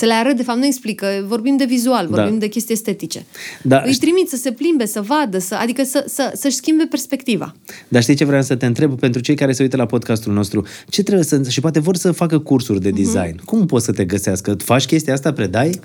Să 0.00 0.06
le 0.06 0.12
arăt, 0.12 0.36
de 0.36 0.42
fapt, 0.42 0.58
nu 0.58 0.64
explică, 0.66 1.06
vorbim 1.26 1.56
de 1.56 1.64
vizual, 1.64 2.06
Da. 2.10 2.16
vorbim 2.20 2.38
de 2.38 2.46
chestii 2.48 2.74
estetice. 2.74 3.24
Da, 3.62 3.82
Îi 3.86 3.92
șt- 3.92 3.98
trimit 4.00 4.28
să 4.28 4.36
se 4.36 4.52
plimbe, 4.52 4.86
să 4.86 5.00
vadă, 5.00 5.38
să, 5.38 5.54
adică 5.54 5.84
să, 5.84 6.04
să, 6.08 6.32
să-și 6.34 6.54
schimbe 6.56 6.84
perspectiva. 6.84 7.54
Dar 7.88 8.02
știi 8.02 8.14
ce 8.14 8.24
vreau 8.24 8.42
să 8.42 8.54
te 8.54 8.66
întreb 8.66 8.98
pentru 8.98 9.20
cei 9.20 9.34
care 9.34 9.52
se 9.52 9.62
uită 9.62 9.76
la 9.76 9.86
podcastul 9.86 10.32
nostru? 10.32 10.66
Ce 10.88 11.02
trebuie 11.02 11.24
să... 11.24 11.42
Și 11.48 11.60
poate 11.60 11.80
vor 11.80 11.96
să 11.96 12.12
facă 12.12 12.38
cursuri 12.38 12.80
de 12.80 12.90
design. 12.90 13.34
Mhm. 13.36 13.44
Cum 13.44 13.66
poți 13.66 13.84
să 13.84 13.92
te 13.92 14.04
găsească? 14.04 14.56
Faci 14.64 14.86
chestia 14.86 15.12
asta? 15.12 15.32
Predai? 15.32 15.80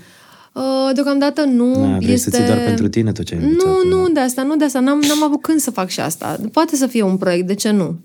Uh, 0.54 0.62
Deocamdată 0.94 1.44
nu. 1.44 1.74
Da, 1.74 1.98
vrei 1.98 2.14
este... 2.14 2.30
să 2.30 2.36
ții 2.38 2.46
doar 2.46 2.60
pentru 2.66 2.88
tine 2.88 3.12
tot 3.12 3.26
ce 3.26 3.36
ai 3.36 3.42
învățat, 3.44 3.66
Nu, 3.68 3.90
da. 3.90 3.96
nu, 3.96 4.10
de 4.10 4.20
asta, 4.20 4.44
nu 4.44 4.56
de 4.56 4.64
asta. 4.64 4.80
N-am, 4.80 5.00
n-am 5.08 5.24
avut 5.24 5.42
când 5.42 5.60
să 5.60 5.72
fac 5.72 5.90
și 5.90 6.00
asta. 6.00 6.40
Poate 6.52 6.76
să 6.76 6.88
fie 6.88 7.02
un 7.04 7.18
proiect, 7.18 7.48
de 7.48 7.54
ce 7.54 7.70
nu? 7.72 8.00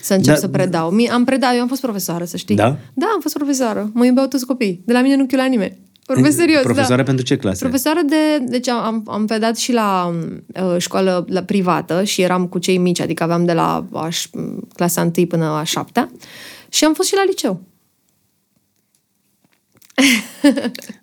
Să 0.00 0.14
încep 0.14 0.34
Da. 0.34 0.40
să 0.40 0.48
predau. 0.48 0.90
Mi- 0.90 1.08
Am 1.08 1.24
predat, 1.24 1.54
eu 1.54 1.60
am 1.60 1.68
fost 1.68 1.80
profesoară, 1.80 2.24
să 2.24 2.36
știi. 2.36 2.54
Da? 2.56 2.78
Da, 2.94 3.06
am 3.14 3.20
fost 3.20 3.34
profesoară. 3.34 3.90
Mă 3.94 4.04
iubeau 4.04 4.26
toți 4.26 4.46
copiii. 4.46 4.82
De 4.84 4.92
la 4.92 5.00
mine 5.02 5.16
nu 5.16 5.26
chiula 5.26 5.44
nimeni. 5.44 5.78
Vorbesc 6.06 6.36
serios, 6.36 6.62
Profesoară 6.62 6.96
da. 6.96 7.02
pentru 7.02 7.24
ce 7.24 7.36
clase? 7.36 7.58
Profesoară 7.64 8.00
de... 8.08 8.38
Deci 8.48 8.68
am, 8.68 9.04
am 9.06 9.26
predat 9.26 9.56
și 9.56 9.72
la 9.72 10.14
uh, 10.62 10.74
școală 10.78 11.24
la 11.28 11.42
privată 11.42 12.04
și 12.04 12.22
eram 12.22 12.46
cu 12.46 12.58
cei 12.58 12.78
mici, 12.78 13.00
adică 13.00 13.22
aveam 13.22 13.44
de 13.44 13.52
la 13.52 13.86
aș, 13.92 14.26
clasa 14.74 15.10
1 15.16 15.26
până 15.26 15.44
a 15.44 15.62
7 15.62 16.10
și 16.68 16.84
am 16.84 16.94
fost 16.94 17.08
și 17.08 17.14
la 17.14 17.24
liceu. 17.26 17.60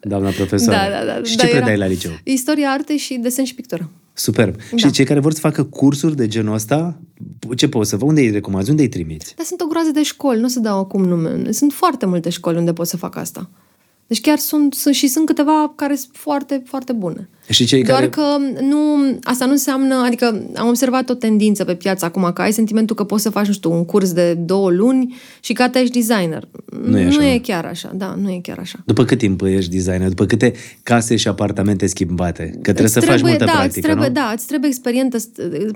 Doamna 0.02 0.30
profesoară. 0.30 0.80
Da, 0.92 1.06
da, 1.06 1.14
da. 1.14 1.24
Și 1.24 1.36
da, 1.36 1.44
ce 1.44 1.50
era 1.50 1.58
predai 1.60 1.78
la 1.78 1.86
liceu? 1.86 2.12
Istoria 2.24 2.70
artei 2.70 2.98
și 2.98 3.14
desen 3.16 3.46
și 3.46 3.56
pictură. 3.56 3.90
Superb. 4.20 4.56
Da. 4.56 4.78
Și 4.78 4.92
cei 4.92 5.06
care 5.06 5.20
vor 5.20 5.34
să 5.34 5.40
facă 5.40 5.64
cursuri 5.64 6.16
de 6.16 6.28
genul 6.28 6.54
ăsta, 6.54 7.00
ce 7.56 7.70
poți 7.70 7.90
să 7.90 7.96
facă? 7.96 8.08
Unde 8.08 8.22
îi 8.22 8.32
recomanzi? 8.32 8.70
Unde 8.70 8.82
îi 8.82 8.90
trimiți? 8.90 9.36
Dar 9.36 9.46
sunt 9.46 9.62
o 9.62 9.66
groază 9.66 9.92
de 9.92 10.04
școli, 10.04 10.40
nu 10.40 10.46
o 10.46 10.48
să 10.48 10.60
dau 10.60 10.80
acum 10.80 11.04
nume. 11.04 11.52
Sunt 11.52 11.74
foarte 11.74 12.06
multe 12.06 12.30
școli 12.30 12.58
unde 12.58 12.74
pot 12.74 12.88
să 12.88 12.98
fac 12.98 13.16
asta. 13.16 13.50
Deci 14.08 14.22
chiar 14.22 14.38
sunt, 14.38 14.74
sunt 14.74 14.96
și 14.96 15.08
sunt 15.08 15.26
câteva 15.26 15.74
care 15.76 15.96
sunt 15.96 16.12
foarte, 16.14 16.64
foarte 16.66 16.94
bune. 16.94 17.30
Și 17.50 17.66
cei 17.66 17.84
Doar 17.84 17.98
care... 18.00 18.10
că 18.10 18.38
nu, 18.64 18.78
asta 19.24 19.46
nu 19.46 19.52
înseamnă, 19.52 19.96
adică 19.96 20.50
am 20.56 20.68
observat 20.68 21.10
o 21.10 21.14
tendință 21.14 21.64
pe 21.64 21.76
piață 21.76 22.06
acum, 22.06 22.32
că 22.34 22.42
ai 22.42 22.54
sentimentul 22.54 22.96
că 22.96 23.04
poți 23.04 23.24
să 23.24 23.30
faci, 23.30 23.48
nu 23.48 23.54
știu, 23.54 23.72
un 23.72 23.86
curs 23.86 24.12
de 24.12 24.34
două 24.34 24.70
luni 24.70 25.16
și 25.40 25.54
gata, 25.54 25.80
ești 25.80 25.94
designer. 25.94 26.48
Nu 26.84 27.00
e 27.00 27.06
așa, 27.06 27.18
nu 27.18 27.24
mă. 27.24 27.30
e 27.30 27.40
chiar 27.40 27.66
așa, 27.66 27.92
da, 27.96 28.18
nu 28.22 28.30
e 28.30 28.40
chiar 28.44 28.58
așa. 28.60 28.80
După 28.86 29.04
cât 29.06 29.18
timp 29.18 29.42
ești 29.42 29.72
designer? 29.72 30.08
După 30.08 30.26
câte 30.26 30.54
case 30.84 31.16
și 31.16 31.28
apartamente 31.28 31.86
schimbate? 31.86 32.44
Că 32.44 32.60
trebuie 32.62 32.86
Îți 32.86 32.94
să 32.94 33.00
faci 33.00 33.22
multă 33.22 33.46
da, 33.46 33.52
practică, 33.52 33.66
îți 33.66 33.80
trebuie, 33.80 34.08
nu? 34.08 34.14
Da, 34.14 34.32
îți 34.36 34.48
trebuie 34.48 34.70
experiență, 34.70 35.18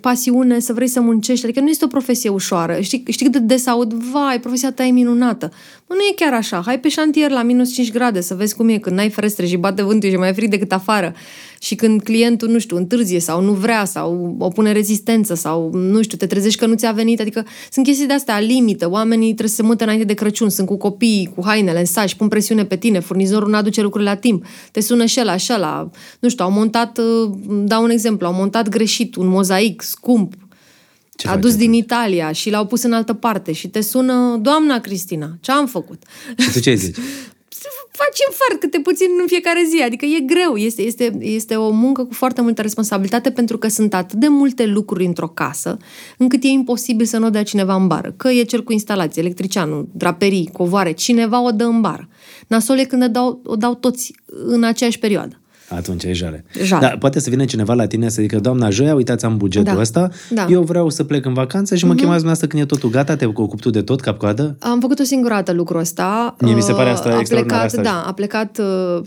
pasiune, 0.01 0.59
să 0.59 0.73
vrei 0.73 0.87
să 0.87 1.01
muncești. 1.01 1.45
Adică 1.45 1.59
nu 1.59 1.69
este 1.69 1.85
o 1.85 1.87
profesie 1.87 2.29
ușoară. 2.29 2.79
Știi, 2.81 3.03
știi 3.09 3.25
cât 3.25 3.41
de 3.41 3.53
des 3.53 3.67
aud, 3.67 3.93
vai, 3.93 4.39
profesia 4.39 4.71
ta 4.71 4.83
e 4.83 4.91
minunată. 4.91 5.51
Mă, 5.87 5.95
nu 5.95 6.01
e 6.11 6.13
chiar 6.15 6.33
așa. 6.33 6.61
Hai 6.65 6.79
pe 6.79 6.89
șantier 6.89 7.29
la 7.31 7.43
minus 7.43 7.73
5 7.73 7.91
grade 7.91 8.21
să 8.21 8.33
vezi 8.33 8.55
cum 8.55 8.69
e 8.69 8.77
când 8.77 8.95
n-ai 8.95 9.09
ferestre 9.09 9.45
și 9.45 9.57
bate 9.57 9.83
vântul 9.83 10.09
și 10.09 10.15
e 10.15 10.17
mai 10.17 10.33
frig 10.33 10.49
decât 10.49 10.71
afară. 10.71 11.13
Și 11.63 11.75
când 11.75 12.01
clientul, 12.01 12.49
nu 12.49 12.59
știu, 12.59 12.77
întârzie 12.77 13.19
sau 13.19 13.41
nu 13.41 13.51
vrea 13.53 13.85
sau 13.85 14.35
opune 14.39 14.71
rezistență 14.71 15.33
sau, 15.33 15.69
nu 15.73 16.01
știu, 16.01 16.17
te 16.17 16.25
trezești 16.25 16.59
că 16.59 16.65
nu 16.65 16.75
ți-a 16.75 16.91
venit. 16.91 17.19
Adică 17.19 17.45
sunt 17.71 17.85
chestii 17.85 18.07
de 18.07 18.13
astea 18.13 18.39
limită. 18.39 18.89
Oamenii 18.89 19.27
trebuie 19.27 19.47
să 19.49 19.55
se 19.55 19.61
mute 19.61 19.83
înainte 19.83 20.05
de 20.05 20.13
Crăciun, 20.13 20.49
sunt 20.49 20.67
cu 20.67 20.77
copiii, 20.77 21.31
cu 21.35 21.45
hainele 21.45 21.79
în 21.79 21.85
saci, 21.85 22.15
pun 22.15 22.27
presiune 22.27 22.65
pe 22.65 22.75
tine, 22.75 22.99
furnizorul 22.99 23.49
nu 23.49 23.55
aduce 23.55 23.81
lucrurile 23.81 24.09
la 24.09 24.15
timp, 24.15 24.45
te 24.71 24.81
sună 24.81 25.05
și 25.05 25.19
ăla 25.19 25.37
și 25.37 25.51
ăla. 25.53 25.89
Nu 26.19 26.29
știu, 26.29 26.45
au 26.45 26.51
montat, 26.51 26.97
uh, 26.97 27.31
dau 27.47 27.83
un 27.83 27.89
exemplu, 27.89 28.27
au 28.27 28.33
montat 28.33 28.69
greșit 28.69 29.15
un 29.15 29.27
mozaic 29.27 29.81
scump, 29.81 30.33
Ce 31.15 31.27
adus 31.27 31.51
faceți? 31.51 31.57
din 31.57 31.73
Italia 31.73 32.31
și 32.31 32.49
l-au 32.49 32.65
pus 32.65 32.83
în 32.83 32.93
altă 32.93 33.13
parte 33.13 33.51
și 33.51 33.67
te 33.67 33.81
sună, 33.81 34.39
doamna 34.41 34.79
Cristina, 34.79 35.37
ce 35.41 35.51
am 35.51 35.67
făcut? 35.67 36.03
Și 36.37 36.51
tu 36.51 36.59
ce 36.59 36.73
zici? 36.73 36.95
faci 37.97 38.19
infart 38.29 38.59
câte 38.59 38.79
puțin 38.79 39.07
în 39.21 39.27
fiecare 39.27 39.63
zi. 39.69 39.81
Adică 39.81 40.05
e 40.05 40.19
greu. 40.19 40.55
Este, 40.55 40.81
este, 40.81 41.17
este 41.19 41.55
o 41.55 41.69
muncă 41.69 42.03
cu 42.03 42.13
foarte 42.13 42.41
multă 42.41 42.61
responsabilitate 42.61 43.31
pentru 43.31 43.57
că 43.57 43.67
sunt 43.67 43.93
atât 43.93 44.19
de 44.19 44.27
multe 44.27 44.65
lucruri 44.65 45.05
într-o 45.05 45.27
casă 45.27 45.77
încât 46.17 46.43
e 46.43 46.47
imposibil 46.47 47.05
să 47.05 47.17
nu 47.17 47.25
o 47.25 47.29
dea 47.29 47.43
cineva 47.43 47.75
în 47.75 47.87
bară. 47.87 48.13
Că 48.17 48.29
e 48.29 48.43
cel 48.43 48.63
cu 48.63 48.71
instalație, 48.71 49.21
electricianul, 49.21 49.87
draperii, 49.91 50.49
covoare, 50.53 50.91
cineva 50.91 51.41
o 51.41 51.51
dă 51.51 51.63
în 51.63 51.81
bară. 51.81 52.09
Nasol 52.47 52.77
e 52.77 52.83
când 52.83 53.03
o 53.03 53.07
dau, 53.07 53.41
o 53.45 53.55
dau 53.55 53.75
toți 53.75 54.13
în 54.25 54.63
aceeași 54.63 54.99
perioadă. 54.99 55.42
Atunci 55.69 56.03
e 56.03 56.13
jale. 56.13 56.45
Jale. 56.63 56.87
Da, 56.87 56.97
poate 56.97 57.19
să 57.19 57.29
vină 57.29 57.45
cineva 57.45 57.73
la 57.73 57.87
tine 57.87 58.09
să 58.09 58.21
zică, 58.21 58.39
doamna 58.39 58.69
Joia, 58.69 58.95
uitați, 58.95 59.25
am 59.25 59.37
bugetul 59.37 59.73
Da. 59.73 59.79
ăsta, 59.81 60.09
Da. 60.29 60.45
eu 60.49 60.61
vreau 60.61 60.89
să 60.89 61.03
plec 61.03 61.25
în 61.25 61.33
vacanță 61.33 61.75
și 61.75 61.83
mă 61.85 61.89
chemați 61.89 62.03
dumneavoastră 62.23 62.47
când 62.47 62.61
e 62.61 62.65
totul 62.65 62.89
gata, 62.89 63.15
te 63.15 63.25
ocupi 63.25 63.61
tu 63.61 63.69
de 63.69 63.81
tot, 63.81 64.01
cap-coadă? 64.01 64.55
Am 64.59 64.79
făcut 64.79 64.99
o 64.99 65.03
singură 65.03 65.33
dată 65.33 65.51
lucrul 65.51 65.79
ăsta. 65.79 66.35
Mie 66.39 66.53
mi 66.53 66.61
se 66.61 66.71
pare 66.71 66.89
Uh, 66.89 66.95
asta 66.95 67.09
a 67.09 67.19
extraordinar, 67.19 67.59
plecat, 67.67 67.79
asta. 67.79 67.81
Da, 68.01 68.03
a 68.07 68.13
plecat, 68.13 68.57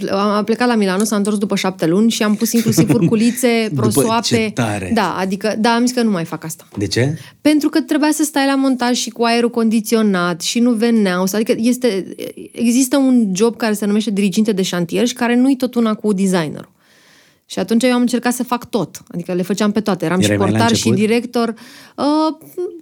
uh, 0.02 0.12
a 0.12 0.42
plecat 0.44 0.68
la 0.68 0.74
Milano, 0.74 1.04
s-a 1.04 1.16
întors 1.16 1.38
după 1.38 1.56
șapte 1.56 1.86
luni 1.86 2.10
și 2.10 2.22
am 2.22 2.34
pus 2.34 2.52
inclusiv 2.52 2.90
urculițe, 3.00 3.66
După 3.68 3.80
prosoape. 3.80 4.22
ce 4.26 4.50
tare! 4.54 4.90
Da, 4.94 5.16
adică, 5.20 5.54
da, 5.58 5.70
am 5.70 5.86
zis 5.86 5.94
că 5.96 6.02
nu 6.02 6.10
mai 6.10 6.24
fac 6.24 6.44
asta. 6.44 6.64
De 6.78 6.86
ce? 6.86 7.18
Pentru 7.40 7.68
că 7.68 7.80
trebuia 7.80 8.10
să 8.12 8.22
stai 8.22 8.46
la 8.46 8.54
montaj 8.54 8.96
și 8.96 9.10
cu 9.10 9.22
aerul 9.24 9.50
condiționat 9.50 10.40
și 10.40 10.58
nu 10.58 10.70
veneau. 10.70 11.24
Adică 11.32 11.54
este, 11.56 12.14
există 12.52 12.96
un 12.96 13.30
job 13.34 13.56
care 13.56 13.72
se 13.72 13.86
numește 13.86 14.10
diriginte 14.10 14.52
de 14.52 14.62
șantier 14.62 15.06
și 15.06 15.14
care 15.14 15.36
nu-i 15.36 15.56
tot 15.56 15.74
una 15.74 15.94
cu 15.94 16.12
designerul. 16.12 16.55
Și 17.48 17.58
atunci 17.58 17.82
eu 17.82 17.92
am 17.92 18.00
încercat 18.00 18.32
să 18.32 18.42
fac 18.44 18.70
tot. 18.70 18.96
Adică 19.08 19.32
le 19.32 19.42
făceam 19.42 19.72
pe 19.72 19.80
toate. 19.80 20.04
Eram 20.04 20.20
Erai 20.20 20.32
și 20.36 20.40
mai 20.42 20.50
la 20.50 20.58
portar 20.58 20.76
și 20.76 20.86
început? 20.86 21.06
director. 21.08 21.54
Uh, 21.96 22.04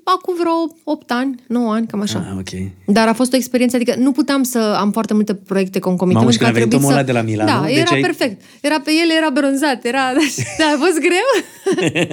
acum 0.04 0.34
vreo 0.38 0.76
8 0.84 1.10
ani, 1.10 1.42
9 1.46 1.72
ani, 1.72 1.86
cam 1.86 2.00
așa. 2.00 2.26
Ah, 2.30 2.36
ok. 2.38 2.70
Dar 2.86 3.08
a 3.08 3.12
fost 3.12 3.32
o 3.32 3.36
experiență, 3.36 3.76
adică 3.76 3.94
nu 3.98 4.12
puteam 4.12 4.42
să 4.42 4.58
am 4.78 4.90
foarte 4.92 5.14
multe 5.14 5.34
proiecte 5.34 5.78
concomitente. 5.78 6.24
Mamă, 6.24 6.30
și 6.32 6.38
pentru 6.38 6.60
când 6.62 6.72
că 6.72 6.78
a 6.80 6.86
venit 6.86 6.86
trebuit 6.86 6.88
omul 6.88 6.92
ăla 6.92 7.02
de 7.02 7.12
la 7.12 7.44
Milano, 7.46 7.60
Da, 7.60 7.66
deci 7.66 7.76
era 7.76 7.90
ai- 7.94 8.00
perfect. 8.00 8.40
Era 8.60 8.80
pe 8.80 8.90
el, 9.02 9.10
era 9.16 9.30
bronzat, 9.30 9.84
era... 9.84 10.02
Da, 10.60 10.64
a 10.74 10.78
fost 10.84 10.98
greu? 11.08 11.28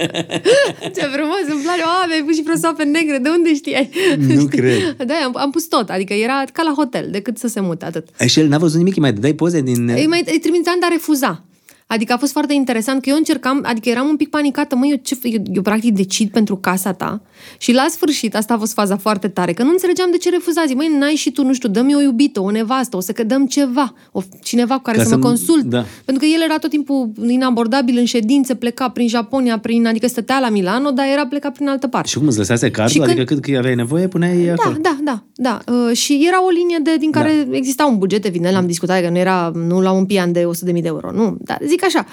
Ce 0.96 1.02
frumos, 1.14 1.44
îmi 1.52 1.62
place. 1.62 1.82
Oh, 1.82 2.04
mi-ai 2.08 2.22
pus 2.26 2.34
și 2.34 2.42
prosoape 2.42 2.84
negre, 2.84 3.18
de 3.18 3.28
unde 3.28 3.54
știai? 3.54 3.90
Nu 4.18 4.32
Știi? 4.46 4.48
cred. 4.48 4.96
Da, 5.06 5.14
am, 5.24 5.32
am 5.36 5.50
pus 5.50 5.64
tot, 5.64 5.88
adică 5.90 6.12
era 6.12 6.44
ca 6.52 6.62
la 6.62 6.72
hotel, 6.76 7.08
decât 7.10 7.38
să 7.38 7.48
se 7.48 7.60
mute, 7.60 7.84
atât. 7.84 8.06
Și 8.26 8.40
el 8.40 8.48
n-a 8.48 8.58
văzut 8.58 8.78
nimic, 8.78 8.94
îi 8.96 9.00
mai 9.02 9.12
dai 9.12 9.32
poze 9.32 9.60
din... 9.60 9.88
Îi, 9.88 10.06
mai, 10.06 10.22
îi 10.26 10.38
trimiteam, 10.38 10.76
dar 10.80 10.90
refuza. 10.90 11.44
Adică 11.92 12.12
a 12.12 12.16
fost 12.16 12.32
foarte 12.32 12.54
interesant 12.54 13.02
că 13.02 13.08
eu 13.08 13.16
încercam, 13.16 13.60
adică 13.66 13.88
eram 13.88 14.08
un 14.08 14.16
pic 14.16 14.28
panicată, 14.30 14.76
măi, 14.76 14.90
eu, 14.90 14.96
ce, 15.02 15.16
eu, 15.22 15.42
eu 15.52 15.62
practic 15.62 15.94
decid 15.94 16.30
pentru 16.30 16.56
casa 16.56 16.92
ta 16.92 17.20
și 17.58 17.72
la 17.72 17.86
sfârșit, 17.90 18.36
asta 18.36 18.54
a 18.54 18.58
fost 18.58 18.72
faza 18.72 18.96
foarte 18.96 19.28
tare, 19.28 19.52
că 19.52 19.62
nu 19.62 19.70
înțelegeam 19.70 20.08
de 20.10 20.16
ce 20.16 20.30
refuzați. 20.30 20.74
Măi, 20.74 20.96
n-ai 20.98 21.14
și 21.14 21.30
tu, 21.30 21.44
nu 21.44 21.52
știu, 21.52 21.68
dă-mi 21.68 21.94
o 21.94 22.00
iubită, 22.00 22.40
o 22.40 22.50
nevastă, 22.50 22.96
o 22.96 23.00
să 23.00 23.12
că 23.12 23.24
dăm 23.24 23.46
ceva, 23.46 23.94
o, 24.12 24.22
cineva 24.42 24.74
cu 24.74 24.82
care 24.82 24.96
Ca 24.96 25.02
să, 25.02 25.08
să 25.08 25.16
mă 25.16 25.22
nu- 25.22 25.28
consult. 25.28 25.62
da. 25.64 25.84
Pentru 26.04 26.24
că 26.26 26.30
el 26.34 26.42
era 26.42 26.58
tot 26.58 26.70
timpul 26.70 27.10
inabordabil 27.26 27.98
în 27.98 28.04
ședințe, 28.04 28.54
pleca 28.54 28.88
prin 28.88 29.08
Japonia, 29.08 29.58
prin, 29.58 29.86
adică 29.86 30.06
stătea 30.06 30.38
la 30.38 30.48
Milano, 30.48 30.90
dar 30.90 31.06
era 31.12 31.26
plecat 31.26 31.52
prin 31.52 31.68
altă 31.68 31.86
parte. 31.86 32.08
Și 32.08 32.18
cum 32.18 32.26
îți 32.26 32.38
lăsase 32.38 32.70
cardul? 32.70 32.92
Și 32.92 32.98
când- 32.98 33.10
Adică 33.10 33.34
cât 33.34 33.42
cât 33.42 33.56
aveai 33.56 33.74
nevoie, 33.74 34.08
puneai 34.08 34.48
acolo. 34.48 34.76
Da, 34.80 34.90
da, 34.90 34.98
da, 35.04 35.22
da. 35.66 35.72
Uh, 35.72 35.96
și 35.96 36.24
era 36.26 36.44
o 36.44 36.48
linie 36.48 36.78
de, 36.82 36.96
din 36.98 37.10
care 37.10 37.46
da. 37.50 37.56
exista 37.56 37.84
un 37.86 37.98
buget, 37.98 38.24
evident, 38.24 38.54
l-am 38.54 38.66
discutat, 38.66 39.02
că 39.02 39.08
nu 39.08 39.18
era, 39.18 39.50
nu 39.54 39.80
la 39.80 39.90
un 39.92 40.04
pian 40.06 40.32
de 40.32 40.44
100.000 40.44 40.82
de 40.82 40.88
euro, 40.88 41.10
nu, 41.12 41.36
dar 41.40 41.58
zic 41.66 41.81
așa. 41.84 42.06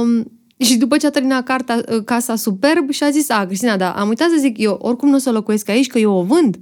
Um, 0.00 0.32
și 0.56 0.76
după 0.76 0.96
ce 0.96 1.06
a 1.06 1.10
terminat 1.10 1.44
carta, 1.44 1.80
uh, 1.88 2.04
casa 2.04 2.36
superb 2.36 2.90
și 2.90 3.02
a 3.02 3.10
zis, 3.10 3.30
a, 3.30 3.46
Cristina, 3.46 3.76
da, 3.76 3.90
am 3.90 4.08
uitat 4.08 4.28
să 4.28 4.36
zic, 4.38 4.58
eu 4.58 4.78
oricum 4.82 5.08
nu 5.08 5.14
o 5.14 5.18
să 5.18 5.30
locuiesc 5.30 5.68
aici, 5.68 5.86
că 5.86 5.98
eu 5.98 6.12
o 6.12 6.22
vând. 6.22 6.56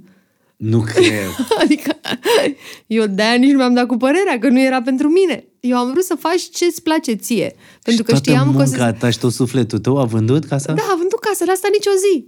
Nu 0.55 0.79
cred. 0.79 1.29
Adică 1.63 1.99
eu 2.97 3.05
de-aia 3.07 3.33
nici 3.33 3.51
nu 3.51 3.57
mi-am 3.57 3.73
dat 3.73 3.85
cu 3.85 3.97
părerea, 3.97 4.39
că 4.39 4.49
nu 4.49 4.61
era 4.61 4.81
pentru 4.81 5.09
mine. 5.09 5.45
Eu 5.59 5.77
am 5.77 5.91
vrut 5.91 6.03
să 6.03 6.15
faci 6.19 6.41
ce-ți 6.41 6.81
place 6.81 7.13
ție. 7.13 7.55
Pentru 7.83 7.91
și 7.91 7.97
că 7.97 8.11
toată 8.11 8.29
știam 8.29 8.43
că 8.43 8.49
o 8.49 8.51
munca 8.51 8.85
să... 8.85 8.95
ta 8.99 9.09
și 9.09 9.19
tot 9.19 9.31
sufletul 9.31 9.79
tău 9.79 9.97
a 9.97 10.03
vândut 10.05 10.45
casa? 10.45 10.73
Da, 10.73 10.81
a 10.91 10.95
vândut 10.97 11.19
casă, 11.19 11.43
la 11.45 11.51
asta 11.51 11.67
nici 11.71 11.85
o 11.85 11.97
zi. 11.97 12.25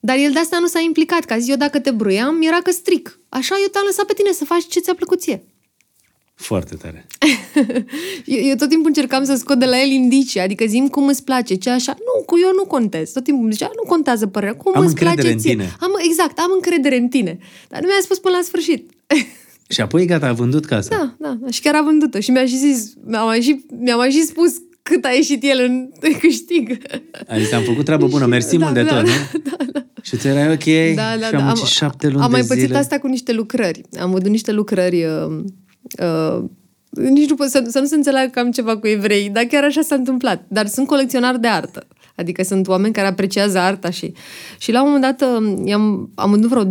Dar 0.00 0.16
el 0.16 0.32
de 0.32 0.38
asta 0.38 0.58
nu 0.60 0.66
s-a 0.66 0.80
implicat, 0.80 1.24
că 1.24 1.32
a 1.32 1.38
zis 1.38 1.48
eu 1.48 1.56
dacă 1.56 1.80
te 1.80 1.90
bruiam, 1.90 2.42
era 2.42 2.56
că 2.56 2.70
stric. 2.70 3.20
Așa 3.28 3.54
eu 3.62 3.68
te-am 3.72 3.84
lăsat 3.86 4.04
pe 4.04 4.12
tine 4.12 4.32
să 4.32 4.44
faci 4.44 4.66
ce 4.66 4.80
ți-a 4.80 4.94
plăcut 4.94 5.20
ție. 5.20 5.44
Foarte 6.36 6.74
tare. 6.74 7.06
Eu, 8.24 8.48
eu 8.48 8.54
tot 8.54 8.68
timpul 8.68 8.86
încercam 8.86 9.24
să 9.24 9.34
scot 9.34 9.58
de 9.58 9.64
la 9.64 9.80
el 9.82 9.90
indicii, 9.90 10.40
adică 10.40 10.64
zim 10.66 10.86
cum 10.88 11.06
îți 11.06 11.24
place, 11.24 11.54
ce 11.54 11.70
așa. 11.70 11.94
Nu, 11.98 12.24
cu 12.24 12.34
eu 12.42 12.50
nu 12.56 12.64
contez. 12.64 13.10
Tot 13.10 13.24
timpul 13.24 13.42
îmi 13.44 13.52
zicea, 13.52 13.70
nu 13.82 13.88
contează 13.88 14.26
părerea, 14.26 14.54
cum 14.56 14.72
Am 14.74 14.80
îți 14.82 14.88
încredere 14.90 15.16
place 15.20 15.32
în 15.32 15.38
ție. 15.38 15.50
tine. 15.50 15.72
Am, 15.80 15.90
exact, 16.08 16.38
am 16.38 16.50
încredere 16.54 16.96
în 16.96 17.08
tine. 17.08 17.38
Dar 17.68 17.80
nu 17.80 17.86
mi-a 17.86 17.96
spus 18.02 18.18
până 18.18 18.36
la 18.36 18.42
sfârșit. 18.44 18.90
Și 19.74 19.80
apoi 19.80 20.06
gata, 20.06 20.26
a 20.26 20.32
vândut 20.32 20.64
casa. 20.64 20.88
Da, 20.96 21.14
da, 21.18 21.36
da. 21.40 21.50
Și 21.50 21.60
chiar 21.60 21.74
a 21.74 21.82
vândut-o. 21.82 22.20
Și 22.20 22.30
mi-a 22.30 22.46
și 22.46 22.56
zis, 22.56 22.92
mi-a 23.06 23.22
mai 23.24 23.40
și, 23.40 23.64
mi-a 23.80 23.96
mai 23.96 24.10
și 24.10 24.22
spus 24.22 24.50
cât 24.82 25.04
a 25.04 25.08
ieșit 25.10 25.42
el 25.44 25.58
în 25.68 25.90
câștig. 26.20 26.76
Adică 27.28 27.54
am 27.54 27.62
făcut 27.62 27.84
treabă 27.84 28.06
bună, 28.06 28.22
Și- 28.24 28.28
mersi 28.30 28.56
da, 28.56 28.64
mult 28.64 28.74
de 28.74 28.82
da, 28.82 28.94
tot, 28.96 29.04
da, 29.04 29.56
nu? 29.74 29.80
Și 30.02 30.16
ți 30.16 30.26
erai 30.26 30.52
ok 30.52 30.94
Da, 30.94 31.16
da, 31.20 31.26
și 31.26 31.34
am 31.34 31.40
da. 31.40 31.44
muncit 31.44 31.64
șapte 31.66 32.06
luni 32.08 32.22
am 32.22 32.30
de 32.30 32.36
mai 32.36 32.46
pățit 32.46 32.62
zile. 32.62 32.76
asta 32.76 32.98
cu 32.98 33.06
niște 33.06 33.32
lucrări. 33.32 33.80
Am 34.00 34.10
văzut 34.10 34.28
niște 34.28 34.52
lucrări... 34.52 35.04
Uh, 35.04 35.44
uh, 36.02 36.44
nici 36.90 37.28
nu 37.28 37.34
pot 37.34 37.48
să, 37.48 37.64
să 37.68 37.78
nu 37.78 37.86
se 37.86 37.94
înțeleagă 37.94 38.30
că 38.30 38.38
am 38.38 38.50
ceva 38.50 38.76
cu 38.76 38.86
evrei, 38.86 39.30
dar 39.32 39.44
chiar 39.44 39.64
așa 39.64 39.80
s-a 39.80 39.94
întâmplat. 39.94 40.44
Dar 40.48 40.66
sunt 40.66 40.86
colecționar 40.86 41.36
de 41.36 41.48
artă. 41.48 41.86
Adică 42.16 42.42
sunt 42.42 42.68
oameni 42.68 42.92
care 42.94 43.06
apreciază 43.06 43.58
arta 43.58 43.90
și... 43.90 44.12
Și 44.58 44.72
la 44.72 44.82
un 44.82 44.90
moment 44.90 45.16
dat 45.18 45.30
uh, 45.30 45.58
i-am, 45.64 46.10
am 46.14 46.30
vândut 46.30 46.48
vreo 46.50 46.64
12-13 46.64 46.68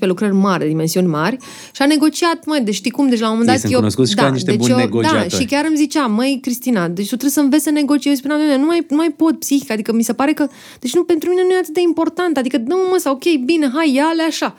lucrări 0.00 0.32
mari, 0.34 0.62
de 0.62 0.66
dimensiuni 0.68 1.06
mari 1.06 1.36
și 1.72 1.82
a 1.82 1.86
negociat, 1.86 2.44
măi, 2.44 2.60
deci 2.60 2.74
știi 2.74 2.90
cum? 2.90 3.08
Deci 3.08 3.20
la 3.20 3.30
un 3.30 3.32
moment 3.32 3.48
Ei 3.48 3.54
dat 3.54 3.60
sunt 3.62 3.72
eu... 3.72 3.78
cunoscuți 3.78 4.16
ca 4.16 4.28
niște 4.28 4.52
buni 4.52 4.70
eu, 4.70 4.76
Da, 4.76 4.82
negociatori. 4.82 5.34
și 5.34 5.44
chiar 5.44 5.64
îmi 5.68 5.76
zicea, 5.76 6.06
măi, 6.06 6.38
Cristina, 6.42 6.88
deci 6.88 7.04
tu 7.08 7.08
trebuie 7.08 7.30
să 7.30 7.40
înveți 7.40 7.62
să 7.62 7.70
negociezi. 7.70 8.08
Eu 8.08 8.30
spuneam, 8.30 8.38
"Doamne, 8.40 8.56
nu 8.62 8.66
mai, 8.66 8.86
nu 8.88 8.96
mai 8.96 9.10
pot 9.16 9.38
psihic, 9.38 9.70
adică 9.70 9.92
mi 9.92 10.02
se 10.02 10.12
pare 10.12 10.32
că... 10.32 10.46
Deci 10.80 10.94
nu, 10.94 11.04
pentru 11.04 11.28
mine 11.28 11.42
nu 11.42 11.50
e 11.52 11.56
atât 11.58 11.74
de 11.74 11.80
important, 11.80 12.36
adică 12.36 12.58
dă 12.58 12.74
mă, 12.90 12.96
sau 12.98 13.12
ok, 13.14 13.44
bine, 13.44 13.70
hai, 13.74 13.94
ia-le 13.94 14.22
așa. 14.22 14.54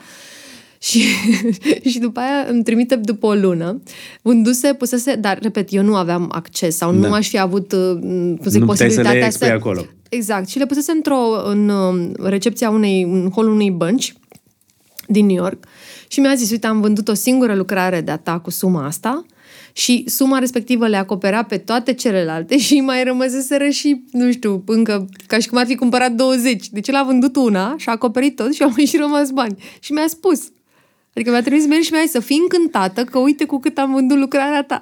Și, 0.86 1.02
și 1.90 1.98
după 1.98 2.20
aia 2.20 2.46
îmi 2.48 2.62
trimite 2.62 2.96
după 2.96 3.26
o 3.26 3.34
lună, 3.34 3.82
vânduse, 4.22 4.72
pusese, 4.72 5.14
dar, 5.14 5.38
repet, 5.42 5.72
eu 5.72 5.82
nu 5.82 5.94
aveam 5.94 6.28
acces 6.32 6.76
sau 6.76 6.92
Da. 6.92 7.08
nu 7.08 7.14
aș 7.14 7.28
fi 7.28 7.38
avut, 7.38 7.72
uh, 7.72 7.98
cum 8.00 8.38
să 8.42 8.50
zic, 8.50 8.60
Nu 8.60 8.66
puteai 8.66 8.90
să 8.90 9.00
le 9.00 9.02
posibilitatea 9.02 9.26
expui 9.26 9.48
acolo. 9.48 9.86
Exact. 10.08 10.48
Și 10.48 10.58
le 10.58 10.66
pusese 10.66 10.92
într-o, 10.92 11.42
în 11.44 11.68
um, 11.68 12.12
recepția 12.22 12.70
unei, 12.70 13.02
în 13.02 13.30
holul 13.30 13.52
unei 13.52 13.70
bănci 13.70 14.14
din 15.06 15.26
New 15.26 15.36
York 15.36 15.64
și 16.08 16.20
mi-a 16.20 16.34
zis, 16.34 16.50
uite, 16.50 16.66
am 16.66 16.80
vândut 16.80 17.08
o 17.08 17.14
singură 17.14 17.54
lucrare 17.54 18.00
de-a 18.00 18.16
ta 18.16 18.38
cu 18.38 18.50
suma 18.50 18.84
asta 18.84 19.26
și 19.72 20.04
suma 20.06 20.38
respectivă 20.38 20.88
le 20.88 20.96
acoperea 20.96 21.42
pe 21.42 21.56
toate 21.56 21.92
celelalte 21.92 22.58
și 22.66 22.80
mai 22.80 23.04
rămăseseră 23.04 23.68
și, 23.68 24.04
nu 24.12 24.32
știu, 24.32 24.62
încă, 24.66 25.08
ca 25.26 25.38
și 25.38 25.48
cum 25.48 25.58
ar 25.58 25.66
fi 25.66 25.74
cumpărat 25.74 26.12
20. 26.12 26.68
Deci 26.68 26.88
el 26.88 26.94
a 26.94 27.02
vândut 27.02 27.36
una 27.36 27.74
și 27.78 27.88
a 27.88 27.92
acoperit 27.92 28.36
tot 28.36 28.54
și 28.54 28.62
au 28.62 28.72
mai 28.76 28.84
și 28.84 28.96
rămas 28.96 29.30
bani. 29.30 29.62
Și 29.80 29.92
mi-a 29.92 30.06
spus, 30.08 30.48
adică 31.16 31.30
mi-a 31.30 31.42
trimis 31.42 31.66
mail 31.66 31.82
și 31.82 31.92
mi-a 31.92 32.00
zis 32.02 32.10
să 32.10 32.20
fii 32.20 32.38
încântată 32.42 33.04
că 33.04 33.18
uite 33.18 33.44
cu 33.44 33.58
cât 33.60 33.78
am 33.78 33.92
vândut 33.92 34.18
lucrarea 34.18 34.62
ta. 34.64 34.80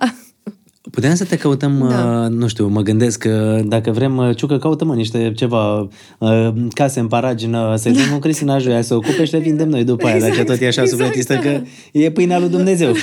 Puteam 0.90 1.14
să 1.14 1.24
te 1.24 1.36
căutăm, 1.36 1.86
Da. 1.88 2.22
uh, 2.24 2.30
nu 2.30 2.48
știu, 2.48 2.66
mă 2.68 2.80
gândesc 2.82 3.18
că 3.18 3.60
dacă 3.64 3.90
vrem, 3.90 4.16
uh, 4.16 4.36
Ciucă, 4.36 4.58
caută-mă 4.58 4.94
niște 4.94 5.32
ceva 5.36 5.88
uh, 6.18 6.48
case 6.74 7.00
în 7.00 7.06
paragină, 7.08 7.74
să-i 7.76 7.92
dăm 7.92 8.08
cu 8.12 8.18
Cristina 8.18 8.58
Joia 8.58 8.82
să 8.82 8.94
ocupe 8.94 9.24
și 9.24 9.32
le 9.32 9.38
vindem 9.38 9.68
noi 9.68 9.84
după 9.84 10.06
aia, 10.06 10.14
dacă 10.18 10.26
Exact, 10.30 10.46
tot 10.48 10.60
e 10.60 10.66
așa 10.66 10.82
exact, 10.82 11.00
sufletistă, 11.00 11.34
da. 11.34 11.40
că 11.40 11.60
e 11.92 12.10
pâinea 12.10 12.38
lui 12.38 12.48
Dumnezeu. 12.48 12.94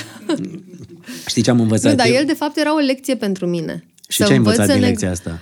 Știi 1.26 1.42
ce 1.42 1.50
am 1.50 1.60
învățat 1.60 1.90
Nu, 1.90 1.96
dar 1.96 2.06
eu? 2.06 2.12
el 2.14 2.24
de 2.26 2.32
fapt 2.32 2.56
era 2.56 2.74
o 2.74 2.78
lecție 2.78 3.14
pentru 3.16 3.46
mine. 3.46 3.84
Și 4.08 4.16
Să 4.18 4.24
ce 4.24 4.30
ai 4.30 4.36
învăț 4.38 4.52
învățat 4.52 4.74
să 4.74 4.80
din 4.80 4.88
neg- 4.88 4.90
lecția 4.90 5.10
asta? 5.10 5.38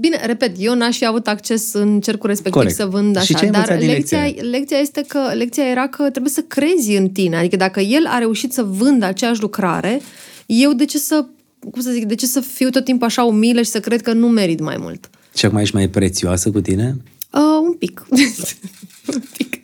Bine, 0.00 0.20
repet, 0.26 0.54
eu 0.58 0.74
n-aș 0.74 0.96
fi 0.96 1.06
avut 1.06 1.26
acces 1.26 1.72
în 1.72 2.00
cercul 2.00 2.28
respectiv 2.28 2.60
Corect. 2.60 2.74
să 2.74 2.86
vând 2.86 3.16
așa, 3.16 3.24
Și 3.24 3.34
ce 3.34 3.44
ai 3.44 3.50
dar 3.50 3.60
învățat 3.60 3.78
din 3.78 3.88
lecția, 3.88 4.24
lecția 4.24 4.42
lecția 4.50 4.78
este 4.78 5.04
că 5.08 5.30
lecția 5.34 5.64
era 5.64 5.88
că 5.88 6.10
trebuie 6.10 6.32
să 6.32 6.40
crezi 6.40 6.96
în 6.96 7.08
tine. 7.08 7.36
Adică 7.36 7.56
dacă 7.56 7.80
el 7.80 8.06
a 8.06 8.18
reușit 8.18 8.52
să 8.52 8.62
vândă 8.62 9.04
aceeași 9.04 9.40
lucrare, 9.40 10.00
eu 10.46 10.72
de 10.72 10.84
ce 10.84 10.98
să 10.98 11.26
cum 11.70 11.82
să 11.82 11.90
zic, 11.90 12.04
de 12.04 12.14
ce 12.14 12.26
să 12.26 12.40
fiu 12.40 12.70
tot 12.70 12.84
timpul 12.84 13.06
așa 13.06 13.24
umilă 13.24 13.62
și 13.62 13.70
să 13.70 13.80
cred 13.80 14.02
că 14.02 14.12
nu 14.12 14.28
merit 14.28 14.60
mai 14.60 14.76
mult? 14.78 15.10
Și 15.34 15.46
acum 15.46 15.58
ești 15.58 15.74
mai 15.74 15.88
prețioasă 15.88 16.50
cu 16.50 16.60
tine? 16.60 16.96
Uh, 17.32 17.40
un 17.66 17.72
pic. 17.72 18.06
un 19.14 19.22
pic. 19.36 19.57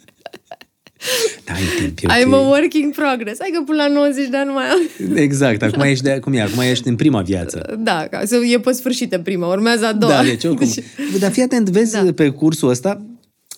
Da, 1.44 1.52
ai 1.52 1.62
timp, 1.80 1.98
e 2.02 2.06
ok. 2.06 2.12
I'm 2.12 2.32
a 2.32 2.48
work 2.48 2.74
in 2.74 2.90
progress. 2.90 3.40
Hai 3.40 3.50
că 3.52 3.62
până 3.66 3.82
la 3.82 3.88
90 3.88 4.28
de 4.28 4.36
ani 4.36 4.46
nu 4.46 4.52
mai 4.52 4.64
am. 4.64 4.80
Exact, 5.14 5.62
acum 5.62 5.82
ești, 5.82 6.04
de, 6.04 6.18
cum 6.20 6.32
e, 6.32 6.40
acum 6.40 6.60
ești 6.60 6.88
în 6.88 6.96
prima 6.96 7.22
viață. 7.22 7.76
Da, 7.78 8.06
ca 8.10 8.22
să 8.24 8.36
e 8.52 8.58
pe 8.58 8.72
sfârșit 8.72 9.12
în 9.12 9.22
prima, 9.22 9.46
urmează 9.46 9.86
a 9.86 9.92
doua. 9.92 10.12
Da, 10.12 10.22
deci 10.22 10.44
oricum. 10.44 10.68
Dar 11.20 11.32
fii 11.32 11.42
atent, 11.42 11.68
vezi 11.68 11.92
Da. 11.92 12.12
pe 12.14 12.28
cursul 12.28 12.68
ăsta, 12.68 13.06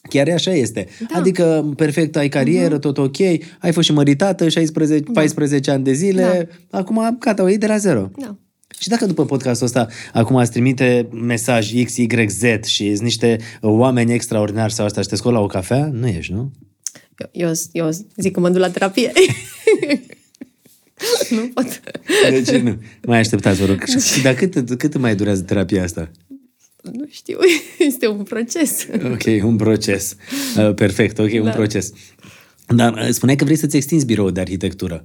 Chiar 0.08 0.28
e 0.28 0.32
așa 0.32 0.50
este. 0.52 0.86
Da. 1.12 1.18
Adică, 1.18 1.72
perfect, 1.76 2.16
ai 2.16 2.28
carieră, 2.28 2.78
tot 2.78 2.98
ok, 2.98 3.20
ai 3.58 3.72
fost 3.72 3.86
și 3.86 3.92
măritată 3.92 4.48
16, 4.48 5.02
14 5.12 5.70
ani 5.70 5.84
de 5.84 5.92
zile, 5.92 6.48
acum, 6.70 7.16
gata, 7.20 7.42
o 7.42 7.48
iei 7.48 7.58
de 7.58 7.66
la 7.66 7.76
zero. 7.76 8.10
Da. 8.18 8.36
Și 8.78 8.88
dacă 8.88 9.06
după 9.06 9.24
podcastul 9.24 9.66
ăsta 9.66 9.86
acum 10.12 10.36
ați 10.36 10.50
trimite 10.50 11.08
mesaj 11.12 11.72
X, 11.84 11.96
Y, 11.96 12.26
Z 12.28 12.64
și 12.64 12.88
sunt 12.88 13.00
niște 13.02 13.38
oameni 13.60 14.12
extraordinari 14.12 14.72
sau 14.72 14.84
asta 14.84 15.00
și 15.00 15.08
te 15.08 15.16
scol 15.16 15.32
la 15.32 15.40
o 15.40 15.46
cafea, 15.46 15.88
nu 15.92 16.06
ești, 16.06 16.32
nu? 16.32 16.50
Eu, 17.16 17.28
eu, 17.48 17.52
eu 17.72 17.90
zic 18.16 18.32
că 18.32 18.40
mă 18.40 18.48
duc 18.50 18.60
la 18.60 18.70
terapie. 18.70 19.12
nu 21.30 21.48
pot. 21.54 21.80
Deci 22.30 22.48
nu. 22.48 22.82
Mai 23.06 23.18
așteptați, 23.18 23.60
vă 23.60 23.66
rog. 23.66 23.84
Și 23.84 24.22
dar 24.22 24.34
cât, 24.34 24.78
cât 24.78 24.96
mai 24.96 25.16
durează 25.16 25.42
terapia 25.42 25.82
asta? 25.82 26.10
Nu 26.92 27.06
știu, 27.10 27.38
este 27.88 28.06
un 28.06 28.22
proces. 28.22 28.86
Ok, 29.04 29.44
un 29.44 29.56
proces. 29.56 30.16
Uh, 30.56 30.74
perfect, 30.74 31.18
ok, 31.18 31.30
da. 31.30 31.38
un 31.38 31.44
Da. 31.44 31.50
proces. 31.50 31.92
Dar 32.66 32.92
uh, 32.92 33.08
spuneai 33.10 33.36
că 33.36 33.44
vrei 33.44 33.56
să-ți 33.56 33.76
extinzi 33.76 34.04
biroul 34.06 34.32
de 34.32 34.40
arhitectură, 34.40 35.04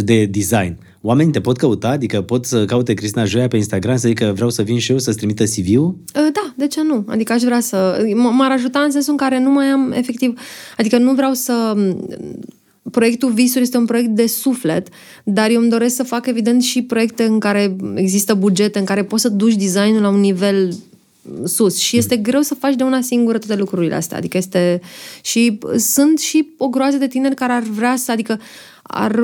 de 0.00 0.24
design. 0.24 0.76
Oamenii 1.00 1.32
te 1.32 1.40
pot 1.40 1.56
căuta? 1.56 1.88
Adică 1.88 2.22
pot 2.22 2.44
să 2.44 2.64
caute 2.64 2.94
Cristina 2.94 3.24
Joia 3.24 3.48
pe 3.48 3.56
Instagram 3.56 3.96
să 3.96 4.08
zică 4.08 4.32
vreau 4.34 4.50
să 4.50 4.62
vin 4.62 4.78
și 4.78 4.92
eu 4.92 4.98
să-ți 4.98 5.16
trimită 5.16 5.44
CV-ul? 5.44 5.86
Uh, 5.86 5.96
Da, 6.32 6.52
de 6.56 6.66
ce 6.66 6.82
nu? 6.82 7.04
Adică 7.06 7.32
aș 7.32 7.42
vrea 7.42 7.60
să... 7.60 8.06
m- 8.10 8.36
M-ar 8.36 8.50
ajuta 8.50 8.78
în 8.78 8.90
sensul 8.90 9.12
în 9.12 9.18
care 9.18 9.40
nu 9.40 9.50
mai 9.50 9.66
am 9.66 9.92
efectiv... 9.92 10.40
Adică 10.78 10.98
nu 10.98 11.12
vreau 11.14 11.32
să... 11.32 11.74
Proiectul 12.90 13.32
Visuri 13.32 13.62
este 13.62 13.76
un 13.76 13.84
proiect 13.84 14.08
de 14.08 14.26
suflet, 14.26 14.88
dar 15.24 15.50
eu 15.50 15.60
îmi 15.60 15.70
doresc 15.70 15.94
să 15.94 16.02
fac 16.02 16.26
evident 16.26 16.62
și 16.62 16.82
proiecte 16.82 17.22
în 17.24 17.38
care 17.38 17.76
există 17.94 18.34
bugete, 18.34 18.78
în 18.78 18.84
care 18.84 19.04
poți 19.04 19.22
să 19.22 19.28
duci 19.28 19.54
designul 19.54 20.00
la 20.02 20.08
un 20.08 20.20
nivel 20.20 20.74
sus 21.44 21.78
și 21.78 21.96
este 21.96 22.16
greu 22.16 22.40
să 22.40 22.54
faci 22.54 22.74
de 22.74 22.82
una 22.82 23.00
singură 23.00 23.38
toate 23.38 23.60
lucrurile 23.60 23.94
astea. 23.94 24.16
Adică 24.16 24.36
este... 24.36 24.80
Și 25.22 25.58
sunt 25.76 26.18
și 26.18 26.48
o 26.58 26.68
groază 26.68 26.96
de 26.96 27.06
tineri 27.06 27.34
care 27.34 27.52
ar 27.52 27.62
vrea 27.62 27.96
să... 27.96 28.12
Adică 28.12 28.40
ar... 28.82 29.20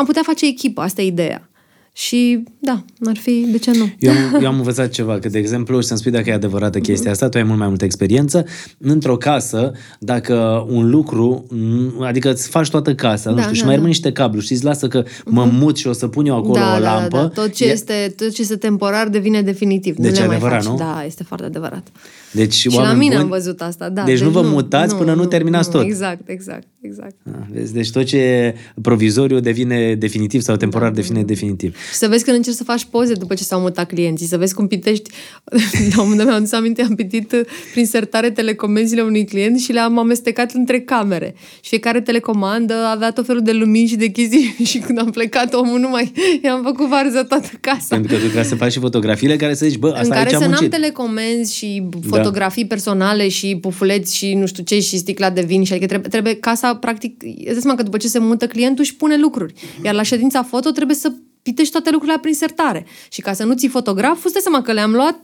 Am 0.00 0.06
putea 0.06 0.22
face 0.24 0.46
echipă, 0.46 0.80
asta 0.80 1.02
e 1.02 1.06
ideea. 1.06 1.44
Și 1.92 2.42
da, 2.58 2.84
ar 3.06 3.16
fi, 3.16 3.46
de 3.50 3.58
ce 3.58 3.70
nu? 3.70 3.90
Eu 3.98 4.12
am, 4.12 4.42
eu 4.42 4.48
am 4.48 4.56
învățat 4.56 4.88
ceva, 4.90 5.18
că 5.18 5.28
de 5.28 5.38
exemplu, 5.38 5.80
și 5.80 5.86
să-mi 5.86 5.98
spui 5.98 6.10
dacă 6.10 6.30
e 6.30 6.32
adevărată 6.32 6.78
chestia 6.78 7.10
asta, 7.10 7.28
tu 7.28 7.36
ai 7.36 7.42
mult 7.42 7.58
mai 7.58 7.68
multă 7.68 7.84
experiență, 7.84 8.44
într-o 8.78 9.16
casă, 9.16 9.72
dacă 9.98 10.66
un 10.70 10.90
lucru, 10.90 11.46
m, 11.50 12.02
adică 12.02 12.30
îți 12.30 12.48
faci 12.48 12.68
toată 12.70 12.94
casa, 12.94 13.30
nu 13.30 13.36
Da, 13.36 13.42
știu, 13.42 13.54
și 13.54 13.60
da, 13.60 13.66
mai 13.66 13.74
da. 13.74 13.80
rămân 13.80 13.90
niște 13.96 14.12
cablu 14.12 14.40
și 14.40 14.52
îți 14.52 14.64
lasă 14.64 14.88
că 14.88 15.04
mă 15.24 15.44
mut 15.44 15.76
și 15.76 15.86
o 15.86 15.92
să 15.92 16.08
pun 16.08 16.26
eu 16.26 16.36
acolo 16.36 16.52
da, 16.52 16.76
o 16.76 16.80
da, 16.80 16.94
lampă. 16.94 17.16
Da, 17.16 17.22
da. 17.22 17.28
Tot, 17.28 17.52
ce 17.52 17.64
e- 17.64 17.72
este, 17.72 18.14
tot 18.16 18.32
ce 18.32 18.42
este 18.42 18.56
temporar 18.56 19.08
devine 19.08 19.42
definitiv. 19.42 19.96
Deci 19.96 20.10
nu 20.10 20.16
e 20.16 20.20
le 20.20 20.26
mai 20.26 20.36
adevărat, 20.36 20.62
faci. 20.62 20.72
nu? 20.72 20.78
Da, 20.78 21.02
este 21.06 21.22
foarte 21.22 21.46
adevărat. 21.46 21.88
Deci, 22.32 22.54
Și 22.54 22.68
la 22.68 22.74
oameni 22.74 22.98
mine 22.98 23.10
buni, 23.10 23.22
am 23.22 23.28
văzut 23.28 23.60
asta, 23.60 23.88
da. 23.88 24.02
Deci, 24.02 24.20
nu 24.20 24.30
vă 24.30 24.42
mutați 24.42 24.96
până 24.96 25.14
nu 25.14 25.24
terminați 25.24 25.68
nu, 25.72 25.74
tot. 25.78 25.84
Exact, 25.84 26.28
exact, 26.28 26.66
exact. 26.80 27.14
exact. 27.24 27.40
Ah, 27.40 27.46
Vezi? 27.52 27.72
Deci 27.72 27.90
tot 27.90 28.04
ce 28.04 28.16
e 28.16 28.54
provizoriu 28.82 29.40
devine 29.40 29.94
definitiv 29.94 30.40
sau 30.40 30.56
temporar 30.56 30.90
devine 30.90 31.22
definitiv. 31.22 31.76
Și 31.76 31.94
să 31.94 32.08
vezi 32.08 32.24
când 32.24 32.36
încerci 32.36 32.56
să 32.56 32.64
faci 32.64 32.84
poze 32.84 33.12
după 33.14 33.34
ce 33.34 33.42
s-au 33.42 33.60
mutat 33.60 33.86
clienții, 33.86 34.26
să 34.26 34.36
vezi 34.36 34.54
cum 34.54 34.66
pitești. 34.66 35.10
La 35.94 36.02
un 36.02 36.08
moment 36.08 36.16
dat 36.16 36.26
mi-am 36.26 36.36
adus 36.36 36.52
aminte, 36.52 36.82
am 36.82 36.94
pitit 36.94 37.32
uh, 37.32 37.40
prin 37.72 37.86
sertare 37.86 38.30
telecomenzile 38.30 39.02
unui 39.02 39.24
client 39.24 39.60
și 39.60 39.72
le-am 39.72 39.98
amestecat 39.98 40.52
între 40.52 40.80
camere. 40.80 41.34
Și 41.60 41.68
fiecare 41.68 42.00
telecomandă 42.00 42.74
avea 42.74 43.10
tot 43.10 43.26
felul 43.26 43.42
de 43.42 43.52
lumini 43.52 43.88
și 43.88 43.96
de 43.96 44.06
chestii 44.06 44.54
și 44.70 44.78
când 44.78 44.98
am 44.98 45.10
plecat 45.10 45.54
omul 45.54 45.78
nu 45.78 45.88
mai... 45.88 46.12
I-am 46.42 46.62
făcut 46.62 46.88
varză 46.88 47.22
toată 47.22 47.48
casa. 47.60 47.86
Pentru 47.88 48.08
că 48.08 48.14
tu 48.14 48.24
trebuie 48.24 48.44
să 48.44 48.54
faci 48.54 48.72
și 48.72 48.78
fotografiile 48.78 49.36
care 49.36 49.54
să 49.54 49.66
zici, 49.66 49.78
bă, 49.78 49.88
în 49.88 49.94
asta 49.94 50.14
care 50.14 50.26
aici 50.26 50.30
să 50.30 50.44
am 50.44 50.50
n-am 50.50 50.50
muncit. 50.50 50.70
telecomenzi 50.70 51.56
și 51.56 51.88
fotografii 52.08 52.66
personale 52.66 53.28
și 53.28 53.58
pufuleți 53.60 54.16
și 54.16 54.34
nu 54.34 54.46
știu 54.46 54.62
ce 54.62 54.80
și 54.80 54.96
sticla 54.96 55.30
de 55.30 55.40
vin 55.40 55.64
și 55.64 55.72
adică 55.72 55.86
trebuie, 55.86 56.08
trebuie 56.08 56.34
casa 56.34 56.69
practic, 56.76 57.22
îți 57.22 57.44
dai 57.44 57.60
seama 57.60 57.76
că 57.76 57.82
după 57.82 57.96
ce 57.96 58.08
se 58.08 58.18
mută 58.18 58.46
clientul 58.46 58.84
își 58.84 58.96
pune 58.96 59.16
lucruri. 59.16 59.52
Iar 59.84 59.94
la 59.94 60.02
ședința 60.02 60.42
foto 60.42 60.70
trebuie 60.70 60.96
să 60.96 61.12
pitești 61.42 61.72
toate 61.72 61.90
lucrurile 61.90 62.18
prin 62.18 62.34
sertare. 62.34 62.86
Și 63.10 63.20
ca 63.20 63.32
să 63.32 63.44
nu 63.44 63.54
ții 63.54 63.68
fotograf, 63.68 64.24
îți 64.24 64.32
dai 64.32 64.42
seama 64.42 64.62
că 64.62 64.72
le-am 64.72 64.92
luat 64.92 65.18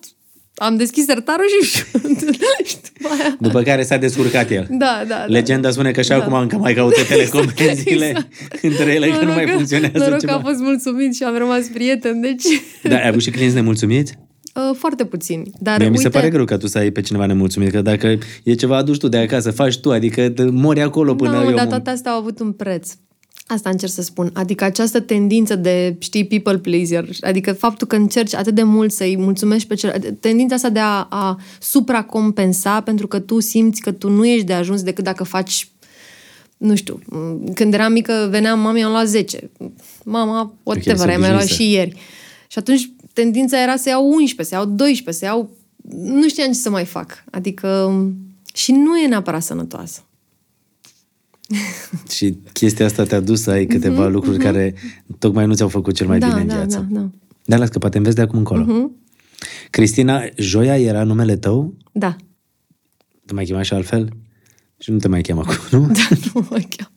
am 0.59 0.77
deschis 0.77 1.05
sertarul 1.05 1.45
și, 1.49 1.79
și 2.69 2.77
după 2.99 3.15
aia... 3.21 3.37
După 3.41 3.63
care 3.63 3.83
s-a 3.83 3.97
descurcat 3.97 4.51
el. 4.51 4.67
Da, 4.71 5.03
da, 5.09 5.15
da. 5.15 5.25
Legenda 5.27 5.71
spune 5.71 5.91
că 5.91 6.03
și 6.03 6.09
Da. 6.09 6.17
acum 6.17 6.33
încă 6.33 6.57
mai 6.57 6.75
caută 6.75 7.01
telecomenzile 7.09 8.07
Exact, 8.07 8.63
între 8.63 8.93
ele, 8.93 9.09
că 9.09 9.25
nu 9.25 9.33
mai 9.33 9.45
Noroc 9.45 9.55
funcționează 9.55 9.99
Noroc 9.99 10.19
ceva. 10.19 10.33
că 10.33 10.39
a 10.39 10.43
fost 10.49 10.61
mulțumit 10.61 11.15
și 11.15 11.23
am 11.23 11.37
rămas 11.37 11.67
prieten, 11.67 12.21
deci... 12.21 12.45
Da, 12.83 12.97
ai 12.97 13.09
avut 13.09 13.23
și 13.23 13.31
clienți 13.31 13.55
nemulțumiți? 13.55 14.13
Uh, 14.57 14.77
foarte 14.79 15.05
puțini. 15.05 15.51
Dar 15.59 15.79
Mie 15.79 15.87
uite, 15.87 15.99
mi 15.99 16.05
se 16.05 16.19
pare 16.19 16.31
greu 16.31 16.45
ca 16.45 16.57
tu 16.57 16.67
să 16.67 16.79
ai 16.79 16.91
pe 16.91 17.01
cineva 17.01 17.27
nemulțumit, 17.27 17.71
că 17.71 17.83
dacă 17.83 18.19
e 18.43 18.55
ceva 18.55 18.77
aduci 18.77 18.99
tu 18.99 19.09
de 19.09 19.17
acasă, 19.17 19.51
faci 19.51 19.79
tu, 19.79 19.91
adică 19.91 20.29
te 20.29 20.45
mori 20.45 20.81
acolo 20.81 21.15
până 21.15 21.31
nu, 21.31 21.51
eu... 21.51 21.57
dar 21.57 21.65
mă- 21.65 21.71
toate 21.71 21.91
astea 21.91 22.13
au 22.13 22.19
avut 22.19 22.41
un 22.41 22.53
preț. 22.53 22.93
Asta 23.47 23.71
încerc 23.71 23.93
să 23.93 24.03
spun. 24.03 24.31
Adică 24.33 24.65
această 24.65 25.01
tendință 25.01 25.57
de, 25.57 25.97
știi, 25.99 26.27
people 26.27 26.59
pleaser, 26.59 27.09
adică 27.21 27.53
faptul 27.53 27.87
că 27.87 27.97
încerci 27.97 28.35
atât 28.35 28.55
de 28.55 28.63
mult 28.63 28.93
să-i 28.93 29.17
mulțumești 29.17 29.69
pe 29.69 29.75
cel... 29.75 30.17
Tendința 30.21 30.55
asta 30.55 30.69
de 30.69 30.79
a, 30.79 31.07
a 31.11 31.41
supracompensa 31.61 32.81
pentru 32.81 33.07
că 33.07 33.19
tu 33.19 33.41
simți 33.41 33.81
că 33.81 33.93
tu 33.93 34.11
nu 34.11 34.27
ești 34.27 34.47
de 34.47 34.53
ajuns 34.53 34.83
decât 34.83 35.05
dacă 35.05 35.25
faci 35.25 35.69
nu 36.57 36.75
știu, 36.75 37.01
m, 37.07 37.53
când 37.55 37.75
eram 37.75 37.93
mică 37.93 38.29
veneam, 38.31 38.61
mami, 38.61 38.85
am 38.85 38.91
luat 38.91 39.07
10. 39.07 39.51
Mama, 40.05 40.55
whatever, 40.63 40.97
se 40.97 41.11
ai 41.11 41.17
mai 41.17 41.29
luat 41.29 41.43
obișnuise. 41.43 41.63
și 41.63 41.73
ieri. 41.73 41.97
Și 42.49 42.59
atunci 42.59 42.91
tendința 43.17 43.63
era 43.63 43.77
să 43.77 43.89
iau 43.89 44.07
11, 44.13 44.43
să 44.43 44.55
iau 44.55 44.65
12, 44.65 45.13
să 45.13 45.25
iau... 45.25 45.51
Nu 45.97 46.29
știam 46.29 46.47
ce 46.47 46.53
să 46.59 46.71
mai 46.71 46.85
fac. 46.85 47.25
Adică... 47.31 47.95
Și 48.55 48.73
nu 48.73 48.99
e 48.99 49.07
neapărat 49.07 49.43
sănătoasă. 49.43 50.01
Și 52.17 52.37
chestia 52.53 52.87
asta 52.87 53.05
te-a 53.05 53.21
dus 53.21 53.41
să 53.43 53.51
ai 53.51 53.67
câteva 53.67 54.09
lucruri 54.09 54.39
care 54.39 54.75
tocmai 55.19 55.47
nu 55.47 55.55
ți-au 55.55 55.69
făcut 55.69 55.95
cel 55.95 56.07
mai 56.07 56.19
Mhm, 56.19 56.29
da, 56.29 56.33
bine 56.35 56.41
în 56.43 56.49
da, 56.49 56.55
viață. 56.55 56.87
da, 56.91 57.01
da. 57.01 57.11
Dar 57.45 57.59
las 57.59 57.69
că 57.69 57.79
poate 57.79 57.97
înveți 57.97 58.17
de 58.17 58.23
acum 58.23 58.39
încolo. 58.39 58.91
Cristina, 59.71 60.23
Joia 60.37 60.79
era 60.79 61.05
numele 61.05 61.37
tău? 61.37 61.75
Da. 61.93 62.17
Te 63.27 63.35
mai 63.35 63.45
chema 63.45 63.63
și 63.63 63.73
altfel? 63.73 64.09
Și 64.79 64.91
nu 64.91 64.99
te 64.99 65.09
mai 65.09 65.23
cheamă 65.23 65.41
acum, 65.47 65.57
nu? 65.79 65.87
nu 66.35 66.47
mă 66.51 66.63
cheamă. 66.77 66.91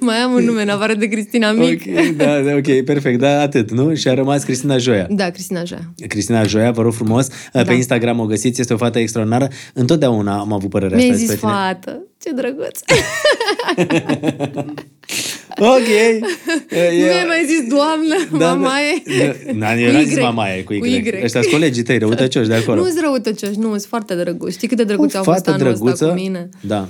Mai 0.00 0.16
am 0.16 0.32
un 0.32 0.44
nume 0.44 0.62
în 0.62 0.68
afară 0.68 0.94
de 0.94 1.06
Cristina 1.06 1.52
Mic. 1.52 1.82
Ok, 1.86 2.16
da, 2.16 2.40
da, 2.40 2.54
ok, 2.54 2.84
perfect, 2.84 3.18
da, 3.18 3.40
atât, 3.40 3.70
nu? 3.70 3.94
Și 3.94 4.08
a 4.08 4.14
rămas 4.14 4.42
Cristina 4.44 4.78
Joia. 4.78 5.06
Da, 5.10 5.30
Cristina 5.30 5.64
Joia. 5.64 5.92
Cristina 6.08 6.42
Joia, 6.42 6.70
vă 6.70 6.82
rog 6.82 6.92
frumos, 6.92 7.26
pe 7.52 7.62
Da. 7.62 7.72
Instagram 7.72 8.18
o 8.20 8.24
găsiți, 8.26 8.60
este 8.60 8.72
o 8.72 8.76
fată 8.76 8.98
extraordinară. 8.98 9.48
Întotdeauna 9.74 10.38
am 10.38 10.52
avut 10.52 10.70
părerea 10.70 10.96
Mi-ai 10.96 11.08
asta 11.10 11.18
zis 11.20 11.28
despre 11.28 11.48
tine. 11.48 11.60
fată. 11.62 12.02
Ce 12.22 12.30
drăguț. 12.32 12.78
Ok. 15.60 15.88
nu 16.70 17.04
mi-ai 17.04 17.24
mai 17.26 17.44
zis 17.46 17.68
doamnă, 17.68 18.16
da, 18.44 18.54
mamaie. 18.54 19.02
Da, 19.18 19.24
da, 19.58 19.72
Cu 19.72 19.78
eu 19.78 19.92
n-am 19.92 20.02
zis 20.04 20.16
Y. 20.16 20.20
mamaie 20.20 20.62
cu 20.64 20.72
Y. 20.72 20.78
Cu 20.78 20.86
Y. 20.86 21.10
Ăștia 21.22 21.40
sunt 21.40 21.52
colegii 21.52 21.82
tăi, 21.82 21.98
răutăcioși 22.04 22.48
de 22.48 22.54
acolo. 22.54 22.80
Nu-s 22.82 23.00
răutăcioși, 23.00 23.58
nu, 23.58 23.68
sunt 23.68 23.82
foarte 23.82 24.14
drăguți. 24.14 24.52
Știi 24.56 24.68
cât 24.68 24.76
de 24.76 24.84
drăguți 24.84 25.14
o 25.14 25.18
au 25.18 25.24
fost 25.24 25.36
fată 25.44 25.50
anul 25.50 25.66
ăsta 25.66 25.82
drăguță, 25.84 26.06
cu 26.06 26.12
mine? 26.14 26.48
da. 26.60 26.88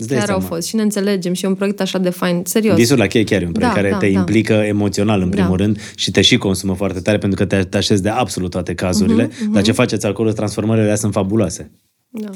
Îți 0.00 0.08
dai 0.08 0.18
Chiar 0.18 0.30
au 0.30 0.38
seama. 0.40 0.54
fost 0.54 0.66
și 0.68 0.76
ne 0.76 0.82
înțelegem 0.82 1.32
și 1.32 1.44
e 1.44 1.48
un 1.48 1.54
proiect 1.54 1.80
așa 1.80 1.98
de 1.98 2.10
fain. 2.10 2.42
Serios. 2.46 2.76
Visul 2.76 2.98
la 2.98 3.06
cheie 3.06 3.24
chiar 3.24 3.42
e 3.42 3.46
un 3.46 3.52
proiect 3.52 3.74
Da, 3.74 3.80
care 3.80 3.92
da, 3.92 3.98
te 3.98 4.10
da. 4.10 4.18
implică 4.18 4.52
emoțional 4.52 5.20
în 5.22 5.28
primul 5.28 5.56
Da. 5.56 5.64
rând 5.64 5.78
și 5.94 6.10
te 6.10 6.20
și 6.20 6.36
consumă 6.36 6.74
foarte 6.74 7.00
tare 7.00 7.18
pentru 7.18 7.38
că 7.38 7.44
te, 7.56 7.62
te 7.64 7.76
așezi 7.76 8.02
de 8.02 8.08
absolut 8.08 8.50
toate 8.50 8.74
cazurile, 8.74 9.30
Mhm, 9.42 9.52
dar 9.52 9.62
ce 9.62 9.72
faceți 9.72 10.06
acolo, 10.06 10.30
transformările 10.30 10.82
alea 10.84 10.96
sunt 10.96 11.12
fabuloase. 11.12 11.70
Da. 12.08 12.28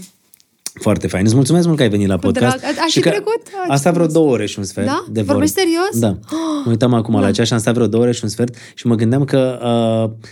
Foarte 0.81 1.07
fain. 1.07 1.25
Îți 1.25 1.35
mulțumesc 1.35 1.65
mult 1.67 1.77
că 1.77 1.83
ai 1.83 1.89
venit 1.89 2.07
la 2.09 2.17
podcast. 2.17 2.59
drag. 2.59 2.75
A- 2.79 2.83
a 2.85 2.87
și 2.87 3.01
că 3.01 3.09
trecut? 3.09 3.43
A, 3.63 3.67
ce 3.67 3.73
Asta 3.73 3.91
vreo 3.91 4.05
frumos. 4.05 4.13
două 4.23 4.33
ore 4.33 4.47
și 4.47 4.59
un 4.59 4.65
sfert. 4.65 4.87
Da? 4.87 5.05
De 5.11 5.23
Vorbești 5.23 5.55
vorbe. 5.55 5.71
serios? 5.71 5.99
Da. 6.01 6.19
Mă 6.65 6.71
uitam 6.71 6.95
acum 6.95 7.21
la 7.21 7.31
ceas 7.31 7.47
și 7.47 7.53
am 7.53 7.59
stat 7.59 7.75
vreo 7.75 7.87
două 7.87 8.03
ore 8.03 8.13
și 8.13 8.21
un 8.23 8.29
sfert 8.31 8.55
și 8.75 8.87
mă 8.87 8.95
gândeam 8.95 9.25
că 9.25 9.59
uh, 9.63 10.29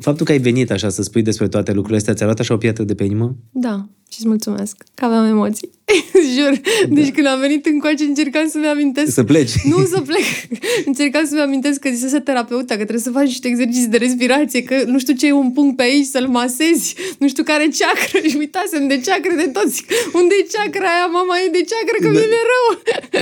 faptul 0.00 0.26
că 0.26 0.32
ai 0.32 0.38
venit 0.38 0.70
așa 0.70 0.88
să 0.88 1.02
spui 1.02 1.22
despre 1.22 1.48
toate 1.48 1.70
lucrurile 1.72 1.98
astea 1.98 2.14
ți-a 2.14 2.24
luat 2.24 2.38
așa 2.40 2.54
o 2.54 2.56
piatră 2.56 2.82
de 2.84 2.94
pe 2.94 3.04
inimă? 3.04 3.36
Da, 3.52 3.88
și 4.12 4.16
îți 4.18 4.28
mulțumesc 4.28 4.76
că 4.94 5.04
aveam 5.04 5.24
emoții. 5.24 5.70
Jur. 6.36 6.60
Deci 6.88 7.10
când 7.10 7.26
am 7.26 7.40
venit 7.40 7.66
încoace 7.66 8.04
încercam 8.04 8.48
să-mi 8.48 8.66
amintesc. 8.66 9.12
Să 9.12 9.24
pleci. 9.24 9.52
Nu 9.64 9.84
să 9.84 10.00
plec. 10.00 10.26
încercam 10.90 11.24
să-mi 11.26 11.40
amintesc 11.40 11.78
că 11.80 11.88
zisese 11.92 12.18
terapeuta 12.18 12.74
că 12.74 12.82
trebuie 12.88 13.08
să 13.08 13.10
faci 13.10 13.26
niște 13.26 13.48
exerciții 13.48 13.86
de 13.88 13.96
respirație, 13.96 14.62
că 14.62 14.74
nu 14.86 14.98
știu 14.98 15.14
ce 15.14 15.26
e 15.26 15.32
un 15.32 15.50
punct 15.50 15.76
pe 15.76 15.82
aici 15.82 16.06
să-l 16.06 16.26
masezi, 16.26 16.94
nu 17.18 17.28
știu 17.28 17.42
care 17.42 17.68
ceacră 17.78 18.18
și 18.30 18.36
uitasem 18.38 18.86
de 18.88 19.00
ceacre 19.06 19.34
de 19.36 19.48
toți. 19.56 19.84
Unde 20.20 20.34
e 20.40 20.46
ceacra 20.54 20.88
aia, 20.94 21.06
mama 21.06 21.34
e 21.46 21.50
de 21.58 21.64
ceacră, 21.70 21.96
că 22.00 22.06
Da. 22.06 22.18
mi-e 22.18 22.42
rău. 22.52 22.66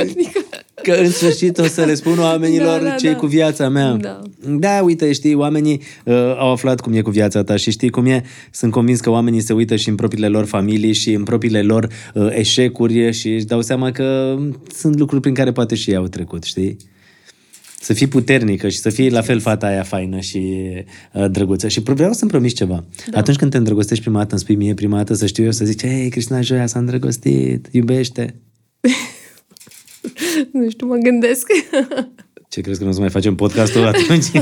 adică, 0.01 0.41
Că 0.83 0.93
în 0.93 1.11
sfârșit 1.11 1.59
o 1.59 1.67
să 1.67 1.85
le 1.85 1.95
spun 1.95 2.19
oamenilor 2.19 2.79
Da, 2.83 2.89
da, 2.89 2.95
ce 2.95 3.07
e 3.07 3.11
da. 3.13 3.17
cu 3.17 3.27
viața 3.27 3.69
mea. 3.69 3.91
Da. 4.01 4.23
da, 4.49 4.81
uite, 4.83 5.13
știi, 5.13 5.35
oamenii 5.35 5.81
uh, 6.05 6.15
au 6.39 6.51
aflat 6.53 6.81
cum 6.81 6.93
e 6.93 7.01
cu 7.01 7.11
viața 7.11 7.43
ta 7.43 7.57
și 7.57 7.71
știi 7.71 7.91
cum 7.91 8.07
e. 8.07 8.25
Sunt 8.53 8.73
convins 8.73 9.01
că 9.01 9.11
oamenii 9.11 9.41
se 9.41 9.53
uită 9.53 9.77
și 9.77 9.89
în 9.89 9.95
propriile 9.95 10.29
lor 10.29 10.45
familii 10.45 10.77
și 10.93 11.13
în 11.13 11.23
propriile 11.23 11.63
lor 11.63 11.89
uh, 12.15 12.29
eșecuri 12.31 13.13
și 13.13 13.29
își 13.29 13.45
dau 13.45 13.63
seama 13.63 13.91
că 13.91 14.39
sunt 14.75 14.99
lucruri 14.99 15.23
prin 15.23 15.35
care 15.35 15.53
poate 15.53 15.75
și 15.75 15.91
ei 15.91 15.97
au 15.97 16.07
trecut, 16.07 16.43
știi? 16.43 16.77
Să 17.81 17.93
fii 17.93 18.07
puternică 18.07 18.69
și 18.69 18.79
să 18.79 18.91
fii 18.91 19.11
la 19.11 19.21
fel 19.21 19.41
fata 19.41 19.67
aia 19.67 19.83
faină 19.83 20.21
și 20.21 20.69
uh, 21.13 21.31
drăguță. 21.31 21.69
Și 21.69 21.81
vreau 21.81 22.13
să-mi 22.13 22.31
promiți 22.31 22.55
ceva. 22.55 22.85
Da. 23.11 23.19
Atunci 23.19 23.37
când 23.37 23.51
te 23.51 23.57
îndrăgostești 23.57 24.03
prima 24.03 24.19
dată, 24.19 24.31
îmi 24.31 24.41
spui 24.41 24.55
mie 24.55 24.75
prima 24.75 24.97
dată 24.97 25.15
să 25.15 25.27
știu 25.27 25.45
eu 25.45 25.51
să 25.51 25.65
zici, 25.65 25.87
hei, 25.87 26.09
Cristina 26.09 26.41
Joia 26.41 26.67
s-a 26.67 26.79
îndrăgostit, 26.79 27.69
iubește. 27.71 28.35
nu 30.53 30.71
știu, 30.71 30.87
mă 30.87 30.97
gândesc. 30.97 31.47
Ce 32.49 32.61
crezi 32.61 32.79
că 32.79 32.85
nu 32.85 32.91
o 32.91 32.93
să 32.93 33.01
mai 33.01 33.11
facem 33.11 33.35
podcastul 33.35 33.87
atunci? 33.87 34.25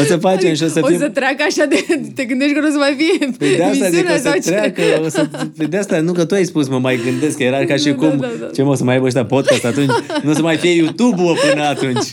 o 0.00 0.02
să 0.06 0.16
facem 0.16 0.54
și 0.54 0.62
o 0.62 0.66
să 0.66 0.80
o 0.82 0.86
fim... 0.86 0.98
să 0.98 1.08
treacă 1.08 1.44
așa 1.48 1.64
de... 1.64 1.84
Te 2.14 2.24
gândești 2.24 2.54
că 2.54 2.60
nu 2.60 2.66
o 2.66 2.70
să 2.70 2.76
mai 2.76 2.96
fie 2.98 3.30
Păi 3.38 3.56
de 3.56 3.62
asta 3.62 3.88
zic 3.88 4.04
că 4.06 4.10
o 4.10 4.12
emisiunea 4.12 4.16
să 4.16 4.22
sau 4.22 4.32
ce? 4.32 4.40
treacă, 4.40 4.82
o 5.04 5.08
să... 5.08 5.28
Păi 5.56 5.66
de 5.66 5.76
asta, 5.76 6.00
nu 6.00 6.12
că 6.12 6.24
tu 6.24 6.34
ai 6.34 6.44
spus, 6.44 6.68
mă 6.68 6.78
mai 6.78 7.00
gândesc, 7.04 7.36
că 7.36 7.42
era 7.42 7.64
ca 7.64 7.76
și 7.76 7.84
Da, 7.88 7.94
cum, 7.94 8.16
da, 8.18 8.28
da. 8.40 8.46
ce 8.54 8.62
mă, 8.62 8.70
o 8.70 8.74
să 8.74 8.84
mai 8.84 8.94
aibă 8.94 9.06
ăștia 9.06 9.24
podcast 9.24 9.64
atunci, 9.64 9.90
nu 10.22 10.30
o 10.30 10.34
să 10.34 10.42
mai 10.42 10.56
fie 10.56 10.70
YouTube-ul 10.70 11.36
până 11.50 11.62
atunci. 11.64 12.10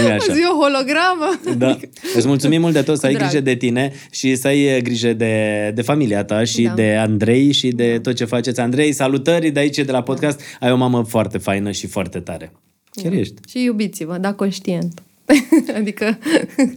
Nu 0.00 0.08
e 0.08 0.12
așa. 0.12 0.26
Azi 0.30 0.40
e 0.40 0.44
o 0.52 0.62
hologramă. 0.62 1.40
Da. 1.58 1.78
Îți 2.14 2.26
mulțumim 2.26 2.60
mult 2.60 2.72
de 2.72 2.82
tot, 2.82 2.98
să 2.98 3.06
ai 3.06 3.12
Drag. 3.14 3.28
grijă 3.28 3.42
de 3.44 3.54
tine 3.54 3.92
și 4.10 4.36
să 4.36 4.46
ai 4.46 4.62
eh, 4.62 4.82
grijă 4.82 5.12
de, 5.12 5.32
de 5.74 5.82
familia 5.82 6.24
ta 6.24 6.44
și 6.44 6.62
Da. 6.62 6.72
de 6.74 6.96
Andrei 6.98 7.52
și 7.52 7.68
de 7.68 7.98
tot 8.02 8.14
ce 8.14 8.24
faceți. 8.24 8.60
Andrei, 8.60 8.92
salutări 8.92 9.50
de 9.50 9.60
aici, 9.60 9.76
de 9.78 9.92
la 9.92 10.02
podcast. 10.02 10.40
Ai 10.60 10.72
o 10.72 10.76
mamă 10.76 11.04
foarte 11.08 11.38
faină 11.38 11.70
și 11.70 11.86
foarte 11.86 12.18
tare. 12.18 12.45
Chiar 13.02 13.12
ești. 13.12 13.34
Și 13.48 13.62
iubiți-vă, 13.64 14.18
dar 14.20 14.34
conștient. 14.34 15.02
adică 15.78 16.18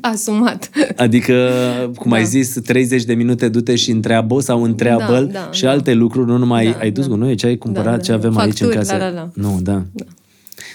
asumat. 0.01 0.69
Adică, 0.95 1.49
cum 1.95 2.09
Da. 2.11 2.15
ai 2.17 2.25
zis, 2.25 2.53
30 2.63 3.03
de 3.03 3.13
minute 3.13 3.49
du-te 3.49 3.75
și 3.75 3.91
întreabă 3.91 4.39
sau 4.39 4.63
întreabă 4.63 5.13
Da, 5.13 5.21
da, 5.21 5.49
și 5.51 5.63
da. 5.63 5.69
alte 5.69 5.93
lucruri, 5.93 6.27
nu 6.27 6.37
numai 6.37 6.71
Da, 6.71 6.77
ai 6.79 6.91
dus 6.91 7.03
da. 7.03 7.09
gunoi, 7.09 7.35
ce 7.35 7.45
ai 7.45 7.57
cumpărat, 7.57 7.85
Da, 7.91 7.95
da, 7.97 8.03
ce 8.03 8.11
da. 8.11 8.17
avem 8.17 8.37
aici 8.37 8.59
în 8.61 8.67
Facturi, 8.67 8.75
casă. 8.75 8.91
la, 8.97 9.09
la, 9.09 9.13
la. 9.13 9.29
Nu, 9.33 9.59
da. 9.61 9.83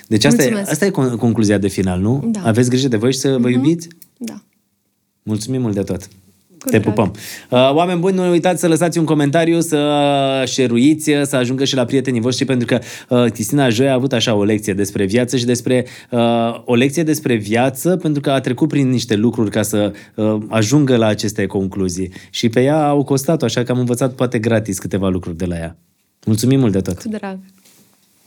Deci 0.08 0.24
asta 0.24 0.42
e, 0.42 0.44
Mulțumesc. 0.44 0.70
asta 0.70 0.86
e 0.86 0.90
con- 0.90 1.18
concluzia 1.18 1.58
de 1.58 1.68
final, 1.68 2.00
nu? 2.00 2.20
Da. 2.26 2.38
Mhm. 2.38 2.48
Aveți 2.48 2.68
grijă 2.70 2.88
de 2.88 2.96
voi 2.96 3.12
și 3.12 3.18
să 3.18 3.36
vă 3.40 3.48
iubiți? 3.48 3.88
Da. 4.18 4.42
Mulțumim 5.22 5.60
mult 5.60 5.74
de 5.74 5.82
tot. 5.82 6.08
Cu 6.64 6.70
Te 6.70 6.78
drag. 6.78 6.94
pupăm. 6.94 7.12
Uh, 7.50 7.74
oameni 7.74 8.00
buni, 8.00 8.14
nu 8.14 8.30
uitați 8.30 8.60
să 8.60 8.68
lăsați 8.68 8.98
un 8.98 9.04
comentariu, 9.04 9.60
să 9.60 10.42
șeruiți, 10.46 11.10
să 11.22 11.36
ajungă 11.36 11.64
și 11.64 11.74
la 11.74 11.84
prietenii 11.84 12.20
voștri, 12.20 12.44
pentru 12.44 12.66
că 12.66 12.78
uh, 13.08 13.30
Cristina 13.32 13.68
Joia 13.68 13.90
a 13.90 13.94
avut 13.94 14.12
așa 14.12 14.34
o 14.34 14.44
lecție 14.44 14.72
despre 14.72 15.04
viață 15.04 15.36
și 15.36 15.44
despre 15.44 15.86
uh, 16.10 16.20
o 16.64 16.74
lecție 16.74 17.02
despre 17.02 17.34
viață, 17.34 17.96
pentru 17.96 18.20
că 18.20 18.30
a 18.30 18.40
trecut 18.40 18.68
prin 18.68 18.88
niște 18.88 19.16
lucruri 19.16 19.50
ca 19.50 19.62
să 19.62 19.92
uh, 20.14 20.36
ajungă 20.48 20.96
la 20.96 21.06
aceste 21.06 21.46
concluzii. 21.46 22.12
Și 22.30 22.48
pe 22.48 22.62
ea 22.62 22.88
au 22.88 23.04
costat-o, 23.04 23.44
așa 23.44 23.62
că 23.62 23.72
am 23.72 23.78
învățat 23.78 24.12
poate 24.14 24.38
gratis 24.38 24.78
câteva 24.78 25.08
lucruri 25.08 25.36
de 25.36 25.44
la 25.44 25.56
ea. 25.56 25.76
Mulțumim 26.26 26.60
mult 26.60 26.72
de 26.72 26.80
tot! 26.80 27.02
Cu 27.02 27.08
drag. 27.08 27.38